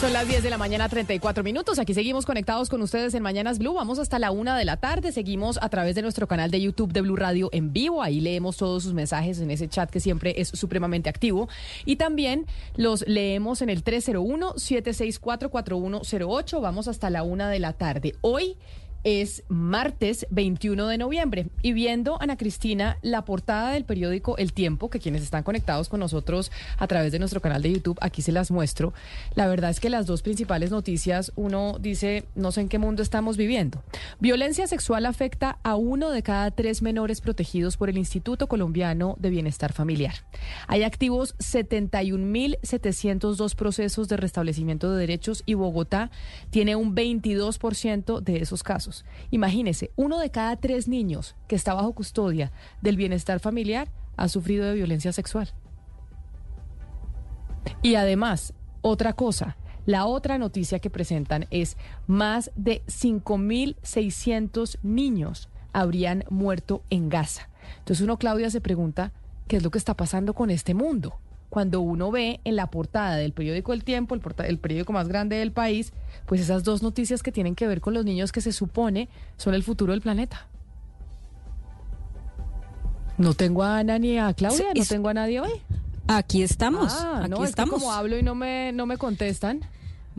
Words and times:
Son 0.00 0.12
las 0.14 0.26
10 0.26 0.42
de 0.42 0.48
la 0.48 0.56
mañana, 0.56 0.88
34 0.88 1.44
minutos. 1.44 1.78
Aquí 1.78 1.92
seguimos 1.92 2.24
conectados 2.24 2.70
con 2.70 2.80
ustedes 2.80 3.12
en 3.12 3.22
Mañanas 3.22 3.58
Blue. 3.58 3.74
Vamos 3.74 3.98
hasta 3.98 4.18
la 4.18 4.30
una 4.30 4.56
de 4.56 4.64
la 4.64 4.78
tarde. 4.78 5.12
Seguimos 5.12 5.58
a 5.60 5.68
través 5.68 5.94
de 5.94 6.00
nuestro 6.00 6.26
canal 6.26 6.50
de 6.50 6.58
YouTube 6.58 6.94
de 6.94 7.02
Blue 7.02 7.16
Radio 7.16 7.50
en 7.52 7.74
vivo. 7.74 8.02
Ahí 8.02 8.22
leemos 8.22 8.56
todos 8.56 8.82
sus 8.82 8.94
mensajes 8.94 9.40
en 9.40 9.50
ese 9.50 9.68
chat 9.68 9.90
que 9.90 10.00
siempre 10.00 10.40
es 10.40 10.48
supremamente 10.48 11.10
activo. 11.10 11.50
Y 11.84 11.96
también 11.96 12.46
los 12.76 13.06
leemos 13.06 13.60
en 13.60 13.68
el 13.68 13.84
301-764-4108. 13.84 16.62
Vamos 16.62 16.88
hasta 16.88 17.10
la 17.10 17.22
una 17.22 17.50
de 17.50 17.58
la 17.58 17.74
tarde. 17.74 18.14
Hoy 18.22 18.56
es 19.04 19.42
martes 19.48 20.26
21 20.30 20.86
de 20.86 20.98
noviembre 20.98 21.46
y 21.62 21.72
viendo 21.72 22.20
Ana 22.20 22.36
Cristina 22.36 22.98
la 23.02 23.24
portada 23.24 23.72
del 23.72 23.84
periódico 23.84 24.36
El 24.36 24.52
Tiempo, 24.52 24.90
que 24.90 25.00
quienes 25.00 25.22
están 25.22 25.42
conectados 25.42 25.88
con 25.88 26.00
nosotros 26.00 26.52
a 26.78 26.86
través 26.86 27.12
de 27.12 27.18
nuestro 27.18 27.40
canal 27.40 27.62
de 27.62 27.72
YouTube, 27.72 27.96
aquí 28.00 28.22
se 28.22 28.32
las 28.32 28.50
muestro. 28.50 28.92
La 29.34 29.46
verdad 29.46 29.70
es 29.70 29.80
que 29.80 29.90
las 29.90 30.06
dos 30.06 30.22
principales 30.22 30.70
noticias, 30.70 31.32
uno 31.36 31.76
dice, 31.80 32.24
no 32.34 32.52
sé 32.52 32.62
en 32.62 32.68
qué 32.68 32.78
mundo 32.78 33.02
estamos 33.02 33.36
viviendo. 33.36 33.82
Violencia 34.18 34.66
sexual 34.66 35.06
afecta 35.06 35.58
a 35.62 35.76
uno 35.76 36.10
de 36.10 36.22
cada 36.22 36.50
tres 36.50 36.82
menores 36.82 37.20
protegidos 37.20 37.76
por 37.76 37.88
el 37.88 37.98
Instituto 37.98 38.48
Colombiano 38.48 39.14
de 39.18 39.30
Bienestar 39.30 39.72
Familiar. 39.72 40.14
Hay 40.66 40.82
activos 40.82 41.36
71.702 41.38 43.54
procesos 43.54 44.08
de 44.08 44.16
restablecimiento 44.16 44.92
de 44.92 44.98
derechos 44.98 45.42
y 45.46 45.54
Bogotá 45.54 46.10
tiene 46.50 46.74
un 46.76 46.94
22% 46.94 48.20
de 48.20 48.36
esos 48.38 48.62
casos. 48.62 48.89
Imagínese, 49.30 49.90
uno 49.96 50.18
de 50.18 50.30
cada 50.30 50.56
tres 50.56 50.88
niños 50.88 51.36
que 51.48 51.56
está 51.56 51.74
bajo 51.74 51.92
custodia 51.92 52.52
del 52.82 52.96
bienestar 52.96 53.40
familiar 53.40 53.90
ha 54.16 54.28
sufrido 54.28 54.66
de 54.66 54.74
violencia 54.74 55.12
sexual. 55.12 55.52
Y 57.82 57.94
además, 57.94 58.54
otra 58.82 59.12
cosa, 59.14 59.56
la 59.86 60.06
otra 60.06 60.38
noticia 60.38 60.78
que 60.78 60.90
presentan 60.90 61.46
es 61.50 61.76
más 62.06 62.50
de 62.54 62.82
5.600 62.86 64.78
niños 64.82 65.48
habrían 65.72 66.24
muerto 66.30 66.82
en 66.90 67.08
Gaza. 67.08 67.48
Entonces 67.78 68.04
uno, 68.04 68.18
Claudia, 68.18 68.50
se 68.50 68.60
pregunta, 68.60 69.12
¿qué 69.48 69.56
es 69.56 69.62
lo 69.62 69.70
que 69.70 69.78
está 69.78 69.94
pasando 69.96 70.34
con 70.34 70.50
este 70.50 70.74
mundo? 70.74 71.18
Cuando 71.50 71.80
uno 71.80 72.10
ve 72.10 72.40
en 72.44 72.56
la 72.56 72.68
portada 72.68 73.16
del 73.16 73.32
periódico 73.32 73.72
El 73.72 73.84
Tiempo, 73.84 74.14
el, 74.14 74.22
el 74.46 74.58
periódico 74.58 74.92
más 74.92 75.08
grande 75.08 75.36
del 75.36 75.52
país, 75.52 75.92
pues 76.26 76.40
esas 76.40 76.64
dos 76.64 76.82
noticias 76.82 77.22
que 77.22 77.32
tienen 77.32 77.54
que 77.56 77.66
ver 77.66 77.80
con 77.80 77.92
los 77.92 78.04
niños 78.04 78.32
que 78.32 78.40
se 78.40 78.52
supone 78.52 79.08
son 79.36 79.54
el 79.54 79.62
futuro 79.62 79.92
del 79.92 80.00
planeta. 80.00 80.46
No 83.18 83.34
tengo 83.34 83.62
a 83.64 83.78
Ana 83.78 83.98
ni 83.98 84.18
a 84.18 84.32
Claudia, 84.32 84.68
no 84.74 84.84
tengo 84.84 85.08
a 85.10 85.14
nadie 85.14 85.40
hoy. 85.40 85.50
Aquí 86.06 86.42
estamos. 86.42 86.92
Ah, 86.94 87.20
aquí 87.20 87.30
no, 87.30 87.44
estamos. 87.44 87.74
como 87.74 87.92
hablo 87.92 88.16
y 88.16 88.22
no 88.22 88.34
me, 88.34 88.72
no 88.72 88.86
me 88.86 88.96
contestan. 88.96 89.60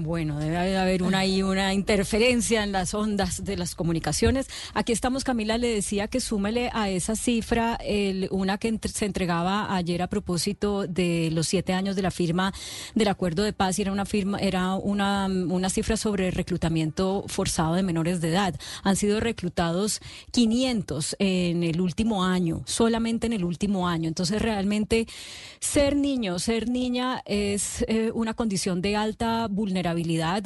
Bueno, 0.03 0.39
debe 0.39 0.77
haber 0.77 1.03
una, 1.03 1.19
ahí 1.19 1.43
una 1.43 1.75
interferencia 1.75 2.63
en 2.63 2.71
las 2.71 2.95
ondas 2.95 3.43
de 3.43 3.55
las 3.55 3.75
comunicaciones. 3.75 4.47
Aquí 4.73 4.93
estamos, 4.93 5.23
Camila 5.23 5.59
le 5.59 5.67
decía 5.67 6.07
que 6.07 6.19
súmele 6.19 6.71
a 6.73 6.89
esa 6.89 7.15
cifra 7.15 7.75
el, 7.75 8.27
una 8.31 8.57
que 8.57 8.79
se 8.91 9.05
entregaba 9.05 9.75
ayer 9.75 10.01
a 10.01 10.07
propósito 10.07 10.87
de 10.87 11.29
los 11.31 11.47
siete 11.47 11.73
años 11.73 11.95
de 11.95 12.01
la 12.01 12.09
firma 12.09 12.51
del 12.95 13.09
acuerdo 13.09 13.43
de 13.43 13.53
paz 13.53 13.77
y 13.77 13.83
era 13.83 13.91
una 13.91 14.05
firma, 14.05 14.39
era 14.39 14.73
una, 14.73 15.27
una 15.27 15.69
cifra 15.69 15.97
sobre 15.97 16.31
reclutamiento 16.31 17.23
forzado 17.27 17.75
de 17.75 17.83
menores 17.83 18.21
de 18.21 18.29
edad. 18.29 18.55
Han 18.83 18.95
sido 18.95 19.19
reclutados 19.19 20.01
500 20.31 21.15
en 21.19 21.63
el 21.63 21.79
último 21.79 22.25
año, 22.25 22.63
solamente 22.65 23.27
en 23.27 23.33
el 23.33 23.43
último 23.43 23.87
año. 23.87 24.07
Entonces, 24.07 24.41
realmente 24.41 25.05
ser 25.59 25.95
niño, 25.95 26.39
ser 26.39 26.69
niña 26.69 27.21
es 27.25 27.85
eh, 27.87 28.09
una 28.15 28.33
condición 28.33 28.81
de 28.81 28.95
alta 28.95 29.47
vulnerabilidad 29.47 29.90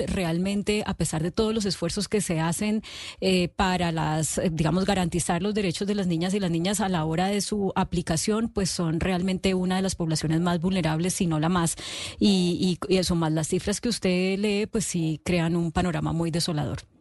realmente, 0.07 0.83
a 0.85 0.94
pesar 0.94 1.23
de 1.23 1.31
todos 1.31 1.53
los 1.53 1.66
esfuerzos 1.66 2.07
que 2.07 2.22
se 2.22 2.39
hacen 2.39 2.81
eh, 3.22 3.50
para 3.50 3.91
las, 3.91 4.38
eh, 4.38 4.50
digamos, 4.51 4.85
garantizar 4.85 5.41
los 5.41 5.53
derechos 5.53 5.88
de 5.88 5.95
las 5.95 6.07
niñas 6.07 6.33
y 6.33 6.39
las 6.39 6.51
niñas 6.51 6.79
a 6.81 6.89
la 6.89 7.06
hora 7.06 7.28
de 7.28 7.41
su 7.41 7.72
aplicación, 7.75 8.50
pues 8.50 8.69
son 8.69 9.00
realmente 9.00 9.53
una 9.53 9.78
de 9.78 9.81
las 9.81 9.95
poblaciones 9.95 10.41
más 10.41 10.59
vulnerables, 10.59 11.13
si 11.13 11.28
no 11.28 11.39
la 11.39 11.50
más. 11.50 11.75
Y, 12.19 12.78
y 12.88 12.97
eso 12.97 13.16
más 13.16 13.31
las 13.31 13.47
cifras 13.47 13.81
que 13.81 13.89
usted 13.89 14.38
lee, 14.39 14.67
pues 14.67 14.85
sí 14.85 15.22
crean 15.23 15.55
un 15.55 15.72
panorama 15.72 16.13
muy 16.13 16.31
desolador. 16.31 16.94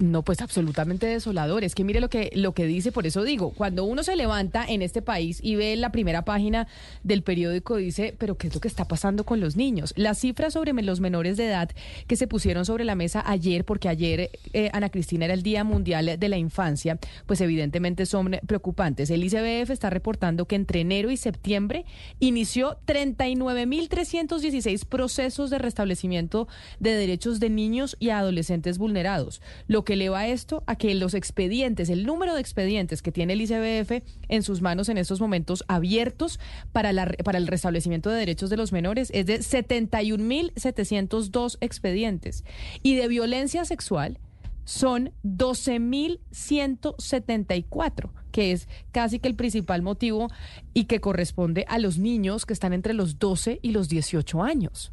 No, 0.00 0.22
pues 0.22 0.40
absolutamente 0.42 1.08
desolador. 1.08 1.64
Es 1.64 1.74
que 1.74 1.82
mire 1.82 1.98
lo 2.00 2.08
que, 2.08 2.30
lo 2.32 2.52
que 2.54 2.66
dice, 2.66 2.92
por 2.92 3.04
eso 3.08 3.24
digo, 3.24 3.50
cuando 3.50 3.82
uno 3.82 4.04
se 4.04 4.14
levanta 4.14 4.64
en 4.64 4.80
este 4.80 5.02
país 5.02 5.40
y 5.42 5.56
ve 5.56 5.74
la 5.74 5.90
primera 5.90 6.24
página 6.24 6.68
del 7.02 7.24
periódico, 7.24 7.74
dice, 7.74 8.14
pero 8.16 8.38
¿qué 8.38 8.46
es 8.46 8.54
lo 8.54 8.60
que 8.60 8.68
está 8.68 8.86
pasando 8.86 9.24
con 9.24 9.40
los 9.40 9.56
niños? 9.56 9.92
Las 9.96 10.20
cifras 10.20 10.52
sobre 10.52 10.72
los 10.72 11.00
menores 11.00 11.36
de 11.36 11.46
edad 11.46 11.70
que 12.06 12.14
se 12.14 12.28
pusieron 12.28 12.64
sobre 12.64 12.84
la 12.84 12.94
mesa 12.94 13.24
ayer, 13.26 13.64
porque 13.64 13.88
ayer, 13.88 14.30
eh, 14.52 14.70
Ana 14.72 14.88
Cristina, 14.88 15.24
era 15.24 15.34
el 15.34 15.42
Día 15.42 15.64
Mundial 15.64 16.16
de 16.16 16.28
la 16.28 16.36
Infancia, 16.36 16.96
pues 17.26 17.40
evidentemente 17.40 18.06
son 18.06 18.36
preocupantes. 18.46 19.10
El 19.10 19.24
ICBF 19.24 19.70
está 19.70 19.90
reportando 19.90 20.44
que 20.44 20.54
entre 20.54 20.82
enero 20.82 21.10
y 21.10 21.16
septiembre 21.16 21.86
inició 22.20 22.78
39.316 22.86 24.84
procesos 24.84 25.50
de 25.50 25.58
restablecimiento 25.58 26.46
de 26.78 26.94
derechos 26.94 27.40
de 27.40 27.50
niños 27.50 27.96
y 27.98 28.10
adolescentes 28.10 28.78
vulnerados. 28.78 29.42
Lo 29.66 29.87
que 29.88 29.94
eleva 29.94 30.26
esto 30.26 30.62
a 30.66 30.76
que 30.76 30.94
los 30.94 31.14
expedientes, 31.14 31.88
el 31.88 32.04
número 32.04 32.34
de 32.34 32.42
expedientes 32.42 33.00
que 33.00 33.10
tiene 33.10 33.32
el 33.32 33.40
ICBF 33.40 34.02
en 34.28 34.42
sus 34.42 34.60
manos 34.60 34.90
en 34.90 34.98
estos 34.98 35.18
momentos 35.18 35.64
abiertos 35.66 36.38
para, 36.72 36.92
la, 36.92 37.06
para 37.24 37.38
el 37.38 37.46
restablecimiento 37.46 38.10
de 38.10 38.18
derechos 38.18 38.50
de 38.50 38.58
los 38.58 38.70
menores 38.70 39.10
es 39.14 39.24
de 39.24 39.38
71.702 39.38 41.56
expedientes. 41.62 42.44
Y 42.82 42.96
de 42.96 43.08
violencia 43.08 43.64
sexual 43.64 44.18
son 44.66 45.10
12.174, 45.24 48.10
que 48.30 48.52
es 48.52 48.68
casi 48.92 49.20
que 49.20 49.28
el 49.28 49.36
principal 49.36 49.80
motivo 49.80 50.28
y 50.74 50.84
que 50.84 51.00
corresponde 51.00 51.64
a 51.66 51.78
los 51.78 51.96
niños 51.96 52.44
que 52.44 52.52
están 52.52 52.74
entre 52.74 52.92
los 52.92 53.18
12 53.18 53.60
y 53.62 53.70
los 53.70 53.88
18 53.88 54.42
años. 54.42 54.92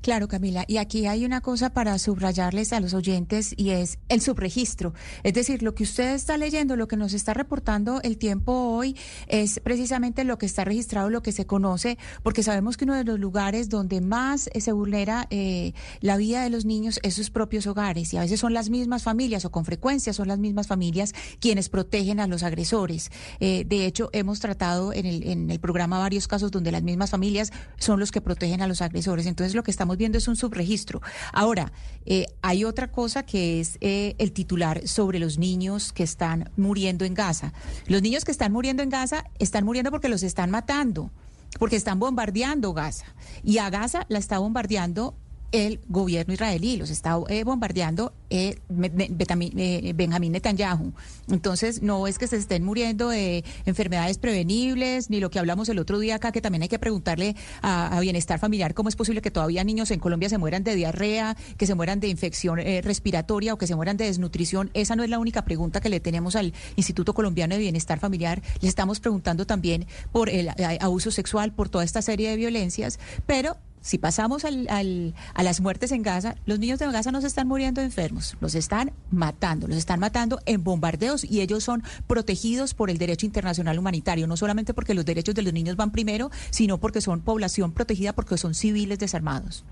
Claro, 0.00 0.28
Camila. 0.28 0.64
Y 0.66 0.76
aquí 0.78 1.06
hay 1.06 1.24
una 1.24 1.40
cosa 1.40 1.70
para 1.70 1.98
subrayarles 1.98 2.72
a 2.72 2.80
los 2.80 2.94
oyentes 2.94 3.54
y 3.56 3.70
es 3.70 3.98
el 4.08 4.20
subregistro. 4.20 4.94
Es 5.22 5.34
decir, 5.34 5.62
lo 5.62 5.74
que 5.74 5.84
usted 5.84 6.14
está 6.14 6.36
leyendo, 6.36 6.76
lo 6.76 6.88
que 6.88 6.96
nos 6.96 7.12
está 7.12 7.34
reportando 7.34 8.00
el 8.02 8.18
tiempo 8.18 8.52
hoy 8.52 8.96
es 9.28 9.60
precisamente 9.60 10.24
lo 10.24 10.38
que 10.38 10.46
está 10.46 10.64
registrado, 10.64 11.10
lo 11.10 11.22
que 11.22 11.32
se 11.32 11.46
conoce, 11.46 11.98
porque 12.22 12.42
sabemos 12.42 12.76
que 12.76 12.84
uno 12.84 12.94
de 12.94 13.04
los 13.04 13.18
lugares 13.18 13.68
donde 13.68 14.00
más 14.00 14.48
eh, 14.52 14.60
se 14.60 14.72
vulnera 14.72 15.26
eh, 15.30 15.72
la 16.00 16.16
vida 16.16 16.42
de 16.42 16.50
los 16.50 16.64
niños 16.64 17.00
es 17.02 17.14
sus 17.14 17.30
propios 17.30 17.66
hogares 17.66 18.12
y 18.12 18.16
a 18.16 18.20
veces 18.20 18.40
son 18.40 18.54
las 18.54 18.70
mismas 18.70 19.02
familias 19.02 19.44
o 19.44 19.50
con 19.50 19.64
frecuencia 19.64 20.12
son 20.12 20.28
las 20.28 20.38
mismas 20.38 20.66
familias 20.66 21.14
quienes 21.40 21.68
protegen 21.68 22.20
a 22.20 22.26
los 22.26 22.42
agresores. 22.42 23.10
Eh, 23.40 23.64
de 23.66 23.86
hecho, 23.86 24.10
hemos 24.12 24.40
tratado 24.40 24.92
en 24.92 25.06
el, 25.06 25.26
en 25.28 25.50
el 25.50 25.60
programa 25.60 25.98
varios 25.98 26.28
casos 26.28 26.50
donde 26.50 26.72
las 26.72 26.82
mismas 26.82 27.10
familias 27.10 27.52
son 27.78 28.00
los 28.00 28.10
que 28.10 28.20
protegen 28.20 28.62
a 28.62 28.66
los 28.66 28.82
agresores. 28.82 29.26
Entonces, 29.26 29.54
lo 29.56 29.62
que 29.62 29.70
estamos 29.70 29.96
viendo 29.96 30.18
es 30.18 30.28
un 30.28 30.36
subregistro. 30.36 31.02
Ahora, 31.32 31.72
eh, 32.04 32.26
hay 32.42 32.64
otra 32.64 32.92
cosa 32.92 33.24
que 33.24 33.60
es 33.60 33.78
eh, 33.80 34.14
el 34.18 34.32
titular 34.32 34.86
sobre 34.86 35.18
los 35.18 35.38
niños 35.38 35.92
que 35.92 36.04
están 36.04 36.50
muriendo 36.56 37.04
en 37.04 37.14
Gaza. 37.14 37.52
Los 37.86 38.02
niños 38.02 38.24
que 38.24 38.30
están 38.30 38.52
muriendo 38.52 38.82
en 38.82 38.90
Gaza 38.90 39.24
están 39.38 39.64
muriendo 39.64 39.90
porque 39.90 40.08
los 40.08 40.22
están 40.22 40.50
matando, 40.50 41.10
porque 41.58 41.76
están 41.76 41.98
bombardeando 41.98 42.72
Gaza. 42.72 43.06
Y 43.42 43.58
a 43.58 43.70
Gaza 43.70 44.06
la 44.08 44.18
está 44.18 44.38
bombardeando 44.38 45.14
el 45.52 45.80
gobierno 45.88 46.34
israelí, 46.34 46.76
los 46.76 46.90
está 46.90 47.18
eh, 47.28 47.44
bombardeando 47.44 48.12
eh, 48.30 48.58
eh, 48.68 49.92
Benjamín 49.94 50.32
Netanyahu. 50.32 50.92
Entonces, 51.30 51.82
no 51.82 52.06
es 52.06 52.18
que 52.18 52.26
se 52.26 52.36
estén 52.36 52.64
muriendo 52.64 53.08
de 53.08 53.44
enfermedades 53.64 54.18
prevenibles, 54.18 55.10
ni 55.10 55.20
lo 55.20 55.30
que 55.30 55.38
hablamos 55.38 55.68
el 55.68 55.78
otro 55.78 55.98
día 55.98 56.16
acá, 56.16 56.32
que 56.32 56.40
también 56.40 56.62
hay 56.62 56.68
que 56.68 56.78
preguntarle 56.78 57.36
a, 57.62 57.96
a 57.96 58.00
Bienestar 58.00 58.38
Familiar 58.38 58.74
cómo 58.74 58.88
es 58.88 58.96
posible 58.96 59.22
que 59.22 59.30
todavía 59.30 59.64
niños 59.64 59.90
en 59.90 60.00
Colombia 60.00 60.28
se 60.28 60.38
mueran 60.38 60.64
de 60.64 60.74
diarrea, 60.74 61.36
que 61.56 61.66
se 61.66 61.74
mueran 61.74 62.00
de 62.00 62.08
infección 62.08 62.58
eh, 62.58 62.80
respiratoria 62.82 63.54
o 63.54 63.58
que 63.58 63.66
se 63.66 63.74
mueran 63.74 63.96
de 63.96 64.06
desnutrición. 64.06 64.70
Esa 64.74 64.96
no 64.96 65.02
es 65.02 65.10
la 65.10 65.18
única 65.18 65.44
pregunta 65.44 65.80
que 65.80 65.88
le 65.88 66.00
tenemos 66.00 66.36
al 66.36 66.52
Instituto 66.76 67.14
Colombiano 67.14 67.54
de 67.54 67.60
Bienestar 67.60 67.98
Familiar. 67.98 68.42
Le 68.60 68.68
estamos 68.68 69.00
preguntando 69.00 69.46
también 69.46 69.86
por 70.12 70.28
el 70.28 70.48
eh, 70.48 70.78
abuso 70.80 71.10
sexual, 71.10 71.52
por 71.52 71.68
toda 71.68 71.84
esta 71.84 72.02
serie 72.02 72.30
de 72.30 72.36
violencias, 72.36 72.98
pero 73.26 73.56
si 73.86 73.98
pasamos 73.98 74.44
al- 74.44 74.66
al- 74.68 75.14
a 75.32 75.42
las 75.44 75.60
muertes 75.60 75.92
en 75.92 76.02
Gaza, 76.02 76.34
los 76.44 76.58
niños 76.58 76.80
de 76.80 76.90
Gaza 76.90 77.12
no 77.12 77.20
se 77.20 77.28
están 77.28 77.46
muriendo 77.46 77.80
enfermos, 77.80 78.36
los 78.40 78.56
están 78.56 78.90
matando, 79.12 79.68
los 79.68 79.76
están 79.76 80.00
matando 80.00 80.40
en 80.44 80.64
bombardeos 80.64 81.22
y 81.24 81.40
ellos 81.40 81.62
son 81.62 81.84
protegidos 82.08 82.74
por 82.74 82.90
el 82.90 82.98
derecho 82.98 83.26
internacional 83.26 83.78
humanitario, 83.78 84.26
no 84.26 84.36
solamente 84.36 84.74
porque 84.74 84.92
los 84.94 85.04
derechos 85.04 85.36
de 85.36 85.42
los 85.42 85.52
niños 85.52 85.76
van 85.76 85.92
primero, 85.92 86.32
sino 86.50 86.78
porque 86.78 87.00
son 87.00 87.20
población 87.20 87.70
protegida, 87.70 88.12
porque 88.12 88.36
son 88.38 88.54
civiles 88.54 88.98
desarmados. 88.98 89.64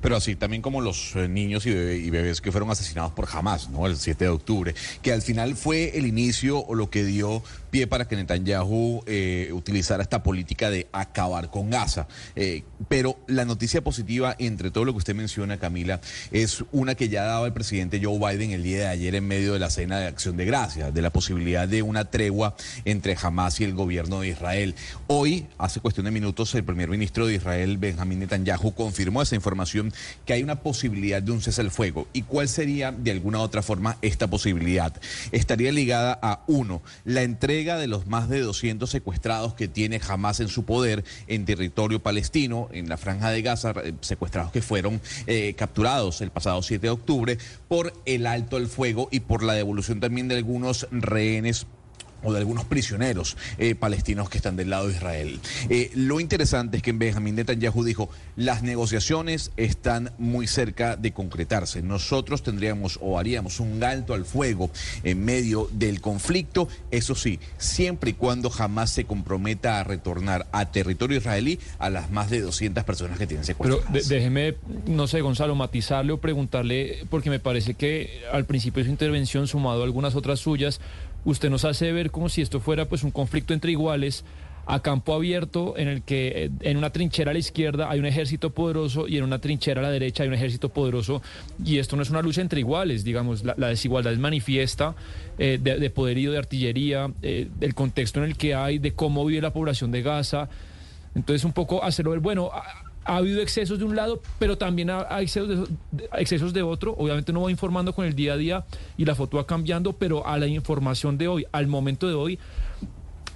Pero 0.00 0.16
así 0.16 0.36
también 0.36 0.62
como 0.62 0.80
los 0.80 1.14
eh, 1.16 1.28
niños 1.28 1.66
y, 1.66 1.70
bebé- 1.70 1.98
y 2.04 2.10
bebés 2.10 2.40
que 2.40 2.52
fueron 2.52 2.70
asesinados 2.70 3.12
por 3.12 3.28
Hamas, 3.32 3.68
¿no? 3.70 3.86
El 3.86 3.96
7 3.96 4.24
de 4.24 4.30
octubre, 4.30 4.74
que 5.02 5.12
al 5.12 5.22
final 5.22 5.56
fue 5.56 5.96
el 5.98 6.06
inicio 6.06 6.58
o 6.58 6.74
lo 6.74 6.90
que 6.90 7.04
dio 7.04 7.42
pie 7.70 7.86
para 7.86 8.06
que 8.06 8.16
Netanyahu 8.16 9.02
eh, 9.06 9.48
utilizara 9.52 10.02
esta 10.02 10.22
política 10.22 10.68
de 10.68 10.88
acabar 10.92 11.50
con 11.50 11.70
Gaza. 11.70 12.06
Eh, 12.36 12.64
pero 12.88 13.16
la 13.26 13.46
noticia 13.46 13.80
positiva 13.82 14.36
entre 14.38 14.70
todo 14.70 14.84
lo 14.84 14.92
que 14.92 14.98
usted 14.98 15.14
menciona, 15.14 15.56
Camila, 15.58 16.00
es 16.32 16.64
una 16.72 16.94
que 16.94 17.08
ya 17.08 17.22
daba 17.24 17.46
el 17.46 17.54
presidente 17.54 17.98
Joe 18.02 18.18
Biden 18.18 18.50
el 18.50 18.62
día 18.62 18.78
de 18.80 18.86
ayer 18.88 19.14
en 19.14 19.26
medio 19.26 19.54
de 19.54 19.58
la 19.58 19.70
cena 19.70 19.98
de 19.98 20.06
acción 20.06 20.36
de 20.36 20.44
gracias, 20.44 20.92
de 20.92 21.00
la 21.00 21.08
posibilidad 21.08 21.66
de 21.66 21.80
una 21.80 22.04
tregua 22.04 22.54
entre 22.84 23.16
Hamas 23.20 23.58
y 23.60 23.64
el 23.64 23.72
gobierno 23.72 24.20
de 24.20 24.28
Israel. 24.28 24.74
Hoy, 25.06 25.46
hace 25.56 25.80
cuestión 25.80 26.04
de 26.04 26.10
minutos, 26.10 26.54
el 26.54 26.64
primer 26.64 26.90
ministro 26.90 27.26
de 27.26 27.36
Israel, 27.36 27.78
Benjamín 27.78 28.18
Netanyahu, 28.18 28.74
confirmó 28.74 29.22
esa 29.22 29.34
información 29.34 29.71
que 30.24 30.32
hay 30.32 30.42
una 30.42 30.60
posibilidad 30.60 31.22
de 31.22 31.32
un 31.32 31.40
cese 31.40 31.60
al 31.60 31.70
fuego. 31.70 32.08
¿Y 32.12 32.22
cuál 32.22 32.48
sería, 32.48 32.92
de 32.92 33.10
alguna 33.10 33.40
otra 33.40 33.62
forma, 33.62 33.96
esta 34.02 34.28
posibilidad? 34.28 34.92
Estaría 35.32 35.72
ligada 35.72 36.18
a, 36.22 36.42
uno, 36.46 36.82
la 37.04 37.22
entrega 37.22 37.78
de 37.78 37.86
los 37.86 38.06
más 38.06 38.28
de 38.28 38.40
200 38.40 38.88
secuestrados 38.88 39.54
que 39.54 39.68
tiene 39.68 40.00
Hamas 40.06 40.40
en 40.40 40.48
su 40.48 40.64
poder 40.64 41.04
en 41.26 41.44
territorio 41.44 42.02
palestino, 42.02 42.68
en 42.72 42.88
la 42.88 42.96
franja 42.96 43.30
de 43.30 43.42
Gaza, 43.42 43.74
eh, 43.82 43.94
secuestrados 44.00 44.52
que 44.52 44.62
fueron 44.62 45.00
eh, 45.26 45.54
capturados 45.56 46.20
el 46.20 46.30
pasado 46.30 46.62
7 46.62 46.86
de 46.86 46.90
octubre 46.90 47.38
por 47.68 47.92
el 48.06 48.26
alto 48.26 48.56
al 48.56 48.66
fuego 48.66 49.08
y 49.10 49.20
por 49.20 49.42
la 49.42 49.54
devolución 49.54 50.00
también 50.00 50.28
de 50.28 50.36
algunos 50.36 50.86
rehenes 50.90 51.66
o 52.22 52.32
de 52.32 52.38
algunos 52.38 52.64
prisioneros 52.64 53.36
eh, 53.58 53.74
palestinos 53.74 54.28
que 54.28 54.38
están 54.38 54.56
del 54.56 54.70
lado 54.70 54.88
de 54.88 54.94
Israel. 54.94 55.40
Eh, 55.68 55.90
lo 55.94 56.20
interesante 56.20 56.76
es 56.78 56.82
que 56.82 56.92
Benjamín 56.92 57.34
Netanyahu 57.36 57.84
dijo, 57.84 58.08
las 58.36 58.62
negociaciones 58.62 59.50
están 59.56 60.12
muy 60.18 60.46
cerca 60.46 60.96
de 60.96 61.12
concretarse. 61.12 61.82
Nosotros 61.82 62.42
tendríamos 62.42 62.98
o 63.00 63.18
haríamos 63.18 63.60
un 63.60 63.82
alto 63.84 64.14
al 64.14 64.24
fuego 64.24 64.70
en 65.04 65.24
medio 65.24 65.68
del 65.72 66.00
conflicto, 66.00 66.68
eso 66.90 67.14
sí, 67.14 67.38
siempre 67.58 68.10
y 68.10 68.14
cuando 68.14 68.50
jamás 68.50 68.90
se 68.90 69.04
comprometa 69.04 69.80
a 69.80 69.84
retornar 69.84 70.46
a 70.52 70.70
territorio 70.70 71.18
israelí 71.18 71.58
a 71.78 71.90
las 71.90 72.10
más 72.10 72.30
de 72.30 72.40
200 72.40 72.84
personas 72.84 73.18
que 73.18 73.26
tienen 73.26 73.44
Pero 73.46 73.76
secuestradas. 73.76 74.08
de- 74.08 74.14
déjeme, 74.14 74.54
no 74.86 75.06
sé, 75.06 75.20
Gonzalo, 75.20 75.54
matizarle 75.54 76.12
o 76.12 76.20
preguntarle, 76.20 77.04
porque 77.10 77.30
me 77.30 77.40
parece 77.40 77.74
que 77.74 78.22
al 78.32 78.44
principio 78.44 78.80
de 78.82 78.86
su 78.86 78.90
intervención, 78.90 79.46
sumado 79.46 79.82
a 79.82 79.84
algunas 79.84 80.14
otras 80.14 80.40
suyas, 80.40 80.80
usted 81.24 81.50
nos 81.50 81.64
hace 81.64 81.92
ver 81.92 82.10
como 82.10 82.28
si 82.28 82.42
esto 82.42 82.60
fuera 82.60 82.86
pues 82.86 83.02
un 83.02 83.10
conflicto 83.10 83.54
entre 83.54 83.72
iguales 83.72 84.24
a 84.64 84.80
campo 84.80 85.14
abierto 85.14 85.74
en 85.76 85.88
el 85.88 86.02
que 86.02 86.44
eh, 86.44 86.50
en 86.60 86.76
una 86.76 86.90
trinchera 86.90 87.30
a 87.30 87.34
la 87.34 87.40
izquierda 87.40 87.90
hay 87.90 87.98
un 87.98 88.06
ejército 88.06 88.50
poderoso 88.50 89.08
y 89.08 89.18
en 89.18 89.24
una 89.24 89.40
trinchera 89.40 89.80
a 89.80 89.82
la 89.82 89.90
derecha 89.90 90.22
hay 90.22 90.28
un 90.28 90.34
ejército 90.34 90.68
poderoso 90.68 91.20
y 91.64 91.78
esto 91.78 91.96
no 91.96 92.02
es 92.02 92.10
una 92.10 92.22
lucha 92.22 92.40
entre 92.40 92.60
iguales, 92.60 93.02
digamos, 93.02 93.42
la, 93.44 93.68
desigualdad 93.68 94.12
es 94.12 94.18
manifiesta 94.18 94.94
eh, 95.38 95.58
de, 95.60 95.78
de 95.78 95.90
poderío, 95.90 96.30
de 96.30 96.38
artillería, 96.38 97.10
eh, 97.22 97.48
del 97.58 97.74
contexto 97.74 98.22
en 98.22 98.26
el 98.26 98.36
que 98.36 98.54
hay, 98.54 98.78
de 98.78 98.92
cómo 98.92 99.24
vive 99.24 99.40
la 99.40 99.52
población 99.52 99.90
de 99.90 100.02
Gaza, 100.02 100.48
entonces, 101.14 101.44
un 101.44 101.52
poco 101.52 101.84
hacerlo 101.84 102.12
ver, 102.12 102.20
bueno, 102.20 102.50
ha, 103.04 103.12
ha 103.14 103.16
habido 103.16 103.40
excesos 103.40 103.78
de 103.78 103.84
un 103.84 103.96
lado, 103.96 104.20
pero 104.38 104.56
también 104.58 104.90
ha- 104.90 105.06
hay 105.10 105.24
excesos 105.24 105.68
de, 105.90 106.08
excesos 106.18 106.52
de 106.52 106.62
otro. 106.62 106.94
Obviamente 106.98 107.30
uno 107.32 107.42
va 107.42 107.50
informando 107.50 107.92
con 107.94 108.04
el 108.06 108.14
día 108.14 108.34
a 108.34 108.36
día 108.36 108.64
y 108.96 109.04
la 109.04 109.14
foto 109.14 109.36
va 109.36 109.46
cambiando, 109.46 109.92
pero 109.94 110.26
a 110.26 110.38
la 110.38 110.46
información 110.46 111.18
de 111.18 111.28
hoy, 111.28 111.46
al 111.52 111.66
momento 111.66 112.08
de 112.08 112.14
hoy, 112.14 112.38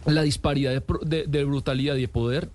la 0.07 0.23
disparidad 0.23 0.83
de- 1.05 1.27
de 1.27 1.45
brutalidad 1.45 1.97
y 1.97 2.03
de 2.03 2.09
poder 2.09 2.51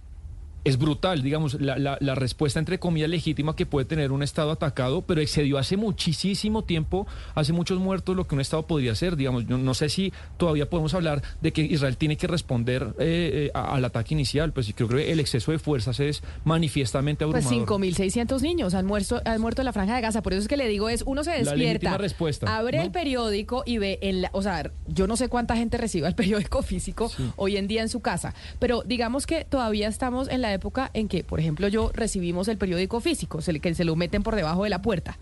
es 0.63 0.77
brutal, 0.77 1.21
digamos, 1.23 1.55
la, 1.59 1.77
la- 1.79 1.97
la 1.99 2.15
respuesta 2.15 2.59
entre 2.59 2.79
comillas 2.79 3.09
legítima 3.09 3.55
que 3.55 3.65
puede 3.65 3.85
tener 3.85 4.11
un 4.11 4.21
Estado 4.23 4.51
atacado, 4.51 5.01
pero 5.01 5.19
excedió 5.21 5.57
hace 5.57 5.77
muchísimo 5.77 6.63
tiempo, 6.63 7.07
hace 7.35 7.53
muchos 7.53 7.79
muertos 7.79 8.15
lo 8.15 8.27
que 8.27 8.35
un 8.35 8.41
Estado 8.41 8.65
podría 8.67 8.91
hacer, 8.91 9.15
digamos, 9.15 9.45
yo 9.47 9.57
no 9.57 9.73
sé 9.73 9.89
si 9.89 10.13
todavía 10.37 10.69
podemos 10.69 10.93
hablar 10.93 11.21
de 11.41 11.51
que 11.51 11.61
Israel 11.61 11.97
tiene 11.97 12.15
que 12.17 12.27
responder 12.27 12.93
eh, 12.99 13.49
eh, 13.49 13.51
al 13.53 13.83
ataque 13.85 14.13
inicial, 14.13 14.53
pues 14.53 14.65
sí, 14.67 14.73
creo 14.73 14.87
que 14.89 15.11
el 15.11 15.19
exceso 15.19 15.51
de 15.51 15.59
fuerzas 15.59 15.99
es 15.99 16.21
manifiestamente 16.43 17.25
Pues 17.25 17.45
abrumador. 17.45 17.81
5.600 17.81 18.41
niños 18.41 18.73
han 18.73 18.85
muerto, 18.85 19.21
han 19.25 19.41
muerto 19.41 19.61
en 19.61 19.65
la 19.65 19.73
franja 19.73 19.95
de 19.95 20.01
Gaza. 20.01 20.21
Por 20.21 20.33
eso 20.33 20.41
es 20.43 20.47
que 20.47 20.57
le 20.57 20.67
digo, 20.67 20.89
es 20.89 21.03
uno 21.05 21.23
se 21.23 21.31
La 21.31 21.37
despierta, 21.37 21.57
legítima 21.73 21.97
respuesta, 21.97 22.57
abre 22.57 22.77
¿no? 22.77 22.83
el 22.83 22.91
periódico 22.91 23.63
y 23.65 23.77
ve, 23.77 23.99
en 24.01 24.21
la, 24.21 24.29
o 24.33 24.41
sea, 24.41 24.71
yo 24.87 25.07
no 25.07 25.17
sé 25.17 25.27
cuánta 25.29 25.55
gente 25.55 25.77
recibe 25.77 26.07
el 26.07 26.15
periódico 26.21 26.61
físico 26.61 27.11
hoy 27.35 27.57
en 27.57 27.67
día 27.67 27.81
en 27.81 27.89
su 27.89 28.01
casa, 28.01 28.33
pero 28.59 28.83
digamos 28.85 29.25
que 29.25 29.45
todavía 29.45 29.87
estamos 29.87 30.29
en 30.29 30.41
la 30.41 30.50
época 30.53 30.91
en 30.93 31.07
que, 31.07 31.23
por 31.23 31.39
ejemplo, 31.39 31.67
yo 31.67 31.91
recibimos 31.93 32.47
el 32.47 32.57
periódico 32.57 32.99
físico, 32.99 33.41
se 33.41 33.53
le- 33.53 33.59
que 33.59 33.73
se 33.75 33.83
lo 33.83 33.95
meten 33.95 34.23
por 34.23 34.35
debajo 34.35 34.63
de 34.63 34.69
la 34.69 34.81
puerta. 34.81 35.17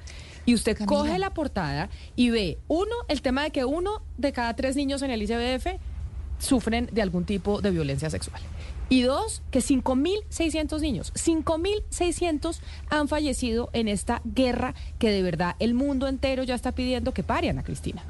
Y 0.46 0.54
usted 0.56 0.78
Camila. 0.78 0.98
coge 0.98 1.20
la 1.20 1.34
portada 1.34 1.90
y 2.16 2.30
ve, 2.30 2.58
uno, 2.68 2.96
el 3.08 3.22
tema 3.22 3.44
de 3.44 3.52
que 3.52 3.66
uno 3.66 4.02
de 4.18 4.32
cada 4.32 4.56
tres 4.56 4.76
niños 4.76 5.02
en 5.02 5.12
el 5.12 5.22
ICBF 5.22 5.78
sufren 6.40 6.90
de 6.92 7.02
algún 7.02 7.26
tipo 7.26 7.62
de 7.62 7.72
violencia 7.72 8.10
sexual. 8.10 8.42
Y 8.92 9.02
dos, 9.02 9.44
que 9.52 9.60
5.600 9.60 10.82
niños, 10.82 11.14
5.600 11.14 12.60
han 12.90 13.08
fallecido 13.08 13.70
en 13.74 13.88
esta 13.88 14.22
guerra 14.26 14.74
que 14.98 15.12
de 15.12 15.22
verdad 15.22 15.56
el 15.60 15.74
mundo 15.74 16.08
entero 16.08 16.44
ya 16.44 16.56
está 16.56 16.72
pidiendo 16.72 17.14
que 17.14 17.22
pare, 17.24 17.50
Ana 17.50 17.64
Cristina. 17.64 18.04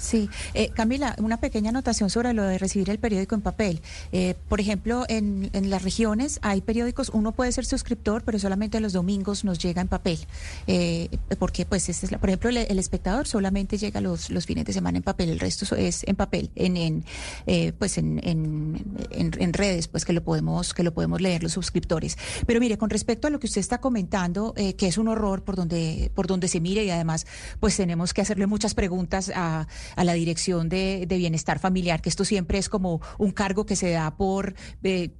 Sí, 0.00 0.30
Eh, 0.54 0.70
Camila, 0.70 1.14
una 1.18 1.36
pequeña 1.40 1.68
anotación 1.68 2.08
sobre 2.08 2.32
lo 2.32 2.42
de 2.44 2.56
recibir 2.56 2.88
el 2.88 2.98
periódico 2.98 3.34
en 3.34 3.42
papel. 3.42 3.82
Eh, 4.12 4.34
por 4.48 4.58
ejemplo, 4.58 5.04
en, 5.08 5.50
en 5.52 5.68
las 5.68 5.82
regiones 5.82 6.38
hay 6.42 6.62
periódicos, 6.62 7.10
uno 7.12 7.32
puede 7.32 7.52
ser 7.52 7.66
suscriptor, 7.66 8.22
pero 8.24 8.38
solamente 8.38 8.80
los 8.80 8.94
domingos 8.94 9.44
nos 9.44 9.58
llega 9.58 9.82
en 9.82 9.88
papel. 9.88 10.18
Eh, 10.66 11.08
porque, 11.38 11.66
pues, 11.66 11.88
esta 11.90 12.06
es 12.06 12.12
la- 12.12 12.18
por 12.18 12.30
ejemplo, 12.30 12.48
el, 12.48 12.56
el 12.56 12.78
espectador 12.78 13.26
solamente 13.28 13.76
llega 13.76 14.00
los, 14.00 14.30
los 14.30 14.46
fines 14.46 14.64
de 14.64 14.72
semana 14.72 14.96
en 14.96 15.02
papel, 15.04 15.28
el 15.28 15.38
resto 15.38 15.76
es 15.76 16.02
en 16.06 16.16
papel, 16.16 16.50
en, 16.54 16.76
en 16.78 17.04
eh, 17.46 17.72
pues, 17.78 17.98
en, 17.98 18.20
en, 18.26 18.82
en- 19.10 19.34
en 19.38 19.52
redes, 19.52 19.86
pues, 19.86 20.06
que 20.06 20.14
lo 20.14 20.24
podemos, 20.24 20.72
que 20.72 20.82
lo 20.82 20.94
podemos 20.94 21.20
leer 21.20 21.42
los 21.42 21.52
suscriptores. 21.52 22.16
Pero 22.46 22.58
mire, 22.58 22.78
con 22.78 22.88
respecto 22.88 23.26
a 23.26 23.30
lo 23.30 23.38
que 23.38 23.46
usted 23.46 23.60
está 23.60 23.78
comentando, 23.82 24.54
eh, 24.56 24.74
que 24.74 24.86
es 24.86 24.96
un 24.96 25.08
horror 25.08 25.42
por 25.42 25.56
donde, 25.56 26.10
por 26.14 26.26
donde 26.26 26.48
se 26.48 26.58
mire 26.60 26.84
y 26.84 26.90
además, 26.90 27.26
pues, 27.60 27.76
tenemos 27.76 28.14
que 28.14 28.22
hacerle 28.22 28.46
muchas 28.46 28.74
preguntas 28.74 29.30
a, 29.34 29.68
a 29.96 30.04
la 30.04 30.14
Dirección 30.14 30.68
de, 30.68 31.04
de 31.06 31.16
Bienestar 31.16 31.58
Familiar, 31.58 32.00
que 32.00 32.08
esto 32.08 32.24
siempre 32.24 32.58
es 32.58 32.68
como 32.68 33.00
un 33.18 33.32
cargo 33.32 33.66
que 33.66 33.76
se 33.76 33.90
da 33.90 34.16
por... 34.16 34.54
eh, 34.82 35.10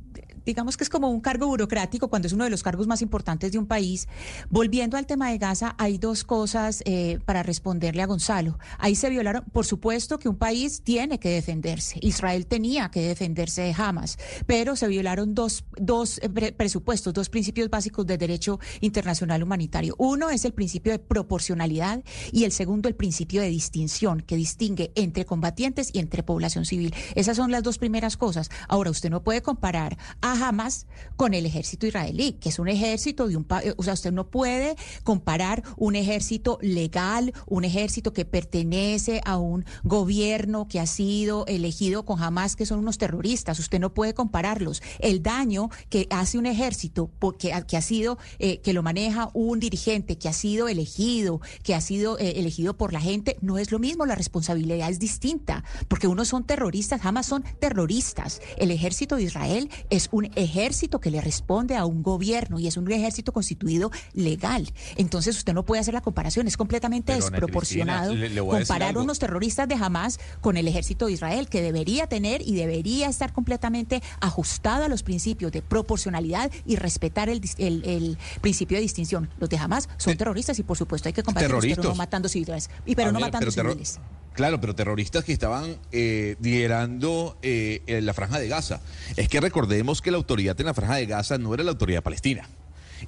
digamos 0.45 0.77
que 0.77 0.85
es 0.85 0.91
como 0.91 1.11
un 1.11 1.21
cargo 1.21 1.47
burocrático 1.47 2.09
cuando 2.09 2.27
es 2.27 2.33
uno 2.33 2.45
de 2.45 2.51
los 2.51 2.63
cargos 2.63 2.87
más 2.87 3.03
importantes 3.03 3.53
de 3.53 3.59
un 3.59 3.67
país. 3.67 4.09
Volviendo 4.49 4.97
al 4.97 5.07
tema 5.07 5.31
de 5.31 5.39
Gaza, 5.39 5.75
hay 5.79 5.99
dos 5.99 6.25
cosas 6.25 6.83
eh, 6.85 7.19
para 7.25 7.43
responderle 7.43 8.03
a 8.03 8.07
Gonzalo. 8.07 8.59
Ahí 8.79 8.95
se 8.95 9.11
violaron, 9.11 9.45
por 9.53 9.67
supuesto 9.67 10.19
que 10.19 10.29
un 10.29 10.37
país 10.37 10.83
tiene 10.83 11.19
que 11.19 11.31
defenderse. 11.31 11.99
Israel 12.03 12.47
tenía 12.47 12.91
que 12.91 13.03
defenderse 13.03 13.63
de 13.63 13.75
Hamas, 13.77 14.19
pero 14.47 14.77
se 14.77 14.89
violaron 14.89 15.35
dos, 15.35 15.65
dos 15.77 16.19
eh, 16.23 16.29
pre- 16.29 16.53
presupuestos, 16.53 17.13
dos 17.15 17.29
principios 17.29 17.71
básicos 17.71 18.07
del 18.07 18.19
derecho 18.19 18.59
internacional 18.81 19.43
humanitario. 19.43 19.95
Uno 19.99 20.31
es 20.31 20.45
el 20.45 20.53
principio 20.53 20.93
de 20.93 20.99
proporcionalidad 20.99 22.03
y 22.33 22.45
el 22.45 22.53
segundo 22.53 22.89
el 22.89 22.95
principio 22.95 23.41
de 23.41 23.49
distinción 23.49 24.21
que 24.21 24.37
distingue 24.37 24.93
entre 24.95 25.25
combatientes 25.25 25.91
y 25.93 25.99
entre 25.99 26.23
población 26.23 26.65
civil. 26.65 26.95
Esas 27.15 27.37
son 27.37 27.51
las 27.51 27.63
dos 27.63 27.79
primeras 27.79 28.17
cosas. 28.17 28.51
Ahora, 28.69 28.91
usted 28.91 29.11
no 29.11 29.23
puede 29.23 29.43
comparar 29.43 29.99
a 30.31 30.49
Hamas 30.49 30.87
con 31.17 31.35
el 31.35 31.47
ejército 31.47 31.87
israelí, 31.87 32.33
que 32.33 32.49
es 32.49 32.59
un 32.59 32.69
ejército 32.69 33.29
de 33.29 33.37
un 33.37 33.45
país, 33.45 33.75
o 33.77 33.83
sea, 33.83 33.95
usted 33.95 34.13
no 34.13 34.29
puede 34.29 34.77
comparar 35.05 35.63
un 35.77 35.97
ejército 35.97 36.59
legal, 36.63 37.33
un 37.47 37.65
ejército 37.65 38.13
que 38.13 38.25
pertenece 38.25 39.21
a 39.25 39.37
un 39.37 39.65
gobierno 39.83 40.69
que 40.69 40.81
ha 40.81 40.87
sido 40.87 41.45
elegido 41.47 42.05
con 42.05 42.23
Hamas, 42.23 42.57
que 42.57 42.67
son 42.67 42.79
unos 42.79 42.99
terroristas, 42.99 43.59
usted 43.59 43.81
no 43.81 43.93
puede 43.93 44.15
compararlos. 44.15 44.83
El 44.99 45.23
daño 45.23 45.69
que 45.89 46.07
hace 46.11 46.39
un 46.39 46.47
ejército 46.47 47.11
porque, 47.19 47.53
que 47.67 47.77
ha 47.77 47.83
sido, 47.83 48.19
eh, 48.39 48.61
que 48.61 48.73
lo 48.73 48.83
maneja 48.83 49.31
un 49.35 49.61
dirigente 49.61 50.19
que 50.19 50.29
ha 50.29 50.33
sido 50.33 50.69
elegido, 50.69 51.41
que 51.63 51.75
ha 51.75 51.81
sido 51.81 52.19
eh, 52.19 52.35
elegido 52.37 52.77
por 52.77 52.93
la 52.93 53.01
gente, 53.01 53.37
no 53.41 53.59
es 53.59 53.73
lo 53.73 53.79
mismo, 53.79 54.07
la 54.07 54.15
responsabilidad 54.15 54.91
es 54.91 54.99
distinta, 54.99 55.65
porque 55.89 56.07
unos 56.07 56.29
son 56.29 56.45
terroristas, 56.45 57.05
Hamas 57.05 57.27
son 57.27 57.45
terroristas. 57.59 58.41
El 58.57 58.71
ejército 58.71 59.17
de 59.17 59.25
Israel 59.25 59.71
es 59.91 60.09
un 60.13 60.20
ejército 60.35 61.01
que 61.01 61.11
le 61.11 61.21
responde 61.21 61.77
a 61.77 61.85
un 61.85 62.03
gobierno 62.03 62.59
y 62.59 62.67
es 62.67 62.77
un 62.77 62.91
ejército 62.91 63.33
constituido 63.33 63.91
legal. 64.13 64.73
Entonces 64.97 65.37
usted 65.37 65.53
no 65.55 65.65
puede 65.65 65.81
hacer 65.81 65.95
la 65.95 66.01
comparación, 66.01 66.47
es 66.47 66.57
completamente 66.57 67.13
Pero, 67.13 67.25
desproporcionado 67.31 68.11
Cristina, 68.11 68.29
le- 68.29 68.35
le 68.35 68.41
comparar 68.41 68.97
unos 68.99 69.19
terroristas 69.19 69.69
de 69.69 69.75
Hamas 69.75 70.19
con 70.41 70.57
el 70.57 70.67
ejército 70.69 71.07
de 71.07 71.13
Israel, 71.13 71.49
que 71.49 71.63
debería 71.63 72.07
tener 72.07 72.43
y 72.43 72.55
debería 72.55 73.09
estar 73.09 73.33
completamente 73.33 74.03
ajustado 74.21 74.85
a 74.85 74.89
los 74.89 75.03
principios 75.03 75.53
de 75.53 75.63
proporcionalidad 75.63 76.51
y 76.67 76.77
respetar 76.77 77.29
el, 77.29 77.41
el- 77.59 77.85
el 77.85 78.19
principio 78.41 78.77
de 78.77 78.83
distinción. 78.83 79.31
Los 79.39 79.49
de 79.51 79.59
Hamas 79.59 79.89
son 79.97 80.17
terroristas 80.17 80.59
y 80.59 80.63
por 80.63 80.77
supuesto 80.77 81.09
hay 81.09 81.13
que 81.13 81.23
combatirlos, 81.23 81.65
pero 81.65 81.83
no 81.83 81.95
matando 81.95 82.29
civiles. 82.29 82.71
Y 82.87 82.95
pero 82.95 83.11
A 83.11 83.13
no 83.13 83.19
ver, 83.21 83.29
matando 83.33 83.51
pero 83.55 83.71
civiles. 83.71 83.99
Claro, 84.41 84.59
pero 84.59 84.75
terroristas 84.75 85.23
que 85.23 85.35
estaban 85.35 85.77
eh, 85.93 86.35
liderando 86.41 87.37
eh, 87.43 88.01
la 88.03 88.15
franja 88.15 88.39
de 88.39 88.49
Gaza. 88.49 88.81
Es 89.17 89.29
que 89.29 89.39
recordemos 89.39 90.01
que 90.01 90.11
la 90.11 90.17
autoridad 90.17 90.59
en 90.59 90.65
la 90.65 90.73
franja 90.73 90.95
de 90.95 91.05
Gaza 91.05 91.37
no 91.37 91.53
era 91.53 91.63
la 91.63 91.73
autoridad 91.73 92.03
palestina, 92.03 92.49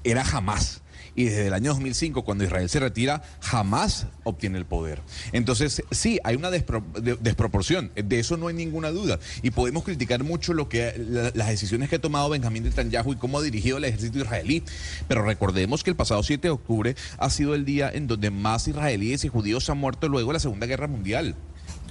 era 0.05 0.25
Hamas. 0.31 0.82
Y 1.15 1.25
desde 1.25 1.49
el 1.49 1.53
año 1.55 1.71
2005, 1.73 2.25
cuando 2.25 2.45
Israel 2.45 2.69
se 2.71 2.81
retira, 2.81 3.23
jamás 3.41 4.07
obtiene 4.25 4.57
el 4.59 4.65
poder. 4.65 5.03
Entonces, 5.33 5.83
sí, 5.91 6.19
hay 6.25 6.37
una 6.37 6.51
despro- 6.51 6.91
de- 6.95 7.17
desproporción, 7.17 7.91
de 7.95 8.19
eso 8.19 8.37
no 8.39 8.49
hay 8.49 8.55
ninguna 8.55 8.91
duda. 8.91 9.19
Y 9.43 9.51
podemos 9.51 9.85
criticar 9.85 10.25
mucho 10.25 10.55
lo 10.55 10.69
que 10.69 10.95
la- 10.97 11.31
las 11.35 11.49
decisiones 11.49 11.91
que 11.91 11.97
ha 11.97 12.01
tomado 12.01 12.31
Benjamín 12.31 12.63
Netanyahu 12.65 13.13
y 13.13 13.17
cómo 13.17 13.39
ha 13.39 13.43
dirigido 13.43 13.77
el 13.77 13.85
ejército 13.85 14.19
israelí. 14.21 14.63
Pero 15.07 15.23
recordemos 15.23 15.83
que 15.85 15.91
el 15.91 15.97
pasado 15.97 16.23
7 16.23 16.49
de 16.49 16.53
octubre 16.53 16.97
ha 17.19 17.29
sido 17.31 17.55
el 17.55 17.65
día 17.65 17.91
en 17.93 18.07
donde 18.07 18.31
más 18.31 18.67
israelíes 18.69 19.25
y 19.25 19.29
judíos 19.29 19.69
han 19.69 19.79
muerto 19.79 20.09
luego 20.09 20.31
de 20.31 20.35
la 20.35 20.41
Segunda 20.41 20.67
Guerra 20.67 20.87
Mundial. 20.89 21.35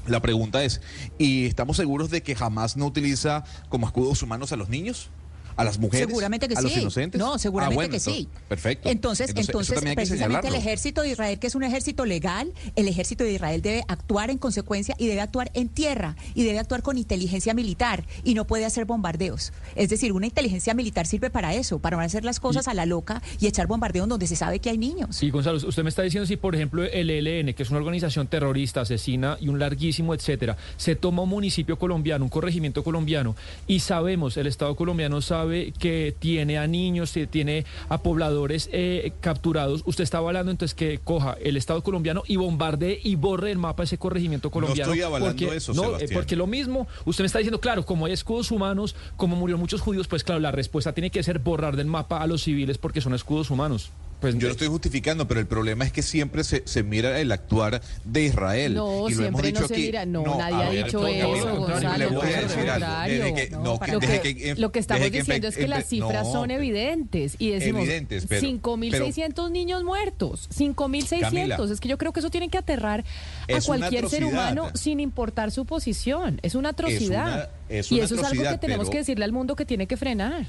La 0.07 0.19
pregunta 0.19 0.63
es, 0.63 0.81
¿y 1.19 1.45
estamos 1.45 1.77
seguros 1.77 2.09
de 2.09 2.23
que 2.23 2.33
jamás 2.33 2.75
no 2.75 2.87
utiliza 2.87 3.43
como 3.69 3.85
escudos 3.85 4.23
humanos 4.23 4.51
a 4.51 4.55
los 4.55 4.67
niños? 4.67 5.09
¿A 5.55 5.63
las 5.63 5.79
mujeres? 5.79 6.07
Seguramente 6.07 6.47
que 6.47 6.53
¿A 6.55 6.57
sí. 6.57 6.63
los 6.63 6.77
inocentes? 6.77 7.19
No, 7.19 7.37
seguramente 7.37 7.73
Ah, 7.73 7.75
bueno, 7.75 7.91
que 7.91 7.97
entonces, 7.97 8.23
sí. 8.23 8.29
Perfecto. 8.47 8.89
Entonces, 8.89 9.33
entonces, 9.35 9.81
precisamente 9.95 10.47
el 10.47 10.55
ejército 10.55 11.01
de 11.01 11.09
Israel, 11.09 11.39
que 11.39 11.47
es 11.47 11.55
un 11.55 11.63
ejército 11.63 12.05
legal, 12.05 12.53
el 12.75 12.87
ejército 12.87 13.23
de 13.23 13.33
Israel 13.33 13.61
debe 13.61 13.83
actuar 13.87 14.29
en 14.29 14.37
consecuencia 14.37 14.95
y 14.97 15.07
debe 15.07 15.21
actuar 15.21 15.51
en 15.53 15.69
tierra 15.69 16.15
y 16.35 16.43
debe 16.43 16.59
actuar 16.59 16.81
con 16.81 16.97
inteligencia 16.97 17.53
militar 17.53 18.05
y 18.23 18.33
no 18.33 18.45
puede 18.45 18.65
hacer 18.65 18.85
bombardeos. 18.85 19.53
Es 19.75 19.89
decir, 19.89 20.13
una 20.13 20.25
inteligencia 20.25 20.73
militar 20.73 21.07
sirve 21.07 21.29
para 21.29 21.53
eso, 21.53 21.79
para 21.79 21.97
no 21.97 22.03
hacer 22.03 22.23
las 22.23 22.39
cosas 22.39 22.67
a 22.67 22.73
la 22.73 22.85
loca 22.85 23.21
y 23.39 23.47
echar 23.47 23.67
bombardeos 23.67 24.07
donde 24.07 24.27
se 24.27 24.35
sabe 24.35 24.59
que 24.59 24.69
hay 24.69 24.77
niños. 24.77 25.21
Y 25.23 25.29
Gonzalo, 25.29 25.57
usted 25.57 25.83
me 25.83 25.89
está 25.89 26.01
diciendo 26.01 26.25
si, 26.27 26.37
por 26.37 26.55
ejemplo, 26.55 26.83
el 26.83 27.09
ELN, 27.09 27.53
que 27.53 27.63
es 27.63 27.69
una 27.69 27.79
organización 27.79 28.27
terrorista, 28.27 28.81
asesina 28.81 29.37
y 29.39 29.49
un 29.49 29.59
larguísimo, 29.59 30.13
etcétera, 30.13 30.57
se 30.77 30.95
toma 30.95 31.23
un 31.23 31.29
municipio 31.29 31.77
colombiano, 31.77 32.23
un 32.25 32.29
corregimiento 32.29 32.83
colombiano, 32.83 33.35
y 33.67 33.79
sabemos, 33.79 34.37
el 34.37 34.47
Estado 34.47 34.75
colombiano 34.75 35.21
sabe 35.21 35.40
que 35.79 36.15
tiene 36.17 36.57
a 36.57 36.67
niños, 36.67 37.11
que 37.11 37.27
tiene 37.27 37.65
a 37.89 37.99
pobladores 37.99 38.69
eh, 38.71 39.13
capturados. 39.21 39.83
Usted 39.85 40.03
estaba 40.03 40.27
hablando 40.27 40.51
entonces 40.51 40.75
que 40.75 40.99
coja 41.03 41.37
el 41.41 41.57
Estado 41.57 41.81
colombiano 41.83 42.23
y 42.27 42.35
bombardee 42.35 42.99
y 43.03 43.15
borre 43.15 43.51
el 43.51 43.57
mapa 43.57 43.83
ese 43.83 43.97
corregimiento 43.97 44.49
colombiano. 44.49 44.91
estoy 44.91 45.03
avalando 45.03 45.35
porque, 45.35 45.55
eso, 45.55 45.73
no, 45.73 45.81
eh, 45.81 45.85
Sebastián. 45.85 46.09
porque 46.13 46.35
lo 46.35 46.47
mismo, 46.47 46.87
usted 47.05 47.23
me 47.23 47.27
está 47.27 47.39
diciendo, 47.39 47.59
claro, 47.59 47.85
como 47.85 48.05
hay 48.05 48.13
escudos 48.13 48.51
humanos, 48.51 48.95
como 49.17 49.35
murieron 49.35 49.59
muchos 49.59 49.81
judíos, 49.81 50.07
pues 50.07 50.23
claro, 50.23 50.39
la 50.39 50.51
respuesta 50.51 50.93
tiene 50.93 51.09
que 51.09 51.23
ser 51.23 51.39
borrar 51.39 51.75
del 51.75 51.87
mapa 51.87 52.21
a 52.21 52.27
los 52.27 52.43
civiles 52.43 52.77
porque 52.77 53.01
son 53.01 53.13
escudos 53.13 53.49
humanos. 53.49 53.91
Pues, 54.21 54.37
Yo 54.37 54.47
lo 54.47 54.51
estoy 54.51 54.67
justificando, 54.67 55.27
pero 55.27 55.39
el 55.39 55.47
problema 55.47 55.83
es 55.83 55.91
que 55.91 56.03
siempre 56.03 56.43
se, 56.43 56.61
se 56.65 56.83
mira 56.83 57.19
el 57.19 57.31
actuar 57.31 57.81
de 58.05 58.23
Israel. 58.23 58.75
No, 58.75 59.09
y 59.09 59.15
lo 59.15 59.25
hemos 59.25 59.41
siempre 59.41 59.47
dicho 59.47 59.61
no 59.61 59.67
se 59.67 59.73
aquí. 59.73 59.81
mira. 59.83 60.05
No, 60.05 60.23
nadie 60.37 60.55
ha 60.55 60.69
ver, 60.69 60.85
dicho 60.85 61.07
eso, 61.07 61.55
Gonzalo, 61.57 61.97
Le 61.97 62.05
voy 62.15 62.21
a 62.21 62.41
decir 62.41 62.59
algo. 62.59 62.71
contrario. 62.71 63.23
Desde 63.23 63.33
que, 63.33 63.49
no, 63.55 63.79
que- 63.79 63.91
Lo 63.91 63.99
que, 63.99 64.21
que- 64.21 64.55
lo 64.55 64.71
que 64.71 64.79
estamos 64.79 65.11
diciendo 65.11 65.47
es 65.47 65.57
que 65.57 65.67
las 65.67 65.87
cifras 65.87 66.27
no, 66.27 66.31
son 66.31 66.51
evidentes 66.51 67.35
y 67.39 67.49
decimos 67.49 67.81
Evidentes, 67.81 68.25
pero- 68.29 68.41
5.600 68.41 69.49
niños 69.51 69.83
muertos, 69.83 70.47
5.600. 70.55 71.19
Camila. 71.21 71.57
Es 71.71 71.79
que 71.79 71.89
yo 71.89 71.97
creo 71.97 72.13
que 72.13 72.19
eso 72.19 72.29
tiene 72.29 72.49
que 72.49 72.57
aterrar 72.59 73.03
a 73.51 73.61
cualquier 73.65 74.07
ser 74.07 74.23
humano 74.23 74.69
sin 74.75 74.99
importar 74.99 75.49
su 75.51 75.65
posición. 75.65 76.39
Es 76.43 76.53
una 76.55 76.69
atrocidad. 76.69 77.49
es 77.69 77.91
y 77.91 77.95
una 77.95 78.03
eso 78.05 78.15
es 78.15 78.23
algo 78.23 78.43
que 78.43 78.57
tenemos 78.57 78.85
pero- 78.85 78.91
que 78.91 78.97
decirle 78.99 79.25
al 79.25 79.31
mundo 79.31 79.55
que 79.55 79.65
tiene 79.65 79.87
que 79.87 79.97
frenar. 79.97 80.45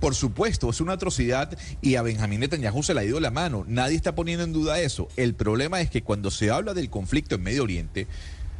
Por 0.00 0.14
supuesto, 0.14 0.70
es 0.70 0.80
una 0.80 0.94
atrocidad 0.94 1.56
y 1.82 1.96
a 1.96 2.02
Benjamín 2.02 2.40
Netanyahu 2.40 2.82
se 2.82 2.94
le 2.94 3.00
ha 3.00 3.04
ido 3.04 3.20
la 3.20 3.30
mano. 3.30 3.64
Nadie 3.68 3.96
está 3.96 4.14
poniendo 4.14 4.44
en 4.44 4.52
duda 4.52 4.80
eso. 4.80 5.08
El 5.16 5.34
problema 5.34 5.80
es 5.80 5.90
que 5.90 6.02
cuando 6.02 6.30
se 6.30 6.50
habla 6.50 6.74
del 6.74 6.88
conflicto 6.88 7.34
en 7.34 7.42
Medio 7.42 7.62
Oriente, 7.62 8.06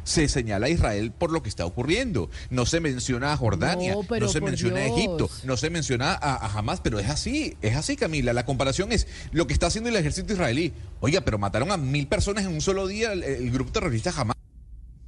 se 0.03 0.27
señala 0.27 0.67
a 0.67 0.69
Israel 0.69 1.11
por 1.11 1.31
lo 1.31 1.41
que 1.43 1.49
está 1.49 1.65
ocurriendo. 1.65 2.29
No 2.49 2.65
se 2.65 2.79
menciona 2.79 3.33
a 3.33 3.37
Jordania, 3.37 3.95
No, 4.19 4.27
se 4.27 4.41
menciona 4.41 4.79
a. 4.79 4.85
Egipto, 4.85 5.29
no 5.43 5.57
se 5.57 5.69
menciona 5.69 6.13
a, 6.13 6.35
a 6.35 6.57
Hamas, 6.57 6.81
pero 6.81 6.99
es 6.99 7.09
así, 7.09 7.57
es 7.61 7.75
así, 7.75 7.95
Camila. 7.95 8.33
La 8.33 8.45
comparación 8.45 8.91
es 8.91 9.07
lo 9.31 9.47
que 9.47 9.53
está 9.53 9.67
haciendo 9.67 9.89
el 9.89 9.95
ejército 9.95 10.33
israelí. 10.33 10.73
Oiga, 10.99 11.21
pero 11.21 11.37
mataron 11.37 11.71
a 11.71 11.77
mil 11.77 12.07
personas 12.07 12.45
en 12.45 12.53
un 12.53 12.61
solo 12.61 12.87
día 12.87 13.13
el, 13.13 13.23
el 13.23 13.51
grupo 13.51 13.71
terrorista 13.71 14.13
Hamas. 14.15 14.40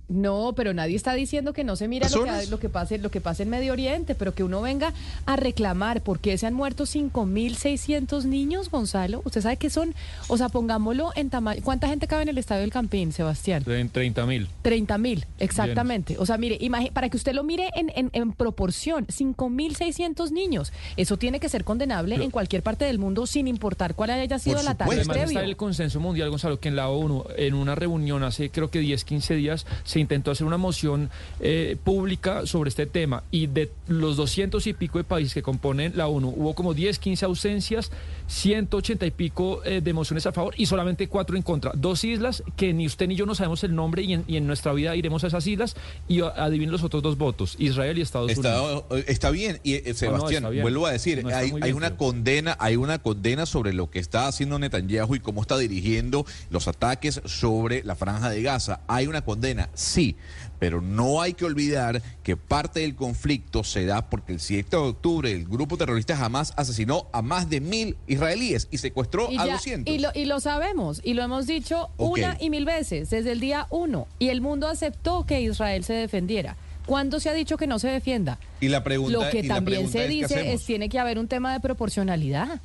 No, 0.10 0.54
pero 0.56 0.74
nadie 0.74 0.96
está 0.96 1.14
diciendo 1.14 1.54
que 1.54 1.64
no 1.64 1.76
se 1.76 1.88
mira 1.88 2.10
lo 2.10 2.24
que, 2.24 2.48
lo 2.48 2.60
que 2.60 2.70
pase, 2.70 2.98
lo 2.98 3.10
que 3.10 3.22
pasa 3.22 3.44
en 3.44 3.50
Medio 3.50 3.74
Oriente, 3.74 4.16
pero 4.16 4.34
que 4.34 4.44
uno 4.44 4.62
venga 4.62 4.94
a 5.26 5.36
reclamar 5.36 6.02
por 6.02 6.20
qué 6.20 6.38
se 6.38 6.46
han 6.46 6.54
muerto 6.54 6.84
5.600 6.84 8.26
niños, 8.26 8.70
Gonzalo. 8.70 9.22
Usted 9.26 9.42
sabe 9.42 9.58
que 9.58 9.70
son, 9.70 9.96
o 10.28 10.38
sea, 10.38 10.50
pongámoslo 10.50 11.12
en 11.16 11.30
tamaño. 11.30 11.62
¿Cuánta 11.64 11.88
gente 11.88 12.08
cabe 12.08 12.24
en 12.24 12.30
el 12.30 12.38
estadio 12.38 12.62
del 12.62 12.72
Campín, 12.72 13.12
Sebastián? 13.12 13.64
En 13.68 13.90
30 13.90 14.26
mil. 14.26 14.48
30 14.62 14.98
mil, 14.98 15.26
exactamente. 15.40 16.18
O 16.20 16.26
sea, 16.26 16.38
mire, 16.38 16.60
para 16.92 17.10
que 17.10 17.18
usted 17.18 17.34
lo 17.34 17.44
mire 17.44 17.70
en, 17.76 17.92
en, 17.96 18.10
en 18.14 18.34
proporción, 18.34 19.08
5.600 19.08 20.32
niños. 20.32 20.74
Eso 20.98 21.18
tiene 21.18 21.40
que 21.40 21.50
ser 21.50 21.64
condenable 21.64 22.16
en 22.16 22.32
cualquier 22.32 22.62
parte 22.62 22.86
del 22.86 23.00
mundo 23.00 23.26
sin 23.26 23.48
importar 23.48 23.96
cuál 23.96 24.12
haya 24.12 24.40
sido 24.40 24.62
la 24.64 24.76
tarea. 24.76 24.94
Además 24.94 25.18
está 25.18 25.44
el 25.44 25.56
consenso 25.56 26.00
mundial, 26.00 26.30
Gonzalo, 26.30 26.60
que 26.60 26.70
en 26.70 26.76
la 26.76 26.90
ONU, 26.90 27.26
en 27.38 27.54
una 27.54 27.76
reunión 27.76 28.24
hace 28.24 28.50
creo 28.50 28.70
que 28.70 28.80
10, 28.80 29.04
15 29.06 29.36
días, 29.36 29.66
se 29.94 30.00
intentó 30.00 30.32
hacer 30.32 30.48
una 30.48 30.58
moción 30.58 31.12
eh, 31.40 31.78
pública 31.84 32.48
sobre 32.48 32.70
este 32.70 32.88
tema. 32.88 33.24
Y 33.30 33.46
de 33.46 33.72
los 33.88 34.18
200 34.18 34.66
y 34.66 34.74
pico 34.74 34.98
de 34.98 35.04
países 35.04 35.36
que 35.36 35.44
componen 35.44 35.94
la 35.96 36.08
ONU, 36.08 36.34
hubo 36.36 36.56
como 36.56 36.74
10, 36.74 36.98
15 36.98 37.26
ausencias, 37.26 37.92
180 38.28 39.06
y 39.06 39.12
pico 39.12 39.62
eh, 39.66 39.82
de 39.82 39.94
mociones 39.94 40.26
a 40.26 40.32
favor 40.32 40.54
y 40.58 40.66
solamente 40.66 41.08
cuatro 41.08 41.36
en 41.36 41.44
contra. 41.44 41.72
Dos 41.76 42.04
islas 42.04 42.44
que 42.56 42.74
ni 42.74 42.86
usted 42.86 43.08
ni 43.08 43.16
yo 43.16 43.26
no 43.26 43.36
sabemos 43.36 43.64
el 43.64 43.76
nombre 43.76 44.04
y 44.04 44.14
en, 44.14 44.24
y 44.28 44.38
en 44.38 44.48
nuestra 44.48 44.74
vida 44.74 44.96
iremos 44.96 45.24
a 45.24 45.28
esas 45.28 45.46
islas 45.48 45.76
y 46.08 46.22
adivinen 46.22 46.72
los 46.72 46.84
otros 46.84 47.04
dos 47.04 47.18
votos, 47.18 47.56
Israel 47.60 47.98
y 47.98 48.02
Estados 48.02 48.38
Unidos. 48.38 48.84
Está, 48.90 49.12
está 49.12 49.30
bien, 49.32 49.60
y 49.64 49.74
eh, 49.74 49.94
Sebastián, 49.94 50.44
está 50.44 50.50
bien. 50.50 50.64
vuelvo 50.64 50.88
a 50.88 50.92
decir, 50.92 51.24
No, 51.24 51.30
está 51.30 51.40
hay, 51.40 51.72
una 51.72 51.98
condena, 51.98 52.56
hay 52.60 52.76
una 52.76 53.00
condena 53.00 53.46
sobre 53.46 53.74
lo 53.74 53.90
que 53.90 54.00
está 54.00 54.28
haciendo 54.28 54.60
Netanyahu 54.60 55.16
y 55.16 55.20
cómo 55.20 55.42
está 55.42 55.58
dirigiendo 55.58 56.26
los 56.50 56.68
ataques 56.68 57.22
sobre 57.26 57.84
la 57.84 57.96
franja 57.96 58.30
de 58.30 58.42
Gaza. 58.42 58.82
Hay 58.88 59.08
una 59.08 59.24
condena, 59.24 59.70
sí, 59.74 60.16
pero 60.64 60.80
no 60.82 61.22
hay 61.22 61.34
que 61.34 61.44
olvidar 61.44 62.02
que 62.24 62.38
parte 62.38 62.80
del 62.80 62.96
conflicto 62.96 63.66
se 63.66 63.86
da 63.86 64.10
porque 64.10 64.32
el 64.32 64.40
7 64.40 64.70
de 64.70 64.78
octubre 64.82 65.30
el 65.30 65.46
grupo 65.46 65.76
terrorista 65.76 66.18
Hamas 66.18 66.54
asesinó 66.56 67.08
a 67.12 67.22
más 67.22 67.50
de 67.50 67.60
mil 67.60 67.98
israelíes 68.08 68.70
y 68.72 68.78
secuestró 68.78 69.30
Y, 69.30 69.38
a 69.40 69.46
ya- 69.46 69.54
200. 69.56 69.94
y 69.94 70.00
lo, 70.00 70.12
y 70.16 70.24
lo 70.24 70.40
sabemos, 70.40 71.02
y 71.04 71.16
lo 71.16 71.24
hemos 71.24 71.48
dicho 71.48 71.90
una 71.98 72.38
y 72.40 72.50
mil 72.50 72.64
veces 72.64 73.10
desde 73.10 73.34
el 73.34 73.42
día 73.42 73.68
uno. 73.72 74.08
Y 74.20 74.30
el 74.30 74.40
mundo 74.40 74.70
aceptó 74.70 75.26
que 75.26 75.42
Israel 75.42 75.84
se 75.84 75.92
defendiera. 75.96 76.56
¿Cuándo 76.86 77.20
se 77.20 77.30
ha 77.30 77.34
dicho 77.34 77.58
que 77.58 77.68
no 77.68 77.78
se 77.78 77.90
defienda? 77.90 78.40
Y 78.62 78.70
la 78.70 78.86
pregunta, 78.86 79.20
Lo 79.20 79.30
que 79.30 79.40
y 79.40 79.44
la 79.44 79.56
también 79.56 79.90
pregunta 79.90 80.00
se 80.00 80.06
es, 80.06 80.10
¿qué 80.10 80.36
dice 80.38 80.54
es 80.54 80.64
tiene 80.66 80.88
que 80.88 80.98
haber 80.98 81.20
un 81.20 81.28
tema 81.28 81.52
de 81.52 81.60
proporcionalidad. 81.60 82.62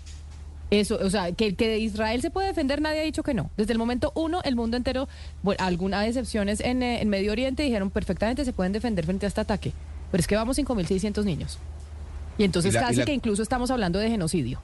Eso, 0.70 0.98
o 1.02 1.08
sea, 1.08 1.32
que, 1.32 1.54
que 1.54 1.66
de 1.68 1.78
Israel 1.78 2.20
se 2.20 2.30
puede 2.30 2.48
defender, 2.48 2.82
nadie 2.82 3.00
ha 3.00 3.04
dicho 3.04 3.22
que 3.22 3.32
no. 3.32 3.50
Desde 3.56 3.72
el 3.72 3.78
momento 3.78 4.12
uno, 4.14 4.42
el 4.44 4.54
mundo 4.54 4.76
entero, 4.76 5.08
bueno, 5.42 5.64
algunas 5.64 6.06
excepciones 6.06 6.60
en, 6.60 6.82
eh, 6.82 7.00
en 7.00 7.08
Medio 7.08 7.32
Oriente 7.32 7.62
dijeron 7.62 7.90
perfectamente 7.90 8.44
se 8.44 8.52
pueden 8.52 8.72
defender 8.72 9.06
frente 9.06 9.24
a 9.24 9.28
este 9.28 9.40
ataque. 9.40 9.72
Pero 10.10 10.20
es 10.20 10.26
que 10.26 10.36
vamos 10.36 10.58
5.600 10.58 11.24
niños. 11.24 11.58
Y 12.36 12.44
entonces 12.44 12.72
Y 12.72 12.74
la- 12.74 12.80
y 12.80 12.84
casi 12.84 12.96
la- 12.98 13.04
que 13.06 13.12
incluso 13.14 13.42
estamos 13.42 13.70
hablando 13.70 13.98
de 13.98 14.10
genocidio. 14.10 14.60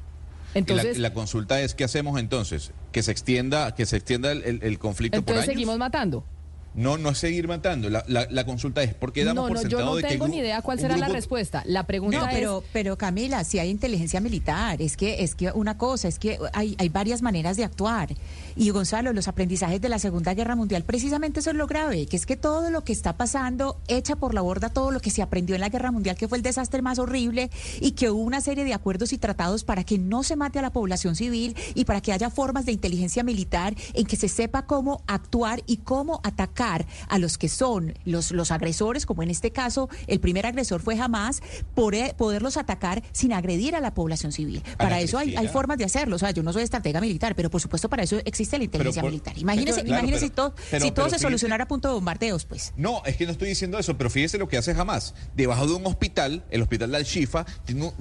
Entonces, 0.55 0.99
y 0.99 1.01
la, 1.01 1.13
consulta 1.13 1.61
es 1.61 1.75
qué 1.75 1.85
hacemos 1.85 2.21
entonces, 2.21 2.71
que 2.93 3.03
se 3.03 3.11
extienda, 3.11 3.75
que 3.75 3.87
se 3.87 3.97
extienda 3.97 4.31
el, 4.31 4.43
el- 4.45 4.63
el 4.63 4.79
conflicto 4.79 5.17
por 5.17 5.21
entonces 5.23 5.45
años. 5.49 5.55
seguimos 5.55 5.79
matando. 5.79 6.25
No, 6.75 6.99
no 6.99 7.11
es 7.11 7.19
seguir 7.19 7.47
matando. 7.47 7.89
La, 7.89 8.05
la, 8.09 8.27
la 8.31 8.45
consulta 8.45 8.83
es, 8.83 8.95
¿por 8.95 9.13
qué 9.13 9.25
damos 9.25 9.45
No, 9.45 9.49
por 9.49 9.57
no, 9.57 9.63
yo 9.63 9.69
sentado 9.69 9.91
no 9.91 9.97
de 9.97 10.03
que 10.03 10.09
tengo 10.09 10.27
ni 10.27 10.39
idea 10.39 10.61
cuál 10.61 10.81
será 10.81 10.97
la 10.97 11.09
respuesta. 11.09 11.63
La 11.67 11.85
pregunta 11.85 12.19
No, 12.19 12.27
es... 12.27 12.35
pero, 12.35 12.65
pero 12.73 12.99
Camila, 12.99 13.45
si 13.45 13.61
hay 13.61 13.71
inteligencia 13.71 14.21
militar, 14.21 14.83
es 14.83 14.97
que, 14.97 15.23
es 15.23 15.37
que 15.37 15.53
una 15.53 15.79
cosa, 15.79 16.09
es 16.09 16.19
que 16.19 16.39
hay, 16.53 16.75
hay 16.79 16.89
varias 16.89 17.23
maneras 17.23 17.57
de 17.57 17.65
actuar. 17.65 18.15
Y 18.57 18.71
Gonzalo, 18.71 19.13
los 19.13 19.29
aprendizajes 19.29 19.81
de 19.81 19.89
la 19.89 20.01
Segunda 20.01 20.35
Guerra 20.35 20.57
Mundial, 20.57 20.83
precisamente 20.83 21.41
eso 21.41 21.51
es 21.51 21.57
lo 21.57 21.69
grave, 21.69 22.07
que 22.07 22.17
es 22.17 22.27
que 22.27 22.37
todo 22.37 22.71
lo 22.71 22.83
que 22.83 22.93
está 22.93 23.17
pasando 23.17 23.81
echa 23.87 24.17
por 24.17 24.35
la 24.35 24.41
borda 24.41 24.69
todo 24.69 24.91
lo 24.91 25.01
que 25.01 25.11
se 25.11 25.23
aprendió 25.23 25.55
en 25.55 25.61
la 25.61 25.69
Guerra 25.69 25.93
Mundial, 25.93 26.17
que 26.17 26.27
fue 26.27 26.39
el 26.39 26.43
desastre 26.43 26.83
más 26.83 26.99
horrible, 26.99 27.51
y 27.81 27.93
que 27.93 28.11
hubo 28.11 28.23
una 28.23 28.41
serie 28.41 28.65
de 28.65 28.75
acuerdos 28.75 29.13
y 29.13 29.19
tratados 29.19 29.63
para 29.63 29.85
que 29.85 29.99
no 29.99 30.25
se 30.25 30.35
mate 30.35 30.59
a 30.59 30.63
la 30.63 30.73
población 30.73 31.15
civil 31.15 31.57
y 31.75 31.85
para 31.85 32.01
que 32.01 32.13
haya 32.13 32.31
formas 32.31 32.67
de 32.67 32.73
inteligencia 32.73 33.23
militar 33.23 33.75
en 33.93 34.07
que 34.07 34.17
se 34.17 34.29
sepa 34.29 34.67
cómo 34.67 35.03
actuar 35.07 35.63
y 35.67 35.79
cómo 35.79 36.21
atacar 36.25 36.64
a 36.65 37.19
los 37.19 37.39
que 37.39 37.49
son 37.49 37.95
los, 38.05 38.31
los 38.31 38.51
agresores, 38.51 39.07
como 39.07 39.23
en 39.23 39.31
este 39.31 39.51
caso 39.51 39.89
el 40.07 40.21
primer 40.21 40.47
agresor 40.47 40.81
fue 40.81 40.99
Hamas, 40.99 41.43
por, 41.75 41.95
eh, 41.95 42.15
poderlos 42.17 42.57
atacar 42.57 43.03
sin 43.13 43.33
agredir 43.33 43.75
a 43.77 43.81
la 43.81 43.93
población 43.95 44.33
civil. 44.33 44.63
Para 44.79 45.01
eso 45.01 45.19
hay, 45.19 45.37
hay 45.37 45.49
formas 45.49 45.79
de 45.79 45.85
hacerlo. 45.85 46.17
O 46.17 46.19
sea, 46.19 46.31
yo 46.31 46.43
no 46.43 46.53
soy 46.53 46.63
estratega 46.63 47.01
militar, 47.01 47.35
pero 47.35 47.51
por 47.51 47.61
supuesto 47.61 47.89
para 47.89 48.03
eso 48.03 48.19
existe 48.25 48.59
la 48.59 48.65
inteligencia 48.65 49.03
por- 49.03 49.11
militar. 49.11 49.37
Imagínese, 49.39 49.83
Claro, 49.85 49.89
imagínese 50.07 50.31
pero- 50.31 50.31
si 50.31 50.35
todo, 50.35 50.55
pero- 50.71 50.85
si 50.85 50.91
todo 50.91 50.95
pero 50.95 51.09
se 51.11 51.17
fíjese- 51.17 51.23
solucionara 51.23 51.65
a 51.65 51.69
punto 51.69 51.89
de 51.89 51.95
bombardeos, 51.95 52.45
pues. 52.45 52.73
No, 52.77 53.03
es 53.05 53.17
que 53.17 53.27
no 53.27 53.33
estoy 53.33 53.49
diciendo 53.49 53.79
eso, 53.79 53.97
pero 53.99 54.09
fíjese 54.11 54.39
lo 54.39 54.49
que 54.49 54.57
hace 54.57 54.75
jamás. 54.75 55.15
Debajo 55.37 55.67
de 55.67 55.75
un 55.75 55.87
hospital, 55.87 56.45
el 56.51 56.63
hospital 56.63 56.91
de 56.93 56.97
Al-Shifa, 56.99 57.45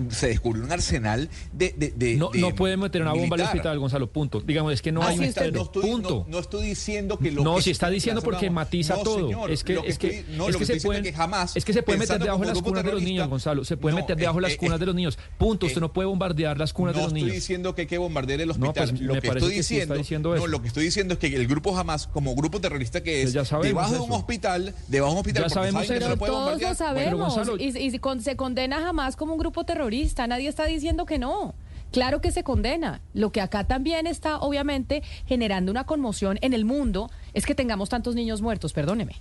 se 0.09 0.27
descubrió 0.27 0.63
un 0.63 0.71
arsenal 0.71 1.29
de. 1.51 1.73
de, 1.77 1.91
de- 1.95 2.15
No, 2.15 2.29
de 2.29 2.39
no 2.39 2.55
puede 2.55 2.77
meter 2.77 3.01
una 3.01 3.11
bomba 3.11 3.23
al 3.23 3.29
militar. 3.31 3.47
hospital, 3.47 3.79
Gonzalo, 3.79 4.11
punto. 4.11 4.41
Digamos, 4.41 4.73
es 4.73 4.81
que 4.81 4.91
no 4.91 5.01
No, 5.01 5.07
hay 5.07 5.17
un 5.17 5.23
está- 5.25 5.49
no 5.51 5.63
estoy, 5.63 5.81
punto. 5.83 6.25
no- 6.27 6.31
no 6.31 6.39
estoy 6.39 6.67
diciendo 6.67 7.17
que 7.17 7.31
lo 7.31 7.43
No, 7.43 7.55
que 7.55 7.63
si 7.63 7.71
está 7.71 7.89
diciendo 7.89 8.21
porque 8.21 8.49
matiza 8.53 8.95
No, 8.95 9.03
todo. 9.03 9.15
señor, 9.27 9.51
es 9.51 9.63
que, 9.63 9.73
lo 9.73 9.83
es 9.83 9.97
que, 9.97 10.19
estoy- 10.19 10.35
no, 10.37 10.47
es 10.47 10.53
lo 10.53 10.59
que 10.59 10.63
estoy 10.63 10.65
se 10.65 10.73
diciendo 10.73 10.87
pueden, 10.87 11.05
es 11.05 11.11
que 11.11 11.17
jamás, 11.17 11.55
es 11.57 11.65
que 11.65 11.73
se 11.73 11.83
puede 11.83 11.99
meter 11.99 12.19
debajo 12.19 12.39
de 12.41 12.47
las 12.47 12.61
cunas 12.61 12.83
de 12.85 12.91
los 12.93 13.01
niños, 13.01 13.27
Gonzalo. 13.27 13.65
Se 13.65 13.75
puede 13.77 13.95
no, 13.95 14.01
meter 14.01 14.15
debajo 14.15 14.37
de 14.39 14.45
eh, 14.45 14.49
las 14.49 14.53
eh, 14.53 14.57
cunas 14.57 14.79
de 14.79 14.85
los 14.85 14.95
niños. 14.95 15.17
Punto. 15.37 15.65
Usted 15.65 15.77
eh, 15.77 15.81
no 15.81 15.91
puede 15.91 16.07
bombardear 16.07 16.57
las 16.57 16.71
cunas 16.73 16.93
no 16.95 16.99
de 16.99 17.03
los 17.03 17.09
estoy 17.11 17.21
niños. 17.23 17.35
diciendo 17.35 17.75
que 17.75 17.81
hay 17.81 17.87
que 17.87 17.97
bombardear 17.97 18.39
el 18.41 18.51
hospital. 18.51 18.73
No, 18.73 18.73
pues, 18.91 19.01
lo 19.01 19.13
me 19.15 19.21
que 19.21 19.27
estoy 19.27 19.55
que 19.55 19.63
sí 19.63 19.77
está 19.79 19.95
diciendo, 19.95 20.35
no, 20.35 20.47
lo 20.47 20.61
que 20.61 20.67
estoy 20.67 20.85
diciendo 20.85 21.13
es 21.15 21.19
que 21.19 21.27
el 21.27 21.47
grupo 21.47 21.73
jamás, 21.73 22.07
como 22.07 22.35
grupo 22.35 22.61
terrorista 22.61 23.01
que 23.03 23.19
es, 23.21 23.25
Pues 23.25 23.33
ya 23.33 23.45
sabemos 23.45 23.67
debajo 23.67 23.93
de 23.93 23.99
un 23.99 24.11
hospital, 24.11 24.75
debajo 24.87 25.11
de 25.11 25.15
un 25.15 25.19
hospital, 25.19 25.43
Ya 25.43 25.49
sabemos 25.49 25.83
eso. 25.83 25.93
no 25.93 25.99
Pero 25.99 26.17
todos 26.31 26.61
lo 26.61 26.75
sabemos. 26.75 27.35
Gonzalo- 27.35 27.57
y 27.59 27.77
y 27.77 27.91
si 27.91 27.99
con- 27.99 28.21
se 28.21 28.35
condena 28.35 28.81
jamás 28.81 29.15
como 29.15 29.33
un 29.33 29.39
grupo 29.39 29.63
terrorista. 29.65 30.27
Nadie 30.27 30.47
está 30.47 30.65
diciendo 30.65 31.05
que 31.05 31.17
no. 31.19 31.55
Claro 31.93 32.21
que 32.21 32.31
se 32.31 32.43
condena. 32.43 33.01
Lo 33.13 33.31
que 33.31 33.39
acá 33.39 33.65
también 33.65 34.07
está, 34.07 34.39
obviamente, 34.39 35.03
generando 35.27 35.71
una 35.71 35.85
conmoción 35.85 36.39
en 36.41 36.53
el 36.53 36.65
mundo 36.65 37.11
es 37.35 37.45
que 37.45 37.53
tengamos 37.53 37.89
tantos 37.89 38.15
niños 38.15 38.41
muertos, 38.41 38.73
perdóneme. 38.73 39.13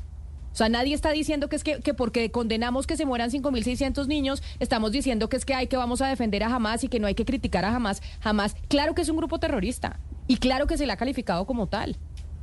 O 0.52 0.56
sea, 0.56 0.70
nadie 0.70 0.94
está 0.94 1.10
diciendo 1.10 1.50
que 1.50 1.56
es 1.56 1.64
que, 1.64 1.80
que 1.80 1.92
porque 1.92 2.30
condenamos 2.30 2.86
que 2.86 2.96
se 2.96 3.04
mueran 3.04 3.30
5.600 3.30 4.06
niños, 4.06 4.42
estamos 4.58 4.90
diciendo 4.90 5.28
que 5.28 5.36
es 5.36 5.44
que 5.44 5.52
hay 5.52 5.66
que 5.66 5.76
vamos 5.76 6.00
a 6.00 6.08
defender 6.08 6.42
a 6.42 6.46
Hamas 6.46 6.82
y 6.82 6.88
que 6.88 6.98
no 6.98 7.06
hay 7.06 7.14
que 7.14 7.26
criticar 7.26 7.66
a 7.66 7.76
Hamas. 7.76 8.00
Hamas, 8.22 8.56
claro 8.68 8.94
que 8.94 9.02
es 9.02 9.08
un 9.10 9.18
grupo 9.18 9.38
terrorista 9.38 10.00
y 10.26 10.38
claro 10.38 10.66
que 10.66 10.78
se 10.78 10.86
le 10.86 10.94
ha 10.94 10.96
calificado 10.96 11.44
como 11.44 11.66
tal. 11.66 11.98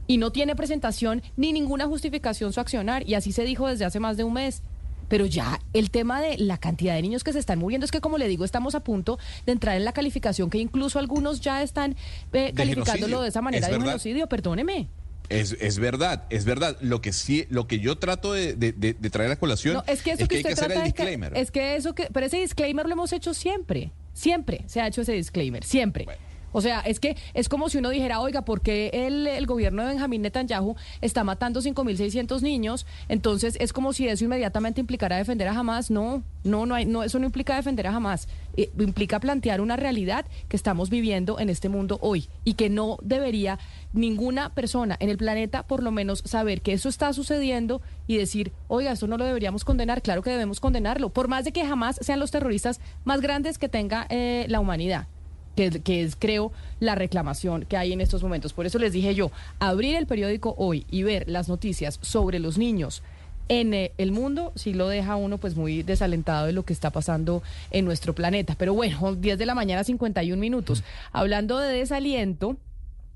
Y 0.06 0.18
no 0.18 0.32
tiene 0.32 0.56
presentación 0.56 1.24
ni 1.38 1.54
ninguna 1.54 1.88
justificación 1.88 2.54
su 2.54 2.60
accionar. 2.60 3.08
Y 3.08 3.16
así 3.16 3.32
se 3.32 3.44
dijo 3.44 3.68
desde 3.68 3.86
hace 3.86 4.00
más 4.00 4.16
de 4.16 4.24
un 4.24 4.34
mes. 4.34 4.62
Pero 5.10 5.26
ya 5.26 5.60
el 5.74 5.92
tema 5.92 6.22
de 6.22 6.38
la 6.38 6.58
cantidad 6.58 6.94
de 6.96 7.02
niños 7.02 7.24
que 7.26 7.34
se 7.34 7.40
están 7.40 7.60
muriendo 7.60 7.84
es 7.86 7.92
que, 7.92 8.00
como 8.00 8.18
le 8.18 8.28
digo, 8.30 8.46
estamos 8.46 8.76
a 8.76 8.80
punto 8.84 9.20
de 9.46 9.52
entrar 9.52 9.76
en 9.76 9.84
la 9.84 9.92
calificación 9.92 10.50
que 10.50 10.60
incluso 10.60 11.00
algunos 11.00 11.42
ya 11.42 11.62
están 11.64 11.98
eh, 12.32 12.54
calificándolo 12.56 12.86
genocidio. 12.96 13.22
de 13.22 13.28
esa 13.30 13.42
manera 13.42 13.68
Es 13.68 13.74
de 13.74 13.80
genocidio. 13.80 14.28
Perdóneme. 14.28 14.88
Es, 15.30 15.56
es 15.60 15.78
verdad, 15.78 16.24
es 16.32 16.46
verdad. 16.46 16.78
Lo 16.82 17.02
que 17.02 17.14
sí, 17.14 17.46
lo 17.50 17.68
que 17.68 17.80
yo 17.80 17.98
trato 18.00 18.34
de, 18.34 18.54
de- 18.54 18.72
de- 18.72 18.94
de 18.94 19.10
traer 19.10 19.30
a 19.32 19.36
colación 19.36 19.76
No, 19.76 19.84
es 19.86 20.02
que 20.02 20.12
eso 20.12 20.28
que, 20.28 20.36
hay 20.38 20.42
usted 20.42 20.50
que 20.50 20.54
hacer 20.54 20.72
el 20.72 20.78
de 20.78 20.84
que- 20.84 20.86
disclaimer. 20.86 21.38
es 21.38 21.52
que 21.52 21.76
eso 21.76 21.94
que 21.94 22.08
pero 22.12 22.26
ese 22.26 22.38
disclaimer 22.38 22.88
lo 22.88 22.94
hemos 22.94 23.14
hecho 23.14 23.34
siempre 23.36 23.92
siempre 24.14 24.64
se 24.66 24.82
ha 24.82 24.88
hecho 24.88 25.02
ese 25.02 25.14
disclaimer 25.14 25.64
siempre 25.64 26.06
Bueno. 26.06 26.20
O 26.52 26.62
sea, 26.62 26.80
es 26.82 27.00
que 27.00 27.16
es 27.34 27.50
como 27.50 27.70
si 27.70 27.78
uno 27.78 27.90
dijera, 27.90 28.20
oiga, 28.20 28.44
¿por 28.44 28.62
qué 28.62 28.90
el, 28.94 29.46
gobierno 29.46 29.84
de 29.84 29.90
Benjamín 29.90 30.22
Netanyahu 30.22 30.76
está 31.02 31.24
matando 31.24 31.62
5.600 31.62 32.42
niños? 32.42 32.86
Entonces 33.08 33.58
es 33.60 33.74
como 33.74 33.94
si 33.94 34.08
eso 34.08 34.26
inmediatamente 34.26 34.82
implicara 34.82 35.18
defender 35.18 35.48
a 35.48 35.58
Hamas. 35.58 35.92
No, 35.92 36.24
no, 36.44 36.66
no, 36.66 36.76
hay, 36.76 36.86
no 36.86 37.04
eso 37.04 37.20
no 37.20 37.26
implica 37.26 37.56
defender 37.56 37.88
a 37.88 37.96
Hamas. 37.96 38.28
Eh, 38.58 38.72
implica 38.80 39.20
plantear 39.20 39.62
una 39.62 39.76
realidad 39.76 40.26
que 40.48 40.58
estamos 40.58 40.90
viviendo 40.90 41.40
en 41.40 41.50
este 41.50 41.70
mundo 41.70 41.98
hoy 42.02 42.28
y 42.44 42.54
que 42.56 42.70
no 42.70 42.98
debería 43.02 43.60
ninguna 43.94 44.54
persona 44.54 44.98
en 45.00 45.10
el 45.10 45.18
planeta 45.18 45.64
por 45.64 45.84
lo 45.84 45.92
menos 45.92 46.22
saber 46.26 46.62
que 46.62 46.74
eso 46.74 46.90
está 46.90 47.14
sucediendo 47.14 47.82
y 48.08 48.18
decir, 48.18 48.52
oiga, 48.68 48.92
esto 48.92 49.08
no 49.08 49.18
lo 49.18 49.26
deberíamos 49.26 49.66
condenar. 49.66 50.02
Claro 50.02 50.22
que 50.22 50.30
debemos 50.30 50.60
condenarlo, 50.60 51.10
por 51.10 51.28
más 51.28 51.46
de 51.46 51.52
que 51.52 51.66
jamás 51.66 51.98
sean 52.02 52.20
los 52.20 52.32
terroristas 52.32 52.80
más 53.04 53.22
grandes 53.22 53.58
que 53.58 53.70
tenga 53.70 54.08
eh, 54.10 54.46
la 54.50 54.60
humanidad 54.60 55.08
que, 55.56 55.66
es- 55.68 55.80
que 55.82 56.04
es, 56.04 56.16
creo, 56.16 56.52
la 56.80 56.96
reclamación 56.96 57.66
que 57.66 57.78
hay 57.78 57.94
en 57.94 58.02
estos 58.02 58.24
momentos. 58.24 58.54
Por 58.54 58.66
eso 58.66 58.80
les 58.80 58.94
dije 58.94 59.14
yo, 59.16 59.32
abrir 59.60 59.96
el 59.96 60.06
periódico 60.08 60.56
hoy 60.58 60.86
y 60.90 61.04
ver 61.04 61.30
las 61.30 61.50
noticias 61.50 62.00
sobre 62.02 62.40
los 62.40 62.58
niños 62.58 63.04
en 63.52 63.74
eh, 63.74 63.92
el 63.98 64.12
mundo, 64.12 64.52
sí 64.56 64.74
lo 64.74 64.88
deja 64.88 65.16
uno 65.16 65.40
pues 65.40 65.56
muy 65.56 65.82
desalentado 65.82 66.46
de 66.46 66.54
lo 66.54 66.64
que 66.64 66.72
está 66.74 66.92
pasando 66.92 67.42
en 67.72 67.84
nuestro 67.84 68.14
planeta. 68.14 68.54
Pero 68.58 68.74
bueno, 68.76 69.16
10 69.16 69.40
de 69.40 69.46
la 69.48 69.56
mañana, 69.56 69.84
51 69.84 70.40
minutos. 70.40 70.84
Hablando 71.12 71.58
de 71.58 71.74
desaliento. 71.74 72.58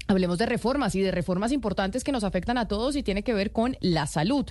Hablemos 0.08 0.38
de 0.38 0.46
reformas 0.46 0.96
y 0.96 1.02
de 1.02 1.12
reformas 1.12 1.52
importantes 1.52 2.04
que 2.04 2.12
nos 2.12 2.24
afectan 2.24 2.58
a 2.58 2.68
todos 2.68 2.96
y 2.96 3.04
tiene 3.04 3.24
que 3.24 3.34
ver 3.34 3.52
con 3.52 3.78
la 3.80 4.06
salud. 4.08 4.46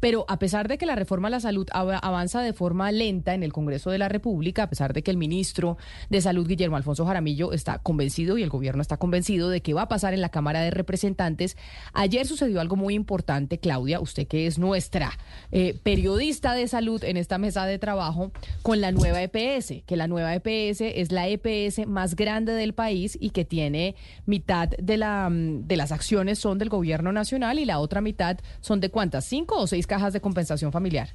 Pero 0.00 0.24
a 0.28 0.38
pesar 0.38 0.68
de 0.68 0.78
que 0.78 0.86
la 0.86 0.96
reforma 0.96 1.28
a 1.28 1.30
la 1.30 1.40
salud 1.40 1.68
av- 1.72 1.98
avanza 2.02 2.40
de 2.42 2.52
forma 2.52 2.90
lenta 2.92 3.34
en 3.34 3.42
el 3.42 3.52
Congreso 3.52 3.90
de 3.90 3.98
la 3.98 4.08
República, 4.08 4.64
a 4.64 4.68
pesar 4.68 4.92
de 4.92 5.02
que 5.02 5.10
el 5.10 5.16
ministro 5.16 5.78
de 6.10 6.20
Salud, 6.20 6.46
Guillermo 6.46 6.76
Alfonso 6.76 7.06
Jaramillo, 7.06 7.52
está 7.52 7.78
convencido 7.78 8.36
y 8.38 8.42
el 8.42 8.50
gobierno 8.50 8.82
está 8.82 8.96
convencido 8.96 9.48
de 9.48 9.60
que 9.62 9.74
va 9.74 9.82
a 9.82 9.88
pasar 9.88 10.12
en 10.14 10.20
la 10.20 10.28
Cámara 10.30 10.60
de 10.62 10.70
Representantes, 10.70 11.56
ayer 11.92 12.26
sucedió 12.26 12.60
algo 12.60 12.76
muy 12.76 12.94
importante, 12.94 13.58
Claudia, 13.58 14.00
usted 14.00 14.26
que 14.26 14.46
es 14.46 14.58
nuestra 14.58 15.12
eh, 15.52 15.78
periodista 15.82 16.54
de 16.54 16.66
salud 16.68 17.02
en 17.04 17.16
esta 17.16 17.38
mesa 17.38 17.64
de 17.66 17.78
trabajo, 17.78 18.32
con 18.62 18.80
la 18.80 18.92
nueva 18.92 19.22
EPS, 19.22 19.82
que 19.86 19.96
la 19.96 20.08
nueva 20.08 20.34
EPS 20.34 20.80
es 20.80 21.12
la 21.12 21.28
EPS 21.28 21.86
más 21.86 22.16
grande 22.16 22.52
del 22.52 22.74
país 22.74 23.16
y 23.20 23.30
que 23.30 23.44
tiene 23.44 23.94
mitad 24.26 24.68
de, 24.68 24.95
la, 24.96 25.28
mm, 25.30 25.66
de 25.66 25.76
las 25.76 25.92
acciones 25.92 26.38
son 26.38 26.58
del 26.58 26.68
gobierno 26.68 27.12
nacional 27.12 27.58
y 27.58 27.64
la 27.64 27.78
otra 27.78 28.00
mitad 28.00 28.38
son 28.60 28.80
de 28.80 28.90
cuántas, 28.90 29.24
cinco 29.24 29.58
o 29.58 29.66
seis 29.66 29.86
cajas 29.86 30.12
de 30.12 30.20
compensación 30.20 30.72
familiar. 30.72 31.14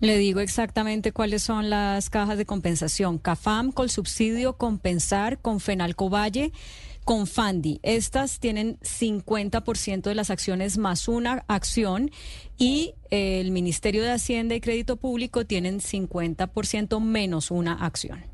Le 0.00 0.16
digo 0.18 0.40
exactamente 0.40 1.12
cuáles 1.12 1.42
son 1.42 1.70
las 1.70 2.10
cajas 2.10 2.38
de 2.38 2.46
compensación. 2.46 3.18
CAFAM, 3.18 3.72
Colsubsidio, 3.72 4.56
Compensar, 4.56 5.38
Confenalco 5.40 6.08
Valle, 6.10 6.52
Confandi. 7.04 7.80
Estas 7.82 8.38
tienen 8.38 8.78
50% 8.80 10.02
de 10.02 10.14
las 10.14 10.30
acciones 10.30 10.78
más 10.78 11.08
una 11.08 11.44
acción 11.48 12.10
y 12.58 12.94
eh, 13.10 13.40
el 13.40 13.50
Ministerio 13.50 14.02
de 14.02 14.10
Hacienda 14.10 14.54
y 14.54 14.60
Crédito 14.60 14.96
Público 14.96 15.46
tienen 15.46 15.80
50% 15.80 17.00
menos 17.00 17.50
una 17.50 17.72
acción. 17.72 18.24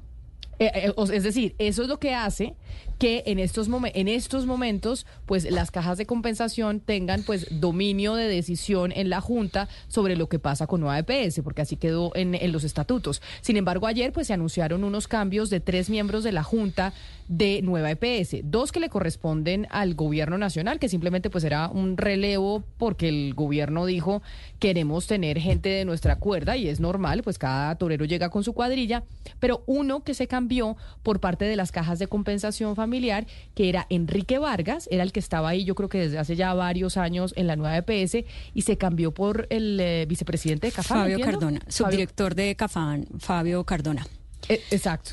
Eh, 0.58 0.70
eh, 0.74 0.94
es 1.12 1.22
decir, 1.22 1.54
eso 1.58 1.82
es 1.82 1.88
lo 1.88 1.98
que 1.98 2.14
hace 2.14 2.54
que 2.98 3.22
en 3.26 3.38
estos, 3.38 3.68
en 3.94 4.08
estos 4.08 4.46
momentos, 4.46 5.06
pues 5.26 5.50
las 5.50 5.70
cajas 5.70 5.98
de 5.98 6.06
compensación 6.06 6.80
tengan 6.80 7.22
pues 7.22 7.46
dominio 7.60 8.14
de 8.14 8.28
decisión 8.28 8.92
en 8.92 9.10
la 9.10 9.20
Junta 9.20 9.68
sobre 9.88 10.16
lo 10.16 10.28
que 10.28 10.38
pasa 10.38 10.66
con 10.66 10.80
Nueva 10.80 10.98
EPS, 10.98 11.40
porque 11.42 11.62
así 11.62 11.76
quedó 11.76 12.12
en, 12.14 12.34
en 12.34 12.52
los 12.52 12.64
estatutos. 12.64 13.22
Sin 13.40 13.56
embargo, 13.56 13.86
ayer 13.86 14.12
pues 14.12 14.26
se 14.26 14.34
anunciaron 14.34 14.84
unos 14.84 15.08
cambios 15.08 15.50
de 15.50 15.60
tres 15.60 15.90
miembros 15.90 16.24
de 16.24 16.32
la 16.32 16.42
Junta 16.42 16.92
de 17.28 17.62
Nueva 17.62 17.90
EPS, 17.90 18.36
dos 18.44 18.72
que 18.72 18.80
le 18.80 18.88
corresponden 18.88 19.66
al 19.70 19.94
gobierno 19.94 20.38
nacional, 20.38 20.78
que 20.78 20.88
simplemente 20.88 21.30
pues 21.30 21.44
era 21.44 21.68
un 21.68 21.96
relevo 21.96 22.64
porque 22.78 23.08
el 23.08 23.34
gobierno 23.34 23.86
dijo 23.86 24.22
queremos 24.58 25.06
tener 25.06 25.38
gente 25.38 25.68
de 25.68 25.84
nuestra 25.84 26.16
cuerda 26.16 26.56
y 26.56 26.68
es 26.68 26.80
normal, 26.80 27.22
pues 27.22 27.38
cada 27.38 27.74
torero 27.76 28.04
llega 28.04 28.30
con 28.30 28.44
su 28.44 28.52
cuadrilla, 28.52 29.04
pero 29.40 29.62
uno 29.66 30.04
que 30.04 30.14
se 30.14 30.26
cambió 30.26 30.76
por 31.02 31.20
parte 31.20 31.44
de 31.44 31.56
las 31.56 31.72
cajas 31.72 31.98
de 31.98 32.06
compensación 32.06 32.76
familiar, 32.76 33.26
que 33.54 33.68
era 33.68 33.86
Enrique 33.90 34.38
Vargas, 34.38 34.88
era 34.90 35.02
el 35.02 35.12
que 35.12 35.20
estaba 35.20 35.50
ahí 35.50 35.64
yo 35.64 35.74
creo 35.74 35.88
que 35.88 35.98
desde 35.98 36.18
hace 36.18 36.36
ya 36.36 36.54
varios 36.54 36.96
años 36.96 37.32
en 37.36 37.46
la 37.46 37.56
nueva 37.56 37.76
EPS 37.76 38.24
y 38.54 38.62
se 38.62 38.76
cambió 38.76 39.12
por 39.12 39.46
el 39.50 39.78
eh, 39.80 40.06
vicepresidente 40.08 40.68
de 40.68 40.72
CAFAM. 40.72 40.98
Fabio. 40.98 41.20
Cardona, 41.20 41.60
subdirector 41.68 42.34
de 42.34 42.54
CAFAM, 42.56 43.04
Fabio 43.18 43.64
Cardona. 43.64 44.06
Eh, 44.48 44.62
exacto. 44.70 45.12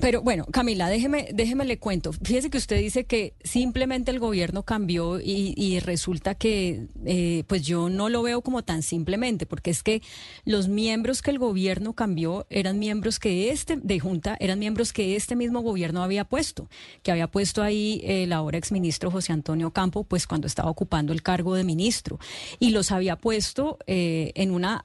Pero 0.00 0.22
bueno, 0.22 0.44
Camila, 0.46 0.88
déjeme, 0.88 1.28
déjeme 1.32 1.64
le 1.64 1.78
cuento. 1.78 2.12
Fíjese 2.12 2.50
que 2.50 2.58
usted 2.58 2.78
dice 2.78 3.04
que 3.04 3.34
simplemente 3.42 4.10
el 4.10 4.18
gobierno 4.18 4.62
cambió 4.62 5.18
y, 5.18 5.54
y 5.56 5.80
resulta 5.80 6.34
que, 6.34 6.86
eh, 7.04 7.44
pues 7.46 7.62
yo 7.62 7.88
no 7.88 8.08
lo 8.08 8.22
veo 8.22 8.42
como 8.42 8.62
tan 8.62 8.82
simplemente, 8.82 9.46
porque 9.46 9.70
es 9.70 9.82
que 9.82 10.02
los 10.44 10.68
miembros 10.68 11.22
que 11.22 11.30
el 11.30 11.38
gobierno 11.38 11.94
cambió 11.94 12.46
eran 12.50 12.78
miembros 12.78 13.18
que 13.18 13.50
este, 13.50 13.76
de 13.76 13.98
Junta, 13.98 14.36
eran 14.40 14.58
miembros 14.58 14.92
que 14.92 15.16
este 15.16 15.36
mismo 15.36 15.60
gobierno 15.60 16.02
había 16.02 16.24
puesto, 16.24 16.68
que 17.02 17.10
había 17.10 17.28
puesto 17.28 17.62
ahí 17.62 18.00
el 18.04 18.32
ahora 18.32 18.58
exministro 18.58 19.10
José 19.10 19.32
Antonio 19.32 19.72
Campo, 19.72 20.04
pues 20.04 20.26
cuando 20.26 20.46
estaba 20.46 20.70
ocupando 20.70 21.12
el 21.12 21.22
cargo 21.22 21.54
de 21.54 21.64
ministro, 21.64 22.18
y 22.58 22.70
los 22.70 22.92
había 22.92 23.16
puesto 23.16 23.78
eh, 23.86 24.32
en 24.34 24.50
una, 24.50 24.82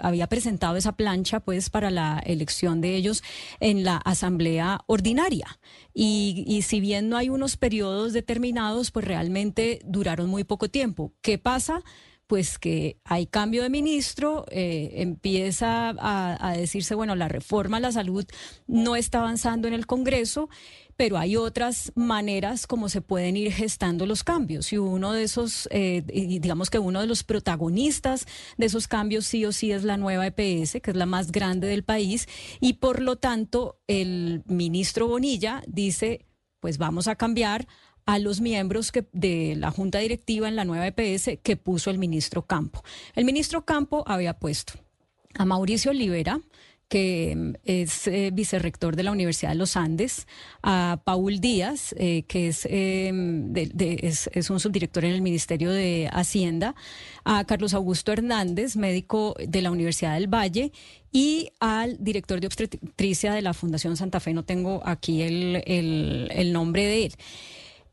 había 0.00 0.26
presentado 0.28 0.76
esa 0.76 0.92
plancha, 0.92 1.40
pues, 1.40 1.70
para 1.70 1.90
la 1.90 2.22
elección 2.24 2.80
de 2.80 2.94
ellos 2.96 3.22
en 3.60 3.84
la 3.84 3.96
asamblea 3.96 4.53
ordinaria. 4.86 5.58
Y, 5.92 6.62
si 6.62 6.80
bien 6.80 7.08
no 7.08 7.16
hay 7.16 7.28
unos 7.28 7.56
periodos 7.56 8.12
determinados, 8.12 8.90
pues 8.90 9.04
realmente 9.04 9.80
duraron 9.84 10.28
muy 10.28 10.44
poco 10.44 10.68
tiempo. 10.68 11.12
¿Qué 11.20 11.38
pasa? 11.38 11.82
Pues 12.26 12.58
que 12.58 12.98
hay 13.04 13.26
cambio 13.26 13.62
de 13.62 13.68
ministro, 13.68 14.46
eh, 14.50 14.92
empieza 14.96 15.90
a, 15.90 16.48
a 16.48 16.56
decirse, 16.56 16.94
bueno, 16.94 17.14
la 17.16 17.28
reforma 17.28 17.76
a 17.76 17.80
la 17.80 17.92
salud 17.92 18.24
no 18.66 18.96
está 18.96 19.18
avanzando 19.18 19.68
en 19.68 19.74
el 19.74 19.86
Congreso 19.86 20.48
pero 20.96 21.18
hay 21.18 21.36
otras 21.36 21.92
maneras 21.94 22.66
como 22.66 22.88
se 22.88 23.00
pueden 23.00 23.36
ir 23.36 23.52
gestando 23.52 24.06
los 24.06 24.24
cambios. 24.24 24.72
Y 24.72 24.78
uno 24.78 25.12
de 25.12 25.22
esos, 25.22 25.68
eh, 25.70 26.02
digamos 26.06 26.70
que 26.70 26.78
uno 26.78 27.00
de 27.00 27.06
los 27.06 27.22
protagonistas 27.22 28.26
de 28.56 28.66
esos 28.66 28.88
cambios 28.88 29.26
sí 29.26 29.44
o 29.44 29.52
sí 29.52 29.72
es 29.72 29.84
la 29.84 29.96
nueva 29.96 30.26
EPS, 30.26 30.80
que 30.80 30.90
es 30.90 30.96
la 30.96 31.06
más 31.06 31.32
grande 31.32 31.66
del 31.66 31.84
país, 31.84 32.28
y 32.60 32.74
por 32.74 33.00
lo 33.00 33.16
tanto 33.16 33.78
el 33.86 34.42
ministro 34.46 35.08
Bonilla 35.08 35.62
dice, 35.66 36.26
pues 36.60 36.78
vamos 36.78 37.08
a 37.08 37.16
cambiar 37.16 37.66
a 38.06 38.18
los 38.18 38.40
miembros 38.40 38.92
que, 38.92 39.06
de 39.12 39.54
la 39.56 39.70
junta 39.70 39.98
directiva 39.98 40.48
en 40.48 40.56
la 40.56 40.64
nueva 40.64 40.86
EPS 40.86 41.38
que 41.42 41.56
puso 41.56 41.90
el 41.90 41.98
ministro 41.98 42.42
Campo. 42.42 42.82
El 43.14 43.24
ministro 43.24 43.64
Campo 43.64 44.04
había 44.06 44.38
puesto 44.38 44.74
a 45.36 45.44
Mauricio 45.44 45.90
Olivera, 45.90 46.40
que 46.94 47.34
mm, 47.34 47.54
es 47.64 48.06
eh, 48.06 48.30
vicerrector 48.32 48.94
de 48.94 49.02
la 49.02 49.10
Universidad 49.10 49.50
de 49.50 49.56
los 49.56 49.76
Andes, 49.76 50.28
a 50.62 51.02
Paul 51.04 51.40
Díaz, 51.40 51.92
eh, 51.98 52.22
que 52.28 52.46
es, 52.46 52.68
em, 52.70 53.52
es, 53.56 54.48
un 54.48 54.60
subdirector 54.60 55.04
en 55.04 55.10
el 55.10 55.20
Ministerio 55.20 55.72
de 55.72 56.08
Hacienda, 56.12 56.76
a 57.24 57.44
Carlos 57.46 57.74
Augusto 57.74 58.12
Hernández, 58.12 58.76
médico 58.76 59.34
de 59.44 59.60
la 59.60 59.72
Universidad 59.72 60.14
del 60.14 60.32
Valle, 60.32 60.70
y 61.10 61.50
al 61.58 61.96
director 61.98 62.38
de 62.38 62.46
obstetricia 62.46 63.32
de 63.32 63.42
la 63.42 63.54
Fundación 63.54 63.96
Santa 63.96 64.20
Fe. 64.20 64.32
No 64.32 64.44
tengo 64.44 64.80
aquí 64.84 65.22
el, 65.22 65.64
el 65.66 66.52
nombre 66.52 66.84
de 66.84 67.06
él. 67.06 67.14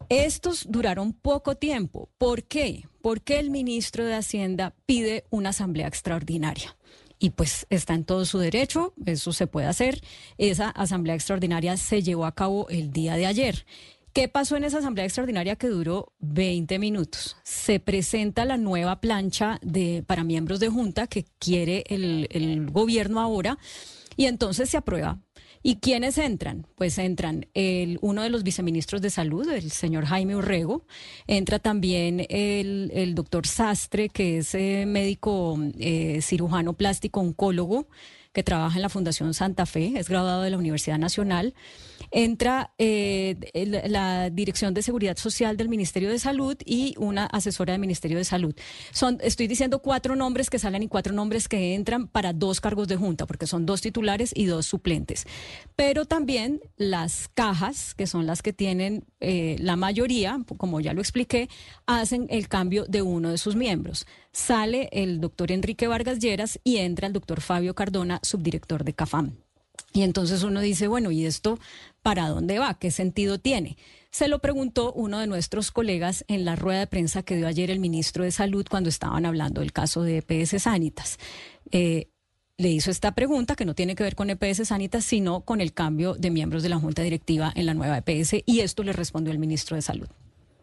Estos 0.10 0.68
duraron 0.70 1.14
poco 1.14 1.56
tiempo. 1.56 2.10
¿Por 2.20 2.44
qué? 2.44 2.84
Porque 3.02 3.40
el 3.40 3.50
ministro 3.50 4.06
de 4.06 4.14
Hacienda 4.14 4.76
pide 4.86 5.24
una 5.32 5.50
asamblea 5.50 5.88
extraordinaria 5.88 6.76
y 7.22 7.30
pues 7.30 7.68
está 7.70 7.94
en 7.94 8.04
todo 8.04 8.26
su 8.26 8.40
derecho, 8.40 8.96
eso 9.06 9.32
se 9.32 9.46
puede 9.46 9.68
hacer. 9.68 10.02
Esa 10.40 10.70
asamblea 10.70 11.14
extraordinaria 11.14 11.78
se 11.78 12.02
llevó 12.02 12.26
a 12.26 12.34
cabo 12.34 12.68
el 12.70 12.92
día 12.92 13.16
de 13.16 13.28
ayer. 13.28 13.68
¿Qué 14.12 14.28
pasó 14.28 14.58
en 14.58 14.64
esa 14.64 14.80
asamblea 14.80 15.06
extraordinaria 15.06 15.56
que 15.56 15.68
duró 15.68 16.14
20 16.20 16.80
minutos? 16.80 17.38
Se 17.44 17.80
presenta 17.80 18.44
la 18.44 18.58
nueva 18.58 19.02
plancha 19.02 19.60
de, 19.62 20.04
para 20.06 20.24
miembros 20.24 20.60
de 20.60 20.70
junta 20.70 21.06
que 21.06 21.26
quiere 21.38 21.84
el, 21.88 22.28
el 22.32 22.72
gobierno 22.72 23.22
ahora 23.22 23.60
y 24.18 24.26
entonces 24.26 24.72
se 24.72 24.78
aprueba 24.78 25.20
¿Y 25.64 25.76
quiénes 25.76 26.18
entran? 26.18 26.66
Pues 26.76 26.98
entran 26.98 27.48
el, 27.54 28.00
uno 28.02 28.24
de 28.24 28.30
los 28.30 28.44
viceministros 28.44 29.02
de 29.02 29.12
salud, 29.12 29.48
el 29.48 29.72
señor 29.72 30.06
Jaime 30.06 30.36
Urrego, 30.36 30.86
entra 31.28 31.60
también 31.60 32.26
el, 32.30 32.92
el 32.94 33.14
doctor 33.14 33.46
Sastre, 33.46 34.10
que 34.10 34.40
es 34.40 34.56
eh, 34.56 34.86
médico 34.88 35.60
eh, 35.78 36.20
cirujano 36.22 36.74
plástico 36.74 37.20
oncólogo, 37.20 37.88
que 38.34 38.44
trabaja 38.44 38.78
en 38.78 38.82
la 38.82 38.90
Fundación 38.90 39.34
Santa 39.34 39.66
Fe, 39.66 39.94
es 39.98 40.08
graduado 40.08 40.42
de 40.42 40.50
la 40.50 40.58
Universidad 40.58 40.98
Nacional. 40.98 41.54
Entra 42.12 42.74
eh, 42.78 43.38
la 43.88 44.30
Dirección 44.30 44.74
de 44.74 44.82
Seguridad 44.82 45.18
Social 45.18 45.58
del 45.58 45.70
Ministerio 45.70 46.10
de 46.10 46.20
Salud 46.20 46.58
y 46.66 46.96
una 46.98 47.26
asesora 47.26 47.74
del 47.74 47.82
Ministerio 47.82 48.18
de 48.18 48.26
Salud. 48.26 48.56
Son, 48.92 49.18
estoy 49.22 49.48
diciendo 49.48 49.80
cuatro 49.80 50.16
nombres 50.16 50.50
que 50.50 50.60
salen 50.60 50.84
y 50.84 50.88
cuatro 50.88 51.14
nombres 51.14 51.48
que 51.48 51.76
entran 51.76 52.08
para 52.08 52.34
dos 52.34 52.60
cargos 52.60 52.88
de 52.88 52.98
junta, 52.98 53.26
porque 53.26 53.48
son 53.48 53.66
dos 53.66 53.82
titulares 53.82 54.32
y 54.36 54.46
dos 54.46 54.66
suplentes. 54.66 55.26
Pero 55.76 56.06
también 56.06 56.62
las 56.78 57.30
cajas, 57.30 57.94
que 57.94 58.08
son 58.08 58.28
las 58.28 58.42
que 58.42 58.54
tienen 58.54 59.06
eh, 59.20 59.56
la 59.60 59.76
mayoría, 59.76 60.40
como 60.58 60.80
ya 60.80 60.94
lo 60.94 61.02
expliqué, 61.02 61.50
hacen 61.86 62.28
el 62.30 62.48
cambio 62.48 62.86
de 62.86 63.02
uno 63.02 63.30
de 63.30 63.38
sus 63.38 63.56
miembros 63.56 64.06
sale 64.32 64.90
el 64.92 65.20
doctor 65.20 65.52
Enrique 65.52 65.88
Vargas 65.88 66.20
Lleras 66.20 66.60
y 66.64 66.78
entra 66.78 67.08
el 67.08 67.14
doctor 67.14 67.42
Fabio 67.42 67.74
Cardona, 67.76 68.20
subdirector 68.24 68.84
de 68.84 68.94
CAFAM. 68.94 69.36
Y 69.94 70.04
entonces 70.04 70.44
uno 70.44 70.62
dice, 70.62 70.88
bueno, 70.88 71.12
¿y 71.12 71.26
esto 71.26 71.60
para 72.02 72.30
dónde 72.30 72.60
va? 72.60 72.76
¿Qué 72.76 72.92
sentido 72.92 73.40
tiene? 73.40 73.78
Se 74.10 74.28
lo 74.28 74.40
preguntó 74.40 74.94
uno 74.94 75.20
de 75.20 75.28
nuestros 75.28 75.72
colegas 75.72 76.24
en 76.28 76.46
la 76.46 76.56
rueda 76.56 76.80
de 76.80 76.88
prensa 76.88 77.24
que 77.24 77.36
dio 77.36 77.48
ayer 77.48 77.72
el 77.72 77.80
ministro 77.80 78.24
de 78.24 78.32
Salud 78.32 78.66
cuando 78.70 78.90
estaban 78.90 79.26
hablando 79.26 79.62
del 79.62 79.74
caso 79.74 80.04
de 80.04 80.18
EPS 80.18 80.64
Sanitas. 80.64 81.18
Eh, 81.72 82.08
le 82.58 82.70
hizo 82.70 82.92
esta 82.92 83.16
pregunta 83.16 83.56
que 83.56 83.66
no 83.66 83.74
tiene 83.74 83.96
que 83.96 84.04
ver 84.04 84.16
con 84.16 84.30
EPS 84.30 84.68
Sanitas, 84.68 85.04
sino 85.04 85.42
con 85.42 85.62
el 85.62 85.74
cambio 85.74 86.14
de 86.14 86.30
miembros 86.30 86.64
de 86.64 86.70
la 86.70 86.78
Junta 86.78 87.02
Directiva 87.02 87.52
en 87.56 87.66
la 87.66 87.74
nueva 87.74 87.98
EPS 87.98 88.44
y 88.46 88.60
esto 88.60 88.84
le 88.84 88.94
respondió 88.94 89.34
el 89.34 89.40
ministro 89.40 89.76
de 89.76 89.82
Salud. 89.82 90.08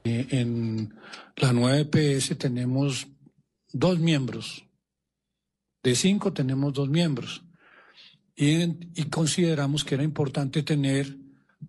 Eh, 0.05 0.27
en 0.31 0.95
la 1.37 1.53
nueva 1.53 1.79
EPS 1.79 2.39
tenemos 2.39 3.09
dos 3.73 3.99
miembros. 3.99 4.65
De 5.83 5.95
cinco 5.95 6.33
tenemos 6.33 6.73
dos 6.73 6.89
miembros. 6.89 7.43
Y, 8.37 9.05
consideramos 9.11 9.85
que 9.85 9.97
era 9.97 10.05
importante 10.05 10.63
tener 10.63 11.17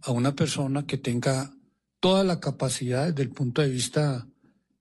a 0.03 0.11
una 0.11 0.35
persona 0.35 0.85
que 0.85 0.97
tenga 0.97 1.51
toda 1.99 2.23
la 2.23 2.39
capacidad 2.39 3.07
desde 3.07 3.23
el 3.23 3.31
punto 3.31 3.61
de 3.61 3.69
vista 3.69 4.27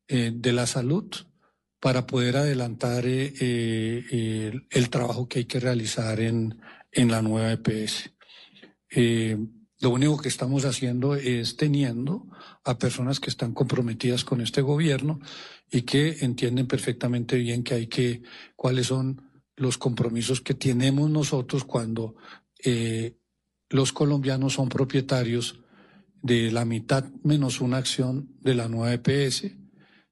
eh, 0.06 0.30
de 0.34 0.52
la 0.52 0.66
salud 0.66 1.10
para 1.80 2.06
poder 2.06 2.36
adelantar 2.36 3.06
eh, 3.06 3.32
eh, 3.40 4.52
el, 4.70 4.90
trabajo 4.90 5.28
que 5.28 5.40
hay 5.40 5.44
que 5.46 5.60
realizar 5.60 6.20
en, 6.20 6.60
en 6.92 7.10
la 7.10 7.22
nueva 7.22 7.52
EPS. 7.52 8.10
Lo 9.80 9.90
único 9.90 10.18
que 10.18 10.28
estamos 10.28 10.64
haciendo 10.64 11.14
es 11.14 11.56
teniendo 11.56 12.26
a 12.64 12.78
personas 12.78 13.20
que 13.20 13.30
están 13.30 13.54
comprometidas 13.54 14.24
con 14.24 14.40
este 14.40 14.60
gobierno 14.60 15.20
y 15.70 15.82
que 15.82 16.18
entienden 16.20 16.66
perfectamente 16.66 17.36
bien 17.36 17.62
que 17.62 17.74
hay 17.74 17.86
que, 17.86 18.22
cuáles 18.56 18.86
son 18.86 19.22
los 19.56 19.78
compromisos 19.78 20.40
que 20.40 20.54
tenemos 20.54 21.10
nosotros 21.10 21.64
cuando 21.64 22.16
eh, 22.64 23.16
los 23.70 23.92
colombianos 23.92 24.54
son 24.54 24.68
propietarios 24.68 25.60
de 26.22 26.50
la 26.50 26.64
mitad 26.64 27.04
menos 27.22 27.60
una 27.60 27.76
acción 27.76 28.28
de 28.40 28.54
la 28.54 28.68
nueva 28.68 28.92
EPS. 28.92 29.52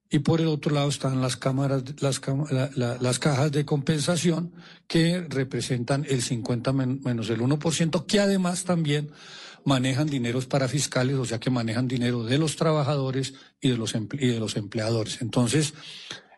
Y 0.08 0.20
por 0.20 0.40
el 0.40 0.46
otro 0.46 0.72
lado 0.72 0.88
están 0.88 1.20
las 1.20 1.36
cámaras, 1.36 1.82
las, 2.00 2.20
las 2.76 3.18
cajas 3.18 3.50
de 3.50 3.64
compensación 3.64 4.52
que 4.86 5.20
representan 5.28 6.06
el 6.08 6.22
50 6.22 6.72
menos 6.72 7.28
el 7.30 7.40
1%, 7.40 8.06
que 8.06 8.20
además 8.20 8.64
también 8.64 9.10
manejan 9.66 10.06
dineros 10.06 10.46
para 10.46 10.68
fiscales, 10.68 11.16
o 11.16 11.24
sea 11.24 11.40
que 11.40 11.50
manejan 11.50 11.88
dinero 11.88 12.22
de 12.22 12.38
los 12.38 12.54
trabajadores 12.54 13.34
y 13.60 13.68
de 13.68 13.76
los, 13.76 13.92
de 13.92 14.38
los 14.38 14.56
empleadores. 14.56 15.20
Entonces, 15.20 15.74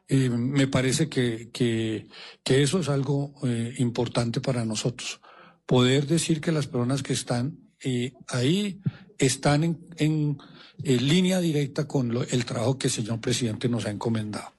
eh, 0.08 0.30
me 0.30 0.66
parece 0.66 1.10
que, 1.10 1.50
que, 1.52 2.06
eso 2.46 2.80
es 2.80 2.88
algo 2.88 3.34
eh, 3.44 3.74
importante 3.78 4.40
para 4.40 4.64
nosotros. 4.64 5.20
Poder 5.66 6.06
decir 6.06 6.40
que 6.40 6.52
las 6.52 6.68
personas 6.68 7.02
que 7.02 7.12
están 7.12 7.58
eh, 7.84 8.14
ahí 8.28 8.80
están 9.18 9.62
en, 9.62 9.78
en, 9.98 10.38
línea 10.82 11.40
directa 11.40 11.86
con 11.86 12.16
el 12.30 12.44
trabajo 12.46 12.78
que 12.78 12.86
el 12.86 12.92
señor 12.92 13.20
presidente 13.20 13.68
nos 13.68 13.84
ha 13.84 13.90
encomendado. 13.90 14.54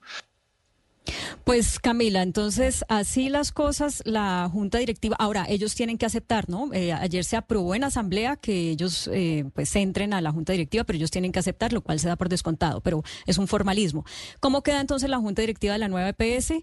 Pues 1.43 1.79
Camila, 1.79 2.21
entonces 2.21 2.85
así 2.89 3.29
las 3.29 3.51
cosas, 3.51 4.01
la 4.05 4.49
Junta 4.51 4.77
Directiva, 4.77 5.15
ahora 5.19 5.45
ellos 5.49 5.75
tienen 5.75 5.97
que 5.97 6.05
aceptar, 6.05 6.49
¿no? 6.49 6.73
Eh, 6.73 6.93
ayer 6.93 7.23
se 7.23 7.37
aprobó 7.37 7.75
en 7.75 7.83
asamblea 7.83 8.35
que 8.35 8.69
ellos 8.69 9.09
eh, 9.13 9.45
pues 9.53 9.75
entren 9.75 10.13
a 10.13 10.21
la 10.21 10.31
Junta 10.31 10.53
Directiva, 10.53 10.83
pero 10.83 10.97
ellos 10.97 11.11
tienen 11.11 11.31
que 11.31 11.39
aceptar, 11.39 11.73
lo 11.73 11.81
cual 11.81 11.99
se 11.99 12.07
da 12.07 12.15
por 12.15 12.29
descontado, 12.29 12.81
pero 12.81 13.03
es 13.25 13.37
un 13.37 13.47
formalismo. 13.47 14.05
¿Cómo 14.39 14.63
queda 14.63 14.81
entonces 14.81 15.09
la 15.09 15.17
Junta 15.17 15.41
Directiva 15.41 15.73
de 15.73 15.79
la 15.79 15.87
nueva 15.87 16.09
EPS? 16.09 16.53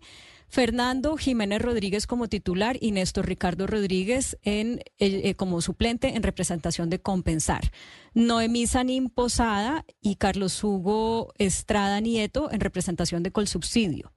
Fernando 0.49 1.17
Jiménez 1.17 1.61
Rodríguez 1.61 2.07
como 2.07 2.29
titular 2.29 2.79
y 2.81 2.93
Néstor 2.93 3.27
Ricardo 3.27 3.67
Rodríguez 3.67 4.39
en, 4.43 4.81
eh, 4.99 5.35
como 5.35 5.61
suplente 5.61 6.15
en 6.17 6.23
representación 6.23 6.89
de 6.89 7.01
Compensar. 7.01 7.73
Noemí 8.15 8.67
Sanín 8.67 9.11
Posada 9.11 9.85
y 10.01 10.17
Carlos 10.17 10.63
Hugo 10.63 11.33
Estrada 11.39 12.01
Nieto 12.01 12.51
en 12.53 12.61
representación 12.61 13.23
de 13.23 13.33
Colsubsidio. 13.33 14.13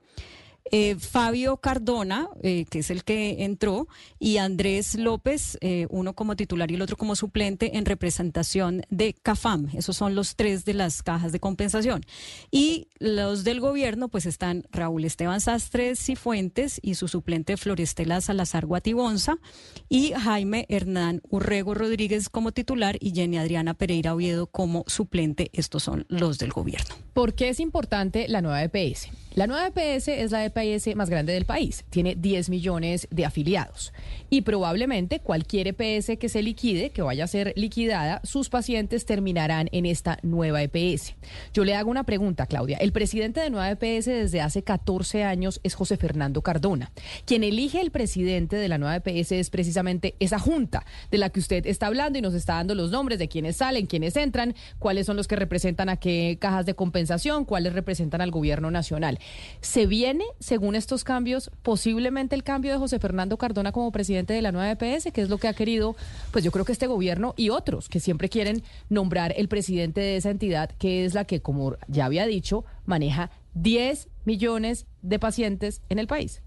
Eh, 0.71 0.95
Fabio 0.99 1.57
Cardona, 1.57 2.29
eh, 2.43 2.65
que 2.69 2.79
es 2.79 2.91
el 2.91 3.03
que 3.03 3.43
entró, 3.43 3.87
y 4.19 4.37
Andrés 4.37 4.95
López, 4.95 5.57
eh, 5.61 5.87
uno 5.89 6.13
como 6.13 6.35
titular 6.35 6.69
y 6.71 6.75
el 6.75 6.81
otro 6.81 6.97
como 6.97 7.15
suplente 7.15 7.77
en 7.77 7.85
representación 7.85 8.83
de 8.89 9.13
CAFAM. 9.13 9.69
Esos 9.73 9.97
son 9.97 10.15
los 10.15 10.35
tres 10.35 10.65
de 10.65 10.73
las 10.73 11.01
cajas 11.01 11.31
de 11.31 11.39
compensación. 11.39 12.05
Y 12.51 12.87
los 12.99 13.43
del 13.43 13.59
gobierno, 13.59 14.09
pues 14.09 14.25
están 14.25 14.67
Raúl 14.71 15.05
Esteban 15.05 15.41
Sastres 15.41 15.99
Cifuentes 15.99 16.79
y 16.83 16.95
su 16.95 17.07
suplente 17.07 17.57
Florestela 17.57 18.21
Salazar 18.21 18.65
Guatibonza 18.65 19.37
y 19.89 20.11
Jaime 20.13 20.65
Hernán 20.69 21.21
Urrego 21.29 21.73
Rodríguez 21.73 22.29
como 22.29 22.51
titular 22.51 22.97
y 22.99 23.11
Jenny 23.11 23.37
Adriana 23.37 23.73
Pereira 23.73 24.13
Oviedo 24.13 24.47
como 24.47 24.83
suplente. 24.87 25.49
Estos 25.53 25.83
son 25.83 26.05
los 26.09 26.37
del 26.37 26.51
gobierno. 26.51 26.95
¿Por 27.13 27.33
qué 27.33 27.49
es 27.49 27.59
importante 27.59 28.27
la 28.27 28.41
nueva 28.41 28.63
EPS? 28.63 29.09
La 29.33 29.47
nueva 29.47 29.67
EPS 29.67 30.07
es 30.09 30.31
la 30.31 30.45
EPS 30.45 30.58
más 30.95 31.09
grande 31.09 31.33
del 31.33 31.45
país, 31.45 31.85
tiene 31.89 32.15
10 32.15 32.49
millones 32.49 33.07
de 33.11 33.25
afiliados 33.25 33.93
y 34.29 34.41
probablemente 34.41 35.19
cualquier 35.19 35.67
EPS 35.67 36.17
que 36.17 36.29
se 36.29 36.41
liquide, 36.41 36.91
que 36.91 37.01
vaya 37.01 37.23
a 37.23 37.27
ser 37.27 37.53
liquidada, 37.55 38.21
sus 38.23 38.49
pacientes 38.49 39.05
terminarán 39.05 39.69
en 39.71 39.85
esta 39.85 40.19
nueva 40.21 40.61
EPS. 40.61 41.15
Yo 41.53 41.65
le 41.65 41.75
hago 41.75 41.89
una 41.89 42.03
pregunta, 42.03 42.45
Claudia. 42.45 42.77
El 42.77 42.91
presidente 42.91 43.39
de 43.39 43.49
nueva 43.49 43.71
EPS 43.71 44.05
desde 44.05 44.41
hace 44.41 44.63
14 44.63 45.23
años 45.23 45.59
es 45.63 45.73
José 45.73 45.97
Fernando 45.97 46.41
Cardona. 46.41 46.91
Quien 47.25 47.43
elige 47.43 47.81
el 47.81 47.91
presidente 47.91 48.55
de 48.55 48.67
la 48.67 48.77
nueva 48.77 48.97
EPS 48.97 49.31
es 49.33 49.49
precisamente 49.49 50.15
esa 50.19 50.39
junta 50.39 50.85
de 51.11 51.17
la 51.17 51.29
que 51.29 51.39
usted 51.39 51.65
está 51.65 51.87
hablando 51.87 52.19
y 52.19 52.21
nos 52.21 52.33
está 52.33 52.55
dando 52.55 52.75
los 52.75 52.91
nombres 52.91 53.19
de 53.19 53.27
quienes 53.27 53.57
salen, 53.57 53.87
quienes 53.87 54.15
entran, 54.15 54.55
cuáles 54.77 55.05
son 55.05 55.17
los 55.17 55.27
que 55.27 55.35
representan 55.35 55.89
a 55.89 55.97
qué 55.97 56.37
cajas 56.39 56.65
de 56.65 56.75
compensación, 56.75 57.45
cuáles 57.45 57.73
representan 57.73 58.21
al 58.21 58.31
gobierno 58.31 58.71
nacional. 58.71 59.19
¿Se 59.61 59.85
viene, 59.85 60.25
según 60.39 60.75
estos 60.75 61.03
cambios, 61.03 61.51
posiblemente 61.63 62.35
el 62.35 62.43
cambio 62.43 62.71
de 62.71 62.77
José 62.77 62.99
Fernando 62.99 63.37
Cardona 63.37 63.71
como 63.71 63.91
presidente 63.91 64.33
de 64.33 64.41
la 64.41 64.51
nueva 64.51 64.71
EPS, 64.71 65.11
que 65.11 65.21
es 65.21 65.29
lo 65.29 65.37
que 65.37 65.47
ha 65.47 65.53
querido, 65.53 65.95
pues 66.31 66.43
yo 66.43 66.51
creo 66.51 66.65
que 66.65 66.71
este 66.71 66.87
gobierno 66.87 67.33
y 67.37 67.49
otros 67.49 67.89
que 67.89 67.99
siempre 67.99 68.29
quieren 68.29 68.63
nombrar 68.89 69.33
el 69.37 69.47
presidente 69.47 70.01
de 70.01 70.17
esa 70.17 70.29
entidad, 70.29 70.69
que 70.77 71.05
es 71.05 71.13
la 71.13 71.25
que, 71.25 71.41
como 71.41 71.75
ya 71.87 72.05
había 72.05 72.25
dicho, 72.25 72.65
maneja 72.85 73.31
10 73.53 74.07
millones 74.25 74.85
de 75.01 75.19
pacientes 75.19 75.81
en 75.89 75.99
el 75.99 76.07
país? 76.07 76.41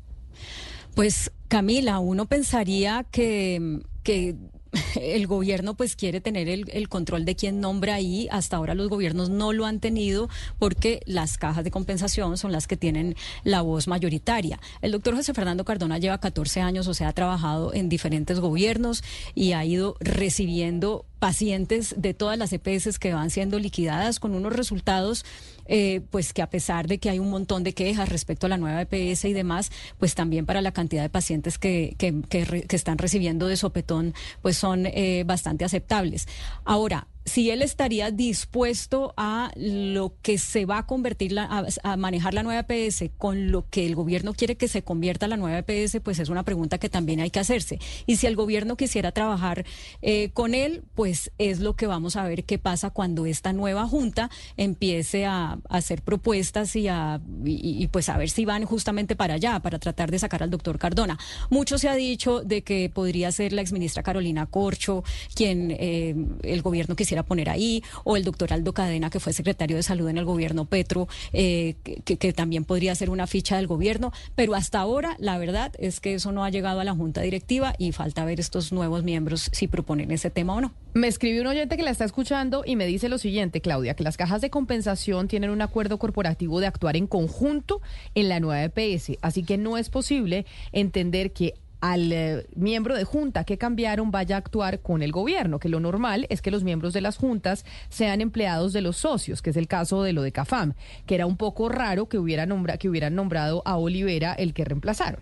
Pues 0.95 1.31
Camila, 1.49 1.99
uno 1.99 2.27
pensaría 2.27 3.05
que, 3.11 3.81
que 4.03 4.37
el 5.01 5.27
gobierno 5.27 5.75
pues 5.75 5.97
quiere 5.97 6.21
tener 6.21 6.49
el, 6.49 6.89
control 6.89 7.25
de 7.25 7.37
quién 7.37 7.61
nombra 7.61 7.95
ahí. 7.95 8.29
Hasta 8.31 8.57
ahora 8.57 8.75
los 8.75 8.89
gobiernos 8.89 9.31
no 9.31 9.53
lo 9.53 9.67
han 9.67 9.81
tenido 9.81 10.29
porque 10.59 11.03
las 11.07 11.39
cajas 11.39 11.65
de 11.65 11.71
compensación 11.71 12.37
son 12.39 12.53
las 12.53 12.67
que 12.67 12.77
tienen 12.77 13.17
la 13.45 13.63
voz 13.63 13.89
mayoritaria. 13.89 14.61
El 14.81 14.93
doctor 14.93 15.15
José 15.15 15.35
Fernando 15.35 15.65
Cardona 15.65 15.99
lleva 15.99 16.19
14 16.19 16.61
años, 16.61 16.89
o 16.89 16.95
sea, 16.95 17.09
ha 17.09 17.13
trabajado 17.13 17.75
en 17.75 17.89
diferentes 17.89 18.41
gobiernos 18.41 19.03
y 19.35 19.53
ha 19.53 19.65
ido 19.65 19.97
recibiendo 20.01 21.05
pacientes 21.23 21.95
de 21.97 22.15
todas 22.15 22.37
las 22.37 22.53
EPS 22.53 22.99
que 22.99 23.15
van 23.15 23.31
siendo 23.31 23.61
liquidadas 23.61 24.19
con 24.19 24.35
unos 24.35 24.53
resultados 24.53 25.25
eh, 25.67 26.01
pues 26.11 26.33
que 26.33 26.43
a 26.43 26.51
pesar 26.51 26.89
de 26.89 26.99
que 26.99 27.11
hay 27.11 27.21
un 27.21 27.31
montón 27.31 27.63
de 27.63 27.75
quejas 27.75 28.09
respecto 28.09 28.47
a 28.47 28.49
la 28.49 28.57
nueva 28.57 28.83
EPS 28.83 29.27
y 29.27 29.33
demás, 29.33 29.71
pues 29.99 30.17
también 30.17 30.47
para 30.47 30.61
la 30.63 30.73
cantidad 30.73 31.01
de 31.01 31.11
pacientes 31.11 31.59
que, 31.59 31.95
que, 31.97 32.23
que, 32.29 32.75
están 32.75 32.99
recibiendo 32.99 33.47
de 33.47 33.57
sopetón, 33.57 34.15
pues 34.41 34.57
son 34.57 34.87
eh, 34.87 35.23
bastante 35.25 35.65
aceptables. 35.65 36.27
Ahora, 36.65 37.07
si 37.25 37.51
él 37.51 37.63
estaría 37.63 38.11
dispuesto 38.11 39.15
a 39.17 39.51
lo 39.57 40.15
que 40.23 40.39
se 40.39 40.65
va 40.67 40.79
a 40.79 40.87
convertir, 40.87 41.33
la, 41.33 41.67
a, 41.83 41.97
manejar 41.97 42.35
la 42.35 42.43
nueva 42.43 42.65
EPS 42.69 43.11
con 43.19 43.51
lo 43.51 43.69
que 43.69 43.87
el 43.87 43.95
gobierno 43.95 44.35
quiere 44.35 44.57
que 44.57 44.69
se 44.69 44.83
convierta 44.83 45.29
la 45.29 45.37
nueva 45.37 45.59
EPS, 45.59 46.01
pues 46.03 46.19
es 46.19 46.29
una 46.29 46.43
pregunta 46.43 46.79
que 46.79 46.89
también 46.89 47.21
hay 47.21 47.31
que 47.31 47.41
hacerse. 47.41 47.79
Y 48.07 48.17
si 48.17 48.27
el 48.27 48.37
gobierno 48.37 48.77
quisiera 48.77 49.13
trabajar 49.13 49.65
eh, 50.01 50.31
con 50.33 50.55
él, 50.55 50.83
pues 50.95 51.31
es 51.39 51.61
lo 51.61 51.77
que 51.77 51.87
vamos 51.87 52.17
a 52.17 52.25
ver 52.25 52.45
qué 52.45 52.59
pasa 52.59 52.91
cuando 52.91 53.27
esta 53.27 53.53
nueva 53.53 53.87
junta 53.87 54.31
empiece 54.57 55.27
a, 55.27 55.53
a 55.53 55.59
hacer 55.69 56.03
propuestas 56.03 56.75
y, 56.77 56.89
a, 56.89 57.21
y, 57.45 57.83
y, 57.83 57.87
pues 57.89 58.09
a 58.09 58.17
ver 58.17 58.31
si 58.31 58.45
van 58.45 58.65
justamente 58.65 59.17
para 59.17 59.35
allá, 59.35 59.61
para 59.61 59.79
tratar 59.79 60.11
de 60.11 60.19
sacar 60.19 60.43
al 60.43 60.51
doctor 60.51 60.79
Cardona. 60.79 61.19
Mucho 61.51 61.79
se 61.79 61.89
ha 61.89 61.95
dicho 61.95 62.43
de 62.43 62.63
que 62.63 62.91
podría 62.91 63.31
ser 63.33 63.53
la 63.53 63.63
exministra 63.63 64.03
Carolina 64.03 64.47
Corcho 64.47 65.05
quien 65.35 65.71
eh, 65.79 66.15
el 66.43 66.63
gobierno 66.63 66.97
quisiera 66.97 67.12
quisiera 67.13 67.25
poner 67.25 67.51
ahí, 67.51 67.85
o 68.05 68.17
el 68.17 68.25
doctor 68.25 68.55
Aldo 68.55 68.73
Cadena, 68.73 69.11
que 69.11 69.21
fue 69.21 69.35
secretario 69.35 69.77
de 69.77 69.83
salud 69.83 70.09
en 70.09 70.17
el 70.17 70.25
gobierno 70.25 70.65
Petro, 70.65 71.09
eh, 71.35 71.75
que, 71.85 72.17
que, 72.17 72.33
también 72.33 72.65
podría 72.65 72.95
ser 72.95 73.11
una 73.11 73.27
ficha 73.27 73.57
del 73.57 73.67
gobierno, 73.67 74.13
pero 74.35 74.55
hasta 74.55 74.81
ahora 74.81 75.15
la 75.19 75.37
verdad 75.37 75.73
es 75.79 76.01
que 76.01 76.15
eso 76.15 76.33
no 76.33 76.43
ha 76.43 76.49
llegado 76.49 76.81
a 76.81 76.85
la 76.85 76.95
junta 76.95 77.21
directiva 77.21 77.75
y 77.77 77.93
falta 77.93 78.25
ver 78.25 78.41
estos 78.41 78.73
nuevos 78.73 79.05
miembros 79.05 79.51
si 79.53 79.69
proponen 79.69 80.11
ese 80.11 80.31
tema 80.31 80.55
o 80.55 80.63
no. 80.63 80.73
Me 80.95 81.07
escribió 81.07 81.43
un 81.43 81.49
oyente 81.49 81.77
que 81.77 81.83
la 81.83 81.91
está 81.91 82.07
escuchando 82.07 82.63
y 82.65 82.77
me 82.77 82.87
dice 82.87 83.11
lo 83.11 83.19
siguiente, 83.19 83.61
Claudia, 83.61 83.93
que 83.95 84.05
las 84.05 84.17
cajas 84.17 84.41
de 84.41 84.49
compensación 84.49 85.29
tienen 85.29 85.51
un 85.51 85.61
acuerdo 85.61 85.99
corporativo 85.99 86.61
de 86.61 86.67
actuar 86.67 86.97
en 86.97 87.07
conjunto 87.07 87.83
en 88.15 88.31
la 88.31 88.41
nueva 88.41 88.65
EPS, 88.65 89.19
así 89.21 89.43
que 89.43 89.59
no 89.59 89.77
es 89.77 89.91
posible 89.91 90.47
entender 90.73 91.33
que 91.33 91.55
al 91.83 92.13
eh, 92.13 92.47
miembro 92.55 92.97
de 92.97 93.03
junta 93.03 93.43
que 93.43 93.59
cambiaron 93.59 94.13
vaya 94.13 94.37
a 94.37 94.39
actuar 94.39 94.81
con 94.81 95.03
el 95.03 95.11
gobierno, 95.11 95.59
que 95.59 95.69
lo 95.69 95.81
normal 95.81 96.27
es 96.31 96.41
que 96.41 96.53
los 96.53 96.63
miembros 96.63 96.93
de 96.93 97.01
las 97.01 97.17
juntas 97.17 97.67
sean 97.89 98.21
empleados 98.21 98.73
de 98.73 98.81
los 98.81 98.97
socios, 98.97 99.43
que 99.43 99.51
es 99.51 99.57
el 99.57 99.67
caso 99.67 100.05
de 100.05 100.13
lo 100.13 100.23
de 100.23 100.31
CAFAM, 100.31 100.75
que 101.07 101.17
era 101.17 101.27
un 101.27 101.37
poco 101.37 101.69
raro 101.69 102.09
que, 102.09 102.19
hubiera 102.19 102.47
que 102.79 102.89
hubieran 102.89 103.17
nombrado 103.17 103.63
a 103.67 103.77
Olivera 103.77 104.33
el 104.33 104.55
que 104.55 104.65
reemplazaron. 104.65 105.21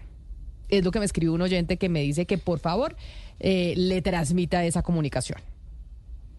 Es 0.68 0.85
lo 0.85 0.90
que 0.90 0.99
me 0.99 1.07
escribió 1.07 1.33
un 1.33 1.40
oyente 1.40 1.79
que 1.79 1.88
me 1.88 2.03
dice 2.03 2.27
que 2.27 2.37
por 2.37 2.59
favor 2.59 2.94
eh, 3.40 3.73
le 3.77 4.03
transmita 4.03 4.62
esa 4.62 4.83
comunicación. 4.83 5.40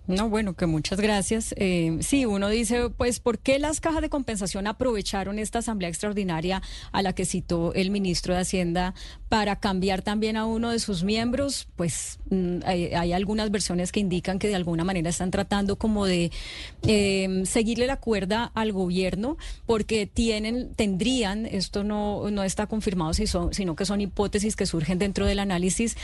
No, 0.07 0.29
bueno, 0.29 0.55
que 0.55 0.65
muchas 0.65 0.99
gracias. 0.99 1.53
Eh, 1.57 1.97
sí, 2.01 2.25
uno 2.25 2.49
dice, 2.49 2.89
pues, 2.89 3.19
¿por 3.19 3.39
qué 3.39 3.60
las 3.60 3.79
cajas 3.79 4.01
de 4.01 4.10
compensación 4.10 4.67
aprovecharon 4.67 5.39
esta 5.39 5.60
asamblea 5.60 5.89
extraordinaria 5.89 6.62
a 6.91 7.01
la 7.01 7.13
que 7.13 7.25
citó 7.25 7.73
el 7.73 7.91
ministro 7.91 8.34
de 8.34 8.41
Hacienda 8.41 8.93
para 9.31 9.55
cambiar 9.55 10.01
también 10.01 10.35
a 10.35 10.45
uno 10.45 10.71
de 10.71 10.79
sus 10.79 11.05
miembros? 11.05 11.69
Pues 11.77 12.19
mm, 12.29 12.57
hay, 12.65 13.13
algunas 13.13 13.49
versiones 13.49 13.93
que 13.93 14.01
indican 14.01 14.39
que 14.39 14.49
de 14.49 14.55
alguna 14.55 14.83
manera 14.83 15.09
están 15.09 15.31
tratando 15.31 15.77
como 15.77 16.05
de 16.05 16.31
eh, 16.85 17.43
seguirle 17.45 17.87
la 17.87 17.95
cuerda 17.95 18.51
al 18.53 18.73
gobierno 18.73 19.37
porque 19.65 20.05
tienen, 20.05 20.73
tendrían, 20.75 21.45
esto 21.45 21.85
no, 21.85 22.29
no 22.29 22.43
está 22.43 22.67
confirmado, 22.67 23.13
si 23.13 23.25
son, 23.25 23.53
sino 23.53 23.77
que 23.77 23.85
son 23.85 24.01
hipótesis 24.01 24.57
que 24.57 24.65
surgen 24.65 24.99
dentro 24.99 25.25
del 25.25 25.39
análisis, 25.39 25.95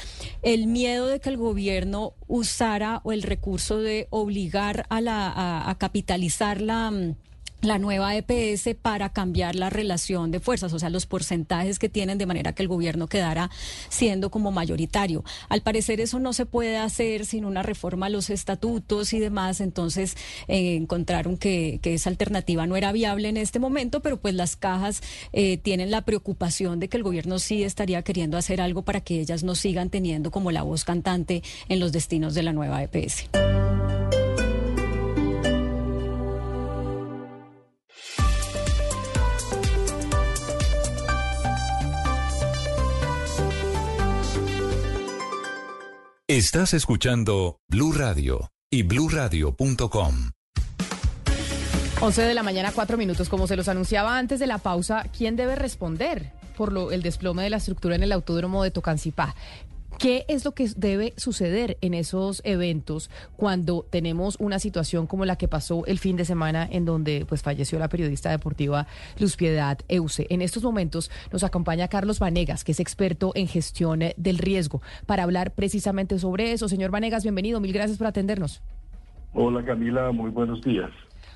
el 0.42 0.68
miedo 0.68 1.08
de 1.08 1.20
que 1.20 1.28
el 1.28 1.36
gobierno 1.36 2.14
usara 2.30 3.02
o 3.04 3.12
el 3.12 3.24
recurso 3.24 3.80
de 3.80 4.08
obligar 4.10 4.86
a, 4.88 5.02
la, 5.02 5.28
a, 5.28 5.70
a 5.70 5.78
capitalizar 5.78 6.62
la 6.62 6.94
la 7.62 7.80
nueva 7.80 8.16
EPS 8.16 8.76
para 8.82 9.10
cambiar 9.10 9.56
la 9.56 9.70
relación 9.70 10.32
de 10.32 10.40
fuerzas, 10.40 10.74
o 10.74 10.80
sea, 10.80 10.90
los 10.90 11.06
porcentajes 11.06 11.80
que 11.80 11.90
tienen 11.90 12.18
de 12.18 12.26
manera 12.26 12.54
que 12.54 12.62
el 12.62 12.68
gobierno 12.68 13.08
quedara 13.08 13.50
siendo 13.90 14.30
como 14.30 14.52
mayoritario. 14.52 15.24
Al 15.50 15.62
parecer 15.62 16.00
eso 16.00 16.20
no 16.20 16.34
se 16.34 16.46
puede 16.46 16.78
hacer 16.78 17.26
sin 17.26 17.46
una 17.46 17.64
reforma 17.64 18.08
a 18.08 18.10
los 18.10 18.30
estatutos 18.30 19.14
y 19.14 19.20
demás, 19.20 19.62
entonces 19.62 20.16
eh, 20.48 20.76
encontraron 20.76 21.38
que, 21.38 21.80
esa 21.88 22.10
alternativa 22.10 22.68
no 22.68 22.76
era 22.76 22.92
viable 22.92 23.30
en 23.30 23.38
este 23.38 23.60
momento, 23.60 24.02
pero 24.02 24.18
pues 24.18 24.36
las 24.36 24.58
cajas 24.58 25.02
eh, 25.32 25.58
tienen 25.58 25.90
la 25.90 26.02
preocupación 26.02 26.82
de 26.82 26.90
que 26.90 26.98
el 26.98 27.04
gobierno 27.04 27.40
sí 27.40 27.64
estaría 27.64 28.02
queriendo 28.02 28.38
hacer 28.38 28.60
algo 28.60 28.82
para 28.82 29.00
que 29.00 29.22
ellas 29.22 29.44
no 29.44 29.56
sigan 29.56 29.90
teniendo 29.90 30.30
como 30.30 30.52
la 30.52 30.64
voz 30.64 30.84
cantante 30.84 31.44
en 31.70 31.80
los 31.80 31.94
destinos 31.94 32.36
de 32.36 32.44
la 32.44 32.52
nueva 32.52 32.84
EPS. 32.84 33.30
Estás 46.30 46.74
escuchando 46.74 47.62
Blue 47.70 47.94
Radio 47.94 48.52
y 48.70 48.84
bluradio.com. 48.84 50.32
11 52.02 52.22
de 52.22 52.34
la 52.34 52.44
mañana, 52.44 52.74
cuatro 52.76 52.98
minutos. 52.98 53.30
Como 53.30 53.48
se 53.48 53.56
los 53.56 53.70
anunciaba 53.70 54.18
antes 54.18 54.38
de 54.42 54.48
la 54.48 54.58
pausa, 54.58 55.06
¿quién 55.18 55.38
debe 55.38 55.56
responder 55.56 56.34
por 56.58 56.74
lo, 56.74 56.92
el 56.92 57.02
desplome 57.02 57.44
de 57.44 57.50
la 57.50 57.56
estructura 57.56 57.96
en 57.96 58.04
el 58.04 58.12
autódromo 58.12 58.62
de 58.62 58.72
Tocancipá? 58.72 59.36
¿Qué 60.00 60.26
es 60.28 60.46
lo 60.46 60.52
que 60.52 60.68
debe 60.76 61.14
suceder 61.18 61.78
en 61.82 61.96
esos 61.96 62.42
eventos 62.46 63.10
cuando 63.36 63.84
tenemos 63.90 64.38
una 64.40 64.60
situación 64.60 65.08
como 65.08 65.26
la 65.26 65.38
que 65.38 65.48
pasó 65.48 65.88
el 65.88 65.98
fin 65.98 66.18
de 66.18 66.26
semana 66.26 66.68
en 66.70 66.86
donde 66.86 67.26
pues 67.28 67.42
falleció 67.42 67.80
la 67.80 67.90
periodista 67.90 68.30
deportiva 68.30 68.86
Luz 69.20 69.36
Piedad 69.36 69.80
Euse? 69.88 70.28
En 70.30 70.44
estos 70.44 70.62
momentos 70.62 71.10
nos 71.32 71.44
acompaña 71.44 71.88
Carlos 71.88 72.20
Vanegas, 72.20 72.64
que 72.64 72.74
es 72.74 72.80
experto 72.80 73.32
en 73.34 73.48
gestión 73.48 74.02
del 74.16 74.38
riesgo, 74.38 74.84
para 75.08 75.24
hablar 75.24 75.56
precisamente 75.56 76.20
sobre 76.20 76.52
eso. 76.52 76.70
Señor 76.70 76.92
Vanegas, 76.92 77.24
bienvenido. 77.24 77.60
Mil 77.60 77.74
gracias 77.74 77.98
por 77.98 78.06
atendernos. 78.06 78.62
Hola 79.34 79.66
Camila, 79.66 80.12
muy 80.12 80.30
buenos 80.30 80.62
días. 80.62 80.92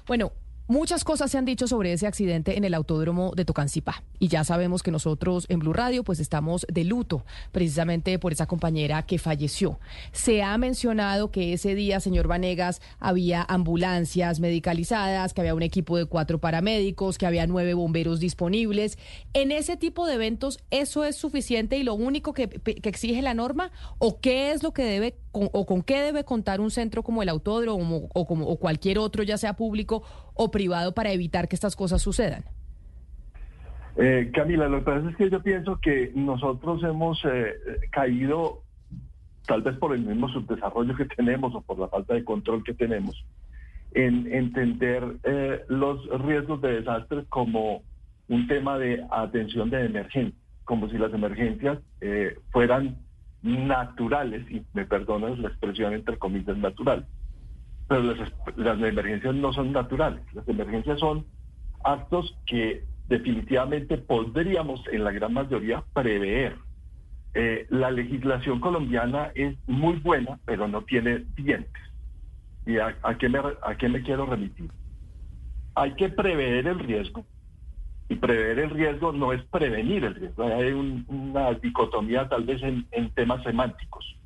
Bueno, 0.05 0.33
Muchas 0.67 1.03
cosas 1.03 1.29
se 1.31 1.37
han 1.37 1.45
dicho 1.45 1.67
sobre 1.67 1.91
ese 1.91 2.07
accidente 2.07 2.57
en 2.57 2.63
el 2.63 2.73
autódromo 2.73 3.33
de 3.35 3.43
Tocancipá 3.43 4.03
y 4.19 4.29
ya 4.29 4.43
sabemos 4.43 4.83
que 4.83 4.91
nosotros 4.91 5.45
en 5.49 5.59
Blue 5.59 5.73
Radio 5.73 6.03
pues 6.03 6.19
estamos 6.19 6.65
de 6.71 6.85
luto 6.85 7.25
precisamente 7.51 8.17
por 8.19 8.31
esa 8.31 8.45
compañera 8.45 9.03
que 9.03 9.19
falleció. 9.19 9.79
Se 10.13 10.43
ha 10.43 10.57
mencionado 10.57 11.31
que 11.31 11.53
ese 11.53 11.75
día, 11.75 11.99
señor 11.99 12.27
Vanegas, 12.27 12.81
había 12.99 13.45
ambulancias 13.49 14.39
medicalizadas, 14.39 15.33
que 15.33 15.41
había 15.41 15.55
un 15.55 15.63
equipo 15.63 15.97
de 15.97 16.05
cuatro 16.05 16.39
paramédicos, 16.39 17.17
que 17.17 17.25
había 17.25 17.47
nueve 17.47 17.73
bomberos 17.73 18.19
disponibles. 18.19 18.97
En 19.33 19.51
ese 19.51 19.75
tipo 19.75 20.05
de 20.05 20.13
eventos, 20.13 20.59
¿eso 20.69 21.03
es 21.03 21.17
suficiente 21.17 21.77
y 21.77 21.83
lo 21.83 21.95
único 21.95 22.33
que, 22.33 22.47
que 22.47 22.89
exige 22.89 23.21
la 23.21 23.33
norma? 23.33 23.71
¿O 23.97 24.19
qué 24.19 24.51
es 24.51 24.63
lo 24.63 24.71
que 24.71 24.83
debe 24.83 25.15
con, 25.31 25.49
o 25.51 25.65
con 25.65 25.81
qué 25.81 26.01
debe 26.01 26.23
contar 26.23 26.61
un 26.61 26.71
centro 26.71 27.03
como 27.03 27.23
el 27.23 27.29
autódromo 27.29 28.09
o, 28.13 28.27
como, 28.27 28.47
o 28.47 28.57
cualquier 28.57 28.99
otro, 28.99 29.23
ya 29.23 29.37
sea 29.37 29.53
público 29.53 30.03
o 30.33 30.51
privado, 30.51 30.93
para 30.93 31.11
evitar 31.11 31.47
que 31.47 31.55
estas 31.55 31.75
cosas 31.75 32.01
sucedan? 32.01 32.43
Eh, 33.97 34.31
Camila, 34.33 34.67
lo 34.67 34.79
que 34.79 34.85
pasa 34.85 35.09
es 35.09 35.15
que 35.15 35.29
yo 35.29 35.41
pienso 35.41 35.79
que 35.81 36.11
nosotros 36.15 36.81
hemos 36.83 37.23
eh, 37.25 37.53
caído, 37.91 38.63
tal 39.45 39.61
vez 39.61 39.75
por 39.77 39.93
el 39.93 40.01
mismo 40.01 40.29
subdesarrollo 40.29 40.95
que 40.95 41.05
tenemos 41.05 41.53
o 41.55 41.61
por 41.61 41.77
la 41.77 41.87
falta 41.87 42.13
de 42.13 42.23
control 42.23 42.63
que 42.63 42.73
tenemos, 42.73 43.25
en 43.93 44.31
entender 44.33 45.17
eh, 45.23 45.61
los 45.67 46.07
riesgos 46.21 46.61
de 46.61 46.75
desastres 46.79 47.25
como 47.27 47.83
un 48.29 48.47
tema 48.47 48.77
de 48.77 49.05
atención 49.11 49.69
de 49.69 49.85
emergencia, 49.85 50.39
como 50.63 50.89
si 50.89 50.97
las 50.97 51.13
emergencias 51.13 51.79
eh, 51.99 52.37
fueran 52.51 52.97
naturales, 53.43 54.49
y 54.51 54.63
me 54.73 54.85
perdonas 54.85 55.37
la 55.39 55.49
expresión 55.49 55.93
entre 55.93 56.17
comillas 56.17 56.57
natural, 56.57 57.05
pero 57.87 58.03
las, 58.03 58.31
las 58.55 58.81
emergencias 58.81 59.35
no 59.35 59.51
son 59.53 59.71
naturales, 59.71 60.21
las 60.33 60.47
emergencias 60.47 60.99
son 60.99 61.25
actos 61.83 62.37
que 62.45 62.85
definitivamente 63.07 63.97
podríamos 63.97 64.81
en 64.91 65.03
la 65.03 65.11
gran 65.11 65.33
mayoría 65.33 65.83
prever. 65.93 66.55
Eh, 67.33 67.65
la 67.69 67.91
legislación 67.91 68.59
colombiana 68.59 69.31
es 69.35 69.55
muy 69.67 69.97
buena, 69.97 70.39
pero 70.45 70.67
no 70.67 70.83
tiene 70.83 71.25
dientes. 71.35 71.83
¿Y 72.65 72.77
a, 72.77 72.97
a, 73.03 73.17
qué 73.17 73.29
me, 73.29 73.39
a 73.39 73.75
qué 73.77 73.89
me 73.89 74.01
quiero 74.01 74.25
remitir? 74.25 74.71
Hay 75.75 75.93
que 75.95 76.09
prever 76.09 76.67
el 76.67 76.79
riesgo. 76.79 77.25
Y 78.11 78.15
prever 78.15 78.59
el 78.59 78.71
riesgo 78.71 79.13
no 79.13 79.31
es 79.31 79.41
prevenir 79.45 80.03
el 80.03 80.15
riesgo. 80.15 80.43
Hay 80.43 80.73
un, 80.73 81.05
una 81.07 81.53
dicotomía 81.53 82.27
tal 82.27 82.43
vez 82.43 82.61
en, 82.61 82.85
en 82.91 83.09
temas 83.11 83.41
semánticos. 83.41 84.17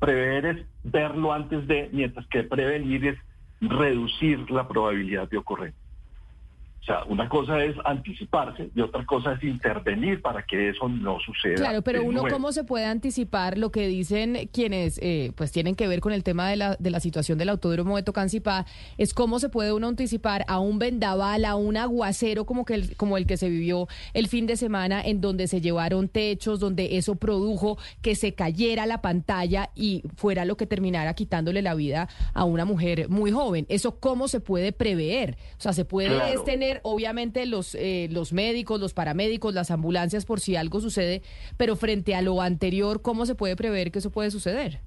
Prever 0.00 0.44
es 0.44 0.66
verlo 0.82 1.32
antes 1.32 1.64
de, 1.68 1.88
mientras 1.92 2.26
que 2.26 2.42
prevenir 2.42 3.06
es 3.06 3.18
reducir 3.60 4.50
la 4.50 4.66
probabilidad 4.66 5.28
de 5.30 5.38
ocurrencia. 5.38 5.87
O 6.80 6.84
sea, 6.84 7.04
una 7.04 7.28
cosa 7.28 7.62
es 7.62 7.76
anticiparse 7.84 8.70
y 8.74 8.80
otra 8.80 9.04
cosa 9.04 9.32
es 9.32 9.44
intervenir 9.44 10.22
para 10.22 10.44
que 10.44 10.70
eso 10.70 10.88
no 10.88 11.18
suceda. 11.20 11.56
Claro, 11.56 11.82
pero 11.82 12.02
uno 12.02 12.22
nuevo. 12.22 12.34
cómo 12.34 12.52
se 12.52 12.64
puede 12.64 12.86
anticipar 12.86 13.58
lo 13.58 13.70
que 13.70 13.86
dicen 13.86 14.48
quienes 14.52 14.98
eh, 15.02 15.32
pues 15.36 15.52
tienen 15.52 15.74
que 15.74 15.86
ver 15.86 16.00
con 16.00 16.12
el 16.12 16.24
tema 16.24 16.48
de 16.48 16.56
la, 16.56 16.76
de 16.78 16.90
la 16.90 17.00
situación 17.00 17.36
del 17.36 17.50
autódromo 17.50 17.96
de 17.96 18.02
Tocancipá, 18.02 18.64
es 18.96 19.12
cómo 19.12 19.38
se 19.38 19.48
puede 19.48 19.72
uno 19.72 19.88
anticipar 19.88 20.44
a 20.48 20.60
un 20.60 20.78
vendaval, 20.78 21.44
a 21.44 21.56
un 21.56 21.76
aguacero 21.76 22.46
como, 22.46 22.64
que 22.64 22.74
el, 22.74 22.96
como 22.96 23.18
el 23.18 23.26
que 23.26 23.36
se 23.36 23.50
vivió 23.50 23.86
el 24.14 24.28
fin 24.28 24.46
de 24.46 24.56
semana 24.56 25.02
en 25.02 25.20
donde 25.20 25.46
se 25.46 25.60
llevaron 25.60 26.08
techos, 26.08 26.58
donde 26.58 26.96
eso 26.96 27.16
produjo 27.16 27.78
que 28.00 28.14
se 28.14 28.34
cayera 28.34 28.86
la 28.86 29.02
pantalla 29.02 29.70
y 29.74 30.04
fuera 30.16 30.44
lo 30.44 30.56
que 30.56 30.66
terminara 30.66 31.14
quitándole 31.14 31.60
la 31.60 31.74
vida 31.74 32.08
a 32.32 32.44
una 32.44 32.64
mujer 32.64 33.08
muy 33.08 33.30
joven. 33.30 33.66
¿Eso 33.68 34.00
cómo 34.00 34.28
se 34.28 34.40
puede 34.40 34.72
prever? 34.72 35.36
O 35.58 35.60
sea, 35.60 35.72
se 35.72 35.84
puede 35.84 36.08
Claro. 36.08 36.32
es 36.32 36.44
obviamente 36.82 37.46
los, 37.46 37.74
eh, 37.74 38.08
los 38.10 38.32
médicos, 38.32 38.80
los 38.80 38.94
paramédicos, 38.94 39.54
las 39.54 39.70
ambulancias 39.70 40.24
por 40.24 40.40
si 40.40 40.56
algo 40.56 40.80
sucede, 40.80 41.22
pero 41.56 41.76
frente 41.76 42.14
a 42.14 42.22
lo 42.22 42.40
anterior, 42.40 43.02
¿cómo 43.02 43.26
se 43.26 43.34
puede 43.34 43.56
prever 43.56 43.90
que 43.90 43.98
eso 43.98 44.10
puede 44.10 44.30
suceder? 44.30 44.80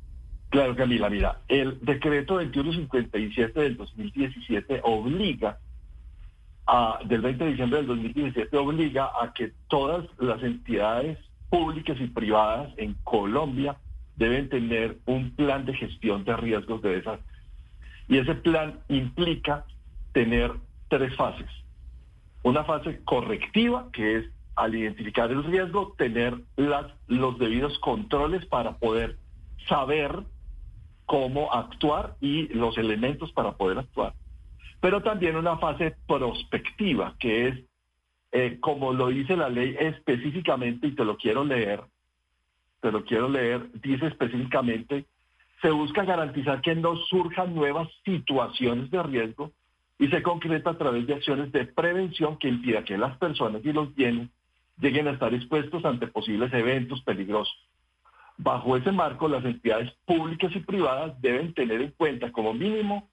Claro, 0.50 0.76
Camila, 0.76 1.10
mira, 1.10 1.40
el 1.48 1.80
decreto 1.82 2.34
2157 2.36 3.58
del 3.58 3.78
2017 3.78 4.82
obliga, 4.84 5.60
a, 6.68 7.00
del 7.06 7.22
20 7.22 7.44
de 7.44 7.50
diciembre 7.52 7.78
del 7.78 7.88
2017, 7.88 8.58
obliga 8.58 9.12
a 9.22 9.34
que 9.34 9.54
todas 9.70 10.06
las 10.20 10.44
entidades 10.44 11.18
públicas 11.50 11.98
y 12.02 12.08
privadas 12.08 12.74
en 12.78 12.96
Colombia 13.04 13.78
deben 14.18 14.50
tener 14.50 14.98
un 15.06 15.32
plan 15.36 15.66
de 15.66 15.74
gestión 15.74 16.26
de 16.26 16.36
riesgos 16.36 16.82
de 16.82 16.98
desastre. 16.98 17.34
Y 18.10 18.18
ese 18.18 18.36
plan 18.36 18.80
implica 18.90 19.66
tener 20.12 20.52
tres 20.90 21.16
fases. 21.16 21.48
Una 22.44 22.64
fase 22.64 23.04
correctiva, 23.04 23.90
que 23.94 24.18
es 24.18 24.26
al 24.56 24.76
identificar 24.76 25.32
el 25.32 25.44
riesgo, 25.44 25.94
tener 25.98 26.36
los 27.08 27.40
debidos 27.40 27.78
controles 27.80 28.46
para 28.46 28.78
poder 28.78 29.18
saber 29.68 30.24
cómo 31.06 31.52
actuar 31.52 32.16
y 32.20 32.48
los 32.50 32.78
elementos 32.78 33.32
para 33.32 33.54
poder 33.54 33.80
actuar. 33.80 34.14
Pero 34.80 35.02
también 35.02 35.36
una 35.36 35.58
fase 35.58 35.96
prospectiva, 36.08 37.16
que 37.20 37.48
es, 37.48 37.60
eh, 38.32 38.58
como 38.60 38.94
lo 38.94 39.08
dice 39.10 39.36
la 39.36 39.50
ley 39.50 39.76
específicamente, 39.80 40.88
y 40.88 40.96
te 40.96 41.06
lo 41.06 41.18
quiero 41.18 41.44
leer, 41.44 41.82
te 42.82 42.92
lo 42.92 43.04
quiero 43.04 43.30
leer, 43.30 43.72
dice 43.82 44.08
específicamente, 44.08 45.06
se 45.62 45.70
busca 45.70 46.04
garantizar 46.04 46.62
que 46.62 46.76
no 46.76 46.96
surjan 46.96 47.54
nuevas 47.54 47.88
situaciones 48.04 48.90
de 48.90 49.04
riesgo 49.04 49.52
y 50.02 50.08
se 50.08 50.24
concreta 50.24 50.72
a 50.72 50.78
través 50.80 51.06
de 51.06 51.14
acciones 51.14 51.52
de 51.52 51.64
prevención 51.66 52.38
que 52.38 52.48
impida 52.48 52.84
que 52.84 52.98
las 52.98 53.16
personas 53.18 53.64
y 53.64 53.72
los 53.72 53.94
bienes 53.94 54.30
lleguen 54.80 55.08
a 55.08 55.12
estar 55.12 55.32
expuestos 55.32 55.86
ante 55.86 56.08
posibles 56.08 56.52
eventos 56.54 57.04
peligrosos. 57.04 57.56
Bajo 58.36 58.76
ese 58.76 58.92
marco, 58.92 59.28
las 59.28 59.46
entidades 59.46 59.94
públicas 60.06 60.52
y 60.56 60.60
privadas 60.62 61.22
deben 61.22 61.54
tener 61.54 61.84
en 61.84 61.92
cuenta 61.92 62.32
como 62.32 62.52
mínimo 62.52 63.08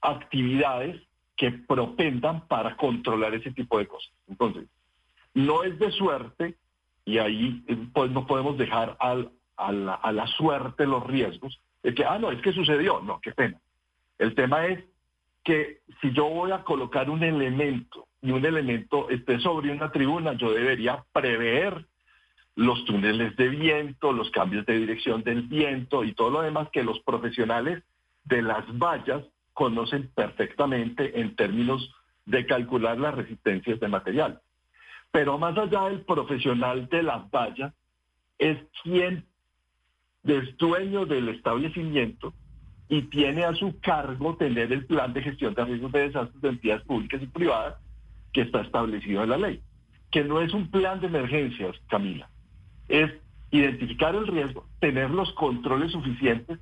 actividades 0.00 1.02
que 1.36 1.50
propendan 1.50 2.46
para 2.46 2.76
controlar 2.76 3.34
ese 3.34 3.50
tipo 3.50 3.80
de 3.80 3.88
cosas. 3.88 4.12
Entonces, 4.28 4.68
no 5.34 5.64
es 5.64 5.76
de 5.80 5.90
suerte 5.90 6.54
y 7.04 7.18
ahí 7.18 7.64
eh, 7.66 7.76
pues 7.92 8.08
no 8.12 8.28
podemos 8.28 8.56
dejar 8.56 8.96
a 9.00 10.12
la 10.12 10.26
suerte 10.38 10.86
los 10.86 11.04
riesgos 11.08 11.60
de 11.82 11.92
que, 11.92 12.04
ah, 12.04 12.20
no, 12.20 12.30
es 12.30 12.40
que 12.40 12.52
sucedió. 12.52 13.00
No, 13.00 13.20
qué 13.20 13.32
pena. 13.32 13.58
El 14.16 14.36
tema 14.36 14.66
es 14.66 14.84
que 15.44 15.80
si 16.00 16.12
yo 16.12 16.28
voy 16.28 16.52
a 16.52 16.62
colocar 16.64 17.08
un 17.10 17.22
elemento 17.22 18.06
y 18.22 18.30
un 18.30 18.44
elemento 18.44 19.08
esté 19.08 19.38
sobre 19.40 19.72
una 19.72 19.90
tribuna, 19.90 20.34
yo 20.34 20.52
debería 20.52 21.04
prever 21.12 21.86
los 22.56 22.84
túneles 22.84 23.34
de 23.36 23.48
viento, 23.48 24.12
los 24.12 24.30
cambios 24.30 24.66
de 24.66 24.78
dirección 24.78 25.22
del 25.22 25.42
viento 25.42 26.04
y 26.04 26.12
todo 26.12 26.30
lo 26.30 26.42
demás 26.42 26.68
que 26.70 26.82
los 26.82 27.00
profesionales 27.00 27.82
de 28.24 28.42
las 28.42 28.66
vallas 28.78 29.24
conocen 29.54 30.10
perfectamente 30.14 31.20
en 31.20 31.34
términos 31.36 31.94
de 32.26 32.46
calcular 32.46 32.98
las 32.98 33.14
resistencias 33.14 33.80
de 33.80 33.88
material. 33.88 34.40
Pero 35.10 35.38
más 35.38 35.56
allá 35.56 35.84
del 35.84 36.02
profesional 36.02 36.88
de 36.88 37.02
las 37.02 37.30
vallas, 37.30 37.72
es 38.38 38.58
quien 38.82 39.26
es 40.24 40.56
dueño 40.56 41.06
del 41.06 41.30
establecimiento 41.30 42.32
y 42.90 43.02
tiene 43.02 43.44
a 43.44 43.54
su 43.54 43.78
cargo 43.78 44.34
tener 44.34 44.72
el 44.72 44.84
plan 44.84 45.12
de 45.12 45.22
gestión 45.22 45.54
de 45.54 45.64
riesgos 45.64 45.92
de 45.92 46.08
desastres 46.08 46.42
de 46.42 46.48
entidades 46.48 46.82
públicas 46.84 47.22
y 47.22 47.26
privadas 47.28 47.76
que 48.32 48.42
está 48.42 48.62
establecido 48.62 49.22
en 49.22 49.30
la 49.30 49.38
ley. 49.38 49.60
Que 50.10 50.24
no 50.24 50.40
es 50.40 50.52
un 50.52 50.68
plan 50.72 51.00
de 51.00 51.06
emergencias, 51.06 51.76
Camila. 51.88 52.28
Es 52.88 53.12
identificar 53.52 54.16
el 54.16 54.26
riesgo, 54.26 54.66
tener 54.80 55.08
los 55.10 55.32
controles 55.34 55.92
suficientes, 55.92 56.58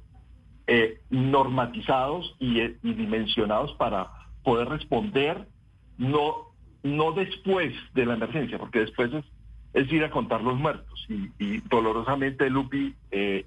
eh, 0.66 1.00
normatizados 1.08 2.36
y, 2.38 2.60
eh, 2.60 2.76
y 2.82 2.92
dimensionados 2.92 3.72
para 3.76 4.10
poder 4.44 4.68
responder, 4.68 5.48
no, 5.96 6.52
no 6.82 7.12
después 7.12 7.72
de 7.94 8.04
la 8.04 8.14
emergencia, 8.14 8.58
porque 8.58 8.80
después 8.80 9.10
es, 9.14 9.24
es 9.72 9.90
ir 9.90 10.04
a 10.04 10.10
contar 10.10 10.42
los 10.42 10.58
muertos. 10.58 11.06
Y, 11.08 11.30
y 11.38 11.60
dolorosamente, 11.70 12.50
Lupi, 12.50 12.94
eh, 13.10 13.46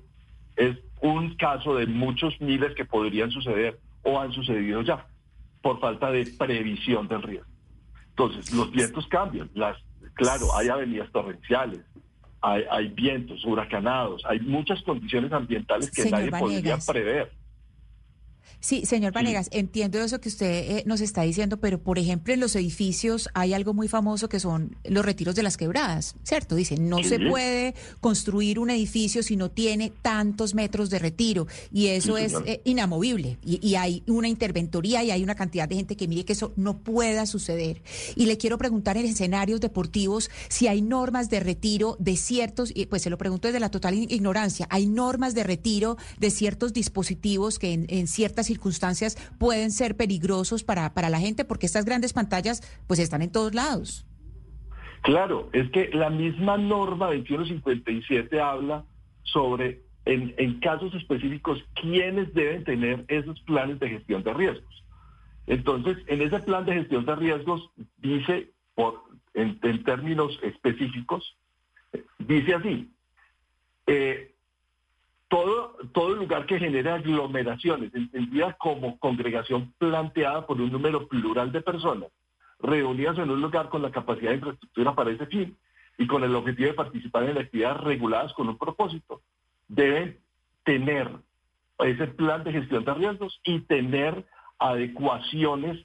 es 0.55 0.77
un 1.01 1.35
caso 1.35 1.75
de 1.75 1.87
muchos 1.87 2.39
miles 2.39 2.75
que 2.75 2.85
podrían 2.85 3.31
suceder 3.31 3.79
o 4.03 4.19
han 4.19 4.31
sucedido 4.31 4.81
ya 4.81 5.05
por 5.61 5.79
falta 5.79 6.11
de 6.11 6.25
previsión 6.37 7.07
del 7.07 7.21
riesgo. 7.21 7.49
Entonces, 8.09 8.51
los 8.53 8.71
vientos 8.71 9.07
cambian. 9.07 9.49
Las, 9.53 9.77
claro, 10.13 10.55
hay 10.55 10.69
avenidas 10.69 11.11
torrenciales, 11.11 11.81
hay, 12.41 12.63
hay 12.69 12.87
vientos 12.89 13.43
huracanados, 13.45 14.23
hay 14.25 14.39
muchas 14.39 14.81
condiciones 14.83 15.31
ambientales 15.31 15.91
que 15.91 16.03
Señor 16.03 16.31
nadie 16.31 16.39
podría 16.39 16.77
prever. 16.77 17.31
Sí, 18.59 18.85
señor 18.85 19.13
Vanegas, 19.13 19.49
entiendo 19.51 19.99
eso 19.99 20.19
que 20.21 20.29
usted 20.29 20.77
eh, 20.77 20.83
nos 20.85 21.01
está 21.01 21.23
diciendo, 21.23 21.59
pero 21.59 21.81
por 21.81 21.97
ejemplo 21.97 22.33
en 22.33 22.39
los 22.39 22.55
edificios 22.55 23.29
hay 23.33 23.53
algo 23.53 23.73
muy 23.73 23.87
famoso 23.87 24.29
que 24.29 24.39
son 24.39 24.75
los 24.83 25.05
retiros 25.05 25.35
de 25.35 25.43
las 25.43 25.57
quebradas, 25.57 26.15
¿cierto? 26.23 26.55
Dicen, 26.55 26.89
no 26.89 27.03
se 27.03 27.19
puede 27.19 27.73
construir 27.99 28.59
un 28.59 28.69
edificio 28.69 29.23
si 29.23 29.35
no 29.35 29.49
tiene 29.49 29.91
tantos 30.01 30.53
metros 30.53 30.89
de 30.89 30.99
retiro 30.99 31.47
y 31.71 31.87
eso 31.87 32.17
Sí, 32.17 32.23
es 32.23 32.33
eh, 32.45 32.61
inamovible 32.65 33.37
y, 33.43 33.65
y 33.67 33.75
hay 33.75 34.03
una 34.07 34.27
interventoría 34.27 35.03
y 35.03 35.11
hay 35.11 35.23
una 35.23 35.35
cantidad 35.35 35.67
de 35.67 35.75
gente 35.75 35.95
que 35.95 36.07
mire 36.07 36.25
que 36.25 36.33
eso 36.33 36.53
no 36.55 36.79
pueda 36.79 37.25
suceder. 37.25 37.81
Y 38.15 38.25
le 38.25 38.37
quiero 38.37 38.57
preguntar 38.57 38.97
en 38.97 39.05
escenarios 39.05 39.61
deportivos 39.61 40.29
si 40.49 40.67
hay 40.67 40.81
normas 40.81 41.29
de 41.29 41.39
retiro 41.39 41.95
de 41.99 42.17
ciertos, 42.17 42.71
y 42.73 42.85
pues 42.85 43.01
se 43.01 43.09
lo 43.09 43.17
pregunto 43.17 43.47
desde 43.47 43.59
la 43.59 43.69
total 43.69 43.95
ignorancia, 43.95 44.67
hay 44.69 44.85
normas 44.85 45.33
de 45.33 45.43
retiro 45.43 45.97
de 46.19 46.29
ciertos 46.31 46.73
dispositivos 46.73 47.59
que 47.59 47.73
en, 47.73 47.85
en 47.89 48.07
ciertas 48.07 48.40
circunstancias 48.47 49.15
pueden 49.37 49.71
ser 49.71 49.95
peligrosos 49.95 50.63
para, 50.63 50.93
para 50.93 51.09
la 51.09 51.19
gente 51.19 51.45
porque 51.45 51.65
estas 51.65 51.85
grandes 51.85 52.13
pantallas 52.13 52.61
pues 52.87 52.99
están 52.99 53.21
en 53.21 53.31
todos 53.31 53.53
lados. 53.53 54.05
Claro, 55.01 55.49
es 55.51 55.69
que 55.71 55.89
la 55.93 56.09
misma 56.09 56.57
norma 56.57 57.07
2157 57.07 58.39
habla 58.39 58.85
sobre, 59.23 59.81
en, 60.05 60.33
en 60.37 60.59
casos 60.59 60.93
específicos, 60.93 61.63
quiénes 61.81 62.33
deben 62.33 62.63
tener 62.63 63.05
esos 63.07 63.39
planes 63.41 63.79
de 63.79 63.89
gestión 63.89 64.23
de 64.23 64.33
riesgos. 64.33 64.83
Entonces, 65.47 65.97
en 66.07 66.21
ese 66.21 66.39
plan 66.39 66.65
de 66.65 66.73
gestión 66.73 67.05
de 67.05 67.15
riesgos 67.15 67.71
dice, 67.97 68.51
por, 68.75 69.03
en, 69.33 69.57
en 69.63 69.83
términos 69.83 70.37
específicos, 70.43 71.35
dice 72.19 72.53
así, 72.53 72.91
eh, 73.87 74.30
todo, 75.31 75.77
todo 75.93 76.13
lugar 76.13 76.45
que 76.45 76.59
genere 76.59 76.91
aglomeraciones, 76.91 77.95
entendida 77.95 78.51
como 78.59 78.99
congregación 78.99 79.73
planteada 79.77 80.45
por 80.45 80.59
un 80.59 80.69
número 80.69 81.07
plural 81.07 81.53
de 81.53 81.61
personas, 81.61 82.09
reunidas 82.59 83.17
en 83.17 83.31
un 83.31 83.41
lugar 83.41 83.69
con 83.69 83.81
la 83.81 83.91
capacidad 83.91 84.31
de 84.31 84.35
infraestructura 84.35 84.93
para 84.93 85.11
ese 85.11 85.25
fin 85.27 85.57
y 85.97 86.05
con 86.05 86.25
el 86.25 86.35
objetivo 86.35 86.67
de 86.67 86.73
participar 86.73 87.23
en 87.23 87.37
actividades 87.37 87.79
reguladas 87.79 88.33
con 88.33 88.49
un 88.49 88.57
propósito, 88.57 89.21
deben 89.69 90.19
tener 90.65 91.09
ese 91.79 92.07
plan 92.07 92.43
de 92.43 92.51
gestión 92.51 92.83
de 92.83 92.93
riesgos 92.93 93.39
y 93.45 93.61
tener 93.61 94.25
adecuaciones 94.59 95.79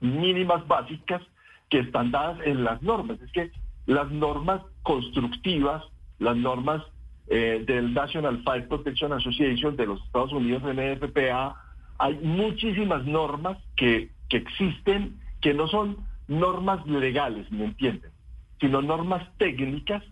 mínimas 0.00 0.66
básicas 0.66 1.22
que 1.70 1.78
están 1.78 2.10
dadas 2.10 2.40
en 2.44 2.64
las 2.64 2.82
normas. 2.82 3.20
Es 3.20 3.30
que 3.30 3.52
las 3.86 4.10
normas 4.10 4.60
constructivas, 4.82 5.84
las 6.18 6.36
normas 6.36 6.82
eh, 7.28 7.62
del 7.66 7.94
National 7.94 8.42
Fire 8.42 8.68
Protection 8.68 9.12
Association 9.12 9.76
de 9.76 9.86
los 9.86 10.02
Estados 10.04 10.32
Unidos, 10.32 10.62
NFPA, 10.62 11.56
hay 11.98 12.14
muchísimas 12.22 13.04
normas 13.04 13.58
que, 13.76 14.10
que 14.28 14.38
existen 14.38 15.20
que 15.40 15.54
no 15.54 15.68
son 15.68 15.98
normas 16.28 16.86
legales, 16.86 17.50
¿me 17.50 17.64
entienden? 17.64 18.10
Sino 18.60 18.82
normas 18.82 19.26
técnicas 19.38 20.02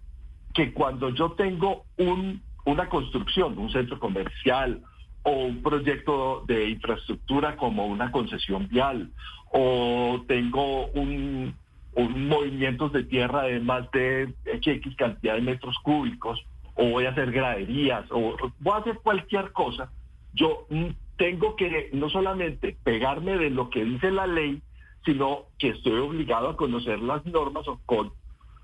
que 0.55 0.73
cuando 0.73 1.11
yo 1.11 1.33
tengo 1.33 1.85
un, 1.97 2.43
una 2.65 2.89
construcción, 2.89 3.59
un 3.59 3.71
centro 3.71 3.99
comercial 3.99 4.83
o 5.23 5.31
un 5.31 5.63
proyecto 5.63 6.45
de 6.47 6.71
infraestructura 6.71 7.57
como 7.57 7.87
una 7.87 8.11
concesión 8.11 8.69
vial 8.69 9.11
o 9.53 10.23
tengo 10.27 10.87
un, 10.89 11.55
un 11.95 12.29
movimientos 12.29 12.93
de 12.93 13.05
tierra 13.05 13.43
de 13.43 13.61
más 13.61 13.91
de 13.91 14.33
X 14.45 14.97
cantidad 14.97 15.35
de 15.35 15.43
metros 15.43 15.77
cúbicos 15.83 16.41
o 16.81 16.89
voy 16.89 17.05
a 17.05 17.11
hacer 17.11 17.31
graderías 17.31 18.11
o 18.11 18.37
voy 18.59 18.73
a 18.73 18.79
hacer 18.79 18.99
cualquier 19.03 19.53
cosa, 19.53 19.93
yo 20.33 20.67
mm, 20.71 20.87
tengo 21.17 21.55
que 21.55 21.91
no 21.93 22.09
solamente 22.09 22.75
pegarme 22.83 23.37
de 23.37 23.51
lo 23.51 23.69
que 23.69 23.85
dice 23.85 24.11
la 24.11 24.27
ley, 24.27 24.63
sino 25.05 25.45
que 25.59 25.69
estoy 25.69 25.99
obligado 25.99 26.49
a 26.49 26.57
conocer 26.57 26.99
las 27.01 27.25
normas 27.27 27.69
o, 27.69 27.79
con, 27.85 28.13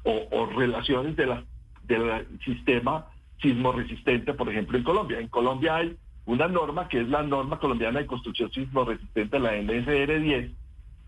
o, 0.05 0.47
relaciones 0.47 1.15
de 1.17 1.27
la, 1.27 1.45
del 1.85 2.27
sistema 2.45 3.07
sismo 3.43 3.73
resistente, 3.73 4.33
por 4.33 4.49
ejemplo, 4.49 4.79
en 4.79 4.85
Colombia. 4.85 5.21
En 5.21 5.29
Colombia 5.29 5.77
hay 5.77 5.97
una 6.25 6.49
norma 6.49 6.89
que 6.89 7.03
es 7.03 7.09
la 7.11 7.23
norma 7.23 7.59
colombiana 7.59 8.01
de 8.01 8.07
construcción 8.07 8.51
sismo 8.51 8.85
resistente, 8.85 9.39
la 9.39 9.61
NSR 9.61 10.21
10, 10.21 10.51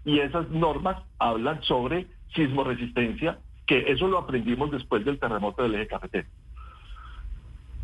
y 0.05 0.19
esas 0.19 0.51
normas 0.51 1.03
hablan 1.19 1.63
sobre 1.63 2.07
sismo 2.35 2.65
resistencia, 2.65 3.39
que 3.67 3.91
eso 3.91 4.09
lo 4.09 4.19
aprendimos 4.19 4.71
después 4.71 5.07
del 5.07 5.19
terremoto 5.19 5.63
del 5.63 5.77
eje 5.77 5.87
cafetero. 5.87 6.29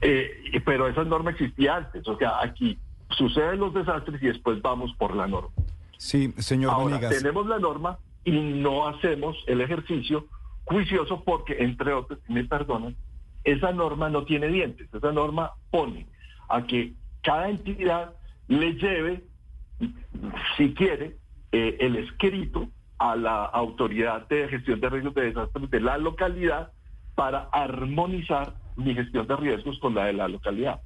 Eh, 0.06 0.60
pero 0.66 0.86
esa 0.86 1.02
norma 1.02 1.30
existía 1.30 1.76
antes, 1.76 2.06
o 2.06 2.18
sea, 2.18 2.42
aquí 2.42 2.78
suceden 3.16 3.58
los 3.58 3.72
desastres 3.72 4.22
y 4.22 4.26
después 4.26 4.60
vamos 4.60 4.92
por 4.98 5.16
la 5.16 5.26
norma. 5.26 5.48
Sí, 5.96 6.30
señor 6.36 6.74
Ahora, 6.74 7.08
tenemos 7.08 7.46
la 7.46 7.58
norma 7.58 7.98
y 8.22 8.32
no 8.32 8.86
hacemos 8.86 9.34
el 9.46 9.62
ejercicio 9.62 10.26
juicioso 10.64 11.24
porque, 11.24 11.56
entre 11.64 11.94
otros, 11.94 12.18
me 12.28 12.44
perdonan, 12.44 12.94
esa 13.44 13.72
norma 13.72 14.10
no 14.10 14.26
tiene 14.26 14.48
dientes. 14.48 14.92
Esa 14.92 15.10
norma 15.10 15.52
pone 15.70 16.06
a 16.50 16.66
que 16.66 16.92
cada 17.22 17.48
entidad 17.48 18.12
le 18.48 18.74
lleve, 18.74 19.24
si 20.58 20.74
quiere, 20.74 21.16
eh, 21.52 21.78
el 21.80 21.96
escrito 21.96 22.68
a 22.98 23.16
la 23.16 23.46
autoridad 23.46 24.28
de 24.28 24.48
gestión 24.48 24.80
de 24.80 24.90
riesgos 24.90 25.14
de 25.14 25.22
desastres 25.22 25.70
de 25.70 25.80
la 25.80 25.96
localidad 25.96 26.72
para 27.14 27.48
armonizar 27.52 28.54
mi 28.76 28.94
gestión 28.94 29.26
de 29.26 29.36
riesgos 29.36 29.78
con 29.78 29.94
la 29.94 30.06
de 30.06 30.14
la 30.14 30.28
localidad. 30.28 30.80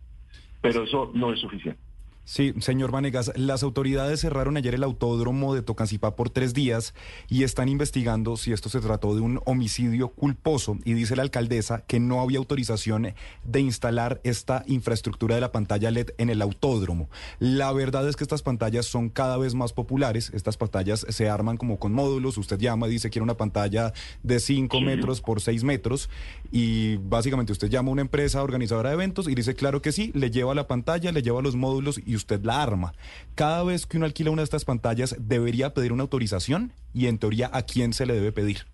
Pero 0.60 0.84
eso 0.84 1.10
no 1.14 1.32
es 1.32 1.40
suficiente. 1.40 1.80
Sí, 2.28 2.52
señor 2.58 2.90
Vanegas, 2.90 3.32
las 3.36 3.62
autoridades 3.62 4.20
cerraron 4.20 4.58
ayer 4.58 4.74
el 4.74 4.84
autódromo 4.84 5.54
de 5.54 5.62
Tocancipá 5.62 6.14
por 6.14 6.28
tres 6.28 6.52
días 6.52 6.92
y 7.30 7.42
están 7.42 7.70
investigando 7.70 8.36
si 8.36 8.52
esto 8.52 8.68
se 8.68 8.80
trató 8.80 9.14
de 9.14 9.22
un 9.22 9.40
homicidio 9.46 10.10
culposo 10.10 10.76
y 10.84 10.92
dice 10.92 11.16
la 11.16 11.22
alcaldesa 11.22 11.84
que 11.86 12.00
no 12.00 12.20
había 12.20 12.36
autorización 12.36 13.14
de 13.44 13.60
instalar 13.60 14.20
esta 14.24 14.62
infraestructura 14.66 15.36
de 15.36 15.40
la 15.40 15.52
pantalla 15.52 15.90
LED 15.90 16.10
en 16.18 16.28
el 16.28 16.42
autódromo. 16.42 17.08
La 17.38 17.72
verdad 17.72 18.06
es 18.06 18.14
que 18.14 18.24
estas 18.24 18.42
pantallas 18.42 18.84
son 18.84 19.08
cada 19.08 19.38
vez 19.38 19.54
más 19.54 19.72
populares, 19.72 20.30
estas 20.34 20.58
pantallas 20.58 21.06
se 21.08 21.30
arman 21.30 21.56
como 21.56 21.78
con 21.78 21.94
módulos, 21.94 22.36
usted 22.36 22.58
llama, 22.58 22.88
dice 22.88 23.08
quiere 23.08 23.22
una 23.22 23.38
pantalla 23.38 23.94
de 24.22 24.38
5 24.38 24.82
metros 24.82 25.22
por 25.22 25.40
6 25.40 25.64
metros 25.64 26.10
y 26.52 26.96
básicamente 26.96 27.52
usted 27.52 27.70
llama 27.70 27.88
a 27.88 27.92
una 27.92 28.02
empresa 28.02 28.42
organizadora 28.42 28.90
de 28.90 28.96
eventos 28.96 29.28
y 29.28 29.34
dice 29.34 29.54
claro 29.54 29.80
que 29.80 29.92
sí, 29.92 30.10
le 30.12 30.30
lleva 30.30 30.54
la 30.54 30.66
pantalla, 30.66 31.10
le 31.10 31.22
lleva 31.22 31.40
los 31.40 31.56
módulos 31.56 31.98
y 32.04 32.17
usted 32.18 32.42
la 32.44 32.62
arma. 32.62 32.92
Cada 33.34 33.64
vez 33.64 33.86
que 33.86 33.96
uno 33.96 34.06
alquila 34.06 34.30
una 34.30 34.42
de 34.42 34.44
estas 34.44 34.64
pantallas, 34.64 35.16
debería 35.18 35.72
pedir 35.72 35.92
una 35.92 36.02
autorización 36.02 36.72
y 36.92 37.06
en 37.06 37.18
teoría 37.18 37.50
a 37.52 37.62
quién 37.62 37.92
se 37.92 38.06
le 38.06 38.14
debe 38.14 38.32
pedir. 38.32 38.66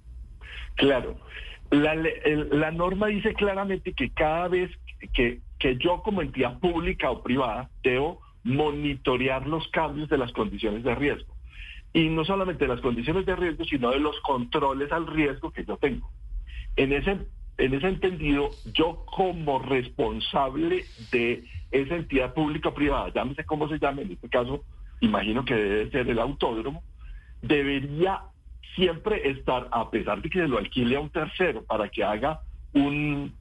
Claro. 0.74 1.16
La, 1.70 1.94
la 1.94 2.70
norma 2.70 3.06
dice 3.06 3.34
claramente 3.34 3.92
que 3.92 4.10
cada 4.10 4.48
vez 4.48 4.70
que, 5.12 5.40
que 5.58 5.76
yo 5.76 6.02
como 6.02 6.22
entidad 6.22 6.58
pública 6.58 7.10
o 7.10 7.22
privada 7.22 7.70
debo 7.82 8.20
monitorear 8.44 9.46
los 9.46 9.66
cambios 9.68 10.08
de 10.08 10.18
las 10.18 10.30
condiciones 10.32 10.84
de 10.84 10.94
riesgo. 10.94 11.34
Y 11.92 12.08
no 12.08 12.24
solamente 12.24 12.64
de 12.64 12.74
las 12.74 12.80
condiciones 12.80 13.24
de 13.24 13.36
riesgo, 13.36 13.64
sino 13.64 13.90
de 13.90 14.00
los 14.00 14.18
controles 14.20 14.92
al 14.92 15.06
riesgo 15.06 15.50
que 15.50 15.64
yo 15.64 15.76
tengo. 15.76 16.10
En 16.76 16.92
ese, 16.92 17.18
en 17.58 17.74
ese 17.74 17.88
entendido, 17.88 18.50
yo 18.72 19.04
como 19.06 19.58
responsable 19.60 20.84
de 21.12 21.44
esa 21.70 21.96
entidad 21.96 22.34
pública 22.34 22.70
o 22.70 22.74
privada, 22.74 23.12
llámese 23.14 23.44
cómo 23.44 23.68
se 23.68 23.78
llame, 23.78 24.02
en 24.02 24.12
este 24.12 24.28
caso, 24.28 24.64
imagino 25.00 25.44
que 25.44 25.54
debe 25.54 25.90
ser 25.90 26.08
el 26.08 26.18
autódromo, 26.18 26.82
debería 27.42 28.22
siempre 28.74 29.28
estar, 29.30 29.68
a 29.70 29.90
pesar 29.90 30.20
de 30.20 30.30
que 30.30 30.40
se 30.40 30.48
lo 30.48 30.58
alquile 30.58 30.96
a 30.96 31.00
un 31.00 31.10
tercero 31.10 31.62
para 31.64 31.88
que 31.88 32.02
haga 32.02 32.40
un, 32.72 33.32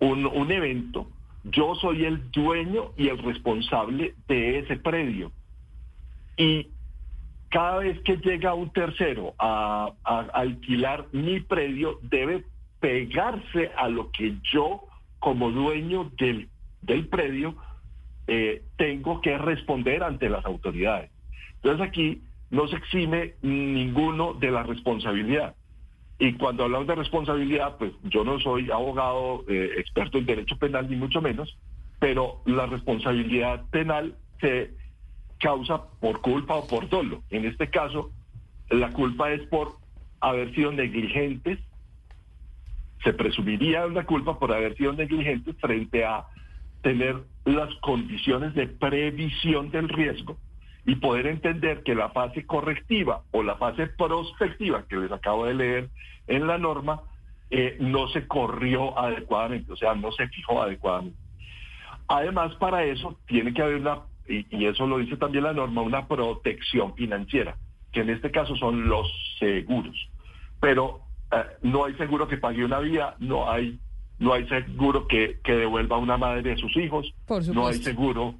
un, 0.00 0.52
evento, 0.52 1.10
yo 1.44 1.74
soy 1.74 2.04
el 2.04 2.30
dueño 2.30 2.92
y 2.96 3.08
el 3.08 3.18
responsable 3.18 4.14
de 4.28 4.60
ese 4.60 4.76
predio. 4.76 5.30
Y 6.38 6.68
cada 7.50 7.78
vez 7.78 8.00
que 8.00 8.16
llega 8.16 8.54
un 8.54 8.70
tercero 8.72 9.34
a 9.38 9.92
alquilar 10.04 11.06
mi 11.12 11.40
predio, 11.40 11.98
debe 12.02 12.44
pegarse 12.80 13.70
a 13.76 13.88
lo 13.88 14.10
que 14.10 14.36
yo, 14.52 14.82
como 15.18 15.50
dueño 15.50 16.10
del, 16.18 16.48
del 16.82 17.08
predio, 17.08 17.56
eh, 18.26 18.62
tengo 18.76 19.20
que 19.20 19.38
responder 19.38 20.02
ante 20.02 20.28
las 20.28 20.44
autoridades. 20.44 21.10
Entonces 21.56 21.86
aquí 21.86 22.22
no 22.50 22.68
se 22.68 22.76
exime 22.76 23.34
ninguno 23.42 24.34
de 24.34 24.50
la 24.50 24.62
responsabilidad. 24.62 25.54
Y 26.18 26.32
cuando 26.34 26.64
hablamos 26.64 26.86
de 26.86 26.94
responsabilidad, 26.94 27.76
pues 27.78 27.92
yo 28.04 28.24
no 28.24 28.40
soy 28.40 28.70
abogado 28.70 29.44
eh, 29.48 29.74
experto 29.78 30.18
en 30.18 30.26
derecho 30.26 30.56
penal, 30.56 30.88
ni 30.88 30.96
mucho 30.96 31.20
menos, 31.20 31.58
pero 31.98 32.40
la 32.46 32.66
responsabilidad 32.66 33.64
penal 33.70 34.16
se 34.40 34.70
causa 35.38 35.82
por 36.00 36.20
culpa 36.22 36.54
o 36.56 36.66
por 36.66 36.88
dolo. 36.88 37.22
En 37.30 37.44
este 37.44 37.68
caso, 37.68 38.10
la 38.70 38.92
culpa 38.92 39.30
es 39.32 39.46
por 39.48 39.74
haber 40.20 40.54
sido 40.54 40.72
negligentes. 40.72 41.58
Se 43.02 43.12
presumiría 43.12 43.86
una 43.86 44.04
culpa 44.04 44.38
por 44.38 44.52
haber 44.52 44.76
sido 44.76 44.92
negligentes 44.92 45.56
frente 45.60 46.04
a 46.04 46.24
tener 46.82 47.22
las 47.44 47.74
condiciones 47.76 48.54
de 48.54 48.66
previsión 48.68 49.70
del 49.70 49.88
riesgo 49.88 50.36
y 50.84 50.94
poder 50.96 51.26
entender 51.26 51.82
que 51.82 51.94
la 51.94 52.10
fase 52.10 52.46
correctiva 52.46 53.22
o 53.32 53.42
la 53.42 53.56
fase 53.56 53.88
prospectiva 53.88 54.84
que 54.88 54.96
les 54.96 55.10
acabo 55.10 55.46
de 55.46 55.54
leer 55.54 55.90
en 56.28 56.46
la 56.46 56.58
norma 56.58 57.02
eh, 57.50 57.76
no 57.80 58.08
se 58.08 58.26
corrió 58.26 58.98
adecuadamente, 58.98 59.72
o 59.72 59.76
sea, 59.76 59.94
no 59.94 60.10
se 60.12 60.28
fijó 60.28 60.62
adecuadamente. 60.62 61.18
Además, 62.08 62.54
para 62.56 62.84
eso 62.84 63.18
tiene 63.26 63.52
que 63.52 63.62
haber 63.62 63.76
una, 63.76 64.02
y, 64.28 64.64
eso 64.64 64.86
lo 64.86 64.98
dice 64.98 65.16
también 65.16 65.44
la 65.44 65.52
norma, 65.52 65.82
una 65.82 66.06
protección 66.06 66.94
financiera, 66.94 67.56
que 67.92 68.00
en 68.00 68.10
este 68.10 68.30
caso 68.30 68.56
son 68.56 68.88
los 68.88 69.08
seguros. 69.38 69.96
Pero 70.60 71.00
no 71.62 71.84
hay 71.84 71.94
seguro 71.94 72.28
que 72.28 72.36
pague 72.36 72.64
una 72.64 72.80
vía, 72.80 73.14
no 73.18 73.50
hay, 73.50 73.78
no 74.18 74.32
hay 74.32 74.46
seguro 74.48 75.06
que, 75.06 75.38
que 75.42 75.52
devuelva 75.52 75.96
a 75.96 75.98
una 75.98 76.16
madre 76.16 76.52
a 76.52 76.56
sus 76.56 76.76
hijos, 76.76 77.12
no 77.52 77.66
hay 77.66 77.74
seguro 77.76 78.34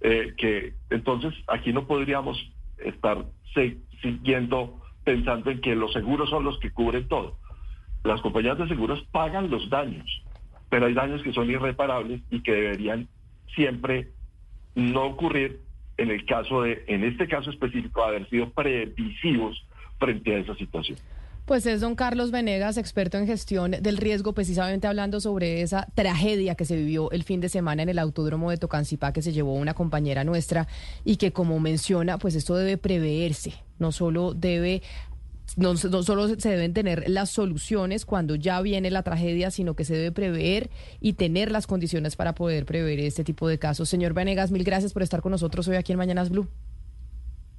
eh, 0.00 0.34
que 0.36 0.74
entonces 0.90 1.34
aquí 1.48 1.72
no 1.72 1.86
podríamos 1.86 2.38
estar 2.78 3.24
siguiendo 4.02 4.80
pensando 5.04 5.50
en 5.50 5.60
que 5.60 5.74
los 5.74 5.92
seguros 5.92 6.28
son 6.28 6.44
los 6.44 6.58
que 6.58 6.70
cubren 6.70 7.08
todo. 7.08 7.38
Las 8.04 8.20
compañías 8.20 8.58
de 8.58 8.68
seguros 8.68 9.02
pagan 9.10 9.50
los 9.50 9.70
daños, 9.70 10.22
pero 10.68 10.86
hay 10.86 10.94
daños 10.94 11.22
que 11.22 11.32
son 11.32 11.50
irreparables 11.50 12.20
y 12.30 12.42
que 12.42 12.52
deberían 12.52 13.08
siempre 13.54 14.10
no 14.74 15.04
ocurrir 15.04 15.60
en 15.96 16.10
el 16.10 16.26
caso 16.26 16.62
de, 16.62 16.84
en 16.88 17.04
este 17.04 17.26
caso 17.26 17.50
específico, 17.50 18.04
haber 18.04 18.28
sido 18.28 18.50
previsivos 18.50 19.66
frente 19.98 20.34
a 20.34 20.38
esa 20.38 20.54
situación. 20.56 20.98
Pues 21.46 21.64
es 21.64 21.80
don 21.80 21.94
Carlos 21.94 22.32
Venegas, 22.32 22.76
experto 22.76 23.18
en 23.18 23.26
gestión 23.28 23.70
del 23.70 23.98
riesgo, 23.98 24.32
precisamente 24.32 24.88
hablando 24.88 25.20
sobre 25.20 25.62
esa 25.62 25.86
tragedia 25.94 26.56
que 26.56 26.64
se 26.64 26.74
vivió 26.74 27.08
el 27.12 27.22
fin 27.22 27.40
de 27.40 27.48
semana 27.48 27.84
en 27.84 27.88
el 27.88 28.00
autódromo 28.00 28.50
de 28.50 28.56
Tocancipá 28.56 29.12
que 29.12 29.22
se 29.22 29.32
llevó 29.32 29.54
una 29.54 29.72
compañera 29.72 30.24
nuestra 30.24 30.66
y 31.04 31.18
que 31.18 31.32
como 31.32 31.60
menciona, 31.60 32.18
pues 32.18 32.34
esto 32.34 32.56
debe 32.56 32.78
preverse, 32.78 33.54
no 33.78 33.92
solo 33.92 34.34
debe 34.34 34.82
no, 35.56 35.76
solo 35.76 36.28
se 36.28 36.48
deben 36.48 36.74
tener 36.74 37.08
las 37.08 37.30
soluciones 37.30 38.04
cuando 38.04 38.34
ya 38.34 38.60
viene 38.60 38.90
la 38.90 39.04
tragedia, 39.04 39.52
sino 39.52 39.76
que 39.76 39.84
se 39.84 39.94
debe 39.94 40.10
prever 40.10 40.68
y 41.00 41.12
tener 41.12 41.52
las 41.52 41.68
condiciones 41.68 42.16
para 42.16 42.34
poder 42.34 42.66
prever 42.66 42.98
este 42.98 43.22
tipo 43.22 43.46
de 43.46 43.60
casos. 43.60 43.88
Señor 43.88 44.14
Venegas, 44.14 44.50
mil 44.50 44.64
gracias 44.64 44.92
por 44.92 45.04
estar 45.04 45.22
con 45.22 45.30
nosotros 45.30 45.68
hoy 45.68 45.76
aquí 45.76 45.92
en 45.92 45.98
Mañanas 45.98 46.28
Blue. 46.28 46.48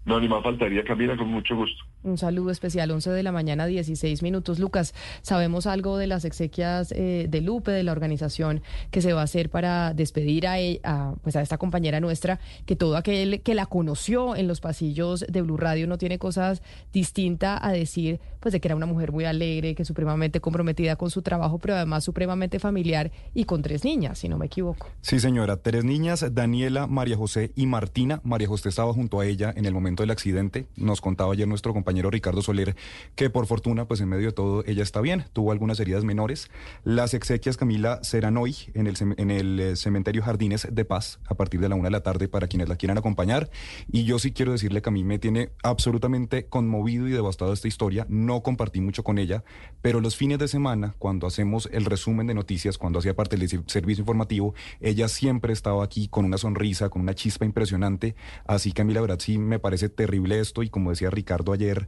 No, 0.08 0.22
ni 0.22 0.30
más 0.30 0.41
faltaría, 0.41 0.86
Camila, 0.86 1.18
con 1.18 1.28
mucho 1.28 1.53
gusto. 1.53 1.84
Un 2.03 2.18
saludo 2.18 2.49
especial, 2.49 2.89
11 2.89 3.12
de 3.12 3.24
la 3.24 3.34
mañana, 3.34 3.66
16 3.66 4.24
minutos. 4.24 4.58
Lucas, 4.58 4.95
¿sabemos 5.22 5.68
algo 5.68 5.97
de 5.97 6.08
las 6.08 6.24
exequias 6.24 6.93
eh, 6.93 7.28
de 7.30 7.41
Lupe, 7.41 7.72
de 7.72 7.84
la 7.84 7.91
organización 7.91 8.62
que 8.89 9.01
se 9.01 9.12
va 9.12 9.20
a 9.20 9.24
hacer 9.26 9.49
para 9.49 9.93
despedir 9.93 10.47
a, 10.47 10.62
e, 10.62 10.80
a, 10.86 11.16
pues 11.24 11.36
a 11.36 11.41
esta 11.41 11.58
compañera 11.58 11.99
nuestra, 11.99 12.39
que 12.66 12.78
todo 12.78 12.95
aquel 12.95 13.41
que 13.41 13.53
la 13.53 13.66
conoció 13.66 14.38
en 14.38 14.47
los 14.47 14.62
pasillos 14.62 15.26
de 15.28 15.41
Blue 15.41 15.58
Radio 15.58 15.88
no 15.88 15.97
tiene 15.97 16.20
cosas 16.20 16.64
distintas 16.93 17.60
a 17.62 17.74
decir, 17.74 18.22
pues 18.39 18.53
de 18.53 18.62
que 18.62 18.70
era 18.70 18.78
una 18.78 18.86
mujer 18.86 19.12
muy 19.12 19.26
alegre, 19.26 19.76
que 19.76 19.84
supremamente 19.84 20.39
comprometida 20.39 20.95
con 20.95 21.10
su 21.10 21.22
trabajo, 21.22 21.60
pero 21.60 21.76
además 21.76 22.05
supremamente 22.05 22.60
familiar 22.60 23.12
y 23.34 23.43
con 23.43 23.62
tres 23.62 23.84
niñas, 23.84 24.20
si 24.20 24.30
no 24.30 24.38
me 24.38 24.45
equivoco. 24.45 24.88
Sí, 25.01 25.20
señora, 25.20 25.58
tres 25.58 25.84
niñas, 25.84 26.26
Daniela, 26.34 26.88
María 26.88 27.18
José 27.18 27.51
y 27.58 27.66
Martina. 27.66 28.22
María 28.24 28.47
José 28.47 28.70
estaba 28.70 28.93
junto 28.93 29.20
a 29.20 29.26
ella 29.26 29.53
en 29.53 29.66
el 29.66 29.74
momento 29.74 29.97
del 30.04 30.12
accidente. 30.12 30.68
Nos 30.76 31.02
contaba 31.02 31.34
ayer 31.34 31.48
nuestro 31.48 31.74
compañero 31.74 32.10
Ricardo 32.10 32.41
Soler 32.41 32.76
que 33.16 33.30
por 33.30 33.48
fortuna, 33.48 33.88
pues 33.88 34.02
en 34.02 34.10
medio 34.10 34.28
de 34.28 34.34
todo, 34.34 34.64
ella 34.66 34.84
está 34.84 35.02
bien. 35.02 35.26
Tuvo 35.34 35.52
algunas 35.52 35.80
heridas 35.80 36.04
menores. 36.04 36.50
Las 36.84 37.14
exequias, 37.14 37.58
Camila, 37.58 38.00
serán 38.04 38.38
hoy 38.38 38.56
en 38.74 38.88
el, 38.88 38.95
en 39.18 39.32
el 39.32 39.60
eh, 39.60 39.76
cementerio 39.76 40.24
Jardines 40.24 40.68
de 40.72 40.86
Paz 40.86 41.20
a 41.28 41.36
partir 41.36 41.60
de 41.60 41.70
la 41.70 41.76
una 41.76 41.86
de 41.86 41.91
la 41.91 42.04
tarde 42.04 42.28
para 42.28 42.48
quienes 42.48 42.70
la 42.70 42.76
quieran 42.76 42.98
acompañar. 42.98 43.50
Y 43.91 44.04
yo 44.04 44.20
sí 44.20 44.32
quiero 44.32 44.52
decirle 44.52 44.82
que 44.82 44.89
a 44.89 44.91
mí 44.91 45.04
me 45.04 45.20
tiene 45.20 45.50
absolutamente 45.64 46.48
conmovido 46.48 47.08
y 47.08 47.12
devastado 47.12 47.54
esta 47.54 47.68
historia. 47.68 48.06
No 48.10 48.41
compartí 48.43 48.82
mucho 48.82 49.04
con 49.04 49.18
ella, 49.18 49.43
pero 49.82 50.02
los 50.02 50.16
fines 50.16 50.39
de 50.39 50.48
semana, 50.48 50.95
cuando 50.98 51.28
hacemos 51.28 51.70
el 51.72 51.86
resumen 51.86 52.28
de 52.28 52.34
noticias, 52.34 52.78
cuando 52.78 53.00
hacía 53.00 53.16
parte 53.16 53.38
del 53.38 53.48
servicio 53.68 54.02
informativo, 54.02 54.54
ella 54.80 55.08
siempre 55.08 55.54
estaba 55.54 55.84
aquí 55.84 56.08
con 56.08 56.26
una 56.26 56.38
sonrisa, 56.38 56.89
con 56.89 57.02
una 57.02 57.16
chispa 57.16 57.45
impresionante. 57.45 58.16
Así 58.45 58.72
que 58.72 58.82
a 58.82 58.86
mí 58.86 58.93
la 58.93 59.02
verdad 59.02 59.20
sí 59.20 59.38
me 59.38 59.60
parece 59.60 59.87
terrible 59.90 60.40
esto 60.40 60.64
y 60.64 60.70
como 60.70 60.90
decía 60.90 61.10
Ricardo 61.10 61.54
ayer, 61.54 61.88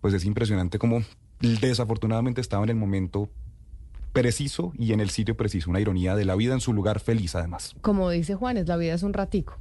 pues 0.00 0.14
es 0.14 0.24
impresionante 0.24 0.78
como 0.78 1.02
desafortunadamente 1.40 2.40
estaba 2.40 2.64
en 2.64 2.70
el 2.70 2.76
momento 2.76 3.28
preciso 4.12 4.72
y 4.78 4.92
en 4.92 5.00
el 5.00 5.10
sitio 5.10 5.36
preciso, 5.36 5.70
una 5.70 5.80
ironía 5.80 6.14
de 6.14 6.24
la 6.24 6.36
vida 6.36 6.54
en 6.54 6.60
su 6.60 6.72
lugar 6.72 7.00
feliz 7.00 7.34
además. 7.34 7.74
Como 7.80 8.10
dice 8.10 8.34
Juanes, 8.34 8.68
la 8.68 8.76
vida 8.76 8.94
es 8.94 9.02
un 9.02 9.12
ratico. 9.12 9.58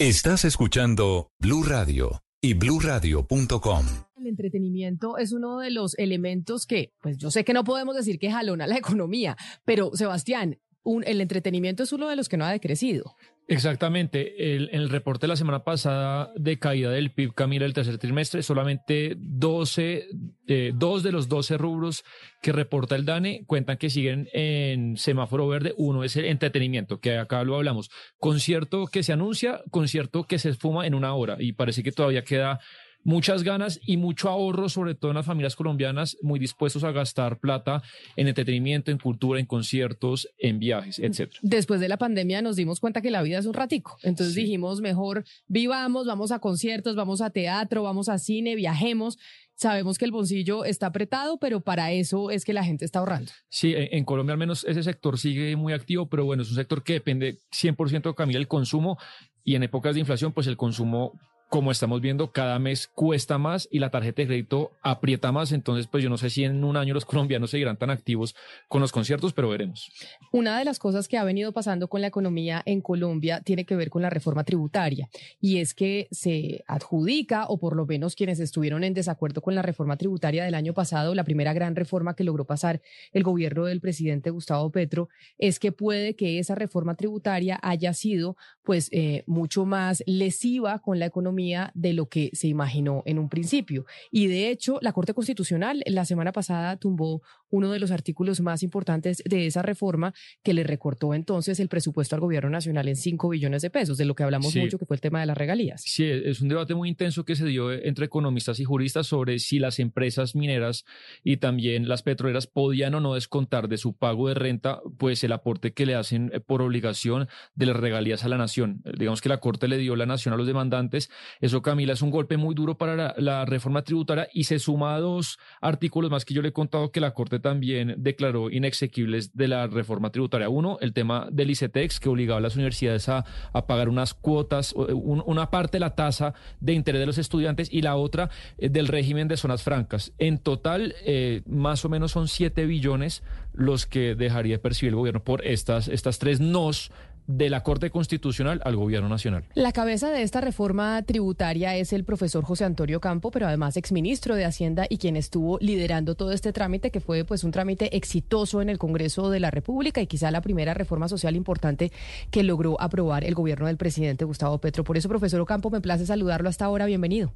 Estás 0.00 0.44
escuchando 0.44 1.32
Blue 1.40 1.64
Radio 1.64 2.22
y 2.40 2.54
bluradio.com. 2.54 4.07
El 4.20 4.26
entretenimiento 4.26 5.18
es 5.18 5.32
uno 5.32 5.58
de 5.58 5.70
los 5.70 5.96
elementos 5.98 6.66
que, 6.66 6.92
pues 7.00 7.18
yo 7.18 7.30
sé 7.30 7.44
que 7.44 7.52
no 7.52 7.64
podemos 7.64 7.94
decir 7.94 8.18
que 8.18 8.30
jalona 8.30 8.66
la 8.66 8.76
economía, 8.78 9.36
pero 9.64 9.90
Sebastián, 9.94 10.58
el 11.04 11.20
entretenimiento 11.20 11.82
es 11.82 11.92
uno 11.92 12.08
de 12.08 12.16
los 12.16 12.28
que 12.28 12.36
no 12.36 12.44
ha 12.44 12.52
decrecido. 12.52 13.14
Exactamente. 13.50 14.54
El, 14.54 14.68
el 14.72 14.90
reporte 14.90 15.22
de 15.22 15.28
la 15.28 15.36
semana 15.36 15.64
pasada 15.64 16.30
de 16.36 16.58
caída 16.58 16.90
del 16.90 17.12
PIB, 17.12 17.32
Camila, 17.32 17.64
el 17.64 17.72
tercer 17.72 17.96
trimestre, 17.96 18.42
solamente 18.42 19.14
12, 19.16 20.06
eh, 20.46 20.72
dos 20.74 21.02
de 21.02 21.12
los 21.12 21.28
12 21.28 21.56
rubros 21.56 22.04
que 22.42 22.52
reporta 22.52 22.94
el 22.94 23.06
DANE 23.06 23.44
cuentan 23.46 23.78
que 23.78 23.88
siguen 23.88 24.28
en 24.34 24.98
semáforo 24.98 25.48
verde. 25.48 25.72
Uno 25.78 26.04
es 26.04 26.14
el 26.16 26.26
entretenimiento, 26.26 27.00
que 27.00 27.16
acá 27.16 27.42
lo 27.42 27.56
hablamos. 27.56 27.90
Concierto 28.18 28.86
que 28.86 29.02
se 29.02 29.14
anuncia, 29.14 29.62
concierto 29.70 30.24
que 30.24 30.38
se 30.38 30.50
esfuma 30.50 30.86
en 30.86 30.94
una 30.94 31.14
hora 31.14 31.36
y 31.40 31.52
parece 31.52 31.82
que 31.82 31.92
todavía 31.92 32.24
queda 32.24 32.60
muchas 33.08 33.42
ganas 33.42 33.80
y 33.86 33.96
mucho 33.96 34.28
ahorro, 34.28 34.68
sobre 34.68 34.94
todo 34.94 35.12
en 35.12 35.16
las 35.16 35.24
familias 35.24 35.56
colombianas, 35.56 36.18
muy 36.20 36.38
dispuestos 36.38 36.84
a 36.84 36.92
gastar 36.92 37.38
plata 37.38 37.82
en 38.16 38.28
entretenimiento, 38.28 38.90
en 38.90 38.98
cultura, 38.98 39.40
en 39.40 39.46
conciertos, 39.46 40.28
en 40.36 40.58
viajes, 40.58 40.98
etcétera. 40.98 41.40
Después 41.40 41.80
de 41.80 41.88
la 41.88 41.96
pandemia 41.96 42.42
nos 42.42 42.56
dimos 42.56 42.80
cuenta 42.80 43.00
que 43.00 43.10
la 43.10 43.22
vida 43.22 43.38
es 43.38 43.46
un 43.46 43.54
ratico. 43.54 43.96
Entonces 44.02 44.34
dijimos, 44.34 44.82
mejor 44.82 45.24
vivamos, 45.46 46.06
vamos 46.06 46.32
a 46.32 46.38
conciertos, 46.38 46.96
vamos 46.96 47.22
a 47.22 47.30
teatro, 47.30 47.82
vamos 47.82 48.10
a 48.10 48.18
cine, 48.18 48.54
viajemos. 48.54 49.18
Sabemos 49.54 49.96
que 49.96 50.04
el 50.04 50.12
bolsillo 50.12 50.66
está 50.66 50.88
apretado, 50.88 51.38
pero 51.38 51.62
para 51.62 51.92
eso 51.92 52.30
es 52.30 52.44
que 52.44 52.52
la 52.52 52.62
gente 52.62 52.84
está 52.84 52.98
ahorrando. 52.98 53.32
Sí, 53.48 53.72
en 53.74 54.04
Colombia 54.04 54.34
al 54.34 54.38
menos 54.38 54.64
ese 54.64 54.82
sector 54.82 55.18
sigue 55.18 55.56
muy 55.56 55.72
activo, 55.72 56.10
pero 56.10 56.26
bueno, 56.26 56.42
es 56.42 56.50
un 56.50 56.56
sector 56.56 56.84
que 56.84 56.92
depende 56.92 57.38
100% 57.52 58.14
Camila 58.14 58.38
del 58.38 58.48
consumo 58.48 58.98
y 59.44 59.54
en 59.54 59.62
épocas 59.62 59.94
de 59.94 60.00
inflación, 60.00 60.32
pues 60.32 60.46
el 60.46 60.58
consumo 60.58 61.18
como 61.48 61.70
estamos 61.70 62.02
viendo, 62.02 62.30
cada 62.30 62.58
mes 62.58 62.88
cuesta 62.88 63.38
más 63.38 63.68
y 63.70 63.78
la 63.78 63.90
tarjeta 63.90 64.22
de 64.22 64.28
crédito 64.28 64.72
aprieta 64.82 65.32
más. 65.32 65.52
Entonces, 65.52 65.86
pues 65.86 66.04
yo 66.04 66.10
no 66.10 66.18
sé 66.18 66.28
si 66.28 66.44
en 66.44 66.62
un 66.62 66.76
año 66.76 66.92
los 66.92 67.04
colombianos 67.06 67.50
seguirán 67.50 67.78
tan 67.78 67.90
activos 67.90 68.36
con 68.68 68.82
los 68.82 68.92
conciertos, 68.92 69.32
pero 69.32 69.48
veremos. 69.48 69.90
Una 70.30 70.58
de 70.58 70.64
las 70.66 70.78
cosas 70.78 71.08
que 71.08 71.16
ha 71.16 71.24
venido 71.24 71.52
pasando 71.52 71.88
con 71.88 72.02
la 72.02 72.08
economía 72.08 72.62
en 72.66 72.82
Colombia 72.82 73.40
tiene 73.40 73.64
que 73.64 73.76
ver 73.76 73.88
con 73.88 74.02
la 74.02 74.10
reforma 74.10 74.44
tributaria 74.44 75.08
y 75.40 75.58
es 75.58 75.72
que 75.72 76.08
se 76.10 76.64
adjudica, 76.66 77.46
o 77.46 77.58
por 77.58 77.76
lo 77.76 77.86
menos 77.86 78.14
quienes 78.14 78.40
estuvieron 78.40 78.84
en 78.84 78.92
desacuerdo 78.92 79.40
con 79.40 79.54
la 79.54 79.62
reforma 79.62 79.96
tributaria 79.96 80.44
del 80.44 80.54
año 80.54 80.74
pasado, 80.74 81.14
la 81.14 81.24
primera 81.24 81.54
gran 81.54 81.76
reforma 81.76 82.14
que 82.14 82.24
logró 82.24 82.44
pasar 82.44 82.82
el 83.12 83.22
gobierno 83.22 83.64
del 83.64 83.80
presidente 83.80 84.30
Gustavo 84.30 84.70
Petro, 84.70 85.08
es 85.38 85.58
que 85.58 85.72
puede 85.72 86.14
que 86.14 86.38
esa 86.38 86.54
reforma 86.54 86.94
tributaria 86.94 87.58
haya 87.62 87.94
sido 87.94 88.36
pues 88.62 88.90
eh, 88.92 89.24
mucho 89.26 89.64
más 89.64 90.02
lesiva 90.06 90.80
con 90.80 90.98
la 90.98 91.06
economía 91.06 91.37
de 91.74 91.92
lo 91.92 92.08
que 92.08 92.30
se 92.32 92.48
imaginó 92.48 93.02
en 93.06 93.18
un 93.18 93.28
principio. 93.28 93.86
Y 94.10 94.26
de 94.26 94.50
hecho, 94.50 94.78
la 94.82 94.92
Corte 94.92 95.14
Constitucional 95.14 95.82
la 95.86 96.04
semana 96.04 96.32
pasada 96.32 96.76
tumbó 96.76 97.22
uno 97.50 97.70
de 97.70 97.78
los 97.78 97.90
artículos 97.90 98.40
más 98.40 98.62
importantes 98.62 99.22
de 99.24 99.46
esa 99.46 99.62
reforma 99.62 100.12
que 100.42 100.52
le 100.52 100.64
recortó 100.64 101.14
entonces 101.14 101.60
el 101.60 101.68
presupuesto 101.68 102.14
al 102.14 102.20
gobierno 102.20 102.50
nacional 102.50 102.88
en 102.88 102.96
5 102.96 103.28
billones 103.28 103.62
de 103.62 103.70
pesos, 103.70 103.96
de 103.96 104.04
lo 104.04 104.14
que 104.14 104.22
hablamos 104.22 104.54
mucho, 104.54 104.78
que 104.78 104.84
fue 104.84 104.96
el 104.96 105.00
tema 105.00 105.20
de 105.20 105.26
las 105.26 105.38
regalías. 105.38 105.82
Sí, 105.84 106.04
es 106.04 106.40
un 106.40 106.48
debate 106.48 106.74
muy 106.74 106.88
intenso 106.88 107.24
que 107.24 107.36
se 107.36 107.46
dio 107.46 107.72
entre 107.72 108.06
economistas 108.06 108.60
y 108.60 108.64
juristas 108.64 109.06
sobre 109.06 109.38
si 109.38 109.58
las 109.58 109.78
empresas 109.78 110.34
mineras 110.34 110.84
y 111.22 111.38
también 111.38 111.88
las 111.88 112.02
petroleras 112.02 112.46
podían 112.46 112.94
o 112.94 113.00
no 113.00 113.14
descontar 113.14 113.68
de 113.68 113.78
su 113.78 113.94
pago 113.94 114.28
de 114.28 114.34
renta, 114.34 114.80
pues 114.98 115.22
el 115.24 115.32
aporte 115.32 115.72
que 115.72 115.86
le 115.86 115.94
hacen 115.94 116.32
por 116.46 116.62
obligación 116.62 117.28
de 117.54 117.66
las 117.66 117.76
regalías 117.76 118.24
a 118.24 118.28
la 118.28 118.36
nación. 118.36 118.82
Digamos 118.98 119.20
que 119.20 119.28
la 119.28 119.38
Corte 119.38 119.68
le 119.68 119.78
dio 119.78 119.96
la 119.96 120.06
nación 120.06 120.34
a 120.34 120.36
los 120.36 120.46
demandantes 120.46 121.10
Eso, 121.40 121.62
Camila, 121.62 121.92
es 121.92 122.02
un 122.02 122.10
golpe 122.10 122.36
muy 122.36 122.54
duro 122.54 122.76
para 122.76 123.14
la, 123.16 123.44
reforma 123.44 123.82
tributaria 123.82 124.28
y 124.32 124.44
se 124.44 124.58
suma 124.58 124.94
a 124.94 125.00
dos 125.00 125.38
artículos 125.60 126.10
más 126.10 126.24
que 126.24 126.34
yo 126.34 126.42
le 126.42 126.48
he 126.48 126.52
contado 126.52 126.90
que 126.90 127.00
la 127.00 127.12
Corte 127.12 127.38
también 127.40 127.94
declaró 127.98 128.50
inexequibles 128.50 129.34
de 129.36 129.48
la 129.48 129.66
reforma 129.66 130.10
tributaria. 130.10 130.48
Uno, 130.48 130.78
el 130.80 130.92
tema 130.92 131.28
del 131.30 131.50
ICETEX, 131.50 132.00
que 132.00 132.08
obligaba 132.08 132.38
a 132.38 132.42
las 132.42 132.56
universidades 132.56 133.08
a, 133.08 133.24
pagar 133.66 133.88
unas 133.88 134.14
cuotas, 134.14 134.72
eh, 134.72 134.92
un- 134.92 135.22
una 135.26 135.50
parte 135.50 135.76
de 135.76 135.80
la 135.80 135.94
tasa 135.94 136.34
de 136.60 136.72
interés 136.72 137.00
de 137.00 137.06
los 137.06 137.18
estudiantes 137.18 137.68
y 137.72 137.82
la 137.82 137.96
otra 137.96 138.30
eh, 138.58 138.68
del 138.68 138.88
régimen 138.88 139.28
de 139.28 139.36
zonas 139.36 139.62
francas. 139.62 140.12
En 140.18 140.38
total, 140.38 140.94
eh, 141.04 141.42
más 141.46 141.84
o 141.84 141.88
menos 141.88 142.12
son 142.12 142.28
7 142.28 142.66
billones 142.66 143.22
los 143.52 143.86
que 143.86 144.14
dejaría 144.14 144.54
de 144.54 144.58
percibir 144.60 144.90
el 144.90 144.96
gobierno 144.96 145.22
por 145.24 145.44
estas, 145.44 145.88
estas 145.88 146.18
tres 146.18 146.40
nos 146.40 146.92
de 147.28 147.50
la 147.50 147.62
Corte 147.62 147.90
Constitucional 147.90 148.60
al 148.64 148.74
gobierno 148.74 149.08
nacional. 149.08 149.44
La 149.54 149.72
cabeza 149.72 150.10
de 150.10 150.22
esta 150.22 150.40
reforma 150.40 151.00
tributaria 151.02 151.76
es 151.76 151.92
el 151.92 152.02
profesor 152.02 152.42
José 152.42 152.64
Antonio 152.64 153.00
Campo, 153.00 153.30
pero 153.30 153.46
además 153.46 153.76
exministro 153.76 154.34
de 154.34 154.46
Hacienda 154.46 154.86
y 154.88 154.96
quien 154.96 155.14
estuvo 155.14 155.58
liderando 155.60 156.14
todo 156.14 156.32
este 156.32 156.52
trámite, 156.52 156.90
que 156.90 157.00
fue 157.00 157.24
pues 157.24 157.44
un 157.44 157.52
trámite 157.52 157.96
exitoso 157.96 158.62
en 158.62 158.70
el 158.70 158.78
Congreso 158.78 159.30
de 159.30 159.40
la 159.40 159.50
República 159.50 160.00
y 160.00 160.06
quizá 160.06 160.30
la 160.30 160.40
primera 160.40 160.72
reforma 160.72 161.06
social 161.06 161.36
importante 161.36 161.92
que 162.30 162.42
logró 162.42 162.80
aprobar 162.80 163.24
el 163.24 163.34
gobierno 163.34 163.66
del 163.66 163.76
presidente 163.76 164.24
Gustavo 164.24 164.58
Petro. 164.58 164.82
Por 164.82 164.96
eso, 164.96 165.08
profesor 165.08 165.40
Ocampo, 165.40 165.70
me 165.70 165.82
place 165.82 166.06
saludarlo 166.06 166.48
hasta 166.48 166.64
ahora. 166.64 166.86
Bienvenido. 166.86 167.32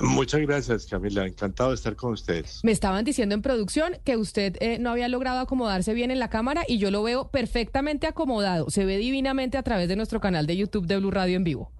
Muchas 0.00 0.40
gracias, 0.42 0.86
Camila. 0.86 1.26
Encantado 1.26 1.70
de 1.70 1.76
estar 1.76 1.96
con 1.96 2.12
ustedes. 2.12 2.60
Me 2.62 2.72
estaban 2.72 3.04
diciendo 3.04 3.34
en 3.34 3.42
producción 3.42 3.96
que 4.04 4.16
usted 4.16 4.56
eh, 4.60 4.78
no 4.78 4.90
había 4.90 5.08
logrado 5.08 5.40
acomodarse 5.40 5.94
bien 5.94 6.10
en 6.10 6.18
la 6.18 6.30
cámara 6.30 6.62
y 6.68 6.78
yo 6.78 6.90
lo 6.90 7.02
veo 7.02 7.28
perfectamente 7.28 8.06
acomodado. 8.06 8.70
Se 8.70 8.84
ve 8.84 8.98
divinamente 8.98 9.58
a 9.58 9.62
través 9.62 9.88
de 9.88 9.96
nuestro 9.96 10.20
canal 10.20 10.46
de 10.46 10.56
YouTube 10.56 10.86
de 10.86 10.98
Blue 10.98 11.10
Radio 11.10 11.36
en 11.36 11.44
vivo. 11.44 11.72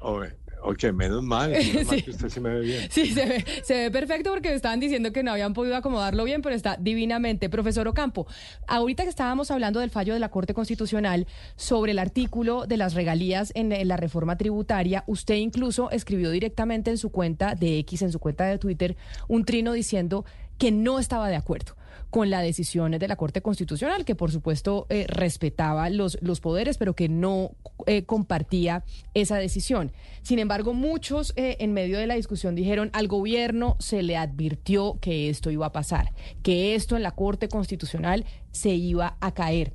Oh, 0.00 0.22
ok, 0.62 0.92
menos 0.92 1.22
mal, 1.22 1.50
menos 1.74 1.86
mal 1.86 2.02
que 2.02 2.10
usted 2.10 2.28
sí 2.28 2.40
me 2.40 2.50
ve 2.50 2.60
bien. 2.60 2.88
Sí, 2.90 3.12
se 3.12 3.26
ve, 3.26 3.44
se 3.62 3.74
ve 3.74 3.90
perfecto 3.90 4.30
porque 4.30 4.50
me 4.50 4.54
estaban 4.54 4.80
diciendo 4.80 5.12
que 5.12 5.22
no 5.22 5.32
habían 5.32 5.54
podido 5.54 5.76
acomodarlo 5.76 6.24
bien, 6.24 6.42
pero 6.42 6.54
está 6.54 6.76
divinamente. 6.78 7.48
Profesor 7.48 7.86
Ocampo, 7.88 8.26
ahorita 8.66 9.04
que 9.04 9.10
estábamos 9.10 9.50
hablando 9.50 9.80
del 9.80 9.90
fallo 9.90 10.14
de 10.14 10.20
la 10.20 10.30
Corte 10.30 10.54
Constitucional 10.54 11.26
sobre 11.56 11.92
el 11.92 11.98
artículo 11.98 12.66
de 12.66 12.76
las 12.76 12.94
regalías 12.94 13.52
en, 13.54 13.72
en 13.72 13.88
la 13.88 13.96
reforma 13.96 14.36
tributaria, 14.36 15.04
usted 15.06 15.34
incluso 15.34 15.90
escribió 15.90 16.30
directamente 16.30 16.90
en 16.90 16.98
su 16.98 17.10
cuenta 17.10 17.54
de 17.54 17.78
X, 17.80 18.02
en 18.02 18.12
su 18.12 18.18
cuenta 18.18 18.44
de 18.46 18.58
Twitter, 18.58 18.96
un 19.28 19.44
trino 19.44 19.72
diciendo 19.72 20.24
que 20.58 20.72
no 20.72 20.98
estaba 20.98 21.28
de 21.28 21.36
acuerdo 21.36 21.74
con 22.10 22.30
la 22.30 22.40
decisión 22.40 22.92
de 22.92 23.08
la 23.08 23.16
Corte 23.16 23.42
Constitucional, 23.42 24.04
que 24.04 24.14
por 24.14 24.30
supuesto 24.30 24.86
eh, 24.88 25.06
respetaba 25.08 25.90
los, 25.90 26.18
los 26.22 26.40
poderes, 26.40 26.78
pero 26.78 26.94
que 26.94 27.08
no 27.08 27.52
eh, 27.86 28.04
compartía 28.04 28.84
esa 29.14 29.36
decisión. 29.36 29.92
Sin 30.22 30.38
embargo, 30.38 30.72
muchos 30.72 31.32
eh, 31.36 31.56
en 31.60 31.72
medio 31.72 31.98
de 31.98 32.06
la 32.06 32.14
discusión 32.14 32.54
dijeron 32.54 32.90
al 32.92 33.08
gobierno 33.08 33.76
se 33.78 34.02
le 34.02 34.16
advirtió 34.16 34.98
que 35.00 35.28
esto 35.28 35.50
iba 35.50 35.66
a 35.66 35.72
pasar, 35.72 36.12
que 36.42 36.74
esto 36.74 36.96
en 36.96 37.02
la 37.02 37.12
Corte 37.12 37.48
Constitucional 37.48 38.24
se 38.52 38.70
iba 38.70 39.16
a 39.20 39.34
caer. 39.34 39.74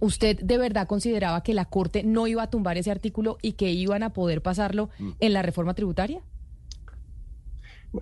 ¿Usted 0.00 0.38
de 0.40 0.58
verdad 0.58 0.86
consideraba 0.86 1.42
que 1.42 1.54
la 1.54 1.64
Corte 1.64 2.02
no 2.02 2.26
iba 2.26 2.42
a 2.42 2.50
tumbar 2.50 2.76
ese 2.76 2.90
artículo 2.90 3.38
y 3.40 3.52
que 3.52 3.70
iban 3.70 4.02
a 4.02 4.12
poder 4.12 4.42
pasarlo 4.42 4.90
en 5.18 5.32
la 5.32 5.40
reforma 5.40 5.72
tributaria? 5.72 6.20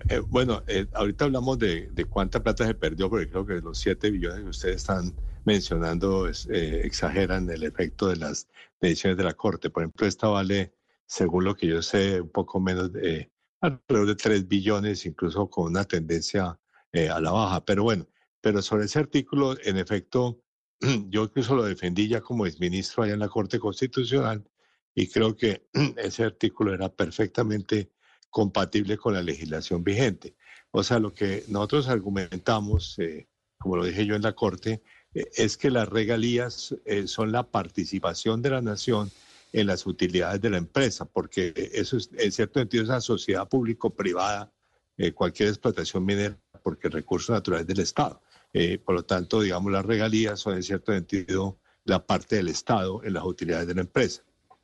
Eh, 0.09 0.19
bueno, 0.27 0.63
eh, 0.67 0.87
ahorita 0.93 1.25
hablamos 1.25 1.59
de, 1.59 1.89
cuánta 2.09 2.41
plata 2.41 2.65
se 2.65 2.73
perdió, 2.73 3.09
porque 3.09 3.29
creo 3.29 3.45
que 3.45 3.61
los 3.61 3.77
7 3.77 4.11
billones 4.11 4.43
que 4.43 4.49
ustedes 4.49 4.75
están 4.77 5.13
mencionando 5.45 6.27
eh, 6.27 6.81
exageran 6.83 7.49
el 7.49 7.63
efecto 7.63 8.07
de 8.07 8.15
las 8.17 8.47
decisiones 8.81 9.17
de 9.17 9.23
la 9.23 9.33
Corte. 9.33 9.69
Por 9.69 9.83
ejemplo, 9.83 10.07
esta 10.07 10.27
vale, 10.27 10.73
según 11.05 11.43
lo 11.43 11.55
que 11.55 11.67
yo 11.67 11.81
sé, 11.81 12.21
un 12.21 12.29
poco 12.29 12.59
menos 12.59 12.91
de 12.93 13.31
alrededor 13.61 14.07
de 14.07 14.15
3 14.15 14.47
billones, 14.47 15.05
incluso 15.05 15.49
con 15.49 15.65
una 15.65 15.83
tendencia 15.85 16.59
a 16.93 17.19
la 17.19 17.31
baja. 17.31 17.65
Pero 17.65 17.83
bueno, 17.83 18.07
pero 18.41 18.61
sobre 18.61 18.85
ese 18.85 18.99
artículo, 18.99 19.55
en 19.63 19.77
efecto, 19.77 20.41
yo 21.09 21.23
incluso 21.23 21.55
lo 21.55 21.63
defendí 21.63 22.07
ya 22.07 22.21
como 22.21 22.45
exministro 22.45 23.03
allá 23.03 23.13
en 23.13 23.19
la 23.19 23.29
Corte 23.29 23.59
Constitucional 23.59 24.43
y 24.95 25.07
creo 25.07 25.35
que 25.35 25.67
ese 25.97 26.23
artículo 26.23 26.73
era 26.73 26.89
perfectamente 26.89 27.92
compatible 28.33 28.97
con 28.97 29.13
la 29.13 29.21
legislación 29.21 29.83
vigente. 29.83 30.35
O 30.71 30.81
sea, 30.83 30.97
lo 30.97 31.13
que 31.13 31.43
nosotros 31.47 31.87
argumentamos, 31.87 32.97
eh, 32.97 33.27
como 33.59 33.77
lo 33.77 33.85
dije 33.85 34.07
yo 34.07 34.15
en 34.15 34.23
la 34.23 34.33
Corte, 34.33 34.81
eh, 35.13 35.25
es 35.35 35.55
que 35.55 35.69
las 35.69 35.87
regalías 35.87 36.75
eh, 36.85 37.05
son 37.07 37.31
la 37.31 37.43
participación 37.43 38.41
de 38.41 38.49
la 38.49 38.61
nación 38.61 39.11
en 39.53 39.67
las 39.67 39.85
utilidades 39.85 40.41
de 40.41 40.49
la 40.49 40.57
empresa, 40.57 41.05
porque 41.05 41.53
eso 41.73 41.95
es, 41.95 42.09
en 42.17 42.31
cierto 42.31 42.59
sentido 42.59 42.83
es 42.83 42.89
una 42.89 43.01
sociedad 43.01 43.47
público-privada, 43.47 44.51
eh, 44.97 45.11
cualquier 45.11 45.49
explotación 45.49 46.03
minera, 46.03 46.35
porque 46.63 46.89
recursos 46.89 47.35
naturales 47.35 47.67
del 47.67 47.81
Estado. 47.81 48.19
Eh, 48.51 48.79
por 48.79 48.95
lo 48.95 49.05
tanto, 49.05 49.41
digamos, 49.41 49.71
las 49.71 49.85
regalías 49.85 50.39
son 50.39 50.55
en 50.55 50.63
cierto 50.63 50.91
sentido 50.91 51.59
la 51.85 52.03
parte 52.03 52.37
del 52.37 52.47
Estado 52.47 53.03
en 53.03 53.13
las 53.13 53.23
utilidades 53.23 53.67
de 53.67 53.75
la 53.75 53.81
empresa. 53.81 54.23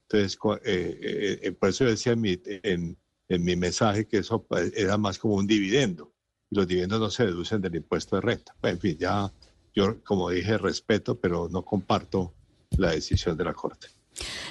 Entonces, 0.10 0.40
eh, 0.66 1.56
por 1.60 1.70
eso 1.70 1.86
decía 1.86 2.14
en 2.14 2.22
mi, 2.22 2.42
en, 2.44 2.98
en 3.30 3.44
mi 3.44 3.56
mensaje 3.56 4.08
que 4.08 4.18
eso 4.18 4.44
pues, 4.44 4.74
era 4.76 4.98
más 4.98 5.20
como 5.20 5.36
un 5.36 5.48
dividendo. 5.48 6.12
Los 6.50 6.68
dividendos 6.68 7.00
no 7.00 7.10
se 7.12 7.28
deducen 7.28 7.62
del 7.62 7.76
impuesto 7.76 8.16
de 8.16 8.24
renta. 8.24 8.56
Bueno, 8.60 8.76
en 8.76 8.82
fin, 8.82 8.98
ya 8.98 9.32
yo, 9.74 10.04
como 10.04 10.32
dije, 10.32 10.58
respeto, 10.58 11.20
pero 11.20 11.48
no 11.48 11.64
comparto 11.64 12.34
la 12.72 12.92
decisión 12.92 13.38
de 13.38 13.44
la 13.44 13.54
Corte. 13.54 13.88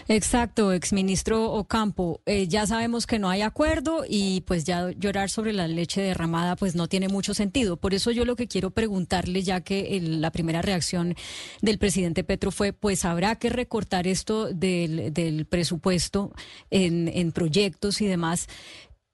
Exacto, 0.09 0.73
exministro 0.73 1.53
Ocampo. 1.53 2.23
Eh, 2.25 2.49
ya 2.49 2.67
sabemos 2.67 3.07
que 3.07 3.19
no 3.19 3.29
hay 3.29 3.43
acuerdo 3.43 4.05
y 4.09 4.41
pues 4.43 4.65
ya 4.65 4.91
llorar 4.93 5.29
sobre 5.29 5.53
la 5.53 5.69
leche 5.69 6.01
derramada 6.01 6.57
pues 6.57 6.75
no 6.75 6.89
tiene 6.89 7.09
mucho 7.09 7.35
sentido. 7.35 7.77
Por 7.77 7.93
eso 7.93 8.11
yo 8.11 8.25
lo 8.25 8.37
que 8.37 8.49
quiero 8.49 8.71
preguntarle, 8.71 9.43
ya 9.43 9.61
que 9.61 10.01
la 10.01 10.31
primera 10.31 10.63
reacción 10.63 11.15
del 11.61 11.79
presidente 11.79 12.25
Petro 12.25 12.51
fue 12.51 12.73
pues 12.73 13.05
habrá 13.05 13.37
que 13.37 13.51
recortar 13.51 14.07
esto 14.07 14.47
del, 14.53 15.47
presupuesto 15.49 16.33
en 16.71 17.33
proyectos 17.33 18.01
y 18.01 18.07
demás. 18.07 18.49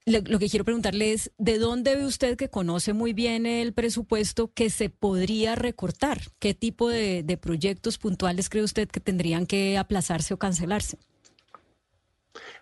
Lo 0.06 0.38
que 0.38 0.50
quiero 0.50 0.66
preguntarle 0.66 1.14
es, 1.14 1.32
¿de 1.38 1.58
dónde 1.58 1.96
ve 1.96 2.04
usted 2.04 2.36
que 2.36 2.50
conoce 2.50 2.92
muy 2.92 3.14
bien 3.14 3.46
el 3.46 3.72
presupuesto 3.72 4.52
que 4.52 4.68
se 4.68 4.90
podría 4.90 5.54
recortar? 5.54 6.20
¿Qué 6.38 6.52
tipo 6.52 6.90
de, 6.90 7.38
proyectos 7.40 7.96
puntuales 7.96 8.50
cree 8.50 8.62
usted 8.62 8.86
que 8.86 9.00
tendrían 9.00 9.46
que 9.46 9.78
aplazarse 9.78 10.34
o 10.34 10.38
cancelarse? 10.38 10.98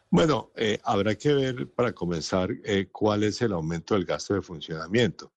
Bueno, 0.09 0.53
eh, 0.55 0.79
habrá 0.85 1.17
que 1.17 1.35
ver 1.35 1.69
para 1.73 1.93
comenzar 1.93 2.51
eh, 2.63 2.87
cuál 2.93 3.25
es 3.25 3.43
el 3.43 3.53
aumento 3.53 3.95
del 3.95 4.05
gasto 4.05 4.35
de 4.35 4.43
funcionamiento. 4.43 5.33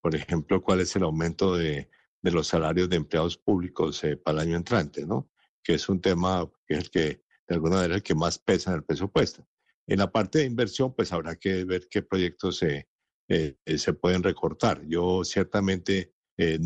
Por 0.00 0.14
ejemplo, 0.14 0.62
cuál 0.62 0.80
es 0.80 0.94
el 0.94 1.02
aumento 1.02 1.56
de, 1.56 1.90
de 2.22 2.30
los 2.30 2.46
salarios 2.46 2.88
de 2.88 2.96
empleados 2.96 3.36
públicos 3.36 4.04
eh, 4.04 4.16
para 4.16 4.42
el 4.42 4.48
año 4.48 4.56
entrante, 4.56 5.04
¿no? 5.04 5.28
Que 5.64 5.74
es 5.74 5.88
un 5.88 6.00
tema 6.00 6.48
que 6.68 6.74
es 6.74 6.80
el 6.84 6.90
que, 6.90 7.24
de 7.48 7.54
alguna 7.54 7.76
manera, 7.76 7.96
el 7.96 8.02
que 8.04 8.14
más 8.14 8.38
pesa 8.38 8.70
en 8.70 8.76
el 8.76 8.84
presupuesto. 8.84 9.44
En 9.88 9.98
la 9.98 10.12
parte 10.12 10.40
de 10.40 10.44
inversión, 10.44 10.94
pues 10.94 11.12
habrá 11.12 11.36
que 11.36 11.64
ver 11.64 11.88
qué 11.88 12.02
proyectos 12.02 12.58
se, 12.58 12.88
eh, 13.28 13.56
eh, 13.64 13.78
se 13.78 13.94
pueden 13.94 14.22
recortar. 14.22 14.82
Yo 14.86 15.24
ciertamente 15.24 16.12
eh, 16.36 16.58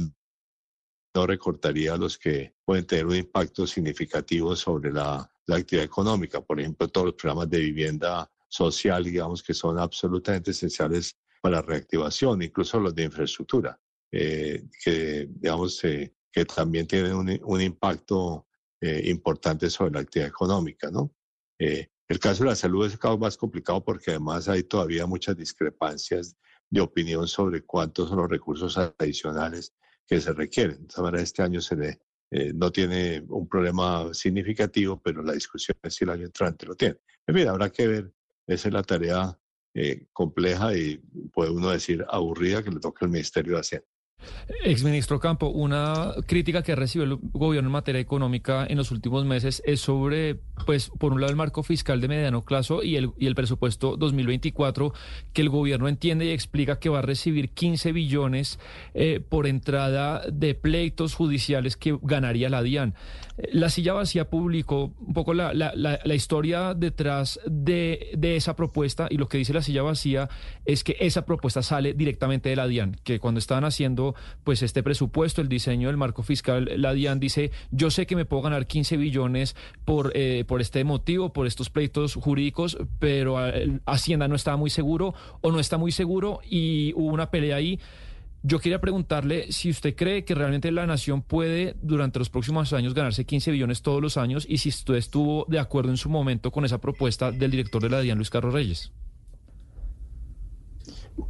no 1.14 1.27
recortaría 1.27 1.97
los 1.97 2.18
que 2.18 2.55
pueden 2.64 2.85
tener 2.85 3.07
un 3.07 3.14
impacto 3.14 3.66
significativo 3.66 4.57
sobre 4.57 4.93
la, 4.93 5.31
la 5.47 5.57
actividad 5.57 5.85
económica. 5.85 6.41
Por 6.41 6.59
ejemplo, 6.59 6.89
todos 6.89 7.07
los 7.07 7.14
programas 7.14 7.49
de 7.49 7.61
vivienda 7.61 8.29
social, 8.49 9.05
digamos, 9.05 9.43
que 9.43 9.55
son 9.55 9.79
absolutamente 9.79 10.51
esenciales 10.51 11.16
para 11.41 11.57
la 11.57 11.62
reactivación, 11.62 12.43
incluso 12.43 12.81
los 12.81 12.95
de 12.95 13.05
infraestructura, 13.05 13.81
eh, 14.11 14.64
que, 14.83 15.29
digamos, 15.31 15.83
eh, 15.85 16.12
que 16.31 16.45
también 16.45 16.87
tienen 16.87 17.14
un, 17.14 17.41
un 17.45 17.61
impacto 17.61 18.47
eh, 18.81 19.03
importante 19.07 19.70
sobre 19.70 19.93
la 19.93 20.01
actividad 20.01 20.29
económica, 20.29 20.91
¿no? 20.91 21.14
El 22.12 22.18
caso 22.18 22.44
de 22.44 22.50
la 22.50 22.56
salud 22.56 22.84
es 22.84 22.92
el 22.92 22.98
caso 22.98 23.16
más 23.16 23.38
complicado 23.38 23.82
porque 23.82 24.10
además 24.10 24.46
hay 24.46 24.64
todavía 24.64 25.06
muchas 25.06 25.34
discrepancias 25.34 26.36
de 26.68 26.82
opinión 26.82 27.26
sobre 27.26 27.62
cuántos 27.62 28.10
son 28.10 28.18
los 28.18 28.28
recursos 28.28 28.76
adicionales 28.76 29.72
que 30.06 30.20
se 30.20 30.34
requieren. 30.34 30.86
De 30.94 31.02
manera, 31.02 31.22
este 31.22 31.40
año 31.40 31.62
se 31.62 31.74
le, 31.74 32.00
eh, 32.30 32.52
no 32.54 32.70
tiene 32.70 33.24
un 33.30 33.48
problema 33.48 34.12
significativo, 34.12 35.00
pero 35.02 35.22
la 35.22 35.32
discusión 35.32 35.74
es 35.82 35.94
si 35.94 36.04
el 36.04 36.10
año 36.10 36.26
entrante 36.26 36.66
lo 36.66 36.74
tiene. 36.74 36.98
En 37.26 37.34
fin, 37.34 37.48
habrá 37.48 37.70
que 37.70 37.86
ver, 37.86 38.12
esa 38.46 38.68
es 38.68 38.74
la 38.74 38.82
tarea 38.82 39.40
eh, 39.72 40.04
compleja 40.12 40.76
y 40.76 40.98
puede 41.32 41.50
uno 41.50 41.70
decir 41.70 42.04
aburrida 42.10 42.62
que 42.62 42.72
le 42.72 42.80
toca 42.80 43.06
al 43.06 43.10
Ministerio 43.10 43.54
de 43.54 43.60
Hacienda. 43.60 43.88
Exministro 44.64 45.20
Campo, 45.20 45.49
una 45.49 46.14
crítica 46.27 46.62
que 46.62 46.75
recibió 46.75 47.05
el 47.05 47.18
gobierno 47.33 47.68
en 47.68 47.73
materia 47.73 48.01
económica 48.01 48.66
en 48.68 48.77
los 48.77 48.91
últimos 48.91 49.25
meses 49.25 49.62
es 49.64 49.81
sobre, 49.81 50.37
pues, 50.66 50.91
por 50.99 51.12
un 51.12 51.20
lado 51.20 51.31
el 51.31 51.37
marco 51.37 51.62
fiscal 51.62 52.01
de 52.01 52.09
mediano 52.09 52.45
plazo 52.45 52.83
y 52.83 52.97
el, 52.97 53.11
y 53.18 53.27
el 53.27 53.35
presupuesto 53.35 53.97
2024, 53.97 54.93
que 55.33 55.43
el 55.43 55.49
gobierno 55.49 55.89
entiende 55.89 56.27
y 56.27 56.31
explica 56.31 56.79
que 56.79 56.89
va 56.89 57.01
a 57.01 57.03
recibir 57.03 57.51
15 57.51 57.93
billones 57.93 58.59
eh, 58.95 59.20
por 59.27 59.47
entrada 59.47 60.23
de 60.31 60.55
pleitos 60.55 61.14
judiciales 61.14 61.77
que 61.77 61.99
ganaría 62.03 62.49
la 62.49 62.62
DIAN. 62.62 62.95
La 63.53 63.70
silla 63.70 63.95
vacía 63.95 64.29
publicó 64.29 64.93
un 65.01 65.14
poco 65.14 65.33
la, 65.33 65.55
la, 65.55 65.73
la, 65.75 66.14
historia 66.14 66.75
detrás 66.75 67.41
de, 67.47 68.11
de 68.16 68.37
esa 68.37 68.55
propuesta 68.55 69.09
y 69.11 69.16
lo 69.16 69.27
que 69.27 69.39
dice 69.39 69.55
la 69.55 69.62
silla 69.62 69.83
vacía 69.83 70.29
es 70.66 70.85
que 70.85 70.97
esa 71.01 71.25
propuesta 71.25 71.62
sale 71.62 71.95
directamente 71.95 72.51
de 72.51 72.57
la 72.57 72.66
DIAN, 72.66 72.99
que 73.03 73.18
cuando 73.18 73.39
estaban 73.39 73.64
haciendo 73.64 74.11
pues 74.44 74.62
este 74.62 74.82
presupuesto, 74.82 75.40
el 75.40 75.48
diseño 75.48 75.88
del 75.88 75.96
marco 75.96 76.22
fiscal, 76.22 76.70
la 76.76 76.92
DIAN 76.92 77.20
dice, 77.20 77.50
yo 77.70 77.90
sé 77.90 78.06
que 78.06 78.16
me 78.16 78.24
puedo 78.24 78.42
ganar 78.42 78.66
15 78.66 78.96
billones 78.96 79.56
por, 79.84 80.12
eh, 80.14 80.44
por 80.46 80.60
este 80.60 80.84
motivo, 80.84 81.32
por 81.32 81.46
estos 81.46 81.70
pleitos 81.70 82.14
jurídicos, 82.14 82.78
pero 82.98 83.46
eh, 83.46 83.80
Hacienda 83.86 84.28
no 84.28 84.34
estaba 84.34 84.56
muy 84.56 84.70
seguro 84.70 85.14
o 85.40 85.50
no 85.52 85.60
está 85.60 85.78
muy 85.78 85.92
seguro 85.92 86.40
y 86.48 86.92
hubo 86.94 87.12
una 87.12 87.30
pelea 87.30 87.56
ahí. 87.56 87.78
Yo 88.44 88.58
quería 88.58 88.80
preguntarle 88.80 89.52
si 89.52 89.70
usted 89.70 89.94
cree 89.94 90.24
que 90.24 90.34
realmente 90.34 90.72
la 90.72 90.84
nación 90.84 91.22
puede 91.22 91.76
durante 91.80 92.18
los 92.18 92.28
próximos 92.28 92.72
años 92.72 92.92
ganarse 92.92 93.24
15 93.24 93.52
billones 93.52 93.82
todos 93.82 94.02
los 94.02 94.16
años 94.16 94.46
y 94.48 94.58
si 94.58 94.70
usted 94.70 94.94
estuvo 94.94 95.46
de 95.48 95.60
acuerdo 95.60 95.90
en 95.90 95.96
su 95.96 96.10
momento 96.10 96.50
con 96.50 96.64
esa 96.64 96.80
propuesta 96.80 97.30
del 97.30 97.52
director 97.52 97.80
de 97.80 97.90
la 97.90 98.00
DIAN, 98.00 98.18
Luis 98.18 98.30
Carlos 98.30 98.52
Reyes. 98.52 98.90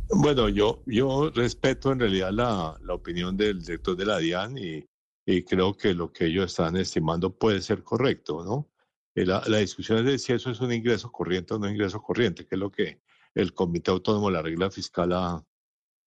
Bueno, 0.09 0.49
yo, 0.49 0.83
yo 0.87 1.31
respeto 1.31 1.93
en 1.93 2.01
realidad 2.01 2.31
la, 2.33 2.79
la 2.83 2.95
opinión 2.95 3.37
del 3.37 3.61
director 3.61 3.97
de 3.97 4.07
la 4.07 4.19
DIAN 4.19 4.59
y, 4.59 4.85
y, 5.27 5.43
creo 5.45 5.77
que 5.77 5.95
lo 5.95 6.13
que 6.13 6.27
ellos 6.27 6.47
están 6.47 6.77
estimando 6.77 7.37
puede 7.37 7.61
ser 7.61 7.83
correcto, 7.83 8.45
¿no? 8.45 8.71
Eh, 9.15 9.27
la, 9.27 9.41
discusión 9.59 9.99
es 9.99 10.05
de 10.05 10.19
si 10.19 10.33
eso 10.33 10.51
es 10.51 10.61
un 10.61 10.73
ingreso 10.73 11.11
corriente 11.13 11.55
o 11.55 11.59
no 11.59 11.69
ingreso 11.69 12.01
corriente, 12.01 12.47
que 12.47 12.55
es 12.55 12.59
lo 12.59 12.71
que 12.71 13.01
el 13.35 13.53
Comité 13.53 13.91
Autónomo 13.91 14.29
de 14.29 14.33
la 14.35 14.43
Regla 14.43 14.71
Fiscal 14.71 15.13
ha, 15.13 15.45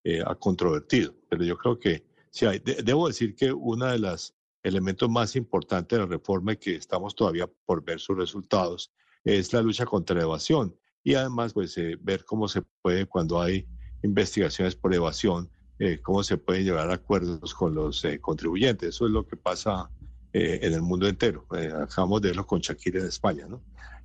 eh, 0.04 0.24
ha 0.26 0.36
controvertido. 0.36 1.16
Pero 1.30 1.44
yo 1.44 1.58
creo 1.58 1.80
que 1.80 2.06
sí 2.32 2.46
hay. 2.46 2.60
De, 2.60 2.82
debo 2.84 3.08
decir 3.08 3.36
que 3.36 3.54
uno 3.54 3.86
de 3.86 4.00
los 4.00 4.34
elementos 4.64 5.10
más 5.10 5.36
importantes 5.36 5.98
de 5.98 6.06
la 6.06 6.10
reforma 6.10 6.54
y 6.54 6.58
que 6.58 6.76
estamos 6.76 7.16
todavía 7.16 7.48
por 7.66 7.84
ver 7.84 8.00
sus 8.00 8.18
resultados 8.18 8.92
es 9.24 9.54
la 9.54 9.62
lucha 9.62 9.86
contra 9.86 10.16
la 10.16 10.24
evasión 10.24 10.76
y 11.06 11.14
además 11.14 11.54
pues 11.54 11.78
eh, 11.78 11.98
ver 12.02 12.26
cómo 12.26 12.48
se 12.48 12.64
puede 12.82 13.06
cuando 13.06 13.40
hay 13.40 13.68
investigaciones 14.06 14.76
por 14.76 14.94
evasión, 14.94 15.50
eh, 15.78 16.00
cómo 16.02 16.24
se 16.24 16.38
pueden 16.38 16.64
llevar 16.64 16.90
acuerdos 16.90 17.54
con 17.54 17.76
los 17.76 18.04
eh, 18.06 18.20
contribuyentes. 18.20 18.90
Eso 18.90 19.08
es 19.08 19.12
lo 19.12 19.28
que 19.28 19.36
pasa 19.36 19.90
eh, 20.32 20.60
en 20.62 20.74
el 20.74 20.82
mundo 20.82 21.08
entero. 21.08 21.46
Eh, 21.58 21.72
acabamos 21.76 22.22
de 22.22 22.30
verlo 22.30 22.48
con 22.48 22.62
Shakira 22.62 23.02
en 23.02 23.08
España, 23.08 23.46
¿no? 23.48 23.62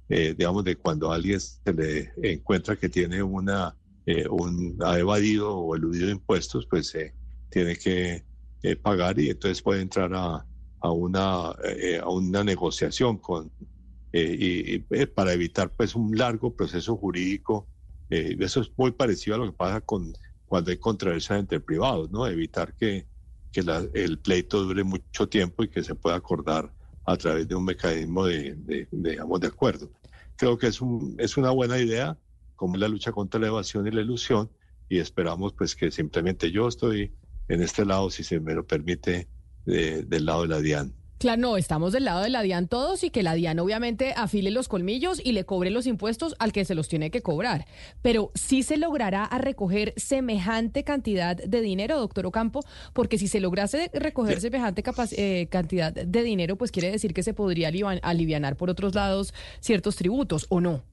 Digamos, 0.09 0.65
de 0.65 0.75
cuando 0.75 1.13
alguien 1.13 1.39
se 1.39 1.73
le 1.73 2.13
encuentra 2.21 2.75
que 2.75 2.89
tiene 2.89 3.23
una, 3.23 3.77
un, 4.29 4.77
ha 4.85 4.99
evadido 4.99 5.57
o 5.57 5.77
eludido 5.77 6.11
impuestos, 6.11 6.67
pues 6.67 6.93
tiene 7.49 7.77
que 7.77 8.25
pagar 8.83 9.21
y 9.21 9.31
entonces 9.31 9.63
puede 9.63 9.83
entrar 9.83 10.11
a, 10.13 10.45
una, 10.91 11.51
a 12.03 12.09
una 12.09 12.43
negociación 12.43 13.19
con 13.19 13.53
y, 14.13 14.81
para 14.81 15.33
evitar 15.33 15.71
pues 15.77 15.95
un 15.95 16.19
largo 16.19 16.57
proceso 16.57 16.97
jurídico. 16.97 17.69
Eh, 18.11 18.37
eso 18.41 18.61
es 18.61 18.71
muy 18.77 18.91
parecido 18.91 19.37
a 19.37 19.39
lo 19.39 19.47
que 19.47 19.57
pasa 19.57 19.81
con 19.81 20.13
cuando 20.47 20.71
hay 20.73 20.79
controversias 20.79 21.39
entre 21.39 21.61
privados, 21.61 22.11
¿no? 22.11 22.27
Evitar 22.27 22.75
que, 22.75 23.07
que 23.53 23.63
la, 23.63 23.87
el 23.95 24.19
pleito 24.19 24.65
dure 24.65 24.83
mucho 24.83 25.29
tiempo 25.29 25.63
y 25.63 25.69
que 25.69 25.85
se 25.85 25.95
pueda 25.95 26.17
acordar 26.17 26.73
a 27.05 27.17
través 27.17 27.47
de 27.47 27.55
un 27.55 27.65
mecanismo 27.65 28.27
de, 28.27 28.55
de, 28.57 28.89
de 28.91 29.11
digamos, 29.11 29.41
de 29.41 29.47
acuerdo. 29.47 29.91
Creo 30.37 30.59
que 30.59 30.67
es, 30.67 30.81
un, 30.81 31.15
es 31.19 31.37
una 31.37 31.51
buena 31.51 31.79
idea, 31.79 32.19
como 32.57 32.77
la 32.77 32.89
lucha 32.89 33.13
contra 33.13 33.41
la 33.41 33.47
evasión 33.47 33.87
y 33.87 33.91
la 33.93 34.01
ilusión, 34.01 34.51
y 34.89 34.99
esperamos 34.99 35.53
pues 35.53 35.77
que 35.77 35.91
simplemente 35.91 36.51
yo 36.51 36.67
estoy 36.67 37.15
en 37.49 37.63
este 37.63 37.85
lado, 37.85 38.11
si 38.11 38.25
se 38.25 38.41
me 38.41 38.55
lo 38.55 38.67
permite, 38.67 39.29
del 39.65 40.25
lado 40.25 40.43
de 40.43 40.49
la 40.49 40.61
DIAN. 40.61 40.93
Claro, 41.21 41.39
no, 41.39 41.59
estamos 41.59 41.93
del 41.93 42.07
lado 42.07 42.23
de 42.23 42.31
la 42.31 42.41
DIAN 42.41 42.67
todos 42.67 43.05
y 43.05 43.11
que 43.11 43.23
la 43.23 43.35
DIAN 43.35 43.59
obviamente 43.59 44.15
afile 44.17 44.51
los 44.51 44.69
colmillos 44.69 45.21
y 45.23 45.33
le 45.33 45.45
cobre 45.45 45.69
los 45.69 45.87
impuestos 45.87 46.35
al 46.39 46.51
que 46.51 46.65
se 46.65 46.75
los 46.75 46.89
tiene 46.89 47.11
que 47.11 47.21
cobrar. 47.21 47.67
Pero 48.01 48.33
sí 48.35 48.63
se 48.63 48.79
logrará 48.79 49.27
a 49.27 49.37
recoger 49.37 49.93
semejante 49.99 50.83
cantidad 50.83 51.37
de 51.37 51.61
dinero, 51.61 51.99
doctor 51.99 52.25
Ocampo, 52.25 52.61
porque 52.95 53.19
si 53.19 53.29
se 53.29 53.39
lograse 53.39 53.91
recoger 53.93 54.41
semejante 54.41 54.83
eh, 55.11 55.47
cantidad 55.51 55.93
de 55.93 56.23
dinero, 56.23 56.57
pues 56.57 56.71
quiere 56.71 56.91
decir 56.91 57.13
que 57.13 57.23
se 57.23 57.35
podría 57.35 57.71
alivianar 58.01 58.57
por 58.57 58.71
otros 58.71 58.95
lados 58.95 59.35
ciertos 59.61 59.97
tributos, 59.97 60.47
¿o 60.49 60.63
no? 60.63 60.90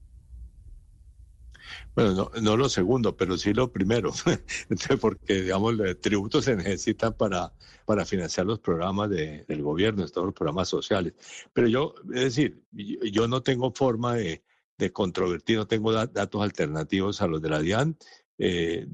Bueno, 1.98 2.14
no, 2.14 2.40
no, 2.40 2.56
lo 2.56 2.68
segundo, 2.68 3.16
pero 3.16 3.36
sí 3.36 3.52
lo 3.52 3.72
primero, 3.72 4.12
porque, 5.00 5.42
digamos, 5.42 5.74
tributos 6.00 6.44
se 6.44 6.54
necesitan 6.54 7.12
para, 7.14 7.52
para 7.84 8.04
financiar 8.04 8.46
los 8.46 8.60
programas 8.60 9.10
de, 9.10 9.44
del 9.48 9.62
gobierno, 9.62 10.06
todos 10.06 10.26
los 10.28 10.34
programas 10.34 10.68
sociales. 10.68 11.14
Pero 11.52 11.66
yo, 11.66 11.96
es 12.14 12.20
decir, 12.22 12.62
yo 12.70 13.26
no 13.26 13.42
tengo 13.42 13.72
forma 13.72 14.14
de, 14.14 14.44
de 14.76 14.92
controvertir, 14.92 15.56
no 15.56 15.66
tengo 15.66 15.92
datos 15.92 16.40
alternativos 16.40 17.20
a 17.20 17.26
los 17.26 17.42
de 17.42 17.48
la 17.48 17.58
DIAN. 17.58 17.98
Eh, 18.38 18.86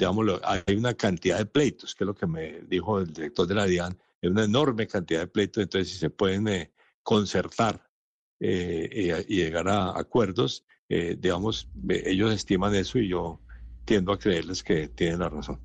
hay 0.42 0.74
una 0.74 0.94
cantidad 0.94 1.36
de 1.36 1.44
pleitos, 1.44 1.94
que 1.94 2.04
es 2.04 2.06
lo 2.06 2.14
que 2.14 2.26
me 2.26 2.62
dijo 2.62 3.00
el 3.00 3.12
director 3.12 3.46
de 3.46 3.54
la 3.54 3.66
DIAN, 3.66 3.98
es 4.22 4.30
una 4.30 4.44
enorme 4.44 4.86
cantidad 4.86 5.20
de 5.20 5.26
pleitos, 5.26 5.62
entonces 5.62 5.92
si 5.92 5.98
se 5.98 6.08
pueden 6.08 6.48
eh, 6.48 6.72
concertar 7.02 7.86
eh, 8.40 9.24
y 9.28 9.36
llegar 9.36 9.68
a 9.68 9.90
acuerdos, 9.90 10.64
eh, 10.88 11.16
digamos, 11.18 11.68
ellos 11.88 12.32
estiman 12.32 12.74
eso 12.74 12.98
y 12.98 13.08
yo 13.08 13.40
tiendo 13.84 14.12
a 14.12 14.18
creerles 14.18 14.62
que 14.62 14.88
tienen 14.88 15.20
la 15.20 15.28
razón. 15.28 15.58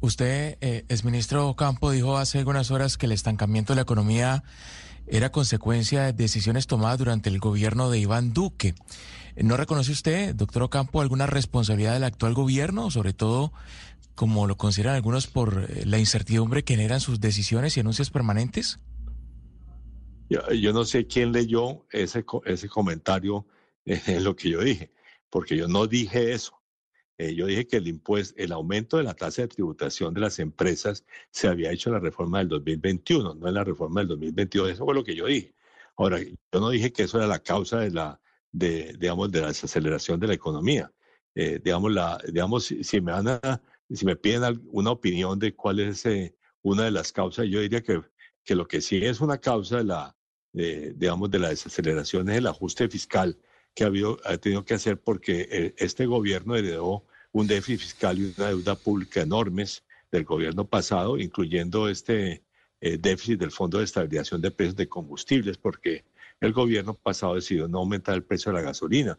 Usted, 0.00 0.58
eh, 0.60 0.84
exministro 0.88 1.54
Campo, 1.54 1.92
dijo 1.92 2.18
hace 2.18 2.38
algunas 2.38 2.70
horas 2.70 2.96
que 2.96 3.06
el 3.06 3.12
estancamiento 3.12 3.72
de 3.72 3.76
la 3.76 3.82
economía 3.82 4.42
era 5.06 5.30
consecuencia 5.30 6.02
de 6.02 6.12
decisiones 6.12 6.66
tomadas 6.66 6.98
durante 6.98 7.30
el 7.30 7.38
gobierno 7.38 7.90
de 7.90 7.98
Iván 7.98 8.32
Duque. 8.32 8.74
¿No 9.36 9.56
reconoce 9.56 9.92
usted, 9.92 10.34
doctor 10.34 10.64
Ocampo, 10.64 11.00
alguna 11.00 11.26
responsabilidad 11.26 11.94
del 11.94 12.04
actual 12.04 12.34
gobierno, 12.34 12.90
sobre 12.90 13.12
todo, 13.12 13.52
como 14.14 14.46
lo 14.46 14.56
consideran 14.56 14.96
algunos, 14.96 15.26
por 15.26 15.66
eh, 15.68 15.84
la 15.86 15.98
incertidumbre 15.98 16.64
que 16.64 16.74
generan 16.74 17.00
sus 17.00 17.20
decisiones 17.20 17.76
y 17.76 17.80
anuncios 17.80 18.10
permanentes? 18.10 18.78
Yo, 20.32 20.72
no 20.72 20.84
sé 20.84 21.06
quién 21.06 21.32
leyó 21.32 21.84
ese, 21.90 22.24
ese 22.46 22.68
comentario 22.68 23.46
en 23.84 24.24
lo 24.24 24.34
que 24.34 24.50
yo 24.50 24.62
dije, 24.62 24.90
porque 25.28 25.56
yo 25.56 25.68
no 25.68 25.86
dije 25.86 26.32
eso. 26.32 26.62
Eh, 27.18 27.34
yo 27.34 27.46
dije 27.46 27.66
que 27.66 27.76
el 27.76 27.88
impuesto, 27.88 28.34
el 28.38 28.52
aumento 28.52 28.96
de 28.96 29.02
la 29.04 29.14
tasa 29.14 29.42
de 29.42 29.48
tributación 29.48 30.14
de 30.14 30.20
las 30.20 30.38
empresas 30.38 31.04
se 31.30 31.48
había 31.48 31.70
hecho 31.70 31.90
en 31.90 31.94
la 31.94 32.00
reforma 32.00 32.38
del 32.38 32.48
2021, 32.48 33.34
no 33.34 33.48
en 33.48 33.54
la 33.54 33.64
reforma 33.64 34.00
del 34.00 34.08
2022. 34.08 34.70
Eso 34.70 34.84
fue 34.84 34.94
lo 34.94 35.04
que 35.04 35.14
yo 35.14 35.26
dije. 35.26 35.54
Ahora, 35.96 36.18
yo 36.20 36.60
no 36.60 36.70
dije 36.70 36.92
que 36.92 37.02
eso 37.02 37.18
era 37.18 37.26
la 37.26 37.38
causa 37.40 37.80
de 37.80 37.90
la, 37.90 38.20
de, 38.50 38.94
digamos, 38.98 39.30
de 39.30 39.42
la 39.42 39.48
desaceleración 39.48 40.18
de 40.18 40.28
la 40.28 40.34
economía. 40.34 40.92
Eh, 41.34 41.60
digamos, 41.62 41.92
la, 41.92 42.18
digamos, 42.26 42.64
si, 42.64 42.82
si, 42.82 43.00
me 43.00 43.12
van 43.12 43.28
a, 43.28 43.62
si 43.90 44.06
me 44.06 44.16
piden 44.16 44.62
una 44.72 44.90
opinión 44.90 45.38
de 45.38 45.54
cuál 45.54 45.80
es 45.80 46.06
eh, 46.06 46.34
una 46.62 46.84
de 46.84 46.90
las 46.90 47.12
causas, 47.12 47.46
yo 47.48 47.60
diría 47.60 47.82
que, 47.82 48.02
que 48.44 48.54
lo 48.54 48.66
que 48.66 48.80
sí 48.80 48.96
es 49.04 49.20
una 49.20 49.38
causa 49.38 49.78
de 49.78 49.84
la, 49.84 50.16
de, 50.52 50.92
digamos, 50.94 51.30
de 51.30 51.38
la 51.38 51.48
desaceleración 51.48 52.28
es 52.28 52.38
el 52.38 52.46
ajuste 52.46 52.88
fiscal 52.88 53.38
que 53.74 53.84
ha, 53.84 53.86
habido, 53.86 54.18
ha 54.24 54.36
tenido 54.36 54.64
que 54.64 54.74
hacer 54.74 55.00
porque 55.00 55.48
eh, 55.50 55.74
este 55.78 56.06
gobierno 56.06 56.56
heredó 56.56 57.04
un 57.32 57.46
déficit 57.46 57.80
fiscal 57.80 58.18
y 58.18 58.34
una 58.36 58.48
deuda 58.48 58.74
pública 58.74 59.22
enormes 59.22 59.82
del 60.10 60.24
gobierno 60.24 60.66
pasado, 60.66 61.18
incluyendo 61.18 61.88
este 61.88 62.42
eh, 62.80 62.98
déficit 62.98 63.40
del 63.40 63.50
Fondo 63.50 63.78
de 63.78 63.84
Estabilización 63.84 64.42
de 64.42 64.50
Precios 64.50 64.76
de 64.76 64.88
Combustibles, 64.88 65.56
porque 65.56 66.04
el 66.40 66.52
gobierno 66.52 66.94
pasado 66.94 67.36
decidió 67.36 67.68
no 67.68 67.78
aumentar 67.78 68.14
el 68.14 68.24
precio 68.24 68.52
de 68.52 68.58
la 68.58 68.64
gasolina 68.64 69.18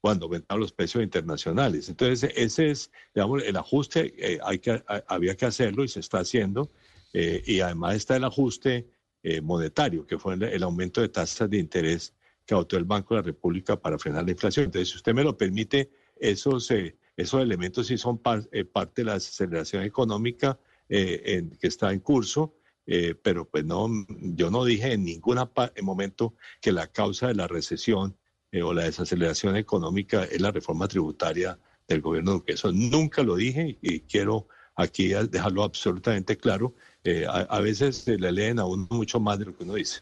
cuando 0.00 0.26
aumentaron 0.26 0.60
los 0.60 0.72
precios 0.72 1.02
internacionales. 1.02 1.88
Entonces, 1.88 2.30
ese 2.36 2.70
es, 2.70 2.92
digamos, 3.14 3.42
el 3.42 3.56
ajuste, 3.56 4.14
eh, 4.18 4.38
hay 4.44 4.58
que, 4.60 4.84
había 5.08 5.36
que 5.36 5.46
hacerlo 5.46 5.82
y 5.82 5.88
se 5.88 6.00
está 6.00 6.18
haciendo, 6.18 6.70
eh, 7.12 7.42
y 7.44 7.60
además 7.60 7.96
está 7.96 8.16
el 8.16 8.24
ajuste 8.24 8.86
eh, 9.28 9.40
monetario, 9.40 10.06
que 10.06 10.18
fue 10.18 10.34
el, 10.34 10.42
el 10.44 10.62
aumento 10.62 11.00
de 11.00 11.08
tasas 11.08 11.50
de 11.50 11.58
interés 11.58 12.14
que 12.46 12.54
adoptó 12.54 12.76
el 12.76 12.84
Banco 12.84 13.14
de 13.14 13.20
la 13.22 13.26
República 13.26 13.74
para 13.74 13.98
frenar 13.98 14.24
la 14.24 14.30
inflación. 14.30 14.66
Entonces, 14.66 14.90
si 14.90 14.96
usted 14.96 15.14
me 15.14 15.24
lo 15.24 15.36
permite, 15.36 15.90
esos, 16.14 16.70
eh, 16.70 16.96
esos 17.16 17.40
elementos 17.40 17.88
sí 17.88 17.98
son 17.98 18.18
par, 18.18 18.48
eh, 18.52 18.64
parte 18.64 19.02
de 19.02 19.06
la 19.06 19.14
desaceleración 19.14 19.82
económica 19.82 20.58
eh, 20.88 21.22
en, 21.24 21.50
que 21.60 21.66
está 21.66 21.92
en 21.92 22.00
curso, 22.00 22.54
eh, 22.86 23.14
pero 23.20 23.48
pues 23.50 23.64
no, 23.64 23.88
yo 24.08 24.48
no 24.48 24.64
dije 24.64 24.92
en 24.92 25.04
ningún 25.04 25.38
momento 25.82 26.34
que 26.60 26.70
la 26.70 26.86
causa 26.86 27.26
de 27.26 27.34
la 27.34 27.48
recesión 27.48 28.16
eh, 28.52 28.62
o 28.62 28.72
la 28.72 28.84
desaceleración 28.84 29.56
económica 29.56 30.22
es 30.22 30.40
la 30.40 30.52
reforma 30.52 30.86
tributaria 30.86 31.58
del 31.88 32.00
gobierno 32.00 32.34
Duque. 32.34 32.52
Eso 32.52 32.70
nunca 32.70 33.24
lo 33.24 33.34
dije 33.34 33.76
y 33.82 34.00
quiero 34.02 34.46
aquí 34.76 35.08
dejarlo 35.08 35.64
absolutamente 35.64 36.36
claro. 36.36 36.74
Eh, 37.06 37.24
a, 37.24 37.42
a 37.42 37.60
veces 37.60 37.98
se 37.98 38.18
le 38.18 38.32
leen 38.32 38.58
a 38.58 38.66
uno 38.66 38.88
mucho 38.90 39.20
más 39.20 39.38
de 39.38 39.44
lo 39.44 39.56
que 39.56 39.62
uno 39.62 39.74
dice. 39.74 40.00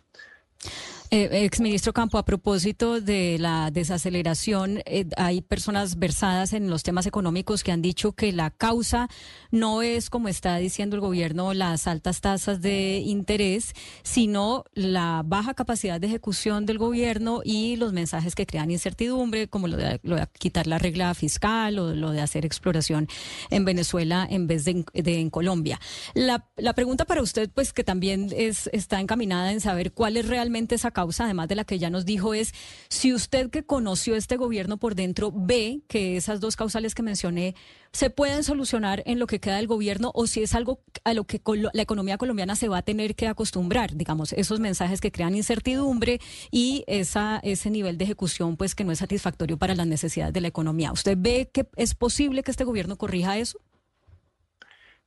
Eh, 1.15 1.45
exministro 1.45 1.93
Campo, 1.93 2.19
a 2.19 2.25
propósito 2.25 3.01
de 3.01 3.37
la 3.39 3.71
desaceleración, 3.71 4.83
eh, 4.85 5.07
hay 5.17 5.43
personas 5.43 6.01
versadas 6.01 6.53
en 6.53 6.69
los 6.69 6.83
temas 6.83 7.07
económicos 7.07 7.63
que 7.63 7.71
han 7.71 7.83
dicho 7.83 8.11
que 8.15 8.33
la 8.33 8.51
causa 8.51 9.07
no 9.53 9.83
es, 9.83 10.11
como 10.11 10.27
está 10.27 10.57
diciendo 10.57 10.97
el 10.97 11.01
gobierno, 11.01 11.55
las 11.55 11.87
altas 11.87 12.21
tasas 12.21 12.61
de 12.63 12.99
interés, 12.99 13.75
sino 14.03 14.65
la 14.75 15.23
baja 15.25 15.55
capacidad 15.55 16.01
de 16.01 16.09
ejecución 16.09 16.67
del 16.67 16.79
gobierno 16.79 17.43
y 17.45 17.77
los 17.77 17.93
mensajes 17.93 18.35
que 18.35 18.45
crean 18.45 18.73
incertidumbre, 18.73 19.47
como 19.47 19.69
lo 19.69 19.77
de, 19.77 20.01
lo 20.03 20.17
de 20.17 20.27
quitar 20.37 20.67
la 20.67 20.79
regla 20.79 21.15
fiscal 21.15 21.79
o 21.79 21.95
lo 21.95 22.11
de 22.11 22.23
hacer 22.23 22.45
exploración 22.45 23.07
en 23.51 23.65
Venezuela 23.65 24.27
en 24.29 24.49
vez 24.49 24.65
de 24.65 24.85
en, 24.95 25.31
Colombia. 25.31 25.79
La, 26.15 26.49
la 26.57 26.73
pregunta 26.73 27.05
para 27.05 27.23
usted, 27.23 27.51
pues 27.55 27.73
que 27.73 27.85
también 27.85 28.31
es, 28.37 28.69
está 28.73 28.99
encaminada 28.99 29.53
en 29.53 29.61
saber 29.61 29.93
cuál 29.93 30.17
es 30.17 30.27
realmente 30.27 30.75
esa 30.75 30.91
causa, 30.91 31.04
además 31.19 31.49
de 31.49 31.55
la 31.55 31.65
que 31.65 31.79
ya 31.79 31.91
nos 31.91 32.05
dijo, 32.05 32.35
es 32.35 32.53
si 32.89 33.13
usted 33.13 33.51
que 33.51 33.65
conoció 33.65 34.17
este 34.17 34.37
gobierno 34.37 34.77
por 34.77 34.95
dentro 34.95 35.33
ve 35.35 35.83
que 35.89 36.17
esas 36.17 36.41
dos 36.41 36.57
causales 36.57 36.95
que 36.95 37.03
mencioné 37.03 37.55
se 37.93 38.11
pueden 38.11 38.43
solucionar 38.43 39.03
en 39.07 39.19
lo 39.19 39.27
que 39.27 39.39
queda 39.39 39.57
del 39.57 39.69
gobierno 39.69 40.11
o 40.15 40.27
si 40.27 40.43
es 40.43 40.55
algo 40.55 40.83
a 41.05 41.15
lo 41.15 41.25
que 41.25 41.41
la 41.73 41.83
economía 41.83 42.19
colombiana 42.19 42.57
se 42.57 42.69
va 42.69 42.79
a 42.79 42.83
tener 42.83 43.15
que 43.15 43.29
acostumbrar, 43.29 43.95
digamos, 43.95 44.33
esos 44.33 44.59
mensajes 44.59 45.01
que 45.01 45.13
crean 45.13 45.37
incertidumbre 45.37 46.21
y 46.51 46.83
esa, 46.89 47.41
ese 47.45 47.71
nivel 47.71 47.97
de 47.97 48.05
ejecución 48.05 48.57
pues 48.57 48.75
que 48.75 48.85
no 48.85 48.91
es 48.91 48.99
satisfactorio 48.99 49.59
para 49.59 49.75
las 49.75 49.87
necesidades 49.87 50.35
de 50.35 50.41
la 50.41 50.49
economía. 50.49 50.93
¿Usted 50.93 51.17
ve 51.19 51.51
que 51.53 51.69
es 51.77 51.95
posible 51.95 52.43
que 52.43 52.51
este 52.51 52.65
gobierno 52.65 52.97
corrija 52.97 53.39
eso? 53.39 53.61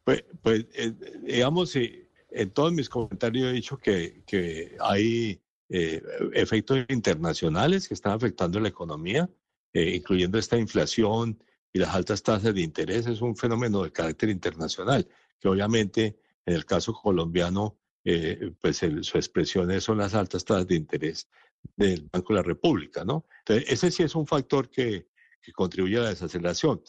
Pues, 0.03 0.23
pues 0.41 0.65
eh, 0.73 0.93
digamos, 1.23 1.75
eh, 1.75 2.07
en 2.31 2.51
todos 2.51 2.71
mis 2.71 2.87
comentarios 2.87 3.49
he 3.49 3.53
dicho 3.53 3.77
que, 3.77 4.23
que 4.25 4.77
hay 4.79 5.41
eh, 5.69 6.01
efectos 6.33 6.79
internacionales 6.89 7.87
que 7.87 7.93
están 7.93 8.13
afectando 8.13 8.59
la 8.59 8.69
economía, 8.69 9.29
eh, 9.73 9.95
incluyendo 9.95 10.37
esta 10.37 10.57
inflación 10.57 11.41
y 11.73 11.79
las 11.79 11.93
altas 11.95 12.23
tasas 12.23 12.53
de 12.53 12.61
interés. 12.61 13.07
Es 13.07 13.21
un 13.21 13.35
fenómeno 13.35 13.83
de 13.83 13.91
carácter 13.91 14.29
internacional, 14.29 15.07
que 15.39 15.47
obviamente 15.47 16.19
en 16.45 16.53
el 16.55 16.65
caso 16.65 16.93
colombiano, 16.93 17.77
eh, 18.05 18.53
pues 18.61 18.81
el- 18.83 19.03
su 19.03 19.17
expresión 19.17 19.69
es- 19.71 19.83
son 19.83 19.97
las 19.97 20.13
altas 20.13 20.45
tasas 20.45 20.67
de 20.67 20.75
interés 20.75 21.27
del 21.75 22.07
Banco 22.11 22.33
de 22.33 22.39
la 22.39 22.43
República, 22.43 23.03
¿no? 23.03 23.25
Entonces, 23.39 23.65
ese 23.69 23.91
sí 23.91 24.03
es 24.03 24.15
un 24.15 24.25
factor 24.25 24.69
que, 24.69 25.07
que 25.41 25.51
contribuye 25.51 25.97
a 25.97 26.01
la 26.03 26.09
desaceleración. 26.09 26.81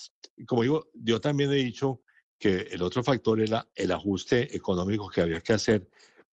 Como 0.47 0.63
digo, 0.63 0.89
yo 0.95 1.21
también 1.21 1.51
he 1.51 1.57
dicho 1.57 2.03
que 2.39 2.69
el 2.71 2.83
otro 2.83 3.03
factor 3.03 3.41
era 3.41 3.69
el 3.75 3.91
ajuste 3.91 4.55
económico 4.57 5.09
que 5.11 5.21
había 5.23 5.41
que 5.41 5.55
hacer 5.55 5.89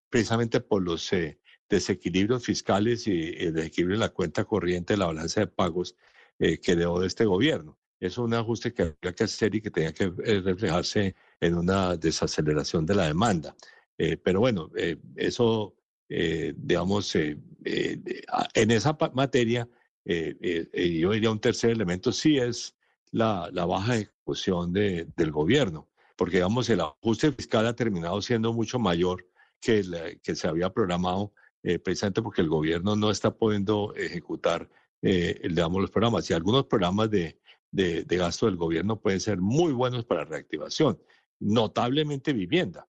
precisamente 0.09 0.59
por 0.61 0.83
los 0.83 1.11
eh, 1.13 1.39
desequilibrios 1.69 2.43
fiscales 2.43 3.07
y 3.07 3.33
el 3.37 3.53
desequilibrio 3.53 3.95
en 3.95 4.01
la 4.01 4.09
cuenta 4.09 4.43
corriente 4.45 4.93
de 4.93 4.97
la 4.97 5.07
balanza 5.07 5.41
de 5.41 5.47
pagos 5.47 5.95
eh, 6.39 6.59
que 6.59 6.75
dejó 6.75 6.99
de 6.99 7.07
este 7.07 7.25
gobierno. 7.25 7.77
Es 7.99 8.17
un 8.17 8.33
ajuste 8.33 8.73
que 8.73 8.81
había 8.83 9.15
que 9.15 9.23
hacer 9.23 9.55
y 9.55 9.61
que 9.61 9.71
tenía 9.71 9.93
que 9.93 10.11
eh, 10.25 10.41
reflejarse 10.41 11.15
en 11.39 11.55
una 11.55 11.95
desaceleración 11.97 12.85
de 12.85 12.95
la 12.95 13.07
demanda. 13.07 13.55
Eh, 13.97 14.17
pero 14.17 14.41
bueno, 14.41 14.69
eh, 14.75 14.97
eso, 15.15 15.75
digamos, 16.07 17.15
en 17.15 18.71
esa 18.71 18.97
materia, 19.13 19.67
yo 20.05 21.11
diría 21.11 21.31
un 21.31 21.39
tercer 21.39 21.71
elemento, 21.71 22.11
sí 22.11 22.37
es 22.37 22.75
la, 23.11 23.49
baja 23.65 23.97
ejecución 23.97 24.71
de- 24.73 25.07
del 25.15 25.31
gobierno, 25.31 25.89
porque 26.15 26.37
digamos, 26.37 26.69
el 26.69 26.81
ajuste 26.81 27.31
fiscal 27.31 27.65
ha 27.65 27.75
terminado 27.75 28.21
siendo 28.21 28.53
mucho 28.53 28.77
mayor 28.77 29.25
que, 29.59 29.83
la- 29.83 30.13
que 30.15 30.35
se 30.35 30.47
había 30.47 30.69
programado, 30.69 31.33
eh, 31.65 31.79
precisamente 31.79 32.21
porque 32.21 32.41
el 32.41 32.47
gobierno 32.47 32.95
no 32.95 33.09
está 33.09 33.35
pudiendo 33.35 33.95
ejecutar, 33.95 34.69
eh, 35.01 35.41
digamos, 35.43 35.81
los 35.81 35.89
programas. 35.89 36.29
Y 36.29 36.33
algunos 36.33 36.65
programas 36.65 37.09
de, 37.09 37.39
de, 37.71 38.05
gasto 38.17 38.45
del 38.45 38.55
gobierno 38.55 39.01
pueden 39.01 39.19
ser 39.19 39.39
muy 39.41 39.73
buenos 39.73 40.05
para 40.05 40.25
reactivación, 40.25 40.99
notablemente 41.39 42.33
vivienda. 42.33 42.87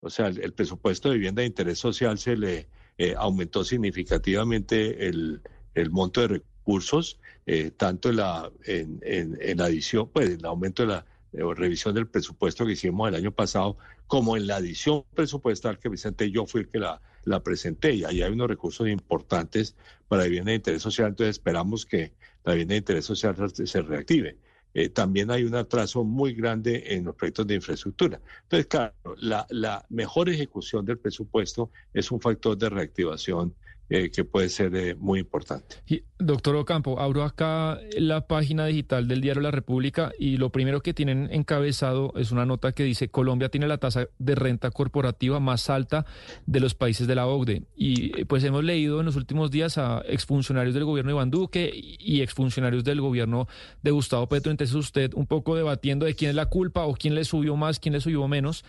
O 0.00 0.08
sea, 0.08 0.28
el, 0.28 0.54
presupuesto 0.54 1.10
de 1.10 1.16
vivienda 1.16 1.42
de 1.42 1.48
interés 1.48 1.78
social 1.78 2.18
se 2.18 2.34
le 2.34 2.68
eh, 2.96 3.14
aumentó 3.14 3.62
significativamente 3.62 5.06
el, 5.06 5.42
el 5.74 5.90
monto 5.90 6.22
de 6.22 6.28
recursos, 6.28 7.20
eh, 7.44 7.72
tanto 7.72 8.08
en 8.08 8.16
la, 8.16 8.50
en, 8.64 9.00
en, 9.02 9.36
en 9.38 9.60
adición, 9.60 10.08
pues 10.10 10.30
el 10.30 10.46
aumento 10.46 10.82
de 10.82 10.88
la 10.88 11.06
eh, 11.34 11.42
revisión 11.54 11.94
del 11.94 12.08
presupuesto 12.08 12.64
que 12.64 12.72
hicimos 12.72 13.06
el 13.08 13.16
año 13.16 13.32
pasado, 13.32 13.76
como 14.06 14.34
en 14.38 14.46
la 14.46 14.56
adición 14.56 15.04
presupuestal 15.14 15.78
que 15.78 15.90
presenté, 15.90 16.30
yo 16.30 16.46
fui 16.46 16.62
el 16.62 16.68
que 16.68 16.78
la, 16.78 17.02
la 17.24 17.42
presenté 17.42 17.94
y 17.94 18.04
ahí 18.04 18.22
hay 18.22 18.32
unos 18.32 18.48
recursos 18.48 18.88
importantes 18.88 19.76
para 20.08 20.24
vivienda 20.24 20.50
de 20.50 20.56
interés 20.56 20.82
social, 20.82 21.08
entonces 21.08 21.36
esperamos 21.36 21.86
que 21.86 22.12
la 22.44 22.52
vivienda 22.52 22.74
de 22.74 22.78
interés 22.78 23.04
social 23.04 23.36
se 23.52 23.82
reactive. 23.82 24.38
Eh, 24.74 24.88
también 24.88 25.30
hay 25.30 25.44
un 25.44 25.54
atraso 25.54 26.02
muy 26.02 26.34
grande 26.34 26.82
en 26.88 27.04
los 27.04 27.14
proyectos 27.14 27.46
de 27.46 27.54
infraestructura. 27.54 28.20
Entonces, 28.42 28.66
claro, 28.66 28.92
la, 29.18 29.46
la 29.50 29.86
mejor 29.88 30.28
ejecución 30.28 30.84
del 30.84 30.98
presupuesto 30.98 31.70
es 31.92 32.10
un 32.10 32.20
factor 32.20 32.58
de 32.58 32.68
reactivación 32.68 33.54
eh, 33.90 34.10
que 34.10 34.24
puede 34.24 34.48
ser 34.48 34.74
eh, 34.74 34.94
muy 34.94 35.20
importante. 35.20 35.76
Doctor 36.18 36.56
Ocampo, 36.56 37.00
abro 37.00 37.22
acá 37.22 37.78
la 37.98 38.26
página 38.26 38.64
digital 38.64 39.08
del 39.08 39.20
diario 39.20 39.42
La 39.42 39.50
República 39.50 40.10
y 40.18 40.38
lo 40.38 40.50
primero 40.50 40.80
que 40.80 40.94
tienen 40.94 41.28
encabezado 41.30 42.14
es 42.16 42.30
una 42.32 42.46
nota 42.46 42.72
que 42.72 42.82
dice 42.82 43.08
Colombia 43.08 43.50
tiene 43.50 43.68
la 43.68 43.76
tasa 43.76 44.08
de 44.18 44.34
renta 44.34 44.70
corporativa 44.70 45.38
más 45.38 45.68
alta 45.68 46.06
de 46.46 46.60
los 46.60 46.74
países 46.74 47.06
de 47.06 47.14
la 47.14 47.26
OCDE. 47.26 47.64
Y 47.76 48.18
eh, 48.18 48.24
pues 48.24 48.42
hemos 48.44 48.64
leído 48.64 49.00
en 49.00 49.06
los 49.06 49.16
últimos 49.16 49.50
días 49.50 49.76
a 49.76 50.02
exfuncionarios 50.08 50.74
del 50.74 50.84
gobierno 50.84 51.10
de 51.10 51.16
Iván 51.16 51.30
Duque 51.30 51.70
y 51.74 52.22
exfuncionarios 52.22 52.84
del 52.84 53.02
gobierno 53.02 53.48
de 53.82 53.90
Gustavo 53.90 54.26
Petro. 54.28 54.50
Entonces 54.50 54.74
usted 54.74 55.12
un 55.14 55.26
poco 55.26 55.56
debatiendo 55.56 56.06
de 56.06 56.14
quién 56.14 56.30
es 56.30 56.36
la 56.36 56.46
culpa 56.46 56.86
o 56.86 56.94
quién 56.94 57.14
le 57.14 57.24
subió 57.24 57.54
más, 57.56 57.80
quién 57.80 57.92
le 57.92 58.00
subió 58.00 58.26
menos 58.28 58.64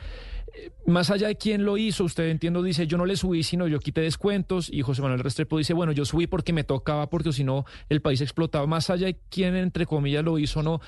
más 0.86 1.10
allá 1.10 1.28
de 1.28 1.36
quién 1.36 1.66
lo 1.66 1.78
hizo, 1.78 2.04
usted 2.04 2.30
entiendo, 2.30 2.62
dice, 2.62 2.88
yo 2.88 2.98
no 2.98 3.06
le 3.06 3.16
subí, 3.16 3.44
sino 3.44 3.68
yo 3.68 3.80
quité 3.80 4.02
descuentos, 4.02 4.70
y 4.72 4.82
José 4.82 5.02
Manuel 5.02 5.22
Restrepo 5.22 5.58
dice, 5.58 5.74
bueno, 5.74 5.92
yo 5.92 6.06
subí 6.06 6.28
porque 6.28 6.54
me 6.54 6.64
tocaba, 6.64 7.10
porque 7.10 7.34
si 7.34 7.44
no, 7.44 7.66
el 7.90 8.02
país 8.02 8.22
explotaba. 8.22 8.68
Más 8.68 8.90
allá 8.90 9.08
de 9.08 9.18
quién, 9.30 9.56
entre 9.56 9.86
comillas, 9.86 10.24
lo 10.24 10.38
hizo 10.38 10.60
o 10.60 10.64
no, 10.64 10.82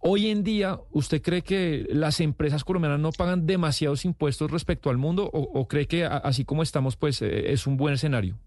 hoy 0.00 0.28
en 0.28 0.44
día, 0.44 0.80
¿usted 0.92 1.20
cree 1.22 1.42
que 1.42 1.86
las 1.90 2.20
empresas 2.20 2.64
colombianas 2.64 3.00
no 3.00 3.12
pagan 3.12 3.46
demasiados 3.46 4.04
impuestos 4.04 4.50
respecto 4.50 4.90
al 4.90 4.96
mundo, 4.96 5.28
o, 5.32 5.68
cree 5.68 5.86
que 5.86 6.04
así 6.04 6.44
como 6.44 6.62
estamos, 6.62 6.96
pues 6.96 7.20
eh, 7.22 7.52
es 7.52 7.66
un 7.66 7.76
buen 7.76 7.94
escenario? 7.94 8.38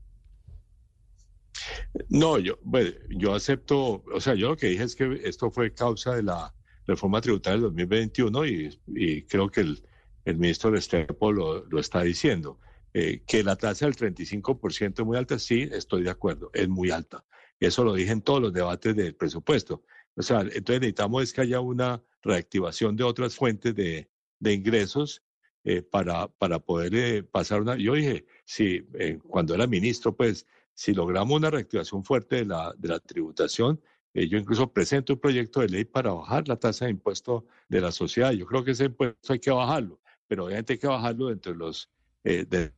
No, 2.09 2.37
yo, 2.37 2.57
bueno, 2.63 2.91
yo 3.09 3.33
acepto, 3.33 4.03
o 4.13 4.19
sea, 4.19 4.35
yo 4.35 4.49
lo 4.49 4.57
que 4.57 4.67
dije 4.67 4.83
es 4.83 4.95
que 4.95 5.21
esto 5.23 5.49
fue 5.49 5.73
causa 5.73 6.15
de 6.15 6.23
la 6.23 6.53
reforma 6.85 7.19
tributaria 7.21 7.55
del 7.55 7.63
2021 7.63 8.45
y, 8.45 8.79
y 8.87 9.21
creo 9.23 9.49
que 9.49 9.61
el, 9.61 9.81
el 10.29 10.37
ministro 10.37 10.71
Restrepo 10.71 11.31
lo, 11.31 11.65
lo 11.65 11.79
está 11.79 12.01
diciendo. 12.03 12.59
Eh, 12.93 13.21
que 13.27 13.43
la 13.43 13.55
tasa 13.55 13.85
del 13.85 13.95
35% 13.95 14.99
es 14.99 15.05
muy 15.05 15.17
alta, 15.17 15.37
sí, 15.37 15.69
estoy 15.71 16.03
de 16.03 16.09
acuerdo, 16.09 16.49
es 16.53 16.67
muy 16.67 16.91
alta. 16.91 17.23
Eso 17.59 17.83
lo 17.83 17.93
dije 17.93 18.11
en 18.11 18.21
todos 18.21 18.41
los 18.41 18.53
debates 18.53 18.95
del 18.95 19.15
presupuesto. 19.15 19.83
O 20.15 20.23
sea, 20.23 20.41
entonces 20.41 20.81
necesitamos 20.81 21.23
es 21.23 21.33
que 21.33 21.41
haya 21.41 21.59
una 21.59 22.03
reactivación 22.23 22.95
de 22.95 23.03
otras 23.03 23.35
fuentes 23.35 23.75
de, 23.75 24.09
de 24.39 24.53
ingresos 24.53 25.23
eh, 25.63 25.81
para, 25.81 26.27
para 26.27 26.59
poder 26.59 26.95
eh, 26.95 27.23
pasar 27.23 27.61
una... 27.61 27.75
Yo 27.75 27.93
dije, 27.93 28.25
eh, 28.59 29.19
cuando 29.27 29.53
era 29.53 29.67
ministro, 29.67 30.15
pues 30.15 30.45
si 30.73 30.93
logramos 30.93 31.37
una 31.37 31.49
reactivación 31.49 32.03
fuerte 32.03 32.37
de 32.37 32.45
la, 32.45 32.73
de 32.77 32.87
la 32.87 32.99
tributación, 32.99 33.81
yo 34.13 34.39
incluso 34.39 34.73
presento 34.73 35.13
un 35.13 35.19
proyecto 35.19 35.59
de 35.59 35.69
ley 35.69 35.85
para 35.85 36.11
bajar 36.11 36.47
la 36.47 36.55
tasa 36.55 36.85
de 36.85 36.91
impuesto 36.91 37.45
de 37.69 37.81
la 37.81 37.91
sociedad. 37.91 38.31
Yo 38.31 38.47
creo 38.47 38.63
que 38.63 38.71
ese 38.71 38.85
impuesto 38.85 39.33
hay 39.33 39.39
que 39.39 39.51
bajarlo, 39.51 39.99
pero 40.27 40.45
obviamente 40.45 40.73
hay 40.73 40.79
que 40.79 40.87
bajarlo 40.87 41.31
entre 41.31 41.55
los... 41.55 41.89
eh, 42.23 42.45
de- 42.45 42.73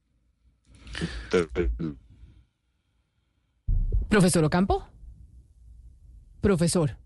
de- 1.31 1.95
Profesor 4.09 4.43
Ocampo. 4.43 4.87
Profesor. 6.41 6.97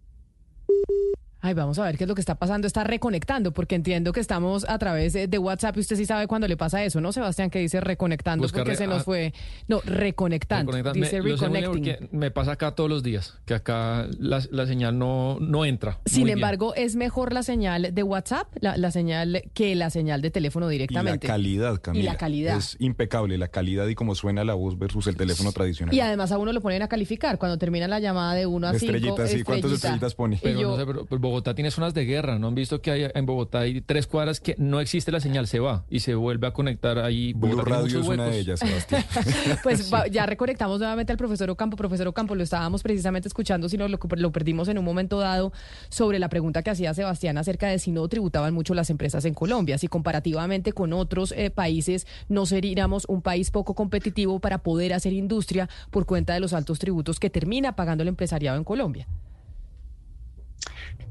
Ay, 1.45 1.53
vamos 1.55 1.77
a 1.77 1.83
ver 1.83 1.97
qué 1.97 2.05
es 2.05 2.07
lo 2.07 2.15
que 2.15 2.21
está 2.21 2.35
pasando. 2.35 2.67
Está 2.67 2.85
reconectando, 2.85 3.51
porque 3.51 3.75
entiendo 3.75 4.13
que 4.13 4.21
estamos 4.21 4.65
a 4.69 4.77
través 4.77 5.11
de, 5.11 5.27
de 5.27 5.37
WhatsApp 5.37 5.75
y 5.75 5.81
usted 5.81 5.97
sí 5.97 6.05
sabe 6.05 6.25
cuándo 6.25 6.47
le 6.47 6.55
pasa 6.55 6.81
eso, 6.85 7.01
¿no, 7.01 7.11
Sebastián? 7.11 7.49
Que 7.49 7.59
dice 7.59 7.81
reconectando, 7.81 8.43
Busca 8.43 8.59
porque 8.59 8.71
re- 8.71 8.77
se 8.77 8.87
nos 8.87 9.01
ah. 9.01 9.03
fue. 9.03 9.33
No, 9.67 9.81
reconectando. 9.81 10.71
Reconecta- 10.71 10.93
Dice 10.93 11.21
me, 11.21 11.31
reconnecting. 11.31 12.09
me 12.13 12.31
pasa 12.31 12.53
acá 12.53 12.75
todos 12.75 12.89
los 12.89 13.03
días, 13.03 13.37
que 13.45 13.55
acá 13.55 14.07
la, 14.19 14.41
la 14.51 14.65
señal 14.67 14.97
no, 14.97 15.37
no 15.41 15.65
entra. 15.65 15.99
Sin 16.05 16.23
bien. 16.23 16.37
embargo, 16.37 16.73
es 16.75 16.95
mejor 16.95 17.33
la 17.33 17.43
señal 17.43 17.93
de 17.93 18.03
WhatsApp, 18.03 18.47
la, 18.61 18.77
la 18.77 18.91
señal 18.91 19.43
que 19.53 19.75
la 19.75 19.89
señal 19.89 20.21
de 20.21 20.31
teléfono 20.31 20.67
Y 20.67 20.69
la 20.69 20.71
directamente. 20.85 21.27
calidad, 21.27 21.81
Camila. 21.81 22.03
Y 22.03 22.05
la 22.07 22.15
calidad. 22.15 22.57
Es 22.57 22.77
impecable, 22.79 23.37
la 23.37 23.49
calidad 23.49 23.85
y 23.87 23.95
cómo 23.95 24.15
suena 24.15 24.45
la 24.45 24.53
voz 24.53 24.79
versus 24.79 25.07
el 25.07 25.17
teléfono 25.17 25.51
tradicional. 25.51 25.93
Y 25.93 25.99
además 25.99 26.31
a 26.31 26.37
uno 26.37 26.53
lo 26.53 26.61
ponen 26.61 26.83
a 26.83 26.87
calificar 26.87 27.37
cuando 27.37 27.57
termina 27.57 27.85
la 27.89 27.99
llamada 27.99 28.33
de 28.33 28.45
uno 28.45 28.67
a 28.67 28.71
cinco. 28.79 28.93
Estrellitas, 28.95 29.29
sí. 29.29 29.43
¿Cuántas 29.43 29.71
estrellita. 29.73 29.75
estrellitas 29.75 30.15
pone? 30.15 30.39
Pero 30.41 30.57
yo, 30.61 30.69
no 30.71 30.77
sé, 30.77 30.85
pero, 30.85 31.05
pero 31.05 31.32
Bogotá 31.33 31.55
tiene 31.55 31.71
zonas 31.71 31.95
de 31.95 32.05
guerra, 32.05 32.37
¿no 32.37 32.47
han 32.47 32.53
visto 32.53 32.79
que 32.79 32.91
hay 32.91 33.07
en 33.11 33.25
Bogotá 33.25 33.61
hay 33.61 33.81
tres 33.81 34.05
cuadras 34.05 34.39
que 34.39 34.53
no 34.59 34.79
existe 34.79 35.11
la 35.11 35.19
señal, 35.19 35.47
se 35.47 35.59
va 35.59 35.83
y 35.89 36.01
se 36.01 36.13
vuelve 36.13 36.45
a 36.45 36.51
conectar 36.51 36.99
ahí. 36.99 37.33
Bogotá 37.33 37.63
Radio 37.63 38.01
es 38.01 38.07
una 38.07 38.27
de 38.27 38.37
ellas, 38.39 38.59
Sebastián. 38.59 39.03
Pues 39.63 39.91
va- 39.91 40.05
ya 40.07 40.25
reconectamos 40.27 40.77
nuevamente 40.79 41.11
al 41.11 41.17
profesor 41.17 41.49
Ocampo. 41.49 41.75
Profesor 41.75 42.07
Ocampo, 42.07 42.35
lo 42.35 42.43
estábamos 42.43 42.83
precisamente 42.83 43.27
escuchando, 43.27 43.67
si 43.67 43.77
no 43.77 43.87
lo, 43.87 43.97
lo 44.15 44.31
perdimos 44.31 44.67
en 44.67 44.77
un 44.77 44.85
momento 44.85 45.17
dado, 45.19 45.51
sobre 45.89 46.19
la 46.19 46.29
pregunta 46.29 46.61
que 46.61 46.69
hacía 46.69 46.93
Sebastián 46.93 47.37
acerca 47.39 47.67
de 47.67 47.79
si 47.79 47.91
no 47.91 48.07
tributaban 48.07 48.53
mucho 48.53 48.75
las 48.75 48.91
empresas 48.91 49.25
en 49.25 49.33
Colombia, 49.33 49.79
si 49.79 49.87
comparativamente 49.87 50.71
con 50.73 50.93
otros 50.93 51.33
eh, 51.35 51.49
países 51.49 52.05
no 52.29 52.45
seríamos 52.45 53.05
un 53.07 53.21
país 53.23 53.49
poco 53.49 53.73
competitivo 53.73 54.39
para 54.39 54.59
poder 54.59 54.93
hacer 54.93 55.13
industria 55.13 55.67
por 55.89 56.05
cuenta 56.05 56.33
de 56.35 56.39
los 56.41 56.53
altos 56.53 56.77
tributos 56.77 57.19
que 57.19 57.29
termina 57.31 57.75
pagando 57.75 58.03
el 58.03 58.09
empresariado 58.09 58.57
en 58.57 58.63
Colombia. 58.63 59.07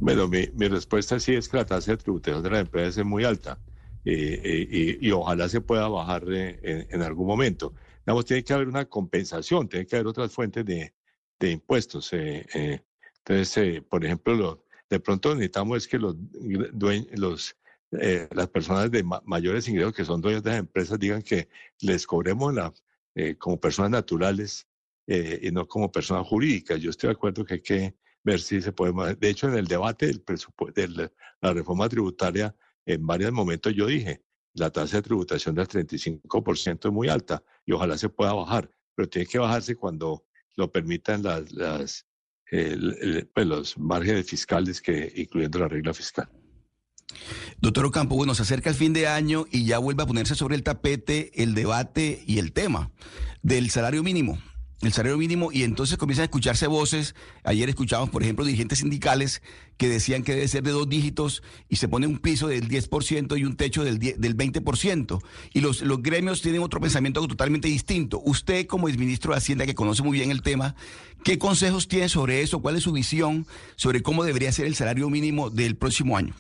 Bueno, 0.03 0.27
mi, 0.27 0.47
respuesta 0.67 1.21
sí 1.21 1.33
es 1.35 1.49
que 1.49 1.59
la 1.59 1.65
tasa 1.65 1.93
de 1.93 1.97
tributación 1.97 2.43
de 2.43 2.51
las 2.51 2.61
empresas 2.63 2.99
es 2.99 3.05
muy 3.05 3.23
alta 3.23 3.61
eh, 4.05 4.41
eh, 4.43 4.99
y, 5.01 5.11
ojalá 5.13 5.49
se 5.49 5.61
pueda 5.61 5.87
bajar 5.87 6.25
eh, 6.29 6.89
en, 6.91 7.03
algún 7.03 7.29
momento. 7.29 7.73
Digamos, 8.05 8.25
tiene 8.25 8.43
que 8.43 8.53
haber 8.53 8.67
una 8.67 8.85
compensación, 8.87 9.69
tiene 9.69 9.87
que 9.87 9.95
haber 9.95 10.09
otras 10.09 10.33
fuentes 10.33 10.65
de, 10.67 10.93
impuestos. 11.41 12.13
eh. 12.15 12.83
Entonces, 13.25 13.81
por 13.83 14.05
ejemplo, 14.05 14.35
lo- 14.35 14.65
de 14.91 14.99
pronto 14.99 15.35
necesitamos 15.35 15.79
es 15.79 15.89
que 15.89 15.99
los, 15.99 16.17
due- 16.19 17.07
los 17.17 17.57
las 17.91 18.49
personas 18.49 18.91
de 18.91 19.03
ma- 19.05 19.23
mayores 19.25 19.69
ingresos 19.69 19.95
que 19.95 20.05
son 20.05 20.21
dueños 20.21 20.43
de 20.43 20.51
las 20.51 20.59
empresas 20.61 20.99
digan 20.99 21.23
que 21.23 21.49
les 21.81 22.07
cobremos 22.07 22.55
como 23.39 23.61
personas 23.61 23.91
naturales 23.91 24.67
y 25.07 25.51
no 25.53 25.69
como 25.69 25.93
personas 25.93 26.27
jurídicas. 26.27 26.81
Yo 26.81 26.91
estoy 26.91 27.09
de 27.09 27.13
acuerdo 27.13 27.45
que 27.45 27.55
hay 27.55 27.61
que 27.61 27.95
ver 28.25 28.41
si 28.41 28.61
se 28.61 28.73
puede. 28.73 29.15
De 29.15 29.29
hecho, 29.29 29.49
en 29.49 29.55
el 29.55 29.67
debate 29.67 30.07
del 30.07 30.21
presupuesto, 30.21 30.81
de 30.81 31.11
la, 31.41 31.53
reforma 31.53 31.89
tributaria, 31.89 32.55
en 32.87 33.07
varios 33.07 33.33
momentos 33.33 33.75
yo 33.75 33.87
dije, 33.87 34.23
la 34.55 34.71
tasa 34.71 34.97
de 34.97 35.03
tributación 35.03 35.55
del 35.55 35.69
35% 35.69 36.87
es 36.87 36.93
muy 36.93 37.09
alta 37.09 37.43
y 37.65 37.73
ojalá 37.73 37.97
se 37.97 38.09
pueda 38.09 38.33
bajar, 38.33 38.71
pero 38.95 39.09
tiene 39.09 39.27
que 39.27 39.39
bajarse 39.39 39.77
cuando 39.77 40.25
lo 40.57 40.71
permitan 40.71 41.23
las, 41.23 41.53
las, 41.53 42.07
pues, 42.51 43.47
los 43.47 43.79
márgenes 43.79 44.27
fiscales, 44.27 44.81
que, 44.81 45.13
incluyendo 45.17 45.59
la 45.59 45.69
regla 45.69 45.95
fiscal. 45.95 46.29
Doctor 47.59 47.87
Ocampo, 47.87 48.17
bueno, 48.17 48.35
se 48.35 48.43
acerca 48.43 48.71
el 48.71 48.77
fin 48.77 48.93
de 48.93 49.07
año 49.07 49.47
y 49.51 49.65
ya 49.65 49.79
vuelve 49.79 50.03
a 50.03 50.07
ponerse 50.07 50.35
sobre 50.35 50.57
el 50.57 50.63
tapete 50.63 51.43
el 51.43 51.55
debate 51.55 52.23
y 52.27 52.39
el 52.39 52.53
tema 52.53 52.91
del 53.43 53.71
salario 53.71 54.03
mínimo. 54.03 54.39
El 54.83 54.93
salario 54.93 55.17
mínimo, 55.17 55.53
y 55.53 55.63
entonces 55.63 55.97
comienzan 55.97 56.23
a 56.23 56.25
escucharse 56.25 56.67
voces. 56.67 57.15
Ayer 57.45 57.69
escuchamos, 57.69 58.11
por 58.11 58.25
ejemplo, 58.25 58.45
dirigentes 58.45 58.81
sindicales 58.81 59.41
que 59.77 59.89
decían 59.89 60.25
que 60.25 60.35
debe 60.35 60.49
ser 60.49 60.65
de 60.65 60.73
dos 60.73 60.89
dígitos 60.89 61.45
y 61.69 61.77
se 61.77 61.87
pone 61.87 62.09
un 62.09 62.19
piso 62.19 62.49
del 62.49 62.69
10% 62.69 63.39
y 63.39 63.45
un 63.45 63.57
techo 63.57 63.85
del, 63.85 64.01
10 64.01 64.21
del 64.21 64.37
20%. 64.37 65.23
Y 65.55 65.61
los, 65.61 65.83
los 65.83 66.03
gremios 66.03 66.43
tienen 66.43 66.63
otro 66.63 66.81
pensamiento 66.81 67.25
totalmente 67.29 67.69
distinto. 67.69 68.21
Usted, 68.25 68.67
como 68.67 68.89
exministro 68.89 69.31
de 69.31 69.39
Hacienda, 69.39 69.67
que 69.67 69.77
conoce 69.77 70.03
muy 70.03 70.19
bien 70.19 70.33
el 70.33 70.43
tema, 70.43 70.75
¿qué 71.23 71.39
consejos 71.39 71.87
tiene 71.87 72.09
sobre 72.09 72.43
eso? 72.43 72.61
¿Cuál 72.61 72.75
es 72.75 72.83
su 72.83 72.91
visión 72.91 73.47
sobre 73.77 74.03
cómo 74.03 74.25
debería 74.25 74.51
ser 74.51 74.67
el 74.67 74.75
salario 74.75 75.09
mínimo 75.11 75.49
del 75.49 75.77
próximo 75.77 76.17
año? 76.17 76.35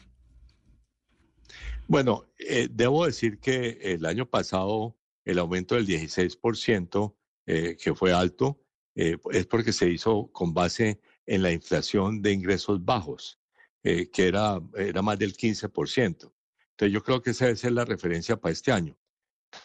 Bueno, 1.86 2.24
eh, 2.40 2.68
debo 2.72 3.07
decir 3.07 3.38
que 3.38 3.78
el 3.82 4.05
año 4.05 4.26
pasado 4.26 4.97
el 5.24 5.38
aumento 5.38 5.76
del 5.76 5.86
16%, 5.86 7.14
eh, 7.47 7.76
que 7.80 7.95
fue 7.95 8.12
alto, 8.12 8.61
eh, 8.95 9.16
es 9.30 9.47
porque 9.47 9.72
se 9.72 9.88
hizo 9.88 10.30
con 10.32 10.53
base 10.53 11.01
en 11.26 11.43
la 11.43 11.53
inflación 11.53 12.20
de 12.22 12.32
ingresos 12.32 12.84
bajos, 12.84 13.38
eh, 13.82 14.11
que 14.11 14.26
era, 14.28 14.61
era 14.76 15.03
más 15.03 15.18
del 15.18 15.34
15%. 15.34 16.32
Entonces 16.70 16.93
yo 16.93 17.03
creo 17.03 17.22
que 17.22 17.30
esa 17.30 17.47
debe 17.47 17.57
ser 17.57 17.72
la 17.72 17.84
referencia 17.84 18.36
para 18.36 18.53
este 18.53 18.72
año. 18.72 18.97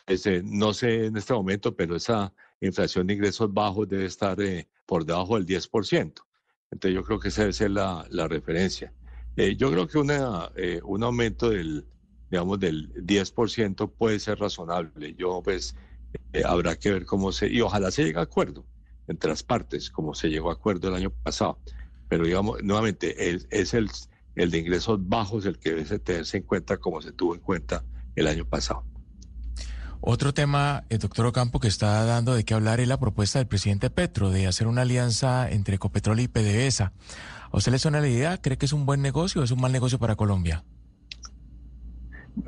Ese, 0.06 0.42
no 0.44 0.74
sé 0.74 1.06
en 1.06 1.18
este 1.18 1.34
momento, 1.34 1.76
pero 1.76 1.96
esa 1.96 2.34
inflación 2.62 3.08
de 3.08 3.14
ingresos 3.14 3.54
bajos 3.54 3.88
debe 3.88 4.06
estar 4.06 4.40
eh, 4.42 4.68
por 4.86 5.06
debajo 5.06 5.36
del 5.36 5.46
10%. 5.46 6.14
Entonces 6.72 6.96
yo 6.96 7.04
creo 7.04 7.20
que 7.20 7.30
esa 7.30 7.42
debe 7.42 7.54
ser 7.54 7.72
la, 7.72 8.06
la 8.10 8.28
referencia. 8.28 8.94
Eh, 9.36 9.56
yo 9.56 9.72
creo 9.72 9.88
que 9.88 9.98
una, 10.00 10.52
eh, 10.56 10.82
un 10.84 11.04
aumento 11.04 11.50
del, 11.50 11.86
digamos, 12.30 12.60
del 12.60 12.94
10% 13.06 13.94
puede 13.96 14.20
ser 14.20 14.40
razonable. 14.40 15.14
Yo, 15.16 15.42
pues, 15.44 15.76
eh, 16.34 16.44
habrá 16.46 16.76
que 16.76 16.92
ver 16.92 17.06
cómo 17.06 17.32
se... 17.32 17.48
Y 17.48 17.62
ojalá 17.62 17.92
se 17.92 18.04
llegue 18.04 18.20
a 18.20 18.24
acuerdo 18.24 18.66
entre 19.08 19.30
las 19.30 19.44
partes, 19.44 19.90
como 19.90 20.14
se 20.14 20.30
llegó 20.30 20.50
a 20.50 20.54
acuerdo 20.54 20.90
el 20.90 20.96
año 20.96 21.12
pasado. 21.12 21.60
Pero, 22.10 22.26
digamos, 22.26 22.64
nuevamente, 22.64 23.34
es, 23.50 23.74
el, 23.74 23.90
el 24.36 24.52
de 24.52 24.58
ingresos 24.58 25.00
bajos 25.08 25.46
el 25.46 25.60
que 25.60 25.72
debe 25.72 26.00
tenerse 26.00 26.38
en 26.38 26.44
cuenta 26.44 26.78
como 26.78 27.02
se 27.02 27.12
tuvo 27.12 27.36
en 27.36 27.42
cuenta 27.42 27.84
el 28.16 28.28
año 28.28 28.46
pasado. 28.46 28.84
Otro 30.00 30.34
tema, 30.34 30.86
el 30.90 31.00
doctor 31.00 31.26
Ocampo, 31.26 31.60
que 31.60 31.68
está 31.68 32.06
dando 32.06 32.36
de 32.36 32.46
qué 32.46 32.54
hablar 32.54 32.80
es 32.80 32.88
la 32.88 33.00
propuesta 33.00 33.40
del 33.40 33.48
presidente 33.48 33.90
Petro 33.90 34.30
de 34.30 34.48
hacer 34.48 34.68
una 34.68 34.84
alianza 34.84 35.50
entre 35.50 35.76
Ecopetrol 35.76 36.20
y 36.20 36.28
PDVSA. 36.28 36.94
¿A 37.52 37.58
usted 37.58 37.72
le 37.72 37.80
suena 37.80 38.00
la 38.00 38.08
idea? 38.08 38.42
¿Cree 38.42 38.58
que 38.58 38.68
es 38.68 38.74
un 38.74 38.86
buen 38.86 39.02
negocio 39.02 39.42
o 39.42 39.44
es 39.44 39.52
un 39.52 39.60
mal 39.60 39.72
negocio 39.72 39.98
para 39.98 40.16
Colombia? 40.16 40.64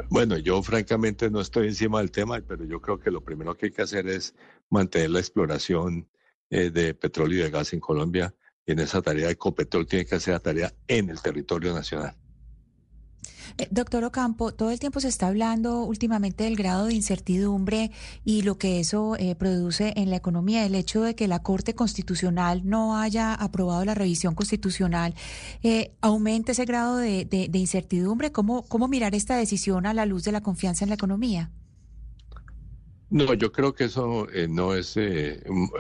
Bueno, 0.10 0.38
yo 0.38 0.62
francamente 0.62 1.30
no 1.30 1.42
estoy 1.42 1.68
encima 1.68 2.00
del 2.00 2.12
tema, 2.12 2.42
pero 2.42 2.64
yo 2.66 2.82
creo 2.82 3.00
que 3.00 3.12
lo 3.12 3.22
primero 3.22 3.56
que 3.56 3.68
hay 3.68 3.72
que 3.72 3.82
hacer 3.82 4.08
es 4.08 4.36
mantener 4.70 5.12
la 5.12 5.20
exploración 5.20 6.08
eh, 6.50 6.70
de 6.70 6.94
petróleo 6.94 7.40
y 7.40 7.44
de 7.44 7.50
gas 7.50 7.74
en 7.74 7.80
Colombia. 7.80 8.34
Y 8.66 8.74
en 8.74 8.80
esa 8.80 9.02
tarea, 9.02 9.30
Ecopetrol 9.30 9.88
tiene 9.88 10.06
que 10.06 10.16
hacer 10.16 10.34
la 10.34 10.40
tarea 10.40 10.74
en 10.88 11.10
el 11.10 11.22
territorio 11.22 11.74
nacional. 11.74 12.16
Eh, 13.60 13.68
Doctor 13.72 14.04
Ocampo, 14.06 14.54
todo 14.54 14.72
el 14.72 14.80
tiempo 14.80 15.00
se 15.02 15.10
está 15.10 15.28
hablando 15.28 15.84
últimamente 15.84 16.46
del 16.46 16.56
grado 16.56 16.86
de 16.86 16.94
incertidumbre 16.94 17.92
y 18.24 18.42
lo 18.44 18.58
que 18.58 18.80
eso 18.80 19.16
eh, 19.18 19.36
produce 19.36 19.94
en 19.98 20.10
la 20.10 20.16
economía. 20.16 20.66
El 20.66 20.76
hecho 20.76 21.02
de 21.02 21.14
que 21.16 21.28
la 21.28 21.40
Corte 21.44 21.76
Constitucional 21.76 22.62
no 22.64 22.98
haya 22.98 23.34
aprobado 23.34 23.84
la 23.86 23.96
revisión 23.96 24.34
constitucional 24.34 25.14
eh, 25.62 25.92
aumenta 26.02 26.54
ese 26.54 26.66
grado 26.66 26.98
de, 26.98 27.26
de- 27.26 27.50
de 27.50 27.60
incertidumbre. 27.60 28.32
¿Cómo, 28.32 28.64
¿Cómo 28.68 28.88
mirar 28.88 29.14
esta 29.14 29.36
decisión 29.36 29.86
a 29.86 29.94
la 29.94 30.06
luz 30.06 30.24
de 30.24 30.32
la 30.32 30.42
confianza 30.42 30.86
en 30.86 30.90
la 30.90 30.96
economía? 30.96 31.52
No, 33.10 33.34
yo 33.34 33.52
creo 33.52 33.74
que 33.74 33.86
eso 33.86 34.30
eh, 34.32 34.48
no 34.48 34.76
es 34.76 34.96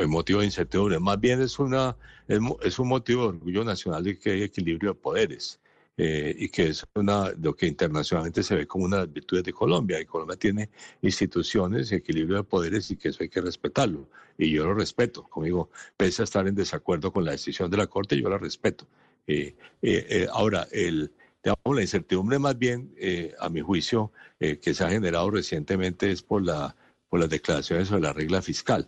motivo 0.07 0.39
de 0.39 0.47
incertidumbre, 0.47 0.99
más 0.99 1.19
bien 1.19 1.39
es, 1.43 1.59
una, 1.59 1.95
es, 2.27 2.39
es 2.63 2.79
un 2.79 2.87
motivo 2.87 3.21
de 3.21 3.27
orgullo 3.29 3.63
nacional 3.63 4.03
de 4.03 4.17
que 4.17 4.31
hay 4.31 4.41
equilibrio 4.41 4.93
de 4.93 4.99
poderes 4.99 5.59
eh, 6.01 6.33
y 6.39 6.47
que 6.47 6.67
es 6.67 6.85
una, 6.95 7.33
lo 7.41 7.53
que 7.53 7.67
internacionalmente 7.67 8.41
se 8.41 8.55
ve 8.55 8.65
como 8.65 8.85
una 8.85 8.99
de 8.99 9.03
las 9.03 9.13
virtudes 9.13 9.43
de 9.43 9.51
Colombia. 9.51 9.99
Y 9.99 10.05
Colombia 10.05 10.37
tiene 10.37 10.69
instituciones 11.01 11.91
equilibrio 11.91 12.37
de 12.37 12.43
poderes 12.45 12.89
y 12.89 12.95
que 12.95 13.09
eso 13.09 13.21
hay 13.21 13.27
que 13.27 13.41
respetarlo. 13.41 14.07
Y 14.37 14.49
yo 14.49 14.63
lo 14.63 14.73
respeto, 14.75 15.23
conmigo, 15.23 15.69
pese 15.97 16.21
a 16.21 16.23
estar 16.23 16.47
en 16.47 16.55
desacuerdo 16.55 17.11
con 17.11 17.25
la 17.25 17.31
decisión 17.31 17.69
de 17.69 17.75
la 17.75 17.87
Corte, 17.87 18.17
yo 18.17 18.29
la 18.29 18.37
respeto. 18.37 18.87
Eh, 19.27 19.57
eh, 19.81 20.27
ahora, 20.31 20.69
el, 20.71 21.11
digamos, 21.43 21.75
la 21.75 21.81
incertidumbre 21.81 22.39
más 22.39 22.57
bien, 22.57 22.95
a 23.37 23.49
mi 23.49 23.59
juicio, 23.59 24.13
que 24.39 24.73
se 24.73 24.85
ha 24.85 24.89
generado 24.89 25.29
recientemente 25.31 26.11
es 26.11 26.23
por 26.23 26.45
la 26.45 26.77
por 27.09 27.19
las 27.19 27.29
declaraciones 27.29 27.89
sobre 27.89 28.03
la 28.03 28.13
regla 28.13 28.41
fiscal. 28.41 28.87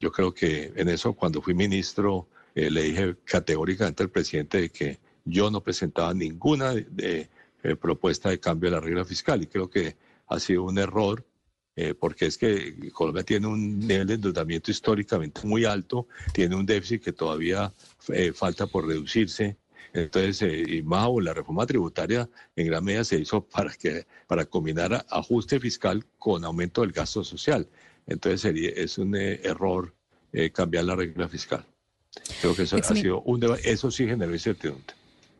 Yo 0.00 0.10
creo 0.10 0.32
que 0.32 0.72
en 0.74 0.88
eso, 0.88 1.12
cuando 1.12 1.42
fui 1.42 1.52
ministro, 1.52 2.28
le 2.54 2.82
dije 2.82 3.16
categóricamente 3.24 4.04
al 4.04 4.10
presidente 4.10 4.60
de 4.62 4.70
que 4.70 5.03
yo 5.24 5.50
no 5.50 5.62
presentaba 5.62 6.12
ninguna 6.14 6.74
de- 6.74 6.86
de, 6.90 7.28
eh, 7.62 7.76
propuesta 7.76 8.30
de 8.30 8.38
cambio 8.40 8.70
de 8.70 8.76
la 8.76 8.80
regla 8.80 9.04
fiscal 9.04 9.42
y 9.42 9.46
creo 9.46 9.68
que 9.70 9.96
ha 10.28 10.38
sido 10.38 10.64
un 10.64 10.78
error 10.78 11.24
eh, 11.76 11.92
porque 11.92 12.26
es 12.26 12.38
que 12.38 12.90
Colombia 12.92 13.24
tiene 13.24 13.48
un 13.48 13.80
nivel 13.80 14.06
de 14.06 14.14
endeudamiento 14.14 14.70
históricamente 14.70 15.40
muy 15.44 15.64
alto, 15.64 16.06
tiene 16.32 16.54
un 16.54 16.64
déficit 16.64 17.02
que 17.02 17.12
todavía 17.12 17.72
eh, 18.12 18.32
falta 18.32 18.68
por 18.68 18.86
reducirse. 18.86 19.56
Entonces, 19.92 20.40
eh, 20.42 20.62
y 20.68 20.82
más 20.82 21.02
aún, 21.04 21.24
la 21.24 21.34
reforma 21.34 21.66
tributaria 21.66 22.28
en 22.54 22.66
gran 22.68 22.84
medida 22.84 23.02
se 23.02 23.18
hizo 23.18 23.42
para, 23.44 23.72
que, 23.74 24.06
para 24.28 24.44
combinar 24.44 25.04
ajuste 25.10 25.58
fiscal 25.58 26.04
con 26.16 26.44
aumento 26.44 26.82
del 26.82 26.92
gasto 26.92 27.24
social. 27.24 27.66
Entonces, 28.06 28.40
sería, 28.42 28.70
es 28.70 28.98
un 28.98 29.16
error 29.16 29.92
cambiar 30.52 30.84
la 30.84 30.94
regla 30.96 31.28
fiscal. 31.28 31.64
Creo 32.40 32.54
que 32.54 32.62
eso, 32.62 32.76
ha 32.76 32.94
sido 33.02 33.20
un 33.22 33.40
deba- 33.40 33.58
eso 33.64 33.90
sí 33.90 34.06
generó 34.06 34.32
incertidumbre. 34.32 34.94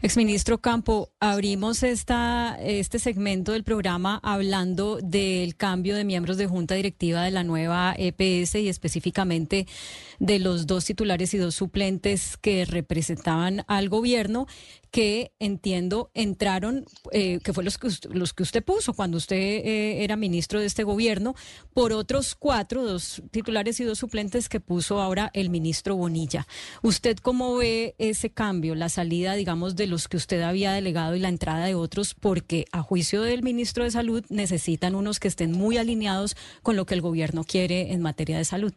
Exministro 0.00 0.58
Campo, 0.58 1.10
abrimos 1.18 1.82
esta, 1.82 2.56
este 2.62 3.00
segmento 3.00 3.50
del 3.50 3.64
programa 3.64 4.20
hablando 4.22 4.98
del 5.02 5.56
cambio 5.56 5.96
de 5.96 6.04
miembros 6.04 6.36
de 6.36 6.46
junta 6.46 6.76
directiva 6.76 7.24
de 7.24 7.32
la 7.32 7.42
nueva 7.42 7.96
EPS 7.98 8.54
y 8.54 8.68
específicamente 8.68 9.66
de 10.20 10.38
los 10.38 10.68
dos 10.68 10.84
titulares 10.84 11.34
y 11.34 11.38
dos 11.38 11.56
suplentes 11.56 12.36
que 12.36 12.64
representaban 12.64 13.64
al 13.66 13.88
gobierno 13.88 14.46
que 14.90 15.32
entiendo 15.38 16.10
entraron, 16.14 16.86
eh, 17.12 17.40
que 17.42 17.52
fue 17.52 17.62
los 17.64 17.78
que, 17.78 17.88
usted, 17.88 18.10
los 18.10 18.32
que 18.32 18.42
usted 18.42 18.64
puso 18.64 18.94
cuando 18.94 19.18
usted 19.18 19.36
eh, 19.36 20.04
era 20.04 20.16
ministro 20.16 20.60
de 20.60 20.66
este 20.66 20.82
gobierno, 20.82 21.34
por 21.74 21.92
otros 21.92 22.34
cuatro, 22.34 22.84
dos 22.84 23.22
titulares 23.30 23.80
y 23.80 23.84
dos 23.84 23.98
suplentes 23.98 24.48
que 24.48 24.60
puso 24.60 25.00
ahora 25.00 25.30
el 25.34 25.50
ministro 25.50 25.96
Bonilla. 25.96 26.46
¿Usted 26.82 27.18
cómo 27.18 27.56
ve 27.56 27.94
ese 27.98 28.30
cambio, 28.30 28.74
la 28.74 28.88
salida, 28.88 29.34
digamos, 29.34 29.76
de 29.76 29.87
los 29.88 30.08
que 30.08 30.16
usted 30.16 30.42
había 30.42 30.72
delegado 30.72 31.16
y 31.16 31.20
la 31.20 31.28
entrada 31.28 31.66
de 31.66 31.74
otros, 31.74 32.14
porque 32.14 32.66
a 32.72 32.82
juicio 32.82 33.22
del 33.22 33.42
ministro 33.42 33.84
de 33.84 33.90
Salud 33.90 34.24
necesitan 34.28 34.94
unos 34.94 35.18
que 35.18 35.28
estén 35.28 35.52
muy 35.52 35.76
alineados 35.76 36.36
con 36.62 36.76
lo 36.76 36.86
que 36.86 36.94
el 36.94 37.00
gobierno 37.00 37.44
quiere 37.44 37.92
en 37.92 38.02
materia 38.02 38.38
de 38.38 38.44
salud. 38.44 38.72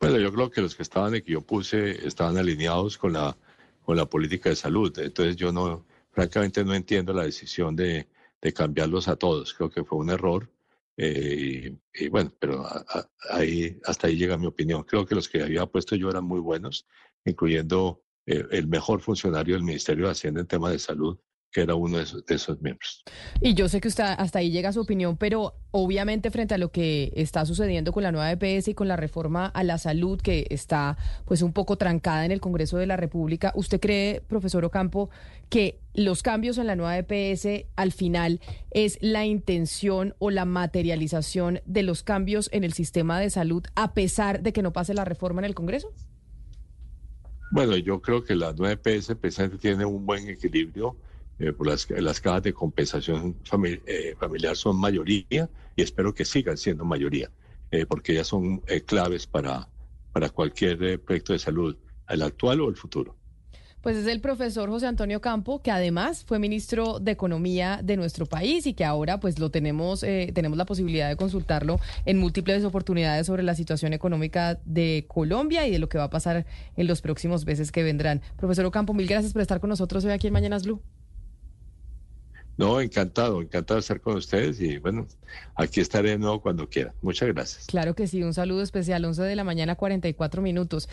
Bueno, 0.00 0.18
yo 0.18 0.32
creo 0.32 0.50
que 0.50 0.60
los 0.60 0.74
que 0.74 0.82
estaban 0.82 1.12
que 1.12 1.32
yo 1.32 1.42
puse 1.42 2.06
estaban 2.06 2.36
alineados 2.36 2.98
con 2.98 3.12
la, 3.12 3.36
con 3.84 3.96
la 3.96 4.06
política 4.06 4.48
de 4.48 4.56
salud. 4.56 4.96
Entonces 4.98 5.36
yo 5.36 5.52
no, 5.52 5.84
francamente 6.10 6.64
no 6.64 6.74
entiendo 6.74 7.12
la 7.12 7.24
decisión 7.24 7.76
de, 7.76 8.08
de 8.40 8.52
cambiarlos 8.52 9.08
a 9.08 9.16
todos. 9.16 9.54
Creo 9.54 9.70
que 9.70 9.84
fue 9.84 9.98
un 9.98 10.10
error. 10.10 10.50
Eh, 10.96 11.76
y, 11.94 12.08
bueno, 12.08 12.32
pero 12.38 12.66
ahí, 13.30 13.78
hasta 13.84 14.08
ahí 14.08 14.16
llega 14.16 14.36
mi 14.36 14.46
opinión. 14.46 14.82
Creo 14.82 15.06
que 15.06 15.14
los 15.14 15.28
que 15.28 15.42
había 15.42 15.66
puesto 15.66 15.96
yo 15.96 16.10
eran 16.10 16.24
muy 16.24 16.40
buenos, 16.40 16.86
incluyendo 17.24 18.01
el 18.26 18.66
mejor 18.68 19.00
funcionario 19.00 19.54
del 19.54 19.64
Ministerio 19.64 20.06
de 20.06 20.12
Hacienda 20.12 20.40
en 20.40 20.46
tema 20.46 20.70
de 20.70 20.78
salud, 20.78 21.18
que 21.52 21.60
era 21.60 21.74
uno 21.74 21.98
de 21.98 22.04
esos, 22.28 22.60
miembros. 22.62 23.04
Y 23.40 23.54
yo 23.54 23.68
sé 23.68 23.80
que 23.80 23.88
usted 23.88 24.04
hasta 24.04 24.38
ahí 24.38 24.50
llega 24.50 24.72
su 24.72 24.80
opinión, 24.80 25.18
pero 25.18 25.54
obviamente 25.70 26.30
frente 26.30 26.54
a 26.54 26.58
lo 26.58 26.72
que 26.72 27.12
está 27.14 27.44
sucediendo 27.44 27.92
con 27.92 28.02
la 28.02 28.10
nueva 28.10 28.32
EPS 28.32 28.68
y 28.68 28.74
con 28.74 28.88
la 28.88 28.96
reforma 28.96 29.46
a 29.46 29.62
la 29.62 29.76
salud 29.76 30.20
que 30.20 30.46
está 30.48 30.96
pues 31.26 31.42
un 31.42 31.52
poco 31.52 31.76
trancada 31.76 32.24
en 32.24 32.32
el 32.32 32.40
Congreso 32.40 32.78
de 32.78 32.86
la 32.86 32.96
República, 32.96 33.52
¿usted 33.54 33.80
cree, 33.80 34.22
profesor 34.26 34.64
Ocampo, 34.64 35.10
que 35.50 35.78
los 35.92 36.22
cambios 36.22 36.56
en 36.56 36.66
la 36.66 36.76
nueva 36.76 36.96
EPS 36.96 37.66
al 37.76 37.92
final 37.92 38.40
es 38.70 38.96
la 39.02 39.26
intención 39.26 40.14
o 40.18 40.30
la 40.30 40.46
materialización 40.46 41.60
de 41.66 41.82
los 41.82 42.02
cambios 42.02 42.48
en 42.52 42.64
el 42.64 42.72
sistema 42.72 43.20
de 43.20 43.28
salud 43.28 43.62
a 43.74 43.92
pesar 43.92 44.42
de 44.42 44.54
que 44.54 44.62
no 44.62 44.72
pase 44.72 44.94
la 44.94 45.04
reforma 45.04 45.42
en 45.42 45.46
el 45.46 45.54
Congreso? 45.54 45.92
Bueno, 47.52 47.76
yo 47.76 48.00
creo 48.00 48.24
que 48.24 48.34
la 48.34 48.54
nueva 48.54 48.72
EPS 48.72 49.14
precisamente 49.16 49.58
tiene 49.58 49.84
un 49.84 50.06
buen 50.06 50.26
equilibrio 50.26 50.96
eh, 51.38 51.52
por 51.52 51.66
las, 51.66 51.86
las 51.90 52.18
cajas 52.18 52.44
de 52.44 52.54
compensación 52.54 53.38
eh, 53.86 54.14
familiar 54.18 54.56
son 54.56 54.80
mayoría 54.80 55.50
y 55.76 55.82
espero 55.82 56.14
que 56.14 56.24
sigan 56.24 56.56
siendo 56.56 56.86
mayoría, 56.86 57.30
eh, 57.70 57.84
porque 57.84 58.12
ellas 58.12 58.28
son 58.28 58.60
claves 58.86 59.26
para, 59.26 59.68
para 60.12 60.30
cualquier 60.30 60.98
proyecto 61.02 61.34
de 61.34 61.38
salud, 61.38 61.76
el 62.08 62.22
actual 62.22 62.62
o 62.62 62.70
el 62.70 62.76
futuro. 62.76 63.18
Pues 63.82 63.96
es 63.96 64.06
el 64.06 64.20
profesor 64.20 64.70
José 64.70 64.86
Antonio 64.86 65.20
Campo, 65.20 65.60
que 65.60 65.72
además 65.72 66.24
fue 66.24 66.38
ministro 66.38 67.00
de 67.00 67.10
Economía 67.10 67.80
de 67.82 67.96
nuestro 67.96 68.26
país 68.26 68.64
y 68.66 68.74
que 68.74 68.84
ahora 68.84 69.18
pues 69.18 69.40
lo 69.40 69.50
tenemos, 69.50 70.00
tenemos 70.00 70.56
la 70.56 70.64
posibilidad 70.64 71.08
de 71.08 71.16
consultarlo 71.16 71.80
en 72.04 72.18
múltiples 72.18 72.64
oportunidades 72.64 73.26
sobre 73.26 73.42
la 73.42 73.56
situación 73.56 73.92
económica 73.92 74.60
de 74.64 75.04
Colombia 75.08 75.66
y 75.66 75.72
de 75.72 75.80
lo 75.80 75.88
que 75.88 75.98
va 75.98 76.04
a 76.04 76.10
pasar 76.10 76.46
en 76.76 76.86
los 76.86 77.00
próximos 77.00 77.44
meses 77.44 77.72
que 77.72 77.82
vendrán. 77.82 78.22
Profesor 78.36 78.64
Ocampo, 78.66 78.94
mil 78.94 79.08
gracias 79.08 79.32
por 79.32 79.42
estar 79.42 79.58
con 79.58 79.70
nosotros 79.70 80.04
hoy 80.04 80.12
aquí 80.12 80.28
en 80.28 80.32
Mañanas 80.32 80.62
Blue. 80.62 80.80
No, 82.58 82.80
encantado, 82.82 83.40
encantado 83.40 83.76
de 83.76 83.80
estar 83.80 84.00
con 84.00 84.14
ustedes 84.14 84.60
y 84.60 84.76
bueno, 84.76 85.06
aquí 85.56 85.80
estaré 85.80 86.10
de 86.10 86.18
nuevo 86.18 86.40
cuando 86.42 86.68
quiera. 86.68 86.94
Muchas 87.00 87.28
gracias. 87.28 87.66
Claro 87.66 87.94
que 87.94 88.06
sí, 88.06 88.22
un 88.22 88.34
saludo 88.34 88.62
especial, 88.62 89.04
11 89.04 89.22
de 89.22 89.34
la 89.34 89.42
mañana, 89.42 89.74
44 89.74 90.42
minutos. 90.42 90.88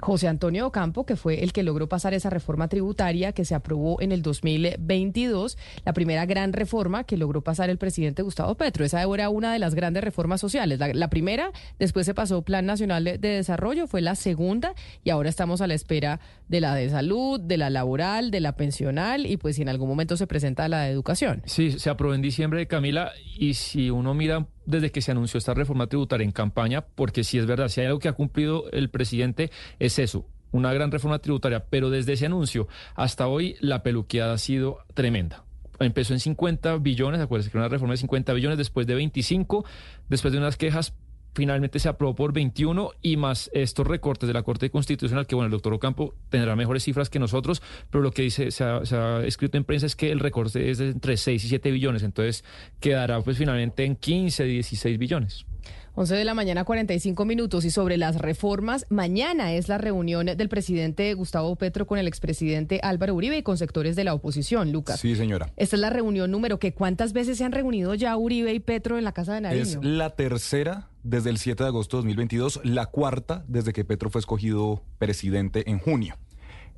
José 0.00 0.28
Antonio 0.28 0.66
Ocampo, 0.66 1.06
que 1.06 1.16
fue 1.16 1.44
el 1.44 1.52
que 1.52 1.62
logró 1.62 1.88
pasar 1.88 2.12
esa 2.14 2.28
reforma 2.30 2.68
tributaria 2.68 3.32
que 3.32 3.44
se 3.44 3.54
aprobó 3.54 4.00
en 4.00 4.12
el 4.12 4.22
2022, 4.22 5.56
la 5.84 5.92
primera 5.92 6.26
gran 6.26 6.52
reforma 6.52 7.04
que 7.04 7.16
logró 7.16 7.42
pasar 7.42 7.70
el 7.70 7.78
presidente 7.78 8.22
Gustavo 8.22 8.56
Petro. 8.56 8.84
Esa 8.84 9.02
era 9.02 9.28
una 9.28 9.52
de 9.52 9.58
las 9.58 9.74
grandes 9.74 10.02
reformas 10.02 10.40
sociales. 10.40 10.80
La, 10.94 11.08
primera, 11.08 11.52
después 11.78 12.06
se 12.06 12.14
pasó 12.14 12.42
Plan 12.42 12.66
Nacional 12.66 13.04
de 13.04 13.18
Desarrollo, 13.18 13.86
fue 13.86 14.00
la 14.00 14.16
segunda 14.16 14.74
y 15.04 15.10
ahora 15.10 15.28
estamos 15.28 15.60
a 15.60 15.66
la 15.66 15.74
espera 15.74 16.20
de 16.48 16.60
la 16.60 16.74
de 16.74 16.90
salud, 16.90 17.40
de 17.40 17.56
la 17.56 17.70
laboral, 17.70 18.30
de 18.30 18.40
la 18.40 18.56
pensional 18.56 19.26
y 19.26 19.36
pues 19.36 19.56
si 19.56 19.62
en 19.62 19.68
algún 19.68 19.88
momento 19.88 20.16
se 20.16 20.26
presenta 20.26 20.68
la 20.68 20.82
de 20.82 20.90
educación. 20.90 21.42
Sí, 21.46 21.78
se 21.78 21.90
aprobó 21.90 22.14
en 22.14 22.22
diciembre, 22.22 22.66
Camila, 22.66 23.12
y 23.38 23.54
si 23.54 23.90
uno 23.90 24.14
mira 24.14 24.46
desde 24.66 24.90
que 24.90 25.02
se 25.02 25.12
anunció 25.12 25.38
esta 25.38 25.54
reforma 25.54 25.86
tributaria 25.86 26.24
en 26.24 26.32
campaña, 26.32 26.82
porque 26.94 27.24
si 27.24 27.38
es 27.38 27.46
verdad, 27.46 27.68
si 27.68 27.80
hay 27.80 27.86
algo 27.86 27.98
que 27.98 28.08
ha 28.08 28.12
cumplido 28.12 28.70
el 28.70 28.90
presidente 28.90 29.50
es 29.78 29.98
eso, 29.98 30.26
una 30.52 30.72
gran 30.72 30.90
reforma 30.90 31.18
tributaria, 31.18 31.64
pero 31.68 31.90
desde 31.90 32.12
ese 32.12 32.26
anuncio 32.26 32.68
hasta 32.94 33.26
hoy 33.26 33.56
la 33.60 33.82
peluqueada 33.82 34.34
ha 34.34 34.38
sido 34.38 34.78
tremenda. 34.94 35.44
Empezó 35.80 36.12
en 36.12 36.20
50 36.20 36.76
billones, 36.76 37.20
acuérdense 37.20 37.50
que 37.50 37.58
era 37.58 37.66
una 37.66 37.72
reforma 37.72 37.94
de 37.94 37.98
50 37.98 38.32
billones, 38.34 38.58
después 38.58 38.86
de 38.86 38.94
25, 38.94 39.64
después 40.08 40.32
de 40.32 40.38
unas 40.38 40.56
quejas 40.56 40.94
finalmente 41.32 41.78
se 41.78 41.88
aprobó 41.88 42.14
por 42.14 42.32
21 42.32 42.90
y 43.02 43.16
más 43.16 43.50
estos 43.52 43.86
recortes 43.86 44.26
de 44.26 44.32
la 44.32 44.42
Corte 44.42 44.70
Constitucional, 44.70 45.26
que 45.26 45.34
bueno, 45.34 45.46
el 45.46 45.52
doctor 45.52 45.72
Ocampo 45.74 46.14
tendrá 46.28 46.56
mejores 46.56 46.84
cifras 46.84 47.10
que 47.10 47.18
nosotros, 47.18 47.62
pero 47.90 48.02
lo 48.02 48.10
que 48.10 48.22
dice, 48.22 48.50
se 48.50 48.64
ha, 48.64 49.22
escrito 49.24 49.56
en 49.56 49.64
prensa 49.64 49.86
es 49.86 49.96
que 49.96 50.10
el 50.10 50.20
recorte 50.20 50.70
es 50.70 50.78
de 50.78 50.90
entre 50.90 51.16
6 51.16 51.44
y 51.44 51.48
7 51.48 51.70
billones, 51.70 52.02
entonces 52.02 52.44
quedará 52.80 53.20
pues 53.20 53.38
finalmente 53.38 53.84
en 53.84 53.96
15, 53.96 54.44
16 54.44 54.98
billones. 54.98 55.46
11 55.94 56.14
de 56.14 56.24
la 56.24 56.32
mañana, 56.32 56.64
45 56.64 57.24
minutos. 57.26 57.66
Y 57.66 57.70
sobre 57.70 57.98
las 57.98 58.16
reformas, 58.16 58.86
mañana 58.88 59.52
es 59.52 59.68
la 59.68 59.76
reunión 59.76 60.24
del 60.24 60.48
presidente 60.48 61.12
Gustavo 61.12 61.54
Petro 61.56 61.86
con 61.86 61.98
el 61.98 62.08
expresidente 62.08 62.80
Álvaro 62.82 63.14
Uribe 63.14 63.36
y 63.36 63.42
con 63.42 63.58
sectores 63.58 63.94
de 63.94 64.04
la 64.04 64.14
oposición, 64.14 64.72
Lucas. 64.72 65.00
Sí, 65.00 65.14
señora. 65.16 65.52
Esta 65.56 65.76
es 65.76 65.80
la 65.80 65.90
reunión 65.90 66.30
número 66.30 66.58
que 66.58 66.72
¿cuántas 66.72 67.12
veces 67.12 67.36
se 67.36 67.44
han 67.44 67.52
reunido 67.52 67.94
ya 67.94 68.16
Uribe 68.16 68.54
y 68.54 68.60
Petro 68.60 68.96
en 68.96 69.04
la 69.04 69.12
Casa 69.12 69.34
de 69.34 69.42
Nariño? 69.42 69.62
Es 69.62 69.78
la 69.82 70.10
tercera 70.10 70.88
desde 71.02 71.30
el 71.30 71.38
7 71.38 71.62
de 71.62 71.68
agosto 71.68 71.96
de 71.96 72.02
2022, 72.02 72.60
la 72.64 72.86
cuarta 72.86 73.44
desde 73.48 73.72
que 73.72 73.84
Petro 73.84 74.10
fue 74.10 74.20
escogido 74.20 74.82
presidente 74.98 75.70
en 75.70 75.78
junio. 75.78 76.16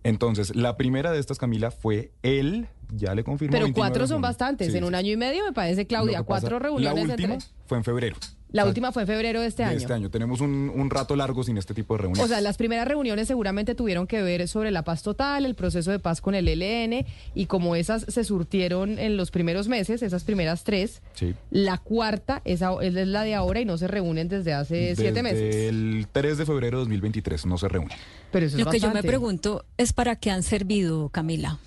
Entonces, 0.03 0.55
la 0.55 0.77
primera 0.77 1.12
de 1.12 1.18
estas, 1.18 1.39
Camila, 1.39 1.70
fue 1.70 2.12
él, 2.22 2.68
ya 2.93 3.14
le 3.14 3.25
confirmó. 3.25 3.53
Pero 3.53 3.72
cuatro 3.72 4.07
son 4.07 4.20
bastantes, 4.20 4.75
en 4.75 4.85
un 4.85 4.95
año 4.95 5.11
y 5.12 5.16
medio 5.16 5.45
me 5.45 5.53
parece, 5.53 5.87
Claudia, 5.87 6.22
cuatro 6.22 6.59
reuniones. 6.59 7.07
La 7.07 7.14
última 7.14 7.39
fue 7.66 7.79
en 7.79 7.85
febrero. 7.85 8.16
La 8.55 8.66
última 8.66 8.92
fue 8.92 9.02
en 9.02 9.09
febrero 9.09 9.40
de 9.40 9.48
este 9.48 9.64
año. 9.64 9.78
este 9.78 9.92
año. 9.92 10.11
Tenemos 10.11 10.40
un, 10.40 10.88
rato 10.88 11.16
largo 11.16 11.42
sin 11.42 11.59
este 11.59 11.74
tipo 11.74 11.94
de 11.94 12.02
reuniones. 12.02 12.24
O 12.24 12.28
sea, 12.28 12.40
las 12.40 12.57
primeras 12.57 12.86
reuniones 12.86 13.26
seguramente 13.26 13.74
tuvieron 13.74 14.07
que 14.07 14.22
ver 14.22 14.46
sobre 14.46 14.70
la 14.70 14.84
paz 14.84 15.02
total, 15.02 15.44
el 15.44 15.57
proceso 15.57 15.90
de 15.90 15.98
paz 15.98 16.20
con 16.20 16.36
el 16.36 16.46
ELN, 16.46 17.05
y 17.34 17.46
como 17.46 17.74
esas 17.74 18.07
se 18.09 18.22
surtieron 18.22 19.00
en 19.00 19.16
los 19.16 19.32
primeros 19.32 19.66
meses, 19.66 20.02
esas 20.02 20.22
primeras 20.22 20.62
tres, 20.62 21.02
la 21.50 21.78
cuarta 21.78 22.42
es, 22.44 22.62
es, 22.62 22.94
la 22.94 23.22
de 23.22 23.34
ahora 23.34 23.61
y 23.61 23.64
no 23.64 23.76
se 23.76 23.88
reúnen 23.88 24.28
desde 24.28 24.52
hace 24.52 24.94
siete 24.94 25.24
meses. 25.24 25.55
El 25.55 26.07
3 26.12 26.38
de 26.38 26.46
febrero 26.46 26.78
de 26.78 26.82
2023 26.82 27.46
no 27.46 27.59
se 27.59 27.68
reúnen. 27.68 27.98
Pero 28.30 28.46
Lo 28.57 28.70
que 28.70 28.78
yo 28.78 28.92
me 28.92 29.02
pregunto 29.02 29.64
es 29.76 29.92
para 29.92 30.14
qué 30.14 30.30
han 30.30 30.44
servido, 30.44 31.09
Camila 31.09 31.59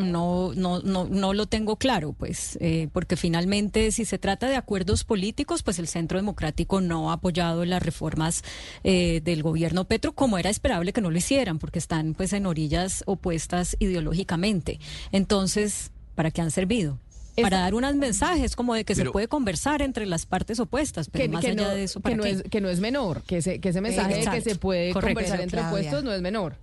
no, 0.00 0.52
no, 0.54 0.80
no, 0.80 1.06
no 1.06 1.34
lo 1.34 1.46
tengo 1.46 1.76
claro, 1.76 2.12
pues, 2.12 2.58
eh, 2.60 2.88
porque 2.92 3.16
finalmente 3.16 3.92
si 3.92 4.04
se 4.04 4.18
trata 4.18 4.48
de 4.48 4.56
acuerdos 4.56 5.04
políticos, 5.04 5.62
pues 5.62 5.78
el 5.78 5.88
Centro 5.88 6.18
Democrático 6.18 6.80
no 6.80 7.10
ha 7.10 7.14
apoyado 7.14 7.64
las 7.64 7.82
reformas 7.82 8.42
eh, 8.84 9.20
del 9.24 9.42
gobierno 9.42 9.84
Petro, 9.84 10.12
como 10.12 10.38
era 10.38 10.50
esperable 10.50 10.92
que 10.92 11.00
no 11.00 11.10
lo 11.10 11.18
hicieran, 11.18 11.58
porque 11.58 11.78
están 11.78 12.14
pues 12.14 12.32
en 12.32 12.46
orillas 12.46 13.02
opuestas 13.06 13.76
ideológicamente. 13.78 14.80
Entonces, 15.12 15.90
¿para 16.14 16.30
qué 16.30 16.42
han 16.42 16.50
servido? 16.50 16.98
para 17.42 17.60
dar 17.60 17.74
unos 17.74 17.94
mensajes 17.94 18.54
como 18.54 18.74
de 18.74 18.84
que 18.84 18.94
se 18.94 19.06
puede 19.06 19.26
conversar 19.26 19.80
entre 19.80 20.04
las 20.04 20.26
partes 20.26 20.60
opuestas, 20.60 21.08
pero 21.08 21.32
más 21.32 21.42
allá 21.42 21.54
no, 21.54 21.68
de 21.70 21.84
eso, 21.84 22.00
que 22.00 22.14
no, 22.14 22.24
es, 22.24 22.42
que 22.42 22.60
no 22.60 22.68
es 22.68 22.80
menor, 22.80 23.22
que 23.22 23.38
ese, 23.38 23.60
que 23.60 23.70
ese 23.70 23.80
mensaje 23.80 24.16
de 24.16 24.26
que 24.26 24.40
se 24.42 24.56
puede 24.56 24.92
conversar 24.92 25.40
entre 25.40 25.62
opuestos 25.62 26.04
no 26.04 26.12
es 26.12 26.20
menor 26.20 26.56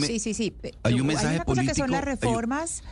sí, 0.00 0.18
sí, 0.18 0.34
sí. 0.34 0.54
Hay 0.82 1.00
un 1.00 1.06
mensaje 1.06 1.36
una 1.36 1.44
cosa 1.44 1.62
que 1.64 1.74
son 1.74 1.90
las 1.90 2.04
reformas. 2.04 2.82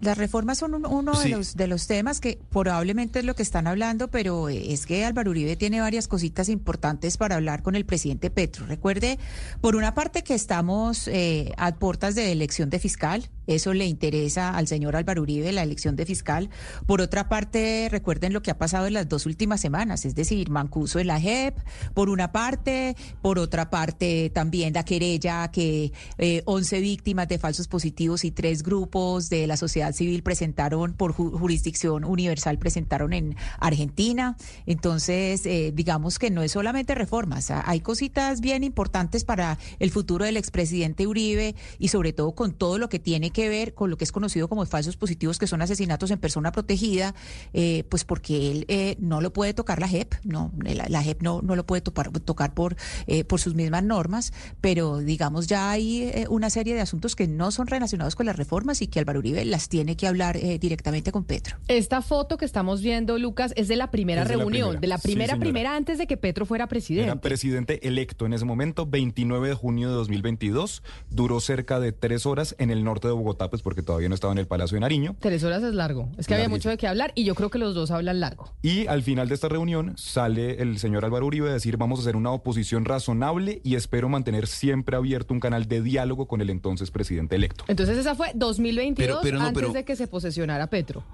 Las 0.00 0.16
reformas 0.16 0.58
son 0.58 0.86
uno 0.86 1.12
de, 1.20 1.28
los, 1.28 1.56
de 1.56 1.66
los 1.66 1.88
temas 1.88 2.20
que 2.20 2.38
probablemente 2.50 3.18
es 3.18 3.24
lo 3.24 3.34
que 3.34 3.42
están 3.42 3.66
hablando, 3.66 4.08
pero 4.08 4.48
es 4.48 4.86
que 4.86 5.04
Álvaro 5.04 5.30
Uribe 5.30 5.56
tiene 5.56 5.80
varias 5.80 6.06
cositas 6.06 6.48
importantes 6.48 7.16
para 7.16 7.34
hablar 7.34 7.62
con 7.62 7.74
el 7.74 7.84
presidente 7.84 8.30
Petro. 8.30 8.66
Recuerde, 8.66 9.18
por 9.60 9.74
una 9.74 9.94
parte, 9.94 10.22
que 10.22 10.34
estamos 10.34 11.08
eh, 11.08 11.52
a 11.56 11.74
puertas 11.74 12.14
de 12.14 12.30
elección 12.30 12.70
de 12.70 12.78
fiscal, 12.78 13.28
eso 13.48 13.72
le 13.72 13.86
interesa 13.86 14.50
al 14.50 14.68
señor 14.68 14.94
Álvaro 14.94 15.22
Uribe, 15.22 15.50
la 15.52 15.62
elección 15.62 15.96
de 15.96 16.04
fiscal. 16.04 16.50
Por 16.86 17.00
otra 17.00 17.28
parte, 17.28 17.88
recuerden 17.90 18.34
lo 18.34 18.42
que 18.42 18.50
ha 18.50 18.58
pasado 18.58 18.86
en 18.86 18.92
las 18.92 19.08
dos 19.08 19.26
últimas 19.26 19.60
semanas, 19.60 20.04
es 20.04 20.14
decir, 20.14 20.50
Mancuso 20.50 20.98
en 20.98 21.06
la 21.06 21.18
JEP, 21.18 21.56
por 21.94 22.10
una 22.10 22.30
parte, 22.30 22.94
por 23.22 23.38
otra 23.38 23.70
parte 23.70 24.30
también 24.34 24.74
la 24.74 24.84
querella 24.84 25.50
que 25.50 25.92
eh, 26.18 26.42
11 26.44 26.80
víctimas 26.80 27.26
de 27.26 27.38
falsos 27.38 27.68
positivos 27.68 28.24
y 28.24 28.30
tres 28.30 28.62
grupos 28.62 29.30
de 29.30 29.46
la 29.46 29.56
sociedad 29.56 29.87
civil 29.94 30.22
presentaron 30.22 30.92
por 30.94 31.14
ju- 31.14 31.36
jurisdicción 31.38 32.04
universal, 32.04 32.58
presentaron 32.58 33.12
en 33.12 33.36
Argentina. 33.58 34.36
Entonces, 34.66 35.44
eh, 35.46 35.72
digamos 35.74 36.18
que 36.18 36.30
no 36.30 36.42
es 36.42 36.52
solamente 36.52 36.94
reformas, 36.94 37.50
hay 37.50 37.80
cositas 37.80 38.40
bien 38.40 38.64
importantes 38.64 39.24
para 39.24 39.58
el 39.78 39.90
futuro 39.90 40.24
del 40.24 40.36
expresidente 40.36 41.06
Uribe 41.06 41.54
y 41.78 41.88
sobre 41.88 42.12
todo 42.12 42.32
con 42.32 42.52
todo 42.52 42.78
lo 42.78 42.88
que 42.88 42.98
tiene 42.98 43.30
que 43.30 43.48
ver 43.48 43.74
con 43.74 43.90
lo 43.90 43.96
que 43.96 44.04
es 44.04 44.12
conocido 44.12 44.48
como 44.48 44.64
falsos 44.66 44.96
positivos, 44.96 45.38
que 45.38 45.46
son 45.46 45.62
asesinatos 45.62 46.10
en 46.10 46.18
persona 46.18 46.52
protegida, 46.52 47.14
eh, 47.52 47.84
pues 47.88 48.04
porque 48.04 48.50
él 48.50 48.64
eh, 48.68 48.96
no 49.00 49.20
lo 49.20 49.32
puede 49.32 49.54
tocar 49.54 49.80
la 49.80 49.88
JEP, 49.88 50.14
no, 50.24 50.52
la, 50.62 50.86
la 50.88 51.02
JEP 51.02 51.22
no, 51.22 51.40
no 51.42 51.56
lo 51.56 51.64
puede 51.66 51.82
topar- 51.82 52.12
tocar 52.24 52.54
por, 52.54 52.76
eh, 53.06 53.24
por 53.24 53.40
sus 53.40 53.54
mismas 53.54 53.84
normas, 53.84 54.32
pero 54.60 54.98
digamos 54.98 55.46
ya 55.46 55.70
hay 55.70 56.12
una 56.28 56.50
serie 56.50 56.74
de 56.74 56.80
asuntos 56.80 57.16
que 57.16 57.26
no 57.26 57.50
son 57.50 57.66
relacionados 57.68 58.14
con 58.16 58.26
las 58.26 58.36
reformas 58.36 58.82
y 58.82 58.86
que 58.88 58.98
Álvaro 58.98 59.20
Uribe 59.20 59.44
las 59.44 59.68
tiene 59.68 59.77
que 59.86 60.06
hablar 60.06 60.36
eh, 60.36 60.58
directamente 60.58 61.12
con 61.12 61.24
Petro. 61.24 61.56
Esta 61.68 62.02
foto 62.02 62.36
que 62.36 62.44
estamos 62.44 62.82
viendo, 62.82 63.18
Lucas, 63.18 63.52
es 63.56 63.68
de 63.68 63.76
la 63.76 63.90
primera 63.90 64.22
la 64.22 64.28
reunión, 64.28 64.48
primera. 64.50 64.80
de 64.80 64.86
la 64.86 64.98
primera, 64.98 65.36
primera 65.36 65.76
antes 65.76 65.98
de 65.98 66.06
que 66.06 66.16
Petro 66.16 66.46
fuera 66.46 66.66
presidente. 66.66 67.04
Era 67.10 67.20
presidente 67.20 67.86
electo 67.86 68.26
en 68.26 68.32
ese 68.32 68.44
momento, 68.44 68.86
29 68.86 69.48
de 69.48 69.54
junio 69.54 69.88
de 69.88 69.94
2022. 69.94 70.82
Duró 71.10 71.40
cerca 71.40 71.80
de 71.80 71.92
tres 71.92 72.26
horas 72.26 72.54
en 72.58 72.70
el 72.70 72.84
norte 72.84 73.08
de 73.08 73.14
Bogotá, 73.14 73.50
pues 73.50 73.62
porque 73.62 73.82
todavía 73.82 74.08
no 74.08 74.14
estaba 74.14 74.32
en 74.32 74.38
el 74.38 74.46
Palacio 74.46 74.76
de 74.76 74.80
Nariño. 74.80 75.16
Tres 75.20 75.42
horas 75.44 75.62
es 75.62 75.74
largo. 75.74 76.08
Es 76.18 76.26
que 76.26 76.34
había 76.34 76.48
mucho 76.48 76.68
de 76.68 76.76
qué 76.76 76.86
hablar 76.86 77.12
y 77.14 77.24
yo 77.24 77.34
creo 77.34 77.50
que 77.50 77.58
los 77.58 77.74
dos 77.74 77.90
hablan 77.90 78.20
largo. 78.20 78.52
Y 78.62 78.86
al 78.86 79.02
final 79.02 79.28
de 79.28 79.34
esta 79.34 79.48
reunión 79.48 79.94
sale 79.96 80.60
el 80.62 80.78
señor 80.78 81.04
Álvaro 81.04 81.26
Uribe 81.26 81.50
a 81.50 81.52
decir 81.52 81.76
vamos 81.76 81.98
a 82.00 82.02
hacer 82.02 82.16
una 82.16 82.30
oposición 82.30 82.84
razonable 82.84 83.60
y 83.64 83.74
espero 83.76 84.08
mantener 84.08 84.46
siempre 84.46 84.96
abierto 84.96 85.32
un 85.34 85.40
canal 85.40 85.66
de 85.66 85.82
diálogo 85.82 86.26
con 86.26 86.40
el 86.40 86.50
entonces 86.50 86.90
presidente 86.90 87.36
electo. 87.36 87.64
Entonces 87.68 87.98
esa 87.98 88.14
fue 88.14 88.32
2022 88.34 89.06
Pero- 89.06 89.20
pero 89.22 89.38
no, 89.38 89.46
antes 89.46 89.60
pero- 89.62 89.67
de 89.72 89.84
que 89.84 89.96
se 89.96 90.06
posesionara 90.06 90.68
Petro. 90.68 91.04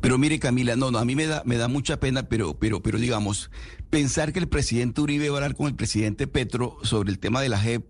Pero 0.00 0.18
mire, 0.18 0.38
Camila, 0.38 0.76
no, 0.76 0.90
no, 0.90 0.98
a 0.98 1.04
mí 1.04 1.16
me 1.16 1.26
da, 1.26 1.42
me 1.44 1.56
da 1.56 1.68
mucha 1.68 1.98
pena, 1.98 2.28
pero, 2.28 2.58
pero, 2.58 2.82
pero 2.82 2.98
digamos, 2.98 3.50
pensar 3.90 4.32
que 4.32 4.38
el 4.38 4.48
presidente 4.48 5.00
Uribe 5.00 5.30
va 5.30 5.36
a 5.36 5.38
hablar 5.38 5.56
con 5.56 5.66
el 5.66 5.74
presidente 5.74 6.26
Petro 6.26 6.76
sobre 6.82 7.10
el 7.10 7.18
tema 7.18 7.40
de 7.40 7.48
la 7.48 7.58
JEP 7.58 7.84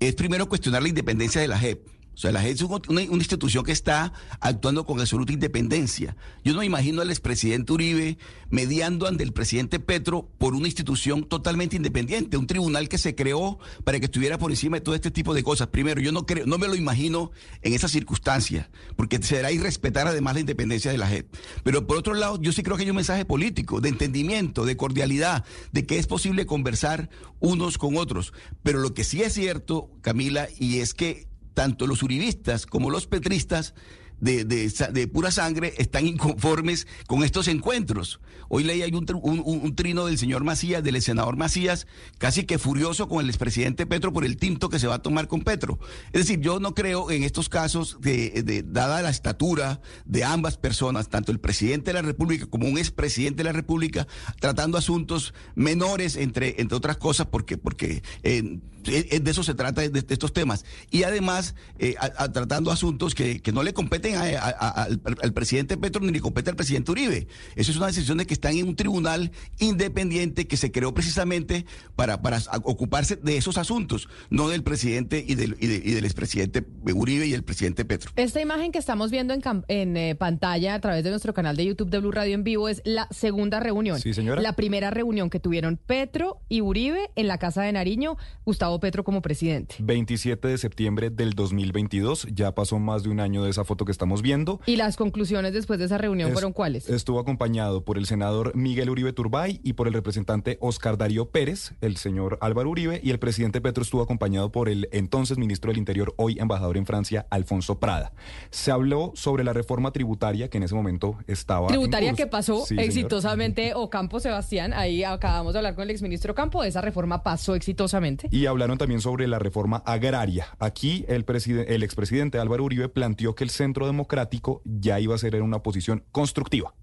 es 0.00 0.14
primero 0.14 0.48
cuestionar 0.48 0.82
la 0.82 0.88
independencia 0.88 1.40
de 1.40 1.48
la 1.48 1.58
JEP. 1.58 1.86
O 2.14 2.16
sea, 2.16 2.30
la 2.32 2.40
JEP 2.40 2.54
es 2.54 2.62
un- 2.62 2.82
una, 2.88 3.02
institución 3.02 3.64
que 3.64 3.72
está 3.72 4.12
actuando 4.40 4.84
con 4.86 5.00
absoluta 5.00 5.32
independencia. 5.32 6.16
Yo 6.44 6.52
no 6.52 6.60
me 6.60 6.66
imagino 6.66 7.02
al 7.02 7.10
expresidente 7.10 7.72
Uribe 7.72 8.18
mediando 8.50 9.06
ante 9.06 9.24
el 9.24 9.32
presidente 9.32 9.80
Petro 9.80 10.28
por 10.38 10.54
una 10.54 10.66
institución 10.68 11.24
totalmente 11.24 11.76
independiente, 11.76 12.36
un 12.36 12.46
tribunal 12.46 12.88
que 12.88 12.98
se 12.98 13.14
creó 13.14 13.58
para 13.82 13.98
que 13.98 14.06
estuviera 14.06 14.38
por 14.38 14.50
encima 14.52 14.76
de 14.76 14.80
todo 14.80 14.94
este 14.94 15.10
tipo 15.10 15.34
de 15.34 15.42
cosas. 15.42 15.68
Primero, 15.68 16.00
yo 16.00 16.12
no 16.12 16.24
creo, 16.24 16.46
no 16.46 16.56
me 16.58 16.68
lo 16.68 16.76
imagino 16.76 17.32
en 17.62 17.72
esa 17.74 17.88
circunstancia, 17.88 18.70
porque 18.96 19.20
será 19.22 19.50
irrespetar 19.50 20.06
además 20.06 20.34
la 20.34 20.40
independencia 20.40 20.92
de 20.92 20.98
la 20.98 21.08
JEP. 21.08 21.34
Pero 21.64 21.86
por 21.86 21.96
otro 21.96 22.14
lado, 22.14 22.40
yo 22.40 22.52
sí 22.52 22.62
creo 22.62 22.76
que 22.76 22.84
hay 22.84 22.90
un 22.90 22.96
mensaje 22.96 23.24
político, 23.24 23.80
de 23.80 23.88
entendimiento, 23.88 24.64
de 24.64 24.76
cordialidad, 24.76 25.44
de 25.72 25.84
que 25.86 25.98
es 25.98 26.06
posible 26.06 26.46
conversar 26.46 27.10
unos 27.40 27.76
con 27.78 27.96
otros. 27.96 28.32
Pero 28.62 28.78
lo 28.78 28.94
que 28.94 29.02
sí 29.04 29.22
es 29.22 29.32
cierto, 29.32 29.90
Camila, 30.00 30.48
y 30.58 30.78
es 30.78 30.94
que 30.94 31.26
tanto 31.54 31.86
los 31.86 32.02
uribistas 32.02 32.66
como 32.66 32.90
los 32.90 33.06
petristas 33.06 33.74
de, 34.20 34.44
de 34.44 34.68
de 34.92 35.08
pura 35.08 35.30
sangre 35.30 35.74
están 35.78 36.06
inconformes 36.06 36.86
con 37.06 37.24
estos 37.24 37.48
encuentros. 37.48 38.20
Hoy 38.48 38.62
leí 38.64 38.82
hay 38.82 38.92
un, 38.92 39.06
un- 39.22 39.74
trino 39.74 40.06
del 40.06 40.18
señor 40.18 40.44
Macías, 40.44 40.84
del 40.84 41.00
senador 41.02 41.36
Macías, 41.36 41.86
casi 42.18 42.44
que 42.44 42.58
furioso 42.58 43.08
con 43.08 43.20
el 43.24 43.28
expresidente 43.28 43.86
Petro 43.86 44.12
por 44.12 44.24
el 44.24 44.36
tinto 44.36 44.68
que 44.68 44.78
se 44.78 44.86
va 44.86 44.96
a 44.96 45.02
tomar 45.02 45.28
con 45.28 45.40
Petro. 45.42 45.78
Es 46.12 46.26
decir, 46.26 46.40
yo 46.40 46.60
no 46.60 46.74
creo 46.74 47.10
en 47.10 47.24
estos 47.24 47.48
casos, 47.48 47.98
de, 48.00 48.42
de- 48.42 48.62
dada 48.62 49.02
la 49.02 49.10
estatura 49.10 49.80
de 50.04 50.24
ambas 50.24 50.56
personas, 50.58 51.08
tanto 51.08 51.32
el 51.32 51.40
presidente 51.40 51.90
de 51.90 51.94
la 51.94 52.02
República 52.02 52.46
como 52.46 52.68
un 52.68 52.78
expresidente 52.78 53.38
de 53.38 53.44
la 53.44 53.52
República, 53.52 54.06
tratando 54.40 54.78
asuntos 54.78 55.32
menores, 55.54 56.16
entre, 56.16 56.60
entre 56.60 56.76
otras 56.76 56.96
cosas, 56.98 57.26
porque, 57.26 57.56
porque 57.56 58.02
eh, 58.22 58.58
eh, 58.86 59.20
de 59.20 59.30
eso 59.30 59.42
se 59.42 59.54
trata 59.54 59.88
de, 59.88 60.04
estos 60.08 60.32
temas. 60.34 60.64
Y 60.90 61.04
además, 61.04 61.54
eh, 61.78 61.94
tratando 62.32 62.70
asuntos 62.70 63.14
que, 63.14 63.40
que 63.40 63.52
no 63.52 63.62
le 63.62 63.72
competen 63.72 64.03
a- 64.14 64.22
a- 64.22 64.48
a- 64.50 64.82
al, 64.84 65.00
al 65.22 65.32
presidente 65.32 65.76
Petro 65.76 66.02
ni 66.02 66.12
le 66.12 66.20
compete 66.20 66.50
al 66.50 66.56
presidente 66.56 66.90
Uribe. 66.92 67.26
Eso 67.56 67.70
es 67.70 67.76
una 67.76 67.86
decisión 67.86 68.18
de 68.18 68.26
que 68.26 68.34
están 68.34 68.56
en 68.56 68.68
un 68.68 68.76
tribunal 68.76 69.30
independiente 69.58 70.46
que 70.46 70.56
se 70.56 70.70
creó 70.70 70.94
precisamente 70.94 71.66
para, 71.96 72.20
ocuparse 72.64 73.16
de 73.16 73.36
esos 73.36 73.58
asuntos, 73.58 74.08
no 74.30 74.48
del 74.48 74.62
presidente 74.62 75.24
y 75.26 75.34
del, 75.34 75.56
y 75.60 75.66
de- 75.66 75.82
y 75.84 75.92
del 75.92 76.04
expresidente 76.04 76.64
Uribe 76.94 77.26
y 77.26 77.32
el 77.34 77.42
presidente 77.42 77.84
Petro. 77.84 78.10
Esta 78.16 78.40
imagen 78.40 78.70
que 78.72 78.78
estamos 78.78 79.10
viendo 79.10 79.34
en 79.68 79.96
eh, 79.96 80.14
pantalla 80.14 80.74
a 80.74 80.80
través 80.80 81.04
de 81.04 81.10
nuestro 81.10 81.34
canal 81.34 81.56
de 81.56 81.64
YouTube 81.66 81.90
de 81.90 81.98
Blue 81.98 82.12
Radio 82.12 82.34
en 82.34 82.44
vivo 82.44 82.68
es 82.68 82.82
la 82.84 83.08
segunda 83.10 83.60
reunión. 83.60 83.98
Sí, 84.00 84.12
señora. 84.14 84.42
La 84.42 84.54
primera 84.54 84.90
reunión 84.90 85.30
que 85.30 85.40
tuvieron 85.40 85.76
Petro 85.76 86.40
y 86.48 86.60
Uribe 86.60 87.10
en 87.16 87.28
la 87.28 87.38
Casa 87.38 87.62
de 87.62 87.72
Nariño, 87.72 88.16
Gustavo 88.44 88.78
Petro 88.80 89.04
como 89.04 89.22
presidente. 89.22 89.76
27 89.80 90.48
de 90.48 90.58
septiembre 90.58 91.10
del 91.10 91.32
2022, 91.34 92.28
ya 92.32 92.54
pasó 92.54 92.78
más 92.78 93.02
de 93.02 93.08
un 93.10 93.20
año 93.20 93.42
de 93.44 93.50
esa 93.50 93.64
foto 93.64 93.84
que 93.84 93.92
estamos 93.94 94.20
viendo. 94.22 94.60
¿Y 94.66 94.76
las 94.76 94.96
conclusiones 94.96 95.52
después 95.52 95.78
de 95.78 95.86
esa 95.86 95.98
reunión 95.98 96.28
Es- 96.28 96.32
fueron 96.34 96.52
cuáles? 96.52 96.88
Estuvo 96.90 97.18
acompañado 97.18 97.84
por 97.84 97.96
el 97.98 98.06
senador 98.06 98.54
Miguel 98.54 98.90
Uribe 98.90 99.12
Turbay 99.12 99.60
y 99.62 99.72
por 99.74 99.86
el 99.88 99.94
representante 99.94 100.58
Oscar 100.60 100.98
Darío 100.98 101.30
Pérez, 101.30 101.72
el 101.80 101.96
señor 101.96 102.38
Álvaro 102.40 102.70
Uribe, 102.70 103.00
y 103.02 103.10
el 103.10 103.18
presidente 103.18 103.60
Petro 103.60 103.82
estuvo 103.82 104.02
acompañado 104.02 104.50
por 104.52 104.68
el 104.68 104.88
entonces 104.92 105.38
ministro 105.38 105.70
del 105.70 105.78
Interior, 105.78 106.12
hoy 106.16 106.38
embajador 106.38 106.76
en 106.76 106.86
Francia, 106.86 107.26
Alfonso 107.30 107.78
Prada. 107.80 108.12
Se 108.50 108.70
habló 108.70 109.12
sobre 109.14 109.44
la 109.44 109.52
reforma 109.52 109.92
tributaria 109.92 110.48
que 110.50 110.58
en 110.58 110.64
ese 110.64 110.74
momento 110.74 111.16
estaba. 111.26 111.62
en 111.66 111.68
Tributaria 111.68 112.10
curso. 112.10 112.24
que 112.24 112.30
pasó 112.30 112.60
Sí, 112.62 112.66
señor. 112.68 112.84
exitosamente 112.84 113.72
Ocampo 113.74 114.20
Sebastián, 114.20 114.72
ahí 114.74 115.04
acabamos 115.04 115.52
de 115.52 115.60
hablar 115.60 115.74
con 115.74 115.84
el 115.84 115.90
exministro 115.90 116.34
Campo, 116.34 116.64
esa 116.64 116.80
reforma 116.80 117.22
pasó 117.22 117.54
exitosamente. 117.54 118.28
Y 118.30 118.46
hablaron 118.46 118.78
también 118.78 119.00
sobre 119.00 119.26
la 119.28 119.38
reforma 119.38 119.82
agraria. 119.86 120.46
Aquí 120.58 121.04
el, 121.08 121.24
el 121.68 121.82
expresidente 121.82 122.38
Álvaro 122.38 122.64
Uribe 122.64 122.88
planteó 122.88 123.34
que 123.34 123.44
el 123.44 123.50
centro 123.50 123.83
democrático 123.86 124.62
ya 124.64 125.00
iba 125.00 125.14
a 125.14 125.18
ser 125.18 125.34
en 125.34 125.42
una 125.42 125.62
posición 125.62 126.04
constructiva. 126.12 126.74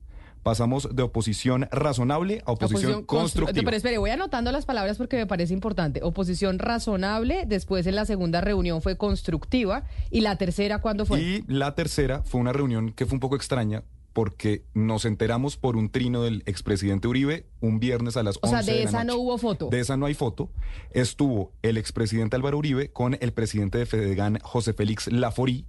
Pasamos 0.43 0.89
de 0.95 1.03
oposición 1.03 1.67
razonable 1.71 2.41
a 2.47 2.53
oposición, 2.53 3.01
constru- 3.03 3.05
constructiva. 3.05 3.63
Pero 3.65 3.77
espere, 3.77 3.97
voy 3.99 4.09
anotando 4.09 4.51
las 4.51 4.65
palabras 4.65 4.97
porque 4.97 5.15
me 5.17 5.27
parece 5.27 5.53
importante. 5.53 5.99
Oposición 6.01 6.57
razonable, 6.57 7.43
después 7.45 7.85
en 7.85 7.93
la 7.95 8.05
segunda 8.05 8.41
reunión 8.41 8.81
fue 8.81 8.97
constructiva 8.97 9.83
y 10.09 10.21
la 10.21 10.37
tercera, 10.37 10.79
¿cuándo 10.81 11.05
fue? 11.05 11.21
Y 11.21 11.43
la 11.47 11.75
tercera 11.75 12.23
fue 12.23 12.41
una 12.41 12.53
reunión 12.53 12.91
que 12.91 13.05
fue 13.05 13.17
un 13.17 13.19
poco 13.19 13.35
extraña 13.35 13.83
porque 14.13 14.65
nos 14.73 15.05
enteramos 15.05 15.57
por 15.57 15.77
un 15.77 15.89
trino 15.91 16.23
del 16.23 16.41
expresidente 16.47 17.07
Uribe 17.07 17.45
un 17.61 17.79
viernes 17.79 18.17
a 18.17 18.23
las 18.23 18.37
o 18.37 18.39
11 18.41 18.49
sea, 18.49 18.61
de 18.73 18.79
de 18.79 18.83
la 18.83 18.89
esa 18.89 19.03
no 19.03 19.15
hubo 19.17 19.37
foto. 19.37 19.69
De 19.69 19.79
esa 19.79 19.95
no 19.95 20.07
hay 20.07 20.15
foto. 20.15 20.49
Estuvo 20.89 21.53
el 21.61 21.77
expresidente 21.77 22.35
Álvaro 22.35 22.57
Uribe 22.57 22.91
con 22.91 23.15
el 23.21 23.31
presidente 23.31 23.77
de 23.77 23.85
Fedegan, 23.85 24.39
José 24.41 24.73
Félix 24.73 25.07
Laforí, 25.11 25.65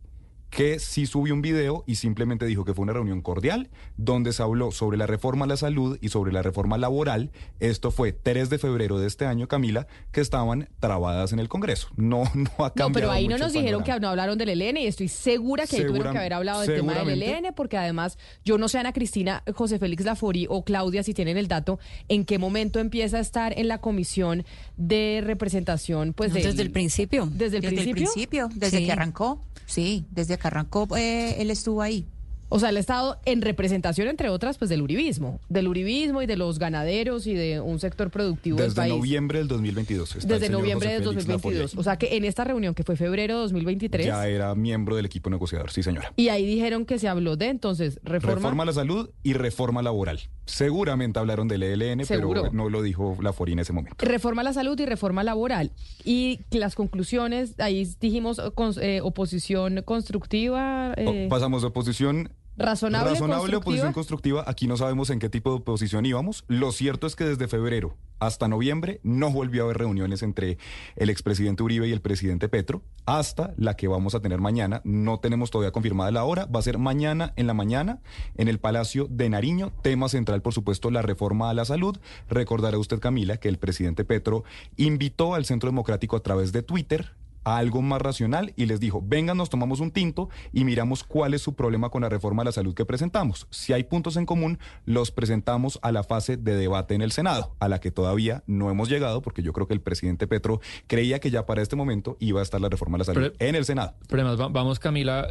que 0.52 0.78
sí 0.78 1.06
subió 1.06 1.32
un 1.32 1.40
video 1.40 1.82
y 1.86 1.94
simplemente 1.94 2.44
dijo 2.44 2.66
que 2.66 2.74
fue 2.74 2.82
una 2.82 2.92
reunión 2.92 3.22
cordial 3.22 3.70
donde 3.96 4.34
se 4.34 4.42
habló 4.42 4.70
sobre 4.70 4.98
la 4.98 5.06
reforma 5.06 5.46
a 5.46 5.48
la 5.48 5.56
salud 5.56 5.96
y 6.02 6.10
sobre 6.10 6.30
la 6.30 6.42
reforma 6.42 6.76
laboral. 6.76 7.30
Esto 7.58 7.90
fue 7.90 8.12
3 8.12 8.50
de 8.50 8.58
febrero 8.58 8.98
de 8.98 9.06
este 9.06 9.24
año, 9.24 9.48
Camila, 9.48 9.86
que 10.12 10.20
estaban 10.20 10.68
trabadas 10.78 11.32
en 11.32 11.38
el 11.38 11.48
Congreso. 11.48 11.88
No, 11.96 12.24
no 12.34 12.50
ha 12.58 12.68
cambiado 12.74 12.88
No, 12.90 12.92
pero 12.92 13.10
ahí 13.10 13.28
no 13.28 13.38
nos 13.38 13.54
dijeron 13.54 13.82
que 13.82 13.98
no 13.98 14.10
hablaron 14.10 14.36
del 14.36 14.50
ELN 14.60 14.76
y 14.76 14.86
estoy 14.86 15.08
segura 15.08 15.66
que 15.66 15.76
ahí 15.76 15.86
tuvieron 15.86 16.12
que 16.12 16.18
haber 16.18 16.34
hablado 16.34 16.60
del 16.60 16.76
tema 16.76 16.94
del. 17.02 17.22
ELN 17.22 17.54
porque 17.56 17.78
además 17.78 18.18
yo 18.44 18.58
no 18.58 18.68
sé 18.68 18.76
Ana 18.78 18.92
Cristina, 18.92 19.42
José 19.54 19.78
Félix 19.78 20.04
Laforí 20.04 20.46
o 20.50 20.64
Claudia 20.64 21.02
si 21.02 21.14
tienen 21.14 21.38
el 21.38 21.48
dato 21.48 21.78
en 22.08 22.26
qué 22.26 22.38
momento 22.38 22.78
empieza 22.78 23.16
a 23.16 23.20
estar 23.20 23.58
en 23.58 23.68
la 23.68 23.78
comisión 23.78 24.44
de 24.76 25.22
representación 25.24 26.12
pues 26.12 26.28
No, 26.28 26.34
del- 26.34 26.44
desde 26.44 26.60
el 26.62 26.70
principio. 26.72 27.24
desde 27.26 27.56
el 27.56 27.62
Desde 27.62 27.68
principio. 27.76 27.90
el 27.90 27.94
principio, 28.12 28.48
desde 28.54 28.78
Sí. 28.80 28.84
que 28.86 28.92
arrancó. 28.92 29.42
Sí, 29.64 30.04
desde 30.10 30.36
que 30.36 30.41
arrancó, 30.48 30.86
eh, 30.96 31.36
él 31.40 31.50
estuvo 31.50 31.82
ahí. 31.82 32.06
O 32.54 32.58
sea, 32.58 32.68
él 32.68 32.76
ha 32.76 32.80
estado 32.80 33.18
en 33.24 33.40
representación, 33.42 34.08
entre 34.08 34.28
otras, 34.28 34.58
pues 34.58 34.68
del 34.68 34.82
uribismo, 34.82 35.40
del 35.48 35.68
uribismo 35.68 36.20
y 36.22 36.26
de 36.26 36.36
los 36.36 36.58
ganaderos 36.58 37.26
y 37.26 37.34
de 37.34 37.60
un 37.60 37.78
sector 37.80 38.10
productivo 38.10 38.58
del 38.58 38.68
Desde 38.68 38.76
país. 38.82 38.94
noviembre 38.94 39.38
del 39.38 39.48
2022. 39.48 40.16
está 40.16 40.34
el 40.34 40.40
Desde 40.40 40.52
noviembre 40.52 40.88
José 40.88 40.98
de 41.00 41.04
Félix 41.04 41.26
2022. 41.26 41.62
Laforía. 41.62 41.80
O 41.80 41.82
sea 41.82 41.96
que 41.96 42.16
en 42.16 42.24
esta 42.24 42.44
reunión 42.44 42.74
que 42.74 42.82
fue 42.84 42.96
febrero 42.96 43.36
de 43.36 43.40
2023 43.42 44.06
Ya 44.06 44.26
era 44.28 44.54
miembro 44.54 44.96
del 44.96 45.06
equipo 45.06 45.30
negociador, 45.30 45.70
sí 45.70 45.82
señora. 45.82 46.12
y 46.16 46.28
ahí 46.28 46.44
dijeron 46.46 46.84
que 46.84 46.98
se 46.98 47.08
habló 47.08 47.36
de 47.36 47.46
entonces 47.48 47.98
reforma. 48.04 48.34
Reforma 48.36 48.62
a 48.64 48.66
la 48.66 48.72
salud 48.72 49.10
y 49.22 49.32
reforma 49.32 49.82
laboral. 49.82 50.20
Seguramente 50.44 51.18
hablaron 51.18 51.48
del 51.48 51.62
ELN, 51.62 52.04
Seguro. 52.04 52.42
pero 52.42 52.52
no 52.54 52.68
lo 52.68 52.82
dijo 52.82 53.16
Laforía 53.22 53.54
en 53.54 53.60
ese 53.60 53.72
momento. 53.72 53.96
Reforma 54.04 54.42
a 54.42 54.44
la 54.44 54.52
salud 54.52 54.78
y 54.78 54.84
reforma 54.86 55.22
laboral. 55.24 55.70
Y 56.04 56.40
las 56.50 56.74
conclusiones, 56.74 57.54
ahí 57.58 57.88
dijimos 58.00 58.38
eh, 58.38 58.42
eh, 58.80 59.00
oposición 59.02 59.82
constructiva. 59.84 60.94
eh, 60.96 61.24
O- 61.26 61.28
pasamos 61.28 61.62
de 61.62 61.68
oposición 61.68 62.30
Razonable, 62.56 63.10
Razonable 63.12 63.56
oposición 63.56 63.92
constructiva. 63.92 64.44
constructiva. 64.44 64.44
Aquí 64.46 64.66
no 64.66 64.76
sabemos 64.76 65.10
en 65.10 65.18
qué 65.18 65.28
tipo 65.28 65.50
de 65.50 65.56
oposición 65.56 66.04
íbamos. 66.04 66.44
Lo 66.48 66.72
cierto 66.72 67.06
es 67.06 67.16
que 67.16 67.24
desde 67.24 67.48
febrero 67.48 67.96
hasta 68.18 68.46
noviembre 68.46 69.00
no 69.02 69.30
volvió 69.30 69.62
a 69.62 69.64
haber 69.64 69.78
reuniones 69.78 70.22
entre 70.22 70.58
el 70.94 71.10
expresidente 71.10 71.62
Uribe 71.62 71.88
y 71.88 71.92
el 71.92 72.00
presidente 72.00 72.48
Petro, 72.48 72.82
hasta 73.04 73.52
la 73.56 73.74
que 73.74 73.88
vamos 73.88 74.14
a 74.14 74.20
tener 74.20 74.40
mañana. 74.40 74.80
No 74.84 75.18
tenemos 75.18 75.50
todavía 75.50 75.72
confirmada 75.72 76.10
la 76.12 76.24
hora. 76.24 76.46
Va 76.46 76.60
a 76.60 76.62
ser 76.62 76.78
mañana 76.78 77.32
en 77.36 77.46
la 77.48 77.54
mañana 77.54 78.00
en 78.36 78.46
el 78.48 78.60
Palacio 78.60 79.08
de 79.10 79.28
Nariño. 79.28 79.72
Tema 79.82 80.08
central, 80.08 80.40
por 80.40 80.54
supuesto, 80.54 80.90
la 80.90 81.02
reforma 81.02 81.50
a 81.50 81.54
la 81.54 81.64
salud. 81.64 81.98
Recordará 82.28 82.78
usted, 82.78 83.00
Camila, 83.00 83.38
que 83.38 83.48
el 83.48 83.58
presidente 83.58 84.04
Petro 84.04 84.44
invitó 84.76 85.34
al 85.34 85.44
Centro 85.44 85.68
Democrático 85.68 86.16
a 86.16 86.22
través 86.22 86.52
de 86.52 86.62
Twitter 86.62 87.16
a 87.44 87.56
algo 87.58 87.82
más 87.82 88.00
racional 88.00 88.52
y 88.56 88.66
les 88.66 88.80
dijo, 88.80 89.02
vengan, 89.04 89.36
nos 89.36 89.50
tomamos 89.50 89.80
un 89.80 89.90
tinto 89.90 90.28
y 90.52 90.64
miramos 90.64 91.04
cuál 91.04 91.34
es 91.34 91.42
su 91.42 91.54
problema 91.54 91.90
con 91.90 92.02
la 92.02 92.08
reforma 92.08 92.42
a 92.42 92.44
la 92.46 92.52
salud 92.52 92.74
que 92.74 92.84
presentamos. 92.84 93.46
Si 93.50 93.72
hay 93.72 93.84
puntos 93.84 94.16
en 94.16 94.26
común, 94.26 94.58
los 94.84 95.10
presentamos 95.10 95.78
a 95.82 95.92
la 95.92 96.04
fase 96.04 96.36
de 96.36 96.54
debate 96.56 96.94
en 96.94 97.02
el 97.02 97.12
Senado, 97.12 97.54
a 97.60 97.68
la 97.68 97.80
que 97.80 97.90
todavía 97.90 98.42
no 98.46 98.70
hemos 98.70 98.88
llegado, 98.88 99.22
porque 99.22 99.42
yo 99.42 99.52
creo 99.52 99.66
que 99.66 99.74
el 99.74 99.80
presidente 99.80 100.26
Petro 100.26 100.60
creía 100.86 101.18
que 101.18 101.30
ya 101.30 101.46
para 101.46 101.62
este 101.62 101.76
momento 101.76 102.16
iba 102.20 102.40
a 102.40 102.42
estar 102.42 102.60
la 102.60 102.68
reforma 102.68 102.96
a 102.96 102.98
la 103.00 103.04
salud 103.04 103.20
Pero- 103.22 103.34
en 103.48 103.54
el 103.56 103.64
Senado. 103.64 103.94
Pero 104.08 104.22
además, 104.22 104.40
va- 104.40 104.48
vamos, 104.52 104.78
Camila, 104.78 105.26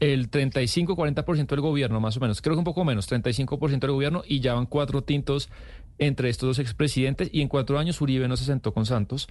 el 0.00 0.30
35-40% 0.30 1.46
del 1.54 1.60
gobierno, 1.60 2.00
más 2.00 2.16
o 2.16 2.20
menos, 2.20 2.40
creo 2.40 2.54
que 2.54 2.58
un 2.58 2.64
poco 2.64 2.84
menos, 2.84 3.06
35% 3.06 3.80
del 3.80 3.92
gobierno, 3.92 4.22
y 4.26 4.40
ya 4.40 4.54
van 4.54 4.66
cuatro 4.66 5.02
tintos 5.02 5.50
entre 5.98 6.30
estos 6.30 6.48
dos 6.48 6.58
expresidentes, 6.58 7.28
y 7.32 7.42
en 7.42 7.48
cuatro 7.48 7.78
años 7.78 8.00
Uribe 8.00 8.26
no 8.26 8.36
se 8.36 8.44
sentó 8.46 8.72
con 8.72 8.86
Santos. 8.86 9.28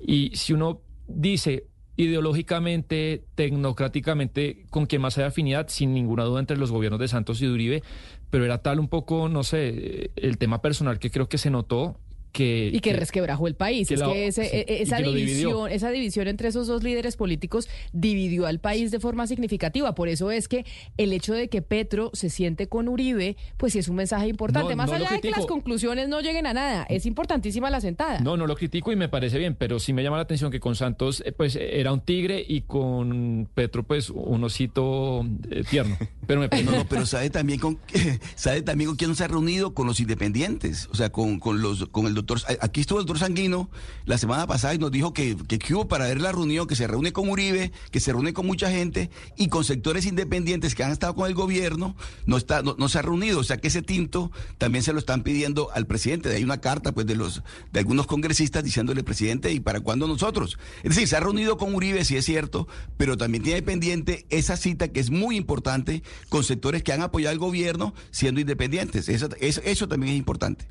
Y 0.00 0.32
si 0.34 0.52
uno 0.52 0.80
dice 1.08 1.66
ideológicamente, 1.96 3.24
tecnocráticamente, 3.34 4.66
con 4.70 4.86
quien 4.86 5.02
más 5.02 5.18
hay 5.18 5.24
afinidad, 5.24 5.66
sin 5.68 5.92
ninguna 5.92 6.22
duda 6.22 6.38
entre 6.38 6.56
los 6.56 6.70
gobiernos 6.70 7.00
de 7.00 7.08
Santos 7.08 7.42
y 7.42 7.46
de 7.46 7.82
pero 8.30 8.44
era 8.44 8.58
tal 8.58 8.78
un 8.78 8.86
poco, 8.86 9.28
no 9.28 9.42
sé, 9.42 10.12
el 10.14 10.38
tema 10.38 10.62
personal 10.62 11.00
que 11.00 11.10
creo 11.10 11.28
que 11.28 11.38
se 11.38 11.50
notó 11.50 11.98
que... 12.32 12.70
Y 12.72 12.80
que 12.80 12.92
resquebrajó 12.92 13.46
el 13.48 13.54
país. 13.54 13.88
que 13.88 13.94
es 13.94 14.00
la- 14.00 14.12
que 14.12 14.26
ese- 14.26 14.44
sí, 14.44 14.50
e- 14.56 14.64
e- 14.68 14.82
esa 14.82 14.98
división, 14.98 15.70
esa 15.70 15.90
división 15.90 16.28
entre 16.28 16.48
esos 16.48 16.66
dos 16.66 16.82
líderes 16.82 17.16
políticos 17.16 17.68
dividió 17.92 18.46
al 18.46 18.58
país 18.60 18.90
de 18.90 19.00
forma 19.00 19.26
significativa. 19.26 19.94
Por 19.94 20.08
eso 20.08 20.30
es 20.30 20.48
que 20.48 20.64
el 20.96 21.12
hecho 21.12 21.34
de 21.34 21.48
que 21.48 21.62
Petro 21.62 22.10
se 22.14 22.30
siente 22.30 22.68
con 22.68 22.88
Uribe, 22.88 23.36
pues 23.56 23.72
sí 23.72 23.78
es 23.78 23.88
un 23.88 23.96
mensaje 23.96 24.28
importante. 24.28 24.70
No, 24.70 24.76
Más 24.76 24.90
no 24.90 24.96
allá 24.96 25.10
de 25.10 25.20
que 25.20 25.30
las 25.30 25.46
conclusiones 25.46 26.08
no 26.08 26.20
lleguen 26.20 26.46
a 26.46 26.52
nada, 26.54 26.84
es 26.84 27.06
importantísima 27.06 27.70
la 27.70 27.80
sentada. 27.80 28.20
No, 28.20 28.36
no 28.36 28.46
lo 28.46 28.56
critico 28.56 28.92
y 28.92 28.96
me 28.96 29.08
parece 29.08 29.38
bien, 29.38 29.54
pero 29.54 29.78
sí 29.78 29.92
me 29.92 30.02
llama 30.02 30.16
la 30.16 30.22
atención 30.22 30.50
que 30.50 30.60
con 30.60 30.74
Santos 30.76 31.22
eh, 31.26 31.32
pues 31.32 31.56
era 31.56 31.92
un 31.92 32.00
tigre 32.00 32.44
y 32.46 32.62
con 32.62 33.48
Petro 33.54 33.82
pues 33.82 34.10
un 34.10 34.44
osito 34.44 35.24
eh, 35.50 35.62
tierno. 35.68 35.96
Pero 36.26 36.40
me 36.40 36.48
No, 36.62 36.72
no, 36.72 36.86
pero 36.86 37.06
sabe 37.06 37.30
también 37.30 37.58
con 37.58 37.78
sabe 38.34 38.60
también 38.60 38.88
con 38.90 38.96
quién 38.98 39.14
se 39.14 39.24
ha 39.24 39.28
reunido 39.28 39.72
con 39.72 39.86
los 39.86 39.98
independientes, 39.98 40.86
o 40.92 40.94
sea, 40.94 41.10
con, 41.10 41.38
con 41.40 41.62
los 41.62 41.86
con 41.86 42.06
el 42.06 42.12
aquí 42.60 42.80
estuvo 42.80 43.00
el 43.00 43.06
doctor 43.06 43.26
Sanguino 43.26 43.70
la 44.04 44.18
semana 44.18 44.46
pasada 44.46 44.74
y 44.74 44.78
nos 44.78 44.90
dijo 44.90 45.12
que, 45.12 45.36
que, 45.48 45.58
que 45.58 45.68
para 45.88 46.06
ver 46.06 46.20
la 46.20 46.32
reunión, 46.32 46.66
que 46.66 46.76
se 46.76 46.86
reúne 46.86 47.12
con 47.12 47.28
Uribe, 47.28 47.72
que 47.90 48.00
se 48.00 48.12
reúne 48.12 48.32
con 48.32 48.46
mucha 48.46 48.70
gente 48.70 49.10
y 49.36 49.48
con 49.48 49.64
sectores 49.64 50.06
independientes 50.06 50.74
que 50.74 50.82
han 50.82 50.92
estado 50.92 51.14
con 51.14 51.26
el 51.26 51.34
gobierno, 51.34 51.94
no 52.26 52.36
está 52.36 52.62
no, 52.62 52.88
se 52.88 52.98
ha 52.98 53.02
reunido, 53.02 53.40
o 53.40 53.44
sea, 53.44 53.58
que 53.58 53.68
ese 53.68 53.82
tinto 53.82 54.30
también 54.56 54.82
se 54.82 54.92
lo 54.92 54.98
están 54.98 55.22
pidiendo 55.22 55.70
al 55.72 55.86
presidente, 55.86 56.34
hay 56.34 56.44
una 56.44 56.60
carta 56.60 56.92
pues 56.92 57.06
de 57.06 57.16
los 57.16 57.42
de 57.72 57.80
algunos 57.80 58.06
congresistas 58.06 58.64
diciéndole 58.64 59.04
presidente 59.04 59.52
y 59.52 59.60
para 59.60 59.80
cuándo 59.80 60.06
nosotros. 60.06 60.58
Es 60.82 60.90
decir, 60.90 61.08
se 61.08 61.16
ha 61.16 61.20
reunido 61.20 61.56
con 61.56 61.74
Uribe, 61.74 62.04
sí 62.04 62.16
es 62.16 62.24
cierto, 62.24 62.66
pero 62.96 63.16
también 63.16 63.42
tiene 63.42 63.62
pendiente 63.62 64.26
esa 64.30 64.56
cita 64.56 64.88
que 64.88 65.00
es 65.00 65.10
muy 65.10 65.36
importante 65.36 66.02
con 66.28 66.44
sectores 66.44 66.82
que 66.82 66.92
han 66.92 67.02
apoyado 67.02 67.32
al 67.32 67.38
gobierno 67.38 67.94
siendo 68.10 68.40
independientes. 68.40 69.08
Eso, 69.08 69.28
eso 69.40 69.88
también 69.88 70.14
es 70.14 70.18
importante. 70.18 70.66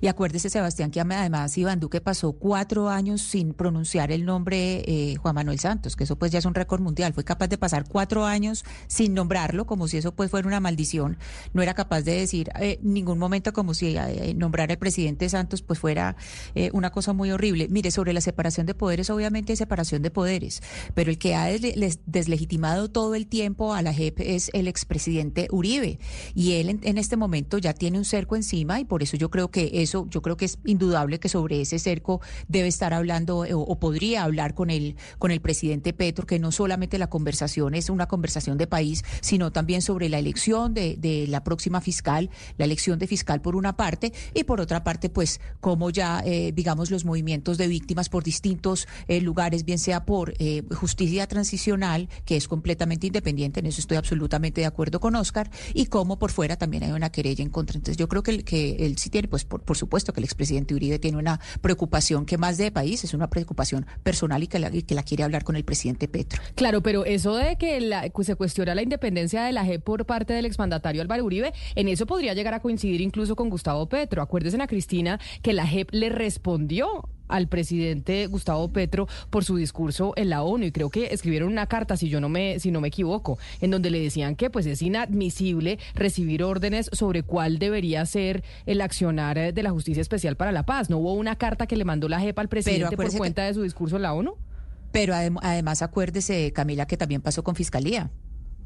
Y 0.00 0.06
acuérdese, 0.08 0.50
Sebastián, 0.50 0.90
que 0.90 1.00
además 1.00 1.56
Iván 1.58 1.80
Duque 1.80 2.00
pasó 2.00 2.32
cuatro 2.32 2.88
años 2.88 3.22
sin 3.22 3.54
pronunciar 3.54 4.12
el 4.12 4.24
nombre 4.24 4.82
eh, 4.86 5.16
Juan 5.16 5.34
Manuel 5.34 5.58
Santos, 5.58 5.96
que 5.96 6.04
eso 6.04 6.16
pues 6.16 6.32
ya 6.32 6.38
es 6.38 6.44
un 6.44 6.54
récord 6.54 6.80
mundial. 6.80 7.12
Fue 7.12 7.24
capaz 7.24 7.48
de 7.48 7.58
pasar 7.58 7.84
cuatro 7.88 8.24
años 8.24 8.64
sin 8.86 9.14
nombrarlo, 9.14 9.66
como 9.66 9.88
si 9.88 9.98
eso 9.98 10.14
pues 10.14 10.30
fuera 10.30 10.46
una 10.48 10.60
maldición. 10.60 11.18
No 11.52 11.62
era 11.62 11.74
capaz 11.74 12.02
de 12.02 12.16
decir 12.16 12.50
eh, 12.60 12.78
ningún 12.82 13.18
momento 13.18 13.52
como 13.52 13.74
si 13.74 13.96
eh, 13.96 14.34
nombrar 14.36 14.70
al 14.70 14.78
presidente 14.78 15.28
Santos 15.28 15.62
pues 15.62 15.78
fuera 15.78 16.16
eh, 16.54 16.70
una 16.72 16.90
cosa 16.90 17.12
muy 17.12 17.30
horrible. 17.30 17.68
Mire, 17.68 17.90
sobre 17.90 18.12
la 18.12 18.20
separación 18.20 18.66
de 18.66 18.74
poderes, 18.74 19.10
obviamente 19.10 19.52
hay 19.52 19.56
separación 19.56 20.02
de 20.02 20.10
poderes, 20.10 20.62
pero 20.94 21.10
el 21.10 21.18
que 21.18 21.34
ha 21.34 21.46
deslegitimado 22.06 22.90
todo 22.90 23.14
el 23.14 23.26
tiempo 23.26 23.74
a 23.74 23.82
la 23.82 23.92
JEP 23.92 24.20
es 24.20 24.50
el 24.52 24.68
expresidente 24.68 25.48
Uribe. 25.50 25.98
Y 26.34 26.52
él 26.54 26.68
en, 26.68 26.80
en 26.82 26.98
este 26.98 27.16
momento 27.16 27.58
ya 27.58 27.74
tiene 27.74 27.98
un 27.98 28.04
cerco 28.04 28.36
encima 28.36 28.80
y 28.80 28.84
por 28.84 29.02
eso 29.02 29.16
yo 29.16 29.30
creo 29.30 29.50
que 29.50 29.61
eso, 29.72 30.06
yo 30.10 30.22
creo 30.22 30.36
que 30.36 30.44
es 30.46 30.58
indudable 30.64 31.20
que 31.20 31.28
sobre 31.28 31.60
ese 31.60 31.78
cerco 31.78 32.20
debe 32.48 32.68
estar 32.68 32.92
hablando 32.94 33.44
eh, 33.44 33.54
o, 33.54 33.78
podría 33.78 34.22
hablar 34.24 34.54
con 34.54 34.70
el, 34.70 34.96
con 35.18 35.30
el 35.30 35.40
presidente 35.40 35.92
Petro, 35.92 36.26
que 36.26 36.38
no 36.38 36.52
solamente 36.52 36.98
la 36.98 37.08
conversación 37.08 37.74
es 37.74 37.90
una 37.90 38.06
conversación 38.06 38.58
de 38.58 38.66
país, 38.66 39.04
sino 39.20 39.50
también 39.52 39.82
sobre 39.82 40.08
la 40.08 40.18
elección 40.18 40.74
de, 40.74 41.26
la 41.28 41.44
próxima 41.44 41.80
fiscal, 41.80 42.30
la 42.58 42.64
elección 42.64 42.98
de 42.98 43.06
fiscal 43.06 43.40
por 43.40 43.56
una 43.56 43.76
parte 43.76 44.12
y 44.34 44.44
por 44.44 44.60
otra 44.60 44.84
parte, 44.84 45.08
pues, 45.08 45.40
como 45.60 45.90
ya, 45.90 46.22
eh, 46.24 46.52
digamos, 46.54 46.90
los 46.90 47.04
movimientos 47.04 47.58
de 47.58 47.68
víctimas 47.68 48.08
por 48.08 48.22
distintos 48.24 48.86
eh, 49.08 49.20
lugares, 49.20 49.64
bien 49.64 49.78
sea 49.78 50.04
por 50.04 50.34
justicia 50.74 51.26
transicional, 51.26 52.08
que 52.24 52.36
es 52.36 52.48
completamente 52.48 53.06
independiente, 53.06 53.60
en 53.60 53.66
eso 53.66 53.80
estoy 53.80 53.96
absolutamente 53.96 54.60
de 54.60 54.66
acuerdo 54.66 55.00
con 55.00 55.14
Oscar, 55.16 55.50
y 55.74 55.86
como 55.86 56.18
por 56.18 56.30
fuera 56.30 56.56
también 56.56 56.82
hay 56.84 56.92
una 56.92 57.10
querella 57.10 57.42
en 57.42 57.50
contra. 57.50 57.76
Entonces 57.76 57.96
yo 57.96 58.08
creo 58.08 58.22
que, 58.22 58.30
el- 58.30 58.44
que 58.44 58.76
él 58.86 58.96
sí 58.98 59.10
tiene, 59.10 59.28
pues 59.28 59.44
por, 59.52 59.60
por 59.62 59.76
supuesto 59.76 60.14
que 60.14 60.20
el 60.20 60.24
expresidente 60.24 60.74
Uribe 60.74 60.98
tiene 60.98 61.18
una 61.18 61.38
preocupación 61.60 62.24
que 62.24 62.38
más 62.38 62.56
de 62.56 62.70
país, 62.72 63.04
es 63.04 63.12
una 63.12 63.28
preocupación 63.28 63.84
personal 64.02 64.42
y 64.42 64.46
que 64.46 64.58
la, 64.58 64.70
que 64.70 64.94
la 64.94 65.02
quiere 65.02 65.24
hablar 65.24 65.44
con 65.44 65.56
el 65.56 65.64
presidente 65.64 66.08
Petro. 66.08 66.40
Claro, 66.54 66.82
pero 66.82 67.04
eso 67.04 67.36
de 67.36 67.56
que 67.56 67.78
la- 67.82 68.08
pues, 68.14 68.26
se 68.26 68.34
cuestiona 68.34 68.74
la 68.74 68.82
independencia 68.82 69.42
de 69.44 69.52
la 69.52 69.62
JEP 69.64 69.82
por 69.84 70.06
parte 70.06 70.32
del 70.32 70.46
exmandatario 70.46 71.02
Álvaro 71.02 71.24
Uribe, 71.26 71.52
en 71.74 71.88
eso 71.88 72.06
podría 72.06 72.32
llegar 72.32 72.54
a 72.54 72.60
coincidir 72.60 73.02
incluso 73.02 73.36
con 73.36 73.50
Gustavo 73.50 73.86
Petro. 73.90 74.22
Acuérdese, 74.22 74.56
Ana 74.56 74.66
Cristina, 74.66 75.20
que 75.42 75.52
la 75.52 75.66
JEP 75.66 75.90
le 75.92 76.08
respondió 76.08 77.08
al 77.32 77.48
presidente 77.48 78.26
Gustavo 78.26 78.68
Petro 78.72 79.08
por 79.30 79.44
su 79.44 79.56
discurso 79.56 80.12
en 80.16 80.30
la 80.30 80.42
ONU. 80.42 80.64
Y 80.66 80.72
creo 80.72 80.90
que 80.90 81.06
escribieron 81.12 81.50
una 81.50 81.66
carta 81.66 81.96
si 81.96 82.08
yo 82.08 82.20
no 82.20 82.28
me 82.28 82.58
si 82.60 82.70
no 82.70 82.80
me 82.80 82.88
equivoco 82.88 83.38
en 83.60 83.70
donde 83.70 83.90
le 83.90 84.00
decían 84.00 84.36
que 84.36 84.50
pues 84.50 84.66
es 84.66 84.80
inadmisible 84.82 85.78
recibir 85.94 86.42
órdenes 86.42 86.88
sobre 86.92 87.22
cuál 87.22 87.58
debería 87.58 88.04
ser 88.06 88.42
el 88.66 88.80
accionar 88.80 89.38
eh, 89.38 89.52
de 89.52 89.62
la 89.62 89.70
Justicia 89.70 90.00
Especial 90.00 90.36
para 90.36 90.52
la 90.52 90.64
Paz. 90.64 90.90
No 90.90 90.98
hubo 90.98 91.14
una 91.14 91.36
carta 91.36 91.66
que 91.66 91.76
le 91.76 91.84
mandó 91.84 92.08
la 92.08 92.20
JEP 92.20 92.38
al 92.38 92.48
presidente 92.48 92.96
por 92.96 93.10
que- 93.10 93.18
cuenta 93.18 93.44
de 93.44 93.54
su 93.54 93.62
discurso 93.62 93.96
en 93.96 94.02
la 94.02 94.12
ONU 94.14 94.34
Pero 94.92 95.14
adem- 95.14 95.38
además 95.42 95.80
acuérdese, 95.82 96.52
Camila, 96.52 96.86
que 96.86 96.96
también 96.96 97.22
pasó 97.22 97.42
con 97.42 97.54
Fiscalía. 97.54 98.10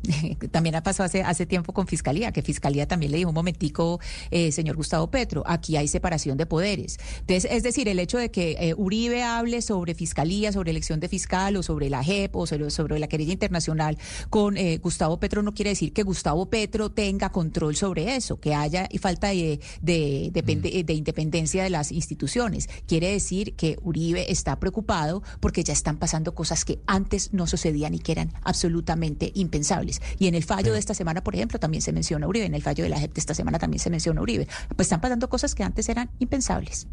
También 0.50 0.74
ha 0.74 0.82
pasado 0.82 1.06
hace, 1.06 1.22
hace 1.22 1.46
tiempo 1.46 1.72
con 1.72 1.86
Fiscalía, 1.86 2.32
que 2.32 2.42
Fiscalía 2.42 2.86
también 2.86 3.12
le 3.12 3.18
dijo 3.18 3.30
un 3.30 3.34
momentico, 3.34 4.00
eh, 4.30 4.52
señor 4.52 4.76
Gustavo 4.76 5.10
Petro, 5.10 5.42
aquí 5.46 5.76
hay 5.76 5.88
separación 5.88 6.36
de 6.36 6.46
poderes. 6.46 6.98
Entonces, 7.20 7.50
es 7.50 7.62
decir, 7.62 7.88
el 7.88 7.98
hecho 7.98 8.18
de 8.18 8.30
que 8.30 8.56
eh, 8.58 8.74
Uribe 8.76 9.22
hable 9.22 9.62
sobre 9.62 9.94
Fiscalía, 9.94 10.52
sobre 10.52 10.70
elección 10.70 11.00
de 11.00 11.08
fiscal 11.08 11.56
o 11.56 11.62
sobre 11.62 11.90
la 11.90 12.02
JEP 12.02 12.36
o 12.36 12.46
sobre, 12.46 12.70
sobre 12.70 12.98
la 12.98 13.08
querella 13.08 13.32
internacional 13.32 13.98
con 14.30 14.56
eh, 14.56 14.78
Gustavo 14.78 15.18
Petro 15.18 15.42
no 15.42 15.54
quiere 15.54 15.70
decir 15.70 15.92
que 15.92 16.02
Gustavo 16.02 16.46
Petro 16.46 16.90
tenga 16.90 17.30
control 17.30 17.76
sobre 17.76 18.16
eso, 18.16 18.38
que 18.40 18.54
haya 18.54 18.88
falta 19.00 19.28
de, 19.28 19.60
de, 19.80 20.30
depende- 20.32 20.84
de 20.84 20.92
independencia 20.94 21.62
de 21.64 21.70
las 21.70 21.92
instituciones. 21.92 22.68
Quiere 22.86 23.10
decir 23.12 23.54
que 23.54 23.78
Uribe 23.82 24.30
está 24.30 24.58
preocupado 24.58 25.22
porque 25.40 25.64
ya 25.64 25.72
están 25.72 25.96
pasando 25.98 26.34
cosas 26.34 26.64
que 26.64 26.80
antes 26.86 27.32
no 27.32 27.46
sucedían 27.46 27.94
y 27.94 27.98
que 27.98 28.12
eran 28.12 28.32
absolutamente 28.42 29.32
impensables. 29.34 29.95
Y 30.18 30.28
en 30.28 30.34
el 30.34 30.44
fallo 30.44 30.72
de 30.72 30.78
esta 30.78 30.94
semana, 30.94 31.22
por 31.22 31.34
ejemplo, 31.34 31.58
también 31.58 31.82
se 31.82 31.92
menciona 31.92 32.26
Uribe, 32.26 32.46
en 32.46 32.54
el 32.54 32.62
fallo 32.62 32.84
de 32.84 32.90
la 32.90 32.98
JEP 32.98 33.14
de 33.14 33.20
esta 33.20 33.34
semana 33.34 33.58
también 33.58 33.80
se 33.80 33.90
menciona 33.90 34.20
Uribe. 34.20 34.46
Pues 34.74 34.86
están 34.86 35.00
pasando 35.00 35.28
cosas 35.28 35.54
que 35.54 35.62
antes 35.62 35.88
eran 35.88 36.10
impensables. 36.18 36.86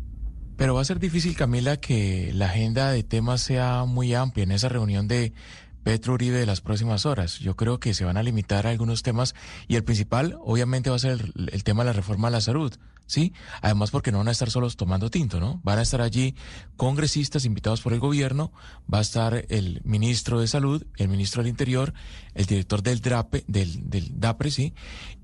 Pero 0.55 0.75
va 0.75 0.81
a 0.81 0.85
ser 0.85 0.99
difícil, 0.99 1.35
Camila, 1.35 1.77
que 1.77 2.31
la 2.33 2.45
agenda 2.45 2.91
de 2.91 3.03
temas 3.03 3.41
sea 3.41 3.85
muy 3.85 4.13
amplia 4.13 4.43
en 4.43 4.51
esa 4.51 4.69
reunión 4.69 5.07
de 5.07 5.33
Petro 5.83 6.13
Uribe 6.13 6.37
de 6.37 6.45
las 6.45 6.61
próximas 6.61 7.05
horas. 7.05 7.39
Yo 7.39 7.55
creo 7.55 7.79
que 7.79 7.93
se 7.93 8.05
van 8.05 8.17
a 8.17 8.23
limitar 8.23 8.67
a 8.67 8.69
algunos 8.69 9.03
temas 9.03 9.35
y 9.67 9.75
el 9.75 9.83
principal, 9.83 10.37
obviamente, 10.41 10.89
va 10.89 10.95
a 10.95 10.99
ser 10.99 11.31
el, 11.35 11.49
el 11.51 11.63
tema 11.63 11.83
de 11.83 11.87
la 11.87 11.93
reforma 11.93 12.27
a 12.27 12.31
la 12.31 12.41
salud. 12.41 12.73
¿Sí? 13.05 13.33
Además, 13.61 13.91
porque 13.91 14.11
no 14.11 14.19
van 14.19 14.29
a 14.29 14.31
estar 14.31 14.49
solos 14.49 14.75
tomando 14.77 15.09
tinto, 15.09 15.39
¿no? 15.39 15.59
Van 15.63 15.77
a 15.77 15.81
estar 15.81 16.01
allí 16.01 16.35
congresistas 16.77 17.45
invitados 17.45 17.81
por 17.81 17.93
el 17.93 17.99
gobierno, 17.99 18.51
va 18.91 18.99
a 18.99 19.01
estar 19.01 19.45
el 19.49 19.81
ministro 19.83 20.39
de 20.39 20.47
Salud, 20.47 20.83
el 20.97 21.09
ministro 21.09 21.43
del 21.43 21.49
Interior, 21.49 21.93
el 22.33 22.45
director 22.45 22.81
del 22.81 23.01
DRAPE, 23.01 23.43
del, 23.47 23.89
del 23.89 24.19
DAPRE, 24.19 24.49
sí, 24.51 24.73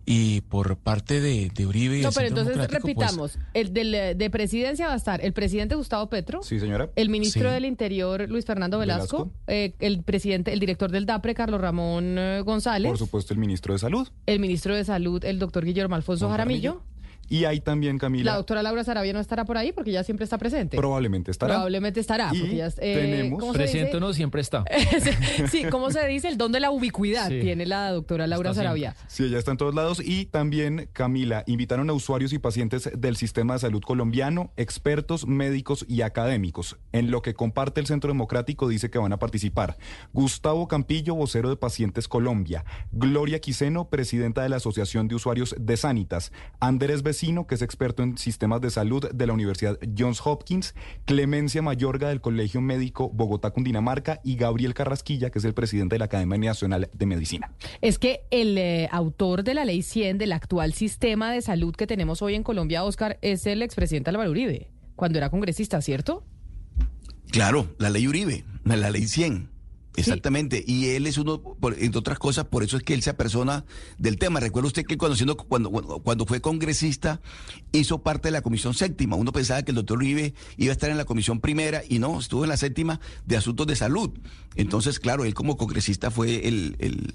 y 0.05 0.41
por 0.41 0.77
parte 0.77 1.21
de, 1.21 1.51
de 1.53 1.65
Uribe 1.67 1.99
y 1.99 2.01
No, 2.01 2.09
el 2.09 2.13
pero 2.15 2.27
Centro 2.27 2.41
entonces 2.51 2.67
pues, 2.67 2.83
repitamos, 2.83 3.39
el 3.53 3.73
del, 3.73 4.17
de 4.17 4.29
presidencia 4.29 4.87
va 4.87 4.93
a 4.93 4.97
estar 4.97 5.23
el 5.23 5.33
presidente 5.33 5.75
Gustavo 5.75 6.09
Petro, 6.09 6.41
Sí, 6.43 6.59
señora. 6.59 6.89
el 6.95 7.09
ministro 7.09 7.47
Sí. 7.49 7.53
del 7.53 7.65
Interior 7.65 8.27
Luis 8.29 8.45
Fernando 8.45 8.77
Velasco, 8.79 9.25
Velasco. 9.25 9.41
eh, 9.47 9.73
el 9.79 10.03
presidente, 10.03 10.51
el 10.53 10.59
director 10.59 10.91
del 10.91 11.05
DAPRE 11.05 11.33
Carlos 11.33 11.61
Ramón 11.61 12.17
eh, 12.17 12.41
González, 12.41 12.89
Por 12.89 12.97
supuesto, 12.97 13.33
el 13.33 13.39
ministro 13.39 13.73
de 13.73 13.79
Salud. 13.79 14.07
el 14.25 14.39
ministro 14.39 14.75
de 14.75 14.83
Salud 14.83 15.23
el 15.23 15.39
doctor 15.39 15.63
Guillermo 15.65 15.95
Alfonso 15.95 16.29
Jaramillo, 16.29 16.81
Y 17.29 17.45
hay 17.45 17.59
también, 17.61 17.97
Camila, 17.97 18.31
la 18.31 18.37
doctora 18.37 18.63
Laura 18.63 18.83
Sarabia 18.83 19.13
no 19.13 19.19
estará 19.19 19.45
por 19.45 19.57
ahí 19.57 19.71
porque 19.71 19.91
ya 19.91 20.03
siempre 20.03 20.23
está 20.23 20.37
presente. 20.37 20.77
probablemente 20.77 21.31
estará. 21.31 21.53
Probablemente 21.53 21.99
estará. 21.99 22.29
Y 22.33 22.39
porque 22.39 22.55
ya, 22.55 22.67
eh, 22.67 22.71
tenemos- 22.79 23.39
¿cómo 23.39 23.53
se 23.53 23.59
Presidente 23.59 23.91
dice? 23.91 23.99
no 23.99 24.13
siempre 24.13 24.41
está. 24.41 24.63
sí, 25.51 25.63
¿cómo 25.69 25.91
se 25.91 26.05
dice? 26.07 26.27
El 26.27 26.37
don 26.37 26.51
de 26.51 26.59
la 26.59 26.71
ubicuidad 26.71 27.29
Sí. 27.29 27.39
tiene 27.41 27.65
la 27.65 27.91
doctora 27.91 28.27
Laura 28.27 28.49
Está 28.51 28.63
Sarabia. 28.63 28.95
Sí, 29.07 29.23
ella 29.25 29.37
está 29.37 29.51
en 29.51 29.57
todos 29.57 29.75
lados. 29.75 30.01
Y 30.03 30.25
también, 30.25 30.89
Camila, 30.93 31.43
invitaron 31.47 31.89
a 31.89 31.93
usuarios 31.93 32.33
y 32.33 32.39
pacientes 32.39 32.89
del 32.97 33.15
sistema 33.15 33.53
de 33.53 33.59
salud 33.59 33.81
colombiano, 33.81 34.51
expertos, 34.57 35.27
médicos 35.27 35.85
y 35.87 36.01
académicos. 36.01 36.77
En 36.91 37.11
lo 37.11 37.21
que 37.21 37.33
comparte 37.33 37.79
el 37.81 37.87
Centro 37.87 38.09
Democrático 38.09 38.67
dice 38.67 38.89
que 38.89 38.97
van 38.97 39.13
a 39.13 39.19
participar 39.19 39.77
Gustavo 40.13 40.67
Campillo, 40.67 41.15
vocero 41.15 41.49
de 41.49 41.55
Pacientes 41.57 42.07
Colombia, 42.07 42.65
Gloria 42.91 43.39
Quiseno, 43.39 43.89
presidenta 43.89 44.41
de 44.43 44.49
la 44.49 44.57
Asociación 44.57 45.07
de 45.07 45.15
Usuarios 45.15 45.55
de 45.59 45.77
Sanitas, 45.77 46.31
Andrés 46.59 47.03
Vecino, 47.19 47.47
que 47.47 47.55
es 47.55 47.61
experto 47.61 48.01
en 48.01 48.17
sistemas 48.17 48.61
de 48.61 48.69
salud 48.69 49.09
de 49.11 49.27
la 49.27 49.33
Universidad 49.33 49.77
Johns 49.97 50.21
Hopkins, 50.23 50.73
Clemencia 51.03 51.61
Mayorga 51.61 52.07
del 52.07 52.21
Colegio 52.21 52.61
Médico 52.61 53.09
Bogotá, 53.09 53.51
Cundinamarca 53.51 54.21
y 54.23 54.37
Gabriel 54.37 54.73
Carrasquilla, 54.73 55.29
que 55.29 55.39
es 55.39 55.45
el 55.45 55.53
presidente 55.53 55.95
de 55.95 55.99
la 55.99 56.05
Academia 56.05 56.51
Nacional 56.51 56.89
de 56.93 57.05
Medicina. 57.05 57.51
Es 57.81 57.99
que 57.99 58.21
el 58.31 58.57
eh, 58.57 58.87
autor 58.89 59.43
de 59.43 59.53
la 59.53 59.65
ley 59.65 59.81
100 59.81 60.17
del 60.17 60.31
actual 60.31 60.71
sistema 60.71 61.33
de 61.33 61.41
salud 61.41 61.75
que 61.75 61.87
tenemos 61.87 62.21
hoy 62.21 62.35
en 62.35 62.43
Colombia, 62.43 62.85
Oscar, 62.85 63.19
es 63.21 63.45
el 63.45 63.63
expresidente 63.63 64.11
Álvaro 64.11 64.31
Uribe, 64.31 64.71
cuando 64.95 65.17
era 65.17 65.29
congresista, 65.29 65.81
¿cierto? 65.81 66.23
Claro, 67.31 67.75
la 67.79 67.89
ley 67.89 68.07
Uribe, 68.07 68.45
la 68.63 68.89
ley 68.89 69.07
100. 69.07 69.58
Exactamente, 69.99 70.63
y 70.65 70.89
él 70.89 71.07
es 71.07 71.17
uno, 71.17 71.41
entre 71.77 71.99
otras 71.99 72.19
cosas, 72.19 72.45
por 72.45 72.63
eso 72.63 72.77
es 72.77 72.83
que 72.83 72.93
él 72.93 73.01
se 73.01 73.09
apersona 73.09 73.65
del 73.97 74.17
tema. 74.17 74.39
Recuerda 74.39 74.67
usted 74.67 74.85
que 74.85 74.97
cuando, 74.97 75.15
siendo, 75.15 75.37
cuando, 75.37 75.71
cuando 75.71 76.25
fue 76.25 76.41
congresista 76.41 77.21
hizo 77.71 78.01
parte 78.01 78.29
de 78.29 78.31
la 78.31 78.41
comisión 78.41 78.73
séptima. 78.73 79.15
Uno 79.15 79.31
pensaba 79.31 79.63
que 79.63 79.71
el 79.71 79.75
doctor 79.75 79.97
Uribe 79.97 80.33
iba 80.57 80.71
a 80.71 80.73
estar 80.73 80.89
en 80.89 80.97
la 80.97 81.05
comisión 81.05 81.39
primera 81.39 81.81
y 81.87 81.99
no, 81.99 82.19
estuvo 82.19 82.43
en 82.43 82.49
la 82.49 82.57
séptima 82.57 82.99
de 83.25 83.37
asuntos 83.37 83.67
de 83.67 83.75
salud. 83.75 84.11
Entonces, 84.55 84.99
claro, 84.99 85.25
él 85.25 85.33
como 85.33 85.57
congresista 85.57 86.11
fue 86.11 86.47
el, 86.47 86.75
el, 86.79 87.13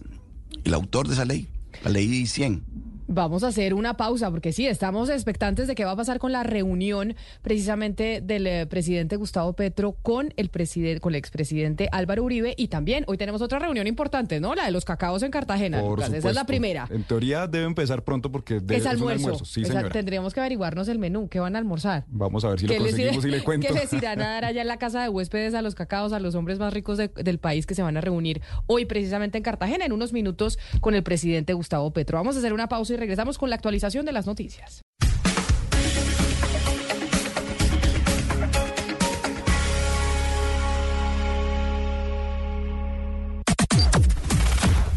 el 0.65 0.75
autor 0.75 1.09
de 1.09 1.15
esa 1.15 1.25
ley, 1.25 1.49
la 1.83 1.91
ley 1.91 2.27
100. 2.27 2.94
Vamos 3.07 3.45
a 3.45 3.49
hacer 3.49 3.75
una 3.75 3.97
pausa 3.97 4.31
porque 4.31 4.53
sí, 4.53 4.67
estamos 4.67 5.11
expectantes 5.11 5.67
de 5.69 5.75
qué 5.75 5.85
va 5.85 5.91
a 5.93 5.97
pasar 5.97 6.19
con 6.19 6.33
la 6.33 6.43
reunión 6.43 7.15
precisamente 7.43 8.21
del 8.23 8.47
eh, 8.47 8.67
presidente 8.67 9.17
Gustavo 9.17 9.53
Petro 9.53 9.93
con 10.03 10.33
el 10.37 10.49
presidente, 10.49 11.01
con 11.01 11.13
el 11.13 11.19
expresidente 11.19 11.89
Álvaro 11.93 12.25
Uribe 12.25 12.55
y 12.57 12.69
también 12.69 13.05
hoy 13.07 13.19
tenemos 13.19 13.43
otra 13.43 13.59
reunión 13.59 13.87
importante, 13.87 14.41
¿no? 14.41 14.55
La 14.55 14.65
de 14.65 14.71
los 14.71 14.87
cacaos 14.87 15.23
en 15.23 15.31
Cartagena. 15.31 15.81
Por 15.83 15.99
Lucas, 15.99 16.13
Esa 16.15 16.31
es 16.31 16.35
la 16.35 16.47
primera. 16.47 16.89
En 16.91 17.03
teoría 17.05 17.47
debe 17.47 17.67
empezar 17.67 18.03
pronto 18.05 18.33
porque 18.33 18.55
debe, 18.55 18.77
es 18.77 18.83
un 18.85 18.89
almuerzo. 18.89 19.27
almuerzo. 19.27 19.45
Sí, 19.45 19.65
señora. 19.67 19.91
tendríamos 19.91 20.33
que 20.33 20.41
averiguarnos 20.41 20.89
el 20.89 20.99
menú, 20.99 21.29
qué 21.29 21.41
van 21.41 21.57
a 21.57 21.59
almorzar. 21.59 22.05
Vamos 22.09 22.43
a 22.47 22.49
ver 22.49 22.61
si 22.61 22.67
lo 22.67 22.73
¿Qué 22.73 22.81
les, 22.81 22.93
conseguimos 22.93 23.25
y 23.27 23.29
le 23.31 23.41
cuento. 23.45 23.67
qué 23.69 23.75
les 23.75 23.93
irán 23.93 24.23
a 24.23 24.29
dar 24.29 24.45
allá 24.47 24.63
en 24.63 24.69
la 24.69 24.79
casa 24.79 25.03
de 25.03 25.11
huéspedes 25.11 25.53
a 25.55 25.61
los 25.61 25.75
cacaos, 25.75 26.15
a 26.15 26.21
los 26.21 26.35
hombres 26.35 26.59
más 26.59 26.73
ricos 26.73 26.97
de- 26.97 27.09
del 27.09 27.39
país 27.39 27.67
que 27.67 27.75
se 27.75 27.83
van 27.83 27.99
a 27.99 28.01
reunir 28.01 28.41
hoy 28.67 28.87
precisamente 28.87 29.37
en 29.37 29.45
Cartagena 29.45 29.85
en 29.85 29.93
unos 29.93 30.15
minutos 30.15 30.59
con 30.81 30.95
el 30.95 31.03
presidente 31.03 31.53
Gustavo 31.53 31.93
Petro? 31.93 32.17
Vamos 32.17 32.37
a 32.37 32.39
hacer 32.39 32.55
una 32.55 32.69
pausa 32.69 32.94
y 32.95 32.97
regresamos 32.97 33.39
con 33.39 33.51
la 33.51 33.57
actualización 33.57 34.07
de 34.07 34.13
las 34.13 34.27
noticias. 34.27 34.83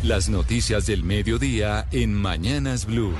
Las 0.03 0.29
noticias 0.29 0.85
del 0.85 1.03
mediodía 1.03 1.85
en 1.91 2.13
Mañanas 2.13 2.85
Blue. 2.85 3.13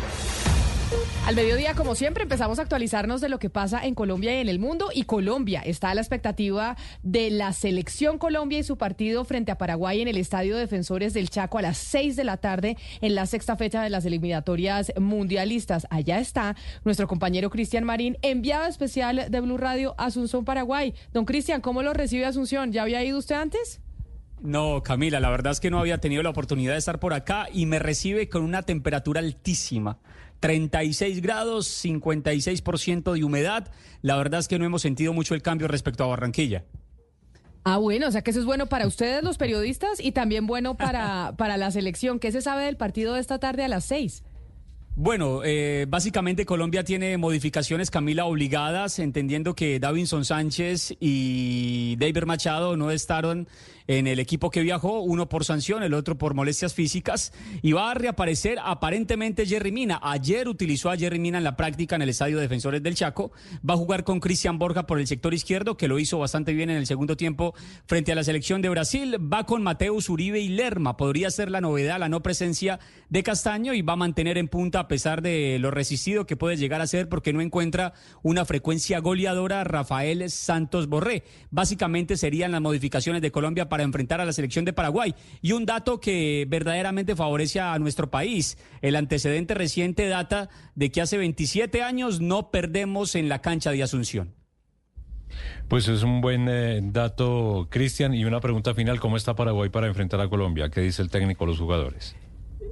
Al 1.28 1.36
mediodía, 1.36 1.74
como 1.74 1.94
siempre, 1.94 2.24
empezamos 2.24 2.58
a 2.58 2.62
actualizarnos 2.62 3.20
de 3.20 3.28
lo 3.28 3.38
que 3.38 3.50
pasa 3.50 3.86
en 3.86 3.96
Colombia 3.96 4.34
y 4.34 4.40
en 4.40 4.48
el 4.48 4.60
mundo. 4.60 4.92
Y 4.94 5.04
Colombia 5.04 5.60
está 5.60 5.90
a 5.90 5.94
la 5.94 6.00
expectativa 6.00 6.78
de 7.04 7.30
la 7.32 7.52
selección 7.52 8.18
Colombia 8.18 8.60
y 8.60 8.64
su 8.64 8.78
partido 8.78 9.26
frente 9.26 9.52
a 9.52 9.58
Paraguay 9.58 10.00
en 10.00 10.08
el 10.08 10.16
Estadio 10.16 10.56
Defensores 10.56 11.14
del 11.14 11.30
Chaco 11.30 11.58
a 11.58 11.64
las 11.64 11.80
6 11.80 12.16
de 12.16 12.24
la 12.24 12.38
tarde 12.38 12.78
en 13.02 13.14
la 13.14 13.26
sexta 13.26 13.58
fecha 13.58 13.84
de 13.84 13.90
las 13.90 14.06
eliminatorias 14.06 14.94
mundialistas. 14.98 15.86
Allá 15.90 16.20
está 16.20 16.56
nuestro 16.86 17.10
compañero 17.10 17.50
Cristian 17.50 17.84
Marín, 17.84 18.18
enviado 18.22 18.66
especial 18.66 19.26
de 19.30 19.40
Blue 19.42 19.58
Radio 19.58 19.96
Asunción, 19.98 20.46
Paraguay. 20.46 20.94
Don 21.12 21.26
Cristian, 21.26 21.60
¿cómo 21.60 21.84
lo 21.84 21.92
recibe 21.92 22.24
Asunción? 22.24 22.72
¿Ya 22.72 22.84
había 22.84 23.04
ido 23.04 23.18
usted 23.18 23.36
antes? 23.36 23.82
No, 24.40 24.82
Camila, 24.82 25.20
la 25.20 25.30
verdad 25.30 25.52
es 25.52 25.60
que 25.60 25.72
no 25.72 25.80
había 25.80 25.98
tenido 25.98 26.24
la 26.24 26.30
oportunidad 26.30 26.72
de 26.72 26.80
estar 26.80 27.00
por 27.00 27.14
acá 27.14 27.48
y 27.52 27.66
me 27.66 27.80
recibe 27.80 28.30
con 28.30 28.44
una 28.44 28.62
temperatura 28.62 29.20
altísima. 29.20 30.00
36 30.40 31.22
grados, 31.22 31.84
56% 31.84 33.14
de 33.14 33.24
humedad. 33.24 33.72
La 34.02 34.16
verdad 34.18 34.40
es 34.40 34.48
que 34.48 34.60
no 34.60 34.66
hemos 34.66 34.82
sentido 34.82 35.14
mucho 35.14 35.36
el 35.36 35.42
cambio 35.42 35.68
respecto 35.68 36.04
a 36.04 36.08
Barranquilla. 36.08 36.66
Ah, 37.64 37.78
bueno, 37.78 38.08
o 38.08 38.12
sea 38.12 38.22
que 38.22 38.32
eso 38.32 38.40
es 38.40 38.46
bueno 38.46 38.68
para 38.68 38.88
ustedes 38.88 39.24
los 39.24 39.38
periodistas 39.38 40.00
y 40.00 40.14
también 40.14 40.48
bueno 40.48 40.78
para, 40.78 41.34
para 41.38 41.58
la 41.58 41.70
selección. 41.72 42.20
¿Qué 42.20 42.32
se 42.32 42.42
sabe 42.42 42.64
del 42.64 42.78
partido 42.78 43.16
de 43.16 43.20
esta 43.20 43.40
tarde 43.40 43.64
a 43.66 43.68
las 43.68 43.86
6? 43.86 44.24
Bueno, 45.00 45.42
eh, 45.44 45.86
básicamente 45.88 46.44
Colombia 46.44 46.84
tiene 46.84 47.18
modificaciones, 47.18 47.92
Camila, 47.92 48.26
obligadas, 48.26 48.98
entendiendo 48.98 49.54
que 49.54 49.80
Davinson 49.80 50.26
Sánchez 50.26 50.96
y 51.00 51.96
David 51.98 52.24
Machado 52.24 52.76
no 52.78 52.90
estaron 52.90 53.48
en 53.88 54.08
el 54.08 54.20
equipo 54.20 54.52
que 54.52 54.62
viajó, 54.62 55.02
uno 55.02 55.30
por 55.30 55.46
sanción, 55.46 55.84
el 55.84 55.94
otro 55.94 56.18
por 56.18 56.34
molestias 56.34 56.74
físicas, 56.74 57.34
y 57.62 57.72
va 57.72 57.92
a 57.92 57.94
reaparecer 57.94 58.58
aparentemente 58.64 59.46
Jerry 59.46 59.72
Mina. 59.72 60.00
Ayer 60.02 60.48
utilizó 60.48 60.90
a 60.90 60.98
Jerry 60.98 61.20
Mina 61.20 61.38
en 61.38 61.44
la 61.44 61.56
práctica 61.56 61.96
en 61.96 62.02
el 62.02 62.10
Estadio 62.10 62.40
Defensores 62.40 62.84
del 62.84 62.96
Chaco, 62.96 63.32
va 63.68 63.74
a 63.74 63.78
jugar 63.78 64.04
con 64.04 64.20
Cristian 64.20 64.60
Borja 64.60 64.86
por 64.86 65.00
el 65.00 65.08
sector 65.08 65.34
izquierdo, 65.34 65.78
que 65.78 65.88
lo 65.88 66.00
hizo 66.00 66.20
bastante 66.20 66.54
bien 66.54 66.70
en 66.70 66.78
el 66.78 66.86
segundo 66.86 67.18
tiempo 67.18 67.54
frente 67.86 68.12
a 68.12 68.16
la 68.16 68.24
selección 68.24 68.62
de 68.62 68.70
Brasil, 68.70 69.16
va 69.22 69.46
con 69.46 69.64
Mateus 69.64 70.10
Uribe 70.10 70.40
y 70.40 70.50
Lerma, 70.50 70.98
podría 70.98 71.32
ser 71.32 71.50
la 71.50 71.62
novedad, 71.62 72.00
la 72.00 72.10
no 72.10 72.22
presencia 72.22 72.80
de 73.10 73.24
Castaño, 73.24 73.74
y 73.74 73.82
va 73.82 73.94
a 73.94 73.98
mantener 73.98 74.38
en 74.38 74.48
punta 74.48 74.80
a 74.82 74.88
pesar 74.88 75.22
de 75.22 75.58
lo 75.60 75.72
resistido 75.72 76.26
que 76.26 76.36
puede 76.36 76.58
llegar 76.58 76.82
a 76.82 76.88
ser 76.88 77.10
porque 77.10 77.34
no 77.34 77.42
encuentra 77.42 77.94
una 78.22 78.46
frecuencia 78.46 79.00
goleadora 79.00 79.64
Rafael 79.64 80.30
Santos 80.30 80.88
Borré. 80.88 81.24
Básicamente 81.52 82.18
serían 82.18 82.52
las 82.52 82.62
modificaciones 82.62 83.22
de 83.22 83.32
Colombia 83.32 83.70
para 83.70 83.77
enfrentar 83.84 84.22
a 84.22 84.26
la 84.26 84.34
selección 84.34 84.66
de 84.66 84.74
Paraguay. 84.74 85.16
Y 85.42 85.52
un 85.52 85.66
dato 85.66 86.00
que 86.00 86.46
verdaderamente 86.48 87.16
favorece 87.16 87.60
a 87.60 87.78
nuestro 87.80 88.10
país. 88.10 88.58
El 88.82 88.96
antecedente 88.96 89.54
reciente 89.54 90.08
data 90.08 90.50
de 90.76 90.92
que 90.92 91.02
hace 91.02 91.18
27 91.18 91.82
años 91.82 92.22
no 92.22 92.52
perdemos 92.52 93.16
en 93.16 93.30
la 93.30 93.42
cancha 93.42 93.72
de 93.72 93.84
Asunción. 93.84 94.34
Pues 95.68 95.88
es 95.88 96.04
un 96.04 96.22
buen 96.22 96.48
eh, 96.50 96.80
dato, 96.82 97.68
Cristian. 97.70 98.14
Y 98.14 98.26
una 98.26 98.40
pregunta 98.40 98.74
final, 98.74 99.00
¿cómo 99.00 99.18
está 99.18 99.36
Paraguay 99.36 99.70
para 99.70 99.88
enfrentar 99.88 100.22
a 100.22 100.30
Colombia? 100.30 100.70
¿Qué 100.70 100.82
dice 100.82 101.02
el 101.02 101.10
técnico, 101.10 101.46
los 101.46 101.60
jugadores? 101.60 102.16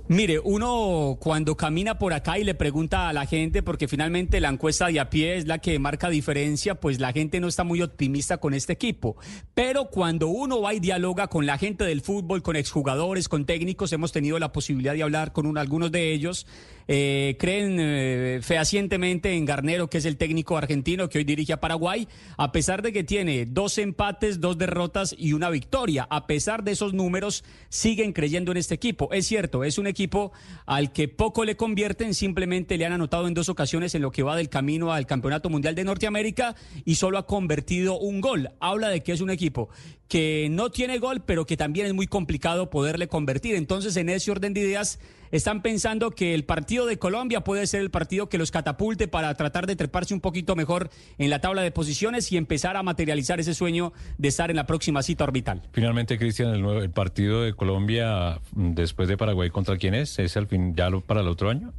Mire, 0.08 0.38
uno 0.38 1.18
cuando 1.20 1.58
camina 1.58 1.98
por 1.98 2.14
acá 2.14 2.38
y 2.38 2.44
le 2.44 2.54
pregunta 2.54 3.10
a 3.10 3.14
la 3.14 3.26
gente, 3.26 3.64
porque 3.64 3.88
finalmente 3.88 4.40
la 4.40 4.50
encuesta 4.50 4.86
de 4.86 5.00
a 5.00 5.10
pie 5.10 5.36
es 5.38 5.48
la 5.48 5.58
que 5.58 5.80
marca 5.80 6.10
diferencia, 6.12 6.76
pues 6.76 7.00
la 7.00 7.12
gente 7.12 7.40
no 7.40 7.48
está 7.48 7.64
muy 7.64 7.82
optimista 7.82 8.38
con 8.38 8.54
este 8.54 8.74
equipo. 8.74 9.18
Pero 9.56 9.86
cuando 9.90 10.28
uno 10.28 10.62
va 10.62 10.76
y 10.76 10.80
dialoga 10.80 11.26
con 11.28 11.48
la 11.48 11.58
gente 11.58 11.86
del 11.86 12.02
fútbol, 12.02 12.44
con 12.44 12.56
exjugadores, 12.56 13.28
con 13.28 13.46
técnicos, 13.48 13.94
hemos 13.94 14.12
tenido 14.12 14.38
la 14.38 14.52
posibilidad 14.52 14.94
de 14.94 15.02
hablar 15.02 15.34
con 15.34 15.48
un- 15.48 15.58
algunos 15.58 15.92
de 15.92 16.14
ellos, 16.14 16.46
eh, 16.88 17.36
creen 17.40 17.78
eh, 17.80 18.40
fehacientemente 18.42 19.34
en 19.34 19.46
Garnero, 19.46 19.90
que 19.90 19.98
es 19.98 20.06
el 20.06 20.18
técnico 20.18 20.58
argentino 20.58 21.10
que 21.10 21.18
hoy 21.18 21.24
dirige 21.24 21.54
a 21.54 21.60
Paraguay, 21.60 22.08
a 22.38 22.52
pesar 22.52 22.82
de 22.82 22.94
que 22.94 23.04
tiene 23.04 23.46
dos 23.46 23.78
empates, 23.78 24.40
dos 24.40 24.58
derrotas 24.58 25.16
y 25.18 25.34
una 25.34 25.50
victoria. 25.50 26.08
A 26.10 26.28
pesar 26.28 26.64
de 26.64 26.72
esos 26.72 26.94
números, 26.94 27.44
siguen 27.70 28.14
creyendo 28.14 28.52
en 28.52 28.58
este 28.58 28.76
equipo. 28.76 29.12
Es 29.14 29.28
cierto, 29.28 29.64
es 29.64 29.78
un 29.78 29.88
equipo 29.88 30.32
al 30.66 30.94
que 30.94 31.08
poco 31.08 31.46
le 31.46 31.56
convierten, 31.56 32.14
simplemente 32.14 32.78
le 32.78 32.86
han 32.86 32.94
anotado 32.94 33.28
en 33.28 33.34
dos 33.34 33.50
ocasiones 33.50 33.96
en 33.96 34.02
lo 34.02 34.12
que 34.12 34.24
va 34.24 34.36
del 34.36 34.50
camino 34.50 34.94
al 34.94 35.08
Campeonato 35.08 35.50
Mundial 35.50 35.76
de 35.76 35.84
Norteamérica 35.84 36.56
y 36.86 36.96
solo 36.96 37.18
ha 37.18 37.26
convertido 37.26 37.98
un 37.98 38.22
gol. 38.22 38.50
Habla 38.60 38.90
de 38.90 39.02
que 39.02 39.12
es 39.12 39.22
un 39.22 39.30
equipo 39.30 39.70
que 40.08 40.48
no 40.52 40.70
tiene 40.70 41.00
gol, 41.00 41.24
pero 41.26 41.46
que 41.46 41.58
también 41.58 41.88
es 41.88 41.94
muy 41.94 42.08
complicado 42.08 42.70
poderle 42.70 43.08
convertir. 43.08 43.56
Entonces, 43.56 43.98
en 43.98 44.10
ese 44.10 44.32
orden 44.32 44.54
de 44.54 44.62
ideas, 44.62 45.00
están 45.32 45.62
pensando 45.62 46.12
que 46.12 46.34
el 46.34 46.44
partido 46.46 46.86
de 46.86 46.98
Colombia 46.98 47.42
puede 47.42 47.68
ser 47.68 47.82
el 47.82 47.90
partido 47.92 48.30
que 48.30 48.38
los 48.38 48.52
catapulte 48.52 49.08
para 49.08 49.34
tratar 49.36 49.68
de 49.68 49.76
treparse 49.76 50.14
un 50.14 50.22
poquito 50.22 50.56
mejor 50.56 50.90
en 51.18 51.30
la 51.30 51.40
tabla 51.40 51.62
de 51.62 51.72
posiciones 51.72 52.32
y 52.32 52.38
empezar 52.38 52.78
a 52.78 52.84
materializar 52.84 53.40
ese 53.40 53.54
sueño 53.54 53.94
de 54.18 54.28
estar 54.28 54.50
en 54.50 54.56
la 54.56 54.66
próxima 54.66 55.02
cita 55.04 55.24
orbital. 55.24 55.62
Finalmente, 55.74 56.18
Cristian, 56.18 56.50
el, 56.54 56.62
nuevo- 56.62 56.82
el 56.82 56.90
partido 56.92 57.42
de 57.42 57.54
Colombia 57.54 58.40
mm, 58.54 58.74
después 58.74 59.08
de 59.08 59.18
Paraguay, 59.18 59.50
¿contra 59.50 59.78
quién 59.78 59.94
es? 59.96 60.20
¿Es 60.20 60.38
al 60.38 60.48
fin 60.48 60.76
ya 60.76 60.90
lo- 60.90 61.02
para 61.02 61.22
el 61.22 61.28
otro 61.28 61.50
año? 61.50 61.74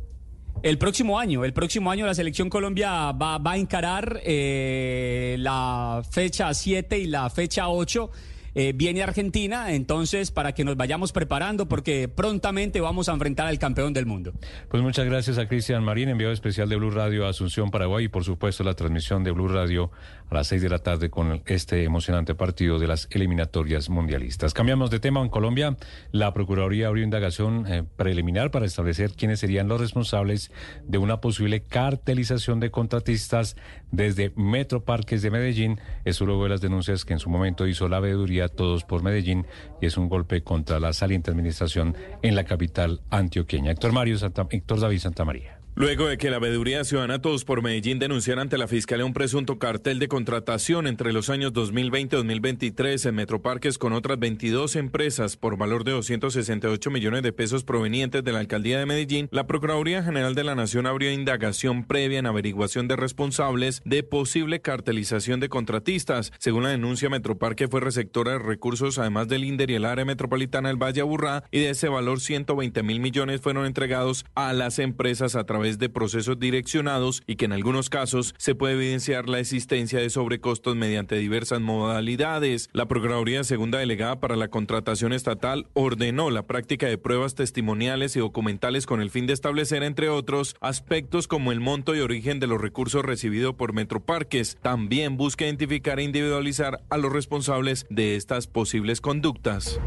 El 0.62 0.78
próximo 0.78 1.18
año, 1.18 1.44
el 1.44 1.52
próximo 1.52 1.90
año 1.90 2.06
la 2.06 2.14
selección 2.14 2.48
Colombia 2.48 3.12
va, 3.12 3.36
va 3.36 3.52
a 3.52 3.56
encarar 3.58 4.20
eh, 4.24 5.36
la 5.38 6.02
fecha 6.10 6.52
7 6.54 6.98
y 6.98 7.06
la 7.06 7.28
fecha 7.28 7.68
8 7.68 8.10
eh, 8.58 8.72
viene 8.74 9.02
Argentina, 9.02 9.74
entonces 9.74 10.30
para 10.30 10.52
que 10.52 10.64
nos 10.64 10.78
vayamos 10.78 11.12
preparando 11.12 11.68
porque 11.68 12.08
prontamente 12.08 12.80
vamos 12.80 13.10
a 13.10 13.12
enfrentar 13.12 13.46
al 13.46 13.58
campeón 13.58 13.92
del 13.92 14.06
mundo. 14.06 14.32
Pues 14.70 14.82
muchas 14.82 15.04
gracias 15.04 15.36
a 15.36 15.46
Cristian 15.46 15.84
Marín, 15.84 16.08
enviado 16.08 16.32
especial 16.32 16.66
de 16.70 16.76
Blue 16.76 16.90
Radio 16.90 17.26
a 17.26 17.28
Asunción, 17.28 17.70
Paraguay 17.70 18.06
y 18.06 18.08
por 18.08 18.24
supuesto 18.24 18.64
la 18.64 18.72
transmisión 18.72 19.22
de 19.24 19.30
Blue 19.32 19.48
Radio 19.48 19.90
a 20.30 20.34
las 20.34 20.48
6 20.48 20.62
de 20.62 20.68
la 20.68 20.78
tarde 20.78 21.10
con 21.10 21.42
este 21.46 21.84
emocionante 21.84 22.34
partido 22.34 22.78
de 22.78 22.86
las 22.86 23.08
eliminatorias 23.10 23.88
mundialistas. 23.88 24.54
Cambiamos 24.54 24.90
de 24.90 25.00
tema 25.00 25.20
en 25.20 25.28
Colombia. 25.28 25.76
La 26.12 26.32
Procuraduría 26.32 26.88
abrió 26.88 27.04
indagación 27.04 27.66
eh, 27.66 27.84
preliminar 27.96 28.50
para 28.50 28.66
establecer 28.66 29.12
quiénes 29.12 29.40
serían 29.40 29.68
los 29.68 29.80
responsables 29.80 30.50
de 30.84 30.98
una 30.98 31.20
posible 31.20 31.60
cartelización 31.60 32.60
de 32.60 32.70
contratistas 32.70 33.56
desde 33.90 34.32
Metro 34.36 34.84
Parques 34.84 35.22
de 35.22 35.30
Medellín. 35.30 35.80
Eso 36.04 36.26
luego 36.26 36.44
de 36.44 36.50
las 36.50 36.60
denuncias 36.60 37.04
que 37.04 37.12
en 37.12 37.18
su 37.18 37.30
momento 37.30 37.66
hizo 37.66 37.88
la 37.88 38.00
veeduría 38.00 38.48
Todos 38.48 38.84
por 38.84 39.02
Medellín 39.02 39.46
y 39.80 39.86
es 39.86 39.96
un 39.96 40.08
golpe 40.08 40.42
contra 40.42 40.80
la 40.80 40.92
saliente 40.92 41.30
administración 41.30 41.96
en 42.22 42.34
la 42.34 42.44
capital 42.44 43.00
antioqueña. 43.10 43.70
Héctor 43.70 43.92
Mario 43.92 44.18
Santa, 44.18 44.46
Héctor 44.50 44.80
David 44.80 44.98
Santa 44.98 45.24
María. 45.24 45.55
Luego 45.78 46.06
de 46.06 46.16
que 46.16 46.30
la 46.30 46.38
veeduría 46.38 46.84
ciudadana 46.84 47.20
Todos 47.20 47.44
por 47.44 47.60
Medellín 47.60 47.98
denunciara 47.98 48.40
ante 48.40 48.56
la 48.56 48.66
Fiscalía 48.66 49.04
un 49.04 49.12
presunto 49.12 49.58
cartel 49.58 49.98
de 49.98 50.08
contratación 50.08 50.86
entre 50.86 51.12
los 51.12 51.28
años 51.28 51.52
2020 51.52 52.16
y 52.16 52.18
2023 52.18 53.04
en 53.04 53.14
Metroparques 53.14 53.76
con 53.76 53.92
otras 53.92 54.18
22 54.18 54.74
empresas 54.76 55.36
por 55.36 55.58
valor 55.58 55.84
de 55.84 55.92
268 55.92 56.90
millones 56.90 57.22
de 57.22 57.34
pesos 57.34 57.62
provenientes 57.62 58.24
de 58.24 58.32
la 58.32 58.38
Alcaldía 58.38 58.78
de 58.78 58.86
Medellín, 58.86 59.28
la 59.30 59.46
Procuraduría 59.46 60.02
General 60.02 60.34
de 60.34 60.44
la 60.44 60.54
Nación 60.54 60.86
abrió 60.86 61.12
indagación 61.12 61.84
previa 61.84 62.20
en 62.20 62.26
averiguación 62.26 62.88
de 62.88 62.96
responsables 62.96 63.82
de 63.84 64.02
posible 64.02 64.62
cartelización 64.62 65.40
de 65.40 65.50
contratistas. 65.50 66.32
Según 66.38 66.62
la 66.62 66.70
denuncia, 66.70 67.10
Metroparque 67.10 67.68
fue 67.68 67.82
receptora 67.82 68.32
de 68.32 68.38
recursos 68.38 68.98
además 68.98 69.28
del 69.28 69.44
INDER 69.44 69.70
y 69.70 69.74
el 69.74 69.84
área 69.84 70.06
metropolitana 70.06 70.70
del 70.70 70.82
Valle 70.82 71.02
Aburrá 71.02 71.44
y 71.50 71.60
de 71.60 71.68
ese 71.68 71.90
valor 71.90 72.20
120 72.20 72.82
mil 72.82 73.00
millones 73.00 73.42
fueron 73.42 73.66
entregados 73.66 74.24
a 74.34 74.54
las 74.54 74.78
empresas 74.78 75.36
a 75.36 75.44
través 75.44 75.65
de 75.66 75.88
procesos 75.88 76.38
direccionados 76.38 77.22
y 77.26 77.36
que 77.36 77.46
en 77.46 77.52
algunos 77.52 77.90
casos 77.90 78.34
se 78.38 78.54
puede 78.54 78.74
evidenciar 78.74 79.28
la 79.28 79.40
existencia 79.40 79.98
de 79.98 80.08
sobrecostos 80.08 80.76
mediante 80.76 81.16
diversas 81.16 81.60
modalidades. 81.60 82.70
La 82.72 82.86
Procuraduría 82.86 83.42
Segunda 83.42 83.78
Delegada 83.78 84.20
para 84.20 84.36
la 84.36 84.48
Contratación 84.48 85.12
Estatal 85.12 85.66
ordenó 85.74 86.30
la 86.30 86.46
práctica 86.46 86.86
de 86.86 86.98
pruebas 86.98 87.34
testimoniales 87.34 88.14
y 88.14 88.20
documentales 88.20 88.86
con 88.86 89.00
el 89.00 89.10
fin 89.10 89.26
de 89.26 89.32
establecer, 89.32 89.82
entre 89.82 90.08
otros, 90.08 90.54
aspectos 90.60 91.26
como 91.26 91.50
el 91.50 91.60
monto 91.60 91.96
y 91.96 92.00
origen 92.00 92.38
de 92.38 92.46
los 92.46 92.60
recursos 92.60 93.04
recibidos 93.04 93.54
por 93.54 93.72
Metroparques. 93.72 94.56
También 94.62 95.16
busca 95.16 95.44
identificar 95.44 95.98
e 95.98 96.04
individualizar 96.04 96.80
a 96.88 96.96
los 96.96 97.12
responsables 97.12 97.86
de 97.90 98.16
estas 98.16 98.46
posibles 98.46 99.00
conductas. 99.00 99.80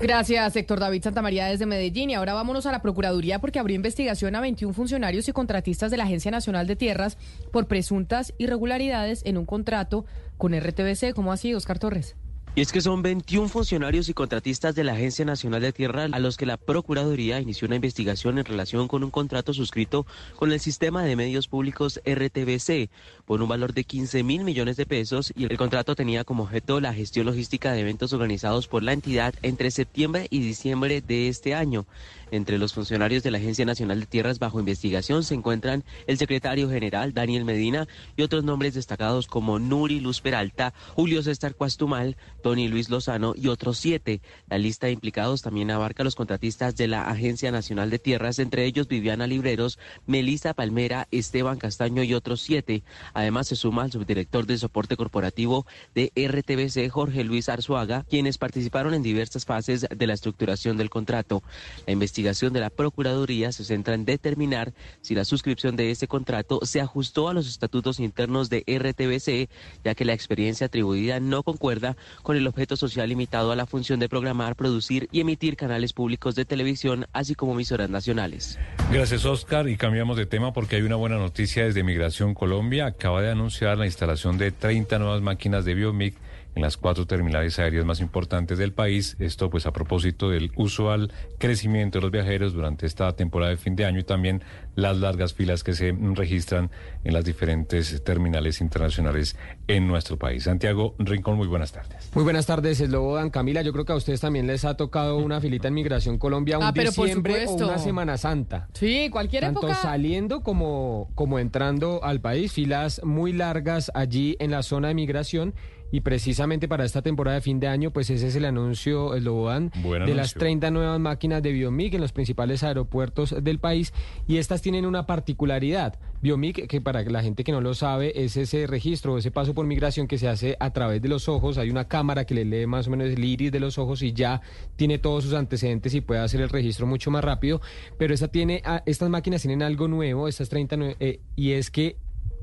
Gracias, 0.00 0.54
Héctor 0.54 0.78
David 0.78 1.02
Santamaría 1.02 1.46
desde 1.46 1.66
Medellín. 1.66 2.10
Y 2.10 2.14
ahora 2.14 2.32
vámonos 2.32 2.66
a 2.66 2.72
la 2.72 2.82
Procuraduría 2.82 3.40
porque 3.40 3.58
abrió 3.58 3.74
investigación 3.74 4.36
a 4.36 4.40
21 4.40 4.72
funcionarios 4.72 5.28
y 5.28 5.32
contratistas 5.32 5.90
de 5.90 5.96
la 5.96 6.04
Agencia 6.04 6.30
Nacional 6.30 6.68
de 6.68 6.76
Tierras 6.76 7.18
por 7.50 7.66
presuntas 7.66 8.32
irregularidades 8.38 9.22
en 9.24 9.38
un 9.38 9.44
contrato 9.44 10.04
con 10.36 10.56
RTBC. 10.56 11.14
¿Cómo 11.14 11.32
así, 11.32 11.52
Oscar 11.52 11.80
Torres? 11.80 12.14
Y 12.58 12.60
es 12.60 12.72
que 12.72 12.80
son 12.80 13.02
21 13.02 13.48
funcionarios 13.48 14.08
y 14.08 14.14
contratistas 14.14 14.74
de 14.74 14.82
la 14.82 14.94
Agencia 14.94 15.24
Nacional 15.24 15.62
de 15.62 15.72
Tierra 15.72 16.08
a 16.10 16.18
los 16.18 16.36
que 16.36 16.44
la 16.44 16.56
Procuraduría 16.56 17.38
inició 17.38 17.66
una 17.66 17.76
investigación 17.76 18.36
en 18.36 18.44
relación 18.44 18.88
con 18.88 19.04
un 19.04 19.12
contrato 19.12 19.54
suscrito 19.54 20.06
con 20.34 20.50
el 20.50 20.58
Sistema 20.58 21.04
de 21.04 21.14
Medios 21.14 21.46
Públicos 21.46 22.00
RTBC 22.04 22.90
por 23.26 23.42
un 23.42 23.48
valor 23.48 23.74
de 23.74 23.84
15 23.84 24.24
mil 24.24 24.42
millones 24.42 24.76
de 24.76 24.86
pesos 24.86 25.32
y 25.36 25.44
el 25.44 25.56
contrato 25.56 25.94
tenía 25.94 26.24
como 26.24 26.42
objeto 26.42 26.80
la 26.80 26.92
gestión 26.92 27.26
logística 27.26 27.70
de 27.70 27.82
eventos 27.82 28.12
organizados 28.12 28.66
por 28.66 28.82
la 28.82 28.92
entidad 28.92 29.34
entre 29.42 29.70
septiembre 29.70 30.26
y 30.28 30.40
diciembre 30.40 31.00
de 31.00 31.28
este 31.28 31.54
año. 31.54 31.86
Entre 32.30 32.58
los 32.58 32.74
funcionarios 32.74 33.22
de 33.22 33.30
la 33.30 33.38
Agencia 33.38 33.64
Nacional 33.64 34.00
de 34.00 34.06
Tierras 34.06 34.38
bajo 34.38 34.60
investigación 34.60 35.24
se 35.24 35.34
encuentran 35.34 35.84
el 36.06 36.18
secretario 36.18 36.68
general 36.68 37.14
Daniel 37.14 37.44
Medina 37.44 37.88
y 38.16 38.22
otros 38.22 38.44
nombres 38.44 38.74
destacados 38.74 39.26
como 39.26 39.58
Nuri 39.58 40.00
Luz 40.00 40.20
Peralta, 40.20 40.74
Julio 40.94 41.22
César 41.22 41.54
Cuastumal, 41.54 42.16
Tony 42.42 42.68
Luis 42.68 42.90
Lozano 42.90 43.32
y 43.34 43.48
otros 43.48 43.78
siete. 43.78 44.20
La 44.48 44.58
lista 44.58 44.86
de 44.86 44.92
implicados 44.92 45.42
también 45.42 45.70
abarca 45.70 46.02
a 46.02 46.04
los 46.04 46.16
contratistas 46.16 46.76
de 46.76 46.88
la 46.88 47.08
Agencia 47.08 47.50
Nacional 47.50 47.88
de 47.88 47.98
Tierras, 47.98 48.38
entre 48.38 48.66
ellos 48.66 48.88
Viviana 48.88 49.26
Libreros, 49.26 49.78
Melissa 50.06 50.52
Palmera, 50.52 51.08
Esteban 51.10 51.58
Castaño 51.58 52.02
y 52.02 52.12
otros 52.12 52.42
siete. 52.42 52.82
Además 53.14 53.48
se 53.48 53.56
suma 53.56 53.84
al 53.84 53.92
subdirector 53.92 54.46
de 54.46 54.58
soporte 54.58 54.96
corporativo 54.96 55.66
de 55.94 56.12
RTBC, 56.14 56.90
Jorge 56.90 57.24
Luis 57.24 57.48
Arzuaga, 57.48 58.04
quienes 58.04 58.36
participaron 58.36 58.92
en 58.92 59.02
diversas 59.02 59.46
fases 59.46 59.86
de 59.88 60.06
la 60.06 60.12
estructuración 60.12 60.76
del 60.76 60.90
contrato. 60.90 61.42
La 61.86 61.92
investigación 61.92 62.17
de 62.22 62.60
la 62.60 62.70
Procuraduría 62.70 63.52
se 63.52 63.64
centra 63.64 63.94
en 63.94 64.04
determinar 64.04 64.72
si 65.02 65.14
la 65.14 65.24
suscripción 65.24 65.76
de 65.76 65.92
este 65.92 66.08
contrato 66.08 66.58
se 66.64 66.80
ajustó 66.80 67.28
a 67.28 67.32
los 67.32 67.46
estatutos 67.48 68.00
internos 68.00 68.50
de 68.50 68.64
RTBC, 68.66 69.48
ya 69.84 69.94
que 69.94 70.04
la 70.04 70.14
experiencia 70.14 70.66
atribuida 70.66 71.20
no 71.20 71.44
concuerda 71.44 71.96
con 72.22 72.36
el 72.36 72.46
objeto 72.48 72.76
social 72.76 73.08
limitado 73.08 73.52
a 73.52 73.56
la 73.56 73.66
función 73.66 74.00
de 74.00 74.08
programar, 74.08 74.56
producir 74.56 75.08
y 75.12 75.20
emitir 75.20 75.56
canales 75.56 75.92
públicos 75.92 76.34
de 76.34 76.44
televisión, 76.44 77.06
así 77.12 77.36
como 77.36 77.52
emisoras 77.52 77.88
nacionales. 77.88 78.58
Gracias, 78.90 79.24
Oscar. 79.24 79.68
Y 79.68 79.76
cambiamos 79.76 80.16
de 80.16 80.26
tema 80.26 80.52
porque 80.52 80.76
hay 80.76 80.82
una 80.82 80.96
buena 80.96 81.18
noticia 81.18 81.64
desde 81.64 81.84
Migración 81.84 82.34
Colombia. 82.34 82.86
Acaba 82.86 83.22
de 83.22 83.30
anunciar 83.30 83.78
la 83.78 83.86
instalación 83.86 84.38
de 84.38 84.50
30 84.50 84.98
nuevas 84.98 85.22
máquinas 85.22 85.64
de 85.64 85.74
Biomic 85.74 86.14
en 86.54 86.62
las 86.62 86.76
cuatro 86.76 87.06
terminales 87.06 87.58
aéreas 87.58 87.84
más 87.84 88.00
importantes 88.00 88.58
del 88.58 88.72
país. 88.72 89.16
Esto 89.18 89.50
pues 89.50 89.66
a 89.66 89.72
propósito 89.72 90.30
del 90.30 90.50
usual 90.56 91.12
crecimiento 91.38 91.98
de 91.98 92.02
los 92.02 92.10
viajeros 92.10 92.52
durante 92.52 92.86
esta 92.86 93.12
temporada 93.14 93.50
de 93.50 93.56
fin 93.56 93.76
de 93.76 93.84
año 93.84 94.00
y 94.00 94.04
también 94.04 94.42
las 94.74 94.96
largas 94.96 95.34
filas 95.34 95.62
que 95.62 95.74
se 95.74 95.94
registran 96.14 96.70
en 97.04 97.14
las 97.14 97.24
diferentes 97.24 98.02
terminales 98.04 98.60
internacionales 98.60 99.36
en 99.66 99.86
nuestro 99.86 100.16
país. 100.18 100.44
Santiago 100.44 100.94
Rincón, 100.98 101.36
muy 101.36 101.46
buenas 101.46 101.72
tardes. 101.72 102.10
Muy 102.14 102.24
buenas 102.24 102.46
tardes, 102.46 102.78
Dan 102.90 103.30
Camila. 103.30 103.62
Yo 103.62 103.72
creo 103.72 103.84
que 103.84 103.92
a 103.92 103.96
ustedes 103.96 104.20
también 104.20 104.46
les 104.46 104.64
ha 104.64 104.76
tocado 104.76 105.16
una 105.18 105.40
filita 105.40 105.68
en 105.68 105.74
Migración 105.74 106.18
Colombia 106.18 106.58
un 106.58 106.64
Ah, 106.64 106.72
pero 106.74 106.92
por 106.92 107.06
diciembre 107.06 107.46
o 107.46 107.52
una 107.54 107.78
Semana 107.78 108.16
Santa. 108.16 108.68
Sí, 108.74 109.08
cualquier 109.10 109.44
Tanto 109.44 109.60
época. 109.60 109.74
saliendo 109.74 110.42
como, 110.42 111.10
como 111.14 111.38
entrando 111.38 112.02
al 112.02 112.20
país, 112.20 112.52
filas 112.52 113.00
muy 113.04 113.32
largas 113.32 113.90
allí 113.94 114.36
en 114.40 114.50
la 114.50 114.62
zona 114.62 114.88
de 114.88 114.94
migración. 114.94 115.54
Y 115.90 116.00
precisamente 116.00 116.68
para 116.68 116.84
esta 116.84 117.00
temporada 117.02 117.36
de 117.36 117.40
fin 117.40 117.60
de 117.60 117.66
año, 117.68 117.90
pues 117.90 118.10
ese 118.10 118.26
es 118.28 118.36
el 118.36 118.44
anuncio, 118.44 119.14
el 119.14 119.24
Lobodan, 119.24 119.70
Buen 119.82 120.04
de 120.04 120.14
las 120.14 120.26
anuncio. 120.34 120.38
30 120.40 120.70
nuevas 120.70 121.00
máquinas 121.00 121.42
de 121.42 121.52
Biomic 121.52 121.94
en 121.94 122.00
los 122.02 122.12
principales 122.12 122.62
aeropuertos 122.62 123.34
del 123.42 123.58
país. 123.58 123.92
Y 124.26 124.36
estas 124.36 124.60
tienen 124.62 124.84
una 124.84 125.06
particularidad. 125.06 125.98
Biomic, 126.20 126.66
que 126.66 126.80
para 126.80 127.02
la 127.04 127.22
gente 127.22 127.44
que 127.44 127.52
no 127.52 127.60
lo 127.60 127.74
sabe, 127.74 128.24
es 128.24 128.36
ese 128.36 128.66
registro, 128.66 129.16
ese 129.18 129.30
paso 129.30 129.54
por 129.54 129.66
migración 129.66 130.08
que 130.08 130.18
se 130.18 130.28
hace 130.28 130.56
a 130.58 130.70
través 130.72 131.00
de 131.00 131.08
los 131.08 131.28
ojos. 131.28 131.58
Hay 131.58 131.70
una 131.70 131.86
cámara 131.86 132.24
que 132.24 132.34
le 132.34 132.44
lee 132.44 132.66
más 132.66 132.88
o 132.88 132.90
menos 132.90 133.08
el 133.08 133.24
iris 133.24 133.52
de 133.52 133.60
los 133.60 133.78
ojos 133.78 134.02
y 134.02 134.12
ya 134.12 134.40
tiene 134.76 134.98
todos 134.98 135.24
sus 135.24 135.34
antecedentes 135.34 135.94
y 135.94 136.00
puede 136.00 136.20
hacer 136.20 136.40
el 136.40 136.48
registro 136.48 136.86
mucho 136.86 137.10
más 137.10 137.22
rápido. 137.24 137.60
Pero 137.98 138.12
esta 138.14 138.28
tiene, 138.28 138.62
ah, 138.64 138.82
estas 138.84 139.08
máquinas 139.08 139.42
tienen 139.42 139.62
algo 139.62 139.86
nuevo, 139.88 140.26
estas 140.28 140.48
30, 140.48 140.76
nue- 140.76 140.96
eh, 141.00 141.20
y 141.36 141.52
es 141.52 141.70
que 141.70 141.96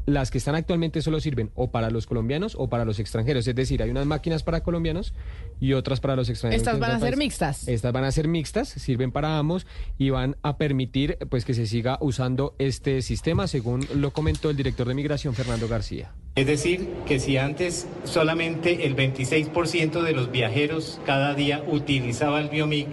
las 0.05 0.31
que 0.31 0.37
están 0.37 0.55
actualmente 0.55 1.01
solo 1.01 1.19
sirven 1.19 1.51
o 1.55 1.71
para 1.71 1.89
los 1.89 2.05
colombianos 2.05 2.55
o 2.57 2.69
para 2.69 2.85
los 2.85 2.99
extranjeros. 2.99 3.47
Es 3.47 3.55
decir, 3.55 3.81
hay 3.81 3.89
unas 3.89 4.05
máquinas 4.05 4.43
para 4.43 4.61
colombianos 4.61 5.13
y 5.59 5.73
otras 5.73 5.99
para 5.99 6.15
los 6.15 6.29
extranjeros. 6.29 6.61
Estas 6.61 6.75
que 6.75 6.81
van 6.81 6.91
a 6.91 6.99
ser 6.99 7.09
país. 7.11 7.17
mixtas. 7.17 7.67
Estas 7.67 7.91
van 7.91 8.03
a 8.03 8.11
ser 8.11 8.27
mixtas, 8.27 8.69
sirven 8.69 9.11
para 9.11 9.37
ambos 9.37 9.65
y 9.97 10.09
van 10.09 10.37
a 10.43 10.57
permitir 10.57 11.17
pues 11.29 11.45
que 11.45 11.53
se 11.53 11.65
siga 11.67 11.97
usando 12.01 12.55
este 12.59 13.01
sistema, 13.01 13.47
según 13.47 13.87
lo 13.95 14.11
comentó 14.11 14.49
el 14.49 14.57
director 14.57 14.87
de 14.87 14.93
migración 14.93 15.33
Fernando 15.33 15.67
García. 15.67 16.13
Es 16.35 16.47
decir, 16.47 16.89
que 17.05 17.19
si 17.19 17.37
antes 17.37 17.87
solamente 18.03 18.85
el 18.85 18.95
26% 18.95 20.01
de 20.01 20.11
los 20.11 20.31
viajeros 20.31 20.99
cada 21.05 21.33
día 21.33 21.63
utilizaba 21.67 22.41
el 22.41 22.49
Biomic, 22.49 22.87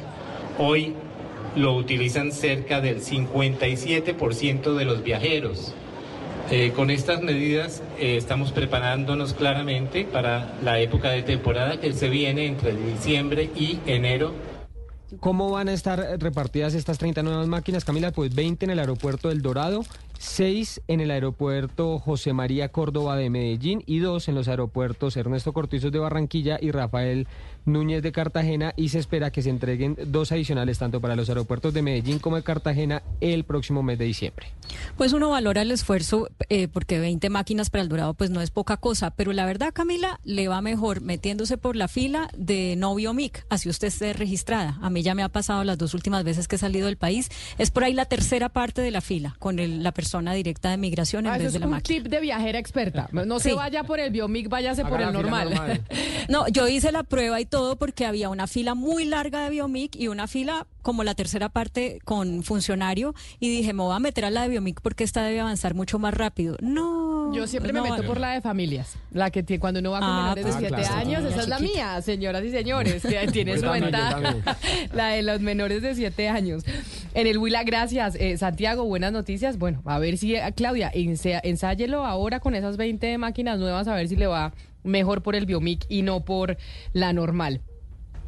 hoy 0.59 0.95
lo 1.57 1.77
utilizan 1.77 2.33
cerca 2.33 2.81
del 2.81 3.01
57% 3.03 4.75
de 4.75 4.85
los 4.85 5.03
viajeros. 5.03 5.75
Eh, 6.55 6.73
con 6.77 6.91
estas 6.91 7.23
medidas 7.23 7.83
eh, 7.99 8.19
estamos 8.19 8.53
preparándonos 8.53 9.33
claramente 9.33 10.05
para 10.05 10.53
la 10.63 10.81
época 10.81 11.09
de 11.09 11.23
temporada 11.23 11.81
que 11.81 11.95
se 11.95 12.11
viene 12.11 12.45
entre 12.45 12.75
diciembre 12.75 13.49
y 13.57 13.79
enero 13.87 14.35
¿Cómo 15.21 15.51
van 15.51 15.69
a 15.69 15.75
estar 15.75 16.01
repartidas 16.19 16.75
estas 16.75 16.97
30 16.97 17.23
nuevas 17.23 17.47
máquinas, 17.47 17.85
Camila? 17.85 18.13
Pues 18.13 18.35
20 18.35 18.65
en 18.65 18.71
el 18.71 18.79
aeropuerto 18.79 19.29
del 19.29 19.43
Dorado, 19.43 19.83
seis 20.19 20.81
en 20.89 21.01
el 21.01 21.11
aeropuerto 21.11 21.99
José 21.99 22.33
María 22.33 22.71
Córdoba 22.71 23.17
de 23.17 23.29
Medellín 23.29 23.83
y 23.87 23.99
dos 23.99 24.29
en 24.29 24.35
los 24.35 24.49
aeropuertos 24.49 25.17
Ernesto 25.19 25.53
Cortizos 25.53 25.93
de 25.93 25.99
Barranquilla 25.99 26.59
y 26.61 26.71
Rafael 26.71 27.29
Núñez 27.65 28.03
de 28.03 28.13
Cartagena 28.13 28.73
y 28.77 28.89
se 28.89 28.99
espera 28.99 29.31
que 29.31 29.43
se 29.43 29.51
entreguen 29.51 29.97
dos 30.07 30.33
adicionales 30.33 30.79
tanto 30.79 31.01
para 31.01 31.17
los 31.17 31.29
aeropuertos 31.29 31.73
de 31.75 31.83
Medellín 31.83 32.19
como 32.19 32.37
de 32.37 32.43
Cartagena 32.43 33.03
el 33.21 33.45
próximo 33.45 33.83
mes 33.83 33.99
de 33.99 34.05
diciembre. 34.07 34.47
Pues 34.97 35.13
uno 35.13 35.31
valora 35.31 35.63
el 35.63 35.71
esfuerzo 35.71 36.29
eh, 36.49 36.69
porque 36.69 36.99
20 36.99 37.31
máquinas 37.31 37.71
para 37.71 37.83
el 37.83 37.89
Dorado 37.89 38.15
pues 38.15 38.31
no 38.31 38.41
es 38.41 38.51
poca 38.51 38.77
cosa, 38.77 39.11
pero 39.11 39.33
la 39.33 39.47
verdad 39.47 39.73
Camila 39.73 40.19
le 40.25 40.49
va 40.49 40.61
mejor 40.61 41.01
metiéndose 41.01 41.57
por 41.59 41.77
la 41.77 41.89
fila 41.89 42.29
de 42.37 42.75
novio 42.77 43.13
MIC, 43.15 43.45
así 43.49 43.69
usted 43.69 43.89
esté 43.89 44.13
registrada. 44.13 44.79
A 44.83 44.91
mí 44.91 45.03
ya 45.03 45.15
me 45.15 45.23
ha 45.23 45.29
pasado 45.29 45.65
las 45.65 45.79
dos 45.79 45.95
últimas 45.95 46.25
veces 46.25 46.49
que 46.49 46.57
he 46.57 46.59
salido 46.59 46.87
del 46.87 46.97
país, 46.97 47.31
es 47.59 47.71
por 47.71 47.85
ahí 47.85 47.93
la 47.95 48.07
tercera 48.07 48.49
parte 48.49 48.83
de 48.83 48.91
la 48.91 49.01
fila 49.01 49.37
con 49.39 49.59
el- 49.59 49.83
la 49.83 49.93
persona 49.93 50.33
directa 50.35 50.71
de 50.71 50.77
migración 50.77 51.27
en 51.27 51.33
Ah, 51.33 51.39
vez 51.39 51.49
es 51.49 51.53
de 51.55 51.59
la 51.61 51.67
un 51.67 51.73
máquina. 51.73 52.03
tip 52.03 52.11
de 52.11 52.21
viajera 52.21 52.59
experta. 52.59 53.09
No 53.13 53.39
se 53.41 53.55
vaya 53.55 53.85
por 53.85 54.01
el 54.01 54.11
Biomic, 54.11 54.49
váyase 54.49 54.85
por 54.85 55.01
el 55.01 55.13
normal. 55.13 55.81
No, 56.29 56.47
yo 56.49 56.69
hice 56.69 56.93
la 56.93 57.03
prueba 57.03 57.41
y 57.41 57.47
todo 57.53 57.77
porque 57.77 58.07
había 58.07 58.31
una 58.31 58.47
fila 58.47 58.75
muy 58.75 59.05
larga 59.05 59.45
de 59.45 59.51
Biomic 59.51 59.95
y 59.95 60.09
una 60.09 60.27
fila 60.27 60.67
como 60.81 61.05
la 61.05 61.15
tercera 61.15 61.51
parte 61.51 61.99
con 62.03 62.43
funcionario 62.43 63.15
y 63.41 63.51
dije, 63.55 63.75
me 63.75 63.83
voy 63.83 63.95
a 63.95 63.99
meter 63.99 64.25
a 64.25 64.31
la 64.31 64.43
de 64.45 64.49
Biomic 64.49 64.81
porque 64.81 65.05
esta 65.05 65.23
debe 65.23 65.41
avanzar 65.41 65.75
mucho 65.75 65.99
más 65.99 66.15
rápido. 66.15 66.57
No. 66.63 67.31
Yo 67.35 67.47
siempre 67.47 67.75
no 67.75 67.83
me 67.83 67.91
meto 67.91 68.05
por 68.05 68.19
la 68.19 68.33
de 68.33 68.41
familias, 68.41 68.95
la 69.11 69.31
que 69.31 69.43
tiene, 69.43 69.61
cuando 69.61 69.81
uno 69.81 69.91
va 69.91 70.01
con 70.01 70.09
Ah, 70.09 70.23
menores 70.35 70.45
de 70.47 70.51
pues, 70.51 70.61
7 70.71 70.75
claro. 70.77 70.95
años, 70.97 71.25
esa 71.31 71.41
es 71.43 71.49
la 71.49 71.59
mía, 71.59 72.01
señoras 72.03 72.43
y 72.43 72.51
señores, 72.51 73.03
que 73.03 73.27
tiene 73.33 73.59
su 73.59 73.69
ventaja, 73.71 74.35
la 74.95 75.09
de 75.09 75.23
los 75.23 75.41
menores 75.41 75.83
de 75.83 75.95
7 75.95 76.29
años. 76.31 76.65
En 77.13 77.27
el 77.27 77.37
Huila, 77.37 77.65
gracias. 77.65 78.15
Eh, 78.19 78.39
Santiago, 78.39 78.85
buenas 78.87 79.13
noticias. 79.13 79.59
Bueno, 79.59 79.83
a 79.85 79.99
ver 79.99 80.17
si, 80.17 80.35
eh, 80.37 80.43
Claudia, 80.57 80.91
ense- 80.93 81.41
ensáyelo 81.45 82.07
ahora 82.07 82.41
con 82.41 82.55
esas 82.55 82.79
20 82.79 83.19
máquinas 83.19 83.59
nuevas, 83.59 83.87
a 83.89 83.95
ver 83.95 84.09
si 84.09 84.17
le 84.17 84.27
va 84.27 84.53
mejor 84.85 85.23
por 85.23 85.35
el 85.35 85.47
Biomic 85.47 85.85
y 85.89 86.03
no 86.03 86.25
por 86.25 86.57
la 86.93 87.13
normal. 87.13 87.61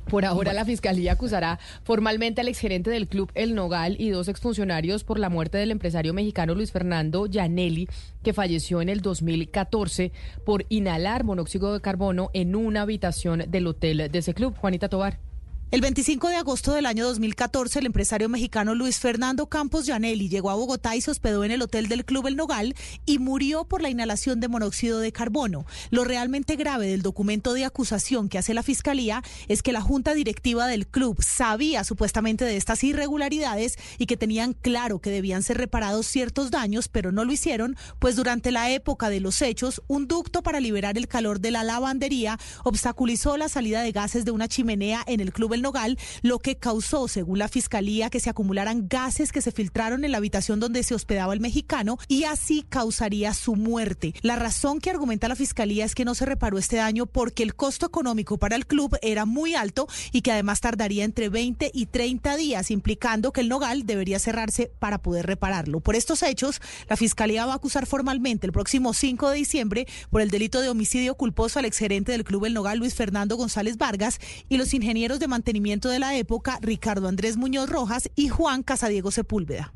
Por 0.09 0.27
ahora 0.27 0.53
la 0.53 0.67
fiscalía 0.67 1.13
acusará 1.13 1.59
formalmente 1.83 2.41
al 2.41 2.49
exgerente 2.49 2.91
del 2.91 3.09
club 3.09 3.31
El 3.35 3.55
Nogal 3.55 3.97
y 3.99 4.11
dos 4.11 4.29
exfuncionarios 4.29 5.03
por 5.03 5.19
la 5.19 5.31
muerte 5.31 5.57
del 5.57 5.71
empresario 5.71 6.13
mexicano 6.13 6.55
Luis 6.55 6.73
Fernando 6.73 7.27
Yanelli, 7.27 7.89
que 8.23 8.35
falleció 8.35 8.83
en 8.83 8.91
el 8.91 9.01
2014 9.01 10.13
por 10.45 10.67
inhalar 10.69 11.25
monóxido 11.25 11.73
de 11.73 11.81
carbono 11.81 12.31
en 12.35 12.55
una 12.55 12.83
habitación 12.83 13.45
del 13.49 13.67
hotel 13.67 14.11
de 14.11 14.19
ese 14.19 14.35
club. 14.35 14.55
Juanita 14.57 14.89
Tobar. 14.89 15.34
El 15.75 15.81
25 15.81 16.29
de 16.29 16.37
agosto 16.37 16.73
del 16.73 16.87
año 16.87 17.05
2014, 17.05 17.81
el 17.81 17.87
empresario 17.87 18.29
mexicano 18.29 18.77
Luis 18.77 19.01
Fernando 19.01 19.49
Campos 19.49 19.87
Llanelli 19.87 20.29
llegó 20.29 20.51
a 20.51 20.55
Bogotá 20.55 20.95
y 20.95 21.01
se 21.01 21.11
hospedó 21.11 21.43
en 21.43 21.51
el 21.51 21.63
hotel 21.63 21.89
del 21.89 22.05
Club 22.05 22.29
El 22.29 22.37
Nogal 22.37 22.77
y 23.07 23.19
murió 23.19 23.65
por 23.65 23.83
la 23.83 23.91
inhalación 23.91 24.39
de 24.39 24.47
monóxido 24.47 25.01
de 25.01 25.11
carbono. 25.11 25.67
Lo 25.91 26.05
realmente 26.05 26.55
grave 26.55 26.87
del 26.87 27.03
documento 27.03 27.55
de 27.55 27.65
acusación 27.65 28.29
que 28.29 28.39
hace 28.39 28.55
la 28.55 28.63
fiscalía 28.63 29.25
es 29.49 29.65
que 29.65 29.73
la 29.73 29.81
junta 29.81 30.15
directiva 30.15 30.69
del 30.69 30.87
club 30.87 31.21
sabía 31.25 31.83
supuestamente 31.83 32.45
de 32.45 32.57
estas 32.57 32.85
irregularidades 32.85 33.77
y 33.99 34.07
que 34.07 34.17
tenían 34.17 34.53
claro 34.53 35.01
que 35.01 35.11
debían 35.11 35.43
ser 35.43 35.59
reparados 35.59 36.07
ciertos 36.07 36.53
daños, 36.53 36.87
pero 36.87 37.11
no 37.11 37.25
lo 37.25 37.33
hicieron, 37.33 37.77
pues 37.99 38.15
durante 38.15 38.53
la 38.53 38.71
época 38.71 39.11
de 39.11 39.19
los 39.19 39.43
hechos, 39.43 39.83
un 39.89 40.07
ducto 40.07 40.45
para 40.45 40.61
liberar 40.61 40.97
el 40.97 41.09
calor 41.09 41.41
de 41.41 41.51
la 41.51 41.65
lavandería 41.65 42.39
obstaculizó 42.63 43.37
la 43.37 43.49
salida 43.49 43.83
de 43.83 43.91
gases 43.91 44.25
de 44.25 44.31
una 44.31 44.47
chimenea 44.47 45.03
en 45.09 45.19
el 45.19 45.33
Club 45.33 45.55
El 45.55 45.64
Nogal, 45.65 45.99
lo 46.23 46.39
que 46.39 46.57
causó, 46.57 47.09
según 47.09 47.41
la 47.41 47.49
fiscalía, 47.49 48.11
que 48.11 48.21
se 48.21 48.31
acumularan 48.31 48.87
gases 48.89 49.33
que 49.33 49.43
se 49.43 49.51
filtraron 49.51 50.05
en 50.05 50.13
la 50.13 50.19
habitación 50.19 50.61
donde 50.61 50.85
se 50.85 50.95
hospedaba 50.95 51.35
el 51.35 51.41
mexicano 51.41 51.99
y 52.07 52.25
así 52.25 52.65
causaría 52.69 53.35
su 53.35 53.57
muerte. 53.57 54.15
La 54.23 54.37
razón 54.37 54.79
que 54.79 54.91
argumenta 54.91 55.27
la 55.27 55.37
fiscalía 55.37 55.85
es 55.85 55.95
que 55.95 56.05
no 56.05 56.15
se 56.15 56.27
reparó 56.27 56.59
este 56.59 56.77
daño 56.77 57.07
porque 57.07 57.43
el 57.43 57.55
costo 57.55 57.87
económico 57.87 58.39
para 58.39 58.57
el 58.57 58.67
club 58.67 58.97
era 59.03 59.25
muy 59.25 59.55
alto 59.55 59.89
y 60.13 60.23
que 60.23 60.33
además 60.33 60.61
tardaría 60.61 61.05
entre 61.05 61.29
20 61.29 61.71
y 61.73 61.87
30 61.87 62.37
días, 62.37 62.71
implicando 62.71 63.33
que 63.33 63.41
el 63.41 63.49
Nogal 63.49 63.87
debería 63.87 64.19
cerrarse 64.19 64.71
para 64.79 64.99
poder 64.99 65.27
repararlo. 65.27 65.81
Por 65.81 65.97
estos 65.97 66.23
hechos, 66.23 66.61
la 66.89 66.97
fiscalía 66.97 67.47
va 67.47 67.53
a 67.53 67.57
acusar 67.57 67.87
formalmente 67.87 68.47
el 68.47 68.53
próximo 68.53 68.93
5 68.93 69.31
de 69.31 69.37
diciembre 69.37 69.87
por 70.11 70.21
el 70.21 70.31
delito 70.31 70.61
de 70.61 70.69
homicidio 70.69 71.15
culposo 71.15 71.59
al 71.59 71.65
exgerente 71.65 72.13
del 72.13 72.25
club 72.25 72.45
El 72.45 72.55
Nogal, 72.55 72.79
Luis 72.79 72.95
Fernando 72.95 73.37
González 73.37 73.79
Vargas, 73.79 74.21
y 74.49 74.57
los 74.57 74.75
ingenieros 74.75 75.21
de 75.21 75.29
mantenimiento 75.29 75.54
de 75.89 75.99
la 75.99 76.17
época, 76.17 76.59
Ricardo 76.61 77.09
Andrés 77.09 77.37
Muñoz 77.37 77.71
Rojas 77.71 78.11
y 78.15 78.29
Juan 78.29 78.65
Sepúlveda. 79.11 79.73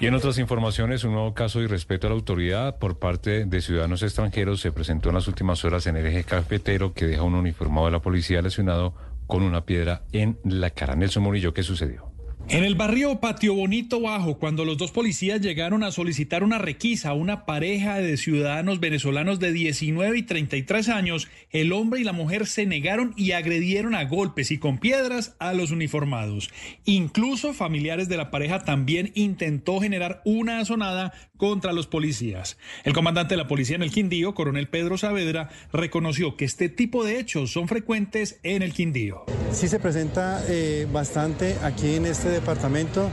Y 0.00 0.06
en 0.06 0.14
otras 0.14 0.38
informaciones, 0.38 1.04
un 1.04 1.12
nuevo 1.12 1.32
caso 1.32 1.60
de 1.60 1.66
irrespeto 1.66 2.06
a 2.06 2.10
la 2.10 2.16
autoridad 2.16 2.78
por 2.78 2.98
parte 2.98 3.44
de 3.44 3.60
ciudadanos 3.60 4.02
extranjeros 4.02 4.60
se 4.60 4.72
presentó 4.72 5.10
en 5.10 5.14
las 5.14 5.28
últimas 5.28 5.64
horas 5.64 5.86
en 5.86 5.96
el 5.96 6.06
eje 6.06 6.24
cafetero 6.24 6.92
que 6.92 7.06
deja 7.06 7.22
un 7.22 7.36
uniformado 7.36 7.86
de 7.86 7.92
la 7.92 8.02
policía 8.02 8.42
lesionado 8.42 8.94
con 9.28 9.42
una 9.42 9.64
piedra 9.64 10.02
en 10.12 10.38
la 10.44 10.70
cara. 10.70 10.96
Nelson 10.96 11.22
Murillo, 11.22 11.54
¿qué 11.54 11.62
sucedió? 11.62 12.11
En 12.48 12.64
el 12.64 12.74
barrio 12.74 13.18
Patio 13.18 13.54
Bonito 13.54 14.00
Bajo, 14.00 14.38
cuando 14.38 14.66
los 14.66 14.76
dos 14.76 14.90
policías 14.90 15.40
llegaron 15.40 15.82
a 15.82 15.90
solicitar 15.90 16.44
una 16.44 16.58
requisa 16.58 17.10
a 17.10 17.14
una 17.14 17.46
pareja 17.46 17.98
de 17.98 18.18
ciudadanos 18.18 18.78
venezolanos 18.78 19.40
de 19.40 19.52
19 19.52 20.18
y 20.18 20.22
33 20.22 20.90
años, 20.90 21.28
el 21.50 21.72
hombre 21.72 22.00
y 22.00 22.04
la 22.04 22.12
mujer 22.12 22.46
se 22.46 22.66
negaron 22.66 23.14
y 23.16 23.32
agredieron 23.32 23.94
a 23.94 24.04
golpes 24.04 24.50
y 24.50 24.58
con 24.58 24.78
piedras 24.78 25.34
a 25.38 25.54
los 25.54 25.70
uniformados. 25.70 26.50
Incluso 26.84 27.54
familiares 27.54 28.10
de 28.10 28.18
la 28.18 28.30
pareja 28.30 28.64
también 28.64 29.12
intentó 29.14 29.80
generar 29.80 30.20
una 30.26 30.58
azonada 30.58 31.14
contra 31.38 31.72
los 31.72 31.86
policías. 31.86 32.58
El 32.84 32.92
comandante 32.92 33.32
de 33.32 33.38
la 33.38 33.48
policía 33.48 33.76
en 33.76 33.82
el 33.82 33.90
Quindío, 33.90 34.34
coronel 34.34 34.68
Pedro 34.68 34.98
Saavedra, 34.98 35.48
reconoció 35.72 36.36
que 36.36 36.44
este 36.44 36.68
tipo 36.68 37.02
de 37.02 37.18
hechos 37.18 37.50
son 37.50 37.66
frecuentes 37.66 38.38
en 38.42 38.62
el 38.62 38.72
Quindío. 38.72 39.24
Sí 39.50 39.68
se 39.68 39.80
presenta 39.80 40.44
eh, 40.48 40.86
bastante 40.92 41.56
aquí 41.62 41.96
en 41.96 42.06
este 42.06 42.31
departamento, 42.32 43.08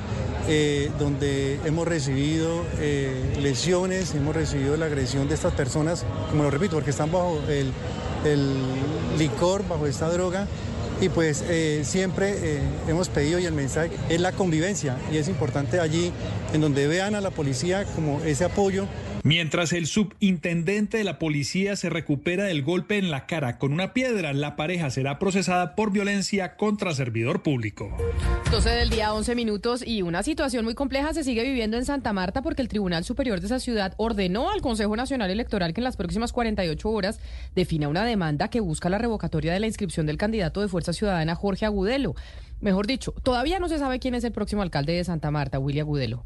eh, 0.48 0.90
donde 0.98 1.60
hemos 1.66 1.88
recibido 1.88 2.64
eh, 2.80 3.38
lesiones, 3.40 4.16
hemos 4.16 4.36
recibido 4.36 4.78
la 4.78 4.88
agresión 4.88 5.28
de 5.28 5.36
estas 5.36 5.54
personas, 5.54 6.06
como 6.32 6.44
lo 6.44 6.52
repito, 6.52 6.76
porque 6.76 6.90
están 6.90 7.12
bajo 7.12 7.40
el, 7.48 7.72
el 8.26 8.58
licor, 9.18 9.68
bajo 9.68 9.86
esta 9.86 10.10
droga. 10.10 10.48
Y 11.02 11.08
pues 11.08 11.46
eh, 11.48 11.84
siempre 11.86 12.60
hemos 12.90 13.08
pedido 13.08 13.40
y 13.40 13.46
el 13.46 13.54
mensaje 13.54 13.91
es 14.10 14.20
la 14.20 14.34
convivencia 14.34 14.98
y 15.10 15.16
es 15.18 15.30
importante 15.30 15.80
allí 15.80 16.12
en 16.52 16.60
donde 16.60 16.88
vean 16.88 17.16
a 17.16 17.22
la 17.22 17.30
policía 17.30 17.86
como 17.96 18.20
ese 18.26 18.44
apoyo 18.44 18.86
Mientras 19.24 19.74
el 19.74 19.86
subintendente 19.88 20.98
de 20.98 21.04
la 21.04 21.20
policía 21.20 21.76
se 21.76 21.90
recupera 21.90 22.46
del 22.46 22.64
golpe 22.64 22.98
en 22.98 23.12
la 23.12 23.26
cara 23.26 23.58
con 23.58 23.74
una 23.74 23.94
piedra, 23.94 24.32
la 24.32 24.56
pareja 24.56 24.90
será 24.90 25.20
procesada 25.20 25.76
por 25.76 25.91
violencia 25.91 26.56
contra 26.56 26.94
servidor 26.94 27.44
público. 27.44 27.96
12 28.50 28.70
del 28.70 28.90
día, 28.90 29.14
11 29.14 29.36
minutos 29.36 29.84
y 29.86 30.04
una 30.04 30.24
situación 30.24 30.64
muy 30.64 30.74
compleja 30.74 31.14
se 31.14 31.26
sigue 31.26 31.44
viviendo 31.44 31.76
en 31.76 31.84
Santa 31.84 32.14
Marta 32.14 32.41
porque 32.41 32.62
el 32.62 32.70
Tribunal 32.70 33.04
Superior 33.04 33.41
de 33.41 33.48
esa 33.48 33.60
ciudad 33.60 33.94
ordenó 33.98 34.50
al 34.50 34.62
Consejo 34.62 34.96
Nacional 34.96 35.30
Electoral 35.32 35.74
que 35.74 35.82
en 35.82 35.86
las 35.86 35.98
próximas 35.98 36.32
48 36.32 36.90
horas 36.90 37.20
defina 37.56 37.90
una 37.90 38.06
demanda 38.06 38.48
que 38.48 38.62
busca 38.62 38.90
la 38.90 39.00
revocatoria 39.00 39.52
de 39.52 39.60
la 39.60 39.68
inscripción 39.68 40.06
del 40.06 40.18
candidato 40.18 40.62
de 40.62 40.70
Fuerza 40.70 40.94
Ciudadana 40.94 41.36
Jorge 41.36 41.66
Agudelo. 41.66 42.16
Mejor 42.62 42.88
dicho, 42.88 43.12
todavía 43.24 43.60
no 43.60 43.68
se 43.68 43.80
sabe 43.80 44.00
quién 44.00 44.16
es 44.16 44.24
el 44.24 44.32
próximo 44.32 44.62
alcalde 44.62 44.94
de 44.94 45.04
Santa 45.04 45.30
Marta, 45.30 45.60
Willy 45.60 45.82
Agudelo. 45.82 46.24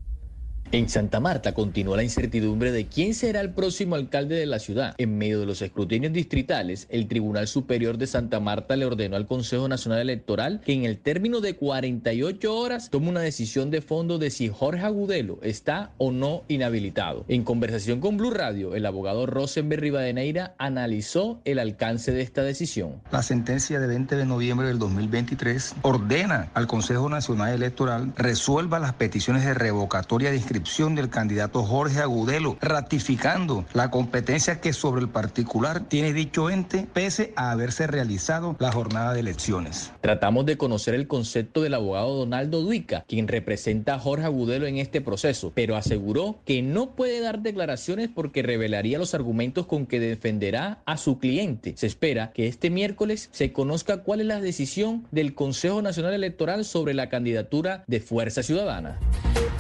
En 0.74 0.90
Santa 0.90 1.20
Marta 1.20 1.54
continúa 1.54 1.98
la 1.98 2.04
incertidumbre 2.04 2.72
de 2.72 2.88
quién 2.88 3.14
será 3.14 3.42
el 3.42 3.52
próximo 3.52 3.94
alcalde 3.94 4.34
de 4.34 4.48
la 4.48 4.58
ciudad. 4.58 4.96
En 4.98 5.20
medio 5.20 5.40
de 5.40 5.46
los 5.46 5.62
escrutinios 5.62 6.12
distritales, 6.14 6.88
el 6.90 7.08
Tribunal 7.08 7.48
Superior 7.48 8.00
de 8.00 8.08
Santa 8.08 8.40
Marta 8.40 8.76
le 8.76 8.88
ordenó 8.88 9.16
al 9.16 9.28
Consejo 9.28 9.68
Nacional 9.68 10.00
Electoral 10.00 10.62
que 10.66 10.74
en 10.74 10.86
el 10.86 10.98
término 10.98 11.42
de 11.42 11.56
48 11.56 12.56
horas 12.58 12.90
tome 12.90 13.10
una 13.10 13.20
decisión 13.20 13.70
de 13.70 13.82
fondo 13.84 14.18
de 14.18 14.32
si 14.32 14.50
Jorge 14.50 14.84
Agudelo 14.84 15.38
está 15.44 15.92
o 16.00 16.12
no 16.12 16.42
inhabilitado. 16.48 17.24
En 17.28 17.44
conversación 17.44 18.00
con 18.00 18.18
Blue 18.18 18.32
Radio, 18.32 18.74
el 18.74 18.88
abogado 18.88 19.28
Rosenberg 19.28 19.80
Rivadeneira 19.80 20.56
analizó 20.58 21.40
el 21.46 21.60
alcance 21.60 22.12
de 22.12 22.24
esta 22.24 22.42
decisión. 22.42 23.00
La 23.12 23.22
sentencia 23.22 23.80
de 23.80 23.86
20 23.86 24.16
de 24.16 24.26
noviembre 24.26 24.66
del 24.70 24.80
2023 24.80 25.76
ordena 25.84 26.50
al 26.56 26.66
Consejo 26.66 27.10
Nacional 27.10 27.54
Electoral 27.54 28.12
resuelva 28.16 28.80
las 28.80 28.94
peticiones 28.94 29.46
de 29.46 29.54
revocatoria 29.54 30.32
de 30.32 30.38
inscripción 30.38 30.63
del 30.64 31.10
candidato 31.10 31.62
Jorge 31.64 32.00
Agudelo, 32.00 32.58
ratificando 32.62 33.66
la 33.74 33.92
competencia 33.92 34.62
que 34.62 34.72
sobre 34.72 35.02
el 35.02 35.10
particular 35.10 35.82
tiene 35.82 36.14
dicho 36.14 36.50
ente, 36.50 36.88
pese 36.94 37.34
a 37.36 37.52
haberse 37.52 37.86
realizado 37.86 38.56
la 38.60 38.72
jornada 38.72 39.14
de 39.14 39.20
elecciones. 39.20 39.92
Tratamos 40.02 40.46
de 40.46 40.58
conocer 40.58 40.96
el 40.96 41.08
concepto 41.08 41.62
del 41.62 41.74
abogado 41.74 42.16
Donaldo 42.16 42.62
Duica, 42.62 43.04
quien 43.08 43.28
representa 43.28 43.96
a 43.96 44.00
Jorge 44.00 44.26
Agudelo 44.26 44.66
en 44.66 44.78
este 44.78 45.02
proceso, 45.02 45.52
pero 45.54 45.76
aseguró 45.76 46.40
que 46.46 46.62
no 46.62 46.92
puede 46.96 47.20
dar 47.20 47.42
declaraciones 47.42 48.10
porque 48.14 48.42
revelaría 48.42 48.98
los 48.98 49.14
argumentos 49.14 49.66
con 49.66 49.86
que 49.86 50.00
defenderá 50.00 50.82
a 50.86 50.98
su 50.98 51.20
cliente. 51.20 51.74
Se 51.76 51.88
espera 51.88 52.32
que 52.32 52.48
este 52.48 52.70
miércoles 52.70 53.30
se 53.34 53.52
conozca 53.52 53.98
cuál 53.98 54.22
es 54.22 54.28
la 54.28 54.40
decisión 54.40 55.06
del 55.12 55.36
Consejo 55.36 55.82
Nacional 55.82 56.14
Electoral 56.14 56.64
sobre 56.64 56.94
la 56.94 57.10
candidatura 57.10 57.84
de 57.88 58.00
Fuerza 58.00 58.44
Ciudadana. 58.44 58.98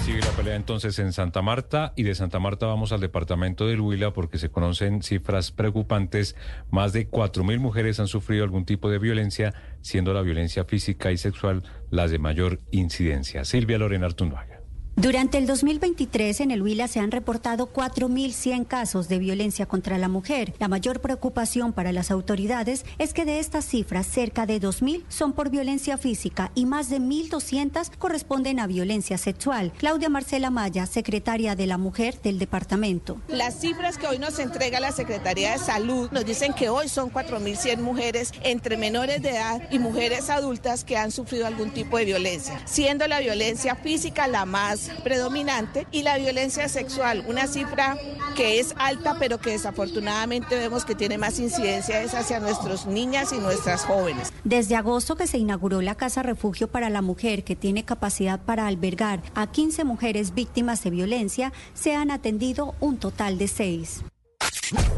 Sigue 0.03 0.19
la 0.19 0.31
pelea 0.31 0.55
entonces 0.55 0.99
en 0.99 1.13
Santa 1.13 1.41
Marta 1.41 1.93
y 1.95 2.03
de 2.03 2.13
Santa 2.13 2.37
Marta 2.37 2.65
vamos 2.65 2.91
al 2.91 2.99
departamento 2.99 3.67
del 3.67 3.79
Huila 3.79 4.11
porque 4.11 4.37
se 4.37 4.49
conocen 4.49 5.01
cifras 5.01 5.51
preocupantes. 5.51 6.35
Más 6.69 6.91
de 6.91 7.09
4.000 7.09 7.57
mujeres 7.59 8.01
han 8.01 8.07
sufrido 8.07 8.43
algún 8.43 8.65
tipo 8.65 8.89
de 8.89 8.99
violencia, 8.99 9.53
siendo 9.79 10.13
la 10.13 10.21
violencia 10.21 10.65
física 10.65 11.13
y 11.13 11.17
sexual 11.17 11.63
las 11.89 12.11
de 12.11 12.19
mayor 12.19 12.59
incidencia. 12.71 13.45
Silvia 13.45 13.77
Lorena 13.77 14.07
Artunduaga. 14.07 14.52
Durante 14.95 15.39
el 15.39 15.47
2023 15.47 16.41
en 16.41 16.51
el 16.51 16.61
Huila 16.61 16.87
se 16.87 16.99
han 16.99 17.09
reportado 17.09 17.73
4.100 17.73 18.67
casos 18.67 19.07
de 19.07 19.17
violencia 19.17 19.65
contra 19.65 19.97
la 19.97 20.07
mujer. 20.07 20.53
La 20.59 20.67
mayor 20.67 21.01
preocupación 21.01 21.73
para 21.73 21.91
las 21.91 22.11
autoridades 22.11 22.85
es 22.99 23.11
que 23.15 23.25
de 23.25 23.39
estas 23.39 23.65
cifras, 23.65 24.05
cerca 24.05 24.45
de 24.45 24.61
2.000 24.61 25.03
son 25.09 25.33
por 25.33 25.49
violencia 25.49 25.97
física 25.97 26.51
y 26.53 26.67
más 26.67 26.91
de 26.91 26.99
1.200 26.99 27.89
corresponden 27.97 28.59
a 28.59 28.67
violencia 28.67 29.17
sexual. 29.17 29.73
Claudia 29.79 30.09
Marcela 30.09 30.51
Maya, 30.51 30.85
secretaria 30.85 31.55
de 31.55 31.65
la 31.65 31.79
Mujer 31.79 32.21
del 32.21 32.37
departamento. 32.37 33.19
Las 33.27 33.59
cifras 33.59 33.97
que 33.97 34.05
hoy 34.05 34.19
nos 34.19 34.37
entrega 34.37 34.79
la 34.79 34.91
Secretaría 34.91 35.53
de 35.53 35.57
Salud 35.57 36.11
nos 36.11 36.23
dicen 36.23 36.53
que 36.53 36.69
hoy 36.69 36.87
son 36.87 37.11
4.100 37.11 37.79
mujeres 37.79 38.31
entre 38.43 38.77
menores 38.77 39.23
de 39.23 39.31
edad 39.31 39.59
y 39.71 39.79
mujeres 39.79 40.29
adultas 40.29 40.83
que 40.83 40.97
han 40.97 41.09
sufrido 41.09 41.47
algún 41.47 41.71
tipo 41.71 41.97
de 41.97 42.05
violencia, 42.05 42.61
siendo 42.65 43.07
la 43.07 43.21
violencia 43.21 43.75
física 43.75 44.27
la 44.27 44.45
más 44.45 44.82
predominante 45.03 45.87
y 45.91 46.03
la 46.03 46.17
violencia 46.17 46.69
sexual, 46.69 47.23
una 47.27 47.47
cifra 47.47 47.97
que 48.35 48.59
es 48.59 48.73
alta 48.77 49.17
pero 49.19 49.39
que 49.39 49.51
desafortunadamente 49.51 50.55
vemos 50.55 50.85
que 50.85 50.95
tiene 50.95 51.17
más 51.17 51.39
incidencia 51.39 52.01
es 52.01 52.13
hacia 52.13 52.39
nuestras 52.39 52.85
niñas 52.85 53.33
y 53.33 53.39
nuestras 53.39 53.85
jóvenes. 53.85 54.31
Desde 54.43 54.75
agosto 54.75 55.15
que 55.15 55.27
se 55.27 55.37
inauguró 55.37 55.81
la 55.81 55.95
Casa 55.95 56.23
Refugio 56.23 56.67
para 56.67 56.89
la 56.89 57.01
Mujer, 57.01 57.43
que 57.43 57.55
tiene 57.55 57.85
capacidad 57.85 58.39
para 58.39 58.67
albergar 58.67 59.21
a 59.35 59.47
15 59.47 59.83
mujeres 59.83 60.33
víctimas 60.33 60.83
de 60.83 60.89
violencia, 60.89 61.53
se 61.73 61.95
han 61.95 62.11
atendido 62.11 62.75
un 62.79 62.97
total 62.97 63.37
de 63.37 63.47
seis. 63.47 64.03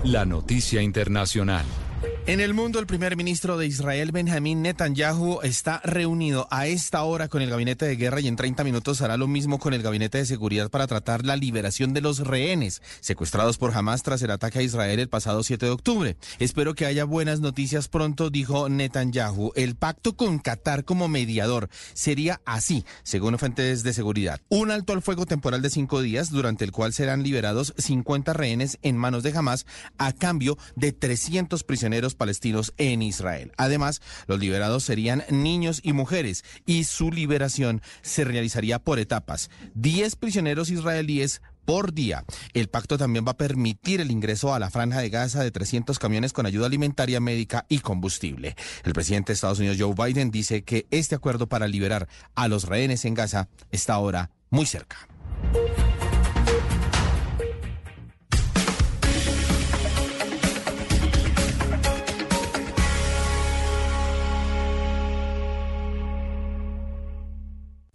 La 0.04 0.26
noticia 0.26 0.82
internacional. 0.82 1.66
En 2.28 2.40
el 2.40 2.56
mundo, 2.56 2.80
el 2.80 2.88
primer 2.88 3.16
ministro 3.16 3.56
de 3.56 3.68
Israel, 3.68 4.12
Benjamín 4.12 4.64
Netanyahu, 4.64 5.42
está 5.44 5.80
reunido 5.84 6.48
a 6.50 6.66
esta 6.66 7.04
hora 7.04 7.28
con 7.28 7.44
el 7.44 7.52
gabinete 7.52 7.86
de 7.86 7.98
guerra 7.98 8.20
y 8.20 8.28
en 8.28 8.36
30 8.36 8.64
minutos 8.64 9.04
hará 9.04 9.16
lo 9.16 9.28
mismo 9.28 9.60
con 9.60 9.76
el 9.76 9.84
gabinete 9.84 10.18
de 10.18 10.26
seguridad 10.26 10.72
para 10.72 10.88
tratar 10.88 11.24
la 11.24 11.36
liberación 11.36 11.94
de 11.94 12.02
los 12.02 12.22
rehenes 12.22 12.82
secuestrados 13.00 13.60
por 13.60 13.78
Hamas 13.78 14.02
tras 14.02 14.24
el 14.24 14.32
ataque 14.32 14.58
a 14.58 14.64
Israel 14.64 15.00
el 15.00 15.08
pasado 15.08 15.44
7 15.44 15.68
de 15.68 15.72
octubre. 15.72 16.18
Espero 16.40 16.74
que 16.74 16.88
haya 16.88 17.06
buenas 17.06 17.42
noticias 17.42 17.90
pronto, 17.90 18.32
dijo 18.32 18.70
Netanyahu. 18.70 19.52
El 19.56 19.76
pacto 19.76 20.18
con 20.18 20.40
Qatar 20.40 20.84
como 20.84 21.08
mediador 21.08 21.70
sería 21.94 22.42
así, 22.44 22.86
según 23.04 23.38
fuentes 23.38 23.84
de 23.84 23.94
seguridad. 23.94 24.42
Un 24.50 24.72
alto 24.72 24.94
al 24.94 25.04
fuego 25.04 25.28
temporal 25.28 25.62
de 25.62 25.70
cinco 25.70 26.02
días, 26.02 26.32
durante 26.32 26.66
el 26.66 26.72
cual 26.72 26.92
serán 26.92 27.22
liberados 27.22 27.76
50 27.78 28.34
rehenes 28.34 28.80
en 28.82 28.98
manos 28.98 29.22
de 29.22 29.38
Hamas 29.38 29.68
a 30.00 30.12
cambio 30.12 30.58
de 30.76 30.92
300 30.92 31.64
prisioneros 31.64 32.15
palestinos 32.16 32.74
en 32.78 33.02
Israel. 33.02 33.52
Además, 33.58 34.02
los 34.28 34.40
liberados 34.40 34.84
serían 34.84 35.24
niños 35.30 35.80
y 35.84 35.94
mujeres 35.94 36.44
y 36.66 36.86
su 36.86 37.12
liberación 37.12 37.82
se 38.02 38.24
realizaría 38.24 38.80
por 38.80 39.00
etapas. 39.00 39.50
Diez 39.74 40.16
prisioneros 40.16 40.70
israelíes 40.70 41.42
por 41.66 41.94
día. 41.94 42.24
El 42.54 42.70
pacto 42.70 42.98
también 42.98 43.26
va 43.28 43.32
a 43.32 43.38
permitir 43.38 44.00
el 44.00 44.12
ingreso 44.12 44.54
a 44.54 44.60
la 44.60 44.70
franja 44.70 45.02
de 45.02 45.10
Gaza 45.10 45.44
de 45.44 45.52
300 45.52 46.00
camiones 46.00 46.32
con 46.32 46.46
ayuda 46.46 46.68
alimentaria, 46.68 47.20
médica 47.20 47.66
y 47.68 47.80
combustible. 47.80 48.56
El 48.84 48.94
presidente 48.94 49.32
de 49.32 49.34
Estados 49.34 49.60
Unidos, 49.60 49.78
Joe 49.80 49.94
Biden, 49.96 50.32
dice 50.32 50.64
que 50.64 50.86
este 50.92 51.16
acuerdo 51.16 51.48
para 51.48 51.68
liberar 51.68 52.08
a 52.36 52.48
los 52.48 52.66
rehenes 52.66 53.04
en 53.06 53.16
Gaza 53.16 53.50
está 53.72 53.96
ahora 53.96 54.30
muy 54.50 54.66
cerca. 54.66 55.15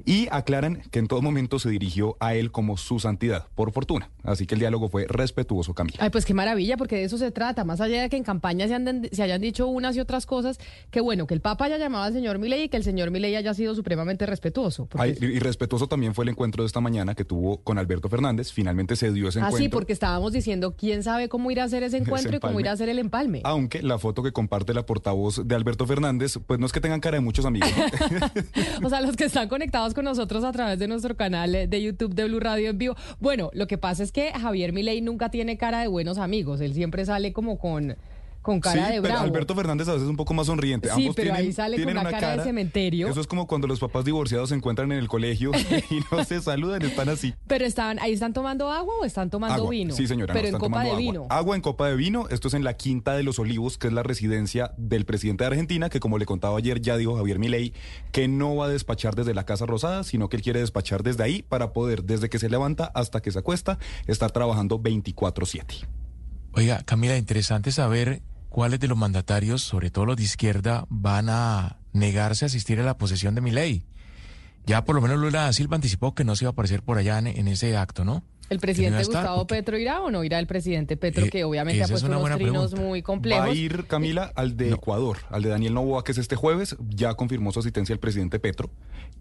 y 0.04 0.28
aclaran 0.30 0.82
que 0.90 0.98
en 0.98 1.06
todo 1.06 1.22
momento 1.22 1.58
se 1.58 1.70
dirigió 1.70 2.16
a 2.20 2.34
él 2.34 2.50
como 2.50 2.76
su 2.76 2.98
santidad, 2.98 3.46
por 3.54 3.72
fortuna. 3.72 4.10
Así 4.24 4.46
que 4.46 4.54
el 4.54 4.60
diálogo 4.60 4.88
fue 4.88 5.06
respetuoso, 5.08 5.74
Camila. 5.74 5.98
Ay, 6.00 6.10
pues 6.10 6.24
qué 6.24 6.34
maravilla, 6.34 6.76
porque 6.76 6.96
de 6.96 7.04
eso 7.04 7.18
se 7.18 7.30
trata, 7.30 7.64
más 7.64 7.80
allá 7.80 8.02
de 8.02 8.08
que 8.08 8.16
en 8.16 8.24
campaña 8.24 8.66
se, 9.12 9.22
hayan 9.22 9.40
dicho 9.40 9.66
unas 9.66 9.96
y 9.96 10.00
otras 10.00 10.26
cosas, 10.26 10.58
que 10.90 11.00
bueno, 11.00 11.26
que 11.26 11.34
el 11.34 11.40
Papa 11.40 11.66
haya 11.66 11.78
llamado 11.78 12.04
al 12.04 12.12
señor 12.12 12.38
Milei 12.38 12.64
y 12.64 12.68
que 12.68 12.76
el 12.76 12.84
señor 12.84 13.10
Milei 13.10 13.34
haya 13.36 13.54
sido 13.54 13.74
supremamente 13.74 14.26
respetuoso. 14.26 14.88
y 15.20 15.38
respetuoso 15.38 15.86
también 15.86 16.14
fue 16.14 16.24
el 16.24 16.30
encuentro 16.30 16.62
de 16.62 16.66
esta 16.66 16.80
mañana 16.80 17.14
que 17.14 17.24
tuvo 17.24 17.58
con 17.58 17.78
Alberto 17.78 18.08
Fernández, 18.08 18.52
finalmente 18.52 18.96
se 18.96 19.12
dio 19.12 19.28
ese 19.28 19.40
ah, 19.40 19.46
encuentro. 19.46 19.64
sí, 19.64 19.68
porque 19.68 19.92
estábamos 19.92 20.32
diciendo 20.32 20.74
quién 20.76 21.02
sabe 21.02 21.28
cómo 21.28 21.50
irá 21.50 21.62
a 21.62 21.66
hacer 21.66 21.82
ese 21.82 21.98
encuentro 21.98 22.36
y 22.36 22.40
cómo 22.40 22.60
irá 22.60 22.70
a 22.70 22.74
hacer 22.74 22.88
el 22.88 22.98
empalme. 22.98 23.40
Aunque 23.44 23.82
la 23.82 23.98
foto 23.98 24.22
que 24.22 24.32
comparte 24.32 24.74
la 24.74 24.86
portavoz 24.86 25.46
de 25.46 25.54
Alberto 25.54 25.86
Fernández, 25.86 26.38
pues 26.46 26.58
no 26.58 26.66
es 26.66 26.72
que 26.72 26.80
tengan 26.80 27.00
cara 27.00 27.16
de 27.16 27.20
muchos 27.20 27.44
amigos. 27.44 27.70
o 28.82 28.88
sea, 28.88 29.00
los 29.00 29.16
que 29.16 29.24
están 29.24 29.48
conectados 29.48 29.94
con 29.94 30.04
nosotros 30.04 30.44
a 30.44 30.52
través 30.52 30.78
de 30.78 30.88
nuestro 30.88 31.16
canal 31.16 31.52
de 31.52 31.82
YouTube 31.82 32.14
de 32.14 32.24
Blue 32.24 32.40
Radio 32.40 32.70
en 32.70 32.78
vivo. 32.78 32.96
Bueno, 33.20 33.50
lo 33.52 33.66
que 33.66 33.78
pasa 33.78 34.02
es 34.02 34.12
que 34.12 34.32
Javier 34.32 34.72
Milei 34.72 35.00
nunca 35.00 35.30
tiene 35.30 35.56
cara 35.56 35.80
de 35.80 35.88
buenos 35.88 36.18
amigos, 36.18 36.60
él 36.60 36.74
siempre 36.74 37.04
sale 37.04 37.32
como 37.32 37.58
con 37.58 37.96
con 38.42 38.60
cara 38.60 38.90
de 38.90 39.00
bravo. 39.00 39.22
Alberto 39.22 39.54
Fernández 39.54 39.88
a 39.88 39.92
veces 39.92 40.04
es 40.04 40.10
un 40.10 40.16
poco 40.16 40.34
más 40.34 40.46
sonriente. 40.46 40.88
Sí, 40.94 41.10
pero 41.14 41.32
ahí 41.32 41.52
sale 41.52 41.82
con 41.82 41.96
una 41.96 42.10
cara, 42.10 42.36
de 42.36 42.42
cementerio. 42.42 43.08
Eso 43.08 43.20
es 43.20 43.26
como 43.26 43.46
cuando 43.46 43.68
los 43.68 43.80
papás 43.80 44.04
divorciados 44.04 44.48
se 44.48 44.56
encuentran 44.56 44.90
en 44.92 44.98
el 44.98 45.08
colegio 45.08 45.52
y 45.90 46.00
no 46.10 46.24
se 46.24 46.40
saludan, 46.42 46.82
están 46.82 47.08
así. 47.08 47.34
Pero 47.46 47.64
están, 47.64 47.98
ahí 48.00 48.12
están 48.12 48.32
tomando 48.32 48.70
agua 48.70 48.94
o 49.00 49.04
están 49.04 49.30
tomando 49.30 49.68
vino. 49.68 49.94
Sí, 49.94 50.06
señora. 50.06 50.34
Pero 50.34 50.48
en 50.48 50.58
copa 50.58 50.82
de 50.82 50.88
agua. 50.88 50.98
vino. 50.98 51.26
Agua 51.30 51.56
en 51.56 51.62
copa 51.62 51.88
de 51.88 51.96
vino. 51.96 52.28
Esto 52.30 52.48
es 52.48 52.54
en 52.54 52.64
la 52.64 52.74
Quinta 52.74 53.14
de 53.14 53.22
los 53.22 53.38
Olivos, 53.38 53.78
que 53.78 53.86
es 53.86 53.92
la 53.92 54.02
residencia 54.02 54.72
del 54.76 55.04
presidente 55.04 55.44
de 55.44 55.48
Argentina, 55.48 55.88
que 55.88 56.00
como 56.00 56.18
le 56.18 56.26
contaba 56.26 56.58
ayer, 56.58 56.80
ya 56.80 56.96
dijo 56.96 57.16
Javier 57.16 57.38
Milei, 57.38 57.72
que 58.10 58.26
no 58.26 58.56
va 58.56 58.66
a 58.66 58.68
despachar 58.68 59.14
desde 59.14 59.34
la 59.34 59.44
Casa 59.44 59.66
Rosada, 59.66 60.02
sino 60.02 60.28
que 60.28 60.36
él 60.36 60.42
quiere 60.42 60.60
despachar 60.60 61.02
desde 61.02 61.22
ahí 61.22 61.42
para 61.42 61.72
poder, 61.72 62.04
desde 62.04 62.28
que 62.28 62.38
se 62.38 62.48
levanta 62.48 62.90
hasta 62.94 63.22
que 63.22 63.30
se 63.30 63.38
acuesta, 63.38 63.78
estar 64.06 64.32
trabajando 64.32 64.80
24-7. 64.80 65.86
Oiga, 66.54 66.82
Camila, 66.84 67.16
interesante 67.16 67.72
saber 67.72 68.20
cuáles 68.52 68.78
de 68.80 68.86
los 68.88 68.98
mandatarios, 68.98 69.62
sobre 69.62 69.90
todo 69.90 70.06
los 70.06 70.16
de 70.16 70.24
izquierda, 70.24 70.84
van 70.88 71.28
a 71.30 71.78
negarse 71.92 72.44
a 72.44 72.46
asistir 72.46 72.78
a 72.78 72.84
la 72.84 72.96
posesión 72.98 73.34
de 73.34 73.40
mi 73.40 73.50
ley. 73.50 73.84
Ya 74.66 74.84
por 74.84 74.94
lo 74.94 75.00
menos 75.00 75.18
Lula 75.18 75.42
da 75.42 75.52
Silva 75.52 75.74
anticipó 75.76 76.14
que 76.14 76.22
no 76.22 76.36
se 76.36 76.44
iba 76.44 76.50
a 76.50 76.52
aparecer 76.52 76.82
por 76.82 76.98
allá 76.98 77.18
en, 77.18 77.26
en 77.26 77.48
ese 77.48 77.76
acto, 77.76 78.04
¿no? 78.04 78.22
¿El 78.50 78.58
presidente 78.60 78.98
no 78.98 79.04
Gustavo 79.06 79.46
Petro 79.46 79.78
irá 79.78 80.02
o 80.02 80.10
no 80.10 80.22
irá 80.24 80.38
el 80.38 80.46
presidente 80.46 80.98
Petro, 80.98 81.24
Eh, 81.24 81.30
que 81.30 81.44
obviamente 81.44 81.82
ha 81.82 81.88
puesto 81.88 82.06
una 82.06 82.18
unos 82.18 82.36
trinos 82.36 82.66
pregunta. 82.68 82.82
muy 82.88 83.00
complejos? 83.02 83.46
Va 83.46 83.50
a 83.50 83.54
ir, 83.54 83.86
Camila, 83.86 84.30
al 84.36 84.58
de 84.58 84.70
Ecuador, 84.72 85.16
al 85.30 85.42
de 85.42 85.48
Daniel 85.48 85.72
Novoa, 85.72 86.04
que 86.04 86.12
es 86.12 86.18
este 86.18 86.36
jueves. 86.36 86.76
Ya 86.90 87.14
confirmó 87.14 87.50
su 87.52 87.60
asistencia 87.60 87.94
el 87.94 87.98
presidente 87.98 88.38
Petro. 88.38 88.70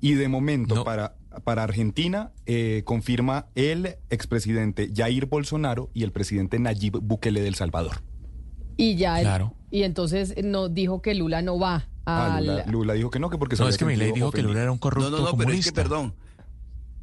Y 0.01 0.15
de 0.15 0.27
momento, 0.27 0.83
para, 0.83 1.15
para 1.45 1.63
Argentina, 1.63 2.31
eh, 2.45 2.81
confirma 2.83 3.45
el 3.55 3.95
expresidente 4.09 4.91
Jair 4.93 5.27
Bolsonaro 5.27 5.89
y 5.93 6.03
el 6.03 6.11
presidente 6.11 6.59
Nayib 6.59 6.99
Bukele 7.01 7.39
del 7.39 7.55
Salvador. 7.55 8.01
Y 8.77 8.95
ya, 8.95 9.19
el- 9.19 9.25
Claro. 9.25 9.53
y 9.69 9.83
entonces 9.83 10.35
no 10.43 10.69
dijo 10.69 11.01
que 11.01 11.13
Lula 11.15 11.41
no 11.41 11.59
va 11.59 11.87
Ah, 12.05 12.35
al... 12.37 12.47
Lula, 12.47 12.65
Lula 12.67 12.93
dijo 12.93 13.09
que 13.11 13.19
no, 13.19 13.29
que 13.29 13.37
porque 13.37 13.55
se 13.55 13.61
No, 13.63 13.69
es 13.69 13.77
que 13.77 13.85
Milei 13.85 14.07
sentido 14.07 14.27
dijo 14.27 14.31
que. 14.35 14.41
Lula 14.41 14.61
era 14.63 14.71
un 14.71 14.79
corrupto 14.79 15.11
No, 15.11 15.17
no, 15.17 15.23
no, 15.23 15.37
pero 15.37 15.51
es 15.51 15.65
que, 15.65 15.71
comunista. 15.71 15.73
perdón, 15.83 16.13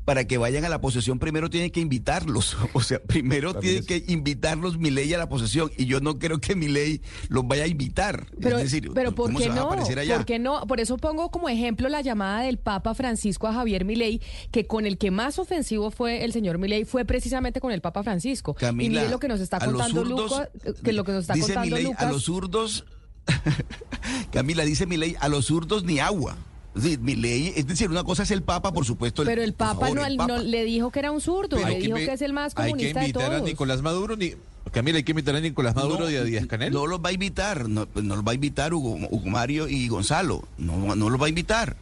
para 0.09 0.27
que 0.27 0.39
vayan 0.39 0.65
a 0.65 0.71
la 0.71 0.81
posesión 0.81 1.19
primero 1.19 1.51
tienen 1.51 1.71
que 1.71 1.81
invitarlos. 1.81 2.57
O 2.73 2.81
sea, 2.81 2.99
primero 2.99 3.53
tienen 3.55 3.85
que 3.85 4.05
invitarlos 4.07 4.79
Milei 4.79 5.13
a 5.13 5.19
la 5.19 5.29
posesión. 5.29 5.71
Y 5.77 5.85
yo 5.85 6.01
no 6.01 6.19
creo 6.19 6.41
que 6.41 6.55
Milei 6.55 7.03
los 7.29 7.47
vaya 7.47 7.65
a 7.65 7.67
invitar. 7.67 8.27
Pero, 8.41 8.57
es 8.57 8.65
decir, 8.65 8.91
pero 8.95 9.15
¿por 9.15 9.27
¿cómo 9.27 9.39
qué 9.39 9.51
no? 9.51 9.69
¿Por 9.69 10.25
qué 10.25 10.39
no? 10.39 10.67
Por 10.67 10.81
eso 10.81 10.97
pongo 10.97 11.31
como 11.31 11.51
ejemplo 11.51 11.91
la 11.91 12.01
llamada 12.01 12.41
del 12.41 12.57
Papa 12.57 12.95
Francisco 12.95 13.49
a 13.49 13.53
Javier 13.53 13.85
Milei, 13.85 14.23
que 14.51 14.67
con 14.67 14.87
el 14.87 14.97
que 14.97 15.11
más 15.11 15.39
ofensivo 15.39 15.91
fue 15.91 16.25
el 16.25 16.33
señor 16.33 16.57
Milei 16.57 16.87
fue 16.87 17.05
precisamente 17.05 17.61
con 17.61 17.71
el 17.71 17.83
Papa 17.83 18.03
Francisco. 18.03 18.57
y 18.57 18.61
Camila, 18.61 19.01
mire 19.01 19.11
lo 19.11 19.19
que 19.19 19.29
nos 19.29 19.41
está 19.41 19.59
contando 19.59 20.07
zurdos, 20.07 20.31
Lucas, 20.31 20.49
que 20.83 20.93
lo 20.95 21.05
que 21.05 21.13
nos 21.13 21.23
está 21.23 21.35
dice 21.35 21.49
contando 21.49 21.77
Milei, 21.77 21.85
Lucas. 21.85 22.07
a 22.07 22.13
los 22.13 22.25
zurdos, 22.25 22.87
Camila 24.33 24.65
dice 24.65 24.87
Milei, 24.87 25.17
a 25.21 25.29
los 25.29 25.47
zurdos 25.47 25.85
ni 25.85 25.99
agua. 25.99 26.39
Decir, 26.75 27.01
Milei, 27.01 27.53
es 27.57 27.67
decir, 27.67 27.91
una 27.91 28.05
cosa 28.05 28.23
es 28.23 28.31
el 28.31 28.43
Papa, 28.43 28.73
por 28.73 28.85
supuesto. 28.85 29.23
el- 29.23 29.29
pero 29.29 29.43
el 29.43 29.53
Papa, 29.55 29.81
favor, 29.81 29.97
no, 29.97 30.07
el 30.07 30.17
Papa. 30.17 30.37
no 30.37 30.43
le 30.43 30.65
dijo 30.65 30.91
que 30.91 30.99
era 31.01 31.11
un 31.11 31.21
zurdo, 31.21 31.57
Pero 31.57 31.63
le 31.69 31.75
hay 31.75 31.81
que 31.81 31.87
dijo 31.87 31.97
que 31.97 32.13
es 32.13 32.23
el 32.23 32.33
más 32.33 32.53
Hay 32.57 32.67
que 32.67 32.71
comunista 32.71 33.01
de 33.01 33.07
invitar 33.07 33.33
a 33.33 33.37
todos. 33.39 33.49
Nicolás 33.49 33.83
Maduro. 33.83 34.17
Ni, 34.17 34.35
Camila, 34.71 34.99
hay 34.99 35.03
que 35.03 35.13
invitar 35.13 35.35
a 35.35 35.41
Nicolás 35.41 35.75
Maduro 35.75 36.11
y 36.11 36.17
a 36.17 36.23
Díaz 36.25 36.47
Canel. 36.47 36.73
No 36.73 36.87
los 36.87 37.01
va 37.01 37.09
a 37.09 37.13
invitar, 37.13 37.69
no, 37.69 37.89
no 37.95 38.17
los 38.17 38.25
va 38.25 38.33
a 38.33 38.35
invitar 38.35 38.75
Hugo, 38.75 38.97
Hugo 39.11 39.27
Mario 39.31 39.67
y 39.69 39.89
Gonzalo. 39.89 40.47
No, 40.59 40.95
no 40.95 41.11
los 41.11 41.21
va 41.21 41.27
a 41.27 41.31
invitar. 41.31 41.77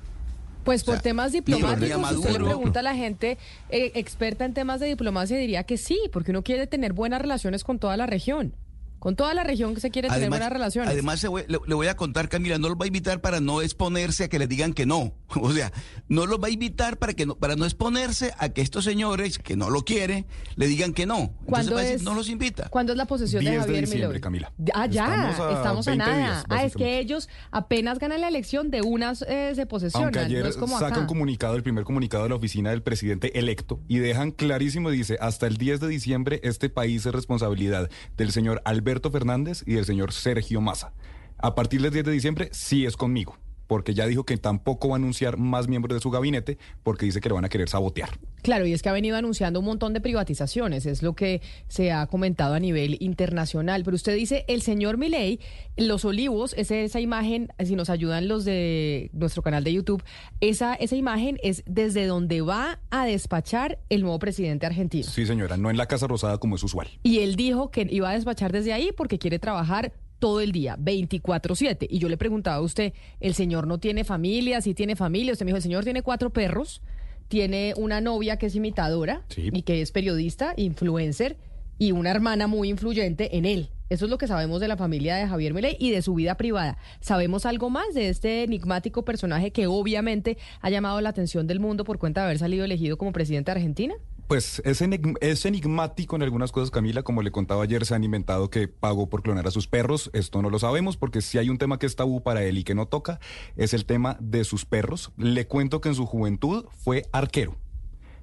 Pues 0.64 0.82
por 0.82 0.94
sea, 0.94 1.02
temas 1.02 1.30
diplomáticos, 1.32 1.78
si 1.88 2.14
usted 2.16 2.16
le 2.16 2.38
Maduro. 2.38 2.44
pregunta 2.46 2.80
a 2.80 2.82
la 2.82 2.94
gente 2.96 3.38
eh, 3.70 3.92
experta 3.94 4.44
en 4.44 4.54
temas 4.54 4.80
de 4.80 4.86
diplomacia, 4.86 5.36
diría 5.36 5.62
que 5.64 5.76
sí, 5.76 5.98
porque 6.12 6.30
uno 6.32 6.42
quiere 6.42 6.66
tener 6.66 6.92
buenas 6.92 7.20
relaciones 7.20 7.62
con 7.64 7.78
toda 7.78 7.96
la 7.96 8.06
región. 8.06 8.52
Con 8.98 9.14
toda 9.16 9.35
la 9.35 9.44
región 9.44 9.74
que 9.74 9.81
se 9.81 9.90
quiere 9.90 10.09
tener 10.09 10.28
buenas 10.28 10.51
relaciones. 10.51 10.90
además 10.90 11.20
se 11.20 11.28
voy- 11.28 11.44
le, 11.48 11.59
le 11.66 11.74
voy 11.74 11.86
a 11.86 11.97
contar, 11.97 12.28
Camila, 12.28 12.59
no 12.59 12.68
los 12.68 12.77
va 12.78 12.85
a 12.85 12.86
invitar 12.89 13.20
para 13.20 13.40
no 13.40 13.62
exponerse 13.62 14.24
a 14.24 14.28
que 14.28 14.39
le 14.39 14.47
digan 14.47 14.73
que 14.73 14.86
no. 14.86 15.12
O 15.40 15.52
sea, 15.52 15.70
no 16.09 16.27
los 16.27 16.40
va 16.43 16.47
a 16.48 16.51
invitar 16.51 16.97
para 16.98 17.12
que 17.12 17.27
no, 17.27 17.36
para 17.36 17.56
no 17.56 17.64
exponerse 17.64 18.32
a 18.39 18.48
que 18.48 18.62
estos 18.62 18.85
señores 18.85 19.39
que 19.39 19.55
no 19.56 19.70
lo 19.70 19.82
quieren 19.85 20.27
le 20.56 20.66
digan 20.66 20.93
que 20.94 21.06
no. 21.06 21.16
Entonces 21.18 21.44
¿Cuándo 21.47 21.74
va 21.74 21.81
a 21.81 21.85
decir, 21.85 22.02
no 22.05 22.14
los 22.14 22.28
invita. 22.28 22.68
¿Cuándo 22.68 22.93
es 22.93 22.98
la 22.98 23.05
posesión 23.06 23.44
de 23.44 23.51
10 23.51 23.62
de 23.62 23.66
Javier 23.66 23.85
diciembre? 23.89 24.20
Camila. 24.20 24.52
Ah, 24.74 24.86
ya, 24.86 25.31
Estamos 25.31 25.40
a 25.40 25.52
estamos 25.56 25.86
a, 25.89 25.90
20 25.90 26.05
nada. 26.06 26.16
días, 26.18 26.44
ah, 26.48 26.64
es 26.64 26.74
que 26.74 26.98
ellos 26.98 27.28
apenas 27.51 27.98
ganan 27.98 28.20
la 28.23 28.28
elección, 28.28 28.70
de 28.70 28.82
unas 28.82 29.23
eh, 29.28 29.52
se 29.55 29.66
posesionan. 29.66 30.06
Aunque 30.09 30.20
ayer 30.20 30.43
no 30.43 30.48
es 30.48 30.56
como 30.56 30.78
saca 30.78 30.94
acá. 30.94 31.01
un 31.01 31.06
comunicado, 31.06 31.55
el 31.56 31.62
primer 31.62 31.85
comunicado 31.85 32.23
de 32.24 32.31
la 32.31 32.36
oficina 32.36 32.70
del 32.70 32.82
presidente 32.82 33.39
electo, 33.39 33.81
y 33.89 33.98
dejan 33.98 34.31
clarísimo, 34.31 34.90
dice, 34.90 35.18
hasta 35.20 35.47
el 35.47 35.59
10 35.59 35.81
de 35.81 35.89
diciembre 35.89 36.40
este 36.43 36.70
país 36.70 37.05
es 37.06 37.12
responsabilidad 37.12 37.90
del 38.16 38.32
señor 38.32 38.62
Alberto 38.64 38.85
Fernández 39.10 39.62
y 39.66 39.74
del 39.74 39.84
señor 39.84 40.12
Sergio 40.12 40.60
Massa. 40.60 40.92
A 41.38 41.54
partir 41.54 41.82
del 41.82 41.92
10 41.92 42.04
de 42.04 42.12
diciembre 42.12 42.48
sí 42.52 42.86
es 42.86 42.96
conmigo, 42.96 43.36
porque 43.66 43.94
ya 43.94 44.06
dijo 44.06 44.24
que 44.24 44.36
tampoco 44.36 44.88
va 44.88 44.94
a 44.94 44.98
anunciar 44.98 45.36
más 45.36 45.68
miembros 45.68 45.94
de 45.97 46.01
su 46.01 46.10
gabinete, 46.10 46.59
porque 46.82 47.06
dice 47.06 47.20
que 47.20 47.28
lo 47.28 47.34
van 47.34 47.44
a 47.44 47.48
querer 47.48 47.68
sabotear. 47.68 48.10
Claro, 48.43 48.64
y 48.66 48.72
es 48.72 48.82
que 48.82 48.88
ha 48.88 48.93
venido 48.93 49.16
anunciando 49.16 49.59
un 49.60 49.66
montón 49.66 49.93
de 49.93 50.01
privatizaciones, 50.01 50.86
es 50.86 51.02
lo 51.02 51.14
que 51.14 51.40
se 51.66 51.90
ha 51.90 52.06
comentado 52.06 52.55
a 52.55 52.60
nivel 52.60 52.97
internacional. 53.01 53.82
Pero 53.84 53.97
usted 53.97 54.14
dice, 54.14 54.44
el 54.48 54.62
señor 54.62 54.98
Milei, 54.98 55.40
Los 55.76 56.05
Olivos, 56.05 56.55
ese- 56.56 56.84
esa 56.84 57.01
imagen, 57.01 57.48
si 57.64 57.74
nos 57.74 57.90
ayudan 57.90 58.28
los 58.28 58.44
de 58.44 59.10
nuestro 59.12 59.43
canal 59.43 59.64
de 59.64 59.72
YouTube, 59.72 60.02
esa, 60.40 60.74
esa 60.74 60.94
imagen 60.97 61.38
es 61.43 61.62
desde 61.66 62.06
donde 62.06 62.40
va 62.40 62.78
a 62.90 63.05
despachar 63.05 63.78
el 63.88 64.02
nuevo 64.02 64.18
presidente 64.18 64.64
argentino. 64.66 65.05
Sí, 65.10 65.26
señora, 65.26 65.56
no 65.56 65.70
en 65.70 65.76
la 65.76 65.86
Casa 65.86 66.06
Rosada 66.06 66.38
como 66.38 66.55
es 66.56 66.62
usual. 66.62 66.88
Y 67.02 67.18
él 67.20 67.34
dijo 67.36 67.70
que 67.70 67.86
iba 67.90 68.10
a 68.10 68.14
despachar 68.14 68.52
desde 68.52 68.72
ahí 68.72 68.90
porque 68.97 69.18
quiere 69.18 69.38
trabajar 69.38 69.93
todo 70.18 70.40
el 70.40 70.52
día, 70.52 70.76
24/7. 70.78 71.86
Y 71.90 71.98
yo 71.98 72.09
le 72.09 72.16
preguntaba 72.16 72.56
a 72.56 72.60
usted, 72.60 72.93
¿el 73.20 73.34
señor 73.34 73.66
no 73.66 73.78
tiene 73.78 74.05
familia? 74.05 74.60
¿Sí 74.60 74.74
tiene 74.74 74.97
familia? 74.97 75.32
Usted 75.32 75.44
me 75.44 75.51
dijo, 75.51 75.56
el 75.56 75.62
señor 75.62 75.84
tiene 75.84 76.02
cuatro 76.02 76.30
perros, 76.30 76.82
tiene 77.28 77.74
una 77.76 78.01
novia 78.01 78.38
que 78.38 78.47
es 78.47 78.55
imitadora 78.55 79.24
y 79.36 79.62
que 79.62 79.82
es 79.82 79.93
periodista, 79.93 80.55
influencer, 80.56 81.36
y 81.78 81.93
una 81.93 82.10
hermana 82.10 82.47
muy 82.47 82.70
influyente 82.70 83.36
en 83.36 83.44
él. 83.44 83.68
Eso 83.88 84.06
es 84.06 84.10
lo 84.10 84.18
que 84.18 84.26
sabemos 84.26 84.60
de 84.60 84.66
la 84.66 84.76
familia 84.76 85.16
de 85.16 85.28
Javier 85.28 85.55
Milei 85.55 85.76
y 85.78 85.90
de 85.90 86.02
su 86.02 86.14
vida 86.14 86.36
privada. 86.36 86.76
¿Sabemos 87.01 87.47
algo 87.47 87.70
más 87.70 87.94
de 87.94 88.09
este 88.09 88.43
enigmático 88.43 89.05
personaje 89.05 89.52
que 89.52 89.68
obviamente 89.68 90.38
ha 90.60 90.70
llamado 90.70 91.01
la 91.01 91.10
atención 91.10 91.47
del 91.47 91.60
mundo 91.60 91.84
por 91.84 91.98
cuenta 91.98 92.22
de 92.22 92.26
haber 92.26 92.38
salido 92.38 92.64
elegido 92.64 92.98
como 92.98 93.12
presidente 93.12 93.52
de 93.52 93.59
Argentina? 93.59 93.94
Pues 94.27 94.61
es, 94.65 94.82
enig- 94.82 95.16
es 95.20 95.47
enigmático 95.47 96.16
en 96.16 96.23
algunas 96.23 96.51
cosas, 96.51 96.73
Camila. 96.73 97.03
Como 97.05 97.23
le 97.23 97.31
contaba 97.31 97.62
ayer, 97.62 97.86
se 97.86 97.94
han 97.94 98.03
inventado 98.03 98.51
que 98.51 98.66
pagó 98.66 99.09
por 99.09 99.23
clonar 99.23 99.47
a 99.47 99.53
sus 99.53 99.69
perros. 99.69 100.11
Esto 100.15 100.43
no 100.43 100.51
lo 100.51 100.59
sabemos 100.59 100.97
porque 100.97 101.23
si 101.23 101.39
hay 101.39 101.48
un 101.48 101.59
tema 101.59 101.78
que 101.78 101.86
es 101.86 101.94
tabú 101.94 102.23
para 102.23 102.43
él 102.43 102.59
y 102.59 102.65
que 102.65 102.74
no 102.74 102.86
toca, 102.86 103.20
es 103.57 103.73
el 103.73 103.86
tema 103.86 104.16
de 104.20 104.43
sus 104.43 104.65
perros. 104.65 105.12
Le 105.16 105.47
cuento 105.47 105.81
que 105.81 105.90
en 105.90 105.94
su 105.94 106.07
juventud 106.07 106.65
fue 106.77 107.05
arquero. 107.12 107.57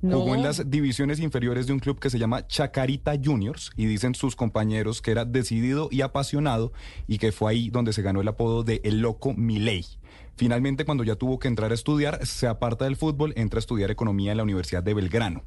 No. 0.02 0.20
Jugó 0.20 0.36
en 0.36 0.44
las 0.44 0.70
divisiones 0.70 1.22
inferiores 1.22 1.66
de 1.68 1.72
un 1.72 1.80
club 1.80 1.98
que 1.98 2.10
se 2.10 2.20
llama 2.20 2.46
Chacarita 2.46 3.14
Juniors 3.24 3.72
y 3.78 3.86
dicen 3.86 4.16
sus 4.16 4.36
compañeros 4.36 5.02
que 5.02 5.12
era 5.12 5.24
decidido 5.24 5.88
y 5.90 6.02
apasionado 6.02 6.74
y 7.08 7.20
que 7.20 7.32
fue 7.32 7.52
ahí 7.52 7.70
donde 7.70 7.94
se 7.94 8.02
ganó 8.02 8.20
el 8.20 8.28
apodo 8.28 8.66
de 8.66 8.82
El 8.84 9.00
Loco 9.00 9.34
Milei. 9.34 9.86
Finalmente, 10.36 10.84
cuando 10.84 11.06
ya 11.06 11.16
tuvo 11.16 11.40
que 11.40 11.48
entrar 11.48 11.72
a 11.72 11.76
estudiar, 11.76 12.26
se 12.26 12.48
aparta 12.48 12.84
del 12.84 12.98
fútbol, 12.98 13.32
entra 13.38 13.60
a 13.60 13.62
estudiar 13.62 13.92
economía 13.92 14.32
en 14.32 14.38
la 14.38 14.44
Universidad 14.44 14.84
de 14.84 14.94
Belgrano. 14.94 15.44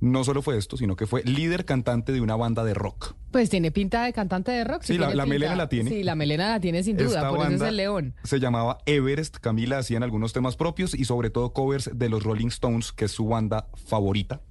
No 0.00 0.24
solo 0.24 0.42
fue 0.42 0.58
esto, 0.58 0.76
sino 0.76 0.94
que 0.94 1.06
fue 1.06 1.22
líder 1.24 1.64
cantante 1.64 2.12
de 2.12 2.20
una 2.20 2.36
banda 2.36 2.64
de 2.64 2.74
rock. 2.74 3.14
Pues 3.30 3.48
tiene 3.48 3.70
pinta 3.70 4.04
de 4.04 4.12
cantante 4.12 4.52
de 4.52 4.62
rock. 4.64 4.82
Sí, 4.82 4.98
la- 4.98 5.24
melena 5.26 5.56
la 5.56 5.68
tiene. 5.68 5.90
Sí, 5.90 6.02
la 6.02 6.14
melena 6.14 6.50
la 6.50 6.60
tiene 6.60 6.82
sin 6.82 6.96
duda, 6.98 7.06
Esta 7.08 7.28
por 7.30 7.38
eso 7.38 7.44
es 7.46 7.50
banda 7.52 7.68
el 7.70 7.76
león. 7.76 8.14
Se 8.22 8.38
llamaba 8.38 8.78
Everest. 8.86 9.36
Camila 9.38 9.78
hacían 9.78 10.02
algunos 10.02 10.32
temas 10.34 10.56
propios 10.56 10.92
y 10.94 11.04
sobre 11.06 11.30
todo 11.30 11.52
covers 11.54 11.90
de 11.94 12.08
los 12.10 12.22
Rolling 12.24 12.48
Stones, 12.48 12.92
que 12.92 13.06
es 13.06 13.12
su 13.12 13.26
banda 13.26 13.68
favorita. 13.86 14.42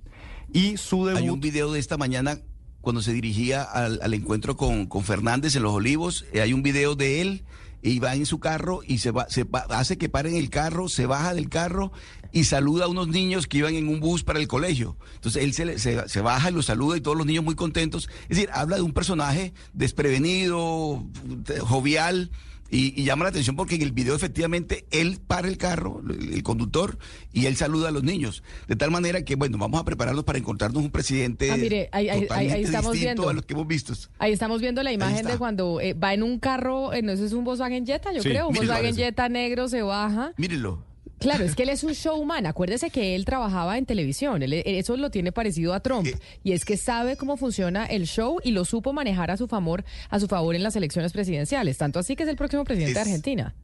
Y 0.51 0.77
su 0.77 1.05
debut... 1.05 1.21
Hay 1.21 1.29
un 1.29 1.39
video 1.41 1.71
de 1.71 1.79
esta 1.79 1.97
mañana 1.97 2.39
cuando 2.81 3.01
se 3.01 3.13
dirigía 3.13 3.61
al, 3.63 3.99
al 4.01 4.13
encuentro 4.13 4.57
con, 4.57 4.85
con 4.87 5.03
Fernández 5.03 5.55
en 5.55 5.63
Los 5.63 5.73
Olivos. 5.73 6.25
eh, 6.33 6.41
hay 6.41 6.53
un 6.53 6.63
video 6.63 6.95
de 6.95 7.21
él 7.21 7.43
y 7.81 7.99
va 7.99 8.15
en 8.15 8.25
su 8.25 8.39
carro 8.39 8.81
y 8.87 8.97
se, 8.99 9.11
va, 9.11 9.27
se 9.29 9.43
va- 9.43 9.65
hace 9.69 9.97
que 9.97 10.09
paren 10.09 10.35
el 10.35 10.49
carro, 10.49 10.87
se 10.89 11.05
baja 11.05 11.33
del 11.35 11.49
carro 11.49 11.91
y 12.35 12.43
saluda 12.43 12.83
a 12.85 12.87
unos 12.89 13.07
niños 13.07 13.47
que 13.47 13.59
iban 13.59 13.75
en 13.75 13.87
un 13.87 14.01
bus 14.01 14.23
para 14.25 14.39
el 14.39 14.47
colegio. 14.49 14.97
Entonces 15.15 15.41
él 15.41 15.53
se, 15.53 15.79
se, 15.79 16.07
se 16.09 16.19
baja 16.21 16.49
y 16.51 16.53
los 16.53 16.65
saluda 16.65 16.97
y 16.97 17.01
todos 17.01 17.15
los 17.15 17.25
niños 17.25 17.45
muy 17.45 17.55
contentos. 17.55 18.09
Es 18.23 18.29
decir, 18.35 18.49
habla 18.51 18.75
de 18.75 18.81
un 18.81 18.91
personaje 18.91 19.53
desprevenido, 19.73 21.03
de- 21.23 21.59
jovial. 21.59 22.29
Y, 22.71 22.99
y 22.99 23.05
llama 23.05 23.23
la 23.25 23.29
atención 23.29 23.55
porque 23.55 23.75
en 23.75 23.83
el 23.83 23.91
video 23.91 24.15
efectivamente 24.15 24.85
él 24.89 25.19
para 25.25 25.47
el 25.47 25.57
carro, 25.57 26.01
el, 26.09 26.33
el 26.33 26.43
conductor, 26.43 26.97
y 27.31 27.45
él 27.45 27.55
saluda 27.55 27.89
a 27.89 27.91
los 27.91 28.03
niños. 28.03 28.43
De 28.67 28.75
tal 28.75 28.89
manera 28.89 29.21
que, 29.23 29.35
bueno, 29.35 29.57
vamos 29.59 29.79
a 29.79 29.85
prepararnos 29.85 30.23
para 30.23 30.39
encontrarnos 30.39 30.83
un 30.83 30.89
presidente 30.89 31.51
Ah, 31.51 31.57
mire, 31.57 31.89
ahí- 31.91 32.09
ahí- 32.09 32.09
ahí- 32.09 32.19
ahí 32.19 32.23
totalmente 32.27 32.61
estamos 32.63 32.93
viendo. 32.93 33.29
a 33.29 33.33
los 33.33 33.45
que 33.45 33.53
hemos 33.53 33.67
visto. 33.67 33.93
Ahí 34.17 34.33
estamos 34.33 34.59
viendo 34.61 34.81
la 34.83 34.91
imagen 34.91 35.25
de 35.27 35.37
cuando 35.37 35.79
eh, 35.79 35.93
va 35.93 36.13
en 36.15 36.23
un 36.23 36.39
carro, 36.39 36.91
eh, 36.91 37.01
no 37.03 37.11
ese 37.11 37.25
es 37.27 37.33
un 37.33 37.43
Volkswagen 37.45 37.85
Jetta, 37.85 38.11
yo 38.11 38.21
Sí, 38.23 38.29
creo, 38.29 38.47
un 38.49 38.55
Volkswagen. 38.55 38.95
Jetta 38.95 39.29
negro 39.29 39.69
se 39.69 39.83
baja. 39.83 40.33
Mírenlo. 40.35 40.83
Claro, 41.25 41.43
es 41.43 41.55
que 41.55 41.63
él 41.63 41.69
es 41.69 41.83
un 41.83 41.93
showman. 41.93 42.45
Acuérdese 42.45 42.91
que 42.91 43.15
él 43.15 43.25
trabajaba 43.25 43.77
en 43.79 43.85
televisión. 43.87 44.43
Él- 44.43 44.53
eso 44.53 44.95
lo 44.95 45.09
tiene 45.09 45.31
parecido 45.31 45.73
a 45.73 45.79
Trump. 45.79 46.07
Y 46.43 46.51
es 46.51 46.65
que 46.65 46.77
sabe 46.77 47.17
cómo 47.17 47.35
funciona 47.35 47.85
el 47.85 48.05
show 48.05 48.37
y 48.43 48.51
lo 48.51 48.63
supo 48.63 48.93
manejar 48.93 49.31
a 49.31 49.37
su 49.37 49.47
favor, 49.47 49.83
a 50.09 50.19
su 50.19 50.27
favor 50.27 50.53
en 50.55 50.61
las 50.61 50.75
elecciones 50.75 51.13
presidenciales. 51.13 51.79
Tanto 51.79 51.97
así 51.97 52.15
que 52.15 52.23
es 52.23 52.29
el 52.29 52.35
próximo 52.35 52.63
presidente 52.63 52.93
de 52.93 52.99
Argentina. 52.99 53.55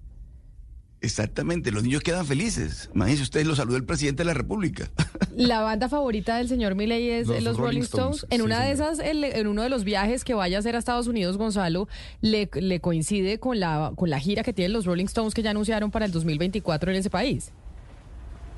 Exactamente, 1.02 1.72
los 1.72 1.84
niños 1.84 2.02
quedan 2.04 2.26
felices. 2.28 2.90
Imagínense 2.94 3.24
ustedes, 3.24 3.48
lo 3.48 3.56
saludó 3.56 3.76
el 3.78 3.84
presidente 3.86 4.22
de 4.22 4.26
la 4.26 4.34
República. 4.34 4.90
La 5.36 5.62
banda 5.62 5.88
favorita 5.88 6.38
del 6.38 6.50
señor 6.50 6.76
Milley 6.76 7.10
es 7.10 7.28
Los 7.28 7.42
los, 7.44 7.58
Rolling 7.58 7.66
Rolling 7.68 7.82
Stones. 7.84 8.16
Stones, 8.18 8.34
En 8.34 8.40
sí, 8.40 8.46
una 8.46 8.64
de 8.66 8.72
esas, 8.74 9.00
el- 9.00 9.24
en 9.24 9.48
uno 9.48 9.64
de 9.64 9.70
los 9.70 9.84
viajes 9.86 10.24
que 10.26 10.34
vaya 10.34 10.58
a 10.58 10.60
hacer 10.60 10.76
a 10.76 10.80
Estados 10.80 11.08
Unidos, 11.08 11.38
Gonzalo, 11.38 11.88
le, 12.20 12.50
le 12.54 12.80
coincide 12.82 13.40
con 13.40 13.60
la, 13.60 13.94
con 13.96 14.10
la 14.10 14.20
gira 14.20 14.44
que 14.44 14.52
tienen 14.54 14.74
los 14.74 14.86
Rolling 14.86 15.06
Stones 15.06 15.34
que 15.34 15.42
ya 15.42 15.52
anunciaron 15.52 15.90
para 15.90 16.06
el 16.06 16.12
2024 16.12 16.92
en 16.92 16.98
ese 16.98 17.10
país. 17.10 17.52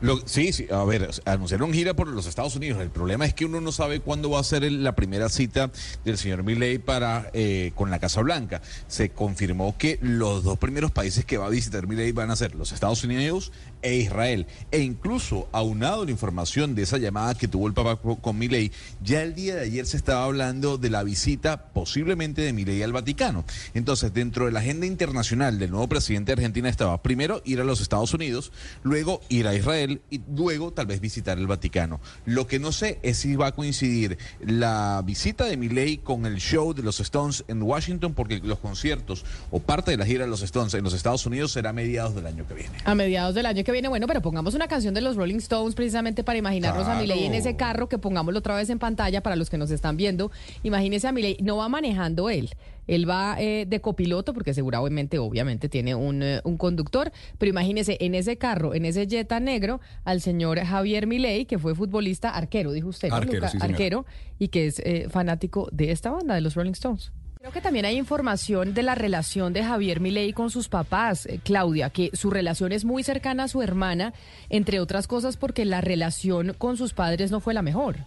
Lo- 0.03 0.21
sí, 0.25 0.51
sí, 0.51 0.67
a 0.69 0.83
ver, 0.83 1.09
anunciaron 1.23 1.71
gira 1.71 1.93
por 1.93 2.09
los 2.09 2.25
Estados 2.27 2.55
Unidos. 2.57 2.81
El 2.81 2.89
problema 2.89 3.25
es 3.25 3.33
que 3.33 3.45
uno 3.45 3.61
no 3.61 3.71
sabe 3.71 4.01
cuándo 4.01 4.29
va 4.29 4.39
a 4.41 4.43
ser 4.43 4.65
el- 4.65 4.83
la 4.83 4.95
primera 4.95 5.29
cita 5.29 5.71
del 6.03 6.17
señor 6.17 6.43
Milley 6.43 6.77
para 6.77 7.29
eh, 7.33 7.71
con 7.75 7.89
la 7.89 7.99
Casa 7.99 8.19
Blanca. 8.21 8.61
Se 8.89 9.11
confirmó 9.11 9.77
que 9.77 9.99
los 10.01 10.43
dos 10.43 10.57
primeros 10.57 10.91
países 10.91 11.23
que 11.23 11.37
va 11.37 11.45
a 11.45 11.49
visitar 11.49 11.87
Milley 11.87 12.11
van 12.11 12.31
a 12.31 12.35
ser 12.35 12.53
los 12.53 12.73
Estados 12.73 13.03
Unidos 13.05 13.53
e 13.83 13.95
Israel. 13.97 14.47
E 14.71 14.79
incluso, 14.79 15.47
aunado 15.51 16.05
la 16.05 16.11
información 16.11 16.73
de 16.75 16.83
esa 16.83 16.97
llamada 16.97 17.35
que 17.35 17.47
tuvo 17.47 17.67
el 17.67 17.73
Papa 17.73 17.97
co- 17.97 18.15
con 18.15 18.37
Milley, 18.37 18.71
ya 19.03 19.21
el 19.21 19.35
día 19.35 19.55
de 19.55 19.61
ayer 19.61 19.85
se 19.85 19.97
estaba 19.97 20.23
hablando 20.23 20.77
de 20.77 20.89
la 20.89 21.03
visita 21.03 21.65
posiblemente 21.73 22.41
de 22.41 22.53
Milley 22.53 22.81
al 22.81 22.93
Vaticano. 22.93 23.43
Entonces, 23.73 24.13
dentro 24.13 24.45
de 24.45 24.51
la 24.51 24.59
agenda 24.61 24.85
internacional 24.85 25.59
del 25.59 25.69
nuevo 25.71 25.87
presidente 25.89 26.31
de 26.31 26.33
Argentina 26.41 26.69
estaba 26.69 27.01
primero 27.03 27.41
ir 27.45 27.59
a 27.59 27.63
los 27.63 27.81
Estados 27.81 28.13
Unidos, 28.13 28.51
luego 28.83 29.21
ir 29.29 29.47
a 29.47 29.55
Israel 29.55 30.01
y 30.09 30.21
luego 30.35 30.71
tal 30.71 30.85
vez 30.87 31.01
visitar 31.01 31.37
el 31.37 31.47
Vaticano. 31.47 31.99
Lo 32.25 32.47
que 32.47 32.59
no 32.59 32.71
sé 32.71 32.99
es 33.03 33.17
si 33.17 33.35
va 33.35 33.47
a 33.47 33.51
coincidir 33.51 34.17
la 34.39 35.01
visita 35.05 35.45
de 35.45 35.57
Milley 35.57 35.97
con 35.97 36.25
el 36.25 36.37
show 36.37 36.73
de 36.73 36.83
los 36.83 36.99
Stones 36.99 37.43
en 37.47 37.61
Washington, 37.61 38.13
porque 38.13 38.39
los 38.43 38.59
conciertos 38.59 39.25
o 39.51 39.59
parte 39.59 39.91
de 39.91 39.97
la 39.97 40.05
gira 40.05 40.23
de 40.23 40.29
los 40.29 40.41
Stones 40.41 40.73
en 40.73 40.83
los 40.83 40.93
Estados 40.93 41.25
Unidos 41.25 41.51
será 41.51 41.71
a 41.71 41.73
mediados 41.73 42.15
del 42.15 42.27
año 42.27 42.47
que 42.47 42.53
viene. 42.53 42.77
A 42.85 42.95
mediados 42.95 43.35
del 43.35 43.45
año 43.45 43.63
que 43.63 43.71
viene, 43.71 43.72
bueno, 43.89 44.07
pero 44.07 44.21
pongamos 44.21 44.53
una 44.53 44.67
canción 44.67 44.93
de 44.93 45.01
los 45.01 45.15
Rolling 45.15 45.37
Stones 45.37 45.73
precisamente 45.75 46.23
para 46.23 46.37
imaginarnos 46.37 46.87
a. 46.87 46.93
Milei 46.99 47.25
en 47.25 47.33
ese 47.33 47.55
carro, 47.55 47.89
que 47.89 47.97
pongámoslo 47.97 48.39
otra 48.39 48.55
vez 48.55 48.69
en 48.69 48.77
pantalla 48.77 49.21
para 49.21 49.35
los 49.35 49.49
que 49.49 49.57
nos 49.57 49.71
están 49.71 49.97
viendo. 49.97 50.31
Imagínese 50.61 51.07
a 51.07 51.11
Milei, 51.11 51.37
no 51.41 51.57
va 51.57 51.69
manejando 51.69 52.29
él. 52.29 52.51
Él 52.85 53.09
va 53.09 53.35
eh, 53.39 53.65
de 53.67 53.81
copiloto 53.81 54.33
porque 54.33 54.53
seguramente, 54.53 55.17
obviamente, 55.17 55.69
tiene 55.69 55.95
un, 55.95 56.21
eh, 56.21 56.41
un 56.43 56.57
conductor, 56.57 57.11
pero 57.37 57.49
imagínese 57.49 57.97
en 57.99 58.13
ese 58.13 58.37
carro, 58.37 58.75
en 58.75 58.85
ese 58.85 59.07
Jetta 59.07 59.39
negro, 59.39 59.79
al 60.03 60.21
señor 60.21 60.59
Javier 60.59 61.07
Milei, 61.07 61.45
que 61.45 61.57
fue 61.57 61.75
futbolista 61.75 62.29
arquero, 62.29 62.71
dijo 62.71 62.89
usted, 62.89 63.09
¿no, 63.09 63.15
Arquero, 63.15 63.33
Luca? 63.35 63.47
sí, 63.49 63.57
señor. 63.57 63.71
arquero, 63.71 64.05
y 64.37 64.49
que 64.49 64.67
es 64.67 64.79
eh, 64.79 65.07
fanático 65.09 65.69
de 65.71 65.91
esta 65.91 66.11
banda, 66.11 66.35
de 66.35 66.41
los 66.41 66.55
Rolling 66.55 66.73
Stones. 66.73 67.11
Creo 67.43 67.51
que 67.51 67.59
también 67.59 67.83
hay 67.83 67.97
información 67.97 68.73
de 68.73 68.83
la 68.83 68.95
relación 68.95 69.51
de 69.51 69.65
Javier 69.65 69.99
Milei 69.99 70.31
con 70.31 70.49
sus 70.49 70.69
papás, 70.69 71.25
eh, 71.25 71.41
Claudia, 71.43 71.89
que 71.89 72.09
su 72.13 72.29
relación 72.29 72.71
es 72.71 72.85
muy 72.85 73.03
cercana 73.03 73.43
a 73.43 73.47
su 73.49 73.61
hermana, 73.61 74.13
entre 74.47 74.79
otras 74.79 75.07
cosas 75.07 75.35
porque 75.35 75.65
la 75.65 75.81
relación 75.81 76.55
con 76.57 76.77
sus 76.77 76.93
padres 76.93 77.31
no 77.31 77.41
fue 77.41 77.53
la 77.53 77.61
mejor. 77.61 77.97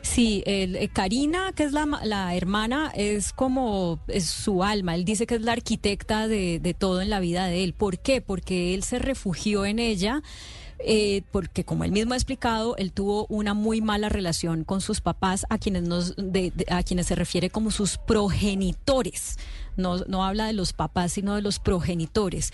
Sí, 0.00 0.44
el, 0.46 0.76
eh, 0.76 0.88
Karina, 0.92 1.50
que 1.56 1.64
es 1.64 1.72
la, 1.72 1.86
ma- 1.86 2.04
la 2.04 2.36
hermana, 2.36 2.92
es 2.94 3.32
como 3.32 3.98
es 4.06 4.26
su 4.26 4.62
alma. 4.62 4.94
Él 4.94 5.04
dice 5.04 5.26
que 5.26 5.34
es 5.34 5.42
la 5.42 5.50
arquitecta 5.54 6.28
de, 6.28 6.60
de 6.60 6.72
todo 6.72 7.02
en 7.02 7.10
la 7.10 7.18
vida 7.18 7.46
de 7.46 7.64
él. 7.64 7.72
¿Por 7.74 7.98
qué? 7.98 8.20
Porque 8.20 8.74
él 8.74 8.84
se 8.84 9.00
refugió 9.00 9.64
en 9.66 9.80
ella. 9.80 10.22
Eh, 10.84 11.22
porque 11.30 11.64
como 11.64 11.84
él 11.84 11.92
mismo 11.92 12.12
ha 12.14 12.16
explicado, 12.16 12.76
él 12.76 12.92
tuvo 12.92 13.26
una 13.28 13.54
muy 13.54 13.80
mala 13.80 14.08
relación 14.08 14.64
con 14.64 14.80
sus 14.80 15.00
papás, 15.00 15.46
a 15.50 15.58
quienes 15.58 15.82
nos, 15.84 16.14
de- 16.16 16.52
de- 16.54 16.66
a 16.68 16.82
quienes 16.82 17.06
se 17.06 17.14
refiere 17.14 17.50
como 17.50 17.70
sus 17.70 17.98
progenitores. 17.98 19.38
No, 19.76 19.98
no 20.06 20.24
habla 20.24 20.46
de 20.46 20.52
los 20.52 20.72
papás, 20.72 21.12
sino 21.12 21.34
de 21.34 21.42
los 21.42 21.58
progenitores. 21.58 22.52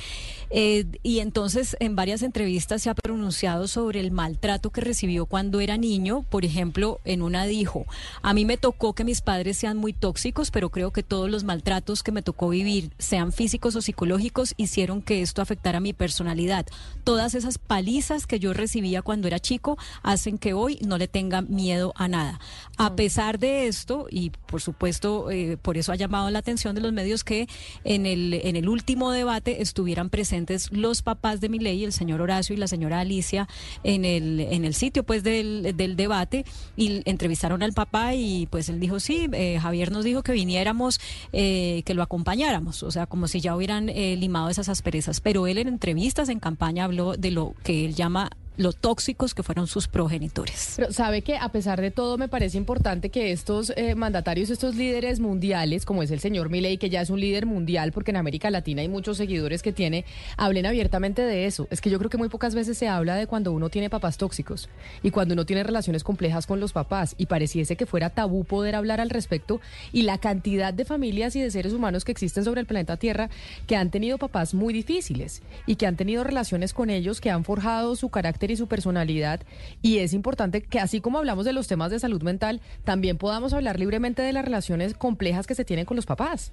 Eh, 0.50 0.86
y 1.02 1.20
entonces 1.20 1.76
en 1.80 1.96
varias 1.96 2.22
entrevistas 2.22 2.82
se 2.82 2.90
ha 2.90 2.94
pronunciado 2.94 3.68
sobre 3.68 4.00
el 4.00 4.10
maltrato 4.10 4.70
que 4.70 4.80
recibió 4.80 5.26
cuando 5.26 5.60
era 5.60 5.76
niño. 5.76 6.24
Por 6.28 6.44
ejemplo, 6.44 7.00
en 7.04 7.22
una 7.22 7.44
dijo, 7.44 7.86
a 8.22 8.34
mí 8.34 8.44
me 8.44 8.56
tocó 8.56 8.94
que 8.94 9.04
mis 9.04 9.20
padres 9.20 9.58
sean 9.58 9.76
muy 9.76 9.92
tóxicos, 9.92 10.50
pero 10.50 10.70
creo 10.70 10.92
que 10.92 11.02
todos 11.02 11.30
los 11.30 11.44
maltratos 11.44 12.02
que 12.02 12.12
me 12.12 12.22
tocó 12.22 12.48
vivir, 12.48 12.90
sean 12.98 13.32
físicos 13.32 13.76
o 13.76 13.82
psicológicos, 13.82 14.54
hicieron 14.56 15.02
que 15.02 15.22
esto 15.22 15.42
afectara 15.42 15.80
mi 15.80 15.92
personalidad. 15.92 16.66
Todas 17.04 17.34
esas 17.34 17.58
palizas 17.58 18.26
que 18.26 18.38
yo 18.38 18.52
recibía 18.52 19.02
cuando 19.02 19.28
era 19.28 19.38
chico 19.38 19.76
hacen 20.02 20.38
que 20.38 20.52
hoy 20.52 20.78
no 20.86 20.98
le 20.98 21.08
tenga 21.08 21.42
miedo 21.42 21.92
a 21.96 22.08
nada. 22.08 22.40
A 22.76 22.94
pesar 22.94 23.38
de 23.38 23.66
esto, 23.66 24.06
y 24.10 24.30
por 24.30 24.60
supuesto, 24.60 25.30
eh, 25.30 25.56
por 25.56 25.76
eso 25.78 25.92
ha 25.92 25.96
llamado 25.96 26.30
la 26.30 26.38
atención 26.38 26.74
de 26.74 26.80
los 26.80 26.92
medios 26.92 27.07
que 27.24 27.48
en 27.84 28.06
el, 28.06 28.34
en 28.34 28.56
el 28.56 28.68
último 28.68 29.10
debate 29.12 29.62
estuvieran 29.62 30.10
presentes 30.10 30.70
los 30.72 31.02
papás 31.02 31.40
de 31.40 31.48
Milei, 31.48 31.84
el 31.84 31.92
señor 31.92 32.20
Horacio 32.20 32.54
y 32.54 32.58
la 32.58 32.68
señora 32.68 33.00
Alicia, 33.00 33.48
en 33.84 34.04
el, 34.04 34.40
en 34.40 34.64
el 34.64 34.74
sitio 34.74 35.04
pues 35.04 35.22
del, 35.22 35.74
del 35.76 35.96
debate 35.96 36.44
y 36.76 37.02
entrevistaron 37.08 37.62
al 37.62 37.72
papá 37.72 38.14
y 38.14 38.46
pues 38.46 38.68
él 38.68 38.80
dijo, 38.80 39.00
sí, 39.00 39.28
eh, 39.32 39.58
Javier 39.60 39.90
nos 39.90 40.04
dijo 40.04 40.22
que 40.22 40.32
viniéramos, 40.32 41.00
eh, 41.32 41.82
que 41.84 41.94
lo 41.94 42.02
acompañáramos, 42.02 42.82
o 42.82 42.90
sea, 42.90 43.06
como 43.06 43.28
si 43.28 43.40
ya 43.40 43.56
hubieran 43.56 43.88
eh, 43.88 44.16
limado 44.16 44.48
esas 44.50 44.68
asperezas, 44.68 45.20
pero 45.20 45.46
él 45.46 45.58
en 45.58 45.68
entrevistas, 45.68 46.28
en 46.28 46.40
campaña, 46.40 46.84
habló 46.84 47.16
de 47.16 47.30
lo 47.30 47.54
que 47.62 47.84
él 47.84 47.94
llama 47.94 48.30
lo 48.58 48.72
tóxicos 48.72 49.34
que 49.34 49.44
fueron 49.44 49.68
sus 49.68 49.86
progenitores. 49.86 50.74
Pero 50.76 50.92
sabe 50.92 51.22
que 51.22 51.36
a 51.36 51.48
pesar 51.50 51.80
de 51.80 51.92
todo 51.92 52.18
me 52.18 52.28
parece 52.28 52.58
importante 52.58 53.08
que 53.08 53.30
estos 53.30 53.72
eh, 53.76 53.94
mandatarios, 53.94 54.50
estos 54.50 54.74
líderes 54.74 55.20
mundiales, 55.20 55.86
como 55.86 56.02
es 56.02 56.10
el 56.10 56.18
señor 56.18 56.50
Milei, 56.50 56.76
que 56.76 56.90
ya 56.90 57.00
es 57.00 57.08
un 57.08 57.20
líder 57.20 57.46
mundial, 57.46 57.92
porque 57.92 58.10
en 58.10 58.16
América 58.16 58.50
Latina 58.50 58.82
hay 58.82 58.88
muchos 58.88 59.16
seguidores 59.16 59.62
que 59.62 59.72
tiene, 59.72 60.04
hablen 60.36 60.66
abiertamente 60.66 61.22
de 61.22 61.46
eso. 61.46 61.68
Es 61.70 61.80
que 61.80 61.88
yo 61.88 61.98
creo 61.98 62.10
que 62.10 62.18
muy 62.18 62.28
pocas 62.28 62.56
veces 62.56 62.76
se 62.76 62.88
habla 62.88 63.14
de 63.14 63.28
cuando 63.28 63.52
uno 63.52 63.70
tiene 63.70 63.90
papás 63.90 64.18
tóxicos 64.18 64.68
y 65.04 65.12
cuando 65.12 65.34
uno 65.34 65.46
tiene 65.46 65.62
relaciones 65.62 66.02
complejas 66.02 66.46
con 66.46 66.58
los 66.58 66.72
papás 66.72 67.14
y 67.16 67.26
pareciese 67.26 67.76
que 67.76 67.86
fuera 67.86 68.10
tabú 68.10 68.44
poder 68.44 68.74
hablar 68.74 69.00
al 69.00 69.10
respecto 69.10 69.60
y 69.92 70.02
la 70.02 70.18
cantidad 70.18 70.74
de 70.74 70.84
familias 70.84 71.36
y 71.36 71.40
de 71.40 71.52
seres 71.52 71.72
humanos 71.72 72.04
que 72.04 72.10
existen 72.10 72.42
sobre 72.42 72.60
el 72.60 72.66
planeta 72.66 72.96
Tierra 72.96 73.30
que 73.68 73.76
han 73.76 73.92
tenido 73.92 74.18
papás 74.18 74.52
muy 74.52 74.74
difíciles 74.74 75.42
y 75.64 75.76
que 75.76 75.86
han 75.86 75.96
tenido 75.96 76.24
relaciones 76.24 76.74
con 76.74 76.90
ellos 76.90 77.20
que 77.20 77.30
han 77.30 77.44
forjado 77.44 77.94
su 77.94 78.08
carácter 78.08 78.47
y 78.50 78.56
su 78.56 78.66
personalidad 78.66 79.40
y 79.82 79.98
es 79.98 80.12
importante 80.12 80.62
que 80.62 80.80
así 80.80 81.00
como 81.00 81.18
hablamos 81.18 81.44
de 81.44 81.52
los 81.52 81.68
temas 81.68 81.90
de 81.90 81.98
salud 81.98 82.22
mental, 82.22 82.60
también 82.84 83.18
podamos 83.18 83.52
hablar 83.52 83.78
libremente 83.78 84.22
de 84.22 84.32
las 84.32 84.44
relaciones 84.44 84.94
complejas 84.94 85.46
que 85.46 85.54
se 85.54 85.64
tienen 85.64 85.86
con 85.86 85.96
los 85.96 86.06
papás. 86.06 86.52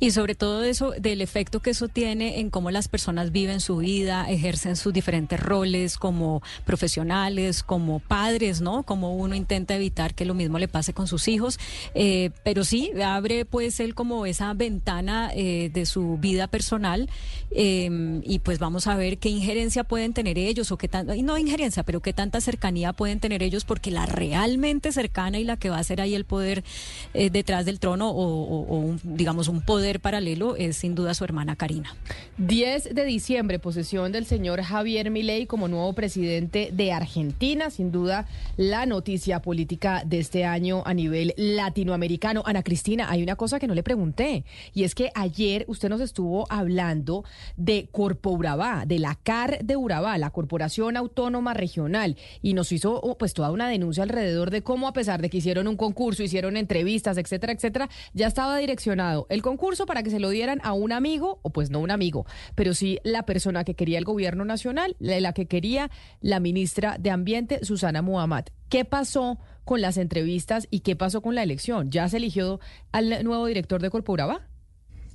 Y 0.00 0.10
sobre 0.10 0.34
todo 0.34 0.64
eso, 0.64 0.92
del 0.98 1.20
efecto 1.20 1.60
que 1.60 1.70
eso 1.70 1.88
tiene 1.88 2.40
en 2.40 2.50
cómo 2.50 2.70
las 2.70 2.88
personas 2.88 3.32
viven 3.32 3.60
su 3.60 3.78
vida, 3.78 4.28
ejercen 4.30 4.76
sus 4.76 4.92
diferentes 4.92 5.40
roles 5.40 5.96
como 5.96 6.42
profesionales, 6.64 7.62
como 7.62 8.00
padres, 8.00 8.60
¿no? 8.60 8.82
Como 8.82 9.16
uno 9.16 9.34
intenta 9.34 9.74
evitar 9.74 10.14
que 10.14 10.24
lo 10.24 10.34
mismo 10.34 10.58
le 10.58 10.68
pase 10.68 10.92
con 10.92 11.06
sus 11.06 11.28
hijos. 11.28 11.58
Eh, 11.94 12.30
pero 12.42 12.64
sí, 12.64 12.90
abre 13.04 13.44
pues 13.44 13.80
él 13.80 13.94
como 13.94 14.26
esa 14.26 14.52
ventana 14.54 15.30
eh, 15.34 15.70
de 15.72 15.86
su 15.86 16.18
vida 16.18 16.46
personal 16.46 17.08
eh, 17.50 18.20
y 18.24 18.40
pues 18.40 18.58
vamos 18.58 18.86
a 18.86 18.96
ver 18.96 19.18
qué 19.18 19.28
injerencia 19.28 19.84
pueden 19.84 20.12
tener 20.12 20.38
ellos 20.38 20.72
o 20.72 20.76
qué 20.76 20.88
tanta, 20.88 21.14
no 21.14 21.38
injerencia, 21.38 21.82
pero 21.82 22.00
qué 22.00 22.12
tanta 22.12 22.40
cercanía 22.40 22.92
pueden 22.92 23.20
tener 23.20 23.42
ellos 23.42 23.64
porque 23.64 23.90
la 23.90 24.06
realmente 24.06 24.92
cercana 24.92 25.38
y 25.38 25.44
la 25.44 25.56
que 25.56 25.70
va 25.70 25.78
a 25.78 25.84
ser 25.84 26.00
ahí 26.00 26.14
el 26.14 26.24
poder 26.24 26.64
eh, 27.12 27.30
detrás 27.30 27.64
del 27.64 27.78
trono 27.78 28.10
o 28.10 28.76
un, 28.76 29.00
digamos 29.02 29.48
un 29.48 29.53
poder 29.60 30.00
paralelo 30.00 30.56
es 30.56 30.76
sin 30.76 30.94
duda 30.94 31.14
su 31.14 31.24
hermana 31.24 31.56
Karina. 31.56 31.94
10 32.38 32.94
de 32.94 33.04
diciembre, 33.04 33.58
posesión 33.58 34.12
del 34.12 34.26
señor 34.26 34.62
Javier 34.62 35.10
Milei 35.10 35.46
como 35.46 35.68
nuevo 35.68 35.92
presidente 35.92 36.70
de 36.72 36.92
Argentina, 36.92 37.70
sin 37.70 37.92
duda 37.92 38.26
la 38.56 38.86
noticia 38.86 39.40
política 39.40 40.02
de 40.04 40.18
este 40.18 40.44
año 40.44 40.82
a 40.86 40.94
nivel 40.94 41.34
latinoamericano. 41.36 42.42
Ana 42.46 42.62
Cristina, 42.62 43.10
hay 43.10 43.22
una 43.22 43.36
cosa 43.36 43.58
que 43.58 43.66
no 43.66 43.74
le 43.74 43.82
pregunté 43.82 44.44
y 44.72 44.84
es 44.84 44.94
que 44.94 45.10
ayer 45.14 45.64
usted 45.68 45.88
nos 45.88 46.00
estuvo 46.00 46.46
hablando 46.50 47.24
de 47.56 47.88
Corpo 47.90 48.30
Urabá, 48.30 48.84
de 48.86 48.98
la 48.98 49.14
CAR 49.14 49.58
de 49.64 49.76
Urabá, 49.76 50.18
la 50.18 50.30
Corporación 50.30 50.96
Autónoma 50.96 51.54
Regional, 51.54 52.16
y 52.42 52.54
nos 52.54 52.72
hizo 52.72 53.00
oh, 53.00 53.16
pues 53.16 53.34
toda 53.34 53.50
una 53.50 53.68
denuncia 53.68 54.02
alrededor 54.02 54.50
de 54.50 54.62
cómo 54.62 54.88
a 54.88 54.92
pesar 54.92 55.20
de 55.22 55.30
que 55.30 55.38
hicieron 55.38 55.68
un 55.68 55.76
concurso, 55.76 56.22
hicieron 56.22 56.56
entrevistas, 56.56 57.16
etcétera, 57.16 57.52
etcétera, 57.52 57.88
ya 58.12 58.26
estaba 58.26 58.56
direccionado 58.58 59.26
el 59.28 59.42
concurso 59.44 59.84
para 59.84 60.02
que 60.02 60.10
se 60.10 60.18
lo 60.18 60.30
dieran 60.30 60.58
a 60.64 60.72
un 60.72 60.90
amigo, 60.90 61.38
o 61.42 61.50
pues 61.50 61.70
no 61.70 61.78
un 61.78 61.90
amigo, 61.90 62.26
pero 62.54 62.72
sí 62.72 62.98
la 63.04 63.24
persona 63.24 63.62
que 63.62 63.74
quería 63.74 63.98
el 63.98 64.04
gobierno 64.04 64.44
nacional, 64.44 64.96
la 64.98 65.32
que 65.34 65.46
quería 65.46 65.90
la 66.20 66.40
ministra 66.40 66.96
de 66.98 67.10
Ambiente, 67.10 67.64
Susana 67.64 68.00
Muhammad. 68.00 68.46
¿Qué 68.70 68.84
pasó 68.84 69.38
con 69.64 69.82
las 69.82 69.98
entrevistas 69.98 70.66
y 70.70 70.80
qué 70.80 70.96
pasó 70.96 71.20
con 71.20 71.34
la 71.34 71.42
elección? 71.42 71.90
¿Ya 71.90 72.08
se 72.08 72.16
eligió 72.16 72.58
al 72.90 73.22
nuevo 73.22 73.46
director 73.46 73.82
de 73.82 73.90
Corpo 73.90 74.12
Urabá? 74.12 74.48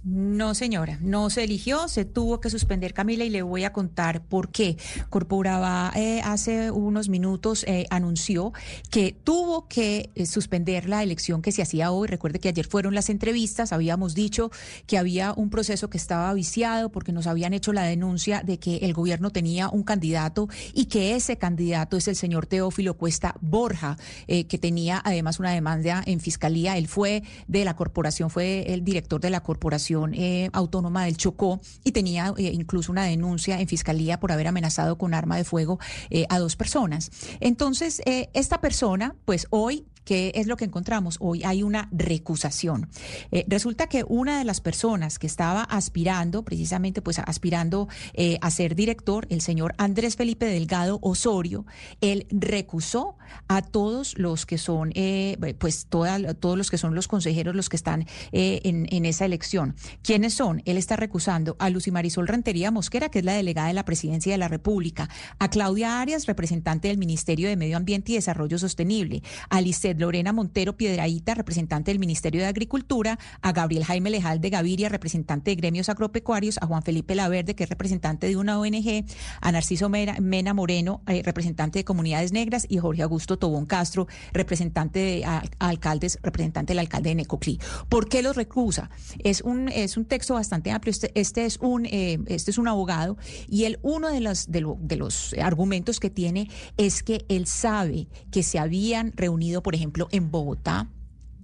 No, 0.02 0.56
señora, 0.56 0.98
no 1.02 1.30
se 1.30 1.44
eligió, 1.44 1.90
se 1.90 2.06
tuvo 2.06 2.40
que 2.40 2.50
suspender 2.50 2.94
Camila 2.94 3.26
y 3.26 3.30
le 3.30 3.42
voy 3.42 3.66
a 3.66 3.74
contar 3.74 4.24
por 4.24 4.50
qué. 4.50 4.78
Corporaba 5.10 5.92
eh, 5.94 6.22
hace 6.24 6.72
unos 6.72 7.10
minutos 7.10 7.66
eh, 7.68 7.86
anunció 7.90 8.54
que 8.90 9.12
tuvo 9.12 9.68
que 9.68 10.10
eh, 10.16 10.26
suspender 10.26 10.88
la 10.88 11.04
elección 11.04 11.42
que 11.42 11.52
se 11.52 11.62
hacía 11.62 11.92
hoy. 11.92 12.08
Recuerde 12.08 12.40
que 12.40 12.48
ayer 12.48 12.66
fueron 12.66 12.96
las 12.96 13.10
entrevistas, 13.10 13.74
habíamos 13.74 14.16
dicho 14.16 14.52
que 14.88 14.98
había 14.98 15.34
un 15.34 15.50
proceso 15.50 15.90
que 15.90 15.98
estaba 15.98 16.34
viciado 16.34 16.90
porque 16.94 17.12
nos 17.12 17.28
habían 17.28 17.54
hecho 17.54 17.74
la 17.74 17.84
denuncia 17.84 18.42
de 18.42 18.58
que 18.58 18.78
el 18.78 18.94
gobierno 18.94 19.32
tenía 19.32 19.68
un 19.68 19.84
candidato 19.84 20.48
y 20.74 20.86
que 20.86 21.18
ese 21.18 21.38
candidato 21.38 21.98
es 21.98 22.08
el 22.08 22.16
señor 22.16 22.46
Teófilo 22.46 22.94
Cuesta 22.94 23.36
Borja, 23.42 23.98
que 24.28 24.58
tenía 24.58 25.02
además 25.04 25.40
una 25.40 25.52
demanda 25.52 26.02
en 26.06 26.22
fiscalía. 26.22 26.78
Él 26.78 26.88
fue 26.88 27.24
de 27.48 27.66
la 27.66 27.76
corporación, 27.76 28.30
fue 28.30 28.72
el 28.74 28.86
director 28.86 29.20
de 29.20 29.30
la 29.30 29.42
corporación 29.42 29.89
Eh, 29.90 30.50
Autónoma 30.54 31.06
del 31.06 31.18
Chocó 31.18 31.60
y 31.84 31.92
tenía 31.92 32.34
eh, 32.38 32.52
incluso 32.54 32.92
una 32.92 33.04
denuncia 33.04 33.60
en 33.60 33.68
fiscalía 33.68 34.20
por 34.20 34.32
haber 34.32 34.48
amenazado 34.48 34.98
con 34.98 35.14
arma 35.14 35.36
de 35.36 35.44
fuego 35.44 35.80
eh, 36.10 36.26
a 36.30 36.38
dos 36.38 36.56
personas. 36.56 37.10
Entonces, 37.40 38.02
eh, 38.06 38.30
esta 38.34 38.62
persona, 38.62 39.16
pues 39.26 39.48
hoy 39.50 39.86
¿Qué 40.10 40.32
es 40.34 40.48
lo 40.48 40.58
que 40.58 40.66
encontramos? 40.66 41.18
Hoy 41.20 41.44
hay 41.44 41.62
una 41.62 41.88
recusación. 41.92 42.90
Eh, 43.30 43.46
resulta 43.48 43.86
que 43.86 44.04
una 44.08 44.40
de 44.40 44.44
las 44.44 44.60
personas 44.60 45.20
que 45.20 45.28
estaba 45.28 45.62
aspirando, 45.62 46.44
precisamente 46.44 47.04
pues 47.04 47.20
aspirando 47.20 47.88
eh, 48.16 48.40
a 48.42 48.50
ser 48.50 48.74
director, 48.74 49.28
el 49.30 49.42
señor 49.42 49.76
Andrés 49.78 50.16
Felipe 50.16 50.48
Delgado 50.48 50.98
Osorio, 51.04 51.68
él 52.02 52.26
recusó 52.32 53.18
a 53.48 53.62
todos 53.62 54.18
los 54.18 54.48
que 54.48 54.58
son, 54.58 54.94
eh, 54.96 55.38
pues 55.60 55.86
todos 55.88 56.58
los 56.58 56.72
que 56.72 56.80
son 56.80 56.96
los 56.96 57.08
consejeros, 57.08 57.56
los 57.56 57.70
que 57.70 57.76
están 57.76 58.08
en, 58.32 58.88
en 58.90 59.06
esa 59.06 59.26
elección. 59.26 59.76
¿Quiénes 60.02 60.34
son? 60.34 60.64
Él 60.66 60.80
está 60.80 60.96
recusando 60.96 61.56
a 61.60 61.70
Lucy 61.70 61.92
Marisol 61.92 62.28
Rentería 62.28 62.72
Mosquera, 62.72 63.10
que 63.10 63.20
es 63.20 63.26
la 63.26 63.34
delegada 63.34 63.68
de 63.68 63.76
la 63.76 63.86
Presidencia 63.86 64.32
de 64.32 64.40
la 64.40 64.48
República, 64.48 65.08
a 65.38 65.52
Claudia 65.52 66.02
Arias, 66.02 66.26
representante 66.26 66.88
del 66.88 66.98
Ministerio 66.98 67.48
de 67.48 67.58
Medio 67.58 67.78
Ambiente 67.78 68.14
y 68.14 68.16
Desarrollo 68.16 68.58
Sostenible, 68.58 69.22
a 69.52 69.62
Lisset 69.62 69.99
Lorena 70.00 70.34
Montero 70.34 70.76
Piedraíta, 70.78 71.34
representante 71.36 71.92
del 71.92 72.00
Ministerio 72.00 72.42
de 72.42 72.48
Agricultura, 72.48 73.20
a 73.42 73.52
Gabriel 73.52 73.84
Jaime 73.84 74.10
Lejal 74.10 74.42
de 74.42 74.50
Gaviria, 74.50 74.90
representante 74.90 75.52
de 75.52 75.56
gremios 75.56 75.90
agropecuarios, 75.90 76.58
a 76.62 76.66
Juan 76.68 76.84
Felipe 76.84 77.16
Laverde, 77.16 77.56
que 77.56 77.64
es 77.66 77.70
representante 77.70 78.28
de 78.28 78.36
una 78.38 78.60
ONG, 78.60 79.06
a 79.42 79.52
Narciso 79.52 79.90
Mena 79.90 80.54
Moreno, 80.54 81.02
eh, 81.08 81.22
representante 81.24 81.80
de 81.80 81.84
comunidades 81.86 82.32
negras, 82.32 82.66
y 82.70 82.78
Jorge 82.78 83.02
Augusto 83.02 83.38
Tobón 83.38 83.66
Castro, 83.66 84.08
representante 84.34 85.00
de 85.00 85.26
alcaldes, 85.60 86.20
representante 86.24 86.72
del 86.72 86.80
alcalde 86.80 87.10
de 87.10 87.16
Necoclí. 87.16 87.60
¿Por 87.90 88.08
qué 88.08 88.22
los 88.22 88.36
recusa? 88.36 88.90
Es 89.24 89.42
un, 89.42 89.70
es 89.70 89.98
un 89.98 90.06
texto 90.06 90.34
bastante 90.36 90.72
amplio. 90.72 90.92
Este, 90.92 91.12
este 91.20 91.46
es 91.46 91.58
un, 91.62 91.86
eh, 91.86 92.20
este 92.28 92.52
es 92.52 92.58
un 92.58 92.68
abogado, 92.68 93.18
y 93.48 93.66
él, 93.66 93.80
uno 93.82 94.10
de 94.10 94.20
los, 94.22 94.52
de, 94.52 94.62
lo- 94.62 94.78
de 94.80 94.96
los 94.96 95.34
argumentos 95.42 96.00
que 96.00 96.10
tiene 96.10 96.50
es 96.78 97.04
que 97.04 97.26
él 97.30 97.46
sabe 97.48 98.08
que 98.32 98.44
se 98.44 98.60
habían 98.60 99.12
reunido, 99.16 99.62
por 99.64 99.76
ejemplo, 99.76 99.89
en 100.12 100.32
Bogotá, 100.32 100.88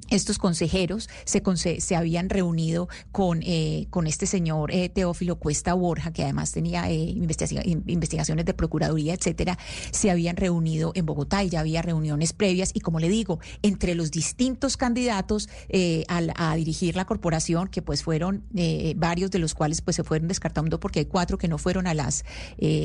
estos 0.09 0.37
consejeros 0.37 1.09
se, 1.25 1.41
se 1.81 1.95
habían 1.95 2.29
reunido 2.29 2.87
con, 3.11 3.41
eh, 3.43 3.87
con 3.89 4.07
este 4.07 4.25
señor 4.25 4.71
eh, 4.71 4.89
Teófilo 4.89 5.37
Cuesta 5.37 5.73
Borja, 5.73 6.11
que 6.13 6.23
además 6.23 6.51
tenía 6.51 6.89
eh, 6.89 7.13
investigaci- 7.15 7.65
in- 7.65 7.83
investigaciones 7.87 8.45
de 8.45 8.53
procuraduría, 8.53 9.13
etcétera, 9.13 9.57
se 9.91 10.11
habían 10.11 10.35
reunido 10.37 10.91
en 10.95 11.05
Bogotá 11.05 11.43
y 11.43 11.49
ya 11.49 11.59
había 11.61 11.81
reuniones 11.81 12.33
previas. 12.33 12.71
Y 12.73 12.79
como 12.81 12.99
le 12.99 13.09
digo, 13.09 13.39
entre 13.61 13.95
los 13.95 14.11
distintos 14.11 14.77
candidatos 14.77 15.49
al- 16.07 16.33
a, 16.35 16.55
dirigir 16.55 16.95
la 16.95 17.05
corporación, 17.05 17.67
que 17.67 17.81
pues 17.81 18.03
fueron 18.03 18.43
varios 18.95 19.31
de 19.31 19.39
los 19.39 19.53
cuales 19.53 19.81
pues 19.81 19.95
se 19.95 20.03
fueron 20.03 20.27
descartando 20.27 20.79
porque 20.79 20.99
hay 20.99 21.05
cuatro 21.05 21.37
que 21.37 21.47
no 21.47 21.57
fueron 21.57 21.87
a 21.87 21.93
las, 21.93 22.23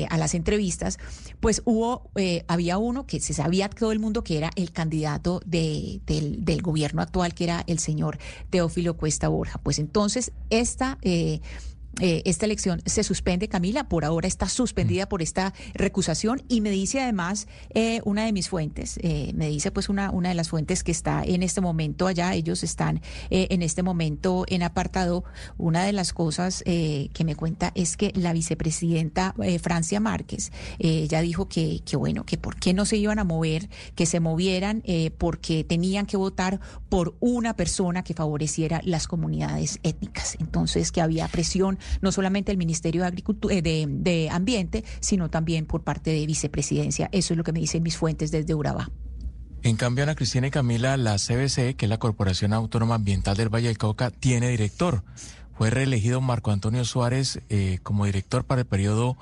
a 0.09 0.17
las 0.17 0.33
entrevistas, 0.33 0.97
pues 1.39 1.61
hubo, 1.65 2.09
había 2.47 2.77
uno 2.77 3.05
que 3.05 3.19
se 3.19 3.33
sabía 3.33 3.69
todo 3.69 3.91
el 3.91 3.99
mundo 3.99 4.23
que 4.23 4.37
era 4.37 4.49
el 4.55 4.71
candidato 4.71 5.41
de- 5.45 6.01
del, 6.05 6.43
del 6.45 6.61
gobierno 6.61 7.01
actual, 7.01 7.10
que 7.33 7.43
era 7.43 7.63
el 7.67 7.79
señor 7.79 8.17
Teófilo 8.49 8.97
Cuesta 8.97 9.27
Borja. 9.27 9.59
Pues 9.61 9.79
entonces 9.79 10.31
esta... 10.49 10.97
eh, 11.01 11.41
eh, 11.99 12.21
esta 12.25 12.45
elección 12.45 12.81
se 12.85 13.03
suspende, 13.03 13.47
Camila, 13.47 13.89
por 13.89 14.05
ahora 14.05 14.27
está 14.27 14.47
suspendida 14.47 15.09
por 15.09 15.21
esta 15.21 15.53
recusación 15.73 16.43
y 16.47 16.61
me 16.61 16.71
dice 16.71 17.01
además 17.01 17.47
eh, 17.73 18.01
una 18.05 18.25
de 18.25 18.33
mis 18.33 18.49
fuentes, 18.49 18.99
eh, 19.03 19.31
me 19.35 19.49
dice 19.49 19.71
pues 19.71 19.89
una, 19.89 20.11
una 20.11 20.29
de 20.29 20.35
las 20.35 20.49
fuentes 20.49 20.83
que 20.83 20.91
está 20.91 21.23
en 21.23 21.43
este 21.43 21.61
momento 21.61 22.07
allá, 22.07 22.33
ellos 22.33 22.63
están 22.63 23.01
eh, 23.29 23.47
en 23.49 23.61
este 23.61 23.83
momento 23.83 24.45
en 24.47 24.63
apartado, 24.63 25.23
una 25.57 25.83
de 25.83 25.93
las 25.93 26.13
cosas 26.13 26.63
eh, 26.65 27.09
que 27.13 27.25
me 27.25 27.35
cuenta 27.35 27.71
es 27.75 27.97
que 27.97 28.11
la 28.15 28.33
vicepresidenta 28.33 29.35
eh, 29.41 29.59
Francia 29.59 29.99
Márquez 29.99 30.51
ya 30.79 31.21
dijo 31.21 31.47
que, 31.47 31.81
que 31.85 31.97
bueno, 31.97 32.25
que 32.25 32.37
por 32.37 32.55
qué 32.55 32.73
no 32.73 32.85
se 32.85 32.97
iban 32.97 33.19
a 33.19 33.23
mover, 33.23 33.69
que 33.95 34.05
se 34.05 34.19
movieran 34.19 34.81
eh, 34.85 35.11
porque 35.17 35.63
tenían 35.63 36.05
que 36.05 36.17
votar 36.17 36.59
por 36.89 37.15
una 37.19 37.55
persona 37.55 38.03
que 38.03 38.13
favoreciera 38.13 38.81
las 38.83 39.07
comunidades 39.07 39.79
étnicas. 39.83 40.35
Entonces 40.39 40.91
que 40.91 41.01
había 41.01 41.27
presión 41.27 41.79
no 42.01 42.11
solamente 42.11 42.51
del 42.51 42.57
Ministerio 42.57 43.01
de 43.01 43.07
Agricultura, 43.07 43.55
de, 43.55 43.85
de 43.87 44.29
Ambiente, 44.29 44.83
sino 44.99 45.29
también 45.29 45.65
por 45.65 45.83
parte 45.83 46.11
de 46.11 46.25
vicepresidencia. 46.25 47.09
Eso 47.11 47.33
es 47.33 47.37
lo 47.37 47.43
que 47.43 47.53
me 47.53 47.59
dicen 47.59 47.83
mis 47.83 47.97
fuentes 47.97 48.31
desde 48.31 48.53
Urabá. 48.53 48.89
En 49.63 49.75
cambio, 49.75 50.03
Ana 50.03 50.15
Cristina 50.15 50.47
y 50.47 50.51
Camila, 50.51 50.97
la 50.97 51.17
CBC, 51.17 51.75
que 51.75 51.85
es 51.85 51.89
la 51.89 51.99
Corporación 51.99 52.51
Autónoma 52.51 52.95
Ambiental 52.95 53.37
del 53.37 53.53
Valle 53.53 53.67
del 53.67 53.77
Cauca, 53.77 54.09
tiene 54.09 54.49
director. 54.49 55.03
Fue 55.55 55.69
reelegido 55.69 56.19
Marco 56.19 56.49
Antonio 56.49 56.83
Suárez 56.83 57.41
eh, 57.49 57.77
como 57.83 58.05
director 58.05 58.43
para 58.43 58.61
el 58.61 58.67
periodo 58.67 59.17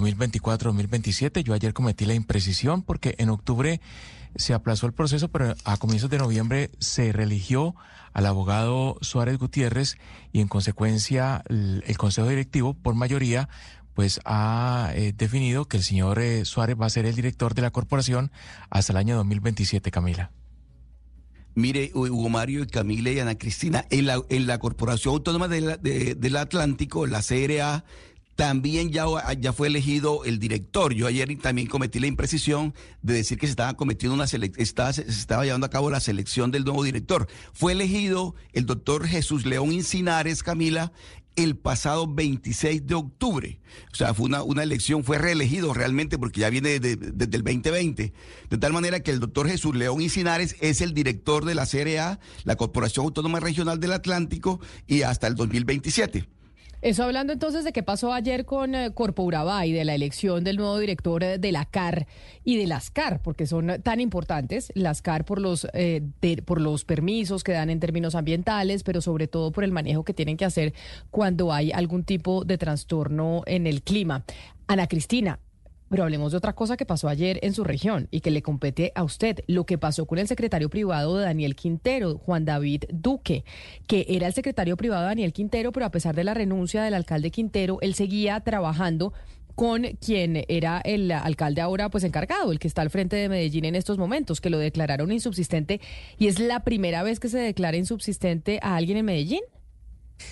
2024-2027. 0.00 1.42
Yo 1.42 1.54
ayer 1.54 1.72
cometí 1.72 2.04
la 2.04 2.14
imprecisión 2.14 2.82
porque 2.82 3.14
en 3.18 3.30
octubre 3.30 3.80
se 4.36 4.54
aplazó 4.54 4.86
el 4.86 4.92
proceso, 4.92 5.28
pero 5.28 5.54
a 5.64 5.76
comienzos 5.76 6.10
de 6.10 6.18
noviembre 6.18 6.70
se 6.78 7.12
reeligió 7.12 7.74
al 8.12 8.26
abogado 8.26 8.98
Suárez 9.00 9.38
Gutiérrez 9.38 9.98
y 10.32 10.40
en 10.40 10.48
consecuencia 10.48 11.42
el, 11.48 11.82
Consejo 11.96 12.28
Directivo, 12.28 12.74
por 12.74 12.94
mayoría, 12.94 13.48
pues 13.94 14.20
ha 14.24 14.90
eh, 14.94 15.12
definido 15.16 15.66
que 15.66 15.76
el 15.76 15.82
señor 15.82 16.18
eh, 16.18 16.44
Suárez 16.44 16.76
va 16.80 16.86
a 16.86 16.90
ser 16.90 17.06
el 17.06 17.14
director 17.14 17.54
de 17.54 17.62
la 17.62 17.70
corporación 17.70 18.32
hasta 18.70 18.92
el 18.92 18.96
año 18.96 19.16
2027, 19.16 19.90
Camila. 19.90 20.30
Mire, 21.54 21.90
Hugo 21.94 22.30
Mario 22.30 22.62
y 22.62 22.66
Camila 22.66 23.10
y 23.10 23.20
Ana 23.20 23.36
Cristina, 23.36 23.84
en 23.90 24.06
la, 24.06 24.22
en 24.30 24.46
la 24.46 24.58
Corporación 24.58 25.12
Autónoma 25.12 25.48
del 25.48 26.36
Atlántico, 26.36 27.06
la 27.06 27.22
CRA, 27.22 27.84
también 28.46 28.90
ya, 28.90 29.04
fue 29.52 29.68
elegido 29.68 30.24
el 30.24 30.40
director. 30.40 30.92
Yo 30.94 31.06
ayer 31.06 31.38
también 31.38 31.68
cometí 31.68 32.00
la 32.00 32.08
imprecisión 32.08 32.74
de 33.00 33.14
decir 33.14 33.38
que 33.38 33.46
se 33.46 33.52
estaba 33.52 33.74
cometiendo 33.74 34.14
una 34.16 34.24
estaba, 34.24 34.92
se 34.92 35.02
estaba 35.02 35.44
llevando 35.44 35.64
a 35.64 35.70
cabo 35.70 35.90
la 35.90 36.00
selección 36.00 36.50
del 36.50 36.64
nuevo 36.64 36.82
director. 36.82 37.28
Fue 37.52 37.70
elegido 37.70 38.34
el 38.52 38.66
doctor 38.66 39.06
Jesús 39.06 39.46
León 39.46 39.70
Incinares, 39.70 40.42
Camila, 40.42 40.90
el 41.36 41.56
pasado 41.56 42.12
26 42.12 42.84
de 42.84 42.96
octubre. 42.96 43.60
O 43.92 43.94
sea, 43.94 44.12
fue 44.12 44.26
una, 44.26 44.42
una 44.42 44.64
elección, 44.64 45.04
fue 45.04 45.18
reelegido 45.18 45.72
realmente 45.72 46.18
porque 46.18 46.40
ya 46.40 46.50
viene 46.50 46.80
de- 46.80 46.96
de- 46.96 47.12
desde 47.12 47.36
el 47.36 47.44
2020. 47.44 48.12
De 48.50 48.58
tal 48.58 48.72
manera 48.72 48.98
que 49.04 49.12
el 49.12 49.20
doctor 49.20 49.48
Jesús 49.48 49.76
León 49.76 50.00
Incinares 50.02 50.56
es 50.60 50.80
el 50.80 50.94
director 50.94 51.44
de 51.44 51.54
la 51.54 51.64
CRA, 51.64 52.18
la 52.42 52.56
Corporación 52.56 53.04
Autónoma 53.04 53.38
Regional 53.38 53.78
del 53.78 53.92
Atlántico, 53.92 54.58
y 54.88 55.02
hasta 55.02 55.28
el 55.28 55.36
2027. 55.36 56.26
Eso 56.82 57.04
hablando 57.04 57.32
entonces 57.32 57.62
de 57.62 57.72
qué 57.72 57.84
pasó 57.84 58.12
ayer 58.12 58.44
con 58.44 58.74
eh, 58.74 58.90
Corpo 58.92 59.22
Urabá 59.22 59.64
y 59.66 59.72
de 59.72 59.84
la 59.84 59.94
elección 59.94 60.42
del 60.42 60.56
nuevo 60.56 60.76
director 60.80 61.22
eh, 61.22 61.38
de 61.38 61.52
la 61.52 61.64
CAR 61.64 62.08
y 62.42 62.56
de 62.56 62.66
las 62.66 62.90
CAR, 62.90 63.22
porque 63.22 63.46
son 63.46 63.80
tan 63.84 64.00
importantes, 64.00 64.72
las 64.74 65.00
CAR 65.00 65.24
por 65.24 65.40
los, 65.40 65.68
eh, 65.74 66.02
por 66.44 66.60
los 66.60 66.84
permisos 66.84 67.44
que 67.44 67.52
dan 67.52 67.70
en 67.70 67.78
términos 67.78 68.16
ambientales, 68.16 68.82
pero 68.82 69.00
sobre 69.00 69.28
todo 69.28 69.52
por 69.52 69.62
el 69.62 69.70
manejo 69.70 70.02
que 70.02 70.12
tienen 70.12 70.36
que 70.36 70.44
hacer 70.44 70.74
cuando 71.12 71.52
hay 71.52 71.70
algún 71.70 72.02
tipo 72.02 72.44
de 72.44 72.58
trastorno 72.58 73.44
en 73.46 73.68
el 73.68 73.82
clima. 73.82 74.24
Ana 74.66 74.88
Cristina, 74.88 75.38
pero 75.92 76.04
hablemos 76.04 76.32
de 76.32 76.38
otra 76.38 76.54
cosa 76.54 76.78
que 76.78 76.86
pasó 76.86 77.06
ayer 77.06 77.38
en 77.42 77.52
su 77.52 77.64
región 77.64 78.08
y 78.10 78.20
que 78.20 78.30
le 78.30 78.40
compete 78.40 78.92
a 78.94 79.04
usted, 79.04 79.40
lo 79.46 79.66
que 79.66 79.76
pasó 79.76 80.06
con 80.06 80.18
el 80.18 80.26
secretario 80.26 80.70
privado 80.70 81.18
de 81.18 81.26
Daniel 81.26 81.54
Quintero, 81.54 82.16
Juan 82.16 82.46
David 82.46 82.84
Duque, 82.90 83.44
que 83.86 84.06
era 84.08 84.26
el 84.26 84.32
secretario 84.32 84.78
privado 84.78 85.02
de 85.02 85.08
Daniel 85.08 85.34
Quintero, 85.34 85.70
pero 85.70 85.84
a 85.84 85.90
pesar 85.90 86.14
de 86.14 86.24
la 86.24 86.32
renuncia 86.32 86.82
del 86.82 86.94
alcalde 86.94 87.30
Quintero, 87.30 87.76
él 87.82 87.92
seguía 87.92 88.40
trabajando 88.40 89.12
con 89.54 89.82
quien 90.00 90.46
era 90.48 90.80
el 90.82 91.10
alcalde 91.12 91.60
ahora 91.60 91.90
pues 91.90 92.04
encargado, 92.04 92.52
el 92.52 92.58
que 92.58 92.68
está 92.68 92.80
al 92.80 92.88
frente 92.88 93.16
de 93.16 93.28
Medellín 93.28 93.66
en 93.66 93.74
estos 93.74 93.98
momentos, 93.98 94.40
que 94.40 94.48
lo 94.48 94.56
declararon 94.56 95.12
insubsistente 95.12 95.82
y 96.18 96.28
es 96.28 96.38
la 96.38 96.64
primera 96.64 97.02
vez 97.02 97.20
que 97.20 97.28
se 97.28 97.38
declara 97.38 97.76
insubsistente 97.76 98.60
a 98.62 98.76
alguien 98.76 98.96
en 98.96 99.04
Medellín. 99.04 99.42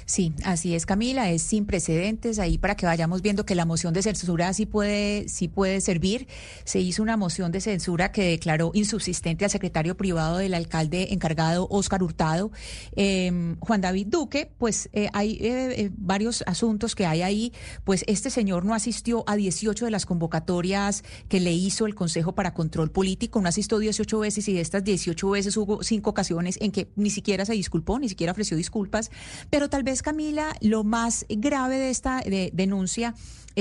Sí, 0.07 0.33
así 0.45 0.75
es, 0.75 0.87
Camila, 0.87 1.31
es 1.31 1.43
sin 1.43 1.67
precedentes 1.67 2.39
ahí 2.39 2.59
para 2.59 2.77
que 2.77 2.87
vayamos 2.87 3.23
viendo 3.23 3.45
que 3.45 3.55
la 3.55 3.65
moción 3.65 3.95
de 3.95 4.03
censura 4.03 4.53
sí 4.53 4.67
puede, 4.67 5.29
sí 5.29 5.49
puede 5.49 5.81
servir. 5.81 6.27
Se 6.65 6.81
hizo 6.81 7.03
una 7.03 7.17
moción 7.17 7.53
de 7.53 7.61
censura 7.61 8.13
que 8.13 8.25
declaró 8.25 8.71
insubsistente 8.75 9.45
al 9.45 9.51
secretario 9.51 9.97
privado 9.97 10.39
del 10.39 10.55
alcalde 10.55 11.13
encargado, 11.13 11.67
Óscar 11.71 12.03
Hurtado. 12.03 12.51
Eh, 12.97 13.57
Juan 13.61 13.81
David 13.81 14.09
Duque, 14.09 14.51
pues 14.59 14.89
eh, 14.93 15.09
hay 15.13 15.33
eh, 15.41 15.75
eh, 15.83 15.91
varios 15.97 16.43
asuntos 16.47 16.95
que 16.95 17.07
hay 17.07 17.23
ahí. 17.23 17.53
Pues 17.85 18.05
este 18.07 18.31
señor 18.31 18.65
no 18.65 18.75
asistió 18.75 19.25
a 19.27 19.37
18 19.37 19.85
de 19.85 19.91
las 19.91 20.07
convocatorias 20.07 21.05
que 21.29 21.41
le 21.41 21.53
hizo 21.53 21.87
el 21.87 21.95
Consejo 21.95 22.35
para 22.35 22.55
Control 22.55 22.91
Político, 22.91 23.41
no 23.41 23.49
asistió 23.49 23.79
18 23.79 24.19
veces 24.19 24.49
y 24.49 24.55
de 24.55 24.61
estas 24.61 24.85
18 24.85 25.31
veces 25.31 25.57
hubo 25.57 25.83
cinco 25.83 26.11
ocasiones 26.11 26.59
en 26.61 26.73
que 26.73 26.89
ni 26.97 27.11
siquiera 27.11 27.45
se 27.45 27.53
disculpó, 27.53 27.99
ni 27.99 28.09
siquiera 28.09 28.33
ofreció 28.33 28.57
disculpas, 28.57 29.11
pero 29.51 29.69
tal 29.69 29.80
tal 29.81 29.85
vez, 29.85 30.03
Camila, 30.03 30.55
lo 30.61 30.85
más 30.85 31.25
grave 31.31 31.79
de 31.79 31.89
esta 31.89 32.23
denuncia 32.53 33.15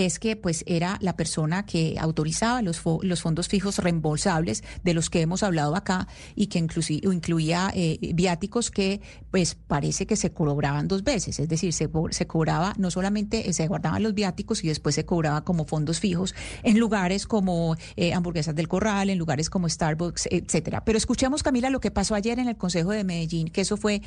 es 0.05 0.19
que 0.19 0.35
pues 0.35 0.63
era 0.67 0.97
la 1.01 1.15
persona 1.15 1.65
que 1.65 1.95
autorizaba 1.99 2.61
los, 2.61 2.79
fondos 2.79 3.47
fijos 3.47 3.77
reembolsables 3.79 4.63
de 4.83 4.93
los 4.93 5.09
que 5.09 5.21
hemos 5.21 5.43
hablado 5.43 5.75
acá 5.75 6.07
y 6.35 6.47
que 6.47 6.59
incluía 6.59 7.71
eh, 7.73 7.99
viáticos 8.13 8.71
que 8.71 9.01
pues 9.31 9.55
parece 9.55 10.05
que 10.05 10.15
se 10.15 10.31
cobraban 10.31 10.87
dos 10.87 11.03
veces, 11.03 11.39
es 11.39 11.49
decir, 11.49 11.73
se, 11.73 11.89
cobraba 12.27 12.73
no 12.77 12.91
solamente, 12.91 13.49
eh, 13.49 13.53
se 13.53 13.67
guardaban 13.67 14.03
los 14.03 14.13
viáticos 14.13 14.63
y 14.63 14.67
después 14.67 14.95
se 14.95 15.05
cobraba 15.05 15.43
como 15.43 15.65
fondos 15.65 15.99
fijos 15.99 16.35
en 16.63 16.79
lugares 16.79 17.27
como 17.27 17.75
eh, 17.95 18.13
hamburguesas 18.13 18.55
del 18.55 18.67
corral, 18.67 19.09
en 19.09 19.17
lugares 19.17 19.49
como 19.49 19.69
Starbucks, 19.69 20.27
etcétera. 20.31 20.83
Pero 20.85 20.97
escuchemos, 20.97 21.43
Camila, 21.43 21.69
lo 21.69 21.79
que 21.79 21.91
pasó 21.91 22.15
ayer 22.15 22.39
en 22.39 22.47
el 22.47 22.57
Consejo 22.57 22.91
de 22.91 23.03
Medellín, 23.03 23.49
que 23.49 23.61
eso 23.61 23.77
fue, 23.77 24.01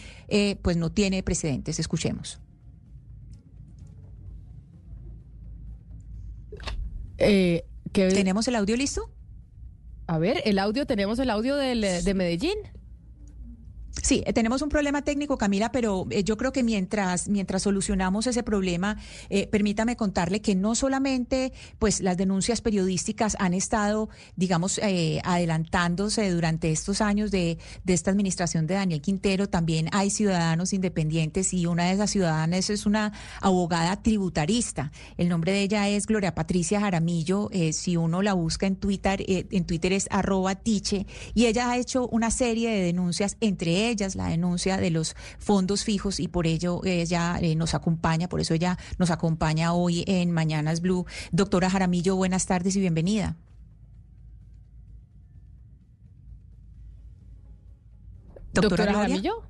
pues 0.62 0.77
no 0.77 0.90
tiene 0.90 1.23
precedentes. 1.23 1.78
Escuchemos. 1.78 2.40
Eh, 7.22 7.64
¿Tenemos 7.92 8.48
el 8.48 8.56
audio 8.56 8.76
listo? 8.76 9.10
A 10.06 10.18
ver, 10.18 10.42
el 10.44 10.58
audio, 10.58 10.86
tenemos 10.86 11.18
el 11.18 11.30
audio 11.30 11.56
de 11.56 12.12
Medellín. 12.14 12.58
Sí, 14.02 14.24
eh, 14.26 14.32
tenemos 14.32 14.62
un 14.62 14.68
problema 14.68 15.02
técnico, 15.02 15.38
Camila, 15.38 15.70
pero 15.70 16.08
eh, 16.10 16.24
yo 16.24 16.36
creo 16.36 16.52
que 16.52 16.64
mientras, 16.64 17.28
mientras 17.28 17.62
solucionamos 17.62 18.26
ese 18.26 18.42
problema, 18.42 18.96
eh, 19.30 19.46
permítame 19.46 19.94
contarle 19.94 20.40
que 20.40 20.56
no 20.56 20.74
solamente 20.74 21.52
pues 21.78 22.00
las 22.00 22.16
denuncias 22.16 22.60
periodísticas 22.62 23.36
han 23.38 23.54
estado, 23.54 24.08
digamos, 24.34 24.80
adelantándose 25.22 26.30
durante 26.30 26.72
estos 26.72 27.00
años 27.00 27.30
de, 27.30 27.58
de 27.84 27.92
esta 27.92 28.10
administración 28.10 28.66
de 28.66 28.74
Daniel 28.74 29.00
Quintero, 29.00 29.48
también 29.48 29.88
hay 29.92 30.10
ciudadanos 30.10 30.72
independientes 30.72 31.54
y 31.54 31.66
una 31.66 31.84
de 31.84 31.92
esas 31.92 32.10
ciudadanas 32.10 32.70
es 32.70 32.86
una 32.86 33.12
abogada 33.40 34.02
tributarista. 34.02 34.90
El 35.16 35.28
nombre 35.28 35.52
de 35.52 35.62
ella 35.62 35.88
es 35.88 36.06
Gloria 36.06 36.34
Patricia 36.34 36.80
Jaramillo. 36.80 37.50
si 37.72 37.96
uno 37.96 38.20
la 38.20 38.32
busca 38.32 38.66
en 38.66 38.74
Twitter, 38.74 39.24
en 39.28 39.64
Twitter 39.64 39.92
es 39.92 40.08
arroba 40.10 40.56
tiche, 40.56 41.06
y 41.34 41.46
ella 41.46 41.70
ha 41.70 41.78
hecho 41.78 42.08
una 42.08 42.32
serie 42.32 42.70
de 42.70 42.82
denuncias 42.82 43.36
entre 43.40 43.90
ellas 43.90 43.91
la 44.14 44.28
denuncia 44.28 44.77
de 44.78 44.90
los 44.90 45.14
fondos 45.39 45.85
fijos 45.85 46.19
y 46.19 46.28
por 46.28 46.47
ello 46.47 46.81
ella 46.85 47.39
eh, 47.40 47.55
nos 47.55 47.74
acompaña, 47.74 48.28
por 48.28 48.40
eso 48.40 48.55
ella 48.55 48.78
nos 48.98 49.10
acompaña 49.10 49.73
hoy 49.73 50.05
en 50.06 50.31
Mañanas 50.31 50.81
Blue. 50.81 51.06
Doctora 51.31 51.70
Jaramillo, 51.70 52.16
buenas 52.16 52.47
tardes 52.47 52.74
y 52.77 52.81
bienvenida. 52.81 53.36
Doctora, 58.52 58.85
Jaramillo. 58.93 59.43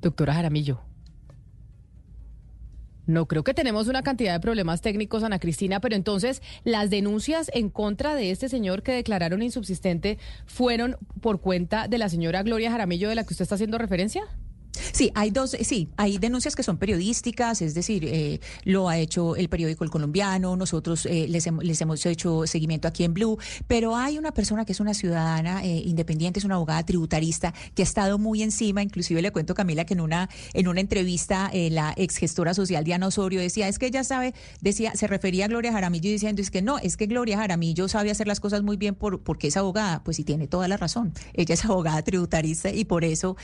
Doctora 0.00 0.34
Jaramillo. 0.34 0.93
No 3.06 3.26
creo 3.26 3.44
que 3.44 3.54
tenemos 3.54 3.88
una 3.88 4.02
cantidad 4.02 4.32
de 4.32 4.40
problemas 4.40 4.80
técnicos, 4.80 5.22
Ana 5.22 5.38
Cristina, 5.38 5.80
pero 5.80 5.94
entonces 5.94 6.42
las 6.64 6.90
denuncias 6.90 7.50
en 7.54 7.70
contra 7.70 8.14
de 8.14 8.30
este 8.30 8.48
señor 8.48 8.82
que 8.82 8.92
declararon 8.92 9.42
insubsistente 9.42 10.18
fueron 10.46 10.96
por 11.20 11.40
cuenta 11.40 11.88
de 11.88 11.98
la 11.98 12.08
señora 12.08 12.42
Gloria 12.42 12.70
Jaramillo 12.70 13.08
de 13.08 13.14
la 13.14 13.24
que 13.24 13.34
usted 13.34 13.42
está 13.42 13.56
haciendo 13.56 13.78
referencia. 13.78 14.24
Sí, 14.92 15.10
hay 15.14 15.30
dos, 15.30 15.56
sí, 15.62 15.88
hay 15.96 16.18
denuncias 16.18 16.56
que 16.56 16.62
son 16.62 16.78
periodísticas, 16.78 17.62
es 17.62 17.74
decir, 17.74 18.04
eh, 18.06 18.40
lo 18.64 18.88
ha 18.88 18.98
hecho 18.98 19.36
el 19.36 19.48
periódico 19.48 19.84
El 19.84 19.90
Colombiano, 19.90 20.56
nosotros 20.56 21.06
eh, 21.06 21.26
les, 21.28 21.46
les, 21.60 21.80
hemos 21.80 22.04
hecho 22.06 22.46
seguimiento 22.46 22.88
aquí 22.88 23.04
en 23.04 23.14
Blue, 23.14 23.38
pero 23.66 23.96
hay 23.96 24.18
una 24.18 24.32
persona 24.32 24.64
que 24.64 24.72
es 24.72 24.80
una 24.80 24.94
ciudadana 24.94 25.64
eh, 25.64 25.82
independiente, 25.84 26.40
es 26.40 26.44
una 26.44 26.56
abogada 26.56 26.84
tributarista 26.84 27.54
que 27.74 27.82
ha 27.82 27.84
estado 27.84 28.18
muy 28.18 28.42
encima, 28.42 28.82
inclusive 28.82 29.22
le 29.22 29.30
cuento 29.30 29.54
Camila 29.54 29.84
que 29.84 29.94
en 29.94 30.00
una 30.00 30.28
en 30.52 30.68
una 30.68 30.80
entrevista 30.80 31.50
la 31.70 31.94
ex 31.96 32.16
gestora 32.16 32.54
social 32.54 32.84
Diana 32.84 33.06
Osorio 33.06 33.40
decía, 33.40 33.68
es 33.68 33.78
que 33.78 33.86
ella 33.86 34.04
sabe, 34.04 34.34
decía, 34.60 34.94
se 34.94 35.06
refería 35.06 35.44
a 35.44 35.48
Gloria 35.48 35.72
Jaramillo 35.72 36.10
diciendo, 36.10 36.42
es 36.42 36.50
que 36.50 36.62
no, 36.62 36.78
es 36.78 36.96
que 36.96 37.06
Gloria 37.06 37.38
Jaramillo 37.38 37.88
sabe 37.88 38.10
hacer 38.10 38.26
las 38.26 38.40
cosas 38.40 38.62
muy 38.62 38.76
bien 38.76 38.94
por, 38.94 39.22
porque 39.22 39.48
es 39.48 39.56
abogada, 39.56 40.02
pues 40.02 40.16
sí 40.16 40.24
tiene 40.24 40.46
toda 40.48 40.68
la 40.68 40.76
razón, 40.76 41.12
ella 41.34 41.54
es 41.54 41.64
abogada 41.64 42.02
tributarista 42.02 42.70
y 42.70 42.84
por 42.84 43.04
eso 43.04 43.36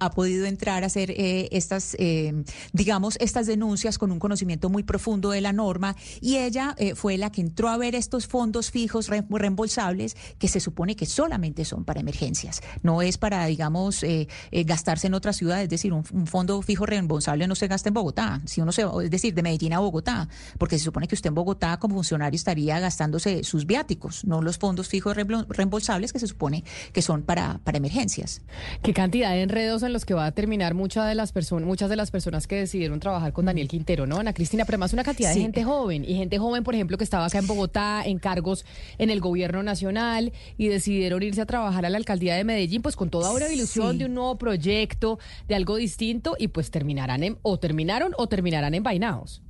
ha 0.00 0.10
podido 0.10 0.46
entrar 0.46 0.77
hacer 0.84 1.10
eh, 1.10 1.48
estas, 1.52 1.96
eh, 1.98 2.32
digamos, 2.72 3.16
estas 3.20 3.46
denuncias 3.46 3.98
con 3.98 4.12
un 4.12 4.18
conocimiento 4.18 4.68
muy 4.68 4.82
profundo 4.82 5.30
de 5.30 5.40
la 5.40 5.52
norma. 5.52 5.96
Y 6.20 6.36
ella 6.36 6.74
eh, 6.78 6.94
fue 6.94 7.18
la 7.18 7.30
que 7.30 7.40
entró 7.40 7.68
a 7.68 7.76
ver 7.76 7.94
estos 7.94 8.26
fondos 8.26 8.70
fijos 8.70 9.08
reembolsables 9.08 10.16
que 10.38 10.48
se 10.48 10.60
supone 10.60 10.96
que 10.96 11.06
solamente 11.06 11.64
son 11.64 11.84
para 11.84 12.00
emergencias, 12.00 12.62
no 12.82 13.02
es 13.02 13.18
para, 13.18 13.46
digamos, 13.46 14.04
gastarse 14.52 15.06
en 15.06 15.14
otra 15.14 15.32
ciudad, 15.32 15.62
es 15.62 15.68
decir, 15.68 15.92
un, 15.92 16.04
fondo 16.04 16.60
fijo 16.62 16.86
reembolsable 16.86 17.46
no 17.46 17.54
se 17.54 17.68
gasta 17.68 17.88
en 17.88 17.94
Bogotá, 17.94 18.40
si 18.44 18.60
uno 18.60 18.72
se, 18.72 18.84
es 19.02 19.10
decir, 19.10 19.34
de 19.34 19.42
Medellín 19.42 19.72
a 19.72 19.78
Bogotá, 19.78 20.28
porque 20.58 20.78
se 20.78 20.84
supone 20.84 21.08
que 21.08 21.14
usted 21.14 21.28
en 21.28 21.34
Bogotá 21.34 21.78
como 21.78 21.94
funcionario 21.94 22.36
estaría 22.36 22.78
gastándose 22.80 23.44
sus 23.44 23.66
viáticos, 23.66 24.24
no 24.24 24.42
los 24.42 24.58
fondos 24.58 24.88
fijos 24.88 25.16
reembolsables 25.16 26.12
que 26.12 26.18
se 26.18 26.26
supone 26.26 26.64
que 26.92 27.02
son 27.02 27.22
para, 27.22 27.60
para 27.64 27.78
emergencias. 27.78 28.42
¿Qué 28.82 28.92
cantidad 28.92 29.30
de 29.30 29.42
enredos 29.42 29.82
en 29.82 29.92
los 29.92 30.04
que 30.04 30.14
va 30.14 30.26
a 30.26 30.32
terminar 30.32 30.67
muchas 30.74 31.08
de 31.08 31.14
las 31.14 31.32
personas, 31.32 31.66
muchas 31.66 31.90
de 31.90 31.96
las 31.96 32.10
personas 32.10 32.46
que 32.46 32.56
decidieron 32.56 33.00
trabajar 33.00 33.32
con 33.32 33.46
Daniel 33.46 33.68
Quintero, 33.68 34.06
¿no? 34.06 34.18
Ana 34.18 34.32
Cristina, 34.32 34.64
pero 34.64 34.78
más 34.78 34.92
una 34.92 35.04
cantidad 35.04 35.34
de 35.34 35.40
gente 35.40 35.64
joven 35.64 36.04
y 36.04 36.14
gente 36.14 36.38
joven, 36.38 36.64
por 36.64 36.74
ejemplo, 36.74 36.98
que 36.98 37.04
estaba 37.04 37.26
acá 37.26 37.38
en 37.38 37.46
Bogotá 37.46 38.02
en 38.04 38.18
cargos 38.18 38.64
en 38.98 39.10
el 39.10 39.20
gobierno 39.20 39.62
nacional 39.62 40.32
y 40.56 40.68
decidieron 40.68 41.22
irse 41.22 41.40
a 41.40 41.46
trabajar 41.46 41.86
a 41.86 41.90
la 41.90 41.96
alcaldía 41.96 42.34
de 42.34 42.44
Medellín, 42.44 42.82
pues 42.82 42.96
con 42.96 43.10
toda 43.10 43.32
una 43.32 43.48
ilusión 43.48 43.98
de 43.98 44.06
un 44.06 44.14
nuevo 44.14 44.36
proyecto, 44.38 45.18
de 45.46 45.54
algo 45.54 45.76
distinto 45.76 46.36
y 46.38 46.48
pues 46.48 46.70
terminarán 46.70 47.22
en, 47.22 47.38
o 47.42 47.58
terminaron 47.58 48.12
o 48.16 48.28
terminarán 48.28 48.74
envainados. 48.74 49.42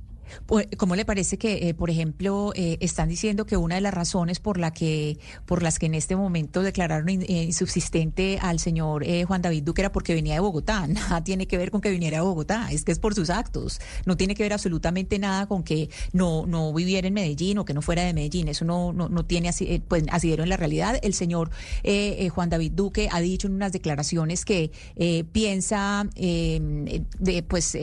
Pues, 0.45 0.67
¿Cómo 0.77 0.95
le 0.95 1.05
parece 1.05 1.37
que, 1.37 1.69
eh, 1.69 1.73
por 1.73 1.89
ejemplo, 1.89 2.51
eh, 2.55 2.77
están 2.81 3.09
diciendo 3.09 3.45
que 3.45 3.57
una 3.57 3.75
de 3.75 3.81
las 3.81 3.93
razones 3.93 4.39
por 4.39 4.57
la 4.57 4.71
que 4.71 5.17
por 5.45 5.63
las 5.63 5.79
que 5.79 5.87
en 5.87 5.95
este 5.95 6.15
momento 6.15 6.61
declararon 6.61 7.09
eh, 7.09 7.43
insubsistente 7.43 8.39
al 8.41 8.59
señor 8.59 9.05
Juan 9.27 9.41
David 9.41 9.63
Duque 9.63 9.81
era 9.81 9.91
porque 9.91 10.13
venía 10.13 10.33
de 10.35 10.39
Bogotá? 10.39 10.87
Nada 10.87 11.23
tiene 11.23 11.47
que 11.47 11.57
ver 11.57 11.71
con 11.71 11.81
que 11.81 11.91
viniera 11.91 12.17
de 12.17 12.21
Bogotá, 12.21 12.69
es 12.71 12.83
que 12.83 12.91
es 12.91 12.99
por 12.99 13.15
sus 13.15 13.29
actos. 13.29 13.79
No 14.05 14.17
tiene 14.17 14.35
que 14.35 14.43
ver 14.43 14.53
absolutamente 14.53 15.19
nada 15.19 15.47
con 15.47 15.63
que 15.63 15.89
no 16.13 16.45
no 16.45 16.73
viviera 16.73 17.07
en 17.07 17.13
Medellín 17.13 17.57
o 17.57 17.65
que 17.65 17.73
no 17.73 17.81
fuera 17.81 18.03
de 18.03 18.13
Medellín. 18.13 18.47
Eso 18.47 18.65
no 18.65 18.93
no, 18.93 19.09
no 19.09 19.25
tiene 19.25 19.49
así, 19.49 19.81
pues 19.87 20.03
asidero 20.11 20.43
en 20.43 20.49
la 20.49 20.57
realidad. 20.57 20.99
El 21.01 21.13
señor 21.13 21.51
Juan 22.33 22.49
David 22.49 22.73
Duque 22.73 23.09
ha 23.11 23.19
dicho 23.21 23.47
en 23.47 23.53
unas 23.53 23.71
declaraciones 23.71 24.45
que 24.45 24.71
piensa 25.31 26.07
de 26.15 27.43
pues 27.47 27.77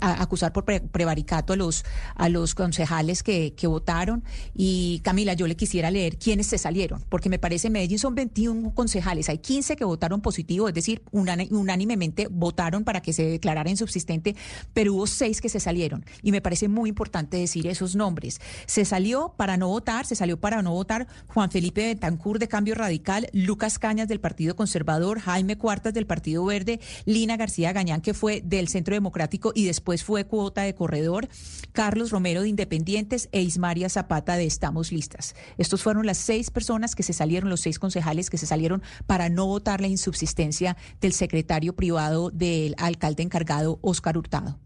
acusar 0.00 0.52
por 0.52 0.64
prevaricato 0.64 1.52
a 1.52 1.56
los 1.56 1.84
a 2.14 2.28
los 2.28 2.54
concejales 2.54 3.22
que, 3.22 3.54
que 3.54 3.66
votaron. 3.66 4.24
Y 4.54 5.00
Camila, 5.00 5.34
yo 5.34 5.46
le 5.46 5.56
quisiera 5.56 5.90
leer 5.90 6.18
quiénes 6.18 6.46
se 6.46 6.58
salieron, 6.58 7.02
porque 7.08 7.28
me 7.28 7.38
parece 7.38 7.70
Medellín 7.70 7.98
son 7.98 8.14
21 8.14 8.74
concejales, 8.74 9.28
hay 9.28 9.38
15 9.38 9.76
que 9.76 9.84
votaron 9.84 10.20
positivo, 10.20 10.68
es 10.68 10.74
decir, 10.74 11.02
unánimemente 11.12 12.28
votaron 12.30 12.84
para 12.84 13.00
que 13.00 13.12
se 13.12 13.24
declarara 13.24 13.70
insubsistente, 13.70 14.36
pero 14.72 14.94
hubo 14.94 15.06
seis 15.06 15.40
que 15.40 15.48
se 15.48 15.60
salieron. 15.60 16.04
Y 16.22 16.32
me 16.32 16.40
parece 16.40 16.68
muy 16.68 16.88
importante 16.88 17.36
decir 17.36 17.66
esos 17.66 17.96
nombres. 17.96 18.40
Se 18.66 18.84
salió 18.84 19.34
para 19.36 19.56
no 19.56 19.68
votar, 19.68 20.06
se 20.06 20.16
salió 20.16 20.38
para 20.38 20.62
no 20.62 20.72
votar 20.72 21.06
Juan 21.28 21.50
Felipe 21.50 21.86
Betancur 21.86 22.38
de 22.38 22.48
Cambio 22.48 22.74
Radical, 22.74 23.28
Lucas 23.32 23.78
Cañas 23.78 24.08
del 24.08 24.20
Partido 24.20 24.56
Conservador, 24.56 25.20
Jaime 25.20 25.56
Cuartas 25.56 25.94
del 25.94 26.06
Partido 26.06 26.44
Verde, 26.44 26.80
Lina 27.04 27.36
García 27.36 27.72
Gañán, 27.72 28.00
que 28.00 28.14
fue 28.14 28.40
del 28.44 28.68
Centro 28.68 28.94
Democrático 28.94 29.52
y 29.54 29.64
después 29.64 30.04
fue 30.04 30.24
cuota 30.24 30.62
de 30.62 30.74
corredor, 30.74 31.28
Carlos 31.76 32.10
Romero 32.10 32.40
de 32.40 32.48
Independientes 32.48 33.28
e 33.32 33.42
Ismaria 33.42 33.90
Zapata 33.90 34.38
de 34.38 34.46
Estamos 34.46 34.92
Listas. 34.92 35.36
Estos 35.58 35.82
fueron 35.82 36.06
las 36.06 36.16
seis 36.16 36.50
personas 36.50 36.94
que 36.94 37.02
se 37.02 37.12
salieron, 37.12 37.50
los 37.50 37.60
seis 37.60 37.78
concejales 37.78 38.30
que 38.30 38.38
se 38.38 38.46
salieron 38.46 38.82
para 39.06 39.28
no 39.28 39.44
votar 39.44 39.82
la 39.82 39.86
insubsistencia 39.86 40.78
del 41.02 41.12
secretario 41.12 41.76
privado 41.76 42.30
del 42.30 42.76
alcalde 42.78 43.24
encargado, 43.24 43.78
Óscar 43.82 44.16
Hurtado. 44.16 44.58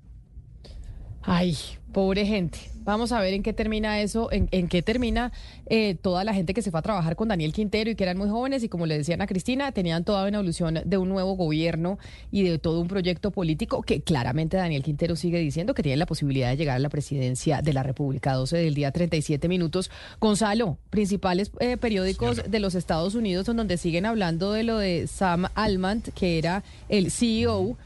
Ay, 1.22 1.56
pobre 1.92 2.24
gente. 2.24 2.58
Vamos 2.82 3.12
a 3.12 3.20
ver 3.20 3.34
en 3.34 3.42
qué 3.42 3.52
termina 3.52 4.00
eso, 4.00 4.30
en, 4.32 4.68
qué 4.68 4.80
termina 4.80 5.32
eh, 5.66 5.96
toda 6.00 6.24
la 6.24 6.32
gente 6.32 6.54
que 6.54 6.62
se 6.62 6.70
fue 6.70 6.80
a 6.80 6.82
trabajar 6.82 7.14
con 7.14 7.28
Daniel 7.28 7.52
Quintero 7.52 7.90
y 7.90 7.94
que 7.94 8.04
eran 8.04 8.16
muy 8.16 8.28
jóvenes 8.30 8.64
y 8.64 8.70
como 8.70 8.86
le 8.86 8.96
decían 8.96 9.20
a 9.20 9.26
Cristina, 9.26 9.70
tenían 9.70 10.02
toda 10.02 10.26
una 10.26 10.38
evolución 10.38 10.80
de 10.84 10.98
un 10.98 11.08
nuevo 11.10 11.34
gobierno 11.34 11.98
y 12.32 12.42
de 12.42 12.58
todo 12.58 12.80
un 12.80 12.88
proyecto 12.88 13.32
político 13.32 13.82
que 13.82 14.00
claramente 14.00 14.56
Daniel 14.56 14.82
Quintero 14.82 15.14
sigue 15.14 15.38
diciendo 15.38 15.74
que 15.74 15.82
tiene 15.82 15.98
la 15.98 16.06
posibilidad 16.06 16.48
de 16.48 16.56
llegar 16.56 16.76
a 16.76 16.78
la 16.80 16.88
presidencia 16.88 17.60
de 17.60 17.74
la 17.74 17.82
República 17.82 18.32
12 18.32 18.56
del 18.56 18.74
día 18.74 18.90
37 18.90 19.46
minutos. 19.46 19.90
Gonzalo, 20.20 20.78
principales 20.88 21.52
eh, 21.60 21.76
periódicos 21.76 22.50
de 22.50 22.60
los 22.60 22.74
Estados 22.74 23.14
Unidos 23.14 23.44
donde 23.44 23.76
siguen 23.76 24.06
hablando 24.06 24.52
de 24.52 24.64
lo 24.64 24.78
de 24.78 25.06
Sam 25.06 25.46
Almant, 25.54 26.08
que 26.14 26.38
era 26.38 26.64
el 26.88 27.10
CEO 27.10 27.76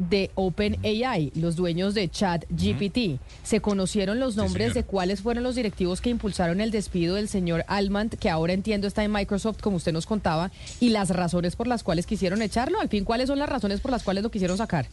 de 0.00 0.30
OpenAI, 0.34 1.30
los 1.36 1.54
dueños 1.54 1.94
de 1.94 2.08
ChatGPT. 2.08 3.20
Se 3.44 3.60
conocieron 3.60 4.18
los 4.18 4.34
nombres 4.34 4.74
de 4.74 4.82
cuáles 4.82 5.20
fueron 5.20 5.44
los 5.44 5.54
directivos 5.54 6.00
que 6.00 6.10
impulsaron 6.10 6.60
el 6.60 6.70
despido 6.70 7.14
del 7.14 7.28
señor 7.28 7.64
Almant, 7.68 8.14
que 8.14 8.30
ahora 8.30 8.52
entiendo 8.52 8.88
está 8.88 9.04
en 9.04 9.12
Microsoft, 9.12 9.60
como 9.60 9.76
usted 9.76 9.92
nos 9.92 10.06
contaba, 10.06 10.50
y 10.80 10.88
las 10.88 11.10
razones 11.10 11.54
por 11.54 11.66
las 11.66 11.82
cuales 11.82 12.06
quisieron 12.06 12.42
echarlo. 12.42 12.80
Al 12.80 12.88
fin, 12.88 13.04
¿cuáles 13.04 13.28
son 13.28 13.38
las 13.38 13.48
razones 13.48 13.80
por 13.80 13.90
las 13.90 14.02
cuales 14.02 14.24
lo 14.24 14.30
quisieron 14.30 14.56
sacar? 14.56 14.88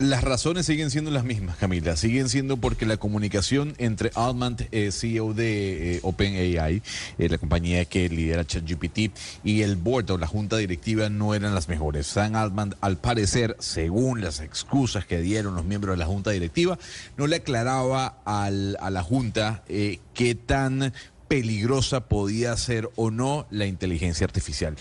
Las 0.00 0.24
razones 0.24 0.64
siguen 0.64 0.90
siendo 0.90 1.10
las 1.10 1.24
mismas, 1.24 1.58
Camila. 1.58 1.94
Siguen 1.94 2.30
siendo 2.30 2.56
porque 2.56 2.86
la 2.86 2.96
comunicación 2.96 3.74
entre 3.76 4.10
Altman, 4.14 4.56
eh, 4.72 4.92
CEO 4.92 5.34
de 5.34 5.96
eh, 5.96 6.00
OpenAI, 6.02 6.82
eh, 7.18 7.28
la 7.28 7.36
compañía 7.36 7.84
que 7.84 8.08
lidera 8.08 8.46
ChatGPT, 8.46 9.14
y 9.44 9.60
el 9.60 9.76
board 9.76 10.10
o 10.12 10.16
la 10.16 10.26
junta 10.26 10.56
directiva 10.56 11.10
no 11.10 11.34
eran 11.34 11.54
las 11.54 11.68
mejores. 11.68 12.06
Sam 12.06 12.34
Altman, 12.34 12.76
al 12.80 12.96
parecer, 12.96 13.56
según 13.58 14.22
las 14.22 14.40
excusas 14.40 15.04
que 15.04 15.20
dieron 15.20 15.54
los 15.54 15.66
miembros 15.66 15.92
de 15.92 15.98
la 15.98 16.06
junta 16.06 16.30
directiva, 16.30 16.78
no 17.18 17.26
le 17.26 17.36
aclaraba 17.36 18.22
al, 18.24 18.78
a 18.80 18.88
la 18.88 19.02
junta 19.02 19.64
qué 19.66 20.34
tan 20.34 20.94
peligrosa 21.28 22.08
podía 22.08 22.56
ser 22.56 22.88
o 22.96 23.10
no 23.10 23.46
la 23.50 23.66
inteligencia 23.66 24.24
artificial. 24.24 24.76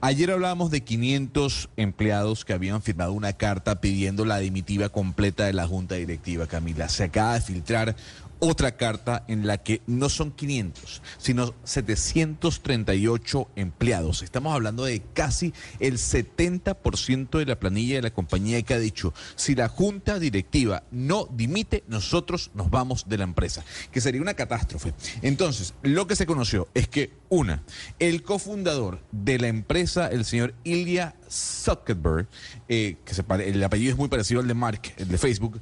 Ayer 0.00 0.30
hablábamos 0.30 0.70
de 0.70 0.84
500 0.84 1.70
empleados 1.76 2.44
que 2.44 2.52
habían 2.52 2.82
firmado 2.82 3.12
una 3.12 3.32
carta 3.32 3.80
pidiendo 3.80 4.24
la 4.24 4.38
dimitiva 4.38 4.90
completa 4.90 5.46
de 5.46 5.52
la 5.52 5.66
Junta 5.66 5.96
Directiva, 5.96 6.46
Camila. 6.46 6.88
Se 6.88 7.02
acaba 7.02 7.34
de 7.34 7.40
filtrar 7.40 7.96
otra 8.40 8.76
carta 8.76 9.24
en 9.28 9.46
la 9.46 9.58
que 9.58 9.82
no 9.86 10.08
son 10.08 10.32
500, 10.32 11.02
sino 11.18 11.54
738 11.64 13.50
empleados. 13.56 14.22
Estamos 14.22 14.54
hablando 14.54 14.84
de 14.84 15.02
casi 15.12 15.52
el 15.80 15.94
70% 15.94 17.38
de 17.38 17.46
la 17.46 17.58
planilla 17.58 17.96
de 17.96 18.02
la 18.02 18.10
compañía 18.10 18.62
que 18.62 18.74
ha 18.74 18.78
dicho, 18.78 19.12
si 19.36 19.54
la 19.54 19.68
junta 19.68 20.18
directiva 20.18 20.84
no 20.90 21.28
dimite, 21.30 21.84
nosotros 21.88 22.50
nos 22.54 22.70
vamos 22.70 23.08
de 23.08 23.18
la 23.18 23.24
empresa, 23.24 23.64
que 23.90 24.00
sería 24.00 24.20
una 24.20 24.34
catástrofe. 24.34 24.94
Entonces, 25.22 25.74
lo 25.82 26.06
que 26.06 26.16
se 26.16 26.26
conoció 26.26 26.68
es 26.74 26.88
que, 26.88 27.12
una, 27.28 27.62
el 27.98 28.22
cofundador 28.22 29.00
de 29.12 29.38
la 29.38 29.48
empresa, 29.48 30.08
el 30.08 30.24
señor 30.24 30.54
Ilya 30.64 31.14
Zuckerberg, 31.30 32.26
eh, 32.68 32.96
que 33.04 33.14
se 33.14 33.24
el 33.28 33.62
apellido 33.62 33.92
es 33.92 33.98
muy 33.98 34.08
parecido 34.08 34.40
al 34.40 34.48
de 34.48 34.54
Mark, 34.54 34.80
el 34.96 35.08
de 35.08 35.18
Facebook, 35.18 35.60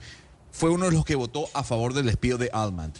fue 0.56 0.70
uno 0.70 0.86
de 0.86 0.92
los 0.92 1.04
que 1.04 1.16
votó 1.16 1.48
a 1.52 1.62
favor 1.62 1.92
del 1.92 2.06
despido 2.06 2.38
de 2.38 2.48
Altman. 2.50 2.90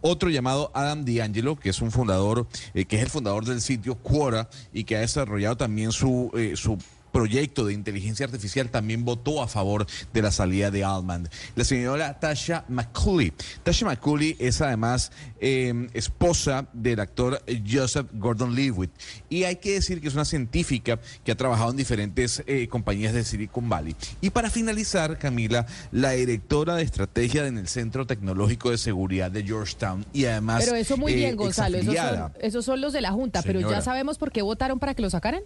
Otro 0.00 0.30
llamado 0.30 0.70
Adam 0.72 1.04
D'Angelo, 1.04 1.56
que 1.56 1.68
es 1.68 1.82
un 1.82 1.90
fundador, 1.90 2.46
eh, 2.72 2.86
que 2.86 2.96
es 2.96 3.02
el 3.02 3.10
fundador 3.10 3.44
del 3.44 3.60
sitio 3.60 3.96
Quora 3.96 4.48
y 4.72 4.84
que 4.84 4.96
ha 4.96 5.00
desarrollado 5.00 5.58
también 5.58 5.92
su, 5.92 6.30
eh, 6.34 6.54
su 6.56 6.78
proyecto 7.12 7.66
de 7.66 7.74
inteligencia 7.74 8.26
artificial 8.26 8.70
también 8.70 9.04
votó 9.04 9.42
a 9.42 9.48
favor 9.48 9.86
de 10.12 10.22
la 10.22 10.30
salida 10.30 10.70
de 10.70 10.82
Altman. 10.82 11.28
La 11.54 11.64
señora 11.64 12.18
Tasha 12.18 12.64
McCulley. 12.68 13.32
Tasha 13.62 13.86
McCulley 13.86 14.36
es 14.38 14.60
además 14.60 15.12
em, 15.40 15.88
esposa 15.92 16.66
del 16.72 17.00
actor 17.00 17.42
Joseph 17.70 18.06
Gordon-Levitt 18.14 18.90
y 19.28 19.44
hay 19.44 19.56
que 19.56 19.74
decir 19.74 20.00
que 20.00 20.08
es 20.08 20.14
una 20.14 20.24
científica 20.24 20.98
que 21.24 21.32
ha 21.32 21.36
trabajado 21.36 21.70
en 21.70 21.76
diferentes 21.76 22.42
eh, 22.46 22.66
compañías 22.68 23.12
de 23.12 23.24
Silicon 23.24 23.68
Valley. 23.68 23.94
Y 24.20 24.30
para 24.30 24.50
finalizar, 24.50 25.18
Camila, 25.18 25.66
la 25.90 26.12
directora 26.12 26.76
de 26.76 26.82
estrategia 26.82 27.46
en 27.46 27.58
el 27.58 27.68
Centro 27.68 28.06
Tecnológico 28.06 28.70
de 28.70 28.78
Seguridad 28.78 29.30
de 29.30 29.42
Georgetown 29.44 30.06
y 30.12 30.24
además... 30.24 30.64
Pero 30.64 30.76
eso 30.76 30.96
muy 30.96 31.14
bien, 31.14 31.30
eh, 31.30 31.34
Gonzalo, 31.34 31.78
esos 32.40 32.64
son, 32.64 32.80
los 32.80 32.92
de 32.92 33.00
la 33.00 33.12
Junta, 33.12 33.42
pero 33.42 33.60
ya 33.60 33.82
sabemos 33.82 34.18
por 34.18 34.32
qué 34.32 34.42
votaron 34.42 34.78
para 34.78 34.94
que 34.94 35.02
lo 35.02 35.10
sacaran. 35.10 35.42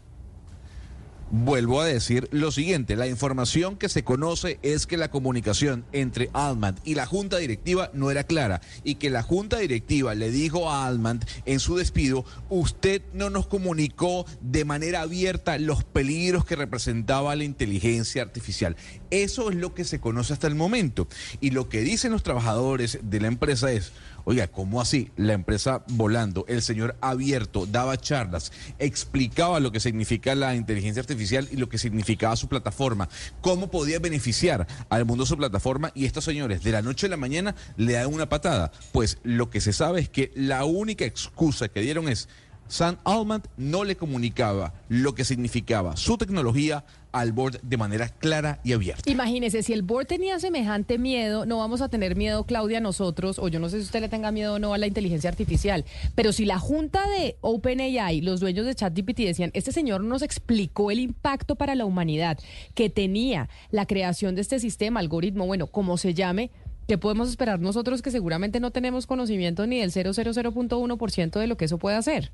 Vuelvo 1.38 1.82
a 1.82 1.84
decir 1.84 2.28
lo 2.32 2.50
siguiente, 2.50 2.96
la 2.96 3.08
información 3.08 3.76
que 3.76 3.90
se 3.90 4.02
conoce 4.02 4.58
es 4.62 4.86
que 4.86 4.96
la 4.96 5.10
comunicación 5.10 5.84
entre 5.92 6.30
Almand 6.32 6.80
y 6.82 6.94
la 6.94 7.04
junta 7.04 7.36
directiva 7.36 7.90
no 7.92 8.10
era 8.10 8.24
clara 8.24 8.62
y 8.84 8.94
que 8.94 9.10
la 9.10 9.22
junta 9.22 9.58
directiva 9.58 10.14
le 10.14 10.30
dijo 10.30 10.70
a 10.70 10.86
Almand 10.86 11.26
en 11.44 11.60
su 11.60 11.76
despido, 11.76 12.24
usted 12.48 13.02
no 13.12 13.28
nos 13.28 13.46
comunicó 13.48 14.24
de 14.40 14.64
manera 14.64 15.02
abierta 15.02 15.58
los 15.58 15.84
peligros 15.84 16.46
que 16.46 16.56
representaba 16.56 17.36
la 17.36 17.44
inteligencia 17.44 18.22
artificial. 18.22 18.74
Eso 19.10 19.50
es 19.50 19.56
lo 19.56 19.74
que 19.74 19.84
se 19.84 20.00
conoce 20.00 20.32
hasta 20.32 20.46
el 20.46 20.54
momento 20.54 21.06
y 21.42 21.50
lo 21.50 21.68
que 21.68 21.82
dicen 21.82 22.12
los 22.12 22.22
trabajadores 22.22 22.98
de 23.02 23.20
la 23.20 23.28
empresa 23.28 23.70
es, 23.70 23.92
Oiga, 24.28 24.48
¿cómo 24.48 24.80
así? 24.80 25.12
La 25.14 25.34
empresa 25.34 25.84
volando, 25.86 26.44
el 26.48 26.60
señor 26.60 26.96
abierto, 27.00 27.64
daba 27.64 27.96
charlas, 27.96 28.50
explicaba 28.80 29.60
lo 29.60 29.70
que 29.70 29.78
significa 29.78 30.34
la 30.34 30.56
inteligencia 30.56 31.00
artificial 31.00 31.48
y 31.52 31.56
lo 31.58 31.68
que 31.68 31.78
significaba 31.78 32.34
su 32.34 32.48
plataforma, 32.48 33.08
cómo 33.40 33.70
podía 33.70 34.00
beneficiar 34.00 34.66
al 34.88 35.04
mundo 35.04 35.26
su 35.26 35.36
plataforma 35.36 35.92
y 35.94 36.06
estos 36.06 36.24
señores 36.24 36.64
de 36.64 36.72
la 36.72 36.82
noche 36.82 37.06
a 37.06 37.10
la 37.10 37.16
mañana 37.16 37.54
le 37.76 37.92
dan 37.92 38.12
una 38.12 38.28
patada. 38.28 38.72
Pues 38.90 39.18
lo 39.22 39.48
que 39.48 39.60
se 39.60 39.72
sabe 39.72 40.00
es 40.00 40.08
que 40.08 40.32
la 40.34 40.64
única 40.64 41.04
excusa 41.04 41.68
que 41.68 41.80
dieron 41.80 42.08
es 42.08 42.28
Sam 42.66 42.96
Altman 43.04 43.44
no 43.56 43.84
le 43.84 43.96
comunicaba 43.96 44.74
lo 44.88 45.14
que 45.14 45.24
significaba 45.24 45.96
su 45.96 46.18
tecnología 46.18 46.84
al 47.20 47.32
board 47.32 47.60
de 47.62 47.76
manera 47.76 48.08
clara 48.08 48.60
y 48.64 48.72
abierta. 48.72 49.10
Imagínese, 49.10 49.62
si 49.62 49.72
el 49.72 49.82
board 49.82 50.06
tenía 50.06 50.38
semejante 50.38 50.98
miedo, 50.98 51.46
no 51.46 51.58
vamos 51.58 51.80
a 51.80 51.88
tener 51.88 52.16
miedo, 52.16 52.44
Claudia, 52.44 52.80
nosotros, 52.80 53.38
o 53.38 53.48
yo 53.48 53.60
no 53.60 53.68
sé 53.68 53.78
si 53.78 53.84
usted 53.84 54.00
le 54.00 54.08
tenga 54.08 54.30
miedo 54.32 54.54
o 54.54 54.58
no 54.58 54.74
a 54.74 54.78
la 54.78 54.86
inteligencia 54.86 55.30
artificial, 55.30 55.84
pero 56.14 56.32
si 56.32 56.44
la 56.44 56.58
junta 56.58 57.08
de 57.08 57.36
OpenAI, 57.40 58.20
los 58.20 58.40
dueños 58.40 58.66
de 58.66 58.74
ChatGPT 58.74 59.18
decían, 59.20 59.50
este 59.54 59.72
señor 59.72 60.02
nos 60.02 60.22
explicó 60.22 60.90
el 60.90 61.00
impacto 61.00 61.56
para 61.56 61.74
la 61.74 61.84
humanidad 61.84 62.38
que 62.74 62.90
tenía 62.90 63.48
la 63.70 63.86
creación 63.86 64.34
de 64.34 64.42
este 64.42 64.58
sistema, 64.58 65.00
algoritmo, 65.00 65.46
bueno, 65.46 65.66
como 65.66 65.96
se 65.98 66.14
llame, 66.14 66.50
¿Qué 66.86 66.98
podemos 66.98 67.28
esperar 67.28 67.58
nosotros 67.58 68.00
que 68.00 68.12
seguramente 68.12 68.60
no 68.60 68.70
tenemos 68.70 69.08
conocimiento 69.08 69.66
ni 69.66 69.80
del 69.80 69.90
000.1% 69.90 71.40
de 71.40 71.46
lo 71.48 71.56
que 71.56 71.64
eso 71.64 71.78
puede 71.78 71.96
hacer? 71.96 72.30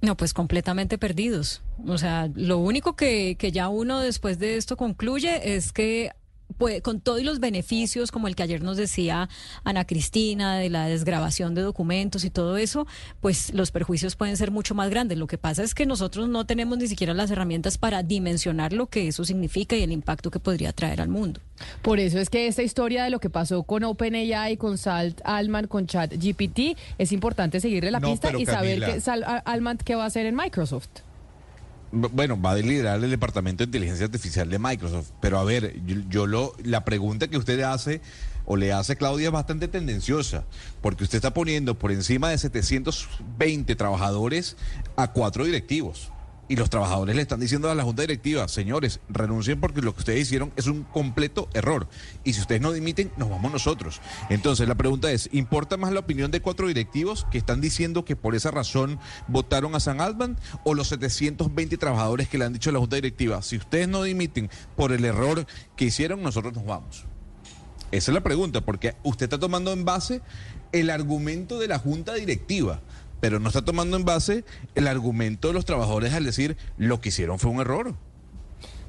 No, 0.00 0.16
pues 0.16 0.34
completamente 0.34 0.98
perdidos. 0.98 1.62
O 1.86 1.98
sea, 1.98 2.28
lo 2.34 2.58
único 2.58 2.96
que, 2.96 3.36
que 3.38 3.50
ya 3.50 3.68
uno 3.68 4.00
después 4.00 4.38
de 4.38 4.56
esto 4.56 4.76
concluye 4.76 5.56
es 5.56 5.72
que 5.72 6.12
pues, 6.58 6.82
con 6.82 7.00
todos 7.00 7.22
los 7.22 7.40
beneficios, 7.40 8.10
como 8.10 8.28
el 8.28 8.36
que 8.36 8.42
ayer 8.42 8.62
nos 8.62 8.76
decía 8.76 9.28
Ana 9.64 9.84
Cristina, 9.84 10.56
de 10.56 10.70
la 10.70 10.86
desgrabación 10.86 11.54
de 11.54 11.62
documentos 11.62 12.24
y 12.24 12.30
todo 12.30 12.56
eso, 12.56 12.86
pues 13.20 13.52
los 13.54 13.70
perjuicios 13.70 14.16
pueden 14.16 14.36
ser 14.36 14.50
mucho 14.50 14.74
más 14.74 14.90
grandes. 14.90 15.18
Lo 15.18 15.26
que 15.26 15.38
pasa 15.38 15.62
es 15.62 15.74
que 15.74 15.86
nosotros 15.86 16.28
no 16.28 16.46
tenemos 16.46 16.78
ni 16.78 16.86
siquiera 16.86 17.14
las 17.14 17.30
herramientas 17.30 17.78
para 17.78 18.02
dimensionar 18.02 18.72
lo 18.72 18.86
que 18.86 19.08
eso 19.08 19.24
significa 19.24 19.76
y 19.76 19.82
el 19.82 19.92
impacto 19.92 20.30
que 20.30 20.38
podría 20.38 20.72
traer 20.72 21.00
al 21.00 21.08
mundo. 21.08 21.40
Por 21.82 22.00
eso 22.00 22.18
es 22.18 22.30
que 22.30 22.46
esta 22.46 22.62
historia 22.62 23.04
de 23.04 23.10
lo 23.10 23.20
que 23.20 23.30
pasó 23.30 23.62
con 23.62 23.84
OpenAI, 23.84 24.56
con 24.56 24.78
Salt 24.78 25.20
Alman, 25.24 25.66
con 25.66 25.86
ChatGPT, 25.86 26.76
es 26.98 27.12
importante 27.12 27.60
seguirle 27.60 27.90
la 27.90 28.00
pista 28.00 28.36
y 28.36 28.46
saber 28.46 28.84
que 28.84 29.00
Salt 29.00 29.24
Alman 29.44 29.78
qué 29.78 29.94
va 29.94 30.04
a 30.04 30.06
hacer 30.06 30.26
en 30.26 30.36
Microsoft 30.36 31.05
bueno, 31.92 32.40
va 32.40 32.52
a 32.52 32.56
liderar 32.56 33.02
el 33.02 33.10
departamento 33.10 33.62
de 33.62 33.68
inteligencia 33.68 34.06
artificial 34.06 34.48
de 34.50 34.58
Microsoft. 34.58 35.10
Pero 35.20 35.38
a 35.38 35.44
ver, 35.44 35.74
yo, 36.08 36.26
lo, 36.26 36.52
la 36.62 36.84
pregunta 36.84 37.28
que 37.28 37.38
usted 37.38 37.60
hace 37.60 38.00
o 38.44 38.56
le 38.56 38.72
hace 38.72 38.96
Claudia 38.96 39.26
es 39.26 39.32
bastante 39.32 39.68
tendenciosa, 39.68 40.44
porque 40.80 41.04
usted 41.04 41.16
está 41.16 41.34
poniendo 41.34 41.78
por 41.78 41.92
encima 41.92 42.30
de 42.30 42.38
720 42.38 43.74
trabajadores 43.74 44.56
a 44.96 45.12
cuatro 45.12 45.44
directivos. 45.44 46.12
Y 46.48 46.56
los 46.56 46.70
trabajadores 46.70 47.16
le 47.16 47.22
están 47.22 47.40
diciendo 47.40 47.70
a 47.70 47.74
la 47.74 47.82
junta 47.82 48.02
directiva, 48.02 48.46
señores, 48.46 49.00
renuncien 49.08 49.60
porque 49.60 49.82
lo 49.82 49.92
que 49.94 50.00
ustedes 50.00 50.20
hicieron 50.20 50.52
es 50.56 50.66
un 50.66 50.84
completo 50.84 51.48
error. 51.54 51.88
Y 52.22 52.34
si 52.34 52.40
ustedes 52.40 52.60
no 52.60 52.72
dimiten, 52.72 53.10
nos 53.16 53.28
vamos 53.28 53.52
nosotros. 53.52 54.00
Entonces 54.30 54.68
la 54.68 54.76
pregunta 54.76 55.10
es, 55.10 55.28
¿importa 55.32 55.76
más 55.76 55.92
la 55.92 56.00
opinión 56.00 56.30
de 56.30 56.40
cuatro 56.40 56.68
directivos 56.68 57.26
que 57.32 57.38
están 57.38 57.60
diciendo 57.60 58.04
que 58.04 58.14
por 58.14 58.36
esa 58.36 58.52
razón 58.52 59.00
votaron 59.26 59.74
a 59.74 59.80
San 59.80 60.00
Altman 60.00 60.38
o 60.64 60.74
los 60.74 60.88
720 60.88 61.76
trabajadores 61.78 62.28
que 62.28 62.38
le 62.38 62.44
han 62.44 62.52
dicho 62.52 62.70
a 62.70 62.72
la 62.72 62.78
junta 62.78 62.96
directiva, 62.96 63.42
si 63.42 63.56
ustedes 63.56 63.88
no 63.88 64.04
dimiten 64.04 64.48
por 64.76 64.92
el 64.92 65.04
error 65.04 65.46
que 65.76 65.86
hicieron, 65.86 66.22
nosotros 66.22 66.54
nos 66.54 66.64
vamos? 66.64 67.06
Esa 67.90 68.10
es 68.10 68.14
la 68.14 68.22
pregunta, 68.22 68.60
porque 68.62 68.94
usted 69.04 69.24
está 69.26 69.38
tomando 69.38 69.72
en 69.72 69.84
base 69.84 70.20
el 70.72 70.90
argumento 70.90 71.58
de 71.58 71.68
la 71.68 71.78
junta 71.78 72.14
directiva 72.14 72.80
pero 73.26 73.40
no 73.40 73.48
está 73.48 73.64
tomando 73.64 73.96
en 73.96 74.04
base 74.04 74.44
el 74.76 74.86
argumento 74.86 75.48
de 75.48 75.54
los 75.54 75.64
trabajadores 75.64 76.14
al 76.14 76.22
decir 76.22 76.56
lo 76.78 77.00
que 77.00 77.08
hicieron 77.08 77.40
fue 77.40 77.50
un 77.50 77.60
error. 77.60 77.96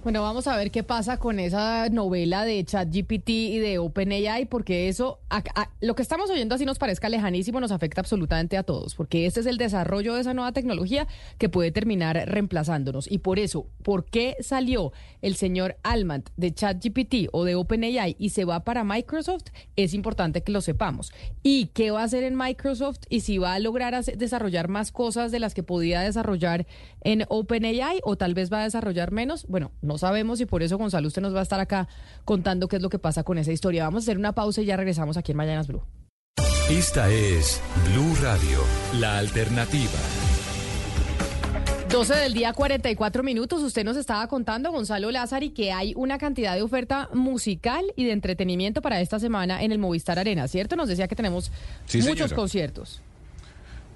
Bueno, 0.03 0.21
vamos 0.21 0.47
a 0.47 0.55
ver 0.55 0.71
qué 0.71 0.83
pasa 0.83 1.17
con 1.17 1.37
esa 1.39 1.89
novela 1.89 2.45
de 2.45 2.63
ChatGPT 2.63 3.29
y 3.29 3.57
de 3.57 3.79
OpenAI, 3.79 4.45
porque 4.45 4.87
eso, 4.87 5.19
lo 5.81 5.95
que 5.95 6.01
estamos 6.01 6.29
oyendo 6.29 6.55
así 6.55 6.65
nos 6.65 6.77
parezca 6.77 7.09
lejanísimo, 7.09 7.59
nos 7.59 7.71
afecta 7.71 7.99
absolutamente 7.99 8.57
a 8.57 8.63
todos, 8.63 8.95
porque 8.95 9.25
este 9.25 9.41
es 9.41 9.47
el 9.47 9.57
desarrollo 9.57 10.13
de 10.13 10.21
esa 10.21 10.33
nueva 10.33 10.53
tecnología 10.53 11.07
que 11.39 11.49
puede 11.49 11.71
terminar 11.71 12.15
reemplazándonos. 12.27 13.11
Y 13.11 13.17
por 13.17 13.37
eso, 13.37 13.67
¿por 13.83 14.05
qué 14.05 14.37
salió 14.39 14.93
el 15.21 15.35
señor 15.35 15.75
Almant 15.83 16.29
de 16.37 16.53
ChatGPT 16.53 17.29
o 17.33 17.43
de 17.43 17.55
OpenAI 17.55 18.15
y 18.17 18.29
se 18.29 18.45
va 18.45 18.63
para 18.63 18.85
Microsoft? 18.85 19.47
Es 19.75 19.93
importante 19.93 20.41
que 20.41 20.53
lo 20.53 20.61
sepamos. 20.61 21.11
¿Y 21.43 21.65
qué 21.73 21.91
va 21.91 22.01
a 22.01 22.05
hacer 22.05 22.23
en 22.23 22.37
Microsoft 22.37 22.99
y 23.09 23.21
si 23.21 23.39
va 23.39 23.55
a 23.55 23.59
lograr 23.59 24.01
desarrollar 24.05 24.69
más 24.69 24.93
cosas 24.93 25.31
de 25.31 25.39
las 25.39 25.53
que 25.53 25.63
podía 25.63 25.99
desarrollar 26.01 26.65
en 27.01 27.25
OpenAI 27.27 27.99
o 28.03 28.15
tal 28.15 28.35
vez 28.35 28.53
va 28.53 28.61
a 28.61 28.63
desarrollar 28.63 29.11
menos? 29.11 29.45
Bueno, 29.47 29.71
no 29.81 29.96
sabemos 29.97 30.39
y 30.41 30.45
por 30.45 30.63
eso 30.63 30.77
Gonzalo 30.77 31.07
usted 31.07 31.21
nos 31.21 31.33
va 31.35 31.39
a 31.39 31.43
estar 31.43 31.59
acá 31.59 31.87
contando 32.25 32.67
qué 32.67 32.75
es 32.77 32.81
lo 32.81 32.89
que 32.89 32.99
pasa 32.99 33.23
con 33.23 33.37
esa 33.37 33.51
historia. 33.51 33.83
Vamos 33.85 34.03
a 34.03 34.05
hacer 34.05 34.17
una 34.17 34.33
pausa 34.33 34.61
y 34.61 34.65
ya 34.65 34.77
regresamos 34.77 35.17
aquí 35.17 35.31
en 35.31 35.37
Mañanas 35.37 35.67
Blue. 35.67 35.81
Esta 36.69 37.09
es 37.09 37.61
Blue 37.93 38.15
Radio, 38.21 38.59
la 38.99 39.17
alternativa. 39.17 39.91
12 41.89 42.13
del 42.15 42.33
día, 42.33 42.51
44 42.51 43.23
minutos. 43.23 43.63
Usted 43.63 43.85
nos 43.85 43.95
estaba 43.95 44.27
contando, 44.27 44.71
Gonzalo 44.73 45.09
Lázari, 45.09 45.51
que 45.51 45.71
hay 45.71 45.93
una 45.95 46.17
cantidad 46.17 46.53
de 46.55 46.61
oferta 46.61 47.09
musical 47.13 47.85
y 47.95 48.03
de 48.03 48.11
entretenimiento 48.11 48.81
para 48.81 48.99
esta 48.99 49.19
semana 49.19 49.63
en 49.63 49.71
el 49.71 49.79
Movistar 49.79 50.19
Arena, 50.19 50.49
¿cierto? 50.49 50.75
Nos 50.75 50.89
decía 50.89 51.07
que 51.07 51.15
tenemos 51.15 51.49
Sí, 51.85 51.99
muchos 51.99 52.15
señora. 52.15 52.35
conciertos. 52.35 53.01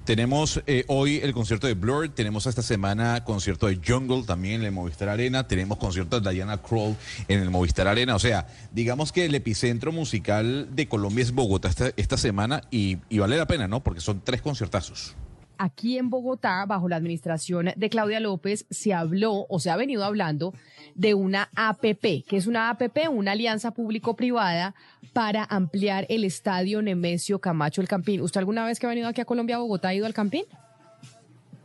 Tenemos 0.05 0.63
eh, 0.65 0.83
hoy 0.87 1.19
el 1.21 1.31
concierto 1.31 1.67
de 1.67 1.75
Blur, 1.75 2.09
tenemos 2.09 2.47
esta 2.47 2.63
semana 2.63 3.23
concierto 3.23 3.67
de 3.67 3.79
Jungle 3.85 4.23
también 4.23 4.61
en 4.61 4.65
el 4.65 4.71
Movistar 4.71 5.09
Arena, 5.09 5.47
tenemos 5.47 5.77
concierto 5.77 6.19
de 6.19 6.31
Diana 6.31 6.57
Kroll 6.57 6.95
en 7.27 7.39
el 7.39 7.51
Movistar 7.51 7.87
Arena. 7.87 8.15
O 8.15 8.19
sea, 8.19 8.47
digamos 8.71 9.11
que 9.11 9.25
el 9.25 9.35
epicentro 9.35 9.91
musical 9.91 10.69
de 10.71 10.87
Colombia 10.87 11.21
es 11.21 11.33
Bogotá 11.33 11.69
esta, 11.69 11.91
esta 11.97 12.17
semana 12.17 12.63
y, 12.71 12.97
y 13.09 13.19
vale 13.19 13.37
la 13.37 13.45
pena, 13.45 13.67
¿no? 13.67 13.83
Porque 13.83 14.01
son 14.01 14.21
tres 14.23 14.41
conciertazos. 14.41 15.15
Aquí 15.63 15.99
en 15.99 16.09
Bogotá, 16.09 16.65
bajo 16.65 16.89
la 16.89 16.95
administración 16.95 17.69
de 17.75 17.89
Claudia 17.91 18.19
López, 18.19 18.65
se 18.71 18.95
habló 18.95 19.45
o 19.47 19.59
se 19.59 19.69
ha 19.69 19.75
venido 19.75 20.03
hablando 20.03 20.55
de 20.95 21.13
una 21.13 21.51
APP, 21.55 22.25
que 22.27 22.37
es 22.37 22.47
una 22.47 22.71
APP, 22.71 23.07
una 23.11 23.33
alianza 23.33 23.69
público-privada 23.69 24.73
para 25.13 25.43
ampliar 25.43 26.07
el 26.09 26.23
estadio 26.23 26.81
Nemesio 26.81 27.37
Camacho 27.37 27.79
El 27.79 27.87
Campín. 27.87 28.21
¿Usted 28.21 28.39
alguna 28.39 28.65
vez 28.65 28.79
que 28.79 28.87
ha 28.87 28.89
venido 28.89 29.07
aquí 29.07 29.21
a 29.21 29.25
Colombia, 29.25 29.57
a 29.57 29.59
Bogotá, 29.59 29.89
ha 29.89 29.93
ido 29.93 30.07
al 30.07 30.15
Campín? 30.15 30.45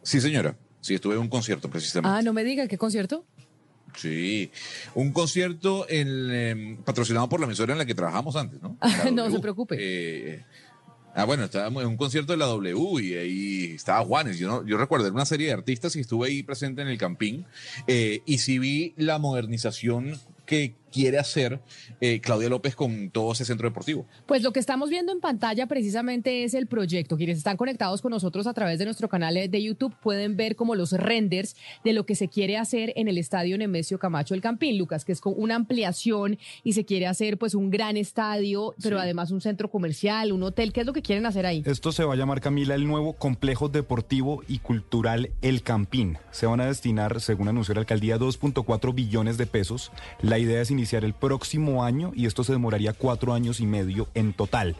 Sí, 0.02 0.20
señora. 0.20 0.54
Sí, 0.82 0.92
estuve 0.92 1.14
en 1.14 1.22
un 1.22 1.28
concierto 1.28 1.70
precisamente. 1.70 2.18
Ah, 2.18 2.20
no 2.20 2.34
me 2.34 2.44
diga, 2.44 2.68
¿qué 2.68 2.76
concierto? 2.76 3.24
Sí, 3.96 4.50
un 4.94 5.10
concierto 5.12 5.86
en, 5.88 6.28
eh, 6.30 6.78
patrocinado 6.84 7.30
por 7.30 7.40
la 7.40 7.46
emisora 7.46 7.72
en 7.72 7.78
la 7.78 7.86
que 7.86 7.94
trabajamos 7.94 8.36
antes, 8.36 8.60
¿no? 8.60 8.76
no 9.10 9.22
W. 9.22 9.36
se 9.36 9.40
preocupe. 9.40 9.76
Eh, 9.80 10.44
ah, 11.16 11.24
bueno, 11.24 11.44
estábamos 11.44 11.82
en 11.82 11.88
un 11.88 11.96
concierto 11.96 12.32
de 12.32 12.38
la 12.38 12.46
W 12.46 13.02
y 13.02 13.14
ahí 13.14 13.64
estaba 13.74 14.04
Juanes. 14.04 14.38
Yo, 14.38 14.48
no, 14.48 14.66
yo 14.66 14.76
recuerdo 14.76 15.06
era 15.06 15.14
una 15.14 15.26
serie 15.26 15.48
de 15.48 15.52
artistas 15.54 15.96
y 15.96 16.00
estuve 16.00 16.28
ahí 16.28 16.42
presente 16.42 16.82
en 16.82 16.88
el 16.88 16.98
Campín. 16.98 17.46
eh, 17.86 18.20
y 18.26 18.38
sí 18.38 18.58
vi 18.58 18.94
la 18.96 19.18
modernización 19.18 20.20
que 20.44 20.74
quiere 20.92 21.18
hacer 21.18 21.60
eh, 22.00 22.20
Claudia 22.20 22.48
López 22.48 22.74
con 22.74 23.10
todo 23.10 23.32
ese 23.32 23.44
centro 23.44 23.68
deportivo. 23.68 24.06
Pues 24.26 24.42
lo 24.42 24.52
que 24.52 24.60
estamos 24.60 24.90
viendo 24.90 25.12
en 25.12 25.20
pantalla 25.20 25.66
precisamente 25.66 26.44
es 26.44 26.54
el 26.54 26.66
proyecto. 26.66 27.16
Quienes 27.16 27.38
están 27.38 27.56
conectados 27.56 28.02
con 28.02 28.10
nosotros 28.10 28.46
a 28.46 28.54
través 28.54 28.78
de 28.78 28.84
nuestro 28.84 29.08
canal 29.08 29.34
de 29.34 29.62
YouTube 29.62 29.94
pueden 30.00 30.36
ver 30.36 30.56
como 30.56 30.74
los 30.74 30.92
renders 30.92 31.56
de 31.84 31.92
lo 31.92 32.06
que 32.06 32.14
se 32.14 32.28
quiere 32.28 32.56
hacer 32.56 32.92
en 32.96 33.08
el 33.08 33.18
estadio 33.18 33.58
Nemesio 33.58 33.98
Camacho 33.98 34.34
El 34.34 34.40
Campín, 34.40 34.78
Lucas, 34.78 35.04
que 35.04 35.12
es 35.12 35.20
con 35.20 35.34
una 35.36 35.54
ampliación 35.54 36.38
y 36.64 36.72
se 36.72 36.84
quiere 36.84 37.06
hacer 37.06 37.38
pues 37.38 37.54
un 37.54 37.70
gran 37.70 37.96
estadio, 37.96 38.74
pero 38.82 38.98
además 38.98 39.30
un 39.30 39.40
centro 39.40 39.70
comercial, 39.70 40.32
un 40.32 40.42
hotel. 40.42 40.72
¿Qué 40.72 40.80
es 40.80 40.86
lo 40.86 40.92
que 40.92 41.02
quieren 41.02 41.26
hacer 41.26 41.46
ahí? 41.46 41.62
Esto 41.66 41.92
se 41.92 42.04
va 42.04 42.14
a 42.14 42.16
llamar, 42.16 42.40
Camila, 42.40 42.74
el 42.74 42.86
nuevo 42.86 43.14
complejo 43.14 43.68
deportivo 43.68 44.42
y 44.48 44.58
cultural 44.58 45.30
El 45.42 45.62
Campín. 45.62 46.18
Se 46.30 46.46
van 46.46 46.60
a 46.60 46.66
destinar, 46.66 47.20
según 47.20 47.48
anunció 47.48 47.74
la 47.74 47.80
alcaldía, 47.80 48.18
2.4 48.18 48.94
billones 48.94 49.38
de 49.38 49.46
pesos. 49.46 49.92
La 50.20 50.38
idea 50.38 50.60
es 50.60 50.70
iniciar 50.76 51.04
el 51.04 51.14
próximo 51.14 51.84
año 51.84 52.12
y 52.14 52.26
esto 52.26 52.44
se 52.44 52.52
demoraría 52.52 52.92
cuatro 52.92 53.34
años 53.34 53.60
y 53.60 53.66
medio 53.66 54.08
en 54.14 54.32
total. 54.32 54.76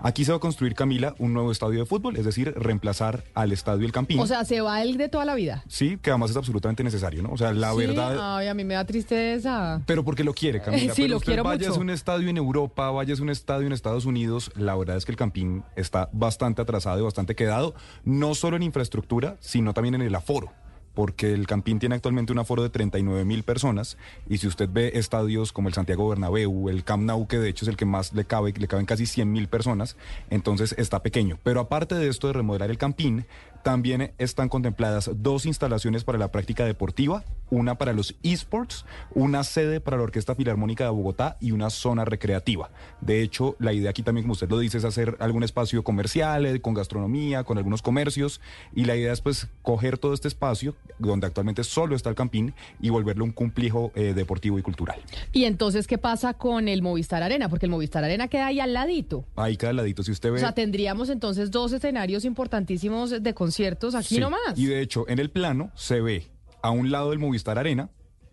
Aquí 0.00 0.24
se 0.24 0.30
va 0.30 0.36
a 0.36 0.40
construir, 0.40 0.76
Camila, 0.76 1.16
un 1.18 1.32
nuevo 1.32 1.50
estadio 1.50 1.80
de 1.80 1.84
fútbol, 1.84 2.16
es 2.16 2.24
decir, 2.24 2.54
reemplazar 2.56 3.24
al 3.34 3.50
estadio 3.50 3.84
El 3.84 3.90
Campín. 3.90 4.20
O 4.20 4.28
sea, 4.28 4.44
se 4.44 4.60
va 4.60 4.80
el 4.80 4.96
de 4.96 5.08
toda 5.08 5.24
la 5.24 5.34
vida. 5.34 5.64
sí, 5.66 5.98
que 6.00 6.10
además 6.10 6.30
es 6.30 6.36
absolutamente 6.36 6.84
necesario, 6.84 7.20
¿no? 7.20 7.30
O 7.32 7.36
sea, 7.36 7.52
la 7.52 7.72
Sí, 7.72 7.78
verdad... 7.78 8.36
Ay, 8.36 8.46
a 8.46 8.54
mí 8.54 8.62
me 8.62 8.74
da 8.74 8.84
tristeza. 8.84 9.82
Pero 9.86 10.04
porque 10.04 10.22
lo 10.22 10.34
quiere, 10.34 10.60
Camila. 10.62 10.94
Sí, 10.94 11.02
Pero 11.02 11.08
lo 11.08 11.16
usted 11.16 11.26
quiero 11.32 11.42
vayas 11.42 11.70
mucho. 11.70 11.80
a 11.80 11.82
un 11.82 11.90
estadio 11.90 12.28
en 12.28 12.36
Europa, 12.36 12.90
vayas 12.92 13.18
a 13.18 13.22
un 13.24 13.30
estadio 13.30 13.66
en 13.66 13.72
Estados 13.72 14.04
Unidos, 14.04 14.52
la 14.54 14.76
verdad 14.76 14.96
es 14.96 15.04
que 15.04 15.10
el 15.10 15.16
Campín 15.18 15.64
está 15.74 16.08
bastante 16.12 16.62
atrasado 16.62 17.00
y 17.00 17.02
bastante 17.02 17.34
quedado, 17.34 17.74
no 18.04 18.36
solo 18.36 18.56
en 18.56 18.62
infraestructura, 18.62 19.36
sino 19.40 19.74
también 19.74 19.96
en 19.96 20.02
el 20.02 20.14
aforo. 20.14 20.52
Porque 20.98 21.32
el 21.32 21.46
Campín 21.46 21.78
tiene 21.78 21.94
actualmente 21.94 22.32
un 22.32 22.40
aforo 22.40 22.64
de 22.64 22.70
39 22.70 23.24
mil 23.24 23.44
personas. 23.44 23.96
Y 24.28 24.38
si 24.38 24.48
usted 24.48 24.68
ve 24.68 24.90
estadios 24.94 25.52
como 25.52 25.68
el 25.68 25.74
Santiago 25.74 26.08
Bernabéu, 26.08 26.68
el 26.68 26.82
Camp 26.82 27.04
Nou, 27.04 27.28
que 27.28 27.38
de 27.38 27.48
hecho 27.48 27.64
es 27.64 27.68
el 27.68 27.76
que 27.76 27.84
más 27.84 28.12
le 28.14 28.24
cabe, 28.24 28.52
le 28.52 28.66
caben 28.66 28.84
casi 28.84 29.06
100 29.06 29.30
mil 29.30 29.46
personas, 29.46 29.96
entonces 30.28 30.74
está 30.76 31.00
pequeño. 31.00 31.38
Pero 31.44 31.60
aparte 31.60 31.94
de 31.94 32.08
esto 32.08 32.26
de 32.26 32.32
remodelar 32.32 32.68
el 32.70 32.78
Campín, 32.78 33.26
también 33.62 34.12
están 34.18 34.48
contempladas 34.48 35.10
dos 35.14 35.46
instalaciones 35.46 36.04
para 36.04 36.18
la 36.18 36.30
práctica 36.30 36.64
deportiva, 36.64 37.24
una 37.50 37.76
para 37.76 37.92
los 37.92 38.14
esports, 38.22 38.84
una 39.14 39.44
sede 39.44 39.80
para 39.80 39.96
la 39.96 40.02
Orquesta 40.04 40.34
Filarmónica 40.34 40.84
de 40.84 40.90
Bogotá 40.90 41.36
y 41.40 41.52
una 41.52 41.70
zona 41.70 42.04
recreativa. 42.04 42.70
De 43.00 43.22
hecho, 43.22 43.56
la 43.58 43.72
idea 43.72 43.90
aquí 43.90 44.02
también, 44.02 44.24
como 44.24 44.32
usted 44.32 44.48
lo 44.48 44.58
dice, 44.58 44.78
es 44.78 44.84
hacer 44.84 45.16
algún 45.20 45.42
espacio 45.42 45.82
comercial, 45.82 46.46
eh, 46.46 46.60
con 46.60 46.74
gastronomía, 46.74 47.44
con 47.44 47.58
algunos 47.58 47.82
comercios, 47.82 48.40
y 48.74 48.84
la 48.84 48.96
idea 48.96 49.12
es 49.12 49.20
pues 49.20 49.48
coger 49.62 49.98
todo 49.98 50.12
este 50.14 50.28
espacio, 50.28 50.74
donde 50.98 51.26
actualmente 51.26 51.64
solo 51.64 51.96
está 51.96 52.10
el 52.10 52.16
Campín, 52.16 52.54
y 52.80 52.90
volverlo 52.90 53.24
un 53.24 53.32
complejo 53.32 53.92
eh, 53.94 54.12
deportivo 54.14 54.58
y 54.58 54.62
cultural. 54.62 55.00
Y 55.32 55.44
entonces, 55.44 55.86
¿qué 55.86 55.98
pasa 55.98 56.34
con 56.34 56.68
el 56.68 56.82
Movistar 56.82 57.22
Arena? 57.22 57.48
Porque 57.48 57.66
el 57.66 57.70
Movistar 57.70 58.04
Arena 58.04 58.28
queda 58.28 58.46
ahí 58.46 58.60
al 58.60 58.72
ladito. 58.72 59.24
Ahí 59.36 59.56
cada 59.56 59.72
ladito, 59.72 60.02
si 60.02 60.10
usted 60.10 60.30
ve... 60.30 60.36
O 60.36 60.40
sea, 60.40 60.52
tendríamos 60.52 61.08
entonces 61.08 61.50
dos 61.50 61.72
escenarios 61.72 62.24
importantísimos 62.24 63.22
de 63.22 63.34
conciertos 63.48 63.94
aquí 63.94 64.16
Sí, 64.16 64.20
nomás. 64.20 64.56
Y 64.56 64.66
de 64.66 64.82
hecho, 64.82 65.08
en 65.08 65.18
el 65.18 65.30
plano 65.30 65.70
se 65.74 66.00
ve 66.02 66.26
a 66.60 66.70
un 66.70 66.90
lado 66.90 67.10
del 67.10 67.18
Movistar 67.18 67.58
Arena, 67.58 67.88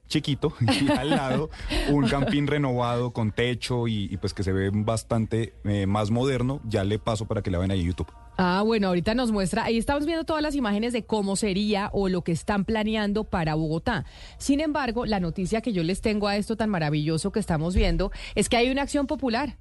chiquito, 0.09 0.53
y 0.59 0.91
al 0.91 1.09
lado 1.09 1.49
un 1.89 2.05
campín 2.07 2.47
renovado 2.47 3.13
con 3.13 3.31
techo 3.31 3.87
y, 3.87 4.09
y 4.11 4.17
pues 4.17 4.33
que 4.33 4.43
se 4.43 4.51
ve 4.51 4.71
bastante 4.73 5.53
eh, 5.63 5.85
más 5.85 6.11
moderno. 6.11 6.59
Ya 6.67 6.83
le 6.83 6.99
paso 6.99 7.27
para 7.27 7.41
que 7.41 7.49
la 7.49 7.59
vean 7.59 7.71
ahí 7.71 7.79
en 7.79 7.87
YouTube. 7.87 8.11
Ah, 8.37 8.61
bueno, 8.65 8.89
ahorita 8.89 9.15
nos 9.15 9.31
muestra, 9.31 9.63
ahí 9.63 9.77
estamos 9.77 10.05
viendo 10.05 10.25
todas 10.25 10.43
las 10.43 10.55
imágenes 10.55 10.91
de 10.91 11.05
cómo 11.05 11.37
sería 11.37 11.89
o 11.93 12.09
lo 12.09 12.21
que 12.21 12.33
están 12.33 12.65
planeando 12.65 13.23
para 13.23 13.55
Bogotá. 13.55 14.03
Sin 14.37 14.59
embargo, 14.59 15.05
la 15.05 15.21
noticia 15.21 15.61
que 15.61 15.71
yo 15.71 15.83
les 15.83 16.01
tengo 16.01 16.27
a 16.27 16.35
esto 16.35 16.57
tan 16.57 16.69
maravilloso 16.69 17.31
que 17.31 17.39
estamos 17.39 17.73
viendo 17.75 18.11
es 18.35 18.49
que 18.49 18.57
hay 18.57 18.69
una 18.69 18.81
acción 18.81 19.07
popular 19.07 19.55